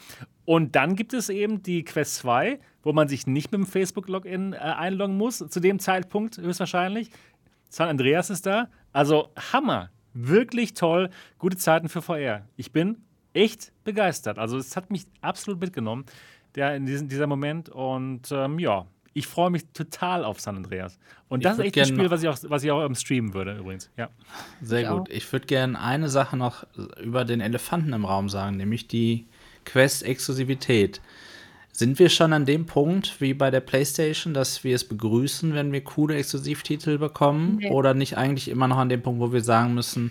Und 0.49 0.77
dann 0.77 0.97
gibt 0.97 1.13
es 1.13 1.29
eben 1.29 1.63
die 1.63 1.85
Quest 1.85 2.15
2, 2.15 2.59
wo 2.83 2.95
man 2.95 3.07
sich 3.07 3.27
nicht 3.27 3.53
mit 3.53 3.61
dem 3.61 3.67
Facebook-Login 3.67 4.55
äh, 4.55 4.57
einloggen 4.57 5.15
muss, 5.19 5.45
zu 5.47 5.61
dem 5.61 5.79
Zeitpunkt 5.79 6.39
höchstwahrscheinlich. 6.39 7.11
San 7.69 7.87
Andreas 7.91 8.31
ist 8.31 8.47
da. 8.47 8.71
Also 8.95 9.29
Hammer. 9.53 9.91
Wirklich 10.15 10.73
toll. 10.73 11.11
Gute 11.39 11.59
Zeiten 11.59 11.91
für 11.91 12.01
VR. 12.01 12.47
Ich 12.57 12.73
bin 12.73 12.97
echt 13.35 13.73
begeistert. 13.85 14.39
Also 14.39 14.57
es 14.57 14.75
hat 14.75 14.91
mich 14.91 15.05
absolut 15.21 15.61
mitgenommen, 15.61 16.07
der, 16.55 16.75
in 16.77 16.87
diesem, 16.87 17.11
dieser 17.11 17.27
Moment. 17.27 17.69
Und 17.69 18.33
ähm, 18.33 18.59
ja, 18.59 18.87
ich 19.13 19.27
freue 19.27 19.51
mich 19.51 19.67
total 19.75 20.25
auf 20.25 20.41
San 20.41 20.57
Andreas. 20.57 20.99
Und 21.29 21.45
das 21.45 21.59
ist 21.59 21.65
echt 21.67 21.79
ein 21.79 21.85
Spiel, 21.85 22.11
was 22.11 22.23
ich 22.23 22.29
auch, 22.31 22.39
was 22.45 22.65
ich 22.65 22.71
auch 22.71 22.89
streamen 22.95 23.35
würde 23.35 23.59
übrigens. 23.59 23.91
Ja. 23.99 24.09
Sehr 24.63 24.81
Ich 24.81 24.89
gut. 24.89 25.11
auch. 25.11 25.15
Ich 25.15 25.31
würde 25.31 25.45
gerne 25.45 25.79
eine 25.79 26.09
Sache 26.09 26.39
noch 26.39 26.65
über 27.03 27.27
den 27.27 27.43
Elefanten 27.43 27.93
im 27.93 28.07
Raum 28.07 28.31
sagen, 28.31 28.57
nämlich 28.57 28.89
die 28.89 29.27
Quest-Exklusivität. 29.69 31.01
Sind 31.73 31.99
wir 32.01 32.09
schon 32.09 32.33
an 32.33 32.45
dem 32.45 32.67
Punkt 32.67 33.21
wie 33.21 33.35
bei 33.35 33.51
der 33.51 33.61
PlayStation, 33.61 34.35
dass 34.35 34.65
wir 34.65 34.75
es 34.75 34.85
begrüßen, 34.85 35.55
wenn 35.55 35.71
wir 35.71 35.83
coole 35.83 36.17
Exklusivtitel 36.17 36.99
bekommen? 36.99 37.59
Nee. 37.61 37.71
Oder 37.71 37.95
nicht 37.95 38.17
eigentlich 38.17 38.49
immer 38.49 38.67
noch 38.67 38.79
an 38.79 38.89
dem 38.89 39.01
Punkt, 39.03 39.21
wo 39.21 39.33
wir 39.33 39.43
sagen 39.43 39.75
müssen, 39.75 40.11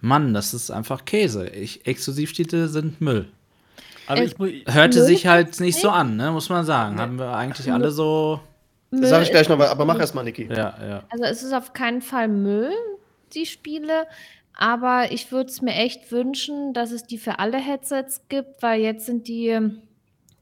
Mann, 0.00 0.32
das 0.32 0.54
ist 0.54 0.70
einfach 0.70 1.04
Käse. 1.04 1.48
Ich, 1.48 1.86
Exklusivtitel 1.86 2.68
sind 2.68 3.00
Müll. 3.00 3.28
Also 4.06 4.22
Äh, 4.22 4.48
ich, 4.48 4.66
Hörte 4.72 4.98
Müll? 4.98 5.06
sich 5.06 5.26
halt 5.26 5.58
nicht 5.60 5.80
so 5.80 5.90
an, 5.90 6.16
ne? 6.16 6.30
muss 6.30 6.48
man 6.48 6.64
sagen. 6.64 6.98
Haben 7.00 7.18
wir 7.18 7.34
eigentlich 7.34 7.72
alle 7.72 7.90
so. 7.90 8.40
Das 8.92 9.10
sage 9.10 9.24
ich 9.24 9.30
gleich 9.30 9.48
noch, 9.48 9.60
aber 9.60 9.84
mach 9.84 9.98
erst 9.98 10.14
mal, 10.14 10.24
Niki. 10.24 10.48
Ja, 10.48 10.74
ja. 10.80 11.02
Also 11.10 11.24
es 11.24 11.42
ist 11.42 11.52
auf 11.52 11.72
keinen 11.72 12.02
Fall 12.02 12.28
Müll, 12.28 12.72
die 13.34 13.46
Spiele. 13.46 14.06
Aber 14.60 15.10
ich 15.10 15.32
würde 15.32 15.48
es 15.48 15.62
mir 15.62 15.72
echt 15.72 16.12
wünschen, 16.12 16.74
dass 16.74 16.90
es 16.92 17.04
die 17.04 17.16
für 17.16 17.38
alle 17.38 17.56
Headsets 17.56 18.28
gibt, 18.28 18.62
weil 18.62 18.82
jetzt 18.82 19.06
sind 19.06 19.26
die 19.26 19.48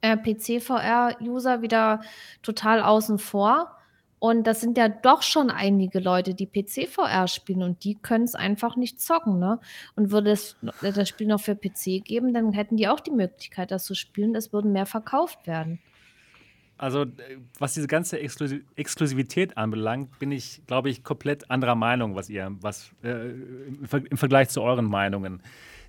äh, 0.00 0.16
PC-VR-User 0.16 1.62
wieder 1.62 2.00
total 2.42 2.82
außen 2.82 3.20
vor. 3.20 3.76
Und 4.18 4.48
das 4.48 4.60
sind 4.60 4.76
ja 4.76 4.88
doch 4.88 5.22
schon 5.22 5.50
einige 5.50 6.00
Leute, 6.00 6.34
die 6.34 6.46
PC-VR 6.46 7.28
spielen 7.28 7.62
und 7.62 7.84
die 7.84 7.94
können 7.94 8.24
es 8.24 8.34
einfach 8.34 8.74
nicht 8.74 9.00
zocken. 9.00 9.38
Ne? 9.38 9.60
Und 9.94 10.10
würde 10.10 10.32
es 10.32 10.56
das 10.82 11.08
Spiel 11.08 11.28
noch 11.28 11.40
für 11.40 11.54
PC 11.54 12.04
geben, 12.04 12.34
dann 12.34 12.52
hätten 12.52 12.76
die 12.76 12.88
auch 12.88 12.98
die 12.98 13.12
Möglichkeit, 13.12 13.70
das 13.70 13.84
zu 13.84 13.94
spielen. 13.94 14.34
Es 14.34 14.52
würden 14.52 14.72
mehr 14.72 14.86
verkauft 14.86 15.46
werden. 15.46 15.78
Also, 16.78 17.02
äh, 17.02 17.06
was 17.58 17.74
diese 17.74 17.88
ganze 17.88 18.18
Exklusi 18.20 18.64
Exklusivität 18.76 19.56
anbelangt, 19.56 20.18
bin 20.18 20.32
ich, 20.32 20.62
glaube 20.66 20.88
ich, 20.90 21.02
komplett 21.02 21.50
anderer 21.50 21.74
Meinung, 21.74 22.14
was 22.14 22.30
ihr, 22.30 22.50
was 22.60 22.92
äh, 23.02 23.30
im, 23.30 23.84
Ver 23.84 24.02
im 24.08 24.16
Vergleich 24.16 24.48
zu 24.48 24.62
euren 24.62 24.86
Meinungen. 24.86 25.42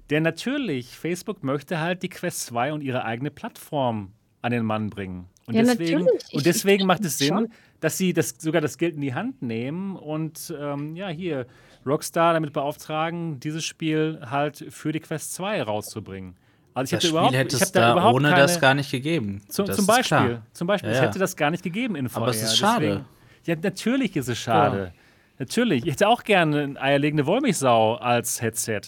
Denn 0.09 0.23
natürlich, 0.23 0.97
Facebook 0.97 1.43
möchte 1.43 1.79
halt 1.79 2.01
die 2.01 2.09
Quest 2.09 2.47
2 2.47 2.73
und 2.73 2.81
ihre 2.81 3.05
eigene 3.05 3.29
Plattform 3.29 4.11
an 4.41 4.51
den 4.51 4.65
Mann 4.65 4.89
bringen. 4.89 5.27
Und 5.45 5.53
Ja, 5.53 5.61
deswegen, 5.61 5.99
natürlich. 5.99 6.33
Und 6.33 6.45
deswegen 6.45 6.87
macht 6.87 7.05
es 7.05 7.19
Sinn, 7.19 7.27
schon. 7.27 7.47
dass 7.79 7.97
sie 7.97 8.13
das, 8.13 8.35
sogar 8.39 8.61
das 8.61 8.77
Geld 8.77 8.95
in 8.95 9.01
die 9.01 9.13
Hand 9.13 9.41
nehmen 9.41 9.95
und 9.95 10.53
ähm, 10.59 10.95
ja, 10.95 11.09
hier 11.09 11.45
Rockstar 11.85 12.33
damit 12.33 12.53
beauftragen, 12.53 13.39
dieses 13.39 13.63
Spiel 13.65 14.19
halt 14.25 14.65
für 14.69 14.91
die 14.91 14.99
Quest 14.99 15.33
2 15.35 15.61
rauszubringen. 15.63 16.35
Also 16.79 16.85
ich 16.85 16.91
Das 16.91 16.97
hätte 16.97 17.07
Spiel 17.07 17.09
überhaupt, 17.11 17.35
hätte 17.35 17.55
ich 17.55 17.61
es 17.61 17.71
da 17.71 17.93
da 17.95 18.09
ohne 18.11 18.29
keine, 18.29 18.41
das 18.41 18.59
gar 18.59 18.73
nicht 18.73 18.91
gegeben. 18.91 19.41
zum, 19.49 19.65
das 19.67 19.75
zum 19.77 19.85
Beispiel, 19.85 20.41
zum 20.53 20.67
Beispiel, 20.67 20.89
Ja, 20.89 20.95
es 20.95 21.01
ja. 21.01 21.07
hätte 21.07 21.19
das 21.19 21.35
gar 21.35 21.51
nicht 21.51 21.63
gegeben 21.63 21.95
in 21.95 22.09
VR. 22.09 22.21
Aber 22.23 22.31
es 22.31 22.41
ist 22.41 22.57
schade. 22.57 22.85
Deswegen, 22.87 23.05
ja, 23.45 23.55
natürlich 23.69 24.15
ist 24.15 24.27
es 24.29 24.37
schade. 24.37 24.93
Natürlich. 25.37 25.85
Ich 25.85 25.93
hätte 25.93 26.07
auch 26.09 26.23
gerne 26.23 26.61
eine 26.63 26.81
eierlegende 26.81 27.25
Wollmilchsau 27.25 27.95
als 27.95 28.41
Headset. 28.41 28.81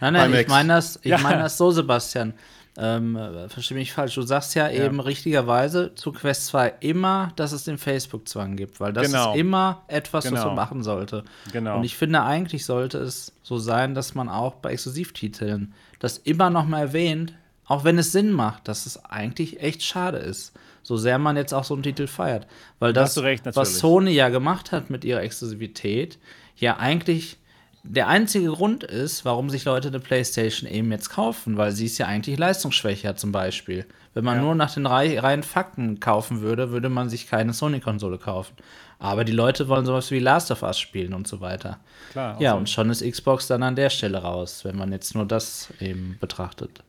Nein, 0.00 0.14
nein, 0.14 0.34
ich 0.34 0.48
meine 0.48 0.74
das, 0.74 0.96
ich 1.02 1.10
Ja. 1.10 1.18
meine 1.18 1.42
das 1.42 1.58
so, 1.58 1.70
Sebastian. 1.70 2.34
ähm, 2.76 3.16
verstehe 3.48 3.76
mich 3.78 3.92
falsch. 3.92 4.16
Du 4.16 4.22
sagst 4.22 4.56
ja, 4.56 4.68
Ja. 4.68 4.84
eben 4.86 4.98
richtigerweise 4.98 5.94
zu 5.94 6.10
Quest 6.10 6.46
2 6.46 6.74
immer, 6.80 7.30
dass 7.36 7.52
es 7.52 7.62
den 7.62 7.78
Facebook-Zwang 7.78 8.56
gibt, 8.56 8.80
weil 8.80 8.92
das 8.92 9.06
Genau. 9.06 9.32
ist 9.32 9.38
immer 9.38 9.82
etwas, 9.86 10.24
was 10.24 10.32
Genau. 10.32 10.46
man 10.46 10.56
machen 10.56 10.82
sollte. 10.82 11.22
Genau. 11.52 11.76
Und 11.76 11.84
ich 11.84 11.96
finde, 11.96 12.22
eigentlich 12.24 12.64
sollte 12.66 12.98
es 12.98 13.32
so 13.44 13.58
sein, 13.58 13.94
dass 13.94 14.16
man 14.16 14.28
auch 14.28 14.54
bei 14.56 14.72
Exklusivtiteln 14.72 15.72
das 16.04 16.18
immer 16.18 16.50
noch 16.50 16.66
mal 16.66 16.80
erwähnt, 16.80 17.32
auch 17.66 17.82
wenn 17.84 17.98
es 17.98 18.12
Sinn 18.12 18.30
macht, 18.30 18.68
dass 18.68 18.86
es 18.86 19.02
eigentlich 19.06 19.60
echt 19.60 19.82
schade 19.82 20.18
ist. 20.18 20.52
So 20.82 20.96
sehr 20.98 21.18
man 21.18 21.36
jetzt 21.36 21.54
auch 21.54 21.64
so 21.64 21.72
einen 21.74 21.82
Titel 21.82 22.06
feiert. 22.06 22.46
Weil 22.78 22.92
Da 22.92 23.00
das, 23.02 23.16
recht, 23.22 23.46
was. 23.56 23.78
Sony 23.78 24.10
ja 24.12 24.28
gemacht 24.28 24.70
hat 24.70 24.90
mit 24.90 25.04
ihrer 25.04 25.22
Exklusivität, 25.22 26.18
ja 26.56 26.76
eigentlich 26.76 27.38
der 27.82 28.08
einzige 28.08 28.48
Grund 28.48 28.82
ist, 28.84 29.24
warum 29.24 29.50
sich 29.50 29.64
Leute 29.64 29.88
eine 29.88 30.00
PlayStation 30.00 30.70
eben 30.70 30.90
jetzt 30.90 31.10
kaufen, 31.10 31.56
weil 31.58 31.72
sie 31.72 31.86
ist 31.86 31.98
ja 31.98 32.06
eigentlich 32.06 32.38
leistungsschwächer 32.38 33.16
zum 33.16 33.30
Beispiel. 33.32 33.86
Wenn 34.14 34.24
man 34.24 34.36
Ja. 34.36 34.42
nur 34.42 34.54
nach 34.54 34.72
den 34.72 34.86
rei- 34.86 35.18
reinen 35.18 35.42
Fakten 35.42 36.00
kaufen 36.00 36.40
würde, 36.40 36.70
würde 36.70 36.88
man 36.88 37.08
sich 37.10 37.28
keine 37.28 37.52
Sony-Konsole 37.52 38.18
kaufen. 38.18 38.54
Aber 38.98 39.24
die 39.24 39.32
Leute 39.32 39.68
wollen 39.68 39.84
sowas 39.86 40.10
wie 40.10 40.18
Last 40.18 40.50
of 40.50 40.62
Us 40.62 40.78
spielen 40.78 41.14
und 41.14 41.26
so 41.28 41.40
weiter. 41.40 41.78
Klar, 42.12 42.36
auch 42.36 42.40
Ja, 42.40 42.52
so. 42.52 42.56
und 42.58 42.70
schon 42.70 42.90
ist 42.90 43.02
Xbox 43.02 43.46
dann 43.46 43.62
an 43.62 43.76
der 43.76 43.90
Stelle 43.90 44.18
raus, 44.18 44.64
wenn 44.64 44.76
man 44.76 44.92
jetzt 44.92 45.14
nur 45.14 45.26
das 45.26 45.68
eben 45.80 46.16
betrachtet. 46.20 46.82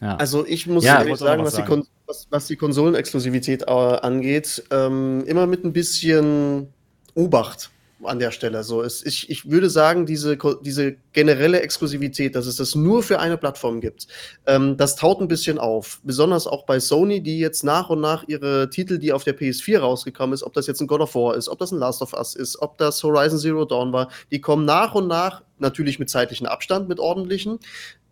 Ja. 0.00 0.16
Also 0.16 0.44
ich 0.46 0.66
muss 0.66 0.84
Ja, 0.84 0.98
ehrlich 1.00 1.16
sagen, 1.18 1.44
was, 1.44 1.56
was 1.56 1.64
die, 1.64 1.82
was, 2.06 2.26
was 2.30 2.46
die 2.48 2.56
Konsolenexklusivität 2.56 3.62
äh, 3.62 3.70
angeht, 3.70 4.62
ähm, 4.70 5.24
immer 5.26 5.46
mit 5.46 5.64
ein 5.64 5.72
bisschen 5.72 6.72
Obacht 7.14 7.70
an 8.04 8.18
der 8.18 8.32
Stelle. 8.32 8.64
So, 8.64 8.82
es, 8.82 9.04
ich, 9.06 9.30
ich 9.30 9.48
würde 9.50 9.70
sagen, 9.70 10.06
diese, 10.06 10.36
diese 10.62 10.96
generelle 11.12 11.60
Exklusivität, 11.60 12.34
dass 12.34 12.46
es 12.46 12.56
das 12.56 12.74
nur 12.74 13.02
für 13.02 13.20
eine 13.20 13.36
Plattform 13.36 13.80
gibt, 13.80 14.06
ähm, 14.46 14.76
das 14.76 14.96
taut 14.96 15.20
ein 15.20 15.28
bisschen 15.28 15.58
auf. 15.58 16.00
Besonders 16.04 16.46
auch 16.46 16.64
bei 16.64 16.80
Sony, 16.80 17.22
die 17.22 17.38
jetzt 17.38 17.64
nach 17.64 17.90
und 17.90 18.00
nach 18.00 18.24
ihre 18.28 18.70
Titel, 18.70 18.98
die 18.98 19.12
auf 19.12 19.24
der 19.24 19.38
PS4 19.38 19.78
rausgekommen 19.78 20.34
ist, 20.34 20.42
ob 20.42 20.52
das 20.52 20.66
jetzt 20.66 20.80
ein 20.80 20.86
God 20.86 21.00
of 21.00 21.14
War 21.14 21.36
ist, 21.36 21.48
ob 21.48 21.58
das 21.58 21.72
ein 21.72 21.78
Last 21.78 22.02
of 22.02 22.14
Us 22.14 22.34
ist, 22.34 22.60
ob 22.60 22.78
das 22.78 23.02
Horizon 23.02 23.38
Zero 23.38 23.64
Dawn 23.64 23.92
war, 23.92 24.08
die 24.30 24.40
kommen 24.40 24.64
nach 24.64 24.94
und 24.94 25.08
nach, 25.08 25.42
natürlich 25.62 25.98
mit 25.98 26.10
zeitlichem 26.10 26.46
Abstand, 26.46 26.88
mit 26.88 27.00
ordentlichen, 27.00 27.58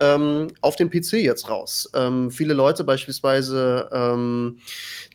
ähm, 0.01 0.49
auf 0.63 0.77
dem 0.77 0.89
PC 0.89 1.15
jetzt 1.15 1.51
raus. 1.51 1.91
Ähm, 1.95 2.31
viele 2.31 2.55
Leute, 2.55 2.85
beispielsweise 2.85 3.89
ähm, 3.93 4.59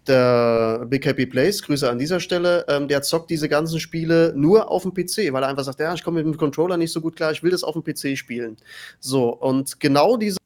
der 0.08 0.86
Big 0.88 1.06
Happy 1.06 1.26
Place, 1.26 1.64
Grüße 1.64 1.90
an 1.90 1.98
dieser 1.98 2.20
Stelle, 2.20 2.66
ähm, 2.68 2.88
der 2.88 3.02
zockt 3.02 3.32
diese 3.32 3.50
ganzen 3.50 3.80
Spiele 3.80 4.34
nur 4.36 4.70
auf 4.70 4.84
dem 4.84 4.94
PC, 4.94 5.34
weil 5.34 5.44
er 5.44 5.50
einfach 5.50 5.64
sagt, 5.64 5.80
ja, 5.80 5.94
ich 5.94 6.04
komme 6.04 6.24
mit 6.24 6.34
dem 6.34 6.38
Controller 6.38 6.78
nicht 6.78 6.92
so 6.92 7.02
gut 7.02 7.16
klar, 7.16 7.32
ich 7.32 7.42
will 7.42 7.52
das 7.52 7.64
auf 7.64 7.74
dem 7.76 7.84
PC 7.84 8.18
spielen. 8.18 8.58
So, 9.00 9.30
und 9.30 9.80
genau 9.80 10.18
diese 10.18 10.38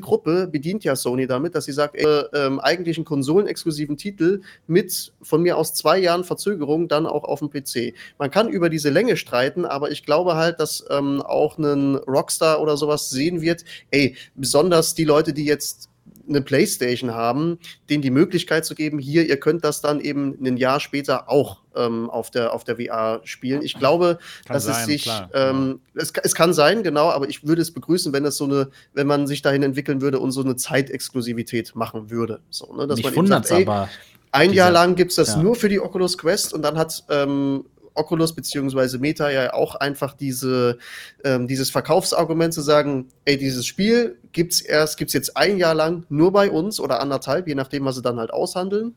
Gruppe 0.00 0.46
bedient 0.46 0.84
ja 0.84 0.96
Sony 0.96 1.26
damit, 1.26 1.54
dass 1.54 1.64
sie 1.64 1.72
sagt, 1.72 1.96
ey, 1.96 2.04
ähm, 2.34 2.60
eigentlich 2.60 2.96
einen 2.96 3.04
konsolenexklusiven 3.04 3.96
Titel 3.96 4.42
mit 4.66 5.12
von 5.22 5.42
mir 5.42 5.56
aus 5.56 5.74
zwei 5.74 5.98
Jahren 5.98 6.24
Verzögerung 6.24 6.88
dann 6.88 7.06
auch 7.06 7.24
auf 7.24 7.40
dem 7.40 7.50
PC. 7.50 7.94
Man 8.18 8.30
kann 8.30 8.48
über 8.48 8.68
diese 8.68 8.90
Länge 8.90 9.16
streiten, 9.16 9.64
aber 9.64 9.90
ich 9.90 10.04
glaube 10.04 10.36
halt, 10.36 10.60
dass 10.60 10.84
ähm, 10.90 11.22
auch 11.22 11.58
ein 11.58 11.96
Rockstar 11.96 12.60
oder 12.60 12.76
sowas 12.76 13.10
sehen 13.10 13.40
wird, 13.40 13.64
ey, 13.90 14.16
besonders 14.34 14.94
die 14.94 15.04
Leute, 15.04 15.32
die 15.32 15.44
jetzt 15.44 15.88
eine 16.28 16.40
Playstation 16.40 17.14
haben, 17.14 17.58
denen 17.88 18.02
die 18.02 18.10
Möglichkeit 18.10 18.64
zu 18.64 18.74
geben, 18.74 18.98
hier, 18.98 19.28
ihr 19.28 19.38
könnt 19.38 19.64
das 19.64 19.80
dann 19.80 20.00
eben 20.00 20.36
ein 20.44 20.56
Jahr 20.56 20.80
später 20.80 21.28
auch 21.28 21.62
ähm, 21.74 22.10
auf, 22.10 22.30
der, 22.30 22.52
auf 22.52 22.64
der 22.64 22.76
VR 22.76 23.20
spielen. 23.24 23.62
Ich 23.62 23.78
glaube, 23.78 24.18
Kann 24.46 24.54
dass 24.54 24.66
es 24.66 24.76
sein, 24.76 24.86
sich, 24.86 25.02
klar, 25.02 25.30
ähm, 25.34 25.80
es, 25.94 26.12
es 26.22 26.34
kann 26.34 26.52
sein, 26.52 26.82
genau, 26.82 27.10
aber 27.10 27.28
ich 27.28 27.46
würde 27.46 27.62
es 27.62 27.72
begrüßen, 27.72 28.12
wenn 28.12 28.24
es 28.24 28.36
so 28.36 28.44
eine, 28.44 28.70
wenn 28.94 29.06
man 29.06 29.26
sich 29.26 29.42
dahin 29.42 29.62
entwickeln 29.62 30.00
würde 30.00 30.18
und 30.18 30.32
so 30.32 30.42
eine 30.42 30.56
Zeitexklusivität 30.56 31.74
machen 31.74 32.10
würde. 32.10 32.40
So, 32.50 32.74
ne, 32.74 32.86
dass 32.86 32.96
Mich 32.96 33.06
man 33.06 33.14
eben 33.14 33.26
sagt, 33.26 33.50
ey, 33.50 33.62
aber. 33.62 33.88
ein 34.32 34.52
Jahr 34.52 34.70
lang 34.70 34.96
gibt 34.96 35.10
es 35.10 35.16
das 35.16 35.34
ja. 35.34 35.42
nur 35.42 35.54
für 35.54 35.68
die 35.68 35.80
Oculus 35.80 36.18
Quest 36.18 36.52
und 36.54 36.62
dann 36.62 36.76
hat 36.76 37.04
ähm, 37.08 37.64
Oculus 37.96 38.34
beziehungsweise 38.34 38.98
Meta 38.98 39.30
ja 39.30 39.52
auch 39.52 39.74
einfach 39.74 40.14
diese, 40.14 40.78
ähm, 41.24 41.46
dieses 41.46 41.70
Verkaufsargument 41.70 42.54
zu 42.54 42.60
sagen, 42.60 43.08
ey, 43.24 43.36
dieses 43.36 43.66
Spiel 43.66 44.18
gibt's 44.32 44.60
erst, 44.60 44.98
gibt's 44.98 45.14
jetzt 45.14 45.36
ein 45.36 45.58
Jahr 45.58 45.74
lang 45.74 46.04
nur 46.08 46.32
bei 46.32 46.50
uns 46.50 46.80
oder 46.80 47.00
anderthalb, 47.00 47.48
je 47.48 47.54
nachdem, 47.54 47.84
was 47.84 47.96
sie 47.96 48.02
dann 48.02 48.18
halt 48.18 48.32
aushandeln. 48.32 48.94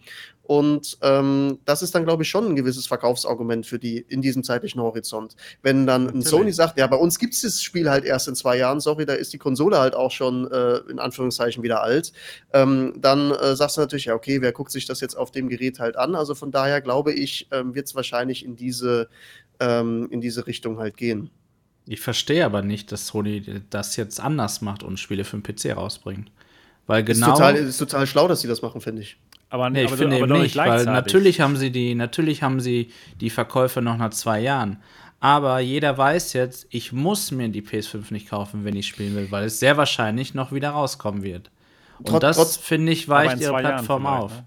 Und 0.49 0.97
ähm, 1.03 1.59
das 1.65 1.83
ist 1.83 1.93
dann, 1.93 2.05
glaube 2.05 2.23
ich, 2.23 2.29
schon 2.29 2.47
ein 2.47 2.55
gewisses 2.55 2.87
Verkaufsargument 2.87 3.67
für 3.67 3.77
die 3.77 3.99
in 3.99 4.23
diesem 4.23 4.43
zeitlichen 4.43 4.81
Horizont. 4.81 5.35
Wenn 5.61 5.85
dann 5.85 6.09
ein. 6.09 6.23
Sony 6.23 6.51
sagt, 6.51 6.79
ja, 6.79 6.87
bei 6.87 6.95
uns 6.95 7.19
gibt's 7.19 7.43
das 7.43 7.61
Spiel 7.61 7.87
halt 7.87 8.03
erst 8.03 8.27
in 8.27 8.33
zwei 8.33 8.57
Jahren, 8.57 8.79
sorry, 8.79 9.05
da 9.05 9.13
ist 9.13 9.31
die 9.31 9.37
Konsole 9.37 9.77
halt 9.77 9.93
auch 9.93 10.09
schon 10.09 10.51
äh, 10.51 10.77
in 10.89 10.97
Anführungszeichen 10.97 11.61
wieder 11.61 11.83
alt, 11.83 12.13
ähm, 12.51 12.95
dann 12.97 13.29
äh, 13.29 13.55
sagst 13.55 13.77
du 13.77 13.81
natürlich, 13.81 14.05
ja, 14.05 14.15
okay, 14.15 14.41
wer 14.41 14.51
guckt 14.51 14.71
sich 14.71 14.87
das 14.87 15.01
jetzt 15.01 15.13
auf 15.13 15.29
dem 15.29 15.49
Gerät 15.49 15.77
halt 15.77 15.95
an? 15.97 16.15
Also 16.15 16.33
von 16.33 16.49
daher 16.49 16.81
glaube 16.81 17.13
ich, 17.13 17.47
ähm, 17.51 17.75
wird 17.75 17.85
es 17.85 17.93
wahrscheinlich 17.93 18.43
in 18.43 18.55
diese, 18.55 19.07
ähm, 19.59 20.07
in 20.09 20.19
diese 20.19 20.47
Richtung 20.47 20.79
halt 20.79 20.97
gehen. 20.97 21.29
Ich 21.85 22.01
verstehe 22.01 22.43
aber 22.43 22.63
nicht, 22.63 22.91
dass 22.91 23.05
Sony 23.05 23.61
das 23.69 23.97
jetzt 23.97 24.19
anders 24.19 24.61
macht 24.61 24.81
und 24.81 24.99
Spiele 24.99 25.25
für 25.25 25.37
den 25.37 25.43
PC 25.43 25.77
rausbringt. 25.77 26.31
Weil 26.87 27.07
Ist, 27.07 27.21
genau. 27.21 27.33
total, 27.33 27.55
ist 27.55 27.77
total 27.77 28.07
schlau, 28.07 28.27
dass 28.27 28.41
sie 28.41 28.47
das 28.47 28.63
machen, 28.63 28.81
finde 28.81 29.03
ich. 29.03 29.19
Aber, 29.49 29.69
Nee, 29.69 29.81
ich 29.83 29.87
aber, 29.87 29.97
finde 29.97 30.17
aber 30.17 30.25
eben 30.25 30.41
nicht, 30.41 30.55
weil 30.55 30.85
natürlich 30.85 31.41
haben 31.41 31.55
sie 31.55 31.71
die, 31.71 31.95
natürlich 31.95 32.43
haben 32.43 32.59
sie 32.59 32.91
die 33.19 33.29
Verkäufe 33.29 33.81
noch 33.81 33.97
nach 33.97 34.11
zwei 34.11 34.39
Jahren. 34.39 34.77
Aber 35.19 35.59
jeder 35.59 35.97
weiß 35.97 36.33
jetzt, 36.33 36.67
ich 36.69 36.93
muss 36.93 37.31
mir 37.31 37.49
die 37.49 37.61
PS5 37.61 38.13
nicht 38.13 38.29
kaufen, 38.29 38.63
wenn 38.63 38.75
ich 38.75 38.87
spielen 38.87 39.15
will, 39.15 39.27
weil 39.31 39.45
es 39.45 39.59
sehr 39.59 39.75
wahrscheinlich 39.75 40.33
noch 40.33 40.51
wieder 40.51 40.69
rauskommen 40.69 41.23
wird. 41.23 41.51
Und 41.97 42.07
Trotz- 42.09 42.37
das, 42.37 42.57
finde 42.57 42.91
ich, 42.93 43.09
weicht 43.09 43.41
ihre 43.41 43.57
Plattform 43.57 44.05
auf. 44.05 44.31
ne? 44.31 44.45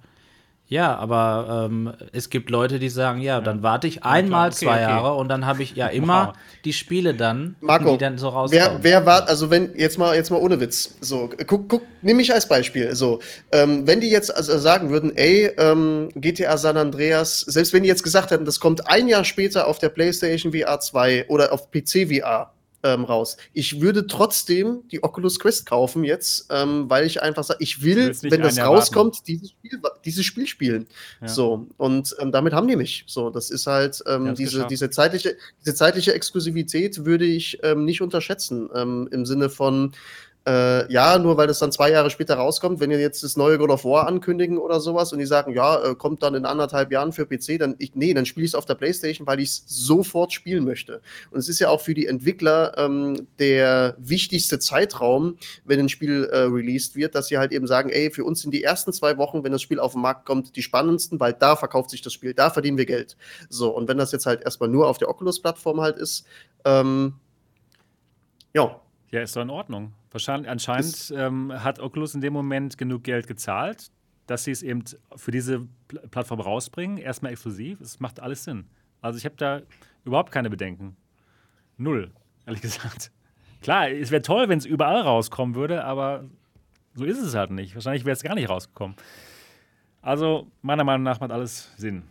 Ja, 0.72 0.96
aber 0.96 1.66
ähm, 1.70 1.92
es 2.12 2.30
gibt 2.30 2.48
Leute, 2.48 2.78
die 2.78 2.88
sagen, 2.88 3.20
ja, 3.20 3.42
dann 3.42 3.62
warte 3.62 3.86
ich 3.86 4.04
einmal 4.04 4.48
okay, 4.48 4.56
zwei 4.56 4.72
okay. 4.72 4.80
Jahre 4.80 5.14
und 5.16 5.28
dann 5.28 5.44
habe 5.44 5.62
ich 5.62 5.76
ja 5.76 5.88
immer 5.88 6.28
Wow. 6.28 6.34
die 6.64 6.72
Spiele 6.72 7.12
dann, 7.12 7.56
Marco, 7.60 7.92
die 7.92 7.98
dann 7.98 8.16
so 8.16 8.30
rauskommen. 8.30 8.78
Wer, 8.80 8.82
wer 8.82 9.04
war, 9.04 9.28
also 9.28 9.50
wenn, 9.50 9.76
jetzt 9.76 9.98
mal, 9.98 10.14
jetzt 10.14 10.30
mal 10.30 10.38
ohne 10.38 10.60
Witz, 10.60 10.96
so, 11.02 11.28
guck, 11.46 11.68
guck, 11.68 11.82
nimm 12.00 12.16
mich 12.16 12.32
als 12.32 12.48
Beispiel, 12.48 12.94
so, 12.94 13.20
ähm, 13.52 13.86
wenn 13.86 14.00
die 14.00 14.08
jetzt 14.08 14.34
also 14.34 14.56
sagen 14.56 14.88
würden, 14.88 15.14
ey, 15.14 15.52
ähm, 15.58 16.08
GTA 16.14 16.56
San 16.56 16.78
Andreas, 16.78 17.40
selbst 17.40 17.74
wenn 17.74 17.82
die 17.82 17.90
jetzt 17.90 18.02
gesagt 18.02 18.30
hätten, 18.30 18.46
das 18.46 18.58
kommt 18.58 18.88
ein 18.88 19.08
Jahr 19.08 19.24
später 19.24 19.66
auf 19.66 19.78
der 19.78 19.90
PlayStation 19.90 20.54
VR 20.54 20.80
2 20.80 21.26
oder 21.28 21.52
auf 21.52 21.70
PC 21.70 22.08
VR 22.08 22.50
ähm, 22.82 23.04
raus, 23.04 23.36
ich 23.52 23.80
würde 23.80 24.06
trotzdem 24.06 24.82
die 24.90 25.02
Oculus 25.02 25.38
Quest 25.38 25.66
kaufen 25.66 26.04
jetzt, 26.04 26.46
ähm, 26.50 26.88
weil 26.88 27.06
ich 27.06 27.22
einfach 27.22 27.44
sage, 27.44 27.58
ich 27.62 27.82
will, 27.82 28.14
wenn 28.22 28.42
das 28.42 28.58
rauskommt, 28.58 29.26
dieses 29.26 29.50
Spiel, 29.50 29.80
dieses 30.04 30.24
Spiel 30.24 30.46
spielen. 30.46 30.86
Ja. 31.20 31.28
So, 31.28 31.66
und 31.76 32.14
ähm, 32.18 32.32
damit 32.32 32.52
haben 32.52 32.68
die 32.68 32.76
mich. 32.76 33.04
So, 33.06 33.30
das 33.30 33.50
ist 33.50 33.66
halt 33.66 34.02
ähm, 34.06 34.34
diese, 34.34 34.56
geschafft. 34.56 34.70
diese, 34.70 34.90
zeitliche, 34.90 35.36
diese 35.60 35.74
zeitliche 35.74 36.14
Exklusivität 36.14 37.04
würde 37.04 37.24
ich 37.24 37.58
ähm, 37.62 37.84
nicht 37.84 38.02
unterschätzen. 38.02 38.68
Ähm, 38.74 39.08
Im 39.12 39.26
Sinne 39.26 39.48
von, 39.48 39.92
äh, 40.46 40.92
ja, 40.92 41.18
nur 41.18 41.36
weil 41.36 41.46
das 41.46 41.60
dann 41.60 41.70
zwei 41.70 41.90
Jahre 41.90 42.10
später 42.10 42.34
rauskommt, 42.34 42.80
wenn 42.80 42.90
ihr 42.90 42.98
jetzt 42.98 43.22
das 43.22 43.36
neue 43.36 43.58
God 43.58 43.70
of 43.70 43.84
War 43.84 44.08
ankündigen 44.08 44.58
oder 44.58 44.80
sowas 44.80 45.12
und 45.12 45.20
die 45.20 45.26
sagen, 45.26 45.54
ja, 45.54 45.80
äh, 45.84 45.94
kommt 45.94 46.22
dann 46.24 46.34
in 46.34 46.46
anderthalb 46.46 46.90
Jahren 46.90 47.12
für 47.12 47.26
PC, 47.26 47.58
dann 47.58 47.76
ich, 47.78 47.94
nee, 47.94 48.12
dann 48.12 48.26
spiele 48.26 48.44
ich 48.44 48.50
es 48.50 48.54
auf 48.56 48.64
der 48.64 48.74
Playstation, 48.74 49.26
weil 49.26 49.38
ich 49.38 49.50
es 49.50 49.64
sofort 49.66 50.32
spielen 50.32 50.64
möchte. 50.64 51.00
Und 51.30 51.38
es 51.38 51.48
ist 51.48 51.60
ja 51.60 51.68
auch 51.68 51.80
für 51.80 51.94
die 51.94 52.06
Entwickler 52.06 52.76
ähm, 52.76 53.28
der 53.38 53.94
wichtigste 53.98 54.58
Zeitraum, 54.58 55.36
wenn 55.64 55.78
ein 55.78 55.88
Spiel 55.88 56.24
äh, 56.24 56.38
released 56.38 56.96
wird, 56.96 57.14
dass 57.14 57.28
sie 57.28 57.38
halt 57.38 57.52
eben 57.52 57.68
sagen, 57.68 57.90
ey, 57.90 58.10
für 58.10 58.24
uns 58.24 58.42
sind 58.42 58.52
die 58.52 58.64
ersten 58.64 58.92
zwei 58.92 59.18
Wochen, 59.18 59.44
wenn 59.44 59.52
das 59.52 59.62
Spiel 59.62 59.78
auf 59.78 59.92
den 59.92 60.02
Markt 60.02 60.26
kommt, 60.26 60.56
die 60.56 60.62
spannendsten, 60.62 61.20
weil 61.20 61.34
da 61.34 61.54
verkauft 61.54 61.90
sich 61.90 62.02
das 62.02 62.12
Spiel, 62.12 62.34
da 62.34 62.50
verdienen 62.50 62.78
wir 62.78 62.86
Geld. 62.86 63.16
So, 63.48 63.70
und 63.70 63.86
wenn 63.86 63.98
das 63.98 64.10
jetzt 64.10 64.26
halt 64.26 64.42
erstmal 64.42 64.68
nur 64.68 64.88
auf 64.88 64.98
der 64.98 65.08
Oculus-Plattform 65.08 65.80
halt 65.80 65.98
ist, 65.98 66.26
ähm, 66.64 67.14
ja, 68.54 68.80
Ja, 69.12 69.20
ist 69.20 69.36
doch 69.36 69.42
in 69.42 69.50
Ordnung. 69.50 69.92
Wahrscheinlich, 70.10 70.50
anscheinend 70.50 71.12
ähm, 71.14 71.52
hat 71.52 71.78
Oculus 71.78 72.14
in 72.14 72.22
dem 72.22 72.32
Moment 72.32 72.78
genug 72.78 73.04
Geld 73.04 73.26
gezahlt, 73.26 73.90
dass 74.26 74.44
sie 74.44 74.52
es 74.52 74.62
eben 74.62 74.84
für 75.16 75.30
diese 75.30 75.68
Pl 75.88 76.00
Plattform 76.10 76.40
rausbringen. 76.40 76.96
Erstmal 76.96 77.32
exklusiv. 77.32 77.80
Es 77.82 78.00
macht 78.00 78.20
alles 78.20 78.44
Sinn. 78.44 78.64
Also 79.02 79.18
ich 79.18 79.26
habe 79.26 79.36
da 79.36 79.60
überhaupt 80.04 80.32
keine 80.32 80.48
Bedenken. 80.48 80.96
Null, 81.76 82.10
ehrlich 82.46 82.62
gesagt. 82.62 83.12
Klar, 83.60 83.90
es 83.90 84.10
wäre 84.10 84.22
toll, 84.22 84.48
wenn 84.48 84.58
es 84.58 84.64
überall 84.64 85.02
rauskommen 85.02 85.54
würde, 85.54 85.84
aber 85.84 86.24
so 86.94 87.04
ist 87.04 87.18
es 87.18 87.34
halt 87.34 87.50
nicht. 87.50 87.74
Wahrscheinlich 87.74 88.04
wäre 88.04 88.14
es 88.14 88.22
gar 88.22 88.34
nicht 88.34 88.48
rausgekommen. 88.48 88.96
Also 90.00 90.50
meiner 90.62 90.84
Meinung 90.84 91.04
nach 91.04 91.20
macht 91.20 91.30
alles 91.30 91.70
Sinn. 91.76 92.04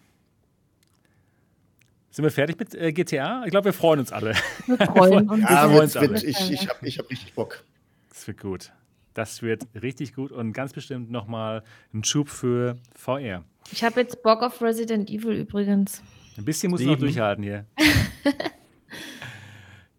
Sind 2.11 2.23
wir 2.23 2.31
fertig 2.31 2.59
mit 2.59 2.75
äh, 2.75 2.91
GTA? 2.91 3.43
Ich 3.45 3.51
glaube, 3.51 3.65
wir 3.65 3.73
freuen 3.73 4.01
uns 4.01 4.11
alle. 4.11 4.33
Wir 4.67 4.77
freuen 4.85 5.29
uns. 5.29 5.43
Ja, 5.49 5.71
wir 5.71 5.81
uns 5.81 5.95
wird, 5.95 6.09
wird, 6.09 6.19
alle. 6.19 6.29
ich, 6.29 6.51
ich 6.51 6.67
habe 6.67 6.85
ich 6.85 6.99
hab 6.99 7.09
richtig 7.09 7.33
Bock. 7.33 7.63
Das 8.09 8.27
wird 8.27 8.39
gut. 8.41 8.71
Das 9.13 9.41
wird 9.41 9.67
richtig 9.81 10.13
gut 10.13 10.31
und 10.31 10.51
ganz 10.53 10.73
bestimmt 10.73 11.09
nochmal 11.09 11.63
ein 11.93 12.03
Schub 12.03 12.29
für 12.29 12.77
VR. 12.95 13.43
Ich 13.71 13.83
habe 13.83 14.01
jetzt 14.01 14.23
Bock 14.23 14.41
auf 14.41 14.61
Resident 14.61 15.09
Evil 15.09 15.33
übrigens. 15.33 16.01
Ein 16.37 16.45
bisschen 16.45 16.69
muss 16.71 16.81
noch 16.81 16.89
Sieben. 16.95 16.99
durchhalten 17.01 17.43
hier. 17.43 17.65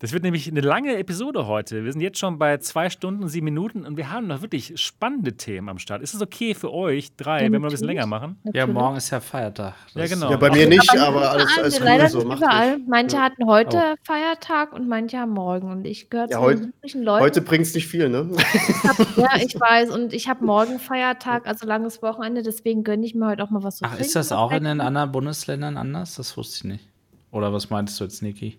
Das 0.02 0.12
wird 0.12 0.24
nämlich 0.24 0.50
eine 0.50 0.62
lange 0.62 0.96
Episode 0.96 1.46
heute. 1.46 1.84
Wir 1.84 1.92
sind 1.92 2.00
jetzt 2.00 2.18
schon 2.18 2.36
bei 2.36 2.58
zwei 2.58 2.90
Stunden 2.90 3.22
und 3.22 3.28
sieben 3.28 3.44
Minuten 3.44 3.86
und 3.86 3.96
wir 3.96 4.10
haben 4.10 4.26
noch 4.26 4.42
wirklich 4.42 4.72
spannende 4.74 5.36
Themen 5.36 5.68
am 5.68 5.78
Start. 5.78 6.02
Ist 6.02 6.12
es 6.12 6.20
okay 6.20 6.54
für 6.54 6.72
euch 6.72 7.14
drei, 7.14 7.42
wenn 7.42 7.52
wir 7.52 7.60
ein 7.60 7.70
bisschen 7.70 7.86
länger 7.86 8.06
machen? 8.06 8.36
Ja, 8.52 8.66
morgen 8.66 8.96
ist 8.96 9.10
ja 9.10 9.20
Feiertag. 9.20 9.74
Das 9.94 10.10
ja, 10.10 10.16
genau. 10.16 10.32
Ja, 10.32 10.38
bei 10.38 10.50
mir 10.50 10.66
nicht, 10.68 10.90
aber 10.98 11.30
alles, 11.30 11.46
alles. 11.56 11.78
Leider 11.78 12.08
so. 12.08 12.20
überall. 12.20 12.78
Manche 12.88 13.14
ja. 13.14 13.22
hatten 13.22 13.46
heute 13.46 13.76
oh. 13.76 13.96
Feiertag 14.02 14.72
und 14.72 14.88
manche 14.88 15.18
haben 15.18 15.34
morgen. 15.34 15.70
Und 15.70 15.86
ich 15.86 16.10
gehöre 16.10 16.28
ja, 16.28 16.40
zu 16.40 16.72
den 16.82 17.02
Leuten. 17.04 17.22
Heute 17.22 17.40
bringt 17.40 17.66
es 17.66 17.74
nicht 17.74 17.86
viel, 17.86 18.08
ne? 18.08 18.28
Ich 18.34 18.82
hab, 18.82 19.16
ja, 19.16 19.36
ich 19.40 19.54
weiß. 19.54 19.90
Und 19.90 20.12
ich 20.12 20.28
habe 20.28 20.44
morgen 20.44 20.80
Feiertag, 20.80 21.46
also 21.46 21.64
langes 21.64 22.02
Wochenende. 22.02 22.42
Deswegen 22.42 22.82
gönne 22.82 23.06
ich 23.06 23.14
mir 23.14 23.28
heute 23.28 23.44
auch 23.44 23.50
mal 23.50 23.62
was 23.62 23.76
zu 23.76 23.84
Ach, 23.84 23.96
ist 24.00 24.16
das 24.16 24.32
auch 24.32 24.50
in 24.50 24.64
den 24.64 24.80
anderen 24.80 25.12
Bundesländern 25.12 25.76
anders? 25.76 26.16
Das 26.16 26.36
wusste 26.36 26.56
ich 26.56 26.64
nicht. 26.72 26.91
Oder 27.32 27.50
was 27.52 27.70
meinst 27.70 27.98
du 27.98 28.04
jetzt, 28.04 28.22
Niki? 28.22 28.58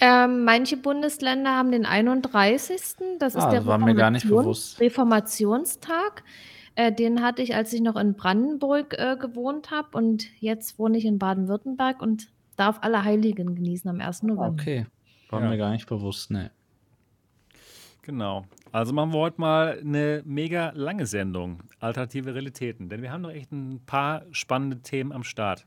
Ähm, 0.00 0.44
manche 0.44 0.78
Bundesländer 0.78 1.54
haben 1.54 1.70
den 1.70 1.84
31. 1.84 2.80
Das 3.18 3.34
ist 3.34 3.42
ah, 3.42 3.50
der 3.50 3.60
das 3.60 3.66
war 3.66 3.78
mir 3.78 3.94
gar 3.94 4.10
nicht 4.10 4.26
bewusst. 4.26 4.80
Reformationstag. 4.80 6.24
Äh, 6.74 6.90
den 6.90 7.22
hatte 7.22 7.42
ich, 7.42 7.54
als 7.54 7.72
ich 7.74 7.82
noch 7.82 7.96
in 7.96 8.14
Brandenburg 8.14 8.94
äh, 8.98 9.16
gewohnt 9.20 9.70
habe. 9.70 9.96
Und 9.98 10.26
jetzt 10.40 10.78
wohne 10.78 10.96
ich 10.96 11.04
in 11.04 11.18
Baden-Württemberg 11.18 12.00
und 12.00 12.28
darf 12.56 12.78
alle 12.80 13.04
Heiligen 13.04 13.54
genießen 13.54 13.90
am 13.90 14.00
1. 14.00 14.22
November. 14.22 14.56
Okay, 14.58 14.86
war 15.28 15.42
ja. 15.42 15.50
mir 15.50 15.58
gar 15.58 15.70
nicht 15.70 15.86
bewusst, 15.86 16.30
ne. 16.30 16.50
Genau. 18.00 18.44
Also 18.72 18.94
machen 18.94 19.12
wir 19.12 19.18
heute 19.18 19.40
mal 19.40 19.78
eine 19.80 20.22
mega 20.24 20.72
lange 20.74 21.04
Sendung. 21.04 21.62
Alternative 21.78 22.34
Realitäten. 22.34 22.88
Denn 22.88 23.02
wir 23.02 23.12
haben 23.12 23.22
noch 23.22 23.30
echt 23.30 23.52
ein 23.52 23.82
paar 23.84 24.22
spannende 24.32 24.80
Themen 24.80 25.12
am 25.12 25.24
Start. 25.24 25.66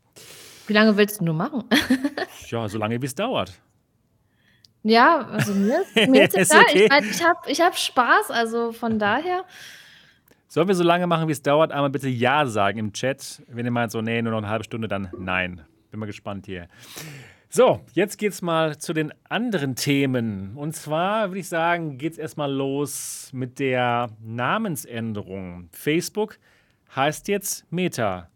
Wie 0.68 0.74
lange 0.74 0.96
willst 0.98 1.22
du 1.22 1.34
machen? 1.34 1.64
ja, 2.50 2.68
so 2.68 2.78
lange 2.78 3.02
wie 3.02 3.06
es 3.06 3.16
dauert. 3.16 3.54
Ja, 4.84 5.28
also 5.28 5.54
mir 5.54 5.82
ist, 5.82 5.96
mir 6.10 6.24
ist 6.24 6.36
egal. 6.38 6.64
Okay. 6.70 6.84
Ich, 6.84 6.90
mein, 6.90 7.04
ich 7.04 7.24
habe 7.24 7.40
ich 7.48 7.62
hab 7.62 7.78
Spaß, 7.78 8.32
also 8.32 8.72
von 8.72 9.00
daher. 9.00 9.44
Sollen 10.48 10.68
wir 10.68 10.76
so 10.76 10.84
lange 10.84 11.08
machen, 11.08 11.28
wie 11.28 11.34
es 11.34 11.42
dauert? 11.42 11.72
Einmal 11.72 11.90
bitte 11.90 12.08
Ja 12.08 12.46
sagen 12.46 12.80
im 12.80 12.94
Chat. 12.94 13.42
Wenn 13.48 13.66
ihr 13.66 13.72
meint, 13.72 13.92
so, 13.92 14.02
nee, 14.02 14.22
nur 14.22 14.32
noch 14.32 14.38
eine 14.38 14.50
halbe 14.50 14.64
Stunde, 14.64 14.88
dann 14.88 15.10
nein. 15.18 15.62
Bin 15.92 16.00
mal 16.00 16.06
gespannt 16.06 16.46
hier. 16.46 16.68
So, 17.50 17.82
jetzt 17.94 18.18
geht's 18.18 18.42
mal 18.42 18.78
zu 18.78 18.94
den 18.94 19.14
anderen 19.28 19.76
Themen. 19.76 20.56
Und 20.56 20.74
zwar 20.74 21.30
würde 21.30 21.40
ich 21.40 21.50
sagen, 21.50 21.98
geht's 21.98 22.18
erstmal 22.18 22.52
los 22.52 23.30
mit 23.34 23.60
der 23.60 24.10
Namensänderung. 24.22 25.70
Facebook 25.72 26.40
heißt 26.96 27.28
jetzt 27.28 27.70
Meta. 27.72 28.30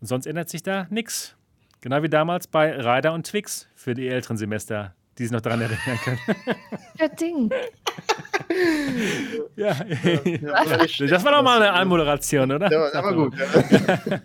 Und 0.00 0.06
sonst 0.06 0.26
ändert 0.26 0.48
sich 0.48 0.62
da 0.62 0.86
nichts. 0.90 1.37
Genau 1.80 2.02
wie 2.02 2.08
damals 2.08 2.46
bei 2.46 2.76
Ryder 2.76 3.12
und 3.12 3.26
Twix 3.26 3.68
für 3.74 3.94
die 3.94 4.08
älteren 4.08 4.36
Semester, 4.36 4.94
die 5.16 5.24
sich 5.24 5.32
noch 5.32 5.40
daran 5.40 5.60
erinnern 5.60 5.98
können. 6.02 6.18
Der 6.98 7.08
Ding. 7.10 7.50
ja, 9.56 9.76
ja, 10.24 11.06
das 11.06 11.24
war 11.24 11.32
doch 11.32 11.42
mal 11.42 11.62
eine 11.62 11.72
Anmoderation, 11.72 12.50
oder? 12.50 12.70
Ja, 12.70 12.92
aber 12.94 13.14
gut. 13.14 13.34
Ja. 13.38 14.02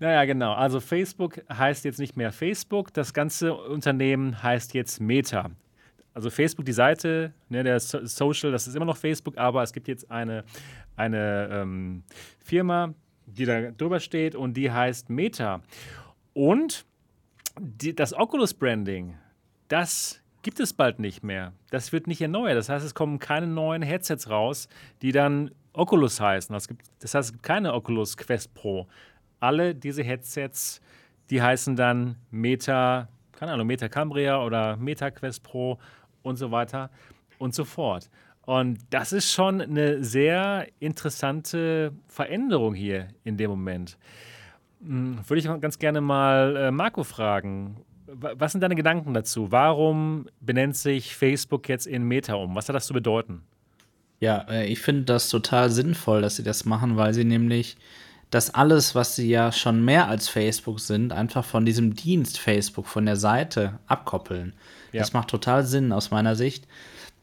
naja, 0.00 0.24
genau. 0.24 0.54
Also 0.54 0.80
Facebook 0.80 1.40
heißt 1.52 1.84
jetzt 1.84 2.00
nicht 2.00 2.16
mehr 2.16 2.32
Facebook. 2.32 2.92
Das 2.94 3.14
ganze 3.14 3.54
Unternehmen 3.54 4.42
heißt 4.42 4.74
jetzt 4.74 5.00
Meta. 5.00 5.50
Also 6.14 6.30
Facebook, 6.30 6.64
die 6.64 6.72
Seite, 6.72 7.32
ne, 7.48 7.62
der 7.62 7.78
Social, 7.78 8.50
das 8.50 8.66
ist 8.66 8.74
immer 8.74 8.86
noch 8.86 8.96
Facebook, 8.96 9.36
aber 9.36 9.62
es 9.62 9.72
gibt 9.72 9.86
jetzt 9.86 10.10
eine, 10.10 10.44
eine 10.96 11.48
ähm, 11.52 12.02
Firma, 12.42 12.94
die 13.26 13.44
da 13.44 13.70
drüber 13.70 14.00
steht 14.00 14.34
und 14.34 14.54
die 14.54 14.72
heißt 14.72 15.10
Meta. 15.10 15.60
Und 16.36 16.84
die, 17.58 17.96
das 17.96 18.12
Oculus-Branding, 18.12 19.16
das 19.68 20.20
gibt 20.42 20.60
es 20.60 20.74
bald 20.74 20.98
nicht 20.98 21.22
mehr. 21.22 21.54
Das 21.70 21.92
wird 21.92 22.06
nicht 22.06 22.20
erneuert. 22.20 22.58
Das 22.58 22.68
heißt, 22.68 22.84
es 22.84 22.94
kommen 22.94 23.18
keine 23.18 23.46
neuen 23.46 23.80
Headsets 23.80 24.28
raus, 24.28 24.68
die 25.00 25.12
dann 25.12 25.50
Oculus 25.72 26.20
heißen. 26.20 26.52
Das, 26.52 26.68
gibt, 26.68 26.82
das 26.98 27.14
heißt, 27.14 27.28
es 27.28 27.32
gibt 27.32 27.42
keine 27.42 27.72
Oculus 27.72 28.18
Quest 28.18 28.52
Pro. 28.52 28.86
Alle 29.40 29.74
diese 29.74 30.02
Headsets, 30.02 30.82
die 31.30 31.40
heißen 31.40 31.74
dann 31.74 32.16
Meta, 32.30 33.08
keine 33.32 33.52
Ahnung, 33.52 33.66
Meta 33.66 33.88
Cambria 33.88 34.44
oder 34.44 34.76
Meta 34.76 35.10
Quest 35.10 35.42
Pro 35.42 35.78
und 36.22 36.36
so 36.36 36.50
weiter 36.50 36.90
und 37.38 37.54
so 37.54 37.64
fort. 37.64 38.10
Und 38.42 38.78
das 38.90 39.14
ist 39.14 39.32
schon 39.32 39.62
eine 39.62 40.04
sehr 40.04 40.68
interessante 40.80 41.94
Veränderung 42.08 42.74
hier 42.74 43.08
in 43.24 43.38
dem 43.38 43.48
Moment. 43.48 43.96
Hm, 44.84 45.18
würde 45.26 45.38
ich 45.38 45.60
ganz 45.60 45.78
gerne 45.78 46.00
mal 46.00 46.56
äh, 46.56 46.70
Marco 46.70 47.04
fragen. 47.04 47.76
Was 48.06 48.52
sind 48.52 48.60
deine 48.60 48.76
Gedanken 48.76 49.14
dazu? 49.14 49.50
Warum 49.50 50.28
benennt 50.40 50.76
sich 50.76 51.16
Facebook 51.16 51.68
jetzt 51.68 51.86
in 51.86 52.04
Meta 52.04 52.34
um? 52.34 52.54
Was 52.54 52.68
hat 52.68 52.76
das 52.76 52.86
zu 52.86 52.94
bedeuten? 52.94 53.42
Ja, 54.20 54.46
äh, 54.48 54.66
ich 54.66 54.80
finde 54.80 55.02
das 55.02 55.28
total 55.28 55.70
sinnvoll, 55.70 56.22
dass 56.22 56.36
sie 56.36 56.42
das 56.42 56.64
machen, 56.64 56.96
weil 56.96 57.12
sie 57.14 57.24
nämlich 57.24 57.76
das 58.30 58.54
alles, 58.54 58.94
was 58.94 59.16
sie 59.16 59.28
ja 59.28 59.52
schon 59.52 59.84
mehr 59.84 60.08
als 60.08 60.28
Facebook 60.28 60.80
sind, 60.80 61.12
einfach 61.12 61.44
von 61.44 61.64
diesem 61.64 61.94
Dienst 61.94 62.38
Facebook, 62.38 62.86
von 62.86 63.06
der 63.06 63.16
Seite 63.16 63.78
abkoppeln. 63.86 64.54
Ja. 64.92 65.00
Das 65.00 65.12
macht 65.12 65.28
total 65.28 65.64
Sinn 65.64 65.92
aus 65.92 66.10
meiner 66.10 66.34
Sicht. 66.34 66.66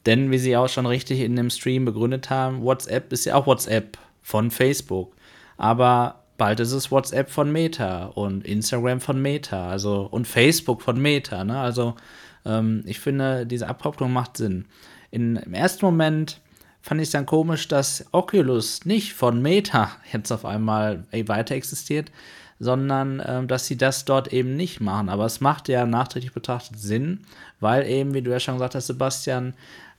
Denn 0.06 0.32
wie 0.32 0.38
sie 0.38 0.56
auch 0.58 0.70
schon 0.70 0.86
richtig 0.86 1.22
in 1.22 1.36
dem 1.36 1.50
Stream 1.50 1.86
begründet 1.86 2.30
haben, 2.30 2.62
WhatsApp 2.62 3.12
ist 3.12 3.26
ja 3.26 3.36
auch 3.36 3.48
WhatsApp 3.48 3.98
von 4.22 4.52
Facebook. 4.52 5.16
Aber 5.58 6.23
bald 6.38 6.60
ist 6.60 6.72
es 6.72 6.91
WhatsApp 6.91 7.30
von 7.30 7.51
Meta 7.51 8.05
und 8.05 8.45
Instagram 8.45 8.99
von 8.99 9.22
Meta, 9.22 9.69
also 9.69 10.07
und 10.10 10.27
Facebook 10.27 10.81
von 10.81 11.01
Meta. 11.01 11.43
Ne? 11.43 11.60
Also 11.60 11.95
ähm, 12.45 12.84
ich 12.85 12.99
finde, 12.99 13.45
diese 13.45 13.68
Abkopplung 13.68 14.11
macht 14.11 14.38
Sinn. 14.38 14.65
In, 15.11 15.35
Im 15.38 15.53
ersten 15.53 15.85
Moment 15.85 16.41
fand 16.81 16.99
ich 17.01 17.07
es 17.07 17.11
dann 17.11 17.26
komisch, 17.26 17.68
dass 17.68 18.05
Oculus 18.11 18.85
nicht 18.85 19.14
von 19.14 19.41
Meta 19.41 19.91
jetzt 20.14 20.31
auf 20.31 20.45
einmal 20.45 21.03
weiter 21.11 21.55
existiert, 21.55 22.11
sondern 22.60 23.22
ähm, 23.26 23.47
dass 23.47 23.68
sie 23.68 23.77
das 23.77 24.05
dort 24.05 24.31
eben 24.34 24.55
nicht 24.55 24.81
machen. 24.81 25.10
Aber 25.10 25.26
es 25.26 25.41
macht 25.41 25.69
ja 25.69 25.85
nachträglich 25.85 26.34
betrachtet 26.34 26.80
Sinn, 26.80 27.22
weil 27.60 27.88
eben, 27.88 28.14
wie 28.14 28.22
du 28.22 28.31
ja 28.31 28.39
schon 28.39 28.55
gesagt 28.55 28.76
hast, 28.76 28.88
Sebastian, 28.88 29.53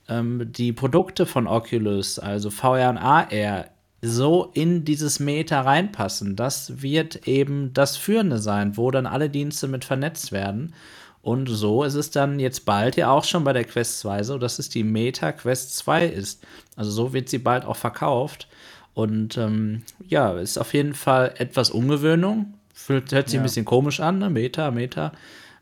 ähm, 0.07 0.51
die 0.51 0.73
Produkte 0.73 1.25
von 1.25 1.47
Oculus, 1.47 2.19
also 2.19 2.49
VR 2.49 2.89
und 2.89 2.97
AR, 2.97 3.65
so 4.05 4.51
in 4.53 4.85
dieses 4.85 5.19
Meta 5.19 5.61
reinpassen. 5.61 6.35
Das 6.35 6.81
wird 6.81 7.27
eben 7.27 7.73
das 7.73 7.97
Führende 7.97 8.37
sein, 8.39 8.77
wo 8.77 8.91
dann 8.91 9.05
alle 9.05 9.29
Dienste 9.29 9.67
mit 9.67 9.85
vernetzt 9.85 10.31
werden. 10.31 10.73
Und 11.21 11.47
so 11.47 11.83
ist 11.83 11.95
es 11.95 12.11
dann 12.11 12.39
jetzt 12.39 12.65
bald 12.65 12.97
ja 12.97 13.09
auch 13.09 13.23
schon 13.23 13.43
bei 13.43 13.51
der 13.51 13.63
Quest 13.63 13.99
2 13.99 14.23
so, 14.23 14.37
dass 14.37 14.59
es 14.59 14.69
die 14.69 14.83
Meta 14.83 15.31
Quest 15.31 15.75
2 15.77 16.05
ist. 16.05 16.43
Also 16.75 16.91
so 16.91 17.13
wird 17.13 17.29
sie 17.29 17.39
bald 17.39 17.65
auch 17.65 17.77
verkauft. 17.77 18.47
Und 18.93 19.37
ähm, 19.37 19.81
ja, 20.07 20.37
ist 20.37 20.57
auf 20.57 20.73
jeden 20.73 20.93
Fall 20.93 21.33
etwas 21.37 21.71
Ungewöhnung. 21.71 22.53
Hört 22.87 23.09
sich 23.09 23.33
ja. 23.33 23.39
ein 23.39 23.43
bisschen 23.43 23.65
komisch 23.65 23.99
an, 23.99 24.19
ne? 24.19 24.29
Meta, 24.29 24.69
Meta. 24.69 25.13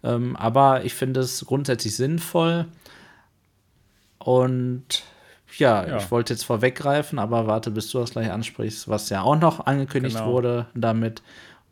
Ähm, 0.03 0.35
aber 0.35 0.83
ich 0.83 0.93
finde 0.93 1.21
es 1.21 1.45
grundsätzlich 1.45 1.95
sinnvoll. 1.95 2.65
Und 4.19 5.03
ja, 5.59 5.87
ja, 5.87 5.97
ich 5.97 6.11
wollte 6.11 6.33
jetzt 6.33 6.43
vorweggreifen, 6.43 7.19
aber 7.19 7.47
warte, 7.47 7.71
bis 7.71 7.89
du 7.91 7.99
das 7.99 8.11
gleich 8.11 8.31
ansprichst, 8.31 8.87
was 8.87 9.09
ja 9.09 9.21
auch 9.21 9.39
noch 9.39 9.65
angekündigt 9.65 10.17
genau. 10.17 10.31
wurde 10.31 10.67
damit. 10.73 11.21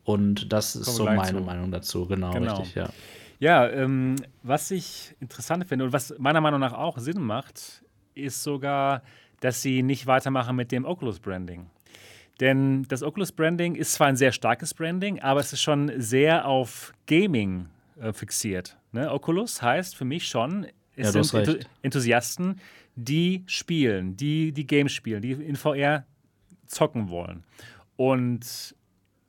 Und 0.03 0.51
das 0.51 0.75
ist 0.75 0.95
so 0.95 1.05
meine 1.05 1.37
zu. 1.37 1.43
Meinung 1.43 1.71
dazu, 1.71 2.05
genau, 2.07 2.31
genau. 2.31 2.57
richtig, 2.57 2.75
ja. 2.75 2.89
Ja, 3.39 3.67
ähm, 3.67 4.17
was 4.43 4.69
ich 4.69 5.15
interessant 5.19 5.65
finde 5.67 5.85
und 5.85 5.93
was 5.93 6.13
meiner 6.19 6.41
Meinung 6.41 6.59
nach 6.59 6.73
auch 6.73 6.99
Sinn 6.99 7.19
macht, 7.19 7.83
ist 8.13 8.43
sogar, 8.43 9.01
dass 9.39 9.61
sie 9.63 9.81
nicht 9.81 10.05
weitermachen 10.05 10.55
mit 10.55 10.71
dem 10.71 10.85
Oculus-Branding. 10.85 11.65
Denn 12.39 12.83
das 12.87 13.03
Oculus-Branding 13.03 13.75
ist 13.75 13.93
zwar 13.93 14.07
ein 14.07 14.15
sehr 14.15 14.31
starkes 14.31 14.73
Branding, 14.73 15.21
aber 15.21 15.39
es 15.39 15.53
ist 15.53 15.61
schon 15.61 15.91
sehr 15.97 16.47
auf 16.47 16.93
Gaming 17.07 17.67
äh, 17.99 18.13
fixiert. 18.13 18.77
Ne? 18.91 19.11
Oculus 19.11 19.61
heißt 19.61 19.95
für 19.95 20.05
mich 20.05 20.27
schon, 20.27 20.67
es 20.95 21.13
ja, 21.13 21.23
sind 21.23 21.67
Enthusiasten, 21.81 22.59
die 22.95 23.43
spielen, 23.47 24.17
die 24.17 24.51
die 24.51 24.67
Games 24.67 24.91
spielen, 24.91 25.21
die 25.21 25.31
in 25.31 25.55
VR 25.55 26.05
zocken 26.67 27.09
wollen. 27.09 27.43
Und 27.95 28.75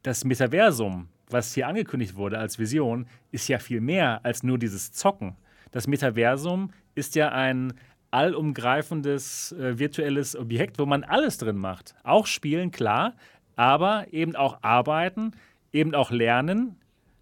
das 0.03 0.25
Metaversum, 0.25 1.09
was 1.29 1.55
hier 1.55 1.69
angekündigt 1.69 2.17
wurde 2.17 2.39
als 2.39 2.59
Vision, 2.59 3.07
ist 3.31 3.49
ja 3.49 3.59
viel 3.59 3.81
mehr 3.81 4.21
als 4.25 4.43
nur 4.43 4.59
dieses 4.59 4.93
Zocken. 4.93 5.37
Das 5.71 5.87
Metaversum 5.87 6.71
ist 6.95 7.15
ja 7.15 7.31
ein 7.31 7.75
allumgreifendes 8.11 9.53
äh, 9.53 9.79
virtuelles 9.79 10.37
Objekt, 10.37 10.79
wo 10.79 10.87
man 10.87 11.03
alles 11.03 11.39
drin 11.39 11.57
macht. 11.57 11.95
Auch 12.05 12.27
spielen, 12.27 12.71
klar, 12.71 13.15
aber 13.57 14.07
eben 14.13 14.37
auch 14.37 14.63
arbeiten, 14.63 15.33
eben 15.73 15.95
auch 15.95 16.11
lernen. 16.11 16.77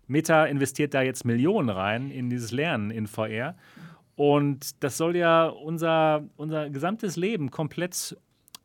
Meta 0.09 0.47
investiert 0.47 0.95
da 0.95 1.03
jetzt 1.03 1.25
Millionen 1.25 1.69
rein 1.69 2.11
in 2.11 2.29
dieses 2.29 2.51
Lernen 2.51 2.91
in 2.91 3.07
VR. 3.07 3.55
Und 4.21 4.85
das 4.85 4.99
soll 4.99 5.17
ja 5.17 5.47
unser, 5.47 6.29
unser 6.37 6.69
gesamtes 6.69 7.17
Leben 7.17 7.51
komplett 7.51 8.19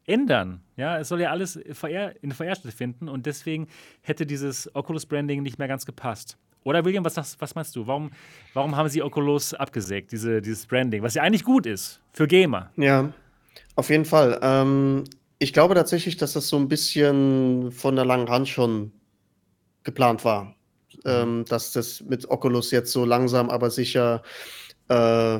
ändern. 0.05 0.59
Ja, 0.75 0.99
es 0.99 1.07
soll 1.07 1.21
ja 1.21 1.31
alles 1.31 1.57
VR, 1.71 2.11
in 2.21 2.33
VR 2.33 2.57
stattfinden 2.57 3.07
und 3.07 3.25
deswegen 3.25 3.69
hätte 4.01 4.25
dieses 4.25 4.69
Oculus 4.75 5.05
Branding 5.05 5.43
nicht 5.43 5.57
mehr 5.57 5.69
ganz 5.69 5.85
gepasst. 5.85 6.37
Oder 6.65 6.83
William, 6.83 7.05
was, 7.05 7.39
was 7.39 7.55
meinst 7.55 7.73
du? 7.73 7.87
Warum, 7.87 8.11
warum 8.53 8.75
haben 8.75 8.89
sie 8.89 9.01
Oculus 9.01 9.53
abgesägt, 9.53 10.11
diese, 10.11 10.41
dieses 10.41 10.65
Branding, 10.65 11.01
was 11.03 11.13
ja 11.13 11.23
eigentlich 11.23 11.45
gut 11.45 11.65
ist 11.65 12.01
für 12.11 12.27
Gamer? 12.27 12.69
Ja, 12.75 13.13
auf 13.77 13.89
jeden 13.89 14.03
Fall. 14.03 14.37
Ähm, 14.41 15.05
ich 15.39 15.53
glaube 15.53 15.73
tatsächlich, 15.73 16.17
dass 16.17 16.33
das 16.33 16.49
so 16.49 16.57
ein 16.57 16.67
bisschen 16.67 17.71
von 17.71 17.95
der 17.95 18.03
langen 18.03 18.29
Hand 18.29 18.49
schon 18.49 18.91
geplant 19.83 20.25
war. 20.25 20.53
Mhm. 20.95 21.01
Ähm, 21.05 21.45
dass 21.47 21.71
das 21.71 22.01
mit 22.01 22.29
Oculus 22.29 22.71
jetzt 22.71 22.91
so 22.91 23.05
langsam, 23.05 23.49
aber 23.49 23.69
sicher 23.69 24.21
äh, 24.89 25.39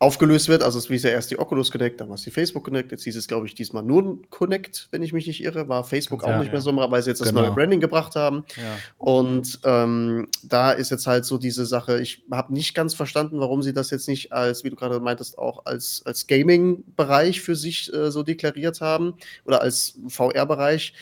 aufgelöst 0.00 0.48
wird. 0.48 0.62
Also 0.62 0.78
es 0.78 0.86
hieß 0.86 1.02
ja 1.02 1.10
erst 1.10 1.30
die 1.30 1.38
Oculus 1.38 1.70
Connect, 1.70 2.00
dann 2.00 2.08
war 2.08 2.14
es 2.14 2.22
die 2.22 2.30
Facebook 2.30 2.64
Connect. 2.64 2.90
Jetzt 2.90 3.04
hieß 3.04 3.16
es, 3.16 3.28
glaube 3.28 3.46
ich, 3.46 3.54
diesmal 3.54 3.82
nur 3.82 4.18
Connect, 4.30 4.88
wenn 4.90 5.02
ich 5.02 5.12
mich 5.12 5.26
nicht 5.26 5.44
irre. 5.44 5.68
War 5.68 5.84
Facebook 5.84 6.22
ja, 6.22 6.28
auch 6.28 6.38
nicht 6.38 6.46
ja. 6.46 6.52
mehr 6.52 6.62
so, 6.62 6.74
weil 6.74 7.02
sie 7.02 7.10
jetzt 7.10 7.20
das 7.20 7.28
genau. 7.28 7.42
neue 7.42 7.52
Branding 7.52 7.80
gebracht 7.80 8.16
haben. 8.16 8.44
Ja. 8.56 8.78
Und 8.96 9.60
ähm, 9.64 10.26
da 10.42 10.72
ist 10.72 10.90
jetzt 10.90 11.06
halt 11.06 11.26
so 11.26 11.36
diese 11.36 11.66
Sache, 11.66 12.00
ich 12.00 12.24
habe 12.30 12.54
nicht 12.54 12.74
ganz 12.74 12.94
verstanden, 12.94 13.40
warum 13.40 13.62
sie 13.62 13.74
das 13.74 13.90
jetzt 13.90 14.08
nicht 14.08 14.32
als, 14.32 14.64
wie 14.64 14.70
du 14.70 14.76
gerade 14.76 15.00
meintest, 15.00 15.36
auch 15.36 15.66
als, 15.66 16.02
als 16.06 16.26
Gaming-Bereich 16.26 17.42
für 17.42 17.54
sich 17.54 17.92
äh, 17.92 18.10
so 18.10 18.22
deklariert 18.22 18.80
haben 18.80 19.14
oder 19.44 19.60
als 19.60 19.98
VR-Bereich. 20.08 20.94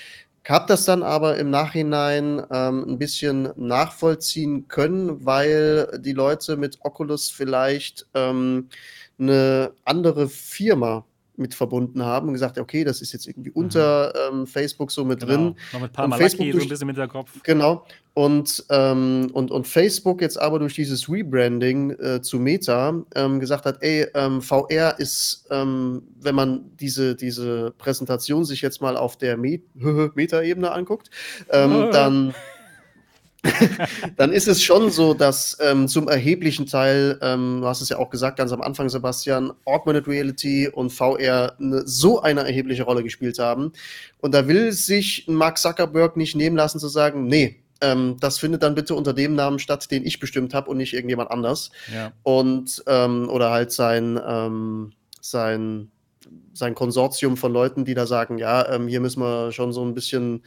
Hab 0.49 0.67
das 0.67 0.87
dann 0.87 1.03
aber 1.03 1.37
im 1.37 1.51
Nachhinein 1.51 2.43
ähm, 2.51 2.85
ein 2.89 2.99
bisschen 2.99 3.51
nachvollziehen 3.57 4.67
können, 4.67 5.27
weil 5.27 6.01
die 6.01 6.13
Leute 6.13 6.57
mit 6.57 6.79
Oculus 6.81 7.31
vielleicht 7.31 8.07
ähm, 8.15 8.71
eine 9.19 9.73
andere 9.85 10.29
Firma 10.31 11.05
mit 11.39 11.55
verbunden 11.55 12.05
haben 12.05 12.29
und 12.29 12.35
gesagt, 12.35 12.59
okay, 12.59 12.85
das 12.85 13.01
ist 13.01 13.13
jetzt 13.13 13.27
irgendwie 13.27 13.51
mhm. 13.51 13.57
unter 13.57 14.13
ähm, 14.29 14.47
Facebook 14.47 14.91
so 14.91 15.05
mit 15.05 15.21
genau. 15.21 15.33
drin. 15.33 15.57
Noch 15.73 15.81
mit 15.81 15.93
paar 15.93 16.09
Mal 16.09 16.19
Facebook 16.19 16.51
durch, 16.51 16.63
so 16.63 16.67
ein 16.67 16.69
bisschen 16.69 16.87
mit 16.87 16.97
der 16.97 17.09
Kopf. 17.09 17.43
Genau. 17.43 17.85
Und, 18.15 18.65
ähm, 18.71 19.31
und, 19.33 19.53
und 19.53 19.67
Facebook 19.69 20.21
jetzt 20.21 20.41
aber 20.41 20.59
durch 20.59 20.75
dieses 20.75 21.09
Rebranding 21.09 21.91
äh, 21.91 22.21
zu 22.21 22.41
Meta 22.41 23.05
ähm, 23.15 23.39
gesagt 23.39 23.65
hat, 23.65 23.79
ey, 23.81 24.09
ähm, 24.15 24.43
VR 24.43 24.99
ist, 24.99 25.47
ähm, 25.51 26.03
wenn 26.21 26.35
man 26.35 26.77
diese, 26.81 27.15
diese 27.15 27.73
Präsentation 27.79 28.45
sich 28.45 28.61
jetzt 28.61 28.83
mal 28.83 28.97
auf 28.97 29.17
der 29.17 29.37
Meta-Ebene 29.37 30.73
anguckt, 30.73 31.11
ähm, 31.51 31.89
dann 31.93 32.35
dann 34.17 34.33
ist 34.33 34.49
es 34.49 34.63
schon 34.63 34.91
so, 34.91 35.15
dass 35.15 35.57
ähm, 35.61 35.87
zum 35.87 36.09
erheblichen 36.09 36.67
Teil, 36.67 37.19
ähm, 37.23 37.61
du 37.61 37.69
hast 37.69 37.81
es 37.81 37.89
ja 37.89 37.99
auch 37.99 38.11
gesagt 38.11 38.37
ganz 38.37 38.53
am 38.53 38.61
Anfang, 38.61 38.89
Sebastian, 38.89 39.53
Augmented 39.65 40.09
Reality 40.09 40.69
und 40.69 40.91
VR 40.91 41.55
eine, 41.59 41.87
so 41.87 42.21
eine 42.21 42.41
erhebliche 42.41 42.83
Rolle 42.83 43.03
gespielt 43.03 43.39
haben. 43.39 43.73
Und 44.19 44.35
da 44.35 44.49
will 44.49 44.73
sich 44.73 45.27
Mark 45.29 45.59
Zuckerberg 45.59 46.17
nicht 46.17 46.35
nehmen 46.35 46.57
lassen 46.57 46.81
zu 46.81 46.89
sagen, 46.89 47.27
nee, 47.27 47.63
ähm, 47.81 48.17
das 48.21 48.39
findet 48.39 48.63
dann 48.65 48.75
bitte 48.75 48.95
unter 48.95 49.13
dem 49.13 49.35
Namen 49.35 49.61
statt, 49.61 49.91
den 49.91 50.05
ich 50.05 50.19
bestimmt 50.19 50.53
habe 50.53 50.71
und 50.71 50.79
nicht 50.79 50.95
irgendjemand 50.95 51.31
anders. 51.31 51.71
Ja. 51.95 52.13
Und 52.25 52.83
ähm, 52.87 53.29
oder 53.29 53.51
halt 53.51 53.71
sein, 53.73 54.21
ähm, 54.27 54.93
sein 55.21 55.91
sein 56.53 56.75
Konsortium 56.75 57.37
von 57.37 57.53
Leuten, 57.53 57.85
die 57.85 57.95
da 57.95 58.07
sagen, 58.07 58.37
ja, 58.39 58.69
ähm, 58.69 58.89
hier 58.89 59.01
müssen 59.01 59.23
wir 59.23 59.53
schon 59.53 59.73
so 59.73 59.85
ein 59.85 59.95
bisschen 59.95 60.43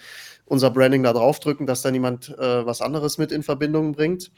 unser 0.51 0.69
Branding 0.69 1.01
da 1.03 1.13
draufdrücken, 1.13 1.65
dass 1.65 1.81
da 1.81 1.91
niemand 1.91 2.37
äh, 2.37 2.65
was 2.65 2.81
anderes 2.81 3.17
mit 3.17 3.31
in 3.31 3.41
Verbindung 3.41 3.93
bringt. 3.93 4.33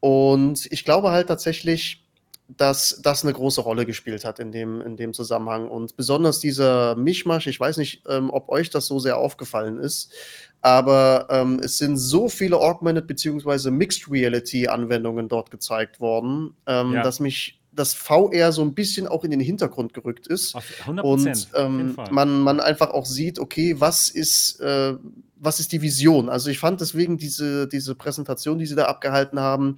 Und 0.00 0.66
ich 0.72 0.84
glaube 0.84 1.12
halt 1.12 1.28
tatsächlich, 1.28 2.04
dass 2.48 3.00
das 3.04 3.22
eine 3.22 3.32
große 3.32 3.60
Rolle 3.60 3.86
gespielt 3.86 4.24
hat 4.24 4.40
in 4.40 4.50
dem, 4.50 4.80
in 4.80 4.96
dem 4.96 5.14
Zusammenhang. 5.14 5.68
Und 5.68 5.96
besonders 5.96 6.40
dieser 6.40 6.96
Mischmasch, 6.96 7.46
ich 7.46 7.60
weiß 7.60 7.76
nicht, 7.76 8.02
ähm, 8.08 8.30
ob 8.30 8.48
euch 8.48 8.68
das 8.68 8.86
so 8.86 8.98
sehr 8.98 9.16
aufgefallen 9.16 9.78
ist, 9.78 10.12
aber 10.60 11.28
ähm, 11.30 11.60
es 11.62 11.78
sind 11.78 11.98
so 11.98 12.28
viele 12.28 12.58
Augmented 12.58 13.06
bzw. 13.06 13.70
Mixed 13.70 14.10
Reality 14.10 14.66
Anwendungen 14.66 15.28
dort 15.28 15.52
gezeigt 15.52 16.00
worden, 16.00 16.56
ähm, 16.66 16.94
ja. 16.94 17.02
dass 17.04 17.20
mich 17.20 17.60
das 17.74 17.94
VR 17.94 18.52
so 18.52 18.62
ein 18.62 18.74
bisschen 18.74 19.06
auch 19.06 19.24
in 19.24 19.30
den 19.30 19.40
Hintergrund 19.40 19.94
gerückt 19.94 20.26
ist. 20.26 20.54
100%, 20.56 21.00
und 21.00 21.48
ähm, 21.54 21.96
man, 22.10 22.40
man 22.40 22.60
einfach 22.60 22.90
auch 22.90 23.06
sieht, 23.06 23.38
okay, 23.38 23.76
was 23.78 24.10
ist, 24.10 24.60
äh, 24.60 24.94
was 25.36 25.60
ist 25.60 25.72
die 25.72 25.82
Vision? 25.82 26.28
Also 26.28 26.50
ich 26.50 26.58
fand 26.58 26.80
deswegen 26.80 27.18
diese, 27.18 27.68
diese 27.68 27.94
Präsentation, 27.94 28.58
die 28.58 28.66
sie 28.66 28.76
da 28.76 28.84
abgehalten 28.84 29.40
haben, 29.40 29.76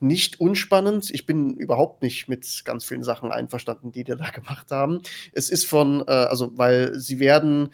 nicht 0.00 0.40
unspannend. 0.40 1.10
Ich 1.10 1.26
bin 1.26 1.54
überhaupt 1.54 2.02
nicht 2.02 2.28
mit 2.28 2.62
ganz 2.64 2.84
vielen 2.84 3.02
Sachen 3.02 3.32
einverstanden, 3.32 3.92
die 3.92 4.04
die 4.04 4.16
da 4.16 4.30
gemacht 4.34 4.70
haben. 4.70 5.00
Es 5.32 5.50
ist 5.50 5.66
von, 5.66 6.02
äh, 6.06 6.10
also 6.10 6.52
weil 6.56 6.98
sie 6.98 7.18
werden 7.18 7.70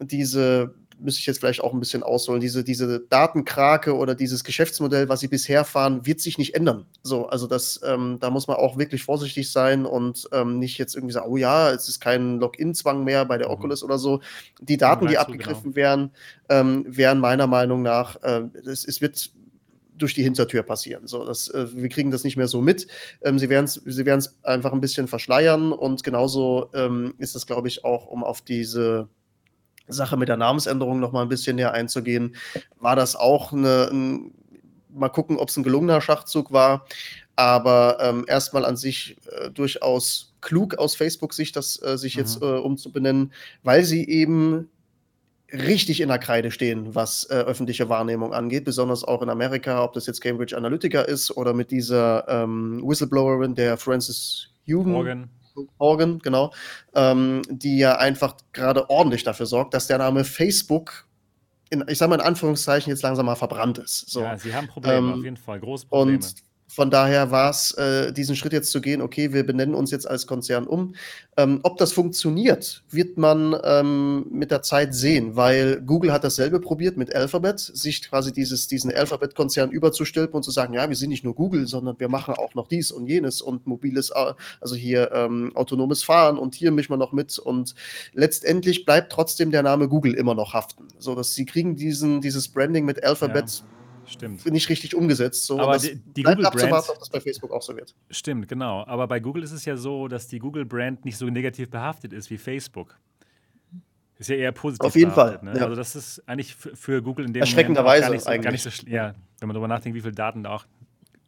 diese 0.00 0.74
müsste 1.02 1.20
ich 1.20 1.26
jetzt 1.26 1.40
vielleicht 1.40 1.60
auch 1.60 1.72
ein 1.72 1.80
bisschen 1.80 2.02
ausholen. 2.02 2.40
Diese, 2.40 2.64
diese 2.64 3.00
Datenkrake 3.00 3.94
oder 3.94 4.14
dieses 4.14 4.44
Geschäftsmodell, 4.44 5.08
was 5.08 5.20
sie 5.20 5.28
bisher 5.28 5.64
fahren, 5.64 6.06
wird 6.06 6.20
sich 6.20 6.38
nicht 6.38 6.54
ändern. 6.54 6.86
So, 7.02 7.26
also 7.26 7.46
das, 7.46 7.80
ähm, 7.84 8.18
da 8.20 8.30
muss 8.30 8.46
man 8.46 8.56
auch 8.56 8.78
wirklich 8.78 9.02
vorsichtig 9.02 9.50
sein 9.50 9.84
und 9.84 10.28
ähm, 10.32 10.58
nicht 10.58 10.78
jetzt 10.78 10.94
irgendwie 10.94 11.12
sagen, 11.12 11.26
oh 11.28 11.36
ja, 11.36 11.70
es 11.70 11.88
ist 11.88 12.00
kein 12.00 12.38
Login-Zwang 12.38 13.04
mehr 13.04 13.24
bei 13.24 13.38
der 13.38 13.48
mhm. 13.48 13.54
Oculus 13.54 13.82
oder 13.82 13.98
so. 13.98 14.20
Die 14.60 14.76
Daten, 14.76 15.08
die 15.08 15.18
abgegriffen 15.18 15.72
genau. 15.72 15.76
werden, 15.76 16.10
ähm, 16.48 16.84
wären 16.88 17.18
meiner 17.18 17.46
Meinung 17.46 17.82
nach, 17.82 18.22
äh, 18.22 18.42
es, 18.64 18.84
es 18.84 19.00
wird 19.00 19.32
durch 19.96 20.14
die 20.14 20.22
Hintertür 20.22 20.62
passieren. 20.62 21.06
So, 21.06 21.24
das, 21.24 21.48
äh, 21.48 21.66
wir 21.74 21.88
kriegen 21.88 22.10
das 22.10 22.24
nicht 22.24 22.36
mehr 22.36 22.48
so 22.48 22.60
mit. 22.60 22.86
Ähm, 23.22 23.38
sie 23.38 23.48
werden 23.48 23.64
es 23.66 23.80
sie 23.84 24.04
einfach 24.42 24.72
ein 24.72 24.80
bisschen 24.80 25.08
verschleiern 25.08 25.72
und 25.72 26.02
genauso 26.02 26.70
ähm, 26.74 27.14
ist 27.18 27.36
es, 27.36 27.46
glaube 27.46 27.68
ich, 27.68 27.84
auch, 27.84 28.06
um 28.06 28.24
auf 28.24 28.40
diese 28.42 29.08
Sache 29.92 30.16
mit 30.16 30.28
der 30.28 30.36
Namensänderung 30.36 31.00
noch 31.00 31.12
mal 31.12 31.22
ein 31.22 31.28
bisschen 31.28 31.56
näher 31.56 31.72
einzugehen, 31.72 32.36
war 32.78 32.96
das 32.96 33.16
auch 33.16 33.52
eine, 33.52 33.88
ein, 33.90 34.32
mal 34.92 35.08
gucken, 35.08 35.38
ob 35.38 35.48
es 35.48 35.56
ein 35.56 35.62
gelungener 35.62 36.00
Schachzug 36.00 36.52
war. 36.52 36.86
Aber 37.34 37.96
ähm, 38.00 38.24
erstmal 38.28 38.64
an 38.64 38.76
sich 38.76 39.16
äh, 39.30 39.50
durchaus 39.50 40.34
klug 40.42 40.74
aus 40.74 40.94
Facebook-Sicht, 40.94 41.56
das 41.56 41.80
äh, 41.82 41.96
sich 41.96 42.16
mhm. 42.16 42.20
jetzt 42.20 42.42
äh, 42.42 42.44
umzubenennen, 42.44 43.32
weil 43.62 43.84
sie 43.84 44.06
eben 44.06 44.68
richtig 45.52 46.00
in 46.00 46.08
der 46.08 46.18
Kreide 46.18 46.50
stehen, 46.50 46.94
was 46.94 47.24
äh, 47.30 47.34
öffentliche 47.34 47.88
Wahrnehmung 47.88 48.32
angeht, 48.32 48.64
besonders 48.64 49.04
auch 49.04 49.22
in 49.22 49.28
Amerika, 49.28 49.82
ob 49.84 49.92
das 49.92 50.06
jetzt 50.06 50.20
Cambridge 50.20 50.56
Analytica 50.56 51.02
ist 51.02 51.30
oder 51.36 51.52
mit 51.52 51.70
dieser 51.70 52.26
ähm, 52.28 52.82
Whistleblowerin, 52.84 53.54
der 53.54 53.76
Francis 53.76 54.48
Hugen. 54.66 54.92
Morgan. 54.92 55.30
Morgan, 55.78 56.18
genau, 56.18 56.52
ähm, 56.94 57.42
die 57.48 57.78
ja 57.78 57.96
einfach 57.96 58.36
gerade 58.52 58.88
ordentlich 58.90 59.24
dafür 59.24 59.46
sorgt, 59.46 59.74
dass 59.74 59.86
der 59.86 59.98
Name 59.98 60.24
Facebook 60.24 61.06
in, 61.70 61.84
ich 61.88 61.98
sage 61.98 62.10
mal 62.10 62.16
in 62.16 62.20
Anführungszeichen, 62.20 62.90
jetzt 62.90 63.02
langsam 63.02 63.26
mal 63.26 63.34
verbrannt 63.34 63.78
ist. 63.78 64.10
So. 64.10 64.20
Ja, 64.20 64.36
sie 64.36 64.54
haben 64.54 64.68
Probleme, 64.68 64.98
ähm, 64.98 65.12
auf 65.14 65.24
jeden 65.24 65.36
Fall, 65.38 65.58
große 65.58 65.86
Probleme. 65.86 66.18
Und 66.18 66.34
von 66.72 66.90
daher 66.90 67.30
war 67.30 67.50
es, 67.50 67.72
äh, 67.72 68.14
diesen 68.14 68.34
Schritt 68.34 68.54
jetzt 68.54 68.70
zu 68.70 68.80
gehen, 68.80 69.02
okay, 69.02 69.34
wir 69.34 69.44
benennen 69.44 69.74
uns 69.74 69.90
jetzt 69.90 70.08
als 70.08 70.26
Konzern 70.26 70.66
um. 70.66 70.94
Ähm, 71.36 71.60
ob 71.64 71.76
das 71.76 71.92
funktioniert, 71.92 72.82
wird 72.88 73.18
man 73.18 73.54
ähm, 73.62 74.24
mit 74.30 74.50
der 74.50 74.62
Zeit 74.62 74.94
sehen, 74.94 75.36
weil 75.36 75.82
Google 75.82 76.14
hat 76.14 76.24
dasselbe 76.24 76.60
probiert 76.60 76.96
mit 76.96 77.14
Alphabet, 77.14 77.60
sich 77.60 78.08
quasi 78.08 78.32
dieses, 78.32 78.68
diesen 78.68 78.90
Alphabet-Konzern 78.90 79.70
überzustülpen 79.70 80.34
und 80.34 80.44
zu 80.44 80.50
sagen, 80.50 80.72
ja, 80.72 80.88
wir 80.88 80.96
sind 80.96 81.10
nicht 81.10 81.24
nur 81.24 81.34
Google, 81.34 81.66
sondern 81.66 82.00
wir 82.00 82.08
machen 82.08 82.36
auch 82.36 82.54
noch 82.54 82.68
dies 82.68 82.90
und 82.90 83.06
jenes 83.06 83.42
und 83.42 83.66
mobiles, 83.66 84.08
äh, 84.08 84.32
also 84.62 84.74
hier 84.74 85.12
ähm, 85.12 85.54
autonomes 85.54 86.02
Fahren 86.02 86.38
und 86.38 86.54
hier 86.54 86.70
mischen 86.70 86.92
wir 86.94 86.96
noch 86.96 87.12
mit 87.12 87.38
und 87.38 87.74
letztendlich 88.14 88.86
bleibt 88.86 89.12
trotzdem 89.12 89.50
der 89.50 89.62
Name 89.62 89.88
Google 89.88 90.14
immer 90.14 90.34
noch 90.34 90.54
haften. 90.54 90.88
So, 90.98 91.14
dass 91.14 91.34
sie 91.34 91.44
kriegen 91.44 91.76
diesen, 91.76 92.22
dieses 92.22 92.48
Branding 92.48 92.86
mit 92.86 93.04
Alphabet 93.04 93.50
ja 93.50 93.81
Stimmt. 94.12 94.44
nicht 94.46 94.68
richtig 94.68 94.94
umgesetzt. 94.94 95.46
So. 95.46 95.58
Aber 95.58 95.78
die, 95.78 95.96
die 95.96 96.22
Google 96.22 96.50
Brand, 96.50 96.88
ob 96.88 96.98
das 96.98 97.10
bei 97.10 97.20
Facebook 97.20 97.50
auch 97.52 97.62
so 97.62 97.76
wird. 97.76 97.94
Stimmt, 98.10 98.48
genau. 98.48 98.84
Aber 98.86 99.06
bei 99.08 99.20
Google 99.20 99.42
ist 99.42 99.52
es 99.52 99.64
ja 99.64 99.76
so, 99.76 100.08
dass 100.08 100.28
die 100.28 100.38
Google 100.38 100.64
Brand 100.64 101.04
nicht 101.04 101.16
so 101.16 101.26
negativ 101.26 101.70
behaftet 101.70 102.12
ist 102.12 102.30
wie 102.30 102.38
Facebook. 102.38 102.98
Ist 104.18 104.28
ja 104.28 104.36
eher 104.36 104.52
positiv. 104.52 104.86
Auf 104.86 104.94
jeden 104.94 105.10
Fall. 105.10 105.40
Ne? 105.42 105.54
Ja. 105.56 105.64
Also 105.64 105.74
das 105.74 105.96
ist 105.96 106.22
eigentlich 106.28 106.54
für 106.54 107.02
Google 107.02 107.26
in 107.26 107.32
dem 107.32 107.40
Erschreckenderweise 107.40 108.02
gar 108.02 108.10
nicht, 108.10 108.22
so, 108.22 108.30
gar 108.30 108.52
nicht 108.52 108.62
so 108.62 108.86
ja, 108.86 109.14
wenn 109.40 109.48
man 109.48 109.54
darüber 109.54 109.68
nachdenkt, 109.68 109.96
wie 109.96 110.00
viele 110.00 110.14
Daten 110.14 110.44
da 110.44 110.50
auch 110.50 110.66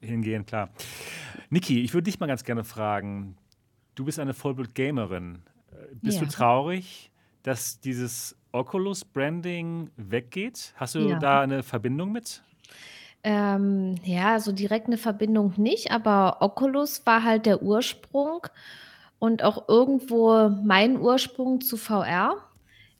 hingehen, 0.00 0.46
klar. 0.46 0.70
Niki, 1.50 1.82
ich 1.82 1.92
würde 1.92 2.04
dich 2.04 2.20
mal 2.20 2.26
ganz 2.26 2.44
gerne 2.44 2.62
fragen. 2.62 3.36
Du 3.94 4.04
bist 4.04 4.18
eine 4.18 4.34
Vollblut-Gamerin. 4.34 5.42
Bist 6.02 6.18
ja. 6.18 6.24
du 6.24 6.30
traurig, 6.30 7.10
dass 7.42 7.80
dieses 7.80 8.36
Oculus-Branding 8.52 9.90
weggeht? 9.96 10.74
Hast 10.76 10.94
du 10.94 11.00
ja. 11.00 11.18
da 11.18 11.40
eine 11.40 11.62
Verbindung 11.62 12.12
mit? 12.12 12.42
Ähm, 13.22 13.94
ja, 14.04 14.38
so 14.38 14.52
direkt 14.52 14.86
eine 14.86 14.98
Verbindung 14.98 15.54
nicht, 15.56 15.90
aber 15.90 16.38
Oculus 16.40 17.06
war 17.06 17.22
halt 17.22 17.46
der 17.46 17.62
Ursprung 17.62 18.46
und 19.18 19.42
auch 19.42 19.68
irgendwo 19.68 20.50
mein 20.50 21.00
Ursprung 21.00 21.62
zu 21.62 21.78
VR. 21.78 22.36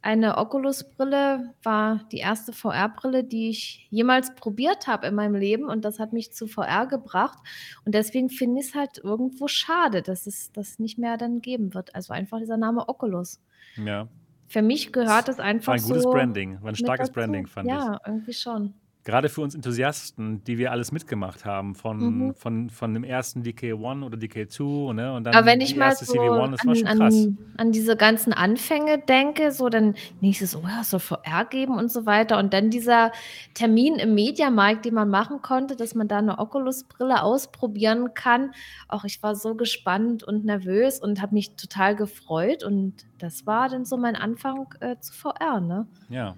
Eine 0.01 0.39
Oculus-Brille 0.39 1.55
war 1.62 2.01
die 2.12 2.18
erste 2.18 2.52
VR-Brille, 2.52 3.25
die 3.25 3.51
ich 3.51 3.86
jemals 3.91 4.34
probiert 4.34 4.86
habe 4.86 5.07
in 5.07 5.15
meinem 5.15 5.34
Leben 5.34 5.65
und 5.65 5.84
das 5.84 5.99
hat 5.99 6.12
mich 6.15 6.33
zu 6.33 6.47
VR 6.47 6.86
gebracht. 6.86 7.39
Und 7.84 7.94
deswegen 7.94 8.31
finde 8.31 8.60
ich 8.60 8.68
es 8.68 8.75
halt 8.75 8.99
irgendwo 8.99 9.49
schade, 9.49 10.02
dass 10.02 10.26
es 10.26 10.52
das 10.52 10.78
nicht 10.78 10.99
mehr 10.99 11.17
dann 11.18 11.41
geben 11.41 11.75
wird. 11.75 11.94
Also 11.94 12.12
einfach 12.12 12.39
dieser 12.39 12.59
Name 12.59 12.89
Oculus. 12.89 13.41
Ja. 13.76 14.09
Für 14.47 14.62
mich 14.62 14.93
gehört 14.93 15.28
es 15.28 15.39
einfach 15.39 15.68
War 15.68 15.75
ein 15.75 15.83
gutes 15.83 16.02
so 16.02 16.10
Branding, 16.10 16.59
ein 16.65 16.76
starkes 16.76 17.10
Branding, 17.10 17.47
fand 17.47 17.68
ja, 17.68 17.78
ich. 17.78 17.84
Ja, 17.84 18.01
irgendwie 18.07 18.34
schon. 18.34 18.75
Gerade 19.05 19.28
für 19.28 19.42
uns 19.42 19.55
Enthusiasten, 19.55 20.42
die 20.44 20.57
wir 20.57 20.73
alles 20.73 20.91
mitgemacht 20.91 21.44
haben, 21.44 21.74
von, 21.74 21.99
mhm. 21.99 22.34
von, 22.34 22.70
von 22.70 22.94
dem 22.94 23.05
ersten 23.05 23.42
DK1 23.42 24.02
oder 24.02 24.16
DK2, 24.16 24.94
ne? 24.94 25.12
Und 25.12 25.24
dann 25.24 25.34
Aber 25.34 25.47
wenn 25.47 25.60
ich 25.60 25.76
mal 25.76 25.94
so 25.94 26.07
CV1, 26.07 26.50
das 26.50 26.60
an, 26.60 26.68
war 26.68 26.74
schon 26.74 26.99
krass. 26.99 27.15
An, 27.15 27.39
an, 27.58 27.73
diese 27.73 27.97
ganzen 27.97 28.33
Anfänge 28.33 28.99
denke, 28.99 29.52
so 29.52 29.68
dann 29.68 29.94
nächstes, 30.20 30.57
oh 30.57 30.62
ja, 30.62 30.81
es 30.81 30.91
soll 30.91 31.00
VR 31.00 31.44
geben 31.44 31.76
und 31.78 31.92
so 31.92 32.07
weiter. 32.07 32.39
Und 32.39 32.55
dann 32.55 32.70
dieser 32.70 33.12
Termin 33.52 33.97
im 33.97 34.15
Mediamarkt, 34.15 34.86
den 34.86 34.94
man 34.94 35.10
machen 35.10 35.42
konnte, 35.42 35.76
dass 35.76 35.94
man 35.94 36.08
da 36.08 36.18
eine 36.18 36.39
Oculus-Brille 36.39 37.23
ausprobieren 37.23 38.15
kann. 38.15 38.52
Auch 38.89 39.05
ich 39.05 39.23
war 39.23 39.36
so 39.36 39.55
gespannt 39.55 40.24
und 40.24 40.47
nervös 40.47 40.99
und 40.99 41.20
habe 41.20 41.34
mich 41.34 41.57
total 41.57 41.94
gefreut. 41.94 42.65
Und 42.65 43.05
das 43.18 43.47
war 43.47 43.68
dann 43.68 43.84
so 43.84 43.99
mein 43.99 44.16
Anfang 44.16 44.66
äh, 44.81 44.97
zu 44.99 45.12
VR, 45.12 45.60
ne? 45.60 45.86
Ja. 46.08 46.36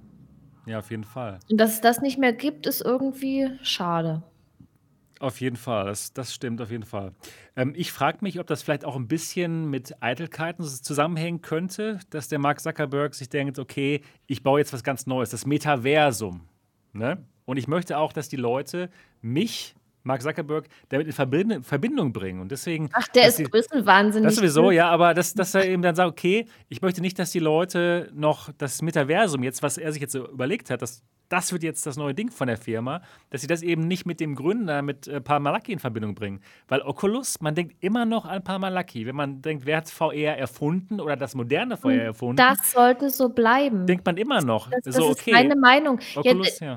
Ja, 0.67 0.81
auf 0.81 0.91
jeden 0.91 1.05
Fall. 1.05 1.39
Und 1.51 1.59
dass 1.59 1.75
es 1.75 1.81
das 1.81 2.01
nicht 2.01 2.19
mehr 2.19 2.33
gibt, 2.33 2.67
ist 2.67 2.81
irgendwie 2.81 3.51
schade. 3.63 4.23
Auf 5.19 5.41
jeden 5.41 5.57
Fall, 5.57 5.87
das, 5.87 6.13
das 6.13 6.35
stimmt 6.35 6.61
auf 6.61 6.71
jeden 6.71 6.85
Fall. 6.85 7.13
Ähm, 7.55 7.73
ich 7.75 7.91
frage 7.91 8.19
mich, 8.21 8.39
ob 8.39 8.47
das 8.47 8.63
vielleicht 8.63 8.85
auch 8.85 8.97
ein 8.97 9.09
bisschen 9.09 9.71
mit 9.71 10.03
Eitelkeiten 10.03 10.63
zusammenhängen 10.65 11.41
könnte, 11.41 12.01
dass 12.11 12.29
der 12.29 12.39
Mark 12.39 12.61
Zuckerberg 12.61 13.15
sich 13.15 13.31
denkt, 13.31 13.59
okay, 13.59 14.03
ich 14.27 14.43
baue 14.43 14.59
jetzt 14.59 14.75
was 14.75 14.83
ganz 14.83 15.07
Neues, 15.07 15.31
das 15.31 15.47
Metaversum. 15.47 16.43
Ne? 16.93 17.25
Und 17.47 17.57
ich 17.57 17.69
möchte 17.69 17.97
auch, 17.97 18.13
dass 18.13 18.29
die 18.29 18.37
Leute 18.37 18.91
mich 19.23 19.76
Mark 20.07 20.23
Zuckerberg 20.23 20.67
damit 20.89 21.07
in 21.07 21.13
Verbind 21.13 21.67
Verbindung 21.67 22.13
bringen. 22.13 22.41
Und 22.41 22.51
deswegen. 22.51 22.89
Ach, 22.93 23.09
der 23.09 23.29
ist 23.29 23.43
größenwahnsinnig. 23.51 24.29
Das 24.29 24.37
sowieso, 24.37 24.71
ja, 24.71 24.89
aber 24.89 25.15
dass, 25.15 25.35
dass 25.35 25.55
er 25.55 25.67
eben 25.67 25.83
dann 25.83 25.95
sagt, 25.95 26.11
okay, 26.11 26.47
ich 26.69 26.81
möchte 26.81 27.01
nicht, 27.01 27.19
dass 27.19 27.31
die 27.31 27.39
Leute 27.41 28.11
noch 28.15 28.51
das 28.57 28.83
Metaversum 28.83 29.43
jetzt, 29.43 29.63
was 29.63 29.79
er 29.79 29.93
sich 29.93 30.01
jetzt 30.01 30.13
so 30.13 30.29
überlegt 30.29 30.71
hat, 30.71 30.83
das, 30.83 31.03
das 31.29 31.53
wird 31.53 31.63
jetzt 31.63 31.87
das 31.87 31.97
neue 31.97 32.15
Ding 32.15 32.31
von 32.31 32.47
der 32.47 32.57
Firma, 32.57 33.03
dass 33.31 33.41
sie 33.41 33.47
das 33.47 33.63
eben 33.63 33.89
nicht 33.89 34.07
mit 34.07 34.21
dem 34.21 34.35
Gründer, 34.37 34.83
mit 34.83 35.09
äh, 35.09 35.21
Parmalaki 35.21 35.73
in 35.73 35.79
Verbindung 35.79 36.15
bringen. 36.15 36.41
Weil 36.69 36.83
Oculus, 36.83 37.41
man 37.41 37.55
denkt 37.55 37.77
immer 37.81 38.05
noch 38.05 38.25
an 38.25 38.45
Parmalaki. 38.45 39.07
Wenn 39.07 39.17
man 39.17 39.43
denkt, 39.43 39.67
wer 39.67 39.79
hat 39.79 39.91
VR 39.91 40.37
erfunden 40.37 41.01
oder 41.01 41.17
das 41.17 41.35
moderne 41.35 41.77
VR 41.77 42.03
erfunden? 42.03 42.37
Das 42.37 42.73
sollte 42.73 43.11
so 43.11 43.29
bleiben. 43.29 43.87
Denkt 43.87 44.07
man 44.07 44.17
immer 44.17 44.41
noch. 44.43 44.71
Das, 44.71 44.83
das 44.85 44.97
so, 44.97 45.09
okay. 45.11 45.31
ist 45.31 45.35
meine 45.35 45.57
Meinung. 45.57 45.99
Oculus, 46.15 46.61
ja, 46.61 46.77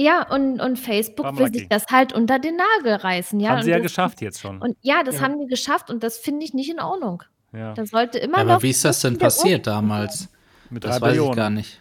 Ja, 0.00 0.26
und, 0.30 0.60
und 0.60 0.78
Facebook 0.78 1.36
will 1.36 1.52
sich 1.52 1.68
das 1.68 1.86
halt 1.88 2.14
unter 2.14 2.38
den 2.38 2.56
Nagel 2.56 2.94
reißen, 2.94 3.38
ja. 3.38 3.50
Haben 3.50 3.62
sie 3.62 3.70
ja 3.70 3.76
das, 3.76 3.82
geschafft 3.82 4.22
jetzt 4.22 4.40
schon. 4.40 4.58
Und 4.58 4.76
ja, 4.80 5.02
das 5.02 5.16
ja. 5.16 5.22
haben 5.22 5.38
die 5.38 5.46
geschafft 5.46 5.90
und 5.90 6.02
das 6.02 6.16
finde 6.16 6.44
ich 6.44 6.54
nicht 6.54 6.70
in 6.70 6.80
Ordnung. 6.80 7.22
Ja. 7.52 7.74
Das 7.74 7.90
sollte 7.90 8.18
immer 8.18 8.38
ja, 8.38 8.44
aber 8.44 8.54
noch. 8.54 8.62
wie 8.62 8.70
ist 8.70 8.82
das 8.82 9.00
denn 9.00 9.18
passiert 9.18 9.66
damals? 9.66 10.28
Mit 10.70 10.84
das 10.84 11.00
weiß 11.02 11.18
ich 11.18 11.32
gar 11.32 11.50
nicht. 11.50 11.80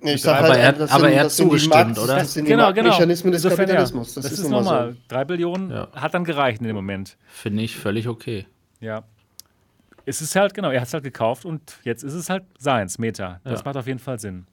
Ich 0.00 0.22
sag 0.22 0.38
aber, 0.38 0.48
halt, 0.48 0.78
er, 0.78 0.92
aber 0.92 1.10
er 1.10 1.24
hat 1.24 1.32
zugestimmt, 1.32 1.98
oder? 1.98 2.16
Das 2.16 2.32
sind 2.32 2.46
genau, 2.46 2.72
genau. 2.72 2.90
Mechanismen 2.90 3.32
des 3.32 3.44
Insofern, 3.44 3.66
Kapitalismus. 3.66 4.14
Das, 4.14 4.24
das 4.24 4.32
ist, 4.32 4.38
ist 4.40 4.48
normal. 4.48 4.92
So. 4.92 4.98
Drei 5.08 5.24
Billionen 5.24 5.70
ja. 5.70 5.88
hat 5.94 6.14
dann 6.14 6.24
gereicht 6.24 6.60
in 6.60 6.66
dem 6.66 6.76
Moment. 6.76 7.16
Finde 7.26 7.62
ich 7.62 7.76
völlig 7.76 8.08
okay. 8.08 8.46
Ja. 8.80 9.04
Es 10.04 10.22
ist 10.22 10.36
halt, 10.36 10.54
genau, 10.54 10.70
er 10.70 10.80
hat 10.80 10.88
es 10.88 10.94
halt 10.94 11.04
gekauft 11.04 11.44
und 11.44 11.78
jetzt 11.82 12.02
ist 12.02 12.14
es 12.14 12.30
halt 12.30 12.44
seins, 12.58 12.98
Meta. 12.98 13.40
Das 13.44 13.60
ja. 13.60 13.64
macht 13.64 13.76
auf 13.76 13.86
jeden 13.86 13.98
Fall 13.98 14.20
Sinn. 14.20 14.46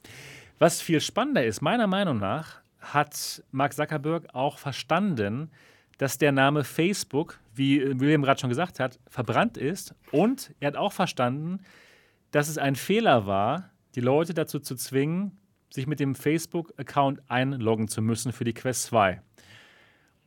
Was 0.59 0.81
viel 0.81 0.99
spannender 0.99 1.45
ist, 1.45 1.61
meiner 1.61 1.87
Meinung 1.87 2.17
nach, 2.19 2.62
hat 2.83 3.43
Mark 3.51 3.73
Zuckerberg 3.73 4.27
auch 4.33 4.57
verstanden, 4.57 5.49
dass 5.97 6.17
der 6.17 6.31
Name 6.31 6.63
Facebook, 6.63 7.39
wie 7.53 7.99
William 7.99 8.21
gerade 8.21 8.39
schon 8.39 8.49
gesagt 8.49 8.79
hat, 8.79 8.99
verbrannt 9.07 9.57
ist. 9.57 9.95
Und 10.11 10.53
er 10.59 10.67
hat 10.67 10.75
auch 10.75 10.91
verstanden, 10.91 11.59
dass 12.31 12.49
es 12.49 12.57
ein 12.57 12.75
Fehler 12.75 13.25
war, 13.25 13.69
die 13.95 14.01
Leute 14.01 14.33
dazu 14.33 14.59
zu 14.59 14.75
zwingen, 14.75 15.37
sich 15.69 15.87
mit 15.87 15.99
dem 15.99 16.15
Facebook-Account 16.15 17.21
einloggen 17.29 17.87
zu 17.87 18.01
müssen 18.01 18.31
für 18.31 18.43
die 18.43 18.53
Quest 18.53 18.83
2. 18.85 19.21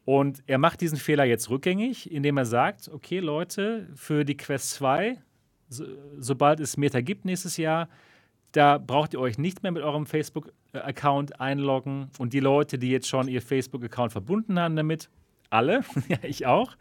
Und 0.04 0.42
er 0.46 0.58
macht 0.58 0.80
diesen 0.80 0.98
Fehler 0.98 1.24
jetzt 1.24 1.50
rückgängig, 1.50 2.10
indem 2.10 2.36
er 2.36 2.46
sagt, 2.46 2.88
okay 2.88 3.18
Leute, 3.18 3.88
für 3.94 4.24
die 4.24 4.36
Quest 4.36 4.70
2, 4.70 5.18
so, 5.68 5.84
sobald 6.18 6.60
es 6.60 6.76
Meta 6.76 7.00
gibt 7.00 7.24
nächstes 7.24 7.56
Jahr, 7.56 7.88
da 8.56 8.78
braucht 8.78 9.12
ihr 9.12 9.20
euch 9.20 9.36
nicht 9.36 9.62
mehr 9.62 9.70
mit 9.70 9.82
eurem 9.82 10.06
Facebook-Account 10.06 11.40
einloggen. 11.40 12.08
Und 12.18 12.32
die 12.32 12.40
Leute, 12.40 12.78
die 12.78 12.90
jetzt 12.90 13.06
schon 13.06 13.28
ihr 13.28 13.42
Facebook-Account 13.42 14.12
verbunden 14.12 14.58
haben 14.58 14.76
damit, 14.76 15.10
alle, 15.50 15.84
ja, 16.08 16.16
ich 16.22 16.46
auch, 16.46 16.76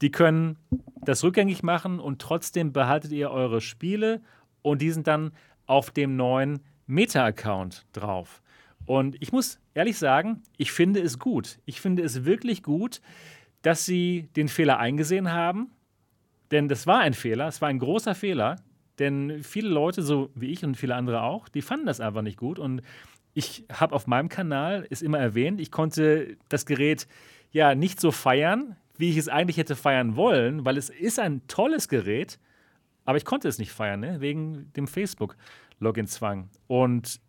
die 0.00 0.10
können 0.10 0.58
das 1.04 1.22
rückgängig 1.22 1.62
machen 1.62 2.00
und 2.00 2.20
trotzdem 2.20 2.72
behaltet 2.72 3.12
ihr 3.12 3.30
eure 3.30 3.60
Spiele 3.60 4.20
und 4.62 4.82
die 4.82 4.90
sind 4.90 5.06
dann 5.06 5.32
auf 5.66 5.90
dem 5.90 6.16
neuen 6.16 6.60
Meta-Account 6.86 7.86
drauf. 7.92 8.42
Und 8.84 9.16
ich 9.20 9.30
muss 9.30 9.60
ehrlich 9.74 9.98
sagen, 9.98 10.42
ich 10.56 10.72
finde 10.72 11.00
es 11.00 11.20
gut. 11.20 11.60
Ich 11.66 11.80
finde 11.80 12.02
es 12.02 12.24
wirklich 12.24 12.64
gut, 12.64 13.00
dass 13.62 13.84
sie 13.84 14.28
den 14.34 14.48
Fehler 14.48 14.78
eingesehen 14.78 15.30
haben. 15.30 15.70
Denn 16.50 16.68
das 16.68 16.86
war 16.88 16.98
ein 16.98 17.14
Fehler, 17.14 17.46
es 17.46 17.62
war 17.62 17.68
ein 17.68 17.78
großer 17.78 18.16
Fehler. 18.16 18.56
Denn 19.02 19.42
viele 19.42 19.68
Leute, 19.68 20.00
so 20.00 20.30
wie 20.36 20.52
ich 20.52 20.64
und 20.64 20.76
viele 20.76 20.94
andere 20.94 21.22
auch, 21.22 21.48
die 21.48 21.60
fanden 21.60 21.86
das 21.86 21.98
einfach 21.98 22.22
nicht 22.22 22.36
gut. 22.36 22.60
Und 22.60 22.82
ich 23.34 23.64
habe 23.72 23.96
auf 23.96 24.06
meinem 24.06 24.28
Kanal, 24.28 24.86
ist 24.90 25.02
immer 25.02 25.18
erwähnt, 25.18 25.60
ich 25.60 25.72
konnte 25.72 26.36
das 26.48 26.66
Gerät 26.66 27.08
ja 27.50 27.74
nicht 27.74 28.00
so 28.00 28.12
feiern, 28.12 28.76
wie 28.98 29.10
ich 29.10 29.16
es 29.16 29.28
eigentlich 29.28 29.56
hätte 29.56 29.74
feiern 29.74 30.14
wollen, 30.14 30.64
weil 30.64 30.78
es 30.78 30.88
ist 30.88 31.18
ein 31.18 31.44
tolles 31.48 31.88
Gerät, 31.88 32.38
aber 33.04 33.18
ich 33.18 33.24
konnte 33.24 33.48
es 33.48 33.58
nicht 33.58 33.72
feiern, 33.72 33.98
ne? 33.98 34.20
wegen 34.20 34.72
dem 34.74 34.86
Facebook-Login-Zwang. 34.86 36.48
Und 36.68 37.20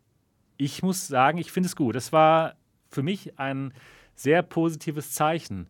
ich 0.58 0.84
muss 0.84 1.08
sagen, 1.08 1.40
ich 1.40 1.52
finde 1.52 1.66
es 1.66 1.76
gut. 1.76 1.95
Das 1.95 2.14
war 2.14 2.53
für 2.92 3.02
mich 3.02 3.40
ein 3.40 3.74
sehr 4.14 4.43
positives 4.43 5.14
Zeichen. 5.14 5.66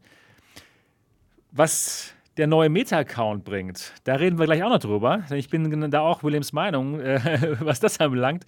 Was 1.54 2.14
der 2.38 2.48
neue 2.48 2.70
Meta-Account 2.70 3.44
bringt. 3.44 3.94
Da 4.04 4.16
reden 4.16 4.40
wir 4.40 4.46
gleich 4.46 4.64
auch 4.64 4.70
noch 4.70 4.80
drüber. 4.80 5.24
Ich 5.32 5.50
bin 5.50 5.92
da 5.92 6.02
auch 6.02 6.24
Williams 6.24 6.54
Meinung, 6.54 7.00
äh, 7.00 7.58
was 7.60 7.80
das 7.80 8.00
anbelangt, 8.00 8.46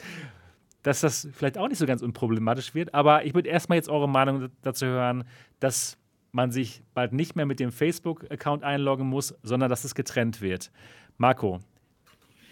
dass 0.83 1.01
das 1.01 1.27
vielleicht 1.33 1.57
auch 1.57 1.67
nicht 1.67 1.77
so 1.77 1.85
ganz 1.85 2.01
unproblematisch 2.01 2.73
wird. 2.73 2.93
Aber 2.93 3.25
ich 3.25 3.33
würde 3.33 3.49
erstmal 3.49 3.77
jetzt 3.77 3.89
eure 3.89 4.09
Meinung 4.09 4.49
dazu 4.61 4.85
hören, 4.85 5.23
dass 5.59 5.97
man 6.31 6.51
sich 6.51 6.83
bald 6.93 7.13
nicht 7.13 7.35
mehr 7.35 7.45
mit 7.45 7.59
dem 7.59 7.71
Facebook-Account 7.71 8.63
einloggen 8.63 9.07
muss, 9.07 9.35
sondern 9.41 9.69
dass 9.69 9.83
es 9.83 9.95
getrennt 9.95 10.41
wird. 10.41 10.71
Marco, 11.17 11.59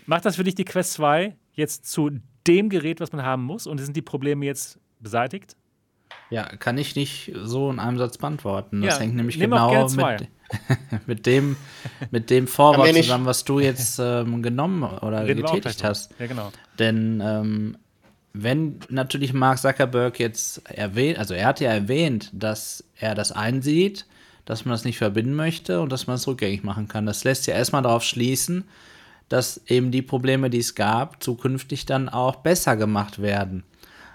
macht 0.06 0.26
das 0.26 0.38
für 0.38 0.44
dich 0.44 0.56
die 0.56 0.66
Quest 0.66 0.94
2 0.94 1.36
jetzt 1.52 1.86
zu 1.86 2.12
dem 2.48 2.70
Gerät, 2.70 3.00
was 3.02 3.12
man 3.12 3.26
haben 3.26 3.44
muss? 3.44 3.68
Und 3.68 3.80
sind 3.80 3.96
die 3.96 4.02
Probleme 4.02 4.46
jetzt 4.46 4.80
beseitigt? 5.00 5.58
Ja, 6.30 6.44
kann 6.44 6.78
ich 6.78 6.96
nicht 6.96 7.32
so 7.44 7.70
in 7.70 7.80
einem 7.80 7.98
Satz 7.98 8.18
beantworten. 8.18 8.82
Das 8.82 8.96
ja, 8.96 9.02
hängt 9.02 9.16
nämlich 9.16 9.40
genau 9.40 9.88
mit, 9.90 10.28
mit, 11.08 11.26
dem, 11.26 11.56
mit 12.12 12.30
dem 12.30 12.48
Vorwort 12.48 12.94
zusammen, 12.96 13.26
was 13.26 13.44
du 13.44 13.60
jetzt 13.60 14.00
ähm, 14.00 14.42
genommen 14.42 14.84
oder 14.84 15.26
getätigt 15.26 15.84
hast. 15.84 16.14
Ja, 16.20 16.28
genau. 16.28 16.52
Denn 16.80 17.22
ähm, 17.24 17.78
wenn 18.34 18.80
natürlich 18.90 19.34
Mark 19.34 19.60
Zuckerberg 19.60 20.20
jetzt 20.20 20.68
erwähnt, 20.70 21.20
also 21.20 21.36
er 21.36 21.48
hat 21.48 21.60
ja 21.60 21.72
erwähnt, 21.72 22.32
dass 22.34 22.84
er 22.96 23.14
das 23.14 23.32
einsieht, 23.32 24.08
dass 24.46 24.66
man 24.66 24.74
das 24.74 24.86
nicht 24.86 24.98
verbinden 24.98 25.36
möchte 25.36 25.82
und 25.82 25.92
dass 25.92 26.08
man 26.08 26.16
es 26.16 26.28
rückgängig 26.28 26.64
machen 26.64 26.88
kann. 26.88 27.06
Das 27.06 27.24
lässt 27.24 27.46
ja 27.48 27.54
erstmal 27.54 27.84
darauf 27.84 28.04
schließen, 28.04 28.66
dass 29.30 29.62
eben 29.68 29.92
die 29.92 30.02
Probleme, 30.02 30.50
die 30.50 30.60
es 30.60 30.76
gab, 30.76 31.24
zukünftig 31.24 31.86
dann 31.86 32.10
auch 32.10 32.38
besser 32.38 32.76
gemacht 32.76 33.22
werden. 33.22 33.64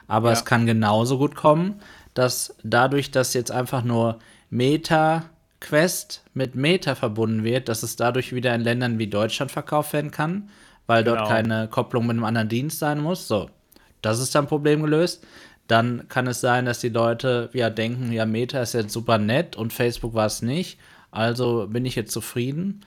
Aber 0.06 0.28
ja. 0.28 0.34
es 0.34 0.44
kann 0.44 0.66
genauso 0.66 1.18
gut 1.18 1.34
kommen, 1.34 1.80
dass 2.18 2.56
dadurch, 2.64 3.12
dass 3.12 3.32
jetzt 3.32 3.52
einfach 3.52 3.84
nur 3.84 4.18
Meta 4.50 5.26
Quest 5.60 6.24
mit 6.34 6.56
Meta 6.56 6.96
verbunden 6.96 7.44
wird, 7.44 7.68
dass 7.68 7.84
es 7.84 7.94
dadurch 7.94 8.34
wieder 8.34 8.52
in 8.56 8.60
Ländern 8.60 8.98
wie 8.98 9.06
Deutschland 9.06 9.52
verkauft 9.52 9.92
werden 9.92 10.10
kann, 10.10 10.50
weil 10.88 11.04
dort 11.04 11.18
genau. 11.18 11.28
keine 11.28 11.68
Kopplung 11.68 12.08
mit 12.08 12.16
einem 12.16 12.24
anderen 12.24 12.48
Dienst 12.48 12.80
sein 12.80 13.00
muss. 13.00 13.28
So, 13.28 13.50
das 14.02 14.18
ist 14.18 14.34
dann 14.34 14.48
Problem 14.48 14.82
gelöst. 14.82 15.24
Dann 15.68 16.08
kann 16.08 16.26
es 16.26 16.40
sein, 16.40 16.64
dass 16.64 16.80
die 16.80 16.88
Leute 16.88 17.50
ja 17.52 17.70
denken, 17.70 18.10
ja, 18.10 18.26
Meta 18.26 18.62
ist 18.62 18.74
jetzt 18.74 18.92
super 18.92 19.18
nett 19.18 19.54
und 19.54 19.72
Facebook 19.72 20.14
war 20.14 20.26
es 20.26 20.42
nicht. 20.42 20.80
Also 21.12 21.68
bin 21.68 21.86
ich 21.86 21.94
jetzt 21.94 22.10
zufrieden 22.10 22.84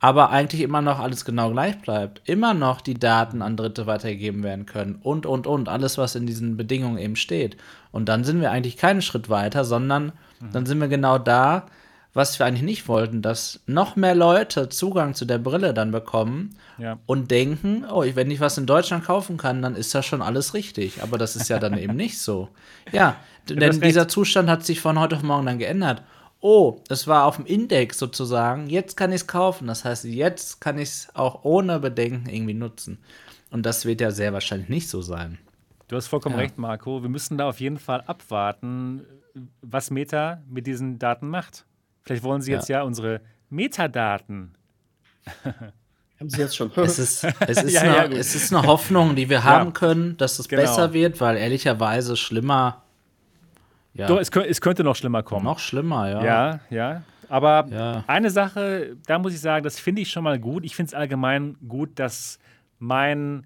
aber 0.00 0.30
eigentlich 0.30 0.60
immer 0.60 0.80
noch 0.80 1.00
alles 1.00 1.24
genau 1.24 1.50
gleich 1.50 1.80
bleibt. 1.80 2.22
Immer 2.24 2.54
noch 2.54 2.80
die 2.80 2.94
Daten 2.94 3.42
an 3.42 3.56
Dritte 3.56 3.86
weitergegeben 3.86 4.42
werden 4.42 4.66
können 4.66 4.96
und, 5.02 5.26
und, 5.26 5.46
und. 5.46 5.68
Alles, 5.68 5.98
was 5.98 6.14
in 6.14 6.26
diesen 6.26 6.56
Bedingungen 6.56 6.98
eben 6.98 7.16
steht. 7.16 7.56
Und 7.90 8.08
dann 8.08 8.24
sind 8.24 8.40
wir 8.40 8.50
eigentlich 8.50 8.76
keinen 8.76 9.02
Schritt 9.02 9.28
weiter, 9.28 9.64
sondern 9.64 10.12
mhm. 10.40 10.52
dann 10.52 10.66
sind 10.66 10.80
wir 10.80 10.88
genau 10.88 11.18
da, 11.18 11.66
was 12.14 12.38
wir 12.38 12.46
eigentlich 12.46 12.62
nicht 12.62 12.88
wollten, 12.88 13.22
dass 13.22 13.60
noch 13.66 13.94
mehr 13.94 14.14
Leute 14.14 14.68
Zugang 14.68 15.14
zu 15.14 15.24
der 15.24 15.38
Brille 15.38 15.74
dann 15.74 15.90
bekommen 15.90 16.56
ja. 16.78 16.98
und 17.06 17.30
denken, 17.30 17.84
oh, 17.90 18.04
wenn 18.14 18.30
ich 18.30 18.40
was 18.40 18.58
in 18.58 18.66
Deutschland 18.66 19.04
kaufen 19.04 19.36
kann, 19.36 19.62
dann 19.62 19.76
ist 19.76 19.94
das 19.94 20.06
schon 20.06 20.22
alles 20.22 20.54
richtig. 20.54 21.02
Aber 21.02 21.18
das 21.18 21.36
ist 21.36 21.48
ja 21.48 21.58
dann 21.58 21.78
eben 21.78 21.96
nicht 21.96 22.18
so. 22.20 22.48
Ja, 22.92 23.16
denn 23.48 23.80
dieser 23.80 24.08
Zustand 24.08 24.48
hat 24.48 24.64
sich 24.64 24.80
von 24.80 24.98
heute 24.98 25.16
auf 25.16 25.22
morgen 25.22 25.46
dann 25.46 25.58
geändert 25.58 26.02
oh, 26.40 26.80
es 26.88 27.06
war 27.06 27.24
auf 27.24 27.36
dem 27.36 27.46
Index 27.46 27.98
sozusagen, 27.98 28.68
jetzt 28.68 28.96
kann 28.96 29.10
ich 29.10 29.22
es 29.22 29.26
kaufen. 29.26 29.66
Das 29.66 29.84
heißt, 29.84 30.04
jetzt 30.04 30.60
kann 30.60 30.78
ich 30.78 30.88
es 30.88 31.08
auch 31.14 31.44
ohne 31.44 31.80
Bedenken 31.80 32.28
irgendwie 32.28 32.54
nutzen. 32.54 32.98
Und 33.50 33.64
das 33.64 33.84
wird 33.84 34.00
ja 34.00 34.10
sehr 34.10 34.32
wahrscheinlich 34.32 34.68
nicht 34.68 34.88
so 34.88 35.02
sein. 35.02 35.38
Du 35.88 35.96
hast 35.96 36.06
vollkommen 36.06 36.34
ja. 36.34 36.42
recht, 36.42 36.58
Marco. 36.58 37.02
Wir 37.02 37.08
müssen 37.08 37.38
da 37.38 37.48
auf 37.48 37.60
jeden 37.60 37.78
Fall 37.78 38.02
abwarten, 38.02 39.04
was 39.62 39.90
Meta 39.90 40.42
mit 40.46 40.66
diesen 40.66 40.98
Daten 40.98 41.28
macht. 41.28 41.64
Vielleicht 42.02 42.22
wollen 42.22 42.42
sie 42.42 42.52
jetzt 42.52 42.68
ja, 42.68 42.78
ja 42.78 42.84
unsere 42.84 43.22
Metadaten. 43.48 44.54
Haben 46.20 46.30
Sie 46.30 46.40
jetzt 46.40 46.56
schon? 46.56 46.70
es 46.76 46.98
ist, 46.98 47.24
es, 47.24 47.62
ist 47.62 47.72
ja, 47.72 47.82
eine, 47.82 48.14
ja, 48.14 48.18
es 48.18 48.34
ist 48.34 48.52
eine 48.52 48.66
Hoffnung, 48.66 49.14
die 49.14 49.30
wir 49.30 49.44
haben 49.44 49.72
können, 49.72 50.16
dass 50.16 50.38
es 50.38 50.48
genau. 50.48 50.62
besser 50.62 50.92
wird, 50.92 51.20
weil 51.20 51.36
ehrlicherweise 51.36 52.16
schlimmer. 52.16 52.82
Ja. 53.94 54.08
Doch, 54.08 54.18
es, 54.18 54.28
es, 54.28 54.60
könnte 54.60 54.84
noch 54.84 54.96
schlimmer 54.96 55.22
kommen. 55.22 55.44
Noch 55.44 55.58
schlimmer, 55.58 56.08
ja. 56.10 56.24
Ja, 56.24 56.60
ja. 56.70 57.02
Aber 57.28 58.02
eine 58.06 58.30
Sache, 58.30 58.96
da 59.06 59.18
muss 59.18 59.32
ich 59.32 59.40
sagen, 59.40 59.62
das 59.62 59.78
finde 59.78 60.02
ich 60.02 60.10
schon 60.10 60.24
mal 60.24 60.38
gut. 60.38 60.64
Ich 60.64 60.74
finde 60.74 60.88
es 60.88 60.94
allgemein 60.94 61.56
gut, 61.66 61.98
dass 61.98 62.38
mein 62.78 63.44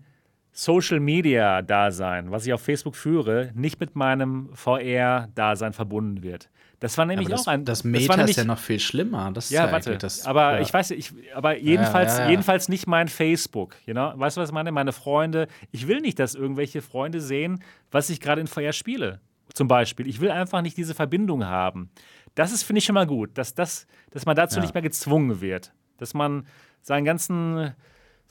Social 0.53 1.01
Media 1.01 1.63
Dasein, 1.63 2.31
was 2.31 2.47
ich 2.47 2.53
auf 2.53 2.61
Facebook 2.61 2.95
führe, 2.95 3.51
nicht 3.55 3.81
mit 3.81 3.97
meinem 3.97 4.51
VR 4.55 5.29
Dasein 5.35 5.73
verbunden 5.73 6.23
wird. 6.23 6.51
Das 6.79 6.99
war 6.99 7.07
nämlich 7.07 7.29
das, 7.29 7.43
auch 7.43 7.47
ein. 7.47 7.65
Das 7.65 7.85
Meta 7.85 8.09
das 8.09 8.17
nämlich, 8.17 8.31
ist 8.33 8.37
ja 8.39 8.45
noch 8.45 8.59
viel 8.59 8.81
schlimmer. 8.81 9.31
Das 9.33 9.51
ja, 9.51 9.71
warte. 9.71 9.97
Das, 9.97 10.27
aber 10.27 10.55
ja. 10.55 10.61
ich 10.61 10.75
weiß, 10.75 10.91
ich, 10.91 11.13
aber 11.33 11.57
jedenfalls, 11.57 12.19
ja, 12.19 12.25
ja, 12.25 12.31
jedenfalls 12.31 12.69
nicht 12.69 12.87
mein 12.87 13.09
Facebook. 13.09 13.77
You 13.87 13.95
know? 13.95 14.13
Weißt 14.17 14.37
du, 14.37 14.41
was 14.41 14.51
ich 14.51 14.53
meine? 14.53 14.73
Meine 14.73 14.93
Freunde. 14.93 15.47
Ich 15.71 15.87
will 15.87 16.01
nicht, 16.01 16.19
dass 16.19 16.35
irgendwelche 16.35 16.83
Freunde 16.83 17.21
sehen, 17.21 17.63
was 17.93 18.11
ich 18.11 18.21
gerade 18.21 18.41
in 18.41 18.49
VR 18.49 18.73
spiele. 18.73 19.21
Zum 19.55 19.69
Beispiel. 19.69 20.09
Ich 20.09 20.21
will 20.21 20.33
einfach 20.33 20.61
nicht 20.61 20.77
diese 20.77 20.95
Verbindung 20.95 21.45
haben. 21.45 21.91
Das 22.35 22.53
ist, 22.53 22.65
finde 22.65 22.79
ich, 22.79 22.85
schon 22.85 22.95
mal 22.95 23.07
gut, 23.07 23.39
dass, 23.39 23.55
das, 23.55 23.87
dass 24.11 24.27
man 24.27 24.35
dazu 24.35 24.59
nicht 24.59 24.75
mehr 24.75 24.83
gezwungen 24.83 25.41
wird. 25.41 25.73
Dass 25.99 26.15
man 26.15 26.47
seinen 26.83 27.05
ganzen 27.05 27.75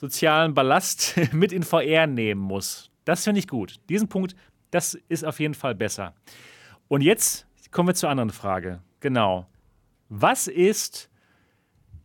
sozialen 0.02 0.52
Ballast 0.52 1.14
mit 1.32 1.52
in 1.52 1.62
VR 1.62 2.06
nehmen 2.08 2.40
muss. 2.40 2.90
Das 3.04 3.22
finde 3.22 3.38
ich 3.38 3.46
gut. 3.46 3.80
Diesen 3.88 4.08
Punkt, 4.08 4.34
das 4.72 4.94
ist 5.08 5.24
auf 5.24 5.38
jeden 5.38 5.54
Fall 5.54 5.76
besser. 5.76 6.12
Und 6.88 7.02
jetzt 7.02 7.46
kommen 7.70 7.88
wir 7.88 7.94
zur 7.94 8.10
anderen 8.10 8.30
Frage. 8.30 8.82
Genau. 8.98 9.46
Was 10.08 10.48
ist 10.48 11.08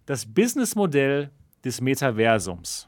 das 0.06 0.26
Businessmodell 0.26 1.32
des 1.66 1.82
Metaversums? 1.82 2.88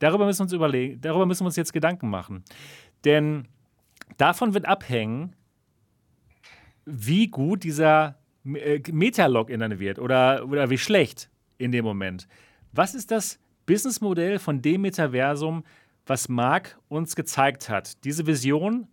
Darüber 0.00 0.26
müssen 0.26 0.40
wir 0.40 0.44
uns 0.44 0.52
überlegen, 0.52 1.00
darüber 1.00 1.24
müssen 1.24 1.42
wir 1.42 1.46
uns 1.46 1.56
jetzt 1.56 1.72
Gedanken 1.72 2.10
machen. 2.10 2.44
Denn 3.04 3.46
davon 4.18 4.54
wird 4.54 4.66
abhängen, 4.66 5.36
wie 6.84 7.28
gut 7.28 7.62
dieser 7.62 8.18
äh, 8.44 8.80
Meta-Login 8.90 9.78
wird 9.78 10.00
oder, 10.00 10.44
oder 10.48 10.68
wie 10.68 10.78
schlecht 10.78 11.30
in 11.58 11.70
dem 11.70 11.84
Moment. 11.84 12.26
Was 12.72 12.94
ist 12.94 13.12
das 13.12 13.38
Businessmodell 13.66 14.38
von 14.38 14.62
dem 14.62 14.82
Metaversum, 14.82 15.64
was 16.06 16.28
Mark 16.28 16.78
uns 16.88 17.16
gezeigt 17.16 17.68
hat. 17.68 18.04
Diese 18.04 18.26
Vision, 18.26 18.86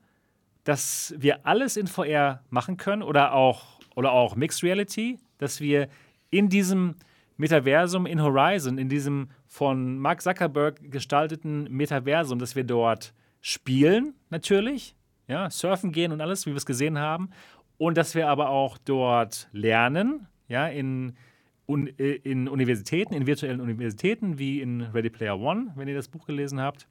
dass 0.63 1.13
wir 1.17 1.45
alles 1.45 1.77
in 1.77 1.87
VR 1.87 2.41
machen 2.49 2.77
können 2.77 3.03
oder 3.03 3.33
auch, 3.33 3.79
oder 3.95 4.11
auch 4.11 4.35
Mixed 4.35 4.63
Reality, 4.63 5.19
dass 5.37 5.61
wir 5.61 5.87
in 6.31 6.49
diesem 6.49 6.95
Metaversum 7.37 8.05
in 8.05 8.21
Horizon, 8.21 8.77
in 8.77 8.89
diesem 8.89 9.29
von 9.47 9.99
Mark 9.99 10.21
Zuckerberg 10.21 10.91
gestalteten 10.91 11.65
Metaversum, 11.69 12.39
dass 12.39 12.55
wir 12.55 12.63
dort 12.63 13.13
spielen, 13.41 14.15
natürlich, 14.29 14.95
ja, 15.27 15.49
surfen 15.49 15.91
gehen 15.91 16.11
und 16.11 16.21
alles, 16.21 16.45
wie 16.45 16.51
wir 16.51 16.57
es 16.57 16.65
gesehen 16.65 16.97
haben, 16.97 17.29
und 17.77 17.97
dass 17.97 18.15
wir 18.15 18.29
aber 18.29 18.49
auch 18.49 18.77
dort 18.77 19.49
lernen, 19.51 20.27
ja, 20.47 20.67
in 20.67 21.15
äh, 21.67 22.15
in 22.23 22.47
Universitäten, 22.47 23.13
in 23.13 23.25
virtuellen 23.27 23.61
Universitäten 23.61 24.37
wie 24.37 24.61
in 24.61 24.81
Ready 24.81 25.09
Player 25.09 25.39
One, 25.39 25.71
wenn 25.75 25.87
ihr 25.87 25.95
das 25.95 26.07
Buch 26.07 26.25
gelesen 26.25 26.59
habt. 26.59 26.87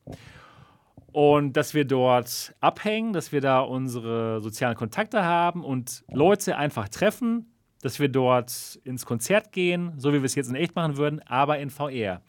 Und 1.12 1.56
dass 1.58 1.74
wir 1.74 1.84
dort 1.84 2.54
abhängen, 2.60 3.12
dass 3.12 3.32
wir 3.32 3.42
da 3.42 3.60
unsere 3.60 4.40
sozialen 4.40 4.76
Kontakte 4.76 5.24
haben 5.24 5.62
und 5.62 6.04
Leute 6.10 6.56
einfach 6.56 6.88
treffen, 6.88 7.52
dass 7.82 8.00
wir 8.00 8.08
dort 8.08 8.80
ins 8.84 9.04
Konzert 9.04 9.52
gehen, 9.52 9.92
so 9.98 10.12
wie 10.12 10.18
wir 10.18 10.24
es 10.24 10.34
jetzt 10.34 10.48
in 10.48 10.54
echt 10.54 10.74
machen 10.74 10.96
würden, 10.96 11.20
aber 11.26 11.58
in 11.58 11.68
VR. 11.68 12.22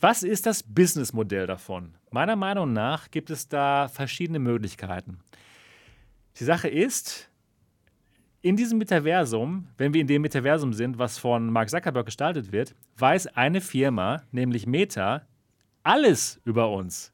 Was 0.00 0.22
ist 0.22 0.46
das 0.46 0.62
Businessmodell 0.62 1.46
davon? 1.46 1.94
Meiner 2.10 2.36
Meinung 2.36 2.72
nach 2.72 3.10
gibt 3.10 3.28
es 3.28 3.48
da 3.48 3.88
verschiedene 3.88 4.38
Möglichkeiten. 4.38 5.18
Die 6.38 6.44
Sache 6.44 6.68
ist, 6.68 7.29
in 8.42 8.56
diesem 8.56 8.78
Metaversum, 8.78 9.66
wenn 9.76 9.92
wir 9.92 10.00
in 10.00 10.06
dem 10.06 10.22
Metaversum 10.22 10.72
sind, 10.72 10.98
was 10.98 11.18
von 11.18 11.50
Mark 11.50 11.68
Zuckerberg 11.68 12.06
gestaltet 12.06 12.52
wird, 12.52 12.74
weiß 12.96 13.26
eine 13.28 13.60
Firma, 13.60 14.22
nämlich 14.32 14.66
Meta, 14.66 15.26
alles 15.82 16.40
über 16.44 16.70
uns. 16.70 17.12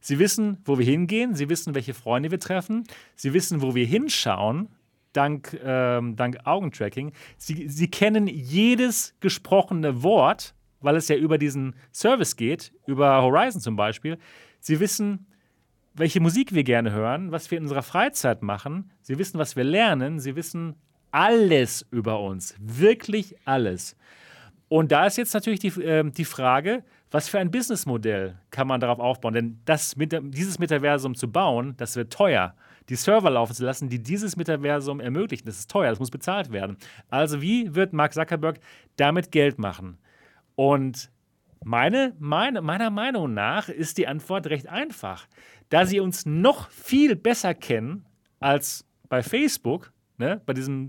Sie 0.00 0.18
wissen, 0.18 0.58
wo 0.64 0.78
wir 0.78 0.84
hingehen, 0.84 1.34
sie 1.34 1.48
wissen, 1.48 1.74
welche 1.74 1.94
Freunde 1.94 2.30
wir 2.30 2.40
treffen, 2.40 2.84
sie 3.14 3.34
wissen, 3.34 3.62
wo 3.62 3.74
wir 3.74 3.86
hinschauen, 3.86 4.68
dank, 5.12 5.58
ähm, 5.62 6.16
dank 6.16 6.38
Augentracking. 6.44 7.12
Sie, 7.36 7.68
sie 7.68 7.88
kennen 7.88 8.26
jedes 8.26 9.14
gesprochene 9.20 10.02
Wort, 10.02 10.54
weil 10.80 10.96
es 10.96 11.08
ja 11.08 11.16
über 11.16 11.38
diesen 11.38 11.74
Service 11.92 12.36
geht, 12.36 12.72
über 12.86 13.22
Horizon 13.22 13.60
zum 13.60 13.76
Beispiel. 13.76 14.18
Sie 14.58 14.80
wissen, 14.80 15.26
welche 15.94 16.20
Musik 16.20 16.54
wir 16.54 16.64
gerne 16.64 16.92
hören, 16.92 17.32
was 17.32 17.50
wir 17.50 17.58
in 17.58 17.64
unserer 17.64 17.82
Freizeit 17.82 18.42
machen. 18.42 18.90
Sie 19.00 19.18
wissen, 19.18 19.38
was 19.38 19.56
wir 19.56 19.64
lernen. 19.64 20.20
Sie 20.20 20.36
wissen 20.36 20.76
alles 21.10 21.86
über 21.90 22.20
uns. 22.20 22.54
Wirklich 22.58 23.36
alles. 23.44 23.96
Und 24.68 24.90
da 24.90 25.06
ist 25.06 25.18
jetzt 25.18 25.34
natürlich 25.34 25.60
die, 25.60 25.68
äh, 25.82 26.10
die 26.10 26.24
Frage, 26.24 26.82
was 27.10 27.28
für 27.28 27.38
ein 27.38 27.50
Businessmodell 27.50 28.38
kann 28.50 28.66
man 28.66 28.80
darauf 28.80 28.98
aufbauen? 28.98 29.34
Denn 29.34 29.60
das, 29.66 29.94
dieses 29.98 30.58
Metaversum 30.58 31.14
zu 31.14 31.30
bauen, 31.30 31.74
das 31.76 31.94
wird 31.94 32.10
teuer. 32.10 32.54
Die 32.88 32.96
Server 32.96 33.30
laufen 33.30 33.54
zu 33.54 33.64
lassen, 33.64 33.90
die 33.90 34.02
dieses 34.02 34.36
Metaversum 34.36 34.98
ermöglichen, 34.98 35.44
das 35.44 35.58
ist 35.58 35.70
teuer, 35.70 35.90
das 35.90 35.98
muss 35.98 36.10
bezahlt 36.10 36.50
werden. 36.52 36.78
Also 37.10 37.42
wie 37.42 37.74
wird 37.74 37.92
Mark 37.92 38.14
Zuckerberg 38.14 38.58
damit 38.96 39.30
Geld 39.30 39.58
machen? 39.58 39.98
Und 40.56 41.10
meine, 41.64 42.14
meine, 42.18 42.62
meiner 42.62 42.90
Meinung 42.90 43.34
nach 43.34 43.68
ist 43.68 43.98
die 43.98 44.08
Antwort 44.08 44.46
recht 44.48 44.68
einfach. 44.68 45.26
Da 45.72 45.86
sie 45.86 46.00
uns 46.00 46.26
noch 46.26 46.68
viel 46.68 47.16
besser 47.16 47.54
kennen 47.54 48.04
als 48.40 48.84
bei 49.08 49.22
Facebook, 49.22 49.92
ne, 50.18 50.40
bei, 50.44 50.52
diesem, 50.52 50.88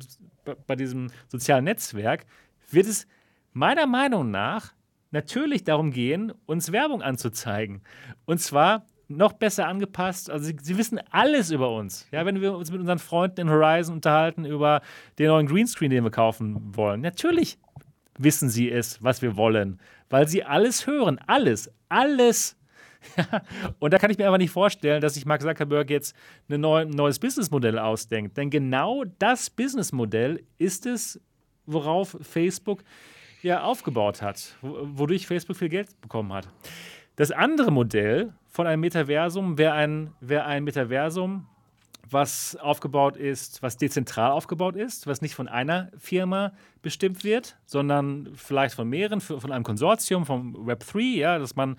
bei 0.68 0.76
diesem 0.76 1.10
sozialen 1.28 1.66
Netzwerk, 1.66 2.26
wird 2.70 2.88
es 2.88 3.08
meiner 3.53 3.88
Meinung 3.88 4.32
nach 4.32 4.74
natürlich 5.12 5.64
darum 5.64 5.92
gehen, 5.92 6.34
uns 6.45 6.72
Werbung 6.72 7.02
anzuzeigen. 7.02 7.82
Und 8.26 8.40
zwar 8.40 8.86
noch 9.08 9.34
besser 9.34 9.68
angepasst. 9.68 10.30
Also 10.30 10.45
sie, 10.45 10.58
sie, 10.62 10.78
wissen 10.78 11.00
alles 11.12 11.52
über 11.52 11.72
uns. 11.72 12.08
Ja, 12.12 12.26
wenn 12.26 12.42
wir 12.42 12.58
uns 12.58 12.72
mit 12.72 12.80
unseren 12.80 13.00
Freunden 13.00 13.42
in 13.42 13.50
Horizon 13.50 13.95
unterhalten 13.95 14.44
über 14.44 14.82
den 15.20 15.28
neuen 15.28 15.48
Greenscreen, 15.48 15.92
den 15.92 16.03
wir 16.03 16.12
kaufen 16.12 16.76
wollen. 16.76 17.02
Natürlich 17.02 17.60
wissen 18.18 18.50
sie 18.50 18.72
es, 18.72 19.03
was 19.03 19.22
wir 19.22 19.38
wollen 19.38 19.80
weil 20.14 20.28
sie 20.28 20.44
alles 20.44 20.86
hören. 20.86 21.20
Alles. 21.26 21.72
Alles. 21.90 22.56
und 23.80 23.94
da 23.94 23.98
kann 23.98 24.12
ich 24.12 24.18
mir 24.18 24.28
aber 24.28 24.38
nicht 24.38 24.52
vorstellen, 24.52 25.02
dass 25.02 25.16
sich 25.16 25.26
Mark 25.26 25.42
Zuckerberg 25.42 25.90
jetzt 25.90 26.16
ein 26.50 26.62
neu, 26.62 26.86
neues 26.86 27.20
Businessmodell 27.20 27.80
ausdenkt. 27.80 28.38
Denn 28.38 28.50
genau 28.50 29.04
das 29.20 29.50
Businessmodell 29.50 30.44
ist 30.58 30.86
es, 30.86 31.20
worauf 31.66 32.18
Facebook 32.22 32.84
ja 33.42 33.64
aufgebaut 33.64 34.22
hat, 34.22 34.56
wodurch 34.62 35.28
Facebook 35.28 35.58
viel 35.58 35.70
Geld 35.70 36.00
bekommen 36.02 36.32
hat. 36.34 36.48
Das 37.16 37.32
andere 37.32 37.72
Modell 37.72 38.34
von 38.48 38.68
einem 38.68 38.82
Metaversum 38.82 39.58
wäre 39.58 39.74
ein, 39.74 40.14
wär 40.20 40.46
ein 40.46 40.64
Metaversum, 40.64 41.48
was 42.10 42.56
aufgebaut 42.58 43.18
ist, 43.18 43.62
was 43.62 43.78
dezentral 43.78 44.32
aufgebaut 44.32 44.76
ist, 44.76 45.08
was 45.08 45.22
nicht 45.22 45.36
von 45.36 45.48
einer 45.48 45.90
Firma 45.98 46.52
bestimmt 46.82 47.24
wird, 47.24 47.58
sondern 47.66 48.30
vielleicht 48.36 48.76
von 48.76 48.90
mehreren, 48.90 49.22
von 49.22 49.52
einem 49.52 49.64
Konsortium, 49.64 50.26
vom 50.26 50.56
Web3, 50.68 51.00
ja, 51.16 51.40
dass 51.40 51.56
man 51.56 51.78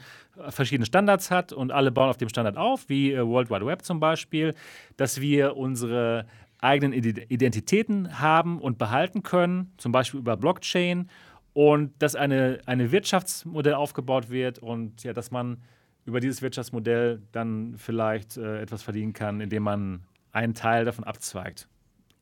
verschiedene 0.48 0.86
Standards 0.86 1.30
hat 1.30 1.52
und 1.52 1.72
alle 1.72 1.92
bauen 1.92 2.08
auf 2.08 2.16
dem 2.16 2.28
Standard 2.28 2.56
auf, 2.56 2.88
wie 2.88 3.12
äh, 3.12 3.26
World 3.26 3.50
Wide 3.50 3.66
Web 3.66 3.82
zum 3.82 4.00
Beispiel, 4.00 4.54
dass 4.96 5.20
wir 5.20 5.56
unsere 5.56 6.26
eigenen 6.58 6.94
Identitäten 6.94 8.20
haben 8.20 8.58
und 8.58 8.78
behalten 8.78 9.22
können, 9.22 9.72
zum 9.76 9.92
Beispiel 9.92 10.20
über 10.20 10.36
Blockchain 10.36 11.10
und 11.52 11.92
dass 12.00 12.16
eine, 12.16 12.60
eine 12.64 12.90
Wirtschaftsmodell 12.90 13.74
aufgebaut 13.74 14.30
wird 14.30 14.58
und 14.58 15.04
ja, 15.04 15.12
dass 15.12 15.30
man 15.30 15.58
über 16.06 16.20
dieses 16.20 16.42
Wirtschaftsmodell 16.42 17.22
dann 17.32 17.74
vielleicht 17.76 18.36
äh, 18.36 18.60
etwas 18.60 18.82
verdienen 18.82 19.12
kann, 19.12 19.40
indem 19.40 19.62
man 19.62 20.00
einen 20.34 20.54
Teil 20.54 20.84
davon 20.84 21.04
abzweigt. 21.04 21.68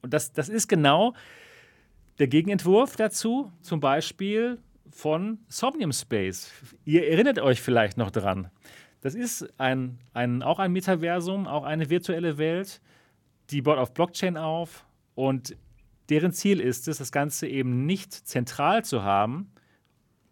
Und 0.03 0.13
das, 0.13 0.33
das 0.33 0.49
ist 0.49 0.69
genau 0.69 1.15
der 2.19 2.29
Gegenentwurf 2.29 2.97
dazu, 2.97 3.51
zum 3.61 3.81
Beispiel 3.81 4.59
von 4.91 5.39
Somnium 5.49 5.93
Space. 5.93 6.51
Ihr 6.85 7.09
erinnert 7.09 7.39
euch 7.39 7.61
vielleicht 7.61 7.97
noch 7.97 8.11
dran. 8.11 8.51
Das 9.01 9.15
ist 9.15 9.49
ein, 9.59 9.99
ein, 10.13 10.43
auch 10.43 10.59
ein 10.59 10.73
Metaversum, 10.73 11.49
auch 11.49 11.65
eine 11.65 11.91
virtuelle 11.91 12.39
Welt, 12.39 12.81
die 13.51 13.63
baut 13.63 13.79
auf 13.79 13.95
Blockchain 13.95 14.37
auf 14.37 14.85
und 15.15 15.57
deren 16.09 16.33
Ziel 16.33 16.61
ist 16.61 16.89
es, 16.89 16.99
das 16.99 17.11
Ganze 17.11 17.49
eben 17.49 17.87
nicht 17.87 18.13
zentral 18.13 18.85
zu 18.85 19.03
haben, 19.03 19.51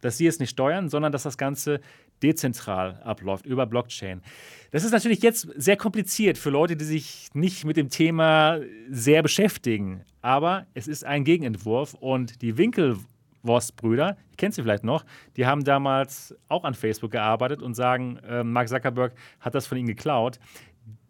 dass 0.00 0.18
sie 0.18 0.26
es 0.26 0.38
nicht 0.38 0.50
steuern, 0.50 0.88
sondern 0.88 1.12
dass 1.12 1.24
das 1.24 1.38
Ganze 1.38 1.80
dezentral 2.22 3.00
abläuft 3.02 3.46
über 3.46 3.66
Blockchain. 3.66 4.22
Das 4.70 4.84
ist 4.84 4.92
natürlich 4.92 5.22
jetzt 5.22 5.48
sehr 5.56 5.76
kompliziert 5.76 6.38
für 6.38 6.50
Leute, 6.50 6.76
die 6.76 6.84
sich 6.84 7.28
nicht 7.34 7.64
mit 7.64 7.76
dem 7.76 7.88
Thema 7.88 8.60
sehr 8.88 9.22
beschäftigen. 9.22 10.02
Aber 10.22 10.66
es 10.74 10.86
ist 10.86 11.04
ein 11.04 11.24
Gegenentwurf 11.24 11.94
und 11.94 12.42
die 12.42 12.56
Winkelwurst-Brüder, 12.56 14.16
ihr 14.30 14.36
kennt 14.36 14.54
sie 14.54 14.62
vielleicht 14.62 14.84
noch, 14.84 15.04
die 15.36 15.46
haben 15.46 15.64
damals 15.64 16.34
auch 16.48 16.64
an 16.64 16.74
Facebook 16.74 17.10
gearbeitet 17.10 17.62
und 17.62 17.74
sagen, 17.74 18.18
äh, 18.18 18.44
Mark 18.44 18.68
Zuckerberg 18.68 19.14
hat 19.40 19.54
das 19.54 19.66
von 19.66 19.78
ihnen 19.78 19.88
geklaut. 19.88 20.38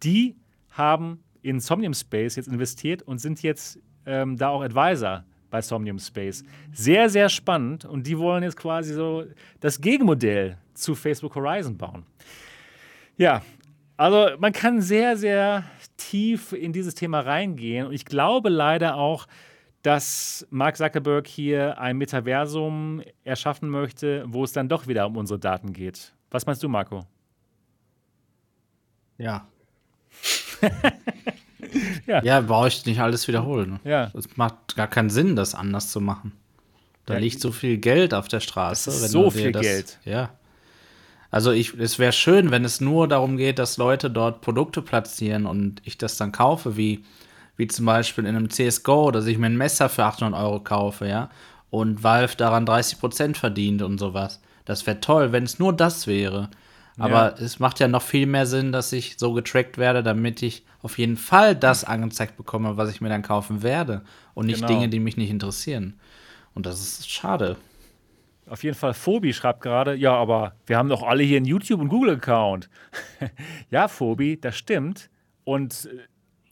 Die 0.03 0.37
haben 0.71 1.23
in 1.43 1.61
Somnium 1.61 1.95
Space 1.95 2.37
jetzt 2.37 2.49
investiert 2.49 3.03
und 3.03 3.19
sind 3.19 3.43
jetzt 3.43 3.79
ähm, 4.07 4.37
da 4.37 4.49
auch 4.49 4.63
Advisor 4.63 5.25
bei 5.51 5.61
Somnium 5.61 5.99
Space. 5.99 6.45
Sehr, 6.73 7.11
sehr 7.11 7.29
spannend 7.29 7.85
und 7.85 8.07
die 8.07 8.19
wollen 8.19 8.43
jetzt 8.43 8.57
quasi 8.57 8.95
so 8.95 9.25
das 9.59 9.81
Gegenmodell 9.81 10.57
zu 10.81 10.95
Facebook 10.95 11.35
Horizon 11.35 11.77
bauen. 11.77 12.05
Ja, 13.17 13.43
also 13.97 14.31
man 14.39 14.53
kann 14.53 14.81
sehr, 14.81 15.17
sehr 15.17 15.65
tief 15.97 16.53
in 16.53 16.73
dieses 16.73 16.95
Thema 16.95 17.21
reingehen 17.21 17.87
und 17.87 17.93
ich 17.93 18.05
glaube 18.05 18.49
leider 18.49 18.97
auch, 18.97 19.27
dass 19.83 20.47
Mark 20.51 20.77
Zuckerberg 20.77 21.27
hier 21.27 21.79
ein 21.79 21.97
Metaversum 21.97 23.03
erschaffen 23.25 23.69
möchte, 23.69 24.25
wo 24.27 24.45
es 24.45 24.53
dann 24.53 24.69
doch 24.69 24.87
wieder 24.87 25.07
um 25.07 25.17
unsere 25.17 25.39
Daten 25.39 25.73
geht. 25.73 26.13
Was 26.31 26.47
meinst 26.47 26.63
du, 26.63 26.69
Marco? 26.69 27.07
Ja. 29.19 29.47
ja. 32.07 32.23
ja, 32.23 32.41
brauche 32.41 32.69
ich 32.69 32.85
nicht 32.87 33.01
alles 33.01 33.29
wiederholen. 33.29 33.81
Ja. 33.85 34.11
Es 34.15 34.37
macht 34.37 34.77
gar 34.77 34.89
keinen 34.89 35.11
Sinn, 35.11 35.37
das 35.37 35.55
anders 35.55 35.91
zu 35.91 36.01
machen. 36.01 36.33
Da 37.07 37.15
ja, 37.15 37.21
liegt 37.21 37.41
so 37.41 37.53
viel 37.53 37.79
Geld 37.79 38.15
auf 38.15 38.29
der 38.29 38.41
Straße. 38.41 38.91
so 38.91 39.31
viel 39.31 39.53
Geld. 39.53 39.99
Ja. 40.05 40.31
Also 41.31 41.53
ich, 41.53 41.75
es 41.79 41.99
wäre 41.99 42.13
schön, 42.13 42.51
wenn 42.51 42.65
es 42.65 42.81
nur 42.81 43.07
darum 43.07 43.37
geht, 43.37 43.59
dass 43.59 43.77
Leute 43.77 44.11
dort 44.11 44.41
Produkte 44.41 44.83
platzieren 44.83 45.47
und 45.47 45.81
ich 45.85 45.97
das 45.97 46.17
dann 46.17 46.33
kaufe, 46.33 46.77
wie, 46.77 47.05
wie 47.57 47.69
zum 47.69 47.87
Beispiel 47.87 48.25
in 48.27 48.35
einem 48.35 48.51
CSGO, 48.51 49.11
dass 49.13 49.27
ich 49.27 49.39
mir 49.39 49.47
ein 49.47 49.57
Messer 49.57 49.89
für 49.89 50.05
800 50.05 50.41
Euro 50.41 50.61
kaufe, 50.61 51.07
ja, 51.07 51.31
und 51.71 52.03
Valve 52.03 52.37
daran 52.37 52.67
30% 52.67 53.37
verdient 53.37 53.83
und 53.83 53.99
sowas. 53.99 54.41
Das 54.65 54.87
wäre 54.87 55.01
toll, 55.01 55.31
wenn 55.33 55.45
es 55.45 55.59
nur 55.59 55.73
das 55.73 56.07
wäre. 56.07 56.51
Aber 56.99 57.37
ja. 57.39 57.45
es 57.45 57.61
macht 57.61 57.81
ja 57.81 57.89
noch 57.89 58.03
viel 58.03 58.27
mehr 58.27 58.47
Sinn, 58.47 58.73
dass 58.73 58.93
ich 58.93 59.17
so 59.19 59.33
getrackt 59.33 59.79
werde, 59.79 60.03
damit 60.03 60.43
ich 60.43 60.65
auf 60.83 60.99
jeden 60.99 61.17
Fall 61.17 61.55
das 61.55 61.85
angezeigt 61.85 62.37
bekomme, 62.37 62.77
was 62.77 62.91
ich 62.91 63.01
mir 63.01 63.09
dann 63.09 63.23
kaufen 63.23 63.63
werde. 63.63 64.03
Und 64.35 64.47
nicht 64.47 64.57
genau. 64.57 64.69
Dinge, 64.69 64.89
die 64.89 65.01
mich 65.01 65.17
nicht 65.17 65.31
interessieren. 65.31 65.95
Und 66.55 66.67
das 66.67 66.81
ist 66.81 67.11
schade. 67.11 67.57
Auf 68.51 68.65
jeden 68.65 68.75
Fall, 68.75 68.95
Phobi 68.95 69.33
schreibt 69.33 69.61
gerade, 69.61 69.95
ja, 69.95 70.13
aber 70.13 70.57
wir 70.67 70.77
haben 70.77 70.89
doch 70.89 71.05
alle 71.05 71.23
hier 71.23 71.37
einen 71.37 71.47
YouTube- 71.47 71.81
und 71.81 71.87
Google-Account. 71.87 72.69
ja, 73.71 73.87
Phobi, 73.87 74.41
das 74.41 74.59
stimmt. 74.59 75.09
Und 75.45 75.89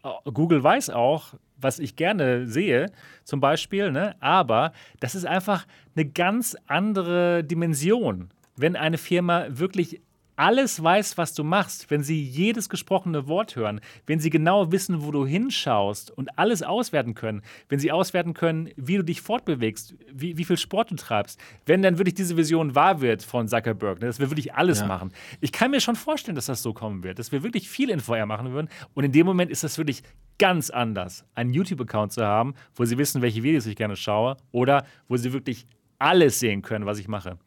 äh, 0.04 0.30
Google 0.30 0.62
weiß 0.62 0.90
auch, 0.90 1.34
was 1.56 1.80
ich 1.80 1.96
gerne 1.96 2.46
sehe, 2.46 2.86
zum 3.24 3.40
Beispiel, 3.40 3.90
ne? 3.90 4.14
aber 4.20 4.72
das 5.00 5.16
ist 5.16 5.26
einfach 5.26 5.66
eine 5.96 6.06
ganz 6.06 6.56
andere 6.68 7.42
Dimension. 7.42 8.30
Wenn 8.54 8.76
eine 8.76 8.96
Firma 8.96 9.46
wirklich 9.48 10.00
alles 10.38 10.80
weiß, 10.80 11.18
was 11.18 11.34
du 11.34 11.42
machst, 11.42 11.90
wenn 11.90 12.04
sie 12.04 12.22
jedes 12.22 12.68
gesprochene 12.68 13.26
Wort 13.26 13.56
hören, 13.56 13.80
wenn 14.06 14.20
sie 14.20 14.30
genau 14.30 14.70
wissen, 14.70 15.02
wo 15.02 15.10
du 15.10 15.26
hinschaust 15.26 16.12
und 16.12 16.38
alles 16.38 16.62
auswerten 16.62 17.14
können, 17.14 17.42
wenn 17.68 17.80
sie 17.80 17.90
auswerten 17.90 18.34
können, 18.34 18.70
wie 18.76 18.96
du 18.96 19.02
dich 19.02 19.20
fortbewegst, 19.20 19.96
wie, 20.12 20.38
wie 20.38 20.44
viel 20.44 20.56
Sport 20.56 20.92
du 20.92 20.94
treibst, 20.94 21.40
wenn 21.66 21.82
dann 21.82 21.98
wirklich 21.98 22.14
diese 22.14 22.36
Vision 22.36 22.76
wahr 22.76 23.00
wird 23.00 23.24
von 23.24 23.48
Zuckerberg, 23.48 24.00
ne, 24.00 24.06
dass 24.06 24.20
wir 24.20 24.30
wirklich 24.30 24.54
alles 24.54 24.78
ja. 24.78 24.86
machen. 24.86 25.12
Ich 25.40 25.50
kann 25.50 25.72
mir 25.72 25.80
schon 25.80 25.96
vorstellen, 25.96 26.36
dass 26.36 26.46
das 26.46 26.62
so 26.62 26.72
kommen 26.72 27.02
wird, 27.02 27.18
dass 27.18 27.32
wir 27.32 27.42
wirklich 27.42 27.68
viel 27.68 27.90
in 27.90 27.98
VR 27.98 28.26
machen 28.26 28.52
würden 28.52 28.68
und 28.94 29.02
in 29.02 29.10
dem 29.10 29.26
Moment 29.26 29.50
ist 29.50 29.64
das 29.64 29.76
wirklich 29.76 30.04
ganz 30.38 30.70
anders, 30.70 31.24
einen 31.34 31.52
YouTube-Account 31.52 32.12
zu 32.12 32.24
haben, 32.24 32.54
wo 32.76 32.84
sie 32.84 32.96
wissen, 32.96 33.22
welche 33.22 33.42
Videos 33.42 33.66
ich 33.66 33.74
gerne 33.74 33.96
schaue 33.96 34.36
oder 34.52 34.86
wo 35.08 35.16
sie 35.16 35.32
wirklich 35.32 35.66
alles 35.98 36.38
sehen 36.38 36.62
können, 36.62 36.86
was 36.86 37.00
ich 37.00 37.08
mache. 37.08 37.38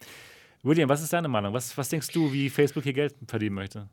William, 0.64 0.90
was 0.90 1.02
ist 1.02 1.14
deine 1.14 1.28
Meinung? 1.28 1.54
Was, 1.54 1.76
was 1.78 1.90
denkst 1.90 2.10
du, 2.10 2.32
wie 2.32 2.50
Facebook 2.50 2.84
hier 2.84 2.94
Geld 2.94 3.16
verdienen 3.28 3.56
möchte? 3.56 3.90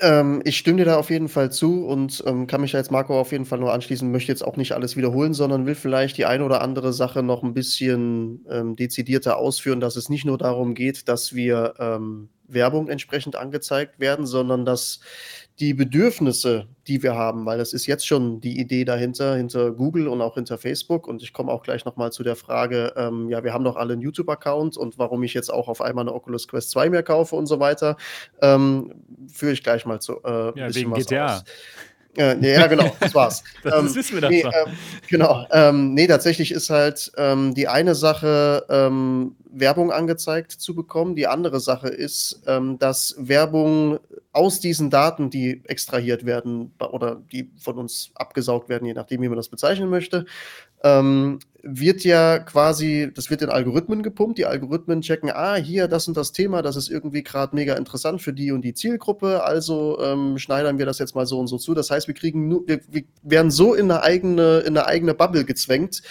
Ähm, 0.00 0.42
ich 0.44 0.58
stimme 0.58 0.78
dir 0.78 0.86
da 0.86 0.96
auf 0.96 1.10
jeden 1.10 1.28
Fall 1.28 1.52
zu 1.52 1.86
und 1.86 2.22
ähm, 2.26 2.48
kann 2.48 2.60
mich 2.60 2.74
als 2.74 2.90
Marco 2.90 3.18
auf 3.18 3.30
jeden 3.30 3.44
Fall 3.44 3.60
nur 3.60 3.72
anschließen, 3.72 4.10
möchte 4.10 4.32
jetzt 4.32 4.42
auch 4.42 4.56
nicht 4.56 4.72
alles 4.72 4.96
wiederholen, 4.96 5.34
sondern 5.34 5.66
will 5.66 5.76
vielleicht 5.76 6.18
die 6.18 6.26
eine 6.26 6.44
oder 6.44 6.62
andere 6.62 6.92
Sache 6.92 7.22
noch 7.22 7.44
ein 7.44 7.54
bisschen 7.54 8.44
ähm, 8.50 8.74
dezidierter 8.74 9.36
ausführen, 9.36 9.78
dass 9.80 9.94
es 9.94 10.08
nicht 10.08 10.24
nur 10.24 10.36
darum 10.36 10.74
geht, 10.74 11.08
dass 11.08 11.34
wir 11.34 11.74
ähm, 11.78 12.28
Werbung 12.48 12.88
entsprechend 12.88 13.36
angezeigt 13.36 14.00
werden, 14.00 14.26
sondern 14.26 14.64
dass 14.64 15.00
die 15.60 15.72
Bedürfnisse, 15.72 16.66
die 16.88 17.02
wir 17.02 17.14
haben, 17.14 17.46
weil 17.46 17.58
das 17.58 17.72
ist 17.72 17.86
jetzt 17.86 18.06
schon 18.06 18.40
die 18.40 18.58
Idee 18.58 18.84
dahinter, 18.84 19.36
hinter 19.36 19.70
Google 19.70 20.08
und 20.08 20.20
auch 20.20 20.34
hinter 20.34 20.58
Facebook. 20.58 21.06
Und 21.06 21.22
ich 21.22 21.32
komme 21.32 21.52
auch 21.52 21.62
gleich 21.62 21.84
nochmal 21.84 22.10
zu 22.10 22.24
der 22.24 22.34
Frage, 22.34 22.92
ähm, 22.96 23.28
ja, 23.30 23.44
wir 23.44 23.52
haben 23.52 23.64
doch 23.64 23.76
alle 23.76 23.92
einen 23.92 24.02
YouTube-Account 24.02 24.76
und 24.76 24.98
warum 24.98 25.22
ich 25.22 25.32
jetzt 25.32 25.52
auch 25.52 25.68
auf 25.68 25.80
einmal 25.80 26.02
eine 26.02 26.12
Oculus 26.12 26.48
Quest 26.48 26.70
2 26.70 26.90
mehr 26.90 27.02
kaufe 27.04 27.36
und 27.36 27.46
so 27.46 27.60
weiter, 27.60 27.96
ähm, 28.42 28.94
führe 29.32 29.52
ich 29.52 29.62
gleich 29.62 29.86
mal 29.86 30.00
zu. 30.00 30.22
Äh, 30.24 30.58
ja, 30.58 30.74
wegen 30.74 30.92
GTA. 30.92 31.36
Aus. 31.36 31.44
Äh, 32.16 32.54
ja, 32.54 32.66
genau, 32.66 32.94
das 33.00 33.14
war's. 33.14 33.44
das 33.62 33.74
ähm, 33.74 33.94
wissen 33.94 34.14
wir 34.14 34.20
doch 34.22 34.30
nee, 34.30 34.42
ähm, 34.42 34.76
Genau. 35.08 35.46
Ähm, 35.50 35.94
nee, 35.94 36.06
tatsächlich 36.06 36.52
ist 36.52 36.70
halt 36.70 37.12
ähm, 37.16 37.54
die 37.54 37.68
eine 37.68 37.94
Sache, 37.94 38.64
ähm, 38.68 39.36
Werbung 39.58 39.92
angezeigt 39.92 40.52
zu 40.52 40.74
bekommen. 40.74 41.14
Die 41.14 41.26
andere 41.26 41.60
Sache 41.60 41.88
ist, 41.88 42.42
ähm, 42.46 42.78
dass 42.78 43.14
Werbung 43.18 43.98
aus 44.32 44.60
diesen 44.60 44.90
Daten, 44.90 45.30
die 45.30 45.62
extrahiert 45.64 46.26
werden 46.26 46.74
oder 46.78 47.22
die 47.32 47.50
von 47.58 47.78
uns 47.78 48.10
abgesaugt 48.14 48.68
werden, 48.68 48.86
je 48.86 48.94
nachdem, 48.94 49.22
wie 49.22 49.28
man 49.28 49.36
das 49.36 49.48
bezeichnen 49.48 49.88
möchte, 49.90 50.26
ähm, 50.82 51.38
wird 51.66 52.04
ja 52.04 52.40
quasi, 52.40 53.10
das 53.14 53.30
wird 53.30 53.40
in 53.40 53.48
Algorithmen 53.48 54.02
gepumpt. 54.02 54.36
Die 54.36 54.44
Algorithmen 54.44 55.00
checken, 55.00 55.30
ah, 55.32 55.54
hier, 55.54 55.88
das 55.88 56.06
und 56.06 56.16
das 56.16 56.32
Thema, 56.32 56.60
das 56.60 56.76
ist 56.76 56.90
irgendwie 56.90 57.22
gerade 57.22 57.56
mega 57.56 57.74
interessant 57.74 58.20
für 58.20 58.34
die 58.34 58.52
und 58.52 58.60
die 58.60 58.74
Zielgruppe, 58.74 59.42
also 59.42 59.98
ähm, 60.00 60.36
schneidern 60.36 60.78
wir 60.78 60.84
das 60.84 60.98
jetzt 60.98 61.14
mal 61.14 61.24
so 61.24 61.38
und 61.40 61.46
so 61.46 61.56
zu. 61.56 61.72
Das 61.72 61.90
heißt, 61.90 62.06
wir 62.06 62.14
kriegen 62.14 62.48
nur, 62.48 62.68
wir, 62.68 62.80
wir 62.90 63.04
werden 63.22 63.50
so 63.50 63.72
in 63.72 63.90
eine 63.90 64.02
eigene, 64.02 64.58
in 64.58 64.76
eine 64.76 64.86
eigene 64.86 65.14
Bubble 65.14 65.46
gezwängt, 65.46 66.02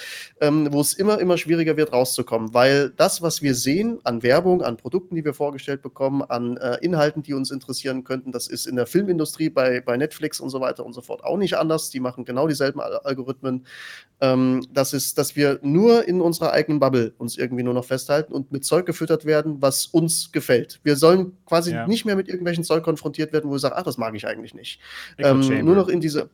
ähm, 0.41 0.69
wo 0.71 0.81
es 0.81 0.93
immer, 0.93 1.19
immer 1.19 1.37
schwieriger 1.37 1.77
wird, 1.77 1.93
rauszukommen. 1.93 2.55
Weil 2.55 2.89
das, 2.89 3.21
was 3.21 3.32
wir 3.41 3.55
sehen 3.55 3.99
an 4.03 4.23
Werbung, 4.23 4.61
an 4.61 4.77
Produkten, 4.77 5.15
die 5.15 5.23
wir 5.23 5.33
vorgestellt 5.33 5.81
bekommen, 5.81 6.23
an 6.23 6.57
äh, 6.57 6.77
Inhalten, 6.81 7.23
die 7.23 7.33
uns 7.33 7.51
interessieren 7.51 8.03
könnten, 8.03 8.31
das 8.31 8.47
ist 8.47 8.65
in 8.65 8.75
der 8.75 8.87
Filmindustrie 8.87 9.49
bei, 9.49 9.81
bei 9.81 9.97
Netflix 9.97 10.39
und 10.39 10.49
so 10.49 10.61
weiter 10.61 10.85
und 10.85 10.93
so 10.93 11.01
fort 11.01 11.23
auch 11.23 11.37
nicht 11.37 11.57
anders. 11.57 11.89
Die 11.89 11.99
machen 11.99 12.25
genau 12.25 12.47
dieselben 12.47 12.79
Algorithmen. 12.81 13.65
Ähm, 14.19 14.65
das 14.71 14.93
ist, 14.93 15.17
dass 15.17 15.35
wir 15.35 15.43
wir 15.43 15.59
nur 15.61 16.07
in 16.07 16.21
unserer 16.21 16.53
eigenen 16.53 16.79
Bubble 16.79 17.13
uns 17.17 17.37
irgendwie 17.37 17.63
nur 17.63 17.73
noch 17.73 17.85
festhalten 17.85 18.33
und 18.33 18.51
mit 18.51 18.63
Zeug 18.63 18.85
gefüttert 18.85 19.25
werden, 19.25 19.61
was 19.61 19.85
uns 19.87 20.31
gefällt. 20.31 20.79
Wir 20.83 20.95
sollen 20.95 21.37
quasi 21.45 21.71
ja. 21.71 21.85
nicht 21.87 22.05
mehr 22.05 22.15
mit 22.15 22.27
irgendwelchen 22.27 22.63
Zeug 22.63 22.83
konfrontiert 22.83 23.33
werden, 23.33 23.49
wo 23.49 23.53
wir 23.53 23.59
sagen, 23.59 23.75
ach, 23.77 23.83
das 23.83 23.97
mag 23.97 24.15
ich 24.15 24.25
eigentlich 24.25 24.53
nicht. 24.53 24.79
Ähm, 25.17 25.41
nur 25.65 25.75
noch 25.75 25.89
in 25.89 25.99
diese, 25.99 26.29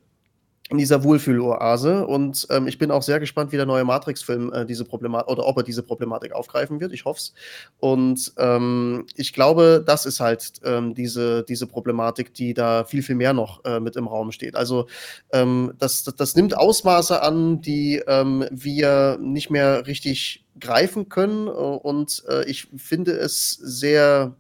in 0.70 0.78
dieser 0.78 1.04
Wohlfühloase. 1.04 2.06
Und 2.06 2.48
ähm, 2.52 2.68
ich 2.68 2.78
bin 2.78 2.92
auch 2.92 3.02
sehr 3.02 3.20
gespannt, 3.20 3.52
wie 3.52 3.58
der 3.58 3.66
neue 3.66 3.84
Matrix-Film 3.84 4.54
äh, 4.54 4.66
diese 4.66 4.86
Problematik 4.86 5.30
oder 5.30 5.46
ob 5.48 5.58
er 5.58 5.64
diese 5.64 5.82
Problematik 5.82 6.32
aufgreifen 6.32 6.80
wird. 6.80 6.94
Ich 6.94 7.06
hoffe 7.06 7.20
es. 7.20 7.34
Und 7.80 8.32
ähm, 8.38 9.08
ich 9.16 9.34
glaube, 9.34 9.84
das 9.86 10.06
ist 10.06 10.20
halt 10.20 10.54
ähm, 10.64 10.94
diese, 10.94 11.44
diese 11.44 11.66
Problematik, 11.66 12.36
die 12.36 12.54
da 12.54 12.84
viel, 12.84 13.02
viel 13.02 13.16
mehr 13.16 13.34
noch 13.34 13.66
äh, 13.66 13.80
mit 13.80 13.96
im 13.96 14.08
Raum 14.08 14.32
steht. 14.32 14.56
Also 14.56 14.86
ähm, 15.34 15.74
das, 15.80 16.04
das, 16.04 16.16
das, 16.16 16.36
nimmt 16.36 16.56
Ausmaße 16.56 17.22
an, 17.22 17.62
die 17.62 18.04
ähm, 18.06 18.46
wir 18.52 19.18
nicht 19.20 19.50
mehr 19.50 19.88
richtig 19.88 20.46
greifen 20.60 21.10
können. 21.10 21.48
Und 21.48 22.24
äh, 22.30 22.46
ich 22.46 22.68
finde 22.78 23.14
es 23.14 23.52
sehr 23.52 24.36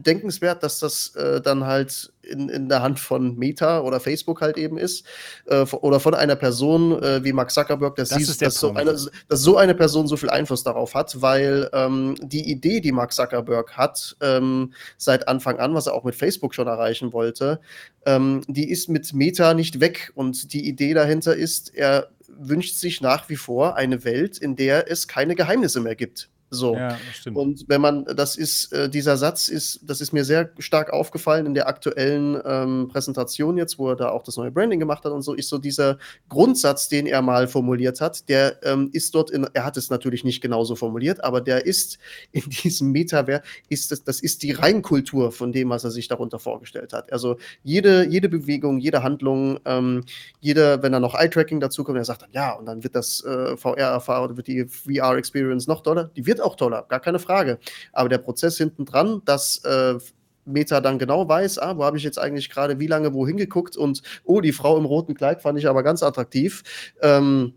bedenkenswert, 0.00 0.62
dass 0.62 0.78
das 0.78 1.14
äh, 1.14 1.40
dann 1.40 1.66
halt 1.66 2.12
in, 2.22 2.48
in 2.48 2.68
der 2.68 2.82
Hand 2.82 2.98
von 2.98 3.36
Meta 3.36 3.80
oder 3.80 4.00
Facebook 4.00 4.40
halt 4.40 4.56
eben 4.56 4.78
ist 4.78 5.04
äh, 5.46 5.64
oder 5.64 6.00
von 6.00 6.14
einer 6.14 6.36
Person 6.36 7.02
äh, 7.02 7.22
wie 7.24 7.32
Mark 7.32 7.50
Zuckerberg, 7.50 7.96
dass, 7.96 8.08
das 8.10 8.18
sie, 8.18 8.44
dass, 8.44 8.54
so 8.54 8.72
eine, 8.72 8.84
dass, 8.84 9.10
so 9.28 9.56
eine, 9.56 9.74
Person 9.74 10.06
so 10.06 10.16
viel 10.16 10.30
Einfluss 10.30 10.64
darauf 10.64 10.94
hat, 10.94 11.20
weil 11.20 11.68
ähm, 11.72 12.14
die 12.20 12.50
Idee, 12.50 12.80
die 12.80 12.92
Mark 12.92 13.12
Zuckerberg 13.12 13.76
hat, 13.76 14.16
ähm, 14.20 14.72
seit 14.96 15.28
Anfang 15.28 15.58
an, 15.58 15.74
was 15.74 15.86
er 15.86 15.94
auch 15.94 16.04
mit 16.04 16.14
Facebook 16.14 16.54
schon 16.54 16.66
erreichen 16.66 17.12
wollte, 17.12 17.60
ähm, 18.06 18.42
die 18.48 18.70
ist 18.70 18.88
mit 18.88 19.12
Meta 19.12 19.54
nicht 19.54 19.80
weg. 19.80 20.12
Und 20.14 20.52
die 20.52 20.66
Idee 20.66 20.94
dahinter 20.94 21.36
ist, 21.36 21.74
er 21.74 22.08
wünscht 22.28 22.76
sich 22.76 23.00
nach 23.00 23.28
wie 23.28 23.36
vor 23.36 23.76
eine 23.76 24.04
Welt, 24.04 24.38
in 24.38 24.56
der 24.56 24.90
es 24.90 25.08
keine 25.08 25.34
Geheimnisse 25.34 25.80
mehr 25.80 25.96
gibt 25.96 26.30
So. 26.50 26.74
Ja. 26.74 26.98
Und 27.32 27.64
wenn 27.68 27.80
man, 27.80 28.04
das 28.04 28.36
ist, 28.36 28.72
äh, 28.72 28.90
dieser 28.90 29.16
Satz 29.16 29.48
ist, 29.48 29.80
das 29.84 30.00
ist 30.00 30.12
mir 30.12 30.24
sehr 30.24 30.50
stark 30.58 30.92
aufgefallen 30.92 31.46
in 31.46 31.54
der 31.54 31.68
aktuellen 31.68 32.40
ähm, 32.44 32.88
Präsentation 32.88 33.56
jetzt, 33.56 33.78
wo 33.78 33.90
er 33.90 33.96
da 33.96 34.08
auch 34.10 34.24
das 34.24 34.36
neue 34.36 34.50
Branding 34.50 34.80
gemacht 34.80 35.04
hat 35.04 35.12
und 35.12 35.22
so, 35.22 35.32
ist 35.34 35.48
so 35.48 35.58
dieser 35.58 35.98
Grundsatz, 36.28 36.88
den 36.88 37.06
er 37.06 37.22
mal 37.22 37.46
formuliert 37.46 38.00
hat, 38.00 38.28
der 38.28 38.58
ähm, 38.64 38.90
ist 38.92 39.14
dort 39.14 39.30
in, 39.30 39.46
er 39.52 39.64
hat 39.64 39.76
es 39.76 39.90
natürlich 39.90 40.24
nicht 40.24 40.40
genauso 40.40 40.74
formuliert, 40.74 41.22
aber 41.22 41.40
der 41.40 41.66
ist 41.66 41.98
in 42.32 42.42
diesem 42.50 42.90
Metaverse, 42.90 43.42
ist 43.68 43.92
das, 43.92 44.02
das 44.02 44.20
ist 44.20 44.42
die 44.42 44.50
Reinkultur 44.50 45.30
von 45.30 45.52
dem, 45.52 45.70
was 45.70 45.84
er 45.84 45.92
sich 45.92 46.08
darunter 46.08 46.40
vorgestellt 46.40 46.92
hat. 46.92 47.12
Also 47.12 47.36
jede, 47.62 48.08
jede 48.08 48.28
Bewegung, 48.28 48.80
jede 48.80 49.04
Handlung, 49.04 49.60
ähm, 49.66 50.04
jeder, 50.40 50.82
wenn 50.82 50.90
da 50.90 50.98
noch 50.98 51.14
Eye-Tracking 51.14 51.60
dazu 51.60 51.84
kommt, 51.84 51.98
er 51.98 52.04
sagt 52.04 52.22
dann, 52.22 52.30
ja, 52.32 52.54
und 52.54 52.66
dann 52.66 52.82
wird 52.82 52.96
das 52.96 53.22
äh, 53.24 53.56
VR-Erfahrung, 53.56 54.36
wird 54.36 54.48
die 54.48 54.64
VR-Experience 54.64 55.68
noch 55.68 55.82
doller, 55.82 56.10
die 56.16 56.26
wird 56.26 56.39
auch 56.40 56.56
toller, 56.56 56.84
gar 56.88 57.00
keine 57.00 57.18
Frage. 57.18 57.58
Aber 57.92 58.08
der 58.08 58.18
Prozess 58.18 58.56
hinten 58.58 58.84
dran, 58.84 59.22
dass 59.24 59.64
äh, 59.64 59.98
Meta 60.44 60.80
dann 60.80 60.98
genau 60.98 61.28
weiß, 61.28 61.58
ah, 61.58 61.76
wo 61.76 61.84
habe 61.84 61.96
ich 61.96 62.02
jetzt 62.02 62.18
eigentlich 62.18 62.50
gerade 62.50 62.78
wie 62.78 62.86
lange 62.86 63.12
wohin 63.14 63.36
geguckt 63.36 63.76
und 63.76 64.02
oh, 64.24 64.40
die 64.40 64.52
Frau 64.52 64.76
im 64.76 64.84
roten 64.84 65.14
Kleid 65.14 65.42
fand 65.42 65.58
ich 65.58 65.68
aber 65.68 65.82
ganz 65.82 66.02
attraktiv. 66.02 66.62
Ähm, 67.02 67.54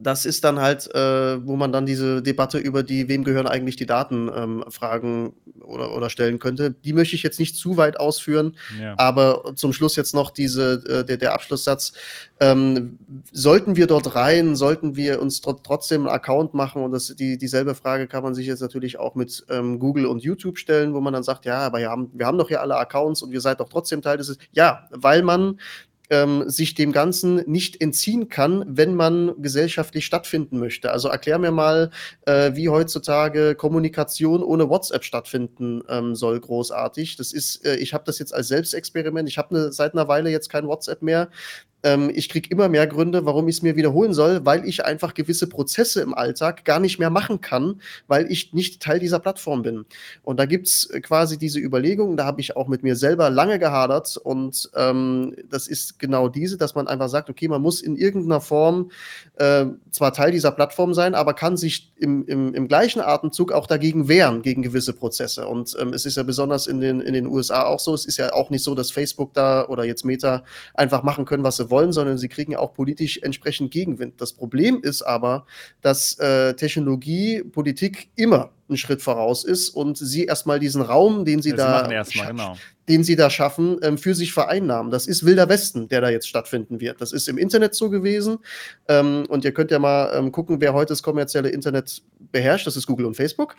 das 0.00 0.24
ist 0.24 0.44
dann 0.44 0.60
halt, 0.60 0.92
äh, 0.94 1.46
wo 1.46 1.56
man 1.56 1.72
dann 1.72 1.86
diese 1.86 2.22
Debatte 2.22 2.58
über 2.58 2.82
die, 2.82 3.08
wem 3.08 3.24
gehören 3.24 3.46
eigentlich 3.46 3.76
die 3.76 3.86
Daten, 3.86 4.30
ähm, 4.34 4.64
fragen 4.68 5.34
oder, 5.60 5.94
oder 5.94 6.10
stellen 6.10 6.38
könnte. 6.38 6.70
Die 6.70 6.92
möchte 6.92 7.16
ich 7.16 7.22
jetzt 7.22 7.38
nicht 7.38 7.56
zu 7.56 7.76
weit 7.76 7.98
ausführen, 8.00 8.56
ja. 8.80 8.94
aber 8.96 9.52
zum 9.54 9.72
Schluss 9.72 9.96
jetzt 9.96 10.14
noch 10.14 10.30
diese, 10.30 10.82
äh, 10.88 11.04
der, 11.04 11.16
der 11.16 11.34
Abschlusssatz. 11.34 11.92
Ähm, 12.40 12.98
sollten 13.32 13.76
wir 13.76 13.86
dort 13.86 14.14
rein, 14.14 14.56
sollten 14.56 14.96
wir 14.96 15.20
uns 15.20 15.40
tr 15.40 15.56
trotzdem 15.62 16.02
einen 16.02 16.14
Account 16.14 16.54
machen? 16.54 16.82
Und 16.82 16.92
das, 16.92 17.14
die, 17.16 17.36
dieselbe 17.38 17.74
Frage 17.74 18.06
kann 18.06 18.22
man 18.22 18.34
sich 18.34 18.46
jetzt 18.46 18.60
natürlich 18.60 18.98
auch 18.98 19.14
mit 19.14 19.44
ähm, 19.50 19.78
Google 19.78 20.06
und 20.06 20.22
YouTube 20.22 20.58
stellen, 20.58 20.94
wo 20.94 21.00
man 21.00 21.12
dann 21.12 21.22
sagt, 21.22 21.44
ja, 21.44 21.58
aber 21.58 21.78
wir 21.78 21.90
haben, 21.90 22.10
wir 22.14 22.26
haben 22.26 22.38
doch 22.38 22.48
hier 22.48 22.62
alle 22.62 22.76
Accounts 22.76 23.22
und 23.22 23.32
ihr 23.32 23.40
seid 23.40 23.60
doch 23.60 23.68
trotzdem 23.68 24.02
Teil 24.02 24.16
des. 24.18 24.38
Ja, 24.52 24.88
weil 24.90 25.22
man 25.22 25.58
ähm, 26.10 26.48
sich 26.48 26.74
dem 26.74 26.92
Ganzen 26.92 27.36
nicht 27.46 27.80
entziehen 27.80 28.28
kann, 28.28 28.64
wenn 28.66 28.94
man 28.94 29.34
gesellschaftlich 29.40 30.06
stattfinden 30.06 30.58
möchte. 30.58 30.90
Also 30.90 31.08
erklär 31.08 31.38
mir 31.38 31.50
mal, 31.50 31.90
äh, 32.26 32.52
wie 32.54 32.68
heutzutage 32.68 33.54
Kommunikation 33.54 34.42
ohne 34.42 34.68
WhatsApp 34.68 35.04
stattfinden 35.04 35.82
ähm, 35.88 36.14
soll, 36.14 36.40
großartig. 36.40 37.16
Das 37.16 37.32
ist, 37.32 37.64
äh, 37.64 37.76
ich 37.76 37.94
habe 37.94 38.04
das 38.04 38.18
jetzt 38.18 38.34
als 38.34 38.48
Selbstexperiment. 38.48 39.28
Ich 39.28 39.38
habe 39.38 39.54
ne, 39.54 39.72
seit 39.72 39.94
einer 39.94 40.08
Weile 40.08 40.30
jetzt 40.30 40.48
kein 40.48 40.66
WhatsApp 40.66 41.02
mehr 41.02 41.28
ähm, 41.82 42.10
ich 42.12 42.28
kriege 42.28 42.48
immer 42.50 42.68
mehr 42.68 42.86
Gründe, 42.86 43.24
warum 43.24 43.48
ich 43.48 43.56
es 43.56 43.62
mir 43.62 43.76
wiederholen 43.76 44.12
soll, 44.12 44.44
weil 44.44 44.66
ich 44.66 44.84
einfach 44.84 45.14
gewisse 45.14 45.48
Prozesse 45.48 46.00
im 46.00 46.14
Alltag 46.14 46.64
gar 46.64 46.80
nicht 46.80 46.98
mehr 46.98 47.10
machen 47.10 47.40
kann, 47.40 47.80
weil 48.06 48.30
ich 48.30 48.52
nicht 48.52 48.82
Teil 48.82 48.98
dieser 48.98 49.20
Plattform 49.20 49.62
bin. 49.62 49.86
Und 50.22 50.38
da 50.38 50.46
gibt 50.46 50.66
es 50.66 50.88
quasi 51.02 51.38
diese 51.38 51.60
Überlegung, 51.60 52.16
da 52.16 52.24
habe 52.24 52.40
ich 52.40 52.56
auch 52.56 52.68
mit 52.68 52.82
mir 52.82 52.96
selber 52.96 53.30
lange 53.30 53.58
gehadert 53.58 54.16
und 54.16 54.70
ähm, 54.74 55.34
das 55.48 55.68
ist 55.68 55.98
genau 55.98 56.28
diese, 56.28 56.58
dass 56.58 56.74
man 56.74 56.88
einfach 56.88 57.08
sagt, 57.08 57.30
okay, 57.30 57.48
man 57.48 57.62
muss 57.62 57.80
in 57.80 57.96
irgendeiner 57.96 58.40
Form 58.40 58.90
äh, 59.36 59.66
zwar 59.90 60.12
Teil 60.12 60.32
dieser 60.32 60.50
Plattform 60.50 60.94
sein, 60.94 61.14
aber 61.14 61.34
kann 61.34 61.56
sich 61.56 61.92
im, 61.96 62.26
im, 62.26 62.54
im 62.54 62.68
gleichen 62.68 63.00
Atemzug 63.00 63.52
auch 63.52 63.66
dagegen 63.66 64.08
wehren, 64.08 64.42
gegen 64.42 64.62
gewisse 64.62 64.92
Prozesse. 64.92 65.46
Und 65.46 65.76
ähm, 65.80 65.92
es 65.92 66.06
ist 66.06 66.16
ja 66.16 66.22
besonders 66.24 66.66
in 66.66 66.80
den, 66.80 67.00
in 67.00 67.14
den 67.14 67.26
USA 67.26 67.64
auch 67.64 67.80
so, 67.80 67.94
es 67.94 68.04
ist 68.04 68.16
ja 68.16 68.32
auch 68.32 68.50
nicht 68.50 68.64
so, 68.64 68.74
dass 68.74 68.90
Facebook 68.90 69.34
da 69.34 69.66
oder 69.68 69.84
jetzt 69.84 70.04
Meta 70.04 70.44
einfach 70.74 71.02
machen 71.02 71.24
können, 71.24 71.44
was 71.44 71.56
sie 71.56 71.67
wollen, 71.70 71.92
sondern 71.92 72.18
sie 72.18 72.28
kriegen 72.28 72.56
auch 72.56 72.74
politisch 72.74 73.18
entsprechend 73.22 73.70
Gegenwind. 73.70 74.20
Das 74.20 74.32
Problem 74.32 74.80
ist 74.82 75.02
aber, 75.02 75.46
dass 75.80 76.18
äh, 76.18 76.54
Technologie, 76.54 77.42
Politik 77.42 78.08
immer 78.16 78.50
einen 78.68 78.76
Schritt 78.76 79.02
voraus 79.02 79.44
ist 79.44 79.70
und 79.70 79.96
sie 79.96 80.24
erstmal 80.24 80.58
diesen 80.58 80.82
Raum, 80.82 81.24
den 81.24 81.42
sie 81.42 81.50
ja, 81.50 81.56
da 81.56 82.04
sie 82.04 82.20
genau 82.20 82.56
den 82.88 83.04
sie 83.04 83.16
da 83.16 83.30
schaffen, 83.30 83.78
ähm, 83.82 83.98
für 83.98 84.14
sich 84.14 84.32
vereinnahmen. 84.32 84.90
Das 84.90 85.06
ist 85.06 85.24
Wilder 85.24 85.48
Westen, 85.48 85.88
der 85.88 86.00
da 86.00 86.10
jetzt 86.10 86.28
stattfinden 86.28 86.80
wird. 86.80 87.00
Das 87.00 87.12
ist 87.12 87.28
im 87.28 87.38
Internet 87.38 87.74
so 87.74 87.90
gewesen. 87.90 88.38
Ähm, 88.88 89.26
und 89.28 89.44
ihr 89.44 89.52
könnt 89.52 89.70
ja 89.70 89.78
mal 89.78 90.12
ähm, 90.14 90.32
gucken, 90.32 90.60
wer 90.60 90.72
heute 90.72 90.92
das 90.92 91.02
kommerzielle 91.02 91.50
Internet 91.50 92.02
beherrscht. 92.32 92.66
Das 92.66 92.76
ist 92.76 92.86
Google 92.86 93.06
und 93.06 93.14
Facebook. 93.14 93.56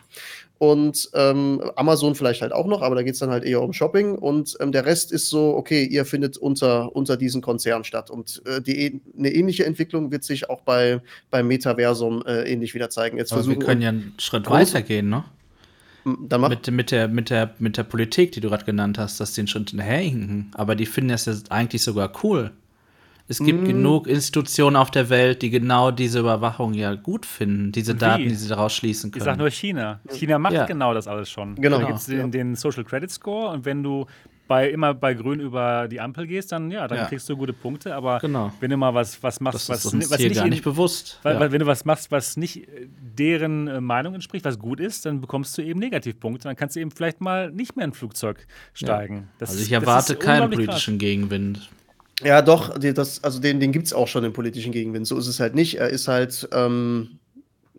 Und 0.58 1.08
ähm, 1.14 1.62
Amazon 1.76 2.14
vielleicht 2.14 2.42
halt 2.42 2.52
auch 2.52 2.66
noch, 2.66 2.82
aber 2.82 2.96
da 2.96 3.02
geht 3.02 3.14
es 3.14 3.20
dann 3.20 3.30
halt 3.30 3.44
eher 3.44 3.62
um 3.62 3.72
Shopping. 3.72 4.16
Und 4.16 4.56
ähm, 4.60 4.72
der 4.72 4.84
Rest 4.84 5.12
ist 5.12 5.28
so, 5.28 5.56
okay, 5.56 5.84
ihr 5.84 6.04
findet 6.04 6.36
unter, 6.36 6.94
unter 6.94 7.16
diesen 7.16 7.40
Konzernen 7.40 7.84
statt. 7.84 8.10
Und 8.10 8.42
äh, 8.46 8.60
die, 8.60 9.00
eine 9.16 9.32
ähnliche 9.32 9.64
Entwicklung 9.64 10.10
wird 10.10 10.24
sich 10.24 10.50
auch 10.50 10.62
bei, 10.62 11.00
beim 11.30 11.46
Metaversum 11.46 12.22
äh, 12.26 12.50
ähnlich 12.50 12.74
wieder 12.74 12.90
zeigen. 12.90 13.16
Jetzt 13.16 13.32
aber 13.32 13.42
versuchen, 13.42 13.60
wir 13.60 13.66
können 13.66 13.82
ja 13.82 13.90
einen 13.90 14.14
Schritt 14.18 14.50
weiter 14.50 14.82
gehen, 14.82 15.08
ne? 15.08 15.24
Dann 16.04 16.40
mit, 16.40 16.70
mit, 16.70 16.90
der, 16.90 17.08
mit, 17.08 17.30
der, 17.30 17.54
mit 17.58 17.76
der 17.76 17.82
Politik, 17.84 18.32
die 18.32 18.40
du 18.40 18.48
gerade 18.48 18.64
genannt 18.64 18.98
hast, 18.98 19.20
dass 19.20 19.32
die 19.32 19.46
schon 19.46 19.66
hinterherhinken. 19.66 20.50
Aber 20.54 20.74
die 20.74 20.86
finden 20.86 21.10
das 21.10 21.26
ja 21.26 21.34
eigentlich 21.50 21.82
sogar 21.82 22.12
cool. 22.22 22.52
Es 23.30 23.38
gibt 23.38 23.62
mm. 23.62 23.66
genug 23.66 24.08
Institutionen 24.08 24.74
auf 24.74 24.90
der 24.90 25.08
Welt, 25.08 25.42
die 25.42 25.50
genau 25.50 25.92
diese 25.92 26.18
Überwachung 26.18 26.74
ja 26.74 26.96
gut 26.96 27.24
finden, 27.24 27.70
diese 27.70 27.94
Wie? 27.94 27.98
Daten, 27.98 28.24
die 28.24 28.34
sie 28.34 28.48
daraus 28.48 28.74
schließen 28.74 29.12
können. 29.12 29.20
Ich 29.20 29.24
sag 29.24 29.38
nur 29.38 29.50
China. 29.50 30.00
China 30.08 30.40
macht 30.40 30.54
ja. 30.54 30.66
genau 30.66 30.92
das 30.94 31.06
alles 31.06 31.30
schon. 31.30 31.54
Genau. 31.54 31.78
Da 31.78 31.86
gibt 31.86 31.98
es 32.00 32.06
den, 32.06 32.18
ja. 32.18 32.26
den, 32.26 32.56
Social 32.56 32.82
Credit 32.82 33.08
Score 33.08 33.52
und 33.52 33.64
wenn 33.64 33.84
du 33.84 34.06
bei, 34.50 34.68
immer 34.68 34.94
bei 34.94 35.14
Grün 35.14 35.38
über 35.38 35.86
die 35.86 36.00
Ampel 36.00 36.26
gehst, 36.26 36.50
dann 36.50 36.72
ja, 36.72 36.88
dann 36.88 36.98
ja. 36.98 37.04
kriegst 37.04 37.28
du 37.28 37.36
gute 37.36 37.52
Punkte. 37.52 37.94
Aber 37.94 38.18
genau. 38.18 38.52
wenn 38.58 38.68
du 38.68 38.76
mal 38.76 38.92
was, 38.92 39.22
was 39.22 39.38
machst, 39.38 39.68
das 39.68 39.84
was, 39.84 40.10
was 40.10 40.18
nicht, 40.18 40.34
gar 40.34 40.48
nicht 40.48 40.64
bewusst. 40.64 41.20
Weil, 41.22 41.38
weil, 41.38 41.52
wenn 41.52 41.60
du 41.60 41.66
was 41.66 41.84
machst, 41.84 42.10
was 42.10 42.36
nicht 42.36 42.66
äh, 42.66 42.88
deren 42.88 43.68
äh, 43.68 43.80
Meinung 43.80 44.14
entspricht, 44.14 44.44
was 44.44 44.58
gut 44.58 44.80
ist, 44.80 45.06
dann 45.06 45.20
bekommst 45.20 45.56
du 45.56 45.62
eben 45.62 45.78
Negativpunkte. 45.78 46.48
Dann 46.48 46.56
kannst 46.56 46.74
du 46.74 46.80
eben 46.80 46.90
vielleicht 46.90 47.20
mal 47.20 47.52
nicht 47.52 47.76
mehr 47.76 47.84
in 47.84 47.92
ein 47.92 47.94
Flugzeug 47.94 48.44
steigen. 48.72 49.28
Ja. 49.38 49.46
also 49.46 49.62
ich 49.62 49.70
erwarte 49.70 50.16
keinen 50.16 50.50
politischen 50.50 50.94
krass. 50.94 50.98
Gegenwind. 50.98 51.70
Ja, 52.24 52.42
doch, 52.42 52.76
das, 52.76 53.22
also 53.22 53.38
den, 53.38 53.60
den 53.60 53.70
gibt 53.70 53.86
es 53.86 53.92
auch 53.92 54.08
schon, 54.08 54.24
den 54.24 54.32
politischen 54.32 54.72
Gegenwind. 54.72 55.06
So 55.06 55.16
ist 55.16 55.28
es 55.28 55.38
halt 55.38 55.54
nicht. 55.54 55.78
Er 55.78 55.90
ist 55.90 56.08
halt 56.08 56.48
ähm, 56.52 57.19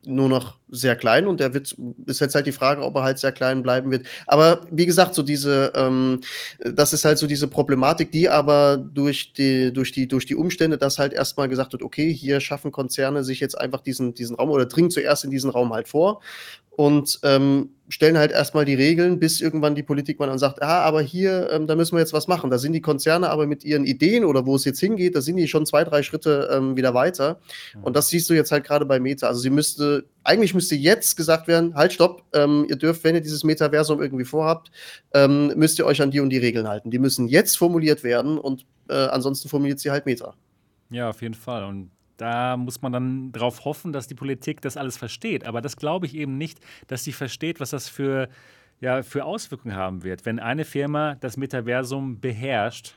nur 0.05 0.29
noch 0.29 0.57
sehr 0.69 0.95
klein 0.95 1.27
und 1.27 1.39
der 1.39 1.53
wird, 1.53 1.75
ist 2.05 2.21
jetzt 2.21 2.33
halt 2.33 2.47
die 2.47 2.51
Frage, 2.51 2.81
ob 2.81 2.95
er 2.95 3.03
halt 3.03 3.19
sehr 3.19 3.31
klein 3.31 3.61
bleiben 3.61 3.91
wird. 3.91 4.07
Aber 4.25 4.61
wie 4.71 4.85
gesagt, 4.85 5.13
so 5.13 5.21
diese, 5.21 5.73
ähm, 5.75 6.21
das 6.59 6.93
ist 6.93 7.05
halt 7.05 7.17
so 7.17 7.27
diese 7.27 7.47
Problematik, 7.47 8.11
die 8.11 8.29
aber 8.29 8.77
durch 8.77 9.33
die, 9.33 9.71
durch 9.71 9.91
die, 9.91 10.07
durch 10.07 10.25
die 10.25 10.35
Umstände, 10.35 10.77
dass 10.77 10.97
halt 10.97 11.13
erstmal 11.13 11.49
gesagt 11.49 11.73
wird, 11.73 11.83
okay, 11.83 12.11
hier 12.13 12.39
schaffen 12.39 12.71
Konzerne 12.71 13.23
sich 13.23 13.39
jetzt 13.39 13.59
einfach 13.59 13.81
diesen, 13.81 14.13
diesen 14.13 14.35
Raum 14.35 14.49
oder 14.49 14.65
dringen 14.65 14.91
zuerst 14.91 15.23
in 15.23 15.31
diesen 15.31 15.49
Raum 15.49 15.73
halt 15.73 15.87
vor 15.87 16.21
und 16.71 17.19
ähm, 17.23 17.69
stellen 17.89 18.17
halt 18.17 18.31
erstmal 18.31 18.63
die 18.63 18.73
Regeln, 18.73 19.19
bis 19.19 19.41
irgendwann 19.41 19.75
die 19.75 19.83
Politik 19.83 20.19
mal 20.19 20.27
dann 20.27 20.39
sagt, 20.39 20.61
ah, 20.61 20.81
aber 20.81 21.01
hier, 21.01 21.49
ähm, 21.51 21.67
da 21.67 21.75
müssen 21.75 21.95
wir 21.95 21.99
jetzt 21.99 22.13
was 22.13 22.27
machen. 22.27 22.49
Da 22.49 22.57
sind 22.57 22.71
die 22.73 22.81
Konzerne 22.81 23.29
aber 23.29 23.47
mit 23.47 23.65
ihren 23.65 23.85
Ideen 23.85 24.23
oder 24.23 24.45
wo 24.45 24.55
es 24.55 24.63
jetzt 24.63 24.79
hingeht, 24.79 25.15
da 25.15 25.21
sind 25.21 25.35
die 25.35 25.47
schon 25.47 25.65
zwei, 25.65 25.83
drei 25.83 26.01
Schritte 26.01 26.49
ähm, 26.51 26.77
wieder 26.77 26.93
weiter. 26.93 27.39
Und 27.81 27.95
das 27.95 28.07
siehst 28.07 28.29
du 28.29 28.33
jetzt 28.33 28.51
halt 28.51 28.63
gerade 28.63 28.85
bei 28.85 28.99
Meta. 28.99 29.27
Also 29.27 29.41
sie 29.41 29.49
müsste, 29.49 30.05
eigentlich 30.23 30.53
müsste 30.53 30.75
jetzt 30.75 31.17
gesagt 31.17 31.47
werden, 31.47 31.75
halt, 31.75 31.91
stopp, 31.91 32.23
ähm, 32.33 32.65
ihr 32.69 32.77
dürft, 32.77 33.03
wenn 33.03 33.15
ihr 33.15 33.21
dieses 33.21 33.43
Metaversum 33.43 34.01
irgendwie 34.01 34.25
vorhabt, 34.25 34.71
ähm, 35.13 35.51
müsst 35.57 35.77
ihr 35.77 35.85
euch 35.85 36.01
an 36.01 36.11
die 36.11 36.21
und 36.21 36.29
die 36.29 36.37
Regeln 36.37 36.67
halten. 36.69 36.91
Die 36.91 36.99
müssen 36.99 37.27
jetzt 37.27 37.57
formuliert 37.57 38.03
werden 38.03 38.37
und 38.37 38.65
äh, 38.89 38.93
ansonsten 38.93 39.49
formuliert 39.49 39.79
sie 39.79 39.91
halt 39.91 40.05
Meta. 40.05 40.33
Ja, 40.89 41.09
auf 41.09 41.21
jeden 41.21 41.35
Fall. 41.35 41.65
Und 41.65 41.91
da 42.21 42.55
muss 42.55 42.83
man 42.83 42.91
dann 42.91 43.31
darauf 43.31 43.65
hoffen, 43.65 43.91
dass 43.93 44.07
die 44.07 44.13
Politik 44.13 44.61
das 44.61 44.77
alles 44.77 44.95
versteht. 44.95 45.43
Aber 45.43 45.59
das 45.59 45.75
glaube 45.75 46.05
ich 46.05 46.15
eben 46.15 46.37
nicht, 46.37 46.59
dass 46.87 47.03
sie 47.03 47.13
versteht, 47.13 47.59
was 47.59 47.71
das 47.71 47.89
für, 47.89 48.29
ja, 48.79 49.01
für 49.01 49.25
Auswirkungen 49.25 49.75
haben 49.75 50.03
wird. 50.03 50.23
Wenn 50.23 50.39
eine 50.39 50.63
Firma 50.63 51.15
das 51.15 51.35
Metaversum 51.35 52.19
beherrscht, 52.19 52.95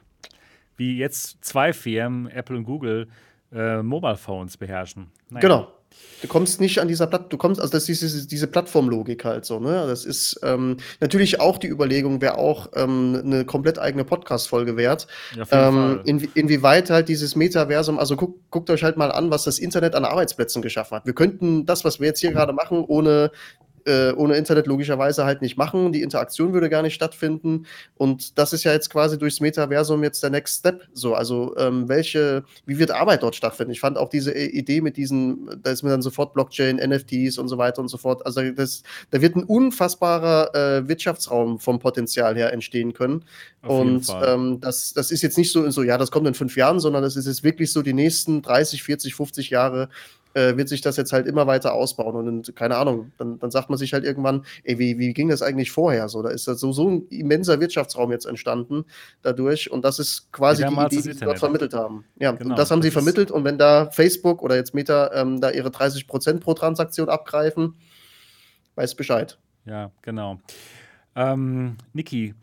wie 0.76 0.98
jetzt 0.98 1.42
zwei 1.42 1.72
Firmen, 1.72 2.26
Apple 2.26 2.58
und 2.58 2.64
Google, 2.64 3.08
äh, 3.50 3.82
Mobile 3.82 4.16
Phones 4.16 4.58
beherrschen. 4.58 5.10
Naja. 5.30 5.40
Genau. 5.40 5.73
Du 6.24 6.28
kommst 6.28 6.58
nicht 6.58 6.78
an 6.78 6.88
dieser 6.88 7.06
Plattform, 7.06 7.28
du 7.28 7.36
kommst, 7.36 7.60
also 7.60 7.70
das 7.70 7.86
ist 7.86 8.00
diese, 8.00 8.26
diese 8.26 8.46
Plattformlogik 8.46 9.26
halt 9.26 9.44
so, 9.44 9.60
ne? 9.60 9.86
Das 9.86 10.06
ist 10.06 10.40
ähm, 10.42 10.78
natürlich 11.00 11.38
auch 11.38 11.58
die 11.58 11.68
Überlegung, 11.68 12.22
wäre 12.22 12.38
auch 12.38 12.70
ähm, 12.76 13.20
eine 13.22 13.44
komplett 13.44 13.78
eigene 13.78 14.04
Podcast-Folge 14.04 14.78
wert. 14.78 15.06
Ja, 15.36 15.68
ähm, 15.68 16.00
in, 16.04 16.20
inwieweit 16.34 16.88
halt 16.88 17.10
dieses 17.10 17.36
Metaversum, 17.36 17.98
also 17.98 18.16
guck, 18.16 18.50
guckt 18.50 18.70
euch 18.70 18.82
halt 18.82 18.96
mal 18.96 19.12
an, 19.12 19.30
was 19.30 19.44
das 19.44 19.58
Internet 19.58 19.94
an 19.94 20.06
Arbeitsplätzen 20.06 20.62
geschaffen 20.62 20.96
hat. 20.96 21.04
Wir 21.04 21.14
könnten 21.14 21.66
das, 21.66 21.84
was 21.84 22.00
wir 22.00 22.06
jetzt 22.06 22.20
hier 22.20 22.32
gerade 22.32 22.54
machen, 22.54 22.82
ohne 22.86 23.30
äh, 23.86 24.12
ohne 24.12 24.36
Internet 24.36 24.66
logischerweise 24.66 25.24
halt 25.24 25.42
nicht 25.42 25.56
machen. 25.56 25.92
Die 25.92 26.02
Interaktion 26.02 26.52
würde 26.52 26.70
gar 26.70 26.82
nicht 26.82 26.94
stattfinden. 26.94 27.66
Und 27.96 28.38
das 28.38 28.52
ist 28.52 28.64
ja 28.64 28.72
jetzt 28.72 28.90
quasi 28.90 29.18
durchs 29.18 29.40
Metaversum 29.40 30.02
jetzt 30.02 30.22
der 30.22 30.30
Next 30.30 30.60
Step. 30.60 30.88
So, 30.92 31.14
also 31.14 31.54
ähm, 31.58 31.88
welche, 31.88 32.44
wie 32.66 32.78
wird 32.78 32.90
Arbeit 32.90 33.22
dort 33.22 33.36
stattfinden? 33.36 33.72
Ich 33.72 33.80
fand 33.80 33.98
auch 33.98 34.08
diese 34.08 34.32
Idee 34.32 34.80
mit 34.80 34.96
diesen, 34.96 35.60
da 35.62 35.70
ist 35.70 35.82
mir 35.82 35.90
dann 35.90 36.02
sofort 36.02 36.34
Blockchain, 36.34 36.76
NFTs 36.76 37.38
und 37.38 37.48
so 37.48 37.58
weiter 37.58 37.80
und 37.80 37.88
so 37.88 37.98
fort. 37.98 38.24
Also 38.24 38.50
das, 38.52 38.82
da 39.10 39.20
wird 39.20 39.36
ein 39.36 39.44
unfassbarer 39.44 40.54
äh, 40.54 40.88
Wirtschaftsraum 40.88 41.58
vom 41.58 41.78
Potenzial 41.78 42.36
her 42.36 42.52
entstehen 42.52 42.92
können. 42.92 43.24
Auf 43.62 43.80
und 43.80 44.06
ähm, 44.26 44.60
das, 44.60 44.92
das 44.94 45.10
ist 45.10 45.22
jetzt 45.22 45.38
nicht 45.38 45.52
so, 45.52 45.70
so, 45.70 45.82
ja, 45.82 45.98
das 45.98 46.10
kommt 46.10 46.26
in 46.26 46.34
fünf 46.34 46.56
Jahren, 46.56 46.80
sondern 46.80 47.02
das 47.02 47.16
ist 47.16 47.26
jetzt 47.26 47.44
wirklich 47.44 47.72
so 47.72 47.82
die 47.82 47.92
nächsten 47.92 48.42
30, 48.42 48.82
40, 48.82 49.14
50 49.14 49.50
Jahre 49.50 49.88
äh, 50.34 50.56
wird 50.56 50.68
sich 50.68 50.80
das 50.80 50.96
jetzt 50.96 51.12
halt 51.12 51.26
immer 51.26 51.46
weiter 51.46 51.72
ausbauen. 51.72 52.28
Und 52.28 52.54
keine 52.56 52.76
Ahnung, 52.76 53.12
dann, 53.18 53.38
dann 53.38 53.50
sagt 53.50 53.70
man 53.70 53.78
sich 53.78 53.92
halt 53.92 54.04
irgendwann, 54.04 54.44
ey, 54.64 54.78
wie, 54.78 54.98
wie 54.98 55.12
ging 55.14 55.28
das 55.28 55.42
eigentlich 55.42 55.70
vorher? 55.70 56.08
So, 56.08 56.22
da 56.22 56.30
ist 56.30 56.44
so, 56.44 56.72
so 56.72 56.90
ein 56.90 57.06
immenser 57.08 57.60
Wirtschaftsraum 57.60 58.10
jetzt 58.10 58.26
entstanden 58.26 58.84
dadurch. 59.22 59.70
Und 59.70 59.84
das 59.84 59.98
ist 59.98 60.30
quasi 60.32 60.64
die 60.66 60.74
Idee, 60.74 60.88
die 60.88 61.00
sie 61.00 61.14
dort 61.14 61.38
vermittelt 61.38 61.72
haben. 61.72 62.04
Ja, 62.18 62.32
genau, 62.32 62.54
das 62.56 62.70
haben 62.70 62.80
das 62.80 62.86
sie 62.86 62.90
vermittelt. 62.90 63.30
Und 63.30 63.44
wenn 63.44 63.58
da 63.58 63.90
Facebook 63.90 64.42
oder 64.42 64.56
jetzt 64.56 64.74
Meta 64.74 65.10
ähm, 65.14 65.40
da 65.40 65.50
ihre 65.50 65.70
30 65.70 66.06
Prozent 66.06 66.40
pro 66.40 66.54
Transaktion 66.54 67.08
abgreifen, 67.08 67.74
weiß 68.74 68.94
Bescheid. 68.96 69.38
Ja, 69.64 69.92
genau. 70.02 70.40
Ähm, 71.16 71.76
Niki, 71.92 72.34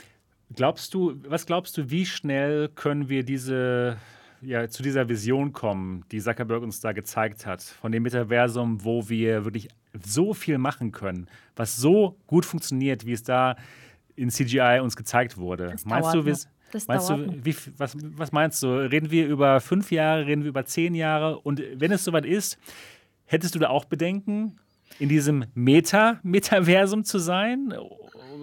glaubst 0.56 0.94
du, 0.94 1.16
was 1.28 1.46
glaubst 1.46 1.78
du, 1.78 1.90
wie 1.90 2.06
schnell 2.06 2.70
können 2.70 3.10
wir 3.10 3.24
diese 3.24 3.98
ja, 4.42 4.68
zu 4.68 4.84
dieser 4.84 5.08
Vision 5.08 5.54
kommen, 5.54 6.04
die 6.12 6.20
Zuckerberg 6.20 6.64
uns 6.64 6.80
da 6.80 6.92
gezeigt 6.92 7.46
hat, 7.46 7.62
von 7.62 7.92
dem 7.92 8.04
Metaversum, 8.04 8.84
wo 8.84 9.08
wir 9.10 9.46
wirklich 9.46 9.70
so 10.04 10.34
viel 10.34 10.58
machen 10.58 10.92
können, 10.92 11.28
was 11.56 11.78
so 11.78 12.18
gut 12.28 12.46
funktioniert, 12.46 13.06
wie 13.06 13.14
es 13.14 13.24
da 13.24 13.56
in 14.16 14.30
CGI 14.30 14.80
uns 14.82 14.96
gezeigt 14.96 15.38
wurde. 15.38 15.70
Das 15.72 15.86
meinst 15.86 16.14
du, 16.14 16.24
das 16.24 16.88
meinst 16.88 17.10
du 17.10 17.46
wie, 17.46 17.56
was, 17.78 17.96
was 18.18 18.32
meinst 18.32 18.64
du? 18.64 18.68
Reden 18.68 19.12
wir 19.12 19.28
über 19.28 19.60
fünf 19.62 19.92
Jahre, 19.92 20.26
reden 20.26 20.44
wir 20.44 20.50
über 20.50 20.66
zehn 20.66 20.96
Jahre? 20.96 21.40
Und 21.40 21.62
wenn 21.76 21.92
es 21.92 22.04
soweit 22.04 22.26
ist, 22.26 22.58
hättest 23.26 23.56
du 23.56 23.60
da 23.60 23.70
auch 23.70 23.86
Bedenken, 23.86 24.58
in 25.00 25.10
diesem 25.10 25.46
Meta-Metaversum 25.54 27.04
zu 27.04 27.18
sein? 27.20 27.74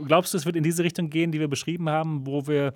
Glaubst 0.06 0.32
du, 0.32 0.38
es 0.38 0.46
wird 0.46 0.56
in 0.56 0.62
diese 0.62 0.84
Richtung 0.84 1.10
gehen, 1.10 1.32
die 1.32 1.40
wir 1.40 1.48
beschrieben 1.48 1.88
haben, 1.88 2.26
wo 2.26 2.46
wir 2.46 2.72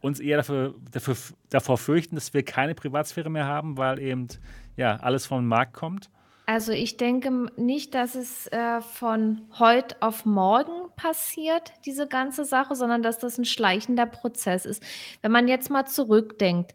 uns 0.00 0.20
eher 0.20 0.38
dafür, 0.38 0.74
dafür, 0.90 1.16
davor 1.50 1.78
fürchten, 1.78 2.14
dass 2.14 2.34
wir 2.34 2.42
keine 2.42 2.74
Privatsphäre 2.74 3.30
mehr 3.30 3.46
haben, 3.46 3.76
weil 3.76 3.98
eben 3.98 4.28
ja, 4.76 4.96
alles 4.96 5.26
vom 5.26 5.46
Markt 5.46 5.72
kommt? 5.72 6.10
Also 6.48 6.70
ich 6.70 6.96
denke 6.96 7.50
nicht, 7.56 7.92
dass 7.94 8.14
es 8.14 8.46
äh, 8.48 8.80
von 8.80 9.42
heute 9.58 9.96
auf 10.00 10.24
morgen 10.24 10.90
passiert, 10.94 11.72
diese 11.84 12.06
ganze 12.06 12.44
Sache, 12.44 12.76
sondern 12.76 13.02
dass 13.02 13.18
das 13.18 13.36
ein 13.36 13.44
schleichender 13.44 14.06
Prozess 14.06 14.64
ist. 14.64 14.80
Wenn 15.22 15.32
man 15.32 15.48
jetzt 15.48 15.70
mal 15.70 15.86
zurückdenkt, 15.86 16.72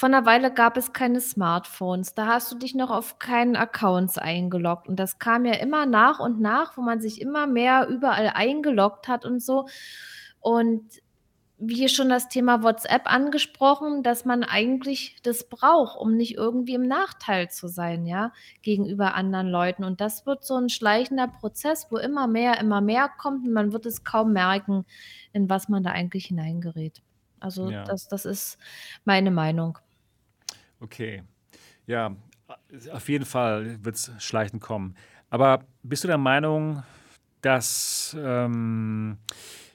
von 0.00 0.14
einer 0.14 0.24
Weile 0.24 0.50
gab 0.50 0.78
es 0.78 0.94
keine 0.94 1.20
Smartphones. 1.20 2.14
Da 2.14 2.26
hast 2.26 2.50
du 2.50 2.56
dich 2.56 2.74
noch 2.74 2.88
auf 2.88 3.18
keinen 3.18 3.54
Accounts 3.54 4.16
eingeloggt. 4.16 4.88
Und 4.88 4.98
das 4.98 5.18
kam 5.18 5.44
ja 5.44 5.52
immer 5.52 5.84
nach 5.84 6.20
und 6.20 6.40
nach, 6.40 6.78
wo 6.78 6.80
man 6.80 7.02
sich 7.02 7.20
immer 7.20 7.46
mehr 7.46 7.86
überall 7.86 8.32
eingeloggt 8.34 9.08
hat 9.08 9.26
und 9.26 9.42
so. 9.42 9.66
Und 10.40 10.86
wie 11.58 11.86
schon 11.90 12.08
das 12.08 12.30
Thema 12.30 12.62
WhatsApp 12.62 13.12
angesprochen, 13.12 14.02
dass 14.02 14.24
man 14.24 14.42
eigentlich 14.42 15.18
das 15.22 15.50
braucht, 15.50 16.00
um 16.00 16.16
nicht 16.16 16.36
irgendwie 16.38 16.76
im 16.76 16.88
Nachteil 16.88 17.50
zu 17.50 17.68
sein, 17.68 18.06
ja, 18.06 18.32
gegenüber 18.62 19.14
anderen 19.14 19.48
Leuten. 19.48 19.84
Und 19.84 20.00
das 20.00 20.24
wird 20.24 20.46
so 20.46 20.56
ein 20.56 20.70
schleichender 20.70 21.28
Prozess, 21.28 21.88
wo 21.90 21.98
immer 21.98 22.26
mehr, 22.26 22.58
immer 22.58 22.80
mehr 22.80 23.10
kommt 23.18 23.46
und 23.46 23.52
man 23.52 23.74
wird 23.74 23.84
es 23.84 24.02
kaum 24.02 24.32
merken, 24.32 24.86
in 25.34 25.50
was 25.50 25.68
man 25.68 25.82
da 25.82 25.90
eigentlich 25.90 26.24
hineingerät. 26.24 27.02
Also 27.38 27.68
ja. 27.68 27.84
das, 27.84 28.08
das 28.08 28.24
ist 28.24 28.56
meine 29.04 29.30
Meinung. 29.30 29.78
Okay. 30.80 31.22
Ja, 31.86 32.14
auf 32.92 33.08
jeden 33.08 33.24
Fall 33.24 33.84
wird 33.84 33.96
es 33.96 34.12
schleichend 34.18 34.62
kommen. 34.62 34.96
Aber 35.28 35.64
bist 35.82 36.04
du 36.04 36.08
der 36.08 36.18
Meinung, 36.18 36.82
dass 37.42 38.16
ähm, 38.18 39.18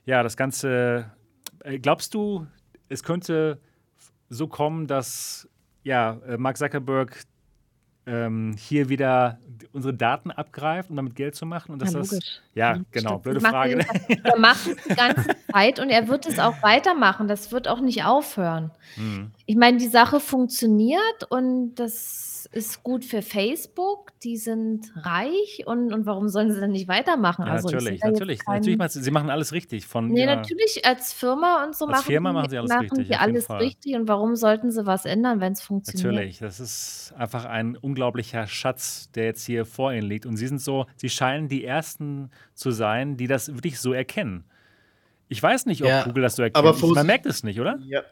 ja, 0.05 0.23
das 0.23 0.37
Ganze, 0.37 1.11
äh, 1.63 1.79
glaubst 1.79 2.13
du, 2.13 2.45
es 2.89 3.03
könnte 3.03 3.59
so 4.29 4.47
kommen, 4.47 4.87
dass 4.87 5.47
ja, 5.83 6.17
äh, 6.27 6.37
Mark 6.37 6.57
Zuckerberg 6.57 7.21
ähm, 8.07 8.55
hier 8.57 8.89
wieder 8.89 9.39
unsere 9.73 9.93
Daten 9.93 10.31
abgreift, 10.31 10.89
um 10.89 10.95
damit 10.95 11.15
Geld 11.15 11.35
zu 11.35 11.45
machen? 11.45 11.71
Und 11.71 11.81
dass 11.81 11.93
ja, 11.93 11.99
das, 11.99 12.19
ja, 12.53 12.79
genau, 12.91 13.19
blöde 13.19 13.41
Frage. 13.41 13.85
Er 14.23 14.39
macht 14.39 14.67
es 14.67 14.83
die 14.83 14.95
ganze 14.95 15.35
Zeit 15.51 15.79
und 15.79 15.89
er 15.89 16.07
wird 16.07 16.25
es 16.25 16.39
auch 16.39 16.61
weitermachen. 16.61 17.27
Das 17.27 17.51
wird 17.51 17.67
auch 17.67 17.81
nicht 17.81 18.03
aufhören. 18.03 18.71
Hm. 18.95 19.31
Ich 19.45 19.55
meine, 19.55 19.77
die 19.77 19.87
Sache 19.87 20.19
funktioniert 20.19 21.23
und 21.29 21.75
das 21.75 22.35
ist 22.51 22.83
gut 22.83 23.03
für 23.03 23.21
Facebook, 23.21 24.11
die 24.23 24.37
sind 24.37 24.91
reich 24.95 25.63
und, 25.65 25.93
und 25.93 26.05
warum 26.05 26.29
sollen 26.29 26.51
sie 26.51 26.59
denn 26.59 26.71
nicht 26.71 26.87
weitermachen? 26.87 27.45
Ja, 27.45 27.53
also 27.53 27.69
natürlich, 27.69 28.01
natürlich. 28.01 28.39
Kein... 28.45 28.61
natürlich 28.61 28.91
sie 28.91 29.11
machen 29.11 29.29
alles 29.29 29.51
richtig. 29.51 29.85
Von, 29.85 30.07
nee, 30.07 30.21
ja, 30.21 30.35
natürlich 30.35 30.85
als 30.85 31.13
Firma 31.13 31.65
und 31.65 31.75
so 31.75 31.85
als 31.85 31.97
machen, 31.97 32.05
Firma 32.05 32.33
machen 32.33 32.49
sie 32.49 32.57
alles 32.57 32.69
machen 32.69 32.81
richtig. 32.81 33.07
Sie 33.07 33.15
alles 33.15 33.49
richtig 33.49 33.95
und 33.95 34.07
warum 34.07 34.35
sollten 34.35 34.71
sie 34.71 34.85
was 34.85 35.05
ändern, 35.05 35.41
wenn 35.41 35.53
es 35.53 35.61
funktioniert? 35.61 36.13
Natürlich, 36.13 36.39
das 36.39 36.59
ist 36.59 37.13
einfach 37.17 37.45
ein 37.45 37.75
unglaublicher 37.95 38.45
Schatz, 38.47 39.09
der 39.15 39.23
jetzt 39.23 39.45
hier 39.45 39.65
vor 39.65 39.93
ihnen 39.93 40.07
liegt. 40.07 40.25
Und 40.25 40.35
sie 40.35 40.47
sind 40.47 40.61
so, 40.61 40.85
sie 40.97 41.09
scheinen 41.09 41.47
die 41.47 41.63
Ersten 41.63 42.29
zu 42.53 42.71
sein, 42.71 43.15
die 43.15 43.27
das 43.27 43.53
wirklich 43.53 43.79
so 43.79 43.93
erkennen. 43.93 44.43
Ich 45.29 45.41
weiß 45.41 45.65
nicht, 45.65 45.81
ob 45.81 45.87
ja, 45.87 46.03
Google 46.03 46.23
das 46.23 46.35
so 46.35 46.43
erkennt. 46.43 46.57
Aber 46.57 46.77
Man 46.93 47.07
merkt 47.07 47.25
es 47.25 47.43
nicht, 47.43 47.59
oder? 47.59 47.79
Ja, 47.87 48.03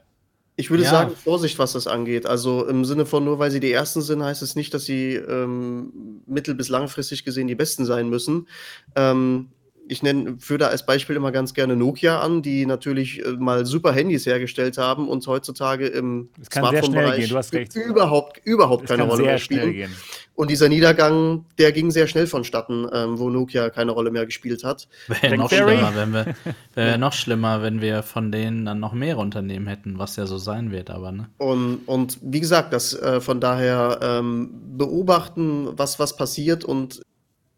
ich 0.56 0.70
würde 0.70 0.84
ja. 0.84 0.90
sagen, 0.90 1.16
Vorsicht, 1.16 1.60
was 1.60 1.74
das 1.74 1.86
angeht. 1.86 2.26
Also 2.26 2.66
im 2.66 2.86
Sinne 2.86 3.06
von, 3.06 3.26
nur 3.26 3.40
weil 3.40 3.52
sie 3.52 3.60
die 3.60 3.72
Ersten 3.72 4.02
sind, 4.02 4.24
heißt 4.24 4.42
es 4.42 4.56
nicht, 4.56 4.74
dass 4.74 4.86
sie 4.86 5.16
ähm, 5.16 6.22
mittel- 6.26 6.56
bis 6.56 6.70
langfristig 6.70 7.26
gesehen 7.26 7.48
die 7.48 7.56
Besten 7.56 7.86
sein 7.86 8.10
müssen. 8.10 8.48
Ähm, 8.96 9.50
ich 9.88 10.04
nenne, 10.04 10.36
führe 10.40 10.60
da 10.60 10.68
als 10.68 10.86
Beispiel 10.86 11.16
immer 11.16 11.32
ganz 11.32 11.54
gerne 11.54 11.76
Nokia 11.76 12.20
an, 12.20 12.42
die 12.42 12.66
natürlich 12.66 13.26
äh, 13.26 13.32
mal 13.32 13.66
super 13.66 13.92
Handys 13.92 14.26
hergestellt 14.26 14.78
haben 14.78 15.08
und 15.08 15.26
heutzutage 15.28 15.88
im 15.88 16.30
Smartphone-Bereich 16.52 17.32
überhaupt, 17.76 18.42
überhaupt 18.46 18.88
keine 18.88 19.04
Rolle 19.04 19.24
mehr 19.24 19.38
spielen. 19.38 19.90
Und 20.36 20.50
dieser 20.50 20.68
Niedergang, 20.68 21.46
der 21.60 21.72
ging 21.72 21.92
sehr 21.92 22.08
schnell 22.08 22.26
vonstatten, 22.26 22.88
ähm, 22.92 23.20
wo 23.20 23.30
Nokia 23.30 23.70
keine 23.70 23.92
Rolle 23.92 24.10
mehr 24.10 24.26
gespielt 24.26 24.64
hat. 24.64 24.88
Wäre 25.08 25.38
noch 25.38 25.50
schlimmer, 25.52 25.94
wenn 25.96 26.12
wir, 26.12 26.36
wäre 26.74 26.98
noch 26.98 27.14
schlimmer, 27.14 27.62
wenn 27.62 27.82
wir 27.82 28.02
von 28.02 28.32
denen 28.32 28.66
dann 28.66 28.80
noch 28.80 28.94
mehrere 28.94 29.22
Unternehmen 29.22 29.68
hätten, 29.68 30.00
was 30.00 30.16
ja 30.16 30.26
so 30.26 30.40
sein 30.40 30.72
wird, 30.72 30.90
aber 30.90 31.12
ne. 31.12 31.30
Und, 31.38 31.82
und 31.86 32.18
wie 32.24 32.40
gesagt, 32.40 32.74
das 32.74 33.00
äh, 33.00 33.22
von 33.22 33.40
daher 33.40 34.00
ähm, 34.02 34.50
beobachten, 34.76 35.68
was, 35.78 36.00
was 36.00 36.18
passiert 36.18 36.66
und 36.66 37.04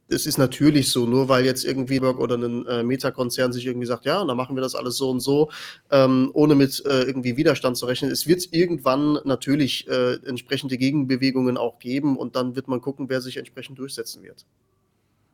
es 0.08 0.26
ist 0.26 0.38
natürlich 0.38 0.92
so, 0.92 1.06
nur 1.06 1.30
weil 1.30 1.46
jetzt 1.46 1.66
irgendwie 1.66 2.00
oder 2.00 2.38
ein 2.38 2.66
äh, 2.68 2.84
Meta-Konzern 2.84 3.52
sich 3.52 3.66
irgendwie 3.66 3.88
sagt, 3.88 4.06
ja, 4.06 4.24
dann 4.24 4.38
machen 4.38 4.56
wir 4.56 4.62
das 4.62 4.76
alles 4.76 4.98
so 4.98 5.10
und 5.10 5.20
so, 5.20 5.50
ähm, 5.90 6.30
ohne 6.34 6.56
mit 6.56 6.84
äh, 6.86 7.04
irgendwie 7.04 7.38
Widerstand 7.38 7.78
zu 7.78 7.86
rechnen. 7.86 8.12
Es 8.12 8.28
wird 8.28 8.50
irgendwann 8.52 9.20
natürlich 9.26 9.88
äh, 9.88 10.16
entsprechende 10.26 10.78
Gegenbewegungen 10.78 11.58
auch 11.58 11.80
geben 11.80 12.18
und 12.18 12.36
dann 12.36 12.56
wird 12.56 12.68
man 12.68 12.82
gucken, 12.82 13.10
wer 13.10 13.22
sich 13.22 13.38
entsprechend 13.38 13.80
durchsetzen 13.80 14.22
wird. 14.24 14.46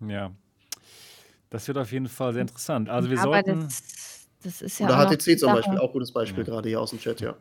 Ja, 0.08 0.32
das 1.50 1.68
wird 1.68 1.78
auf 1.78 1.92
jeden 1.92 2.08
Fall 2.08 2.34
sehr 2.34 2.44
interessant. 2.44 2.90
Also 2.90 3.10
wir 3.10 3.20
Aber 3.20 3.44
sollten. 3.44 3.64
Das, 3.66 4.28
das 4.42 4.62
ist 4.62 4.80
ja 4.80 4.88
Oder 4.88 5.16
HTC 5.16 5.38
zum 5.38 5.54
Beispiel, 5.54 5.78
auch 5.80 5.92
gutes 5.92 6.12
Beispiel 6.12 6.44
ja. 6.44 6.50
gerade 6.50 6.70
hier 6.70 6.82
aus 6.82 6.92
dem 6.92 7.00
Chat, 7.00 7.22
ja. 7.22 7.36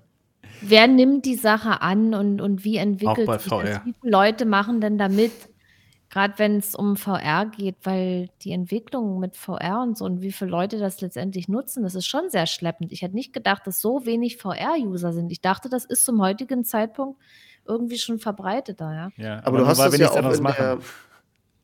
Wer 0.63 0.89
nimmt 0.89 1.25
die 1.25 1.37
Sache 1.37 1.81
an 1.81 2.13
und, 2.13 2.41
und 2.41 2.65
wie 2.65 2.77
entwickelt 2.77 3.31
sich 3.41 3.51
das? 3.51 3.85
Wie 3.85 3.95
viele 4.01 4.13
Leute 4.13 4.45
machen 4.45 4.81
denn 4.81 4.99
damit? 4.99 5.33
Gerade 6.11 6.35
wenn 6.39 6.57
es 6.57 6.75
um 6.75 6.97
VR 6.97 7.47
geht, 7.47 7.77
weil 7.85 8.31
die 8.43 8.51
Entwicklung 8.51 9.21
mit 9.21 9.37
VR 9.37 9.81
und 9.81 9.97
so 9.97 10.05
und 10.05 10.23
wie 10.23 10.33
viele 10.33 10.51
Leute 10.51 10.79
das 10.79 11.01
letztendlich 11.01 11.49
nutzen, 11.49 11.85
das 11.85 11.95
ist 11.95 12.07
schon 12.07 12.31
sehr 12.31 12.47
schleppend. 12.47 12.91
Ich 12.91 13.03
hätte 13.03 13.15
nicht 13.15 13.33
gedacht, 13.33 13.65
dass 13.67 13.81
so 13.81 14.05
wenig 14.07 14.37
VR-User 14.37 15.13
sind. 15.13 15.31
Ich 15.31 15.41
dachte, 15.41 15.69
das 15.69 15.85
ist 15.85 16.05
zum 16.05 16.21
heutigen 16.21 16.65
Zeitpunkt 16.65 17.21
irgendwie 17.65 17.99
schon 17.99 18.19
verbreiteter, 18.19 18.93
ja. 18.93 19.11
Ja, 19.17 19.39
aber, 19.39 19.47
aber 19.47 19.59
du 19.59 19.67
hast 19.69 19.79
es 19.79 19.99
ja 19.99 20.11
auch 20.11 20.17
in 20.17 20.45
der, 20.45 20.79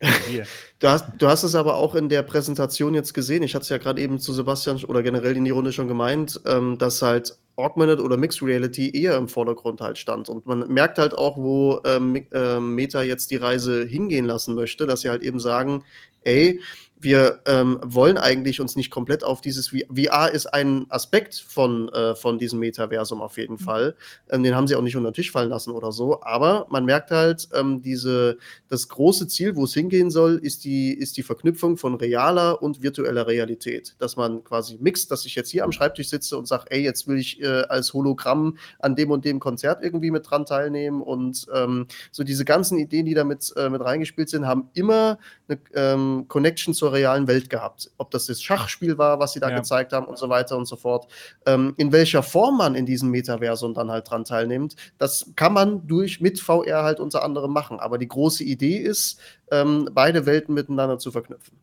du, 0.78 0.88
hast, 0.88 1.06
du 1.18 1.26
hast 1.26 1.42
es 1.42 1.54
aber 1.54 1.76
auch 1.76 1.94
in 1.94 2.08
der 2.08 2.22
Präsentation 2.22 2.94
jetzt 2.94 3.14
gesehen. 3.14 3.42
Ich 3.42 3.54
hatte 3.54 3.62
es 3.62 3.68
ja 3.68 3.78
gerade 3.78 4.00
eben 4.00 4.18
zu 4.18 4.32
Sebastian 4.32 4.84
oder 4.84 5.02
generell 5.02 5.36
in 5.36 5.44
die 5.44 5.50
Runde 5.50 5.72
schon 5.72 5.88
gemeint, 5.88 6.40
ähm, 6.46 6.76
dass 6.78 7.00
halt 7.02 7.38
Augmented 7.56 8.00
oder 8.00 8.16
Mixed 8.16 8.42
Reality 8.42 8.90
eher 8.90 9.16
im 9.16 9.28
Vordergrund 9.28 9.80
halt 9.80 9.96
stand. 9.96 10.28
Und 10.28 10.46
man 10.46 10.68
merkt 10.68 10.98
halt 10.98 11.14
auch, 11.14 11.38
wo 11.38 11.80
ähm, 11.84 12.26
äh, 12.32 12.60
Meta 12.60 13.02
jetzt 13.02 13.30
die 13.30 13.36
Reise 13.36 13.84
hingehen 13.84 14.26
lassen 14.26 14.54
möchte, 14.54 14.86
dass 14.86 15.00
sie 15.00 15.08
halt 15.08 15.22
eben 15.22 15.40
sagen, 15.40 15.82
ey, 16.22 16.60
wir 17.06 17.38
ähm, 17.46 17.78
wollen 17.84 18.18
eigentlich 18.18 18.60
uns 18.60 18.74
nicht 18.74 18.90
komplett 18.90 19.22
auf 19.22 19.40
dieses 19.40 19.68
VR 19.68 20.30
ist 20.32 20.46
ein 20.46 20.86
Aspekt 20.88 21.36
von, 21.36 21.88
äh, 21.90 22.16
von 22.16 22.36
diesem 22.36 22.58
Metaversum 22.58 23.22
auf 23.22 23.38
jeden 23.38 23.54
mhm. 23.54 23.58
Fall. 23.58 23.94
Ähm, 24.28 24.42
den 24.42 24.56
haben 24.56 24.66
sie 24.66 24.74
auch 24.74 24.82
nicht 24.82 24.96
unter 24.96 25.12
den 25.12 25.14
Tisch 25.14 25.30
fallen 25.30 25.48
lassen 25.48 25.70
oder 25.70 25.92
so. 25.92 26.20
Aber 26.22 26.66
man 26.68 26.84
merkt 26.84 27.12
halt, 27.12 27.48
ähm, 27.54 27.80
diese, 27.80 28.38
das 28.68 28.88
große 28.88 29.28
Ziel, 29.28 29.54
wo 29.54 29.64
es 29.64 29.72
hingehen 29.72 30.10
soll, 30.10 30.38
ist 30.42 30.64
die, 30.64 30.92
ist 30.92 31.16
die 31.16 31.22
Verknüpfung 31.22 31.76
von 31.76 31.94
realer 31.94 32.60
und 32.60 32.82
virtueller 32.82 33.28
Realität. 33.28 33.94
Dass 34.00 34.16
man 34.16 34.42
quasi 34.42 34.76
mixt, 34.80 35.12
dass 35.12 35.24
ich 35.26 35.36
jetzt 35.36 35.50
hier 35.50 35.62
am 35.62 35.70
Schreibtisch 35.70 36.08
sitze 36.08 36.36
und 36.36 36.48
sage, 36.48 36.64
ey, 36.70 36.82
jetzt 36.82 37.06
will 37.06 37.18
ich 37.18 37.40
äh, 37.40 37.62
als 37.68 37.94
Hologramm 37.94 38.58
an 38.80 38.96
dem 38.96 39.12
und 39.12 39.24
dem 39.24 39.38
Konzert 39.38 39.80
irgendwie 39.80 40.10
mit 40.10 40.28
dran 40.28 40.44
teilnehmen. 40.44 41.02
Und 41.02 41.46
ähm, 41.54 41.86
so 42.10 42.24
diese 42.24 42.44
ganzen 42.44 42.78
Ideen, 42.78 43.06
die 43.06 43.14
da 43.14 43.22
mit, 43.22 43.52
äh, 43.56 43.70
mit 43.70 43.80
reingespielt 43.80 44.28
sind, 44.28 44.44
haben 44.44 44.70
immer 44.74 45.20
eine 45.46 45.60
ähm, 45.74 46.24
Connection 46.26 46.74
zur 46.74 46.95
realen 46.96 47.28
Welt 47.28 47.50
gehabt. 47.50 47.90
Ob 47.98 48.10
das 48.10 48.26
das 48.26 48.42
Schachspiel 48.42 48.98
war, 48.98 49.18
was 49.18 49.32
sie 49.32 49.40
da 49.40 49.50
ja. 49.50 49.56
gezeigt 49.56 49.92
haben 49.92 50.06
und 50.06 50.18
so 50.18 50.28
weiter 50.28 50.56
und 50.56 50.66
so 50.66 50.76
fort. 50.76 51.06
Ähm, 51.46 51.74
in 51.76 51.92
welcher 51.92 52.22
Form 52.22 52.56
man 52.58 52.74
in 52.74 52.86
diesem 52.86 53.10
Metaversum 53.10 53.74
dann 53.74 53.90
halt 53.90 54.10
dran 54.10 54.24
teilnimmt, 54.24 54.76
das 54.98 55.32
kann 55.36 55.52
man 55.52 55.86
durch 55.86 56.20
mit 56.20 56.40
VR 56.40 56.82
halt 56.82 57.00
unter 57.00 57.22
anderem 57.22 57.52
machen. 57.52 57.78
Aber 57.78 57.98
die 57.98 58.08
große 58.08 58.44
Idee 58.44 58.78
ist, 58.78 59.20
ähm, 59.50 59.88
beide 59.92 60.26
Welten 60.26 60.54
miteinander 60.54 60.98
zu 60.98 61.10
verknüpfen. 61.10 61.58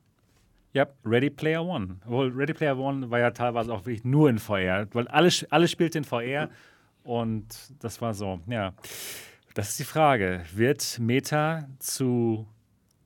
Ja, 0.73 0.87
Ready 1.05 1.29
Player 1.29 1.63
One. 1.63 1.97
Obwohl 2.05 2.31
Ready 2.31 2.53
Player 2.53 2.77
One 2.77 3.11
war 3.11 3.19
ja 3.19 3.31
teilweise 3.31 3.71
auch 3.71 3.85
wirklich 3.85 4.03
nur 4.03 4.29
in 4.29 4.39
VR, 4.39 4.87
weil 4.93 5.07
alles, 5.07 5.45
alles 5.51 5.69
spielt 5.69 5.95
in 5.95 6.03
VR 6.03 6.49
und 7.03 7.45
das 7.79 8.01
war 8.01 8.13
so, 8.13 8.39
ja. 8.47 8.73
Das 9.53 9.69
ist 9.69 9.79
die 9.79 9.83
Frage. 9.83 10.41
Wird 10.51 10.97
Meta 10.99 11.67
zu 11.77 12.47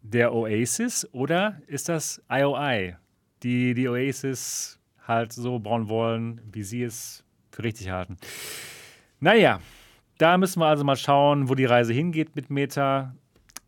der 0.01 0.33
Oasis 0.33 1.07
oder 1.11 1.61
ist 1.67 1.89
das 1.89 2.21
IOI, 2.29 2.95
die 3.43 3.73
die 3.73 3.87
Oasis 3.87 4.79
halt 5.07 5.33
so 5.33 5.59
bauen 5.59 5.89
wollen, 5.89 6.41
wie 6.51 6.63
sie 6.63 6.83
es 6.83 7.23
für 7.51 7.63
richtig 7.63 7.89
halten? 7.89 8.17
Naja, 9.19 9.59
da 10.17 10.37
müssen 10.37 10.59
wir 10.59 10.67
also 10.67 10.83
mal 10.83 10.95
schauen, 10.95 11.49
wo 11.49 11.55
die 11.55 11.65
Reise 11.65 11.93
hingeht 11.93 12.35
mit 12.35 12.49
Meta. 12.49 13.15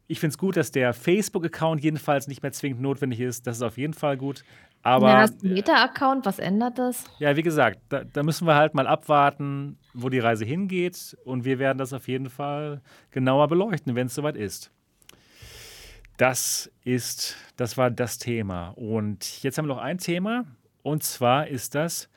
Ich 0.08 0.20
finde 0.20 0.34
es 0.34 0.38
gut, 0.38 0.58
dass 0.58 0.72
der 0.72 0.94
Facebook-Account 0.94 1.84
jedenfalls 1.84 2.28
nicht 2.28 2.42
mehr 2.42 2.52
zwingend 2.52 2.82
notwendig 2.82 3.20
ist. 3.20 3.46
Das 3.46 3.58
ist 3.58 3.62
auf 3.62 3.78
jeden 3.78 3.94
Fall 3.94 4.18
gut. 4.18 4.44
Aber, 4.82 5.10
ja, 5.10 5.22
das 5.22 5.42
Meta-Account, 5.44 6.26
was 6.26 6.40
ändert 6.40 6.80
das? 6.80 7.04
Ja, 7.20 7.36
wie 7.36 7.44
gesagt, 7.44 7.80
da, 7.90 8.04
da, 8.04 8.24
müssen 8.24 8.48
wir 8.48 8.56
halt 8.56 8.74
mal 8.74 8.88
abwarten, 8.88 9.78
wo 9.94 10.10
die 10.10 10.20
Reise 10.20 10.46
hingeht. 10.46 11.18
Und 11.26 11.44
wir 11.44 11.60
werden 11.60 11.78
das 11.78 11.94
auf 11.94 12.08
jeden 12.08 12.30
Fall 12.30 12.82
genauer 13.12 13.48
beleuchten, 13.50 13.96
wenn 13.96 14.08
es 14.08 14.16
soweit 14.16 14.38
ist. 14.38 14.72
Das 16.20 16.70
ist, 16.84 17.38
das 17.56 17.78
war 17.78 17.90
das 17.90 18.18
Thema. 18.18 18.72
Und 18.72 19.42
jetzt 19.42 19.58
haben 19.58 19.64
wir 19.64 19.74
noch 19.74 19.82
ein 19.82 20.00
Thema. 20.00 20.44
Und 20.84 21.02
zwar 21.02 21.48
ist 21.48 21.76
das 21.76 22.10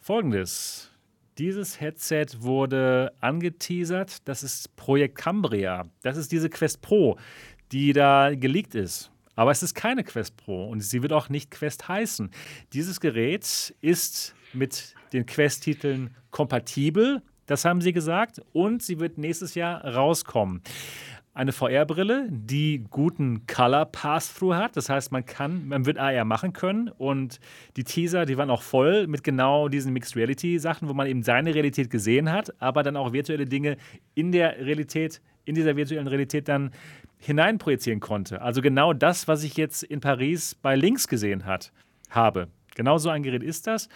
folgendes. 0.00 0.92
Dieses 1.36 1.80
Headset 1.80 2.26
wurde 2.38 3.12
angeteasert. 3.20 4.28
Das 4.28 4.44
ist 4.44 4.76
Projekt 4.76 5.16
Cambria. 5.16 5.88
Das 6.04 6.16
ist 6.16 6.30
diese 6.30 6.48
Quest 6.48 6.82
Pro, 6.82 7.18
die 7.72 7.92
da 7.92 8.32
geleakt 8.32 8.76
ist. 8.76 9.10
Aber 9.34 9.50
es 9.50 9.60
ist 9.60 9.74
keine 9.74 10.04
Quest 10.04 10.36
Pro 10.36 10.68
und 10.68 10.80
sie 10.82 11.02
wird 11.02 11.12
auch 11.12 11.28
nicht 11.28 11.50
Quest 11.50 11.88
heißen. 11.88 12.30
Dieses 12.74 13.00
Gerät 13.00 13.74
ist 13.80 14.36
mit 14.52 14.94
den 15.12 15.26
Quest-Titeln 15.26 16.14
kompatibel, 16.30 17.22
das 17.46 17.64
haben 17.64 17.80
sie 17.80 17.92
gesagt, 17.92 18.40
und 18.52 18.82
sie 18.82 18.98
wird 18.98 19.18
nächstes 19.18 19.54
Jahr 19.54 19.84
rauskommen 19.84 20.62
eine 21.36 21.52
VR-Brille, 21.52 22.28
die 22.30 22.84
guten 22.88 23.46
Color 23.46 23.84
Pass-Through 23.84 24.54
hat. 24.54 24.74
Das 24.74 24.88
heißt, 24.88 25.12
man 25.12 25.26
kann, 25.26 25.68
man 25.68 25.84
wird 25.84 25.98
AR 25.98 26.24
machen 26.24 26.54
können 26.54 26.88
und 26.88 27.40
die 27.76 27.84
Teaser, 27.84 28.24
die 28.24 28.38
waren 28.38 28.48
auch 28.48 28.62
voll 28.62 29.06
mit 29.06 29.22
genau 29.22 29.68
diesen 29.68 29.92
Mixed 29.92 30.16
Reality 30.16 30.58
Sachen, 30.58 30.88
wo 30.88 30.94
man 30.94 31.06
eben 31.06 31.22
seine 31.22 31.54
Realität 31.54 31.90
gesehen 31.90 32.32
hat, 32.32 32.54
aber 32.58 32.82
dann 32.82 32.96
auch 32.96 33.12
virtuelle 33.12 33.44
Dinge 33.44 33.76
in 34.14 34.32
der 34.32 34.64
Realität, 34.64 35.20
in 35.44 35.54
dieser 35.54 35.76
virtuellen 35.76 36.08
Realität 36.08 36.48
dann 36.48 36.70
hineinprojizieren 37.18 38.00
konnte. 38.00 38.40
Also 38.40 38.62
genau 38.62 38.94
das, 38.94 39.28
was 39.28 39.44
ich 39.44 39.58
jetzt 39.58 39.82
in 39.82 40.00
Paris 40.00 40.54
bei 40.54 40.74
Links 40.74 41.06
gesehen 41.06 41.44
hat, 41.44 41.70
habe. 42.08 42.48
Genau 42.74 42.96
so 42.96 43.10
ein 43.10 43.22
Gerät 43.22 43.42
ist 43.42 43.66
das, 43.66 43.90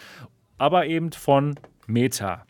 aber 0.59 0.85
eben 0.85 1.11
von 1.11 1.55
Meta. 1.87 2.45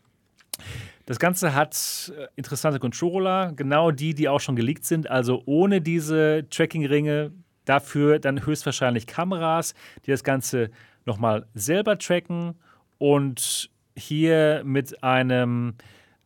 Das 1.05 1.19
Ganze 1.19 1.53
hat 1.55 2.11
äh, 2.15 2.27
interessante 2.35 2.79
Controller, 2.79 3.53
genau 3.55 3.91
die, 3.91 4.13
die 4.13 4.29
auch 4.29 4.39
schon 4.39 4.55
geleakt 4.55 4.85
sind, 4.85 5.09
also 5.09 5.41
ohne 5.45 5.81
diese 5.81 6.45
Tracking-Ringe. 6.49 7.31
Dafür 7.65 8.17
dann 8.17 8.45
höchstwahrscheinlich 8.45 9.05
Kameras, 9.05 9.75
die 10.05 10.11
das 10.11 10.23
Ganze 10.23 10.71
nochmal 11.05 11.45
selber 11.53 11.97
tracken 11.97 12.55
und 12.97 13.69
hier 13.95 14.63
mit 14.65 15.03
einem 15.03 15.75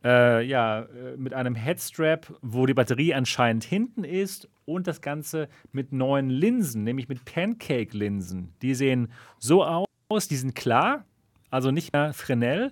äh, 0.05 0.45
ja, 0.45 0.81
äh, 0.81 1.17
mit 1.17 1.33
einem 1.33 1.55
Headstrap, 1.55 2.31
wo 2.41 2.65
die 2.65 2.73
Batterie 2.73 3.13
anscheinend 3.13 3.63
hinten 3.63 4.03
ist 4.03 4.47
und 4.65 4.87
das 4.87 5.01
Ganze 5.01 5.49
mit 5.71 5.91
neuen 5.91 6.29
Linsen, 6.29 6.83
nämlich 6.83 7.09
mit 7.09 7.25
Pancake-Linsen. 7.25 8.53
Die 8.61 8.75
sehen 8.75 9.11
so 9.39 9.63
aus, 9.63 10.27
die 10.29 10.35
sind 10.35 10.55
klar, 10.55 11.05
also 11.49 11.71
nicht 11.71 11.91
mehr 11.91 12.13
Fresnel 12.13 12.71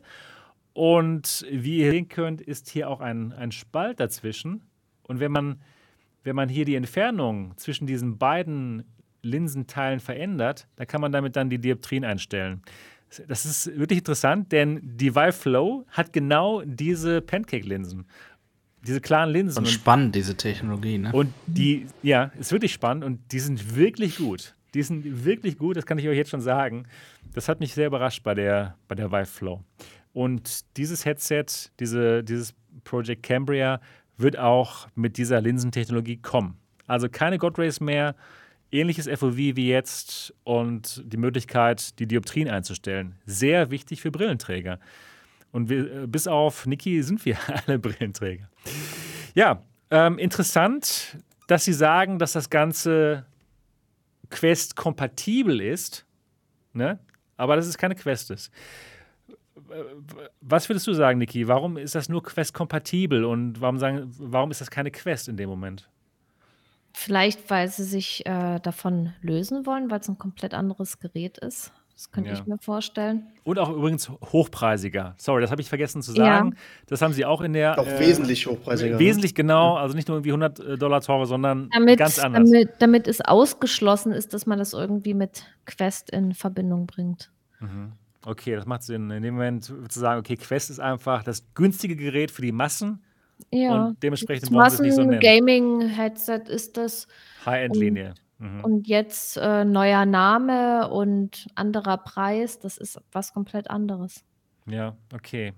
und 0.74 1.46
wie 1.50 1.80
ihr 1.80 1.92
sehen 1.92 2.10
könnt, 2.10 2.42
ist 2.42 2.70
hier 2.70 2.90
auch 2.90 3.00
ein, 3.00 3.32
ein 3.32 3.52
Spalt 3.52 4.00
dazwischen. 4.00 4.62
Und 5.04 5.20
wenn 5.20 5.32
man, 5.32 5.62
wenn 6.24 6.36
man 6.36 6.50
hier 6.50 6.66
die 6.66 6.76
Entfernung 6.76 7.54
zwischen 7.58 7.86
diesen 7.86 8.18
beiden 8.18 8.84
Linsenteilen 9.22 10.00
verändert, 10.00 10.68
dann 10.76 10.88
kann 10.88 11.00
man 11.00 11.12
damit 11.12 11.36
dann 11.36 11.50
die 11.50 11.60
Dioptrien 11.60 12.04
einstellen. 12.04 12.62
Das 13.28 13.46
ist 13.46 13.78
wirklich 13.78 14.00
interessant, 14.00 14.52
denn 14.52 14.80
die 14.84 15.16
Vive 15.16 15.34
Flow 15.34 15.86
hat 15.90 16.12
genau 16.12 16.64
diese 16.66 17.22
Pancake-Linsen. 17.22 18.06
Diese 18.86 19.00
klaren 19.00 19.30
Linsen. 19.30 19.60
Und 19.60 19.68
spannend, 19.68 20.16
diese 20.16 20.36
Technologie, 20.36 20.98
ne? 20.98 21.12
Und 21.14 21.32
die, 21.46 21.86
ja, 22.02 22.32
ist 22.40 22.52
wirklich 22.52 22.74
spannend 22.74 23.04
und 23.04 23.32
die 23.32 23.40
sind 23.40 23.76
wirklich 23.76 24.18
gut. 24.18 24.56
Die 24.74 24.82
sind 24.82 25.26
wirklich 25.26 25.58
gut, 25.60 25.78
das 25.78 25.86
kann 25.86 26.00
ich 26.00 26.08
euch 26.08 26.18
jetzt 26.18 26.32
schon 26.32 26.42
sagen. 26.42 26.86
Das 27.34 27.48
hat 27.48 27.60
mich 27.60 27.74
sehr 27.76 27.88
überrascht 27.88 28.24
bei 28.24 28.34
der, 28.34 28.76
bei 28.88 28.96
der 28.96 29.12
Vive 29.12 29.28
Flow. 29.28 29.64
Und 30.14 30.78
dieses 30.78 31.06
Headset, 31.06 31.46
diese, 31.80 32.24
dieses 32.24 32.54
Project 32.84 33.24
Cambria, 33.24 33.82
wird 34.18 34.38
auch 34.38 34.88
mit 34.96 35.18
dieser 35.18 35.42
Linsentechnologie 35.42 36.18
kommen. 36.18 36.58
Also 36.86 37.10
keine 37.10 37.40
God 37.40 37.58
Rays 37.58 37.80
mehr, 37.80 38.16
ähnliches 38.72 39.08
FOV 39.08 39.38
wie 39.38 39.68
jetzt 39.68 40.34
und 40.44 41.02
die 41.06 41.18
Möglichkeit, 41.18 41.98
die 42.00 42.08
Dioptrien 42.08 42.48
einzustellen. 42.48 43.16
Sehr 43.26 43.72
wichtig 43.72 44.02
für 44.02 44.12
Brillenträger. 44.12 44.80
Und 45.52 45.70
wir, 45.70 46.04
äh, 46.04 46.08
bis 46.08 46.28
auf 46.28 46.66
Niki 46.66 47.02
sind 47.02 47.26
wir 47.26 47.38
alle 47.68 47.80
Brillenträger. 47.80 48.50
Ja, 49.34 49.64
ähm, 49.90 50.20
interessant, 50.20 51.18
dass 51.48 51.66
Sie 51.66 51.74
sagen, 51.74 52.20
dass 52.20 52.34
das 52.34 52.50
Ganze 52.50 53.26
Quest-kompatibel 54.30 55.60
ist, 55.60 56.06
ne? 56.74 57.00
aber 57.38 57.56
dass 57.56 57.68
es 57.68 57.78
keine 57.78 57.96
Quest 57.96 58.32
ist 58.32 58.52
was 60.42 60.70
würdest 60.70 60.88
du 60.88 60.94
sagen, 60.94 61.20
Niki? 61.20 61.48
Warum 61.48 61.78
ist 61.78 61.96
das 61.96 62.10
nur 62.10 62.24
Quest-kompatibel 62.24 63.26
und 63.26 63.62
warum, 63.62 63.78
sagen, 63.78 64.12
warum 64.18 64.52
ist 64.52 64.62
das 64.62 64.72
keine 64.72 64.92
Quest 64.92 65.28
in 65.28 65.38
dem 65.38 65.50
Moment? 65.50 65.90
Vielleicht, 66.94 67.50
weil 67.50 67.68
sie 67.70 67.84
sich 67.84 68.26
äh, 68.26 68.60
davon 68.60 69.14
lösen 69.22 69.66
wollen, 69.66 69.90
weil 69.90 70.00
es 70.00 70.08
ein 70.08 70.20
komplett 70.20 70.54
anderes 70.54 71.00
Gerät 71.00 71.40
ist. 71.40 71.72
Das 71.96 72.12
könnte 72.12 72.32
ja. 72.32 72.36
ich 72.36 72.46
mir 72.46 72.58
vorstellen. 72.58 73.28
Und 73.44 73.60
auch 73.60 73.70
übrigens 73.70 74.10
hochpreisiger. 74.10 75.14
Sorry, 75.18 75.42
das 75.42 75.52
habe 75.52 75.62
ich 75.62 75.70
vergessen 75.70 76.02
zu 76.02 76.12
sagen. 76.12 76.50
Ja. 76.50 76.58
Das 76.88 77.02
haben 77.02 77.14
sie 77.14 77.24
auch 77.24 77.42
in 77.42 77.54
der. 77.54 77.80
Auch 77.80 77.86
äh, 77.86 78.00
wesentlich 78.00 78.48
hochpreisiger. 78.48 78.94
Ne? 78.94 79.00
Wesentlich 79.00 79.36
genau. 79.36 79.76
Also 79.76 79.96
nicht 79.96 80.08
nur 80.08 80.18
irgendwie 80.18 80.32
100 80.32 80.60
äh, 80.60 80.78
Dollar 80.78 81.02
teurer, 81.02 81.28
sondern 81.28 81.70
damit, 81.72 82.00
ganz 82.00 82.18
anders. 82.18 82.50
Damit, 82.50 82.70
damit 82.80 83.08
es 83.08 83.22
ausgeschlossen 83.22 84.12
ist, 84.12 84.34
dass 84.34 84.48
man 84.48 84.58
das 84.58 84.74
irgendwie 84.74 85.14
mit 85.14 85.46
Quest 85.66 86.10
in 86.10 86.34
Verbindung 86.34 86.88
bringt. 86.88 87.32
Mhm. 87.60 87.94
Okay, 88.26 88.56
das 88.56 88.66
macht 88.66 88.84
Sinn. 88.84 89.10
In 89.12 89.24
dem 89.24 89.34
Moment 89.34 89.66
zu 89.66 90.00
sagen, 90.00 90.20
okay, 90.20 90.38
Quest 90.38 90.70
ist 90.70 90.80
einfach 90.80 91.24
das 91.24 91.54
günstige 91.54 91.96
Gerät 91.96 92.32
für 92.32 92.42
die 92.42 92.52
Massen. 92.52 93.04
Ja. 93.52 93.88
Und 93.88 94.04
dementsprechend 94.04 94.52
wollen 94.52 94.70
sie 94.70 94.76
es 94.76 94.82
nicht 94.82 94.96
so 94.96 95.04
nennen. 95.04 95.20
Gaming-Headset 95.20 96.44
ist 96.48 96.78
das. 96.78 97.08
High-End-Linie. 97.46 98.14
Mhm. 98.40 98.64
Und 98.64 98.88
jetzt 98.88 99.38
äh, 99.38 99.66
neuer 99.66 100.06
Name 100.06 100.90
und 100.90 101.48
anderer 101.56 101.98
Preis, 101.98 102.60
das 102.60 102.78
ist 102.78 103.00
was 103.12 103.34
komplett 103.34 103.70
anderes. 103.70 104.24
Ja, 104.66 104.96
okay. 105.14 105.54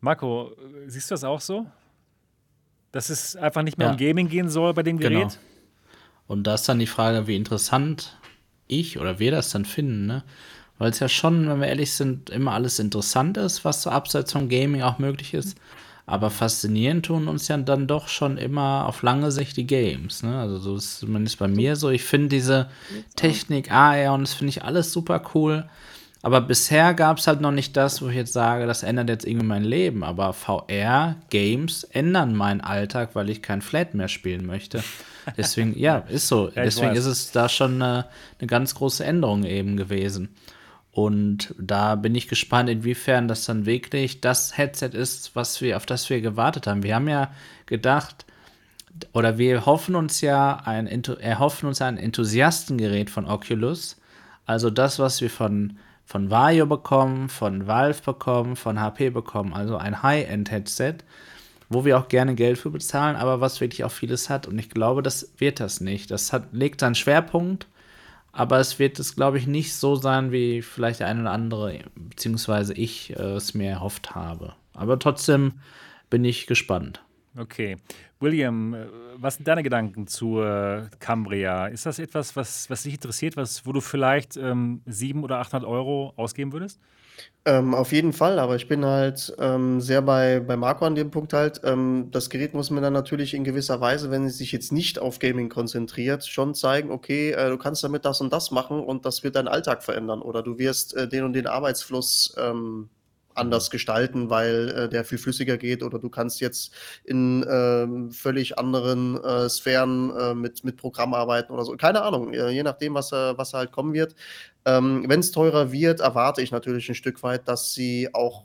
Marco, 0.00 0.52
siehst 0.86 1.10
du 1.10 1.14
das 1.14 1.24
auch 1.24 1.40
so? 1.40 1.66
Dass 2.92 3.10
es 3.10 3.36
einfach 3.36 3.62
nicht 3.62 3.78
mehr 3.78 3.86
ja. 3.88 3.92
um 3.92 3.98
Gaming 3.98 4.28
gehen 4.28 4.48
soll 4.48 4.74
bei 4.74 4.82
dem 4.82 4.98
genau. 4.98 5.20
Gerät? 5.20 5.32
Genau. 5.32 5.44
Und 6.26 6.44
da 6.44 6.54
ist 6.54 6.68
dann 6.68 6.78
die 6.78 6.86
Frage, 6.86 7.26
wie 7.26 7.36
interessant 7.36 8.18
ich 8.66 8.98
oder 8.98 9.18
wir 9.18 9.30
das 9.30 9.50
dann 9.50 9.64
finden, 9.64 10.06
ne? 10.06 10.24
Weil 10.80 10.92
es 10.92 10.98
ja 10.98 11.10
schon, 11.10 11.46
wenn 11.46 11.60
wir 11.60 11.68
ehrlich 11.68 11.92
sind, 11.92 12.30
immer 12.30 12.52
alles 12.52 12.78
interessant 12.78 13.36
ist, 13.36 13.66
was 13.66 13.82
so 13.82 13.90
abseits 13.90 14.32
vom 14.32 14.48
Gaming 14.48 14.80
auch 14.80 14.98
möglich 14.98 15.34
ist. 15.34 15.58
Aber 16.06 16.30
faszinierend 16.30 17.04
tun 17.04 17.28
uns 17.28 17.48
ja 17.48 17.58
dann 17.58 17.86
doch 17.86 18.08
schon 18.08 18.38
immer 18.38 18.86
auf 18.86 19.02
lange 19.02 19.30
Sicht 19.30 19.58
die 19.58 19.66
Games. 19.66 20.22
Ne? 20.22 20.40
Also 20.40 20.56
so 20.56 20.76
ist 20.76 21.00
zumindest 21.00 21.38
bei 21.38 21.48
mir 21.48 21.76
so. 21.76 21.90
Ich 21.90 22.02
finde 22.02 22.28
diese 22.28 22.70
Technik, 23.14 23.70
AR 23.70 24.14
und 24.14 24.22
das 24.22 24.32
finde 24.32 24.52
ich 24.52 24.64
alles 24.64 24.90
super 24.90 25.22
cool. 25.34 25.68
Aber 26.22 26.40
bisher 26.40 26.94
gab 26.94 27.18
es 27.18 27.26
halt 27.26 27.42
noch 27.42 27.52
nicht 27.52 27.76
das, 27.76 28.00
wo 28.00 28.08
ich 28.08 28.16
jetzt 28.16 28.32
sage, 28.32 28.66
das 28.66 28.82
ändert 28.82 29.10
jetzt 29.10 29.26
irgendwie 29.26 29.46
mein 29.46 29.64
Leben. 29.64 30.02
Aber 30.02 30.32
VR-Games 30.32 31.84
ändern 31.84 32.34
meinen 32.34 32.62
Alltag, 32.62 33.10
weil 33.12 33.28
ich 33.28 33.42
kein 33.42 33.60
Flat 33.60 33.92
mehr 33.92 34.08
spielen 34.08 34.46
möchte. 34.46 34.82
Deswegen, 35.36 35.78
ja, 35.78 35.98
ist 35.98 36.26
so. 36.28 36.48
Ja, 36.54 36.62
Deswegen 36.62 36.94
ist 36.94 37.04
es 37.04 37.32
da 37.32 37.50
schon 37.50 37.82
eine, 37.82 38.06
eine 38.38 38.46
ganz 38.46 38.74
große 38.74 39.04
Änderung 39.04 39.44
eben 39.44 39.76
gewesen. 39.76 40.30
Und 40.92 41.54
da 41.58 41.94
bin 41.94 42.14
ich 42.14 42.28
gespannt, 42.28 42.68
inwiefern 42.68 43.28
das 43.28 43.44
dann 43.44 43.64
wirklich 43.64 44.20
das 44.20 44.56
Headset 44.56 44.90
ist, 44.92 45.36
was 45.36 45.60
wir, 45.60 45.76
auf 45.76 45.86
das 45.86 46.10
wir 46.10 46.20
gewartet 46.20 46.66
haben. 46.66 46.82
Wir 46.82 46.96
haben 46.96 47.08
ja 47.08 47.30
gedacht, 47.66 48.26
oder 49.12 49.38
wir 49.38 49.66
hoffen 49.66 49.94
uns 49.94 50.20
ja 50.20 50.56
ein, 50.64 50.86
erhoffen 51.20 51.68
uns 51.68 51.80
ein 51.80 51.96
Enthusiastengerät 51.96 53.08
von 53.08 53.26
Oculus, 53.26 53.96
Also 54.46 54.68
das, 54.68 54.98
was 54.98 55.20
wir 55.20 55.30
von, 55.30 55.78
von 56.04 56.28
Vario 56.28 56.66
bekommen, 56.66 57.28
von 57.28 57.68
Valve 57.68 58.02
bekommen, 58.04 58.56
von 58.56 58.80
HP 58.80 59.10
bekommen. 59.10 59.52
Also 59.54 59.76
ein 59.76 60.02
High-End-Headset, 60.02 60.96
wo 61.68 61.84
wir 61.84 61.98
auch 61.98 62.08
gerne 62.08 62.34
Geld 62.34 62.58
für 62.58 62.70
bezahlen, 62.70 63.14
aber 63.14 63.40
was 63.40 63.60
wirklich 63.60 63.84
auch 63.84 63.92
vieles 63.92 64.28
hat. 64.28 64.48
Und 64.48 64.58
ich 64.58 64.70
glaube, 64.70 65.02
das 65.02 65.32
wird 65.38 65.60
das 65.60 65.80
nicht. 65.80 66.10
Das 66.10 66.32
hat, 66.32 66.48
legt 66.52 66.80
seinen 66.80 66.96
Schwerpunkt, 66.96 67.68
aber 68.32 68.58
es 68.58 68.78
wird 68.78 68.98
es, 68.98 69.16
glaube 69.16 69.38
ich, 69.38 69.46
nicht 69.46 69.74
so 69.74 69.96
sein, 69.96 70.32
wie 70.32 70.62
vielleicht 70.62 71.00
der 71.00 71.08
eine 71.08 71.22
oder 71.22 71.32
andere, 71.32 71.80
beziehungsweise 71.94 72.74
ich 72.74 73.10
äh, 73.16 73.34
es 73.34 73.54
mir 73.54 73.70
erhofft 73.70 74.14
habe. 74.14 74.54
Aber 74.72 74.98
trotzdem 74.98 75.54
bin 76.10 76.24
ich 76.24 76.46
gespannt. 76.46 77.02
Okay. 77.36 77.76
William, 78.18 78.74
äh, 78.74 78.86
was 79.16 79.36
sind 79.36 79.48
deine 79.48 79.62
Gedanken 79.62 80.06
zur 80.06 80.90
Cambria? 80.98 81.66
Ist 81.66 81.86
das 81.86 81.98
etwas, 81.98 82.36
was, 82.36 82.68
was 82.70 82.82
dich 82.82 82.94
interessiert, 82.94 83.36
was, 83.36 83.66
wo 83.66 83.72
du 83.72 83.80
vielleicht 83.80 84.36
ähm, 84.36 84.82
700 84.86 85.24
oder 85.24 85.40
800 85.40 85.68
Euro 85.68 86.12
ausgeben 86.16 86.52
würdest? 86.52 86.80
Ähm, 87.46 87.74
auf 87.74 87.92
jeden 87.92 88.12
Fall, 88.12 88.38
aber 88.38 88.56
ich 88.56 88.68
bin 88.68 88.84
halt 88.84 89.34
ähm, 89.38 89.80
sehr 89.80 90.02
bei, 90.02 90.40
bei 90.40 90.58
Marco 90.58 90.84
an 90.84 90.94
dem 90.94 91.10
Punkt 91.10 91.32
halt. 91.32 91.62
Ähm, 91.64 92.08
das 92.10 92.28
Gerät 92.28 92.52
muss 92.52 92.70
mir 92.70 92.82
dann 92.82 92.92
natürlich 92.92 93.32
in 93.32 93.44
gewisser 93.44 93.80
Weise, 93.80 94.10
wenn 94.10 94.26
es 94.26 94.36
sich 94.36 94.52
jetzt 94.52 94.72
nicht 94.72 94.98
auf 94.98 95.18
Gaming 95.18 95.48
konzentriert, 95.48 96.26
schon 96.26 96.54
zeigen, 96.54 96.90
okay, 96.90 97.30
äh, 97.30 97.48
du 97.48 97.56
kannst 97.56 97.82
damit 97.82 98.04
das 98.04 98.20
und 98.20 98.30
das 98.30 98.50
machen 98.50 98.80
und 98.80 99.06
das 99.06 99.24
wird 99.24 99.36
deinen 99.36 99.48
Alltag 99.48 99.82
verändern 99.82 100.20
oder 100.20 100.42
du 100.42 100.58
wirst 100.58 100.94
äh, 100.94 101.08
den 101.08 101.24
und 101.24 101.32
den 101.32 101.46
Arbeitsfluss 101.46 102.34
ähm, 102.38 102.90
anders 103.34 103.70
gestalten, 103.70 104.30
weil 104.30 104.68
äh, 104.70 104.88
der 104.88 105.04
viel 105.04 105.18
flüssiger 105.18 105.56
geht 105.56 105.82
oder 105.82 105.98
du 105.98 106.08
kannst 106.08 106.40
jetzt 106.40 106.72
in 107.04 107.42
äh, 107.42 108.12
völlig 108.12 108.58
anderen 108.58 109.22
äh, 109.22 109.48
Sphären 109.48 110.10
äh, 110.16 110.34
mit, 110.34 110.64
mit 110.64 110.76
Programm 110.76 111.14
arbeiten 111.14 111.52
oder 111.52 111.64
so. 111.64 111.76
Keine 111.76 112.02
Ahnung, 112.02 112.32
äh, 112.32 112.50
je 112.50 112.62
nachdem, 112.62 112.94
was, 112.94 113.12
äh, 113.12 113.36
was 113.38 113.54
halt 113.54 113.72
kommen 113.72 113.94
wird. 113.94 114.14
Ähm, 114.64 115.04
Wenn 115.08 115.20
es 115.20 115.30
teurer 115.30 115.72
wird, 115.72 116.00
erwarte 116.00 116.42
ich 116.42 116.50
natürlich 116.50 116.88
ein 116.88 116.94
Stück 116.94 117.22
weit, 117.22 117.48
dass 117.48 117.72
sie 117.72 118.12
auch 118.12 118.44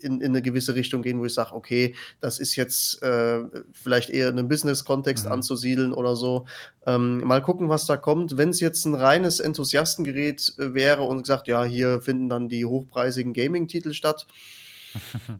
in, 0.00 0.20
in 0.20 0.30
eine 0.30 0.42
gewisse 0.42 0.74
Richtung 0.74 1.02
gehen, 1.02 1.18
wo 1.18 1.24
ich 1.24 1.34
sage, 1.34 1.54
okay, 1.54 1.94
das 2.20 2.38
ist 2.38 2.56
jetzt 2.56 3.02
äh, 3.02 3.40
vielleicht 3.72 4.10
eher 4.10 4.28
in 4.28 4.38
einem 4.38 4.48
Business-Kontext 4.48 5.26
mhm. 5.26 5.32
anzusiedeln 5.32 5.92
oder 5.92 6.16
so. 6.16 6.46
Ähm, 6.86 7.18
mal 7.18 7.42
gucken, 7.42 7.68
was 7.68 7.86
da 7.86 7.96
kommt. 7.96 8.36
Wenn 8.36 8.50
es 8.50 8.60
jetzt 8.60 8.84
ein 8.84 8.94
reines 8.94 9.40
Enthusiastengerät 9.40 10.54
äh, 10.58 10.74
wäre 10.74 11.02
und 11.02 11.22
gesagt, 11.22 11.48
ja, 11.48 11.64
hier 11.64 12.00
finden 12.00 12.28
dann 12.28 12.48
die 12.48 12.64
hochpreisigen 12.64 13.32
Gaming-Titel 13.32 13.92
statt, 13.92 14.26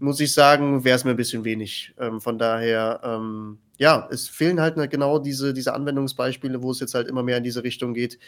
muss 0.00 0.20
ich 0.20 0.32
sagen, 0.32 0.84
wäre 0.84 0.96
es 0.96 1.04
mir 1.04 1.10
ein 1.10 1.16
bisschen 1.16 1.44
wenig. 1.44 1.94
Ähm, 1.98 2.20
von 2.20 2.38
daher, 2.38 3.00
ähm, 3.02 3.58
ja, 3.78 4.08
es 4.10 4.28
fehlen 4.28 4.60
halt 4.60 4.76
ne, 4.76 4.88
genau 4.88 5.18
diese, 5.18 5.52
diese 5.52 5.74
Anwendungsbeispiele, 5.74 6.62
wo 6.62 6.70
es 6.70 6.80
jetzt 6.80 6.94
halt 6.94 7.08
immer 7.08 7.22
mehr 7.22 7.36
in 7.36 7.44
diese 7.44 7.62
Richtung 7.62 7.92
geht. 7.92 8.18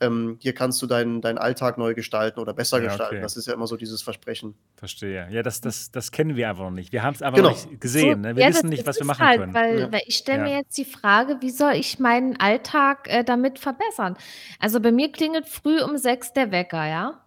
Ähm, 0.00 0.36
hier 0.40 0.54
kannst 0.54 0.80
du 0.82 0.86
deinen, 0.86 1.22
deinen 1.22 1.38
Alltag 1.38 1.78
neu 1.78 1.94
gestalten 1.94 2.40
oder 2.40 2.52
besser 2.52 2.78
ja, 2.78 2.88
gestalten. 2.88 3.16
Okay. 3.16 3.22
Das 3.22 3.36
ist 3.36 3.46
ja 3.46 3.54
immer 3.54 3.66
so 3.66 3.76
dieses 3.76 4.02
Versprechen. 4.02 4.54
Verstehe. 4.76 5.26
Ja, 5.30 5.42
das, 5.42 5.60
das, 5.60 5.90
das 5.90 6.12
kennen 6.12 6.36
wir 6.36 6.48
einfach 6.48 6.64
noch 6.64 6.70
nicht. 6.70 6.92
Wir 6.92 7.02
haben 7.02 7.14
es 7.14 7.22
einfach 7.22 7.36
genau. 7.36 7.50
noch 7.50 7.66
nicht 7.66 7.80
gesehen. 7.80 8.22
So, 8.22 8.28
ne? 8.28 8.36
Wir 8.36 8.44
ja, 8.44 8.48
wissen 8.50 8.68
nicht, 8.68 8.86
was 8.86 8.98
wir 8.98 9.06
machen 9.06 9.26
halt, 9.26 9.40
können. 9.40 9.54
Weil, 9.54 9.80
ja. 9.80 9.92
weil 9.92 10.02
ich 10.06 10.16
stelle 10.16 10.42
mir 10.42 10.56
jetzt 10.58 10.76
die 10.76 10.84
Frage, 10.84 11.38
wie 11.40 11.50
soll 11.50 11.72
ich 11.72 11.98
meinen 11.98 12.38
Alltag 12.38 13.08
äh, 13.08 13.24
damit 13.24 13.58
verbessern? 13.58 14.16
Also 14.58 14.78
bei 14.80 14.92
mir 14.92 15.10
klingelt 15.10 15.48
früh 15.48 15.82
um 15.82 15.96
sechs 15.96 16.32
der 16.32 16.52
Wecker, 16.52 16.86
ja? 16.86 17.24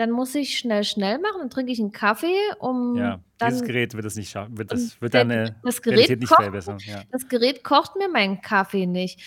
Dann 0.00 0.12
muss 0.12 0.34
ich 0.34 0.56
schnell, 0.56 0.82
schnell 0.82 1.18
machen, 1.18 1.40
dann 1.40 1.50
trinke 1.50 1.72
ich 1.72 1.78
einen 1.78 1.92
Kaffee, 1.92 2.34
um. 2.58 2.96
Ja, 2.96 3.20
dann, 3.36 3.50
dieses 3.50 3.66
Gerät 3.66 3.92
wird 3.92 4.06
es 4.06 4.16
nicht 4.16 4.30
schaffen, 4.30 4.56
wird, 4.56 4.72
das, 4.72 4.98
wird 5.02 5.12
deine 5.12 5.56
das 5.62 5.82
Gerät 5.82 5.98
Realität 5.98 6.20
nicht 6.20 6.34
verbessern. 6.34 6.78
Ja. 6.86 7.02
Das 7.12 7.28
Gerät 7.28 7.62
kocht 7.64 7.96
mir 7.96 8.08
meinen 8.08 8.40
Kaffee 8.40 8.86
nicht. 8.86 9.20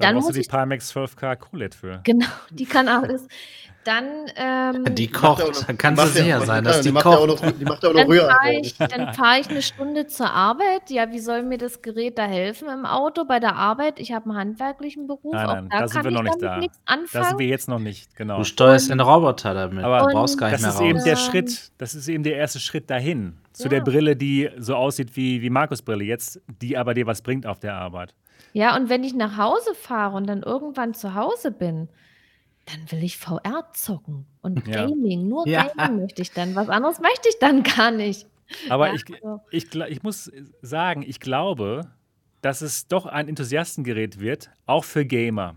Dann, 0.00 0.14
dann 0.14 0.22
brauchst 0.22 0.36
du 0.36 0.40
die 0.40 0.48
Pimax 0.48 0.96
12K 0.96 1.36
QLED 1.36 1.74
für. 1.74 2.00
Genau, 2.04 2.26
die 2.50 2.64
kann 2.64 2.88
alles. 2.88 3.26
Dann, 3.84 4.04
ähm, 4.36 4.94
die 4.94 5.08
kocht, 5.08 5.66
dann 5.66 5.78
kannst 5.78 6.04
du 6.04 6.08
sicher 6.08 6.42
sein, 6.42 6.64
dass 6.64 6.82
die, 6.82 6.92
die 6.92 6.98
kocht. 6.98 7.26
Noch, 7.26 7.52
die 7.52 7.64
macht 7.64 7.82
ja 7.82 7.88
auch 7.88 7.94
noch 7.94 8.08
Rührei. 8.08 8.60
Dann 8.78 9.14
fahre 9.14 9.40
ich 9.40 9.48
eine 9.48 9.62
Stunde 9.62 10.06
zur 10.06 10.30
Arbeit. 10.30 10.90
Ja, 10.90 11.10
wie 11.12 11.18
soll 11.18 11.42
mir 11.44 11.56
das 11.56 11.80
Gerät 11.80 12.18
da 12.18 12.26
helfen 12.26 12.68
im 12.68 12.84
Auto 12.84 13.24
bei 13.24 13.40
der 13.40 13.56
Arbeit? 13.56 13.98
Ich 13.98 14.12
habe 14.12 14.28
einen 14.28 14.38
handwerklichen 14.38 15.06
Beruf. 15.06 15.32
Nein, 15.32 15.46
nein, 15.46 15.68
da, 15.70 15.80
da 15.80 15.88
sind 15.88 16.04
wir 16.04 16.10
noch 16.10 16.22
nicht 16.22 16.42
da. 16.42 16.60
Da 17.10 17.24
sind 17.24 17.38
wir 17.38 17.46
jetzt 17.46 17.68
noch 17.68 17.78
nicht, 17.78 18.14
genau. 18.16 18.36
Du 18.38 18.44
steuerst 18.44 18.90
den 18.90 19.00
Roboter 19.00 19.54
damit, 19.54 19.82
aber 19.82 20.00
du 20.00 20.14
brauchst 20.14 20.36
gar 20.36 20.50
nicht 20.50 20.62
das 20.62 20.62
mehr 20.62 20.70
ist 20.70 20.80
raus. 20.80 20.88
eben 20.88 21.04
der 21.04 21.16
Schritt, 21.16 21.72
das 21.78 21.94
ist 21.94 22.06
eben 22.08 22.22
der 22.22 22.36
erste 22.36 22.60
Schritt 22.60 22.90
dahin. 22.90 23.38
Zu 23.54 23.64
ja. 23.64 23.70
der 23.70 23.80
Brille, 23.80 24.14
die 24.14 24.50
so 24.58 24.74
aussieht 24.74 25.16
wie, 25.16 25.40
wie 25.40 25.50
Markus 25.50 25.80
Brille 25.80 26.04
jetzt, 26.04 26.40
die 26.60 26.76
aber 26.76 26.92
dir 26.92 27.06
was 27.06 27.22
bringt 27.22 27.46
auf 27.46 27.60
der 27.60 27.74
Arbeit. 27.76 28.14
Ja, 28.52 28.76
und 28.76 28.88
wenn 28.88 29.04
ich 29.04 29.14
nach 29.14 29.36
Hause 29.36 29.74
fahre 29.74 30.16
und 30.16 30.26
dann 30.26 30.42
irgendwann 30.42 30.94
zu 30.94 31.14
Hause 31.14 31.50
bin, 31.50 31.88
dann 32.66 32.90
will 32.90 33.02
ich 33.02 33.16
VR 33.16 33.68
zocken 33.72 34.26
und 34.42 34.66
ja. 34.66 34.86
Gaming. 34.86 35.28
Nur 35.28 35.46
ja. 35.46 35.68
Gaming 35.74 36.02
möchte 36.02 36.22
ich 36.22 36.32
dann. 36.32 36.54
Was 36.54 36.68
anderes 36.68 37.00
möchte 37.00 37.28
ich 37.28 37.38
dann 37.38 37.62
gar 37.62 37.90
nicht. 37.90 38.26
Aber 38.68 38.88
ja, 38.88 38.94
ich, 38.94 39.04
also. 39.14 39.40
ich, 39.50 39.74
ich 39.74 40.02
muss 40.02 40.30
sagen, 40.60 41.02
ich 41.06 41.20
glaube, 41.20 41.90
dass 42.42 42.62
es 42.62 42.88
doch 42.88 43.06
ein 43.06 43.28
Enthusiastengerät 43.28 44.18
wird, 44.18 44.50
auch 44.66 44.84
für 44.84 45.04
Gamer. 45.04 45.56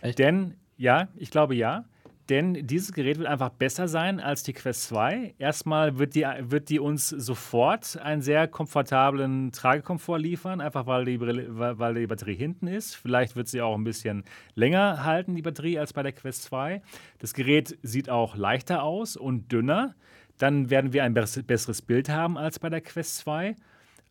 Echt? 0.00 0.18
Denn, 0.18 0.54
ja, 0.76 1.08
ich 1.14 1.30
glaube 1.30 1.54
ja. 1.54 1.84
Denn 2.28 2.66
dieses 2.66 2.92
Gerät 2.92 3.18
wird 3.18 3.28
einfach 3.28 3.50
besser 3.50 3.86
sein 3.86 4.18
als 4.18 4.42
die 4.42 4.52
Quest 4.52 4.88
2. 4.88 5.34
Erstmal 5.38 5.98
wird 5.98 6.16
die, 6.16 6.26
wird 6.40 6.70
die 6.70 6.80
uns 6.80 7.08
sofort 7.08 7.98
einen 7.98 8.20
sehr 8.20 8.48
komfortablen 8.48 9.52
Tragekomfort 9.52 10.18
liefern, 10.18 10.60
einfach 10.60 10.86
weil 10.86 11.04
die, 11.04 11.20
weil 11.20 11.94
die 11.94 12.06
Batterie 12.08 12.34
hinten 12.34 12.66
ist. 12.66 12.96
Vielleicht 12.96 13.36
wird 13.36 13.46
sie 13.46 13.62
auch 13.62 13.76
ein 13.76 13.84
bisschen 13.84 14.24
länger 14.54 15.04
halten, 15.04 15.36
die 15.36 15.42
Batterie, 15.42 15.78
als 15.78 15.92
bei 15.92 16.02
der 16.02 16.12
Quest 16.12 16.42
2. 16.44 16.82
Das 17.20 17.32
Gerät 17.32 17.78
sieht 17.82 18.10
auch 18.10 18.34
leichter 18.34 18.82
aus 18.82 19.16
und 19.16 19.52
dünner. 19.52 19.94
Dann 20.38 20.68
werden 20.68 20.92
wir 20.92 21.04
ein 21.04 21.14
besseres 21.14 21.80
Bild 21.80 22.08
haben 22.08 22.36
als 22.36 22.58
bei 22.58 22.68
der 22.68 22.80
Quest 22.80 23.18
2 23.18 23.54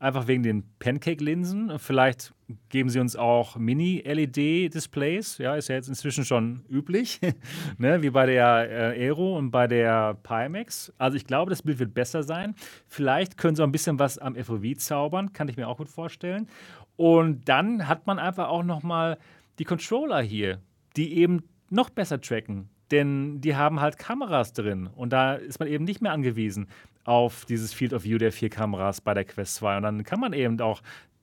einfach 0.06 0.28
wegen 0.28 0.44
den 0.44 0.64
Pancake-Linsen. 0.80 1.80
Vielleicht 1.80 2.34
geben 2.70 2.90
sie 2.90 3.00
uns 3.00 3.16
auch 3.16 3.58
Mini-LED-Displays. 3.58 5.40
Ja, 5.40 5.56
ist 5.56 5.68
ja 5.68 5.76
jetzt 5.76 5.90
inzwischen 5.90 6.24
schon 6.24 6.64
üblich, 6.70 7.20
ne? 7.78 8.02
wie 8.02 8.12
bei 8.12 8.28
der 8.28 8.96
äh, 8.96 9.06
Aero 9.06 9.38
und 9.38 9.52
bei 9.52 9.68
der 9.68 10.14
Pimax. 10.24 10.94
Also 10.98 11.18
ich 11.18 11.26
glaube, 11.26 11.50
das 11.50 11.64
Bild 11.64 11.80
wird 11.80 11.94
besser 11.94 12.24
sein. 12.24 12.54
Vielleicht 12.88 13.38
können 13.38 13.56
sie 13.56 13.64
auch 13.64 13.68
ein 13.68 13.72
bisschen 13.72 14.00
was 14.00 14.18
am 14.18 14.36
FOV 14.36 14.78
zaubern, 14.78 15.34
kann 15.34 15.50
ich 15.50 15.58
mir 15.58 15.68
auch 15.68 15.78
gut 15.78 15.90
vorstellen. 15.90 16.48
Und 16.96 17.50
dann 17.50 17.88
hat 17.88 18.06
man 18.08 18.20
einfach 18.20 18.48
auch 18.48 18.64
noch 18.64 18.84
mal 18.84 19.18
die 19.60 19.66
Controller 19.66 20.22
hier, 20.22 20.60
die 20.96 21.18
eben 21.18 21.44
noch 21.70 21.90
besser 21.90 22.22
tracken. 22.22 22.70
Denn 22.92 23.42
die 23.42 23.56
haben 23.56 23.82
halt 23.82 23.98
Kameras 23.98 24.54
drin 24.54 24.88
und 24.88 25.12
da 25.12 25.34
ist 25.34 25.60
man 25.60 25.68
eben 25.68 25.84
nicht 25.84 26.02
mehr 26.02 26.12
angewiesen 26.12 26.68
auf 27.06 27.46
dieses 27.46 27.74
Field 27.74 27.94
of 27.94 28.04
View 28.04 28.18
der 28.18 28.32
vier 28.32 28.50
Kameras 28.50 29.00
bei 29.00 29.14
der 29.14 29.24
Quest 29.24 29.56
2. 29.56 29.78
Und 29.78 29.84
dann 29.84 30.04
kann 30.04 30.20
man 30.20 30.34
eben 30.34 30.60
auch 30.60 30.82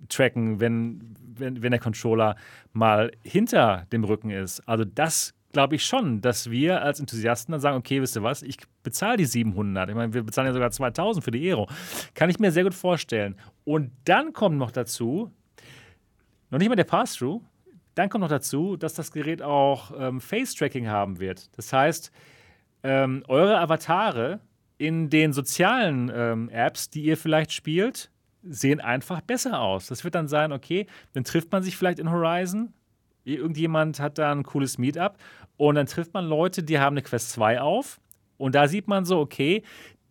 tracken, 0.09 0.61
wenn, 0.61 1.15
wenn, 1.35 1.63
wenn 1.63 1.71
der 1.71 1.81
Controller 1.81 2.37
mal 2.73 3.13
hinter 3.23 3.87
dem 3.93 4.05
Rücken 4.05 4.31
ist. 4.31 4.61
Also 4.69 4.85
das 4.85 5.35
glaube 5.53 5.77
ich 5.77 5.85
schon, 5.85 6.21
dass 6.21 6.51
wir 6.51 6.83
als 6.83 6.99
Enthusiasten 6.99 7.53
dann 7.53 7.61
sagen, 7.61 7.77
okay, 7.77 8.01
wisst 8.01 8.17
ihr 8.17 8.23
was, 8.23 8.43
ich 8.43 8.57
bezahle 8.83 9.19
die 9.19 9.27
700. 9.27 9.91
Ich 9.91 9.95
meine, 9.95 10.15
wir 10.15 10.23
bezahlen 10.23 10.47
ja 10.47 10.53
sogar 10.55 10.71
2000 10.71 11.23
für 11.23 11.31
die 11.31 11.47
Aero. 11.47 11.69
Kann 12.15 12.31
ich 12.31 12.39
mir 12.39 12.51
sehr 12.51 12.65
gut 12.65 12.75
vorstellen. 12.75 13.37
Und 13.65 13.93
dann 14.05 14.33
kommt 14.33 14.57
noch 14.57 14.71
dazu, 14.71 15.31
noch 16.51 16.59
nicht 16.59 16.69
mal 16.69 16.77
der 16.77 16.85
Pass-Through, 16.85 17.43
dann 17.95 18.09
kommt 18.09 18.23
noch 18.23 18.29
dazu, 18.29 18.77
dass 18.77 18.95
das 18.95 19.13
Gerät 19.13 19.43
auch 19.43 19.93
ähm, 19.99 20.21
Face-Tracking 20.21 20.89
haben 20.89 21.21
wird. 21.21 21.55
Das 21.57 21.73
heißt, 21.73 22.11
ähm, 22.83 23.23
eure 23.29 23.59
Avatare 23.59 24.41
in 24.83 25.11
den 25.11 25.33
sozialen 25.33 26.11
ähm, 26.13 26.49
Apps, 26.49 26.91
die 26.91 27.05
ihr 27.05 27.17
vielleicht 27.17 27.53
spielt, 27.53 28.11
sehen 28.43 28.81
einfach 28.81 29.21
besser 29.21 29.61
aus. 29.61 29.87
Das 29.87 30.03
wird 30.03 30.17
dann 30.17 30.27
sein, 30.27 30.51
okay, 30.51 30.89
dann 31.13 31.23
trifft 31.23 31.53
man 31.53 31.63
sich 31.63 31.77
vielleicht 31.77 32.01
in 32.01 32.11
Horizon. 32.11 32.73
Irgendjemand 33.23 34.01
hat 34.01 34.19
da 34.19 34.33
ein 34.33 34.43
cooles 34.43 34.79
Meetup 34.79 35.19
und 35.57 35.77
dann 35.77 35.87
trifft 35.87 36.13
man 36.15 36.25
Leute, 36.25 36.65
die 36.65 36.81
haben 36.81 36.95
eine 36.95 37.03
Quest 37.03 37.31
2 37.31 37.61
auf 37.61 38.01
und 38.39 38.57
da 38.57 38.67
sieht 38.67 38.89
man 38.89 39.05
so, 39.05 39.21
okay, 39.21 39.63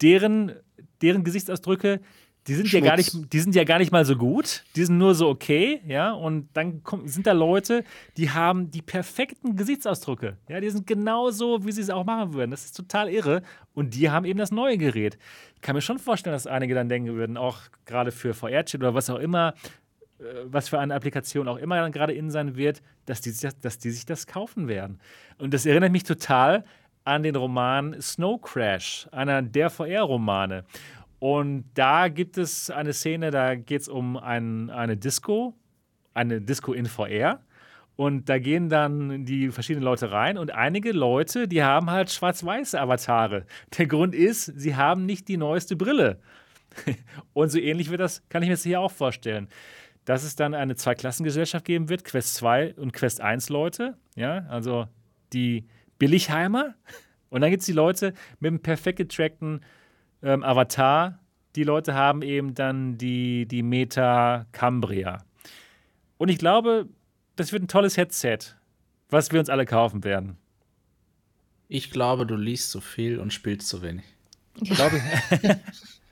deren, 0.02 0.54
deren 1.02 1.26
Gesichtsausdrücke 1.26 2.00
die 2.48 2.56
sind, 2.56 2.72
ja 2.72 2.80
gar 2.80 2.98
nicht, 2.98 3.34
die 3.34 3.40
sind 3.40 3.54
ja 3.54 3.64
gar 3.64 3.78
nicht 3.78 3.92
mal 3.92 4.04
so 4.04 4.16
gut. 4.16 4.64
Die 4.76 4.84
sind 4.84 4.98
nur 4.98 5.14
so 5.14 5.30
okay, 5.30 5.82
ja. 5.86 6.12
Und 6.12 6.50
dann 6.54 6.84
kommt, 6.84 7.08
sind 7.10 7.28
da 7.28 7.34
Leute, 7.34 7.84
die 8.18 8.32
haben 8.32 8.72
die 8.72 8.82
perfekten 8.82 9.56
Gesichtsausdrücke. 9.56 10.38
Ja, 10.50 10.60
die 10.60 10.70
sind 10.72 10.88
genauso, 10.88 11.66
wie 11.66 11.72
sie 11.72 11.82
es 11.82 11.92
auch 11.92 12.04
machen 12.04 12.34
würden. 12.34 12.50
Das 12.50 12.66
ist 12.66 12.76
total 12.76 13.10
irre. 13.10 13.44
Und 13.76 13.94
die 13.94 14.10
haben 14.10 14.26
eben 14.26 14.40
das 14.40 14.52
neue 14.52 14.80
Gerät. 14.80 15.20
Ich 15.56 15.62
kann 15.62 15.76
mir 15.76 15.82
schon 15.82 16.00
vorstellen, 16.00 16.34
dass 16.34 16.48
einige 16.48 16.74
dann 16.74 16.90
denken 16.90 17.14
würden, 17.14 17.38
auch 17.38 17.60
gerade 17.86 18.12
für 18.12 18.34
VR-Chat 18.34 18.82
oder 18.82 18.96
was 18.96 19.12
auch 19.12 19.20
immer, 19.20 19.54
äh, 20.18 20.24
was 20.46 20.68
für 20.68 20.80
eine 20.80 20.96
Applikation 20.96 21.48
auch 21.48 21.58
immer 21.58 21.80
dann 21.80 21.92
gerade 21.92 22.14
in 22.14 22.32
sein 22.32 22.56
wird, 22.56 22.82
dass 23.06 23.22
die, 23.22 23.30
sich 23.30 23.42
das, 23.42 23.60
dass 23.60 23.78
die 23.78 23.92
sich 23.92 24.08
das 24.08 24.26
kaufen 24.26 24.68
werden. 24.68 25.00
Und 25.38 25.54
das 25.54 25.68
erinnert 25.68 25.92
mich 25.92 26.04
total 26.04 26.66
an 27.04 27.24
den 27.24 27.36
Roman 27.36 28.00
Snow 28.02 28.42
Crash, 28.42 29.08
einer 29.12 29.42
der 29.42 29.70
VR-Romane. 29.70 30.66
Und 31.22 31.66
da 31.76 32.08
gibt 32.08 32.40
es 32.40 32.72
eine 32.72 32.94
Szene, 32.94 33.30
da 33.30 33.54
geht 33.54 33.82
es 33.82 33.88
um 33.88 34.18
ein, 34.18 34.72
eine 34.72 34.98
Disco, 34.98 35.54
eine 36.16 36.42
Disco 36.42 36.74
in 36.74 36.88
VR. 36.88 37.42
Und 37.96 38.28
da 38.28 38.40
gehen 38.40 38.70
dann 38.70 39.24
die 39.24 39.50
verschiedenen 39.50 39.84
Leute 39.84 40.12
rein 40.12 40.40
und 40.40 40.50
einige 40.52 40.92
Leute, 40.92 41.48
die 41.48 41.62
haben 41.62 41.92
halt 41.92 42.10
schwarz-weiße 42.10 42.82
Avatare. 42.82 43.46
Der 43.78 43.86
Grund 43.86 44.16
ist, 44.16 44.46
sie 44.46 44.76
haben 44.76 45.06
nicht 45.06 45.28
die 45.28 45.38
neueste 45.38 45.76
Brille. 45.76 46.20
Und 47.34 47.50
so 47.50 47.60
ähnlich 47.60 47.92
wird 47.92 48.00
das, 48.00 48.28
kann 48.30 48.42
ich 48.42 48.50
mir 48.50 48.56
das 48.56 48.64
hier 48.64 48.80
auch 48.80 48.92
vorstellen. 48.92 49.48
Dass 50.06 50.24
es 50.24 50.36
dann 50.36 50.56
eine 50.56 50.76
Zweiklassengesellschaft 50.76 51.66
geben 51.66 51.90
wird, 51.90 52.04
Quest 52.04 52.34
2 52.36 52.74
und 52.78 52.94
Quest 52.94 53.22
1 53.22 53.50
Leute, 53.50 53.96
ja, 54.16 54.48
also 54.50 54.88
die 55.34 55.68
Billigheimer. 56.00 56.74
Und 57.30 57.42
dann 57.42 57.52
gibt 57.52 57.60
es 57.60 57.68
die 57.68 57.74
Leute 57.74 58.16
mit 58.40 58.50
einem 58.50 58.62
perfekt 58.62 58.98
getrackten 58.98 59.62
ähm, 60.24 60.44
Avatar. 60.44 61.20
Die 61.56 61.64
Leute 61.64 61.94
haben 61.94 62.22
eben 62.22 62.54
dann 62.54 62.98
die, 62.98 63.46
die 63.46 63.64
Meta 63.64 64.46
Cambria. 64.52 65.24
Und 66.18 66.30
ich 66.30 66.38
glaube, 66.38 66.88
das 67.36 67.52
wird 67.52 67.64
ein 67.64 67.68
tolles 67.68 67.98
Headset, 67.98 68.38
was 69.10 69.32
wir 69.32 69.40
uns 69.40 69.50
alle 69.50 69.66
kaufen 69.66 70.04
werden. 70.04 70.38
Ich 71.68 71.90
glaube, 71.92 72.26
du 72.26 72.36
liest 72.36 72.72
zu 72.72 72.82
viel 72.82 73.20
und 73.20 73.34
spielst 73.34 73.68
zu 73.68 73.82
wenig. 73.82 74.04
Ja. 74.62 74.76
Glaube 74.76 74.98
ich. 74.98 75.50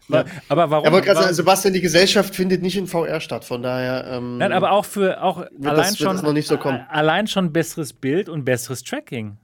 aber, 0.50 0.70
warum? 0.72 0.88
Aber 0.88 1.02
gerade 1.02 1.34
Sebastian, 1.34 1.74
die 1.74 1.82
Gesellschaft 1.82 2.34
findet 2.36 2.62
nicht 2.62 2.78
in 2.78 2.88
VR 2.88 3.20
statt, 3.20 3.46
von 3.46 3.62
daher. 3.62 4.06
Ähm, 4.08 4.38
Nein, 4.38 4.54
aber 4.54 4.72
auch 4.72 4.86
für 4.86 5.22
auch 5.22 5.38
allein 5.38 5.52
das- 5.62 5.90
wird 5.92 6.00
schon 6.00 6.16
das 6.16 6.24
noch 6.24 6.34
nicht 6.34 6.48
so 6.48 6.58
kommen? 6.58 6.86
allein 6.90 7.28
schon 7.28 7.54
besseres 7.54 7.94
Bild 7.94 8.30
und 8.30 8.44
besseres 8.46 8.84
Tracking. 8.84 9.38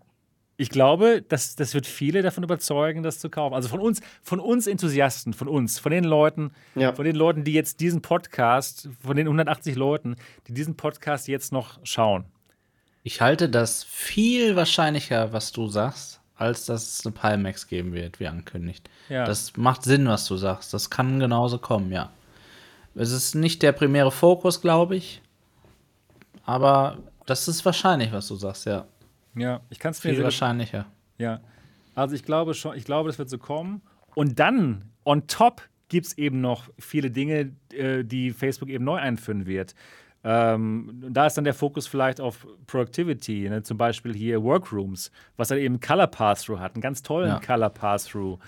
Ich 0.58 0.70
glaube, 0.70 1.22
das, 1.28 1.56
das 1.58 1.74
wird 1.74 1.86
viele 1.86 2.22
davon 2.22 2.44
überzeugen, 2.44 3.04
das 3.04 3.20
zu 3.20 3.30
kaufen. 3.30 3.54
Also 3.56 3.68
von 3.68 3.82
uns, 3.82 4.00
von 4.22 4.40
uns 4.40 4.68
Enthusiasten, 4.68 5.34
von 5.34 5.50
uns, 5.50 5.80
von 5.80 5.92
den 5.92 6.06
Leuten, 6.06 6.52
Ja. 6.76 6.94
von 6.94 7.04
den 7.04 7.16
Leuten, 7.16 7.44
die 7.44 7.52
jetzt 7.52 7.82
diesen 7.82 8.02
Podcast, 8.02 8.88
von 9.04 9.18
den 9.18 9.28
180 9.28 9.76
Leuten, 9.76 10.16
die 10.48 10.54
diesen 10.54 10.78
Podcast 10.78 11.28
jetzt 11.28 11.52
noch 11.52 11.80
schauen. 11.84 12.24
Ich 13.04 13.20
halte 13.22 13.50
das 13.50 13.84
viel 13.84 14.56
wahrscheinlicher, 14.56 15.34
was 15.34 15.52
du 15.52 15.68
sagst, 15.68 16.22
als 16.38 16.66
dass 16.66 17.00
es 17.00 17.06
eine 17.06 17.14
Pimax 17.14 17.68
geben 17.68 17.94
wird, 17.94 18.20
wie 18.22 18.28
angekündigt. 18.28 18.90
Ja. 19.10 19.26
Das 19.26 19.58
macht 19.58 19.84
Sinn, 19.84 20.08
was 20.08 20.26
du 20.26 20.38
sagst. 20.38 20.74
Das 20.74 20.90
kann 20.90 21.20
genauso 21.20 21.58
kommen, 21.58 21.92
ja. 21.92 22.12
Es 22.96 23.12
ist 23.12 23.36
nicht 23.36 23.62
der 23.62 23.74
primäre 23.74 24.10
Fokus, 24.12 24.62
glaube 24.62 24.96
ich. 24.96 25.22
Aber 26.46 26.98
das 27.26 27.48
ist 27.48 27.66
wahrscheinlich, 27.66 28.12
was 28.12 28.28
du 28.28 28.36
sagst, 28.36 28.66
ja. 28.66 28.86
Ja, 29.36 29.62
ich 29.70 29.80
kann 29.80 29.92
es 29.92 30.04
mir 30.04 30.14
Viel 30.14 30.24
wahrscheinlicher. 30.24 30.86
Ja. 31.18 31.42
Also 31.94 32.16
ich 32.16 32.24
glaube 32.24 32.54
schon, 32.54 32.76
ich 32.76 32.86
glaube, 32.86 33.10
das 33.10 33.20
wird 33.20 33.30
so 33.30 33.38
kommen. 33.38 33.82
Und 34.16 34.40
dann, 34.40 34.92
on 35.04 35.28
top, 35.28 35.62
gibt 35.88 36.08
es 36.08 36.18
eben 36.18 36.42
noch 36.42 36.70
viele 36.80 37.12
Dinge, 37.12 37.52
äh, 37.74 38.04
die 38.04 38.32
Facebook 38.32 38.70
eben 38.70 38.84
neu 38.84 38.98
einführen 38.98 39.46
wird. 39.46 39.76
Ähm, 40.24 41.04
da 41.10 41.28
ist 41.28 41.38
dann 41.38 41.44
der 41.44 41.54
Fokus 41.54 41.86
vielleicht 41.86 42.20
auf 42.20 42.48
Productivity, 42.66 43.48
ne? 43.48 43.62
zum 43.62 43.78
Beispiel 43.78 44.14
hier 44.16 44.42
Workrooms, 44.42 45.12
was 45.38 45.50
dann 45.50 45.60
eben 45.60 45.80
Color 45.80 46.08
Pass-Through 46.08 46.60
hat, 46.60 46.74
einen 46.74 46.82
ganz 46.82 47.04
tollen 47.04 47.28
Ja. 47.28 47.40
Color 47.40 47.70
Pass-Through. 47.70 48.40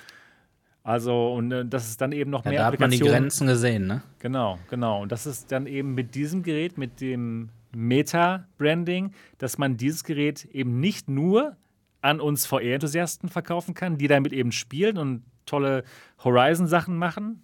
Also, 0.82 1.33
und 1.33 1.51
äh, 1.51 1.66
das 1.66 1.88
ist 1.88 2.01
dann 2.01 2.14
eben 2.14 2.32
noch 2.32 2.45
Ja, 2.45 2.51
mehr 2.51 2.59
da 2.61 2.66
hat 2.67 2.80
man 2.80 2.90
die 2.90 2.99
Grenzen 2.99 3.45
gesehen, 3.45 3.85
ne? 3.85 4.01
Genau, 4.19 4.57
genau. 4.69 5.01
Und 5.03 5.11
das 5.11 5.27
ist 5.27 5.51
dann 5.51 5.67
eben 5.67 5.93
mit 5.93 6.16
diesem 6.16 6.41
Gerät, 6.41 6.77
mit 6.80 6.99
dem 6.99 7.49
Meta-Branding, 7.76 9.12
dass 9.38 9.58
man 9.58 9.78
dieses 9.78 10.04
Gerät 10.04 10.46
eben 10.46 10.80
nicht 10.80 11.10
nur 11.10 11.58
an 12.02 12.20
uns 12.20 12.46
VR-Enthusiasten 12.46 13.30
verkaufen 13.30 13.74
kann, 13.74 13.98
die 13.98 14.08
damit 14.08 14.34
eben 14.34 14.52
spielen 14.52 14.98
und 14.98 15.24
tolle 15.46 15.84
Horizon-Sachen 16.24 16.98
machen, 16.98 17.44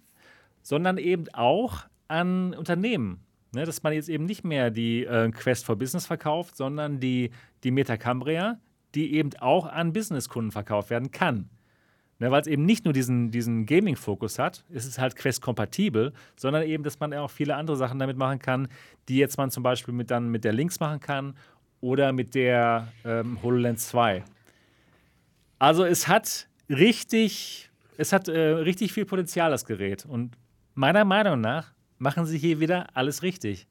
sondern 0.62 0.98
eben 0.98 1.28
auch 1.32 1.86
an 2.08 2.54
Unternehmen. 2.54 3.20
Ne, 3.52 3.64
dass 3.64 3.84
man 3.84 3.92
jetzt 3.92 4.08
eben 4.08 4.24
nicht 4.24 4.42
mehr 4.42 4.70
die 4.72 5.04
äh, 5.04 5.30
Quest 5.30 5.64
for 5.64 5.76
Business 5.76 6.06
verkauft, 6.06 6.56
sondern 6.56 6.98
die, 6.98 7.30
die 7.62 7.70
Meta 7.70 7.96
Cambria, 7.96 8.58
die 8.96 9.14
eben 9.14 9.30
auch 9.38 9.66
an 9.66 9.92
Businesskunden 9.92 10.50
verkauft 10.50 10.90
werden 10.90 11.12
kann. 11.12 11.48
Ne, 12.20 12.30
Weil 12.30 12.42
es 12.42 12.46
eben 12.46 12.64
nicht 12.64 12.84
nur 12.84 12.94
diesen, 12.94 13.30
diesen 13.32 13.66
Gaming-Fokus 13.66 14.38
hat, 14.38 14.64
ist 14.70 14.86
es 14.86 14.98
halt 14.98 15.16
Quest-kompatibel, 15.16 16.12
sondern 16.36 16.62
eben, 16.62 16.84
dass 16.84 17.00
man 17.00 17.12
auch 17.12 17.30
viele 17.30 17.56
andere 17.56 17.76
Sachen 17.76 17.98
damit 17.98 18.16
machen 18.16 18.38
kann, 18.38 18.68
die 19.08 19.16
jetzt 19.16 19.36
man 19.36 19.50
zum 19.50 19.64
Beispiel 19.64 19.92
mit, 19.92 20.10
dann 20.10 20.28
mit 20.28 20.44
der 20.44 20.52
Lynx 20.52 20.78
machen 20.78 21.00
kann 21.00 21.34
oder 21.80 22.12
mit 22.12 22.34
der 22.34 22.88
ähm, 23.04 23.42
HoloLens 23.42 23.88
2. 23.88 24.22
Also 25.58 25.84
es 25.84 26.06
hat 26.06 26.48
richtig, 26.68 27.70
es 27.98 28.12
hat 28.12 28.28
äh, 28.28 28.38
richtig 28.38 28.92
viel 28.92 29.06
Potenzial, 29.06 29.50
das 29.50 29.64
Gerät. 29.64 30.06
Und 30.06 30.36
meiner 30.74 31.04
Meinung 31.04 31.40
nach 31.40 31.72
machen 31.98 32.26
sie 32.26 32.38
hier 32.38 32.60
wieder 32.60 32.86
alles 32.94 33.22
richtig. 33.22 33.66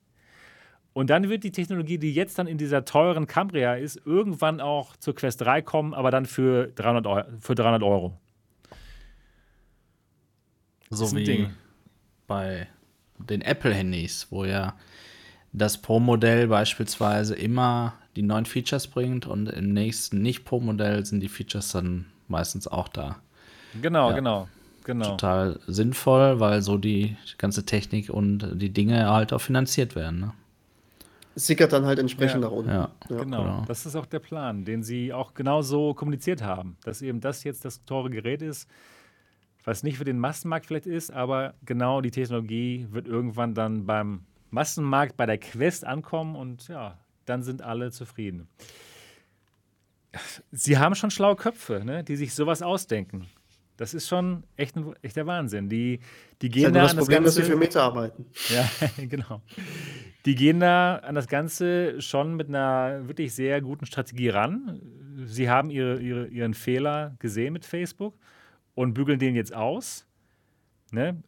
Und 0.94 1.10
dann 1.10 1.30
wird 1.30 1.44
die 1.44 1.52
Technologie, 1.52 1.98
die 1.98 2.14
jetzt 2.14 2.38
dann 2.38 2.48
in 2.48 2.58
dieser 2.58 2.86
teuren 2.86 3.26
Cambria 3.26 3.76
ist, 3.76 4.00
irgendwann 4.06 4.62
auch 4.62 4.96
zur 4.98 5.16
Quest 5.16 5.42
3 5.42 5.62
kommen, 5.62 5.94
aber 5.94 6.12
dann 6.12 6.26
für 6.26 6.68
300 6.68 7.08
Euro. 7.08 7.24
Für 7.40 7.56
300 7.56 7.82
Euro. 7.82 8.20
So 10.96 11.16
wie 11.16 11.24
Ding. 11.24 11.50
bei 12.28 12.68
den 13.18 13.42
Apple-Handys, 13.42 14.28
wo 14.30 14.46
ja 14.46 14.76
das 15.52 15.78
Pro-Modell 15.82 16.48
beispielsweise 16.48 17.36
immer 17.36 17.94
die 18.16 18.22
neuen 18.24 18.46
Features 18.46 18.88
bringt 18.88 19.26
und 19.28 19.50
im 19.50 19.74
nächsten 19.74 20.22
Nicht-Pro-Modell 20.22 21.06
sind 21.06 21.20
die 21.22 21.30
Features 21.30 21.72
dann 21.72 22.06
meistens 22.28 22.68
auch 22.68 22.88
da. 22.88 23.18
Genau, 23.82 24.10
Ja. 24.10 24.16
genau, 24.16 24.48
genau. 24.84 25.12
Total 25.12 25.60
sinnvoll, 25.68 26.40
weil 26.40 26.62
so 26.62 26.78
die 26.78 27.18
ganze 27.38 27.66
Technik 27.66 28.10
und 28.10 28.50
die 28.62 28.70
Dinge 28.72 29.10
halt 29.10 29.34
auch 29.34 29.42
finanziert 29.42 29.96
werden. 29.96 30.20
Ne? 30.20 30.32
Es 31.36 31.48
sickert 31.48 31.74
dann 31.74 31.86
halt 31.86 31.98
entsprechend 32.00 32.42
Ja. 32.44 32.50
nach 32.50 32.56
unten. 32.56 32.70
Ja. 32.70 32.90
Ja. 33.10 33.18
Genau, 33.18 33.44
genau. 33.44 33.64
das 33.68 33.86
ist 33.88 33.96
auch 33.96 34.06
der 34.06 34.20
Plan, 34.20 34.66
den 34.66 34.84
sie 34.84 35.12
auch 35.14 35.34
genau 35.34 35.62
so 35.64 35.94
kommuniziert 35.96 36.44
haben, 36.44 36.78
dass 36.84 37.02
eben 37.02 37.20
das 37.20 37.44
jetzt 37.44 37.66
das 37.66 37.84
teure 37.86 38.10
Gerät 38.12 38.42
ist, 38.44 38.68
was 39.64 39.84
nicht 39.84 39.98
für 39.98 40.04
den 40.04 40.20
Massenmarkt 40.20 40.66
vielleicht 40.66 40.86
ist, 40.88 41.12
aber 41.12 41.54
genau 41.66 42.02
die 42.02 42.12
Technologie 42.12 42.88
wird 42.92 43.08
irgendwann 43.08 43.54
dann 43.54 43.86
beim 43.86 44.26
Massenmarkt 44.50 45.18
bei 45.18 45.26
der 45.26 45.38
Quest 45.38 45.86
ankommen 45.86 46.36
und 46.36 46.68
ja, 46.68 47.00
dann 47.26 47.44
sind 47.44 47.62
alle 47.62 47.92
zufrieden. 47.92 48.48
Sie 50.52 50.78
haben 50.78 50.94
schon 50.96 51.10
schlaue 51.12 51.36
Köpfe, 51.36 51.82
ne, 51.84 52.04
die 52.04 52.16
sich 52.16 52.34
sowas 52.36 52.62
ausdenken. 52.62 53.28
Das 53.78 53.96
ist 53.96 54.08
schon 54.08 54.44
echt 54.56 54.76
ein, 54.76 54.94
echter 55.02 55.26
Wahnsinn. 55.26 55.68
Die, 55.68 56.00
die 56.44 56.50
gehen 56.50 56.64
ja 56.66 56.72
da 56.72 56.82
das 56.84 56.92
an 56.92 56.98
das 56.98 57.06
Problem, 57.06 57.24
dass 57.24 57.34
sie 57.34 57.42
Ganze- 57.42 57.54
für 57.54 57.58
Meta 57.58 57.82
arbeiten. 57.84 58.26
ja, 58.50 58.70
genau. 59.08 59.42
Die 60.26 60.36
gehen 60.36 60.60
da 60.60 60.98
an 60.98 61.16
das 61.16 61.28
Ganze 61.28 62.00
schon 62.00 62.36
mit 62.36 62.50
einer 62.50 63.08
wirklich 63.08 63.34
sehr 63.34 63.60
guten 63.62 63.88
Strategie 63.88 64.30
ran. 64.30 64.80
Sie 65.26 65.50
haben 65.50 65.72
ihre, 65.72 66.00
ihre, 66.00 66.28
ihren 66.28 66.54
Fehler 66.54 67.16
gesehen 67.18 67.54
mit 67.54 67.66
Facebook 67.66 68.14
und 68.76 68.94
bügeln 68.94 69.20
den 69.20 69.36
jetzt 69.36 69.54
aus. 69.54 70.08
Ne? 70.92 71.22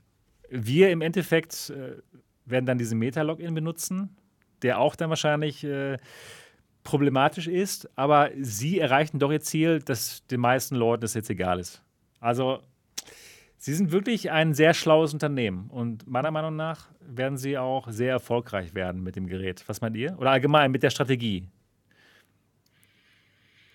Wir 0.49 0.91
im 0.91 1.01
Endeffekt 1.01 1.69
äh, 1.69 2.01
werden 2.45 2.65
dann 2.65 2.77
diesen 2.77 2.99
Meta-Login 2.99 3.53
benutzen, 3.53 4.15
der 4.61 4.79
auch 4.79 4.95
dann 4.95 5.09
wahrscheinlich 5.09 5.63
äh, 5.63 5.97
problematisch 6.83 7.47
ist, 7.47 7.89
aber 7.97 8.31
sie 8.39 8.79
erreichen 8.79 9.19
doch 9.19 9.31
ihr 9.31 9.41
Ziel, 9.41 9.79
dass 9.79 10.25
den 10.27 10.39
meisten 10.39 10.75
Leuten 10.75 11.01
das 11.01 11.13
jetzt 11.13 11.29
egal 11.29 11.59
ist. 11.59 11.81
Also 12.19 12.61
Sie 13.57 13.73
sind 13.73 13.91
wirklich 13.91 14.29
ein 14.29 14.53
sehr 14.53 14.75
schlaues 14.75 15.11
Unternehmen 15.11 15.71
und 15.71 16.05
meiner 16.05 16.29
Meinung 16.29 16.55
nach 16.55 16.89
werden 16.99 17.35
sie 17.35 17.57
auch 17.57 17.89
sehr 17.89 18.11
erfolgreich 18.11 18.75
werden 18.75 19.01
mit 19.01 19.15
dem 19.15 19.25
Gerät. 19.25 19.63
Was 19.67 19.81
meint 19.81 19.95
ihr? 19.95 20.15
Oder 20.19 20.29
allgemein 20.29 20.69
mit 20.69 20.83
der 20.83 20.91
Strategie? 20.91 21.47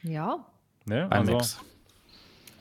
Ja, 0.05 0.47
Ne? 0.87 1.05
Ein 1.05 1.13
Also, 1.13 1.33
Mix. 1.33 1.61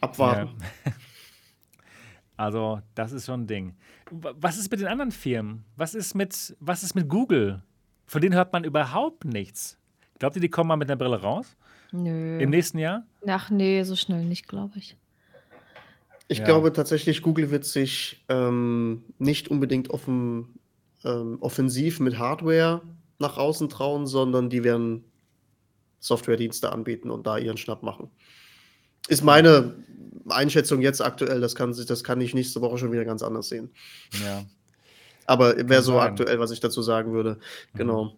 Abwarten. 0.01 0.55
ja. 0.85 0.91
also, 2.37 2.81
das 2.95 3.11
ist 3.11 3.25
schon 3.25 3.41
ein 3.41 3.47
Ding. 3.47 3.75
Was 4.11 4.57
ist 4.57 4.71
mit 4.71 4.79
den 4.79 4.87
anderen 4.87 5.11
Firmen? 5.11 5.65
Was 5.75 5.93
ist 5.95 6.15
mit, 6.15 6.55
was 6.59 6.83
ist 6.83 6.95
mit 6.95 7.07
Google? 7.09 7.61
Von 8.05 8.21
denen 8.21 8.33
hört 8.35 8.53
man 8.53 8.63
überhaupt 8.63 9.25
nichts. 9.25 9.77
Glaubt 10.17 10.35
ihr, 10.35 10.41
die 10.41 10.49
kommen 10.49 10.67
mal 10.67 10.75
mit 10.77 10.89
einer 10.89 10.97
Brille 10.97 11.21
raus? 11.21 11.55
nö. 11.91 12.37
Im 12.39 12.49
nächsten 12.51 12.77
Jahr? 12.77 13.03
Ach 13.27 13.49
nee, 13.49 13.81
so 13.83 13.95
schnell 13.95 14.23
nicht, 14.25 14.47
glaube 14.47 14.77
ich. 14.77 14.95
Ich 16.27 16.39
Ja. 16.39 16.45
glaube 16.45 16.71
tatsächlich, 16.71 17.21
Google 17.23 17.49
wird 17.49 17.65
sich 17.65 18.23
ähm, 18.29 19.03
nicht 19.17 19.47
unbedingt 19.47 19.89
offen, 19.89 20.59
ähm, 21.03 21.37
offensiv 21.41 21.99
mit 21.99 22.19
Hardware 22.19 22.81
nach 23.17 23.37
außen 23.37 23.69
trauen, 23.69 24.05
sondern 24.05 24.49
die 24.51 24.63
werden 24.63 25.03
Softwaredienste 25.99 26.71
anbieten 26.71 27.09
und 27.09 27.25
da 27.25 27.37
ihren 27.39 27.57
Schnapp 27.57 27.81
machen. 27.81 28.11
Ist 29.07 29.23
meine 29.23 29.75
Einschätzung 30.27 30.81
jetzt 30.81 31.01
aktuell. 31.01 31.41
Das 31.41 31.55
kann, 31.55 31.73
sich, 31.73 31.85
das 31.85 32.03
kann 32.03 32.21
ich 32.21 32.33
nächste 32.33 32.61
Woche 32.61 32.77
schon 32.77 32.91
wieder 32.91 33.05
ganz 33.05 33.23
anders 33.23 33.49
sehen. 33.49 33.71
Ja. 34.23 34.43
Aber 35.25 35.55
wäre 35.69 35.81
so 35.83 35.93
sein. 35.93 36.01
aktuell, 36.11 36.39
was 36.39 36.51
ich 36.51 36.59
dazu 36.59 36.81
sagen 36.81 37.13
würde. 37.13 37.37
Genau. 37.75 38.13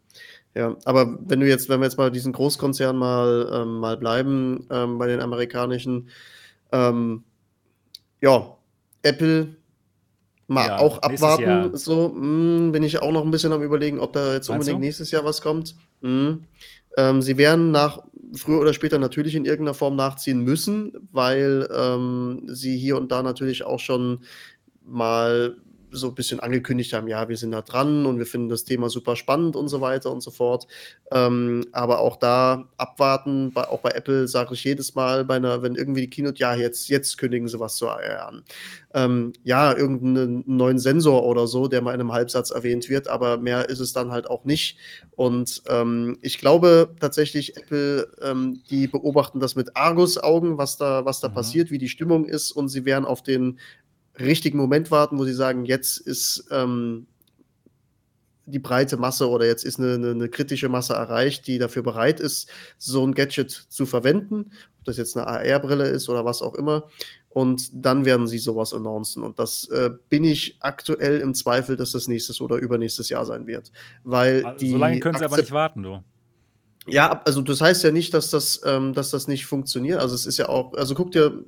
Ja, 0.55 0.75
aber 0.85 1.17
wenn 1.25 1.39
du 1.39 1.47
jetzt, 1.47 1.69
wenn 1.69 1.79
wir 1.79 1.85
jetzt 1.85 1.97
mal 1.97 2.11
diesen 2.11 2.33
Großkonzern 2.33 2.95
mal, 2.97 3.49
ähm, 3.53 3.79
mal 3.79 3.95
bleiben, 3.97 4.67
ähm, 4.69 4.97
bei 4.97 5.07
den 5.07 5.21
amerikanischen, 5.21 6.09
ähm, 6.73 7.23
ja, 8.21 8.57
Apple 9.01 9.55
mal 10.47 10.67
Ja, 10.67 10.77
auch 10.79 11.01
nächstes 11.07 11.21
Jahr. 11.21 11.33
abwarten. 11.39 11.77
So, 11.77 12.09
mh, 12.09 12.71
bin 12.71 12.83
ich 12.83 13.01
auch 13.01 13.11
noch 13.13 13.23
ein 13.23 13.31
bisschen 13.31 13.53
am 13.53 13.63
überlegen, 13.63 13.99
ob 13.99 14.11
da 14.13 14.33
jetzt 14.33 14.49
Meinst 14.49 14.49
unbedingt 14.49 14.79
du? 14.81 14.85
nächstes 14.85 15.11
Jahr 15.11 15.23
was 15.23 15.41
kommt. 15.41 15.75
Mhm. 16.01 16.43
Sie 17.19 17.37
werden 17.37 17.71
nach 17.71 18.03
früher 18.35 18.59
oder 18.59 18.73
später 18.73 18.99
natürlich 18.99 19.35
in 19.35 19.45
irgendeiner 19.45 19.73
Form 19.73 19.95
nachziehen 19.95 20.41
müssen, 20.41 20.93
weil 21.11 21.67
ähm, 21.75 22.43
sie 22.47 22.77
hier 22.77 22.97
und 22.97 23.11
da 23.11 23.23
natürlich 23.23 23.63
auch 23.63 23.79
schon 23.79 24.19
mal 24.85 25.57
so 25.91 26.07
ein 26.07 26.15
bisschen 26.15 26.39
angekündigt 26.39 26.93
haben, 26.93 27.07
ja, 27.07 27.27
wir 27.27 27.37
sind 27.37 27.51
da 27.51 27.61
dran 27.61 28.05
und 28.05 28.17
wir 28.17 28.25
finden 28.25 28.49
das 28.49 28.63
Thema 28.63 28.89
super 28.89 29.15
spannend 29.15 29.55
und 29.55 29.67
so 29.67 29.81
weiter 29.81 30.11
und 30.11 30.21
so 30.21 30.31
fort. 30.31 30.67
Ähm, 31.11 31.65
aber 31.71 31.99
auch 31.99 32.17
da 32.17 32.69
abwarten, 32.77 33.51
bei, 33.51 33.67
auch 33.67 33.79
bei 33.79 33.89
Apple 33.91 34.27
sage 34.27 34.53
ich 34.53 34.63
jedes 34.63 34.95
Mal, 34.95 35.25
bei 35.25 35.35
einer, 35.35 35.61
wenn 35.61 35.75
irgendwie 35.75 36.01
die 36.01 36.09
Keynote, 36.09 36.39
ja, 36.39 36.55
jetzt, 36.55 36.87
jetzt 36.89 37.17
kündigen 37.17 37.47
sie 37.47 37.59
was 37.59 37.75
zu 37.75 37.89
AR 37.89 38.27
an. 38.27 38.43
Ähm, 38.93 39.33
ja, 39.43 39.75
irgendeinen 39.75 40.43
neuen 40.45 40.79
Sensor 40.79 41.23
oder 41.25 41.47
so, 41.47 41.67
der 41.67 41.81
mal 41.81 41.93
in 41.93 42.01
einem 42.01 42.11
Halbsatz 42.13 42.51
erwähnt 42.51 42.89
wird, 42.89 43.07
aber 43.07 43.37
mehr 43.37 43.69
ist 43.69 43.79
es 43.79 43.93
dann 43.93 44.11
halt 44.11 44.29
auch 44.29 44.45
nicht. 44.45 44.77
Und 45.15 45.63
ähm, 45.69 46.17
ich 46.21 46.39
glaube 46.39 46.93
tatsächlich, 46.99 47.57
Apple, 47.57 48.07
ähm, 48.21 48.61
die 48.69 48.87
beobachten 48.87 49.39
das 49.39 49.55
mit 49.55 49.75
Argus-Augen, 49.75 50.57
was 50.57 50.77
da, 50.77 51.05
was 51.05 51.19
da 51.19 51.29
Mhm. 51.29 51.33
passiert, 51.33 51.71
wie 51.71 51.77
die 51.77 51.89
Stimmung 51.89 52.25
ist 52.25 52.51
und 52.51 52.69
sie 52.69 52.85
werden 52.85 53.05
auf 53.05 53.21
den 53.23 53.59
richtigen 54.19 54.57
Moment 54.57 54.91
warten, 54.91 55.17
wo 55.17 55.25
sie 55.25 55.33
sagen, 55.33 55.65
jetzt 55.65 55.97
ist 55.97 56.47
ähm, 56.51 57.07
die 58.45 58.59
breite 58.59 58.97
Masse 58.97 59.29
oder 59.29 59.45
jetzt 59.45 59.63
ist 59.63 59.79
eine, 59.79 59.93
eine, 59.93 60.11
eine 60.11 60.29
kritische 60.29 60.69
Masse 60.69 60.93
erreicht, 60.93 61.47
die 61.47 61.57
dafür 61.57 61.83
bereit 61.83 62.19
ist, 62.19 62.49
so 62.77 63.05
ein 63.05 63.13
Gadget 63.13 63.51
zu 63.51 63.85
verwenden, 63.85 64.51
ob 64.79 64.85
das 64.85 64.97
jetzt 64.97 65.15
eine 65.15 65.27
AR-Brille 65.27 65.87
ist 65.87 66.09
oder 66.09 66.25
was 66.25 66.41
auch 66.41 66.55
immer. 66.55 66.87
Und 67.29 67.69
dann 67.73 68.03
werden 68.03 68.27
sie 68.27 68.39
sowas 68.39 68.73
announcen. 68.73 69.23
Und 69.23 69.39
das 69.39 69.69
äh, 69.69 69.91
bin 70.09 70.25
ich 70.25 70.57
aktuell 70.59 71.21
im 71.21 71.33
Zweifel, 71.33 71.77
dass 71.77 71.93
das 71.93 72.09
nächstes 72.09 72.41
oder 72.41 72.57
übernächstes 72.57 73.07
Jahr 73.07 73.25
sein 73.25 73.47
wird. 73.47 73.71
Weil 74.03 74.43
Also, 74.45 74.57
die 74.59 74.71
so 74.71 74.77
lange 74.77 74.99
können 74.99 75.17
sie 75.17 75.23
aber 75.23 75.37
nicht 75.37 75.51
warten, 75.51 75.83
du. 75.83 76.03
ja, 76.87 77.21
also 77.23 77.41
das 77.41 77.61
heißt 77.61 77.83
ja 77.85 77.91
nicht, 77.91 78.13
dass 78.13 78.31
das, 78.31 78.61
ähm, 78.65 78.93
dass 78.93 79.11
das 79.11 79.29
nicht 79.29 79.45
funktioniert. 79.45 80.01
Also 80.01 80.13
es 80.13 80.25
ist 80.25 80.37
ja 80.39 80.49
auch, 80.49 80.73
also 80.73 80.93
guck 80.93 81.11
dir, 81.11 81.45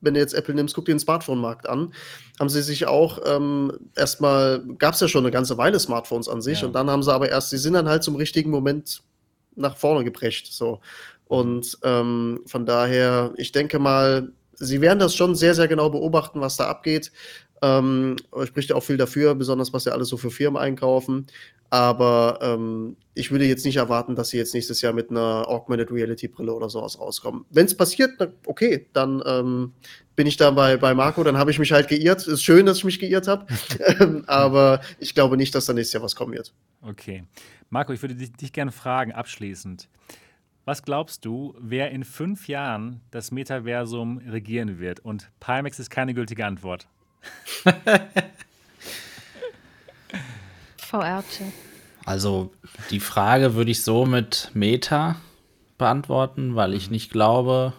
wenn 0.00 0.14
du 0.14 0.20
jetzt 0.20 0.34
Apple 0.34 0.54
nimmst, 0.54 0.74
guck 0.74 0.84
dir 0.84 0.94
den 0.94 0.98
Smartphone-Markt 1.00 1.68
an. 1.68 1.92
Haben 2.38 2.48
sie 2.48 2.62
sich 2.62 2.86
auch 2.86 3.20
ähm, 3.26 3.72
erstmal, 3.96 4.62
gab 4.78 4.94
es 4.94 5.00
ja 5.00 5.08
schon 5.08 5.24
eine 5.24 5.32
ganze 5.32 5.58
Weile 5.58 5.78
Smartphones 5.80 6.28
an 6.28 6.42
sich 6.42 6.60
Ja. 6.60 6.66
und 6.66 6.74
dann 6.74 6.90
haben 6.90 7.02
sie 7.02 7.12
aber 7.12 7.28
erst, 7.28 7.50
sie 7.50 7.58
sind 7.58 7.74
dann 7.74 7.88
halt 7.88 8.02
zum 8.02 8.16
richtigen 8.16 8.50
Moment 8.50 9.02
nach 9.54 9.76
vorne 9.76 10.04
geprescht. 10.04 10.52
So. 10.52 10.80
Und 11.26 11.78
ähm, 11.82 12.40
von 12.46 12.66
daher, 12.66 13.32
ich 13.36 13.52
denke 13.52 13.78
mal, 13.78 14.32
sie 14.54 14.80
werden 14.80 14.98
das 14.98 15.14
schon 15.14 15.34
sehr, 15.34 15.54
sehr 15.54 15.68
genau 15.68 15.90
beobachten, 15.90 16.40
was 16.40 16.56
da 16.56 16.68
abgeht. 16.68 17.10
Ähm, 17.62 18.16
spricht 18.44 18.70
ja 18.70 18.76
auch 18.76 18.82
viel 18.82 18.98
dafür, 18.98 19.34
besonders 19.34 19.72
was 19.72 19.86
ja 19.86 19.92
alles 19.92 20.08
so 20.08 20.16
für 20.18 20.30
Firmen 20.30 20.60
einkaufen. 20.60 21.26
Aber 21.70 22.38
ähm, 22.42 22.96
ich 23.14 23.30
würde 23.30 23.46
jetzt 23.46 23.64
nicht 23.64 23.76
erwarten, 23.76 24.14
dass 24.14 24.28
sie 24.28 24.36
jetzt 24.36 24.54
nächstes 24.54 24.82
Jahr 24.82 24.92
mit 24.92 25.10
einer 25.10 25.48
Augmented 25.48 25.90
Reality 25.90 26.28
Brille 26.28 26.52
oder 26.52 26.68
sowas 26.68 26.98
rauskommen. 27.00 27.44
Wenn 27.50 27.66
es 27.66 27.76
passiert, 27.76 28.12
na, 28.18 28.28
okay, 28.44 28.86
dann 28.92 29.22
ähm, 29.26 29.72
bin 30.14 30.26
ich 30.26 30.36
da 30.36 30.50
bei, 30.50 30.76
bei 30.76 30.94
Marco, 30.94 31.24
dann 31.24 31.36
habe 31.38 31.50
ich 31.50 31.58
mich 31.58 31.72
halt 31.72 31.88
geirrt. 31.88 32.26
Ist 32.26 32.42
schön, 32.42 32.66
dass 32.66 32.78
ich 32.78 32.84
mich 32.84 32.98
geirrt 32.98 33.28
habe. 33.28 33.46
Ähm, 33.98 34.24
aber 34.26 34.80
ich 34.98 35.14
glaube 35.14 35.36
nicht, 35.36 35.54
dass 35.54 35.66
da 35.66 35.72
nächstes 35.72 35.94
Jahr 35.94 36.02
was 36.02 36.16
kommen 36.16 36.32
wird. 36.32 36.52
Okay. 36.82 37.24
Marco, 37.70 37.92
ich 37.92 38.02
würde 38.02 38.14
dich, 38.14 38.32
dich 38.32 38.52
gerne 38.52 38.72
fragen, 38.72 39.12
abschließend. 39.12 39.88
Was 40.64 40.82
glaubst 40.82 41.24
du, 41.24 41.54
wer 41.60 41.92
in 41.92 42.02
fünf 42.04 42.48
Jahren 42.48 43.00
das 43.12 43.30
Metaversum 43.30 44.18
regieren 44.18 44.80
wird? 44.80 44.98
Und 45.00 45.30
Pimax 45.38 45.78
ist 45.78 45.90
keine 45.90 46.14
gültige 46.14 46.44
Antwort. 46.44 46.88
VR-Chat. 50.86 51.52
Also 52.04 52.52
die 52.90 53.00
Frage 53.00 53.54
würde 53.54 53.70
ich 53.70 53.82
so 53.82 54.06
mit 54.06 54.50
Meta 54.54 55.16
beantworten, 55.78 56.54
weil 56.54 56.72
ich 56.74 56.90
nicht 56.90 57.10
glaube, 57.10 57.72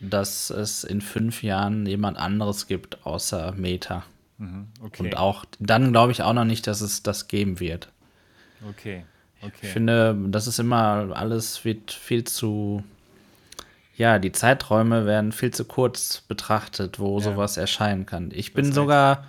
dass 0.00 0.50
es 0.50 0.82
in 0.84 1.00
fünf 1.00 1.42
Jahren 1.42 1.86
jemand 1.86 2.18
anderes 2.18 2.66
gibt 2.66 3.06
außer 3.06 3.52
Meta. 3.52 4.04
Mhm, 4.38 4.68
Okay. 4.82 5.02
Und 5.04 5.16
auch 5.16 5.44
dann 5.58 5.92
glaube 5.92 6.12
ich 6.12 6.22
auch 6.22 6.32
noch 6.32 6.44
nicht, 6.44 6.66
dass 6.66 6.80
es 6.80 7.02
das 7.02 7.28
geben 7.28 7.60
wird. 7.60 7.88
okay. 8.68 9.04
Okay. 9.42 9.54
Ich 9.62 9.68
finde, 9.70 10.14
das 10.28 10.46
ist 10.46 10.58
immer 10.58 11.12
alles 11.16 11.64
wird 11.64 11.92
viel 11.92 12.24
zu 12.24 12.84
ja, 13.96 14.18
die 14.18 14.32
Zeiträume 14.32 15.06
werden 15.06 15.32
viel 15.32 15.50
zu 15.52 15.64
kurz 15.64 16.22
betrachtet, 16.28 16.98
wo 16.98 17.18
Ja. 17.18 17.24
sowas 17.24 17.56
erscheinen 17.56 18.04
kann. 18.06 18.30
Ich 18.34 18.52
bin 18.54 18.70
sogar 18.72 19.24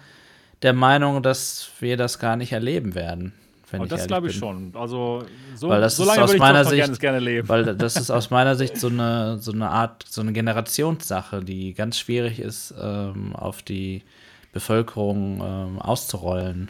der 0.61 0.73
Meinung, 0.73 1.23
dass 1.23 1.69
wir 1.79 1.97
das 1.97 2.19
gar 2.19 2.35
nicht 2.35 2.51
erleben 2.51 2.95
werden. 2.95 3.33
Ich 3.73 3.87
das 3.87 4.05
glaube 4.07 4.27
ich 4.27 4.33
bin. 4.33 4.39
schon. 4.41 4.71
Also, 4.75 5.23
so, 5.55 5.69
Weil 5.69 5.79
das 5.79 5.95
so 5.95 6.03
ist 6.03 6.07
lange 6.09 6.23
aus 6.23 6.29
würde 6.31 6.35
ich 6.35 6.41
meiner 6.41 6.65
Sicht- 6.65 6.83
gerne, 6.83 6.97
gerne 6.97 7.19
leben. 7.19 7.47
Weil 7.47 7.73
das 7.75 7.95
ist 7.95 8.11
aus 8.11 8.29
meiner 8.29 8.55
Sicht 8.55 8.77
so 8.77 8.87
eine, 8.89 9.37
so 9.39 9.53
eine 9.53 9.69
Art, 9.69 10.03
so 10.09 10.19
eine 10.19 10.33
Generationssache, 10.33 11.41
die 11.41 11.73
ganz 11.73 11.97
schwierig 11.97 12.39
ist, 12.39 12.73
ähm, 12.81 13.33
auf 13.33 13.61
die 13.61 14.03
Bevölkerung 14.51 15.41
ähm, 15.41 15.79
auszurollen. 15.81 16.69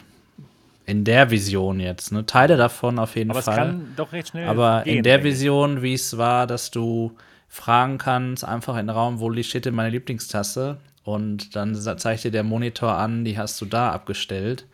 In 0.86 1.04
der 1.04 1.30
Vision 1.30 1.80
jetzt. 1.80 2.12
Ne? 2.12 2.24
Teile 2.26 2.56
davon 2.56 2.98
auf 3.00 3.16
jeden 3.16 3.30
Aber 3.30 3.40
es 3.40 3.44
Fall. 3.46 3.56
kann 3.56 3.92
doch 3.96 4.12
recht 4.12 4.28
schnell 4.28 4.48
Aber 4.48 4.82
gehen, 4.84 4.98
in 4.98 5.02
der. 5.02 5.24
Vision, 5.24 5.82
wie 5.82 5.94
es 5.94 6.16
war, 6.18 6.46
dass 6.46 6.70
du 6.70 7.12
fragen 7.48 7.98
kannst, 7.98 8.44
einfach 8.44 8.74
in 8.76 8.86
den 8.86 8.90
Raum, 8.90 9.18
wo 9.20 9.28
die 9.30 9.42
steht 9.44 9.64
denn 9.64 9.74
meine 9.74 9.90
Lieblingstasse? 9.90 10.78
Und 11.04 11.56
dann 11.56 11.74
zeigt 11.74 12.24
dir 12.24 12.30
der 12.30 12.44
Monitor 12.44 12.96
an, 12.96 13.24
die 13.24 13.36
hast 13.36 13.60
du 13.60 13.66
da 13.66 13.90
abgestellt, 13.92 14.66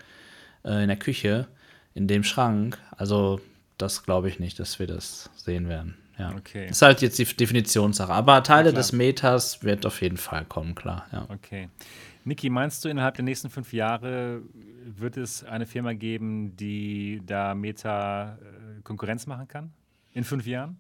äh, 0.65 0.83
in 0.83 0.89
der 0.89 0.99
Küche, 0.99 1.47
in 1.95 2.07
dem 2.07 2.25
Schrank. 2.25 2.79
Also, 2.97 3.41
das 3.79 4.03
glaube 4.03 4.29
ich 4.29 4.39
nicht, 4.39 4.59
dass 4.59 4.79
wir 4.79 4.87
das 4.87 5.31
sehen 5.37 5.69
werden. 5.69 5.97
Ja. 6.19 6.35
Okay. 6.37 6.69
Ist 6.69 6.83
halt 6.83 7.01
jetzt 7.01 7.19
die 7.19 7.25
Definitionssache. 7.25 8.13
Aber 8.13 8.43
Teile 8.43 8.71
klar. 8.71 8.81
des 8.81 8.93
Metas 8.93 9.63
wird 9.63 9.87
auf 9.87 10.03
jeden 10.03 10.17
Fall 10.17 10.45
kommen, 10.45 10.75
klar. 10.75 11.07
Ja. 11.13 11.27
Okay. 11.29 11.69
Niki, 12.25 12.51
meinst 12.51 12.85
du, 12.85 12.89
innerhalb 12.89 13.15
der 13.15 13.25
nächsten 13.25 13.49
fünf 13.49 13.73
Jahre 13.73 14.43
wird 14.85 15.17
es 15.17 15.45
eine 15.45 15.65
Firma 15.65 15.93
geben, 15.93 16.57
die 16.57 17.23
da 17.25 17.55
Meta 17.55 18.35
äh, 18.35 18.83
Konkurrenz 18.83 19.27
machen 19.27 19.49
kann? 19.49 19.73
In 20.13 20.25
fünf 20.25 20.47
Jahren? 20.47 20.79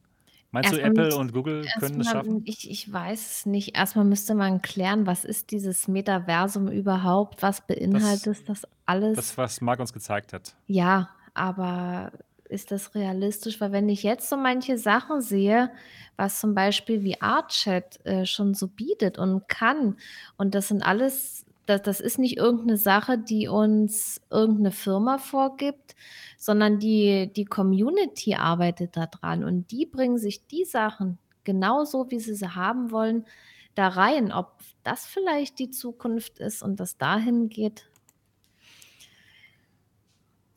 Meinst 0.50 0.72
du, 0.72 0.76
Erstmal 0.76 0.90
Apple 0.90 1.04
müsst- 1.04 1.18
und 1.18 1.32
Google 1.32 1.66
können 1.78 2.00
es 2.00 2.10
schaffen? 2.10 2.42
ich, 2.46 2.70
ich 2.70 2.90
weiß 2.90 3.32
es 3.32 3.46
nicht. 3.46 3.76
Erstmal 3.76 4.06
müsste 4.06 4.34
man 4.34 4.62
klären, 4.62 5.06
was 5.06 5.24
ist 5.24 5.50
dieses 5.50 5.88
Metaversum 5.88 6.68
überhaupt? 6.68 7.42
Was 7.42 7.66
beinhaltet 7.66 8.48
das, 8.48 8.62
alles? 8.86 9.16
Das, 9.16 9.36
was 9.36 9.60
Marc 9.60 9.78
uns 9.78 9.92
gezeigt 9.92 10.32
hat. 10.32 10.54
Ja, 10.66 11.10
aber 11.34 12.12
ist 12.48 12.70
das 12.70 12.94
realistisch? 12.94 13.60
Weil 13.60 13.72
wenn 13.72 13.90
ich 13.90 14.02
jetzt 14.02 14.30
so 14.30 14.36
manche 14.38 14.78
Sachen 14.78 15.20
sehe, 15.20 15.70
was 16.16 16.40
zum 16.40 16.54
Beispiel 16.54 17.14
VR-Chat 17.14 18.04
äh, 18.06 18.24
schon 18.24 18.54
so 18.54 18.68
bietet 18.68 19.18
und 19.18 19.48
kann, 19.48 19.96
und 20.38 20.54
das 20.54 20.68
sind 20.68 20.82
alles, 20.82 21.44
das, 21.68 21.82
das 21.82 22.00
ist 22.00 22.18
nicht 22.18 22.38
irgendeine 22.38 22.78
Sache, 22.78 23.18
die 23.18 23.46
uns 23.46 24.22
irgendeine 24.30 24.72
Firma 24.72 25.18
vorgibt, 25.18 25.94
sondern 26.38 26.78
die, 26.78 27.30
die 27.36 27.44
Community 27.44 28.34
arbeitet 28.36 28.96
daran 28.96 29.44
und 29.44 29.70
die 29.70 29.84
bringen 29.84 30.16
sich 30.16 30.46
die 30.46 30.64
Sachen 30.64 31.18
genauso, 31.44 32.10
wie 32.10 32.20
sie 32.20 32.34
sie 32.34 32.54
haben 32.54 32.90
wollen, 32.90 33.26
da 33.74 33.88
rein. 33.88 34.32
Ob 34.32 34.54
das 34.82 35.06
vielleicht 35.06 35.58
die 35.58 35.70
Zukunft 35.70 36.38
ist 36.38 36.62
und 36.62 36.80
das 36.80 36.96
dahin 36.96 37.50
geht, 37.50 37.86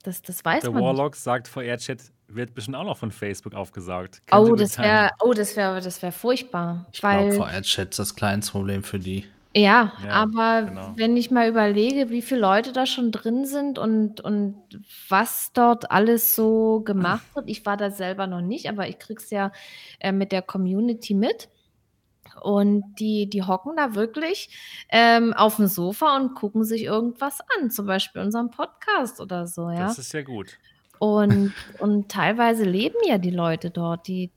das, 0.04 0.22
das 0.22 0.46
weiß 0.46 0.62
Der 0.62 0.72
man 0.72 0.80
nicht. 0.82 0.88
Warlock 0.88 1.18
sagt, 1.18 1.50
VR-Chat 1.50 2.04
wird 2.30 2.54
bestimmt 2.54 2.78
auch 2.78 2.86
noch 2.86 2.98
von 2.98 3.12
Facebook 3.12 3.54
aufgesaugt. 3.54 4.16
Sie 4.16 4.22
Oh, 4.32 4.46
gut 4.46 4.62
das 4.62 4.78
wäre, 4.78 5.12
oh, 5.20 5.34
das 5.34 5.58
wäre, 5.58 5.82
das 5.82 6.02
wäre 6.02 6.14
furchtbar. 6.14 6.88
Ich 6.94 7.02
glaube, 7.02 7.34
VR-Chat 7.34 7.90
ist 7.90 8.00
das 8.00 8.16
kleinste 8.16 8.54
Problem 8.54 8.82
für 8.82 8.98
die. 8.98 9.26
Ja, 9.54 9.94
Ja, 10.06 10.12
aber 10.12 10.64
genau. 10.64 10.94
wenn 10.96 11.18
ich 11.18 11.30
mal 11.30 11.50
überlege, 11.50 12.10
wie 12.10 12.22
viele 12.22 12.42
Leute 12.42 12.72
da 12.72 12.86
schon 12.86 13.12
drin 13.12 13.46
sind 13.46 13.78
und, 13.78 14.22
und 14.22 14.56
was 15.10 15.52
dort 15.54 15.92
alles 15.92 16.36
so 16.36 16.82
gemacht 16.82 17.26
wird, 17.36 17.50
ich 17.50 17.66
war 17.66 17.76
da 17.76 17.92
selber 17.92 18.28
noch 18.28 18.42
nicht, 18.42 18.70
aber 18.70 18.88
ich 18.88 18.98
krieg's 18.98 19.30
ja 19.30 19.52
äh, 20.00 20.12
mit 20.12 20.32
der 20.32 20.42
Community 20.42 21.14
mit. 21.14 21.50
Und 22.42 22.96
die, 22.98 23.30
die 23.30 23.44
hocken 23.44 23.76
da 23.76 23.94
wirklich 23.94 24.50
ähm, 24.90 25.34
auf 25.34 25.58
dem 25.58 25.68
Sofa 25.68 26.16
und 26.16 26.34
gucken 26.34 26.64
sich 26.64 26.84
irgendwas 26.84 27.40
an, 27.58 27.70
zum 27.70 27.86
Beispiel 27.86 28.22
unseren 28.22 28.52
Podcast 28.52 29.20
oder 29.20 29.48
so, 29.48 29.70
ja. 29.70 29.88
Das 29.88 30.00
ist 30.00 30.14
ja 30.14 30.22
gut. 30.22 30.58
Und, 30.98 31.54
und 31.80 32.10
teilweise 32.10 32.64
leben 32.64 32.98
ja 33.06 33.18
die 33.18 33.32
Leute 33.32 33.70
dort, 33.70 34.08
die, 34.08 34.32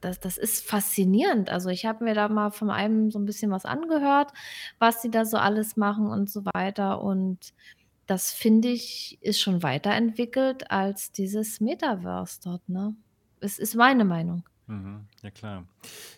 das, 0.00 0.20
das 0.20 0.38
ist 0.38 0.64
faszinierend. 0.66 1.50
Also 1.50 1.68
ich 1.70 1.86
habe 1.86 2.04
mir 2.04 2.14
da 2.14 2.28
mal 2.28 2.50
von 2.50 2.70
einem 2.70 3.10
so 3.10 3.18
ein 3.18 3.24
bisschen 3.24 3.50
was 3.50 3.64
angehört, 3.64 4.32
was 4.78 5.02
sie 5.02 5.10
da 5.10 5.24
so 5.24 5.36
alles 5.36 5.76
machen 5.76 6.06
und 6.08 6.30
so 6.30 6.44
weiter. 6.44 7.02
Und 7.02 7.52
das 8.06 8.32
finde 8.32 8.68
ich, 8.68 9.18
ist 9.20 9.40
schon 9.40 9.62
weiterentwickelt 9.62 10.70
als 10.70 11.12
dieses 11.12 11.60
Metaverse 11.60 12.40
dort, 12.44 12.68
ne? 12.68 12.94
Es 13.40 13.58
ist 13.58 13.74
meine 13.74 14.04
Meinung. 14.04 14.44
Mhm. 14.66 15.06
Ja, 15.22 15.30
klar. 15.30 15.64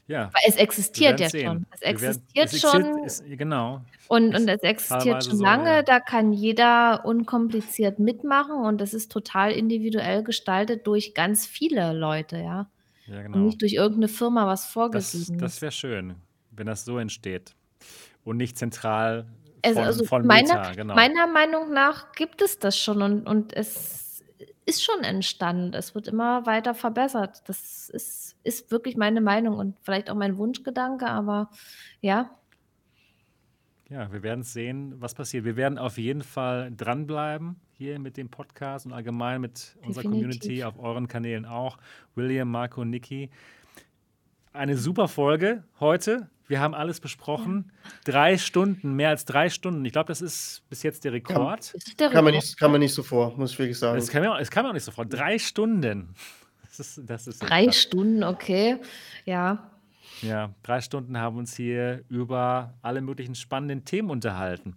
Ja. 0.09 0.25
Weil 0.33 0.42
es 0.49 0.57
existiert 0.57 1.20
ja 1.20 1.28
sehen. 1.28 1.47
schon. 1.47 1.67
Es 1.70 1.81
Wir 1.81 1.86
werden- 2.00 2.23
existiert 2.33 2.52
es 2.52 2.60
schon 2.60 3.05
Ist, 3.05 3.25
genau. 3.39 3.81
und, 4.09 4.34
es 4.34 4.41
und 4.41 4.49
es 4.49 4.60
existiert 4.62 5.25
schon 5.25 5.36
so, 5.36 5.44
lange. 5.44 5.68
ja. 5.70 5.83
Da 5.83 6.00
kann 6.00 6.33
jeder 6.33 7.05
unkompliziert 7.05 7.99
mitmachen 8.00 8.57
und 8.57 8.81
das 8.81 8.92
ist 8.92 9.12
total 9.12 9.52
individuell 9.52 10.25
gestaltet 10.25 10.86
durch 10.89 11.15
ganz 11.15 11.47
viele 11.47 11.92
Leute, 11.92 12.39
ja. 12.39 12.68
Ja, 13.11 13.19
Und 13.19 13.23
genau. 13.25 13.39
nicht 13.39 13.61
durch 13.61 13.73
irgendeine 13.75 14.09
Firma 14.09 14.47
was 14.47 14.63
Das, 14.63 14.73
vorgegeben 14.73 15.39
das 15.39 15.55
ist. 15.55 15.63
wäre 15.63 15.73
schön, 15.73 16.15
wenn 16.51 16.67
das 16.67 16.85
so 16.85 16.99
entsteht. 16.99 17.55
Und 18.25 18.37
nicht 18.37 18.57
zentral 18.59 19.27
Also, 19.63 19.75
von, 19.77 19.85
also 19.87 20.05
von 20.05 20.27
meiner, 20.27 20.55
Meta, 20.59 20.73
genau. 20.75 20.95
meiner 20.95 21.27
Meinung 21.27 21.73
nach 21.73 22.13
gibt 22.13 22.43
es 22.43 22.59
das 22.59 22.79
schon 22.79 23.03
und, 23.03 23.27
und 23.27 23.53
es 23.55 24.23
ist 24.67 24.85
schon 24.85 25.03
entstanden. 25.03 25.75
Es 25.75 25.95
wird 25.95 26.07
immer 26.09 26.47
weiter 26.47 26.75
verbessert. 26.75 27.43
Das 27.49 27.89
ist, 27.89 28.37
ist 28.45 28.71
wirklich 28.71 28.97
meine 28.97 29.21
Meinung 29.21 29.59
und 29.59 29.77
vielleicht 29.83 30.11
auch 30.11 30.15
mein 30.15 30.37
Wunschgedanke, 30.37 31.07
aber 31.07 31.51
ja, 32.01 32.31
Ja, 33.89 34.13
wir 34.13 34.23
werden 34.23 34.45
sehen, 34.45 34.95
was 35.01 35.15
passiert. 35.15 35.45
Wir 35.45 35.57
werden 35.57 35.79
auf 35.79 35.99
jeden 35.99 36.23
Fall 36.23 36.73
dranbleiben 36.77 37.57
hier 37.81 37.99
mit 37.99 38.18
dem 38.18 38.28
Podcast 38.28 38.84
und 38.84 38.92
allgemein 38.92 39.41
mit 39.41 39.75
unserer 39.86 40.02
Definitiv. 40.02 40.41
Community 40.42 40.65
auf 40.65 40.78
euren 40.78 41.09
Kanälen 41.09 41.47
auch. 41.47 41.78
William, 42.15 42.50
Marco, 42.50 42.84
Niki. 42.84 43.31
Eine 44.52 44.76
super 44.76 45.09
Folge 45.09 45.65
heute. 45.81 46.28
Wir 46.47 46.60
haben 46.60 46.75
alles 46.75 47.00
besprochen. 47.00 47.73
Drei 48.05 48.36
Stunden, 48.36 48.97
mehr 48.97 49.09
als 49.09 49.25
drei 49.25 49.49
Stunden. 49.49 49.83
Ich 49.86 49.92
glaube, 49.92 50.09
das 50.09 50.20
ist 50.20 50.62
bis 50.68 50.83
jetzt 50.83 51.05
der 51.05 51.15
Rekord. 51.15 51.73
ist 51.73 51.99
der 51.99 52.10
mir, 52.10 52.17
Rekord. 52.17 52.34
nicht, 52.34 52.59
kam 52.59 52.73
mir 52.73 52.78
nicht 52.81 52.92
so 52.92 53.02
vor, 53.02 53.34
muss 53.39 53.52
ich 53.52 53.59
wirklich 53.59 53.78
sagen. 53.78 53.97
Das 53.99 54.10
kam 54.10 54.25
kam 54.25 54.65
mir 54.65 54.68
auch 54.68 54.75
nicht 54.75 54.84
so 54.84 54.92
vor. 54.92 55.07
Drei 55.07 55.39
Stunden. 55.39 56.15
Das 56.76 56.78
ist, 56.78 57.00
das 57.10 57.26
ist 57.26 57.39
Drei 57.41 57.65
krass. 57.65 57.81
Stunden, 57.81 58.23
okay. 58.23 58.76
Ja, 59.25 59.70
Ja, 60.23 60.55
drei 60.62 60.81
Stunden 60.81 61.18
haben 61.18 61.34
wir 61.34 61.41
uns 61.41 61.57
hier 61.57 62.05
über 62.09 62.75
alle 62.81 63.00
möglichen 63.00 63.34
spannenden 63.34 63.84
Themen 63.84 64.09
unterhalten. 64.09 64.76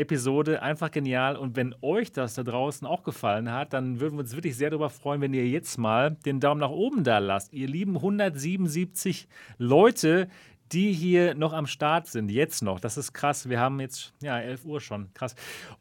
Wahnsinns-Episode, 0.00 0.62
einfach 0.62 0.90
genial. 0.90 1.36
Und 1.36 1.56
wenn 1.56 1.74
euch 1.82 2.12
das 2.12 2.34
da 2.34 2.42
draußen 2.42 2.86
auch 2.86 3.02
gefallen 3.02 3.52
hat, 3.52 3.72
dann 3.72 4.00
würden 4.00 4.14
wir 4.14 4.20
uns 4.20 4.34
wirklich 4.34 4.56
sehr 4.56 4.70
darüber 4.70 4.90
freuen, 4.90 5.20
wenn 5.20 5.34
ihr 5.34 5.46
jetzt 5.48 5.78
mal 5.78 6.16
den 6.24 6.40
Daumen 6.40 6.60
nach 6.60 6.70
oben 6.70 7.04
da 7.04 7.18
lasst. 7.18 7.52
Ihr 7.52 7.68
lieben 7.68 7.96
177 7.96 9.28
Leute, 9.58 10.28
die 10.72 10.92
hier 10.92 11.34
noch 11.34 11.52
am 11.52 11.66
Start 11.66 12.06
sind, 12.06 12.30
jetzt 12.30 12.62
noch. 12.62 12.80
Das 12.80 12.96
ist 12.96 13.12
krass. 13.12 13.48
Wir 13.48 13.58
haben 13.58 13.80
jetzt, 13.80 14.12
ja, 14.22 14.38
11 14.38 14.64
Uhr 14.64 14.80
schon. 14.80 15.12
Krass. 15.14 15.34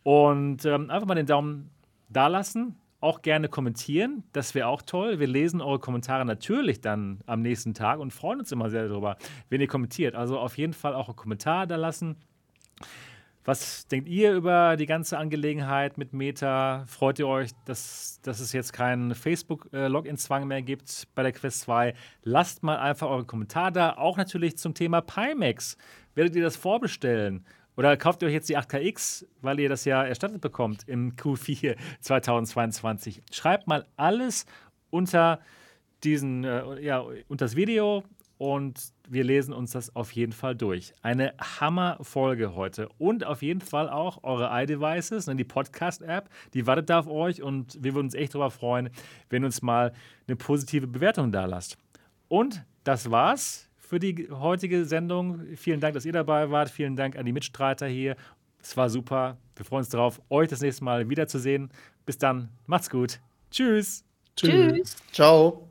Und 0.03 0.65
ähm, 0.65 0.89
einfach 0.89 1.07
mal 1.07 1.15
den 1.15 1.27
Daumen 1.27 1.69
da 2.09 2.27
lassen. 2.27 2.75
Auch 3.01 3.21
gerne 3.21 3.47
kommentieren, 3.47 4.23
das 4.33 4.55
wäre 4.55 4.67
auch 4.67 4.81
toll. 4.81 5.19
Wir 5.19 5.27
lesen 5.27 5.61
eure 5.61 5.79
Kommentare 5.79 6.25
natürlich 6.25 6.81
dann 6.81 7.21
am 7.27 7.41
nächsten 7.41 7.73
Tag 7.73 7.97
und 7.99 8.11
freuen 8.11 8.39
uns 8.39 8.51
immer 8.51 8.69
sehr 8.69 8.89
darüber, 8.89 9.15
wenn 9.47 9.61
ihr 9.61 9.67
kommentiert. 9.67 10.15
Also 10.15 10.37
auf 10.37 10.57
jeden 10.57 10.73
Fall 10.73 10.93
auch 10.93 11.07
einen 11.07 11.15
Kommentar 11.15 11.65
da 11.65 11.77
lassen. 11.77 12.17
Was 13.49 13.87
denkt 13.87 14.07
ihr 14.07 14.33
über 14.33 14.77
die 14.77 14.85
ganze 14.85 15.17
Angelegenheit 15.17 15.97
mit 15.97 16.13
Meta? 16.13 16.83
Freut 16.85 17.17
ihr 17.17 17.27
euch, 17.27 17.49
dass, 17.65 18.19
dass 18.21 18.41
es 18.41 18.53
jetzt 18.53 18.73
keinen 18.73 19.15
Facebook-Login-Zwang 19.15 20.45
mehr 20.45 20.61
gibt 20.61 21.07
bei 21.15 21.23
der 21.23 21.31
Quest 21.31 21.61
2? 21.61 21.95
Lasst 22.21 22.61
mal 22.61 22.77
einfach 22.77 23.09
euren 23.09 23.25
Kommentar 23.25 23.71
da. 23.71 23.97
Auch 23.97 24.17
natürlich 24.17 24.59
zum 24.59 24.75
Thema 24.75 25.01
Pimax. 25.01 25.77
Werdet 26.13 26.35
ihr 26.35 26.43
das 26.43 26.57
vorbestellen? 26.57 27.43
Oder 27.75 27.97
kauft 27.97 28.21
ihr 28.21 28.27
euch 28.27 28.35
jetzt 28.35 28.49
die 28.49 28.57
8KX, 28.59 29.25
weil 29.41 29.59
ihr 29.59 29.69
das 29.69 29.83
ja 29.83 30.03
erstattet 30.03 30.41
bekommt 30.41 30.87
im 30.87 31.15
Q4 31.15 31.75
2022? 32.01 33.23
Schreibt 33.31 33.65
mal 33.65 33.87
alles 33.97 34.45
unter 34.91 35.39
diesen, 36.03 36.43
äh, 36.43 36.81
ja, 36.81 36.99
unter 36.99 37.45
das 37.45 37.55
Video 37.55 38.03
und 38.39 38.93
wir 39.07 39.25
lesen 39.25 39.53
uns 39.53 39.71
das 39.71 39.95
auf 39.97 40.13
jeden 40.13 40.31
Fall 40.31 40.55
durch. 40.55 40.93
Eine 41.01 41.33
Hammer-Folge 41.39 42.55
heute 42.55 42.87
und 42.97 43.25
auf 43.25 43.41
jeden 43.41 43.59
Fall 43.59 43.89
auch 43.89 44.23
eure 44.23 44.49
iDevices, 44.63 45.27
ne, 45.27 45.35
die 45.35 45.43
Podcast-App, 45.43 46.29
die 46.53 46.65
wartet 46.65 46.89
da 46.89 46.99
auf 46.99 47.07
euch 47.07 47.43
und 47.43 47.77
wir 47.83 47.93
würden 47.93 48.07
uns 48.07 48.13
echt 48.15 48.33
darüber 48.33 48.49
freuen, 48.49 48.89
wenn 49.29 49.43
ihr 49.43 49.47
uns 49.47 49.61
mal 49.61 49.93
eine 50.25 50.37
positive 50.37 50.87
Bewertung 50.87 51.33
da 51.33 51.45
lasst. 51.45 51.77
Und 52.29 52.63
das 52.85 53.11
war's 53.11 53.69
für 53.77 53.99
die 53.99 54.29
heutige 54.31 54.85
Sendung. 54.85 55.41
Vielen 55.57 55.81
Dank, 55.81 55.95
dass 55.95 56.05
ihr 56.05 56.13
dabei 56.13 56.49
wart. 56.49 56.69
Vielen 56.69 56.95
Dank 56.95 57.17
an 57.17 57.25
die 57.25 57.33
Mitstreiter 57.33 57.87
hier. 57.87 58.15
Es 58.61 58.77
war 58.77 58.89
super. 58.89 59.37
Wir 59.57 59.65
freuen 59.65 59.79
uns 59.79 59.89
darauf, 59.89 60.21
euch 60.29 60.47
das 60.47 60.61
nächste 60.61 60.85
Mal 60.85 61.09
wiederzusehen. 61.09 61.69
Bis 62.05 62.17
dann. 62.17 62.49
Macht's 62.67 62.89
gut. 62.89 63.19
Tschüss. 63.51 64.05
tschüss. 64.37 64.95
Ciao. 65.11 65.68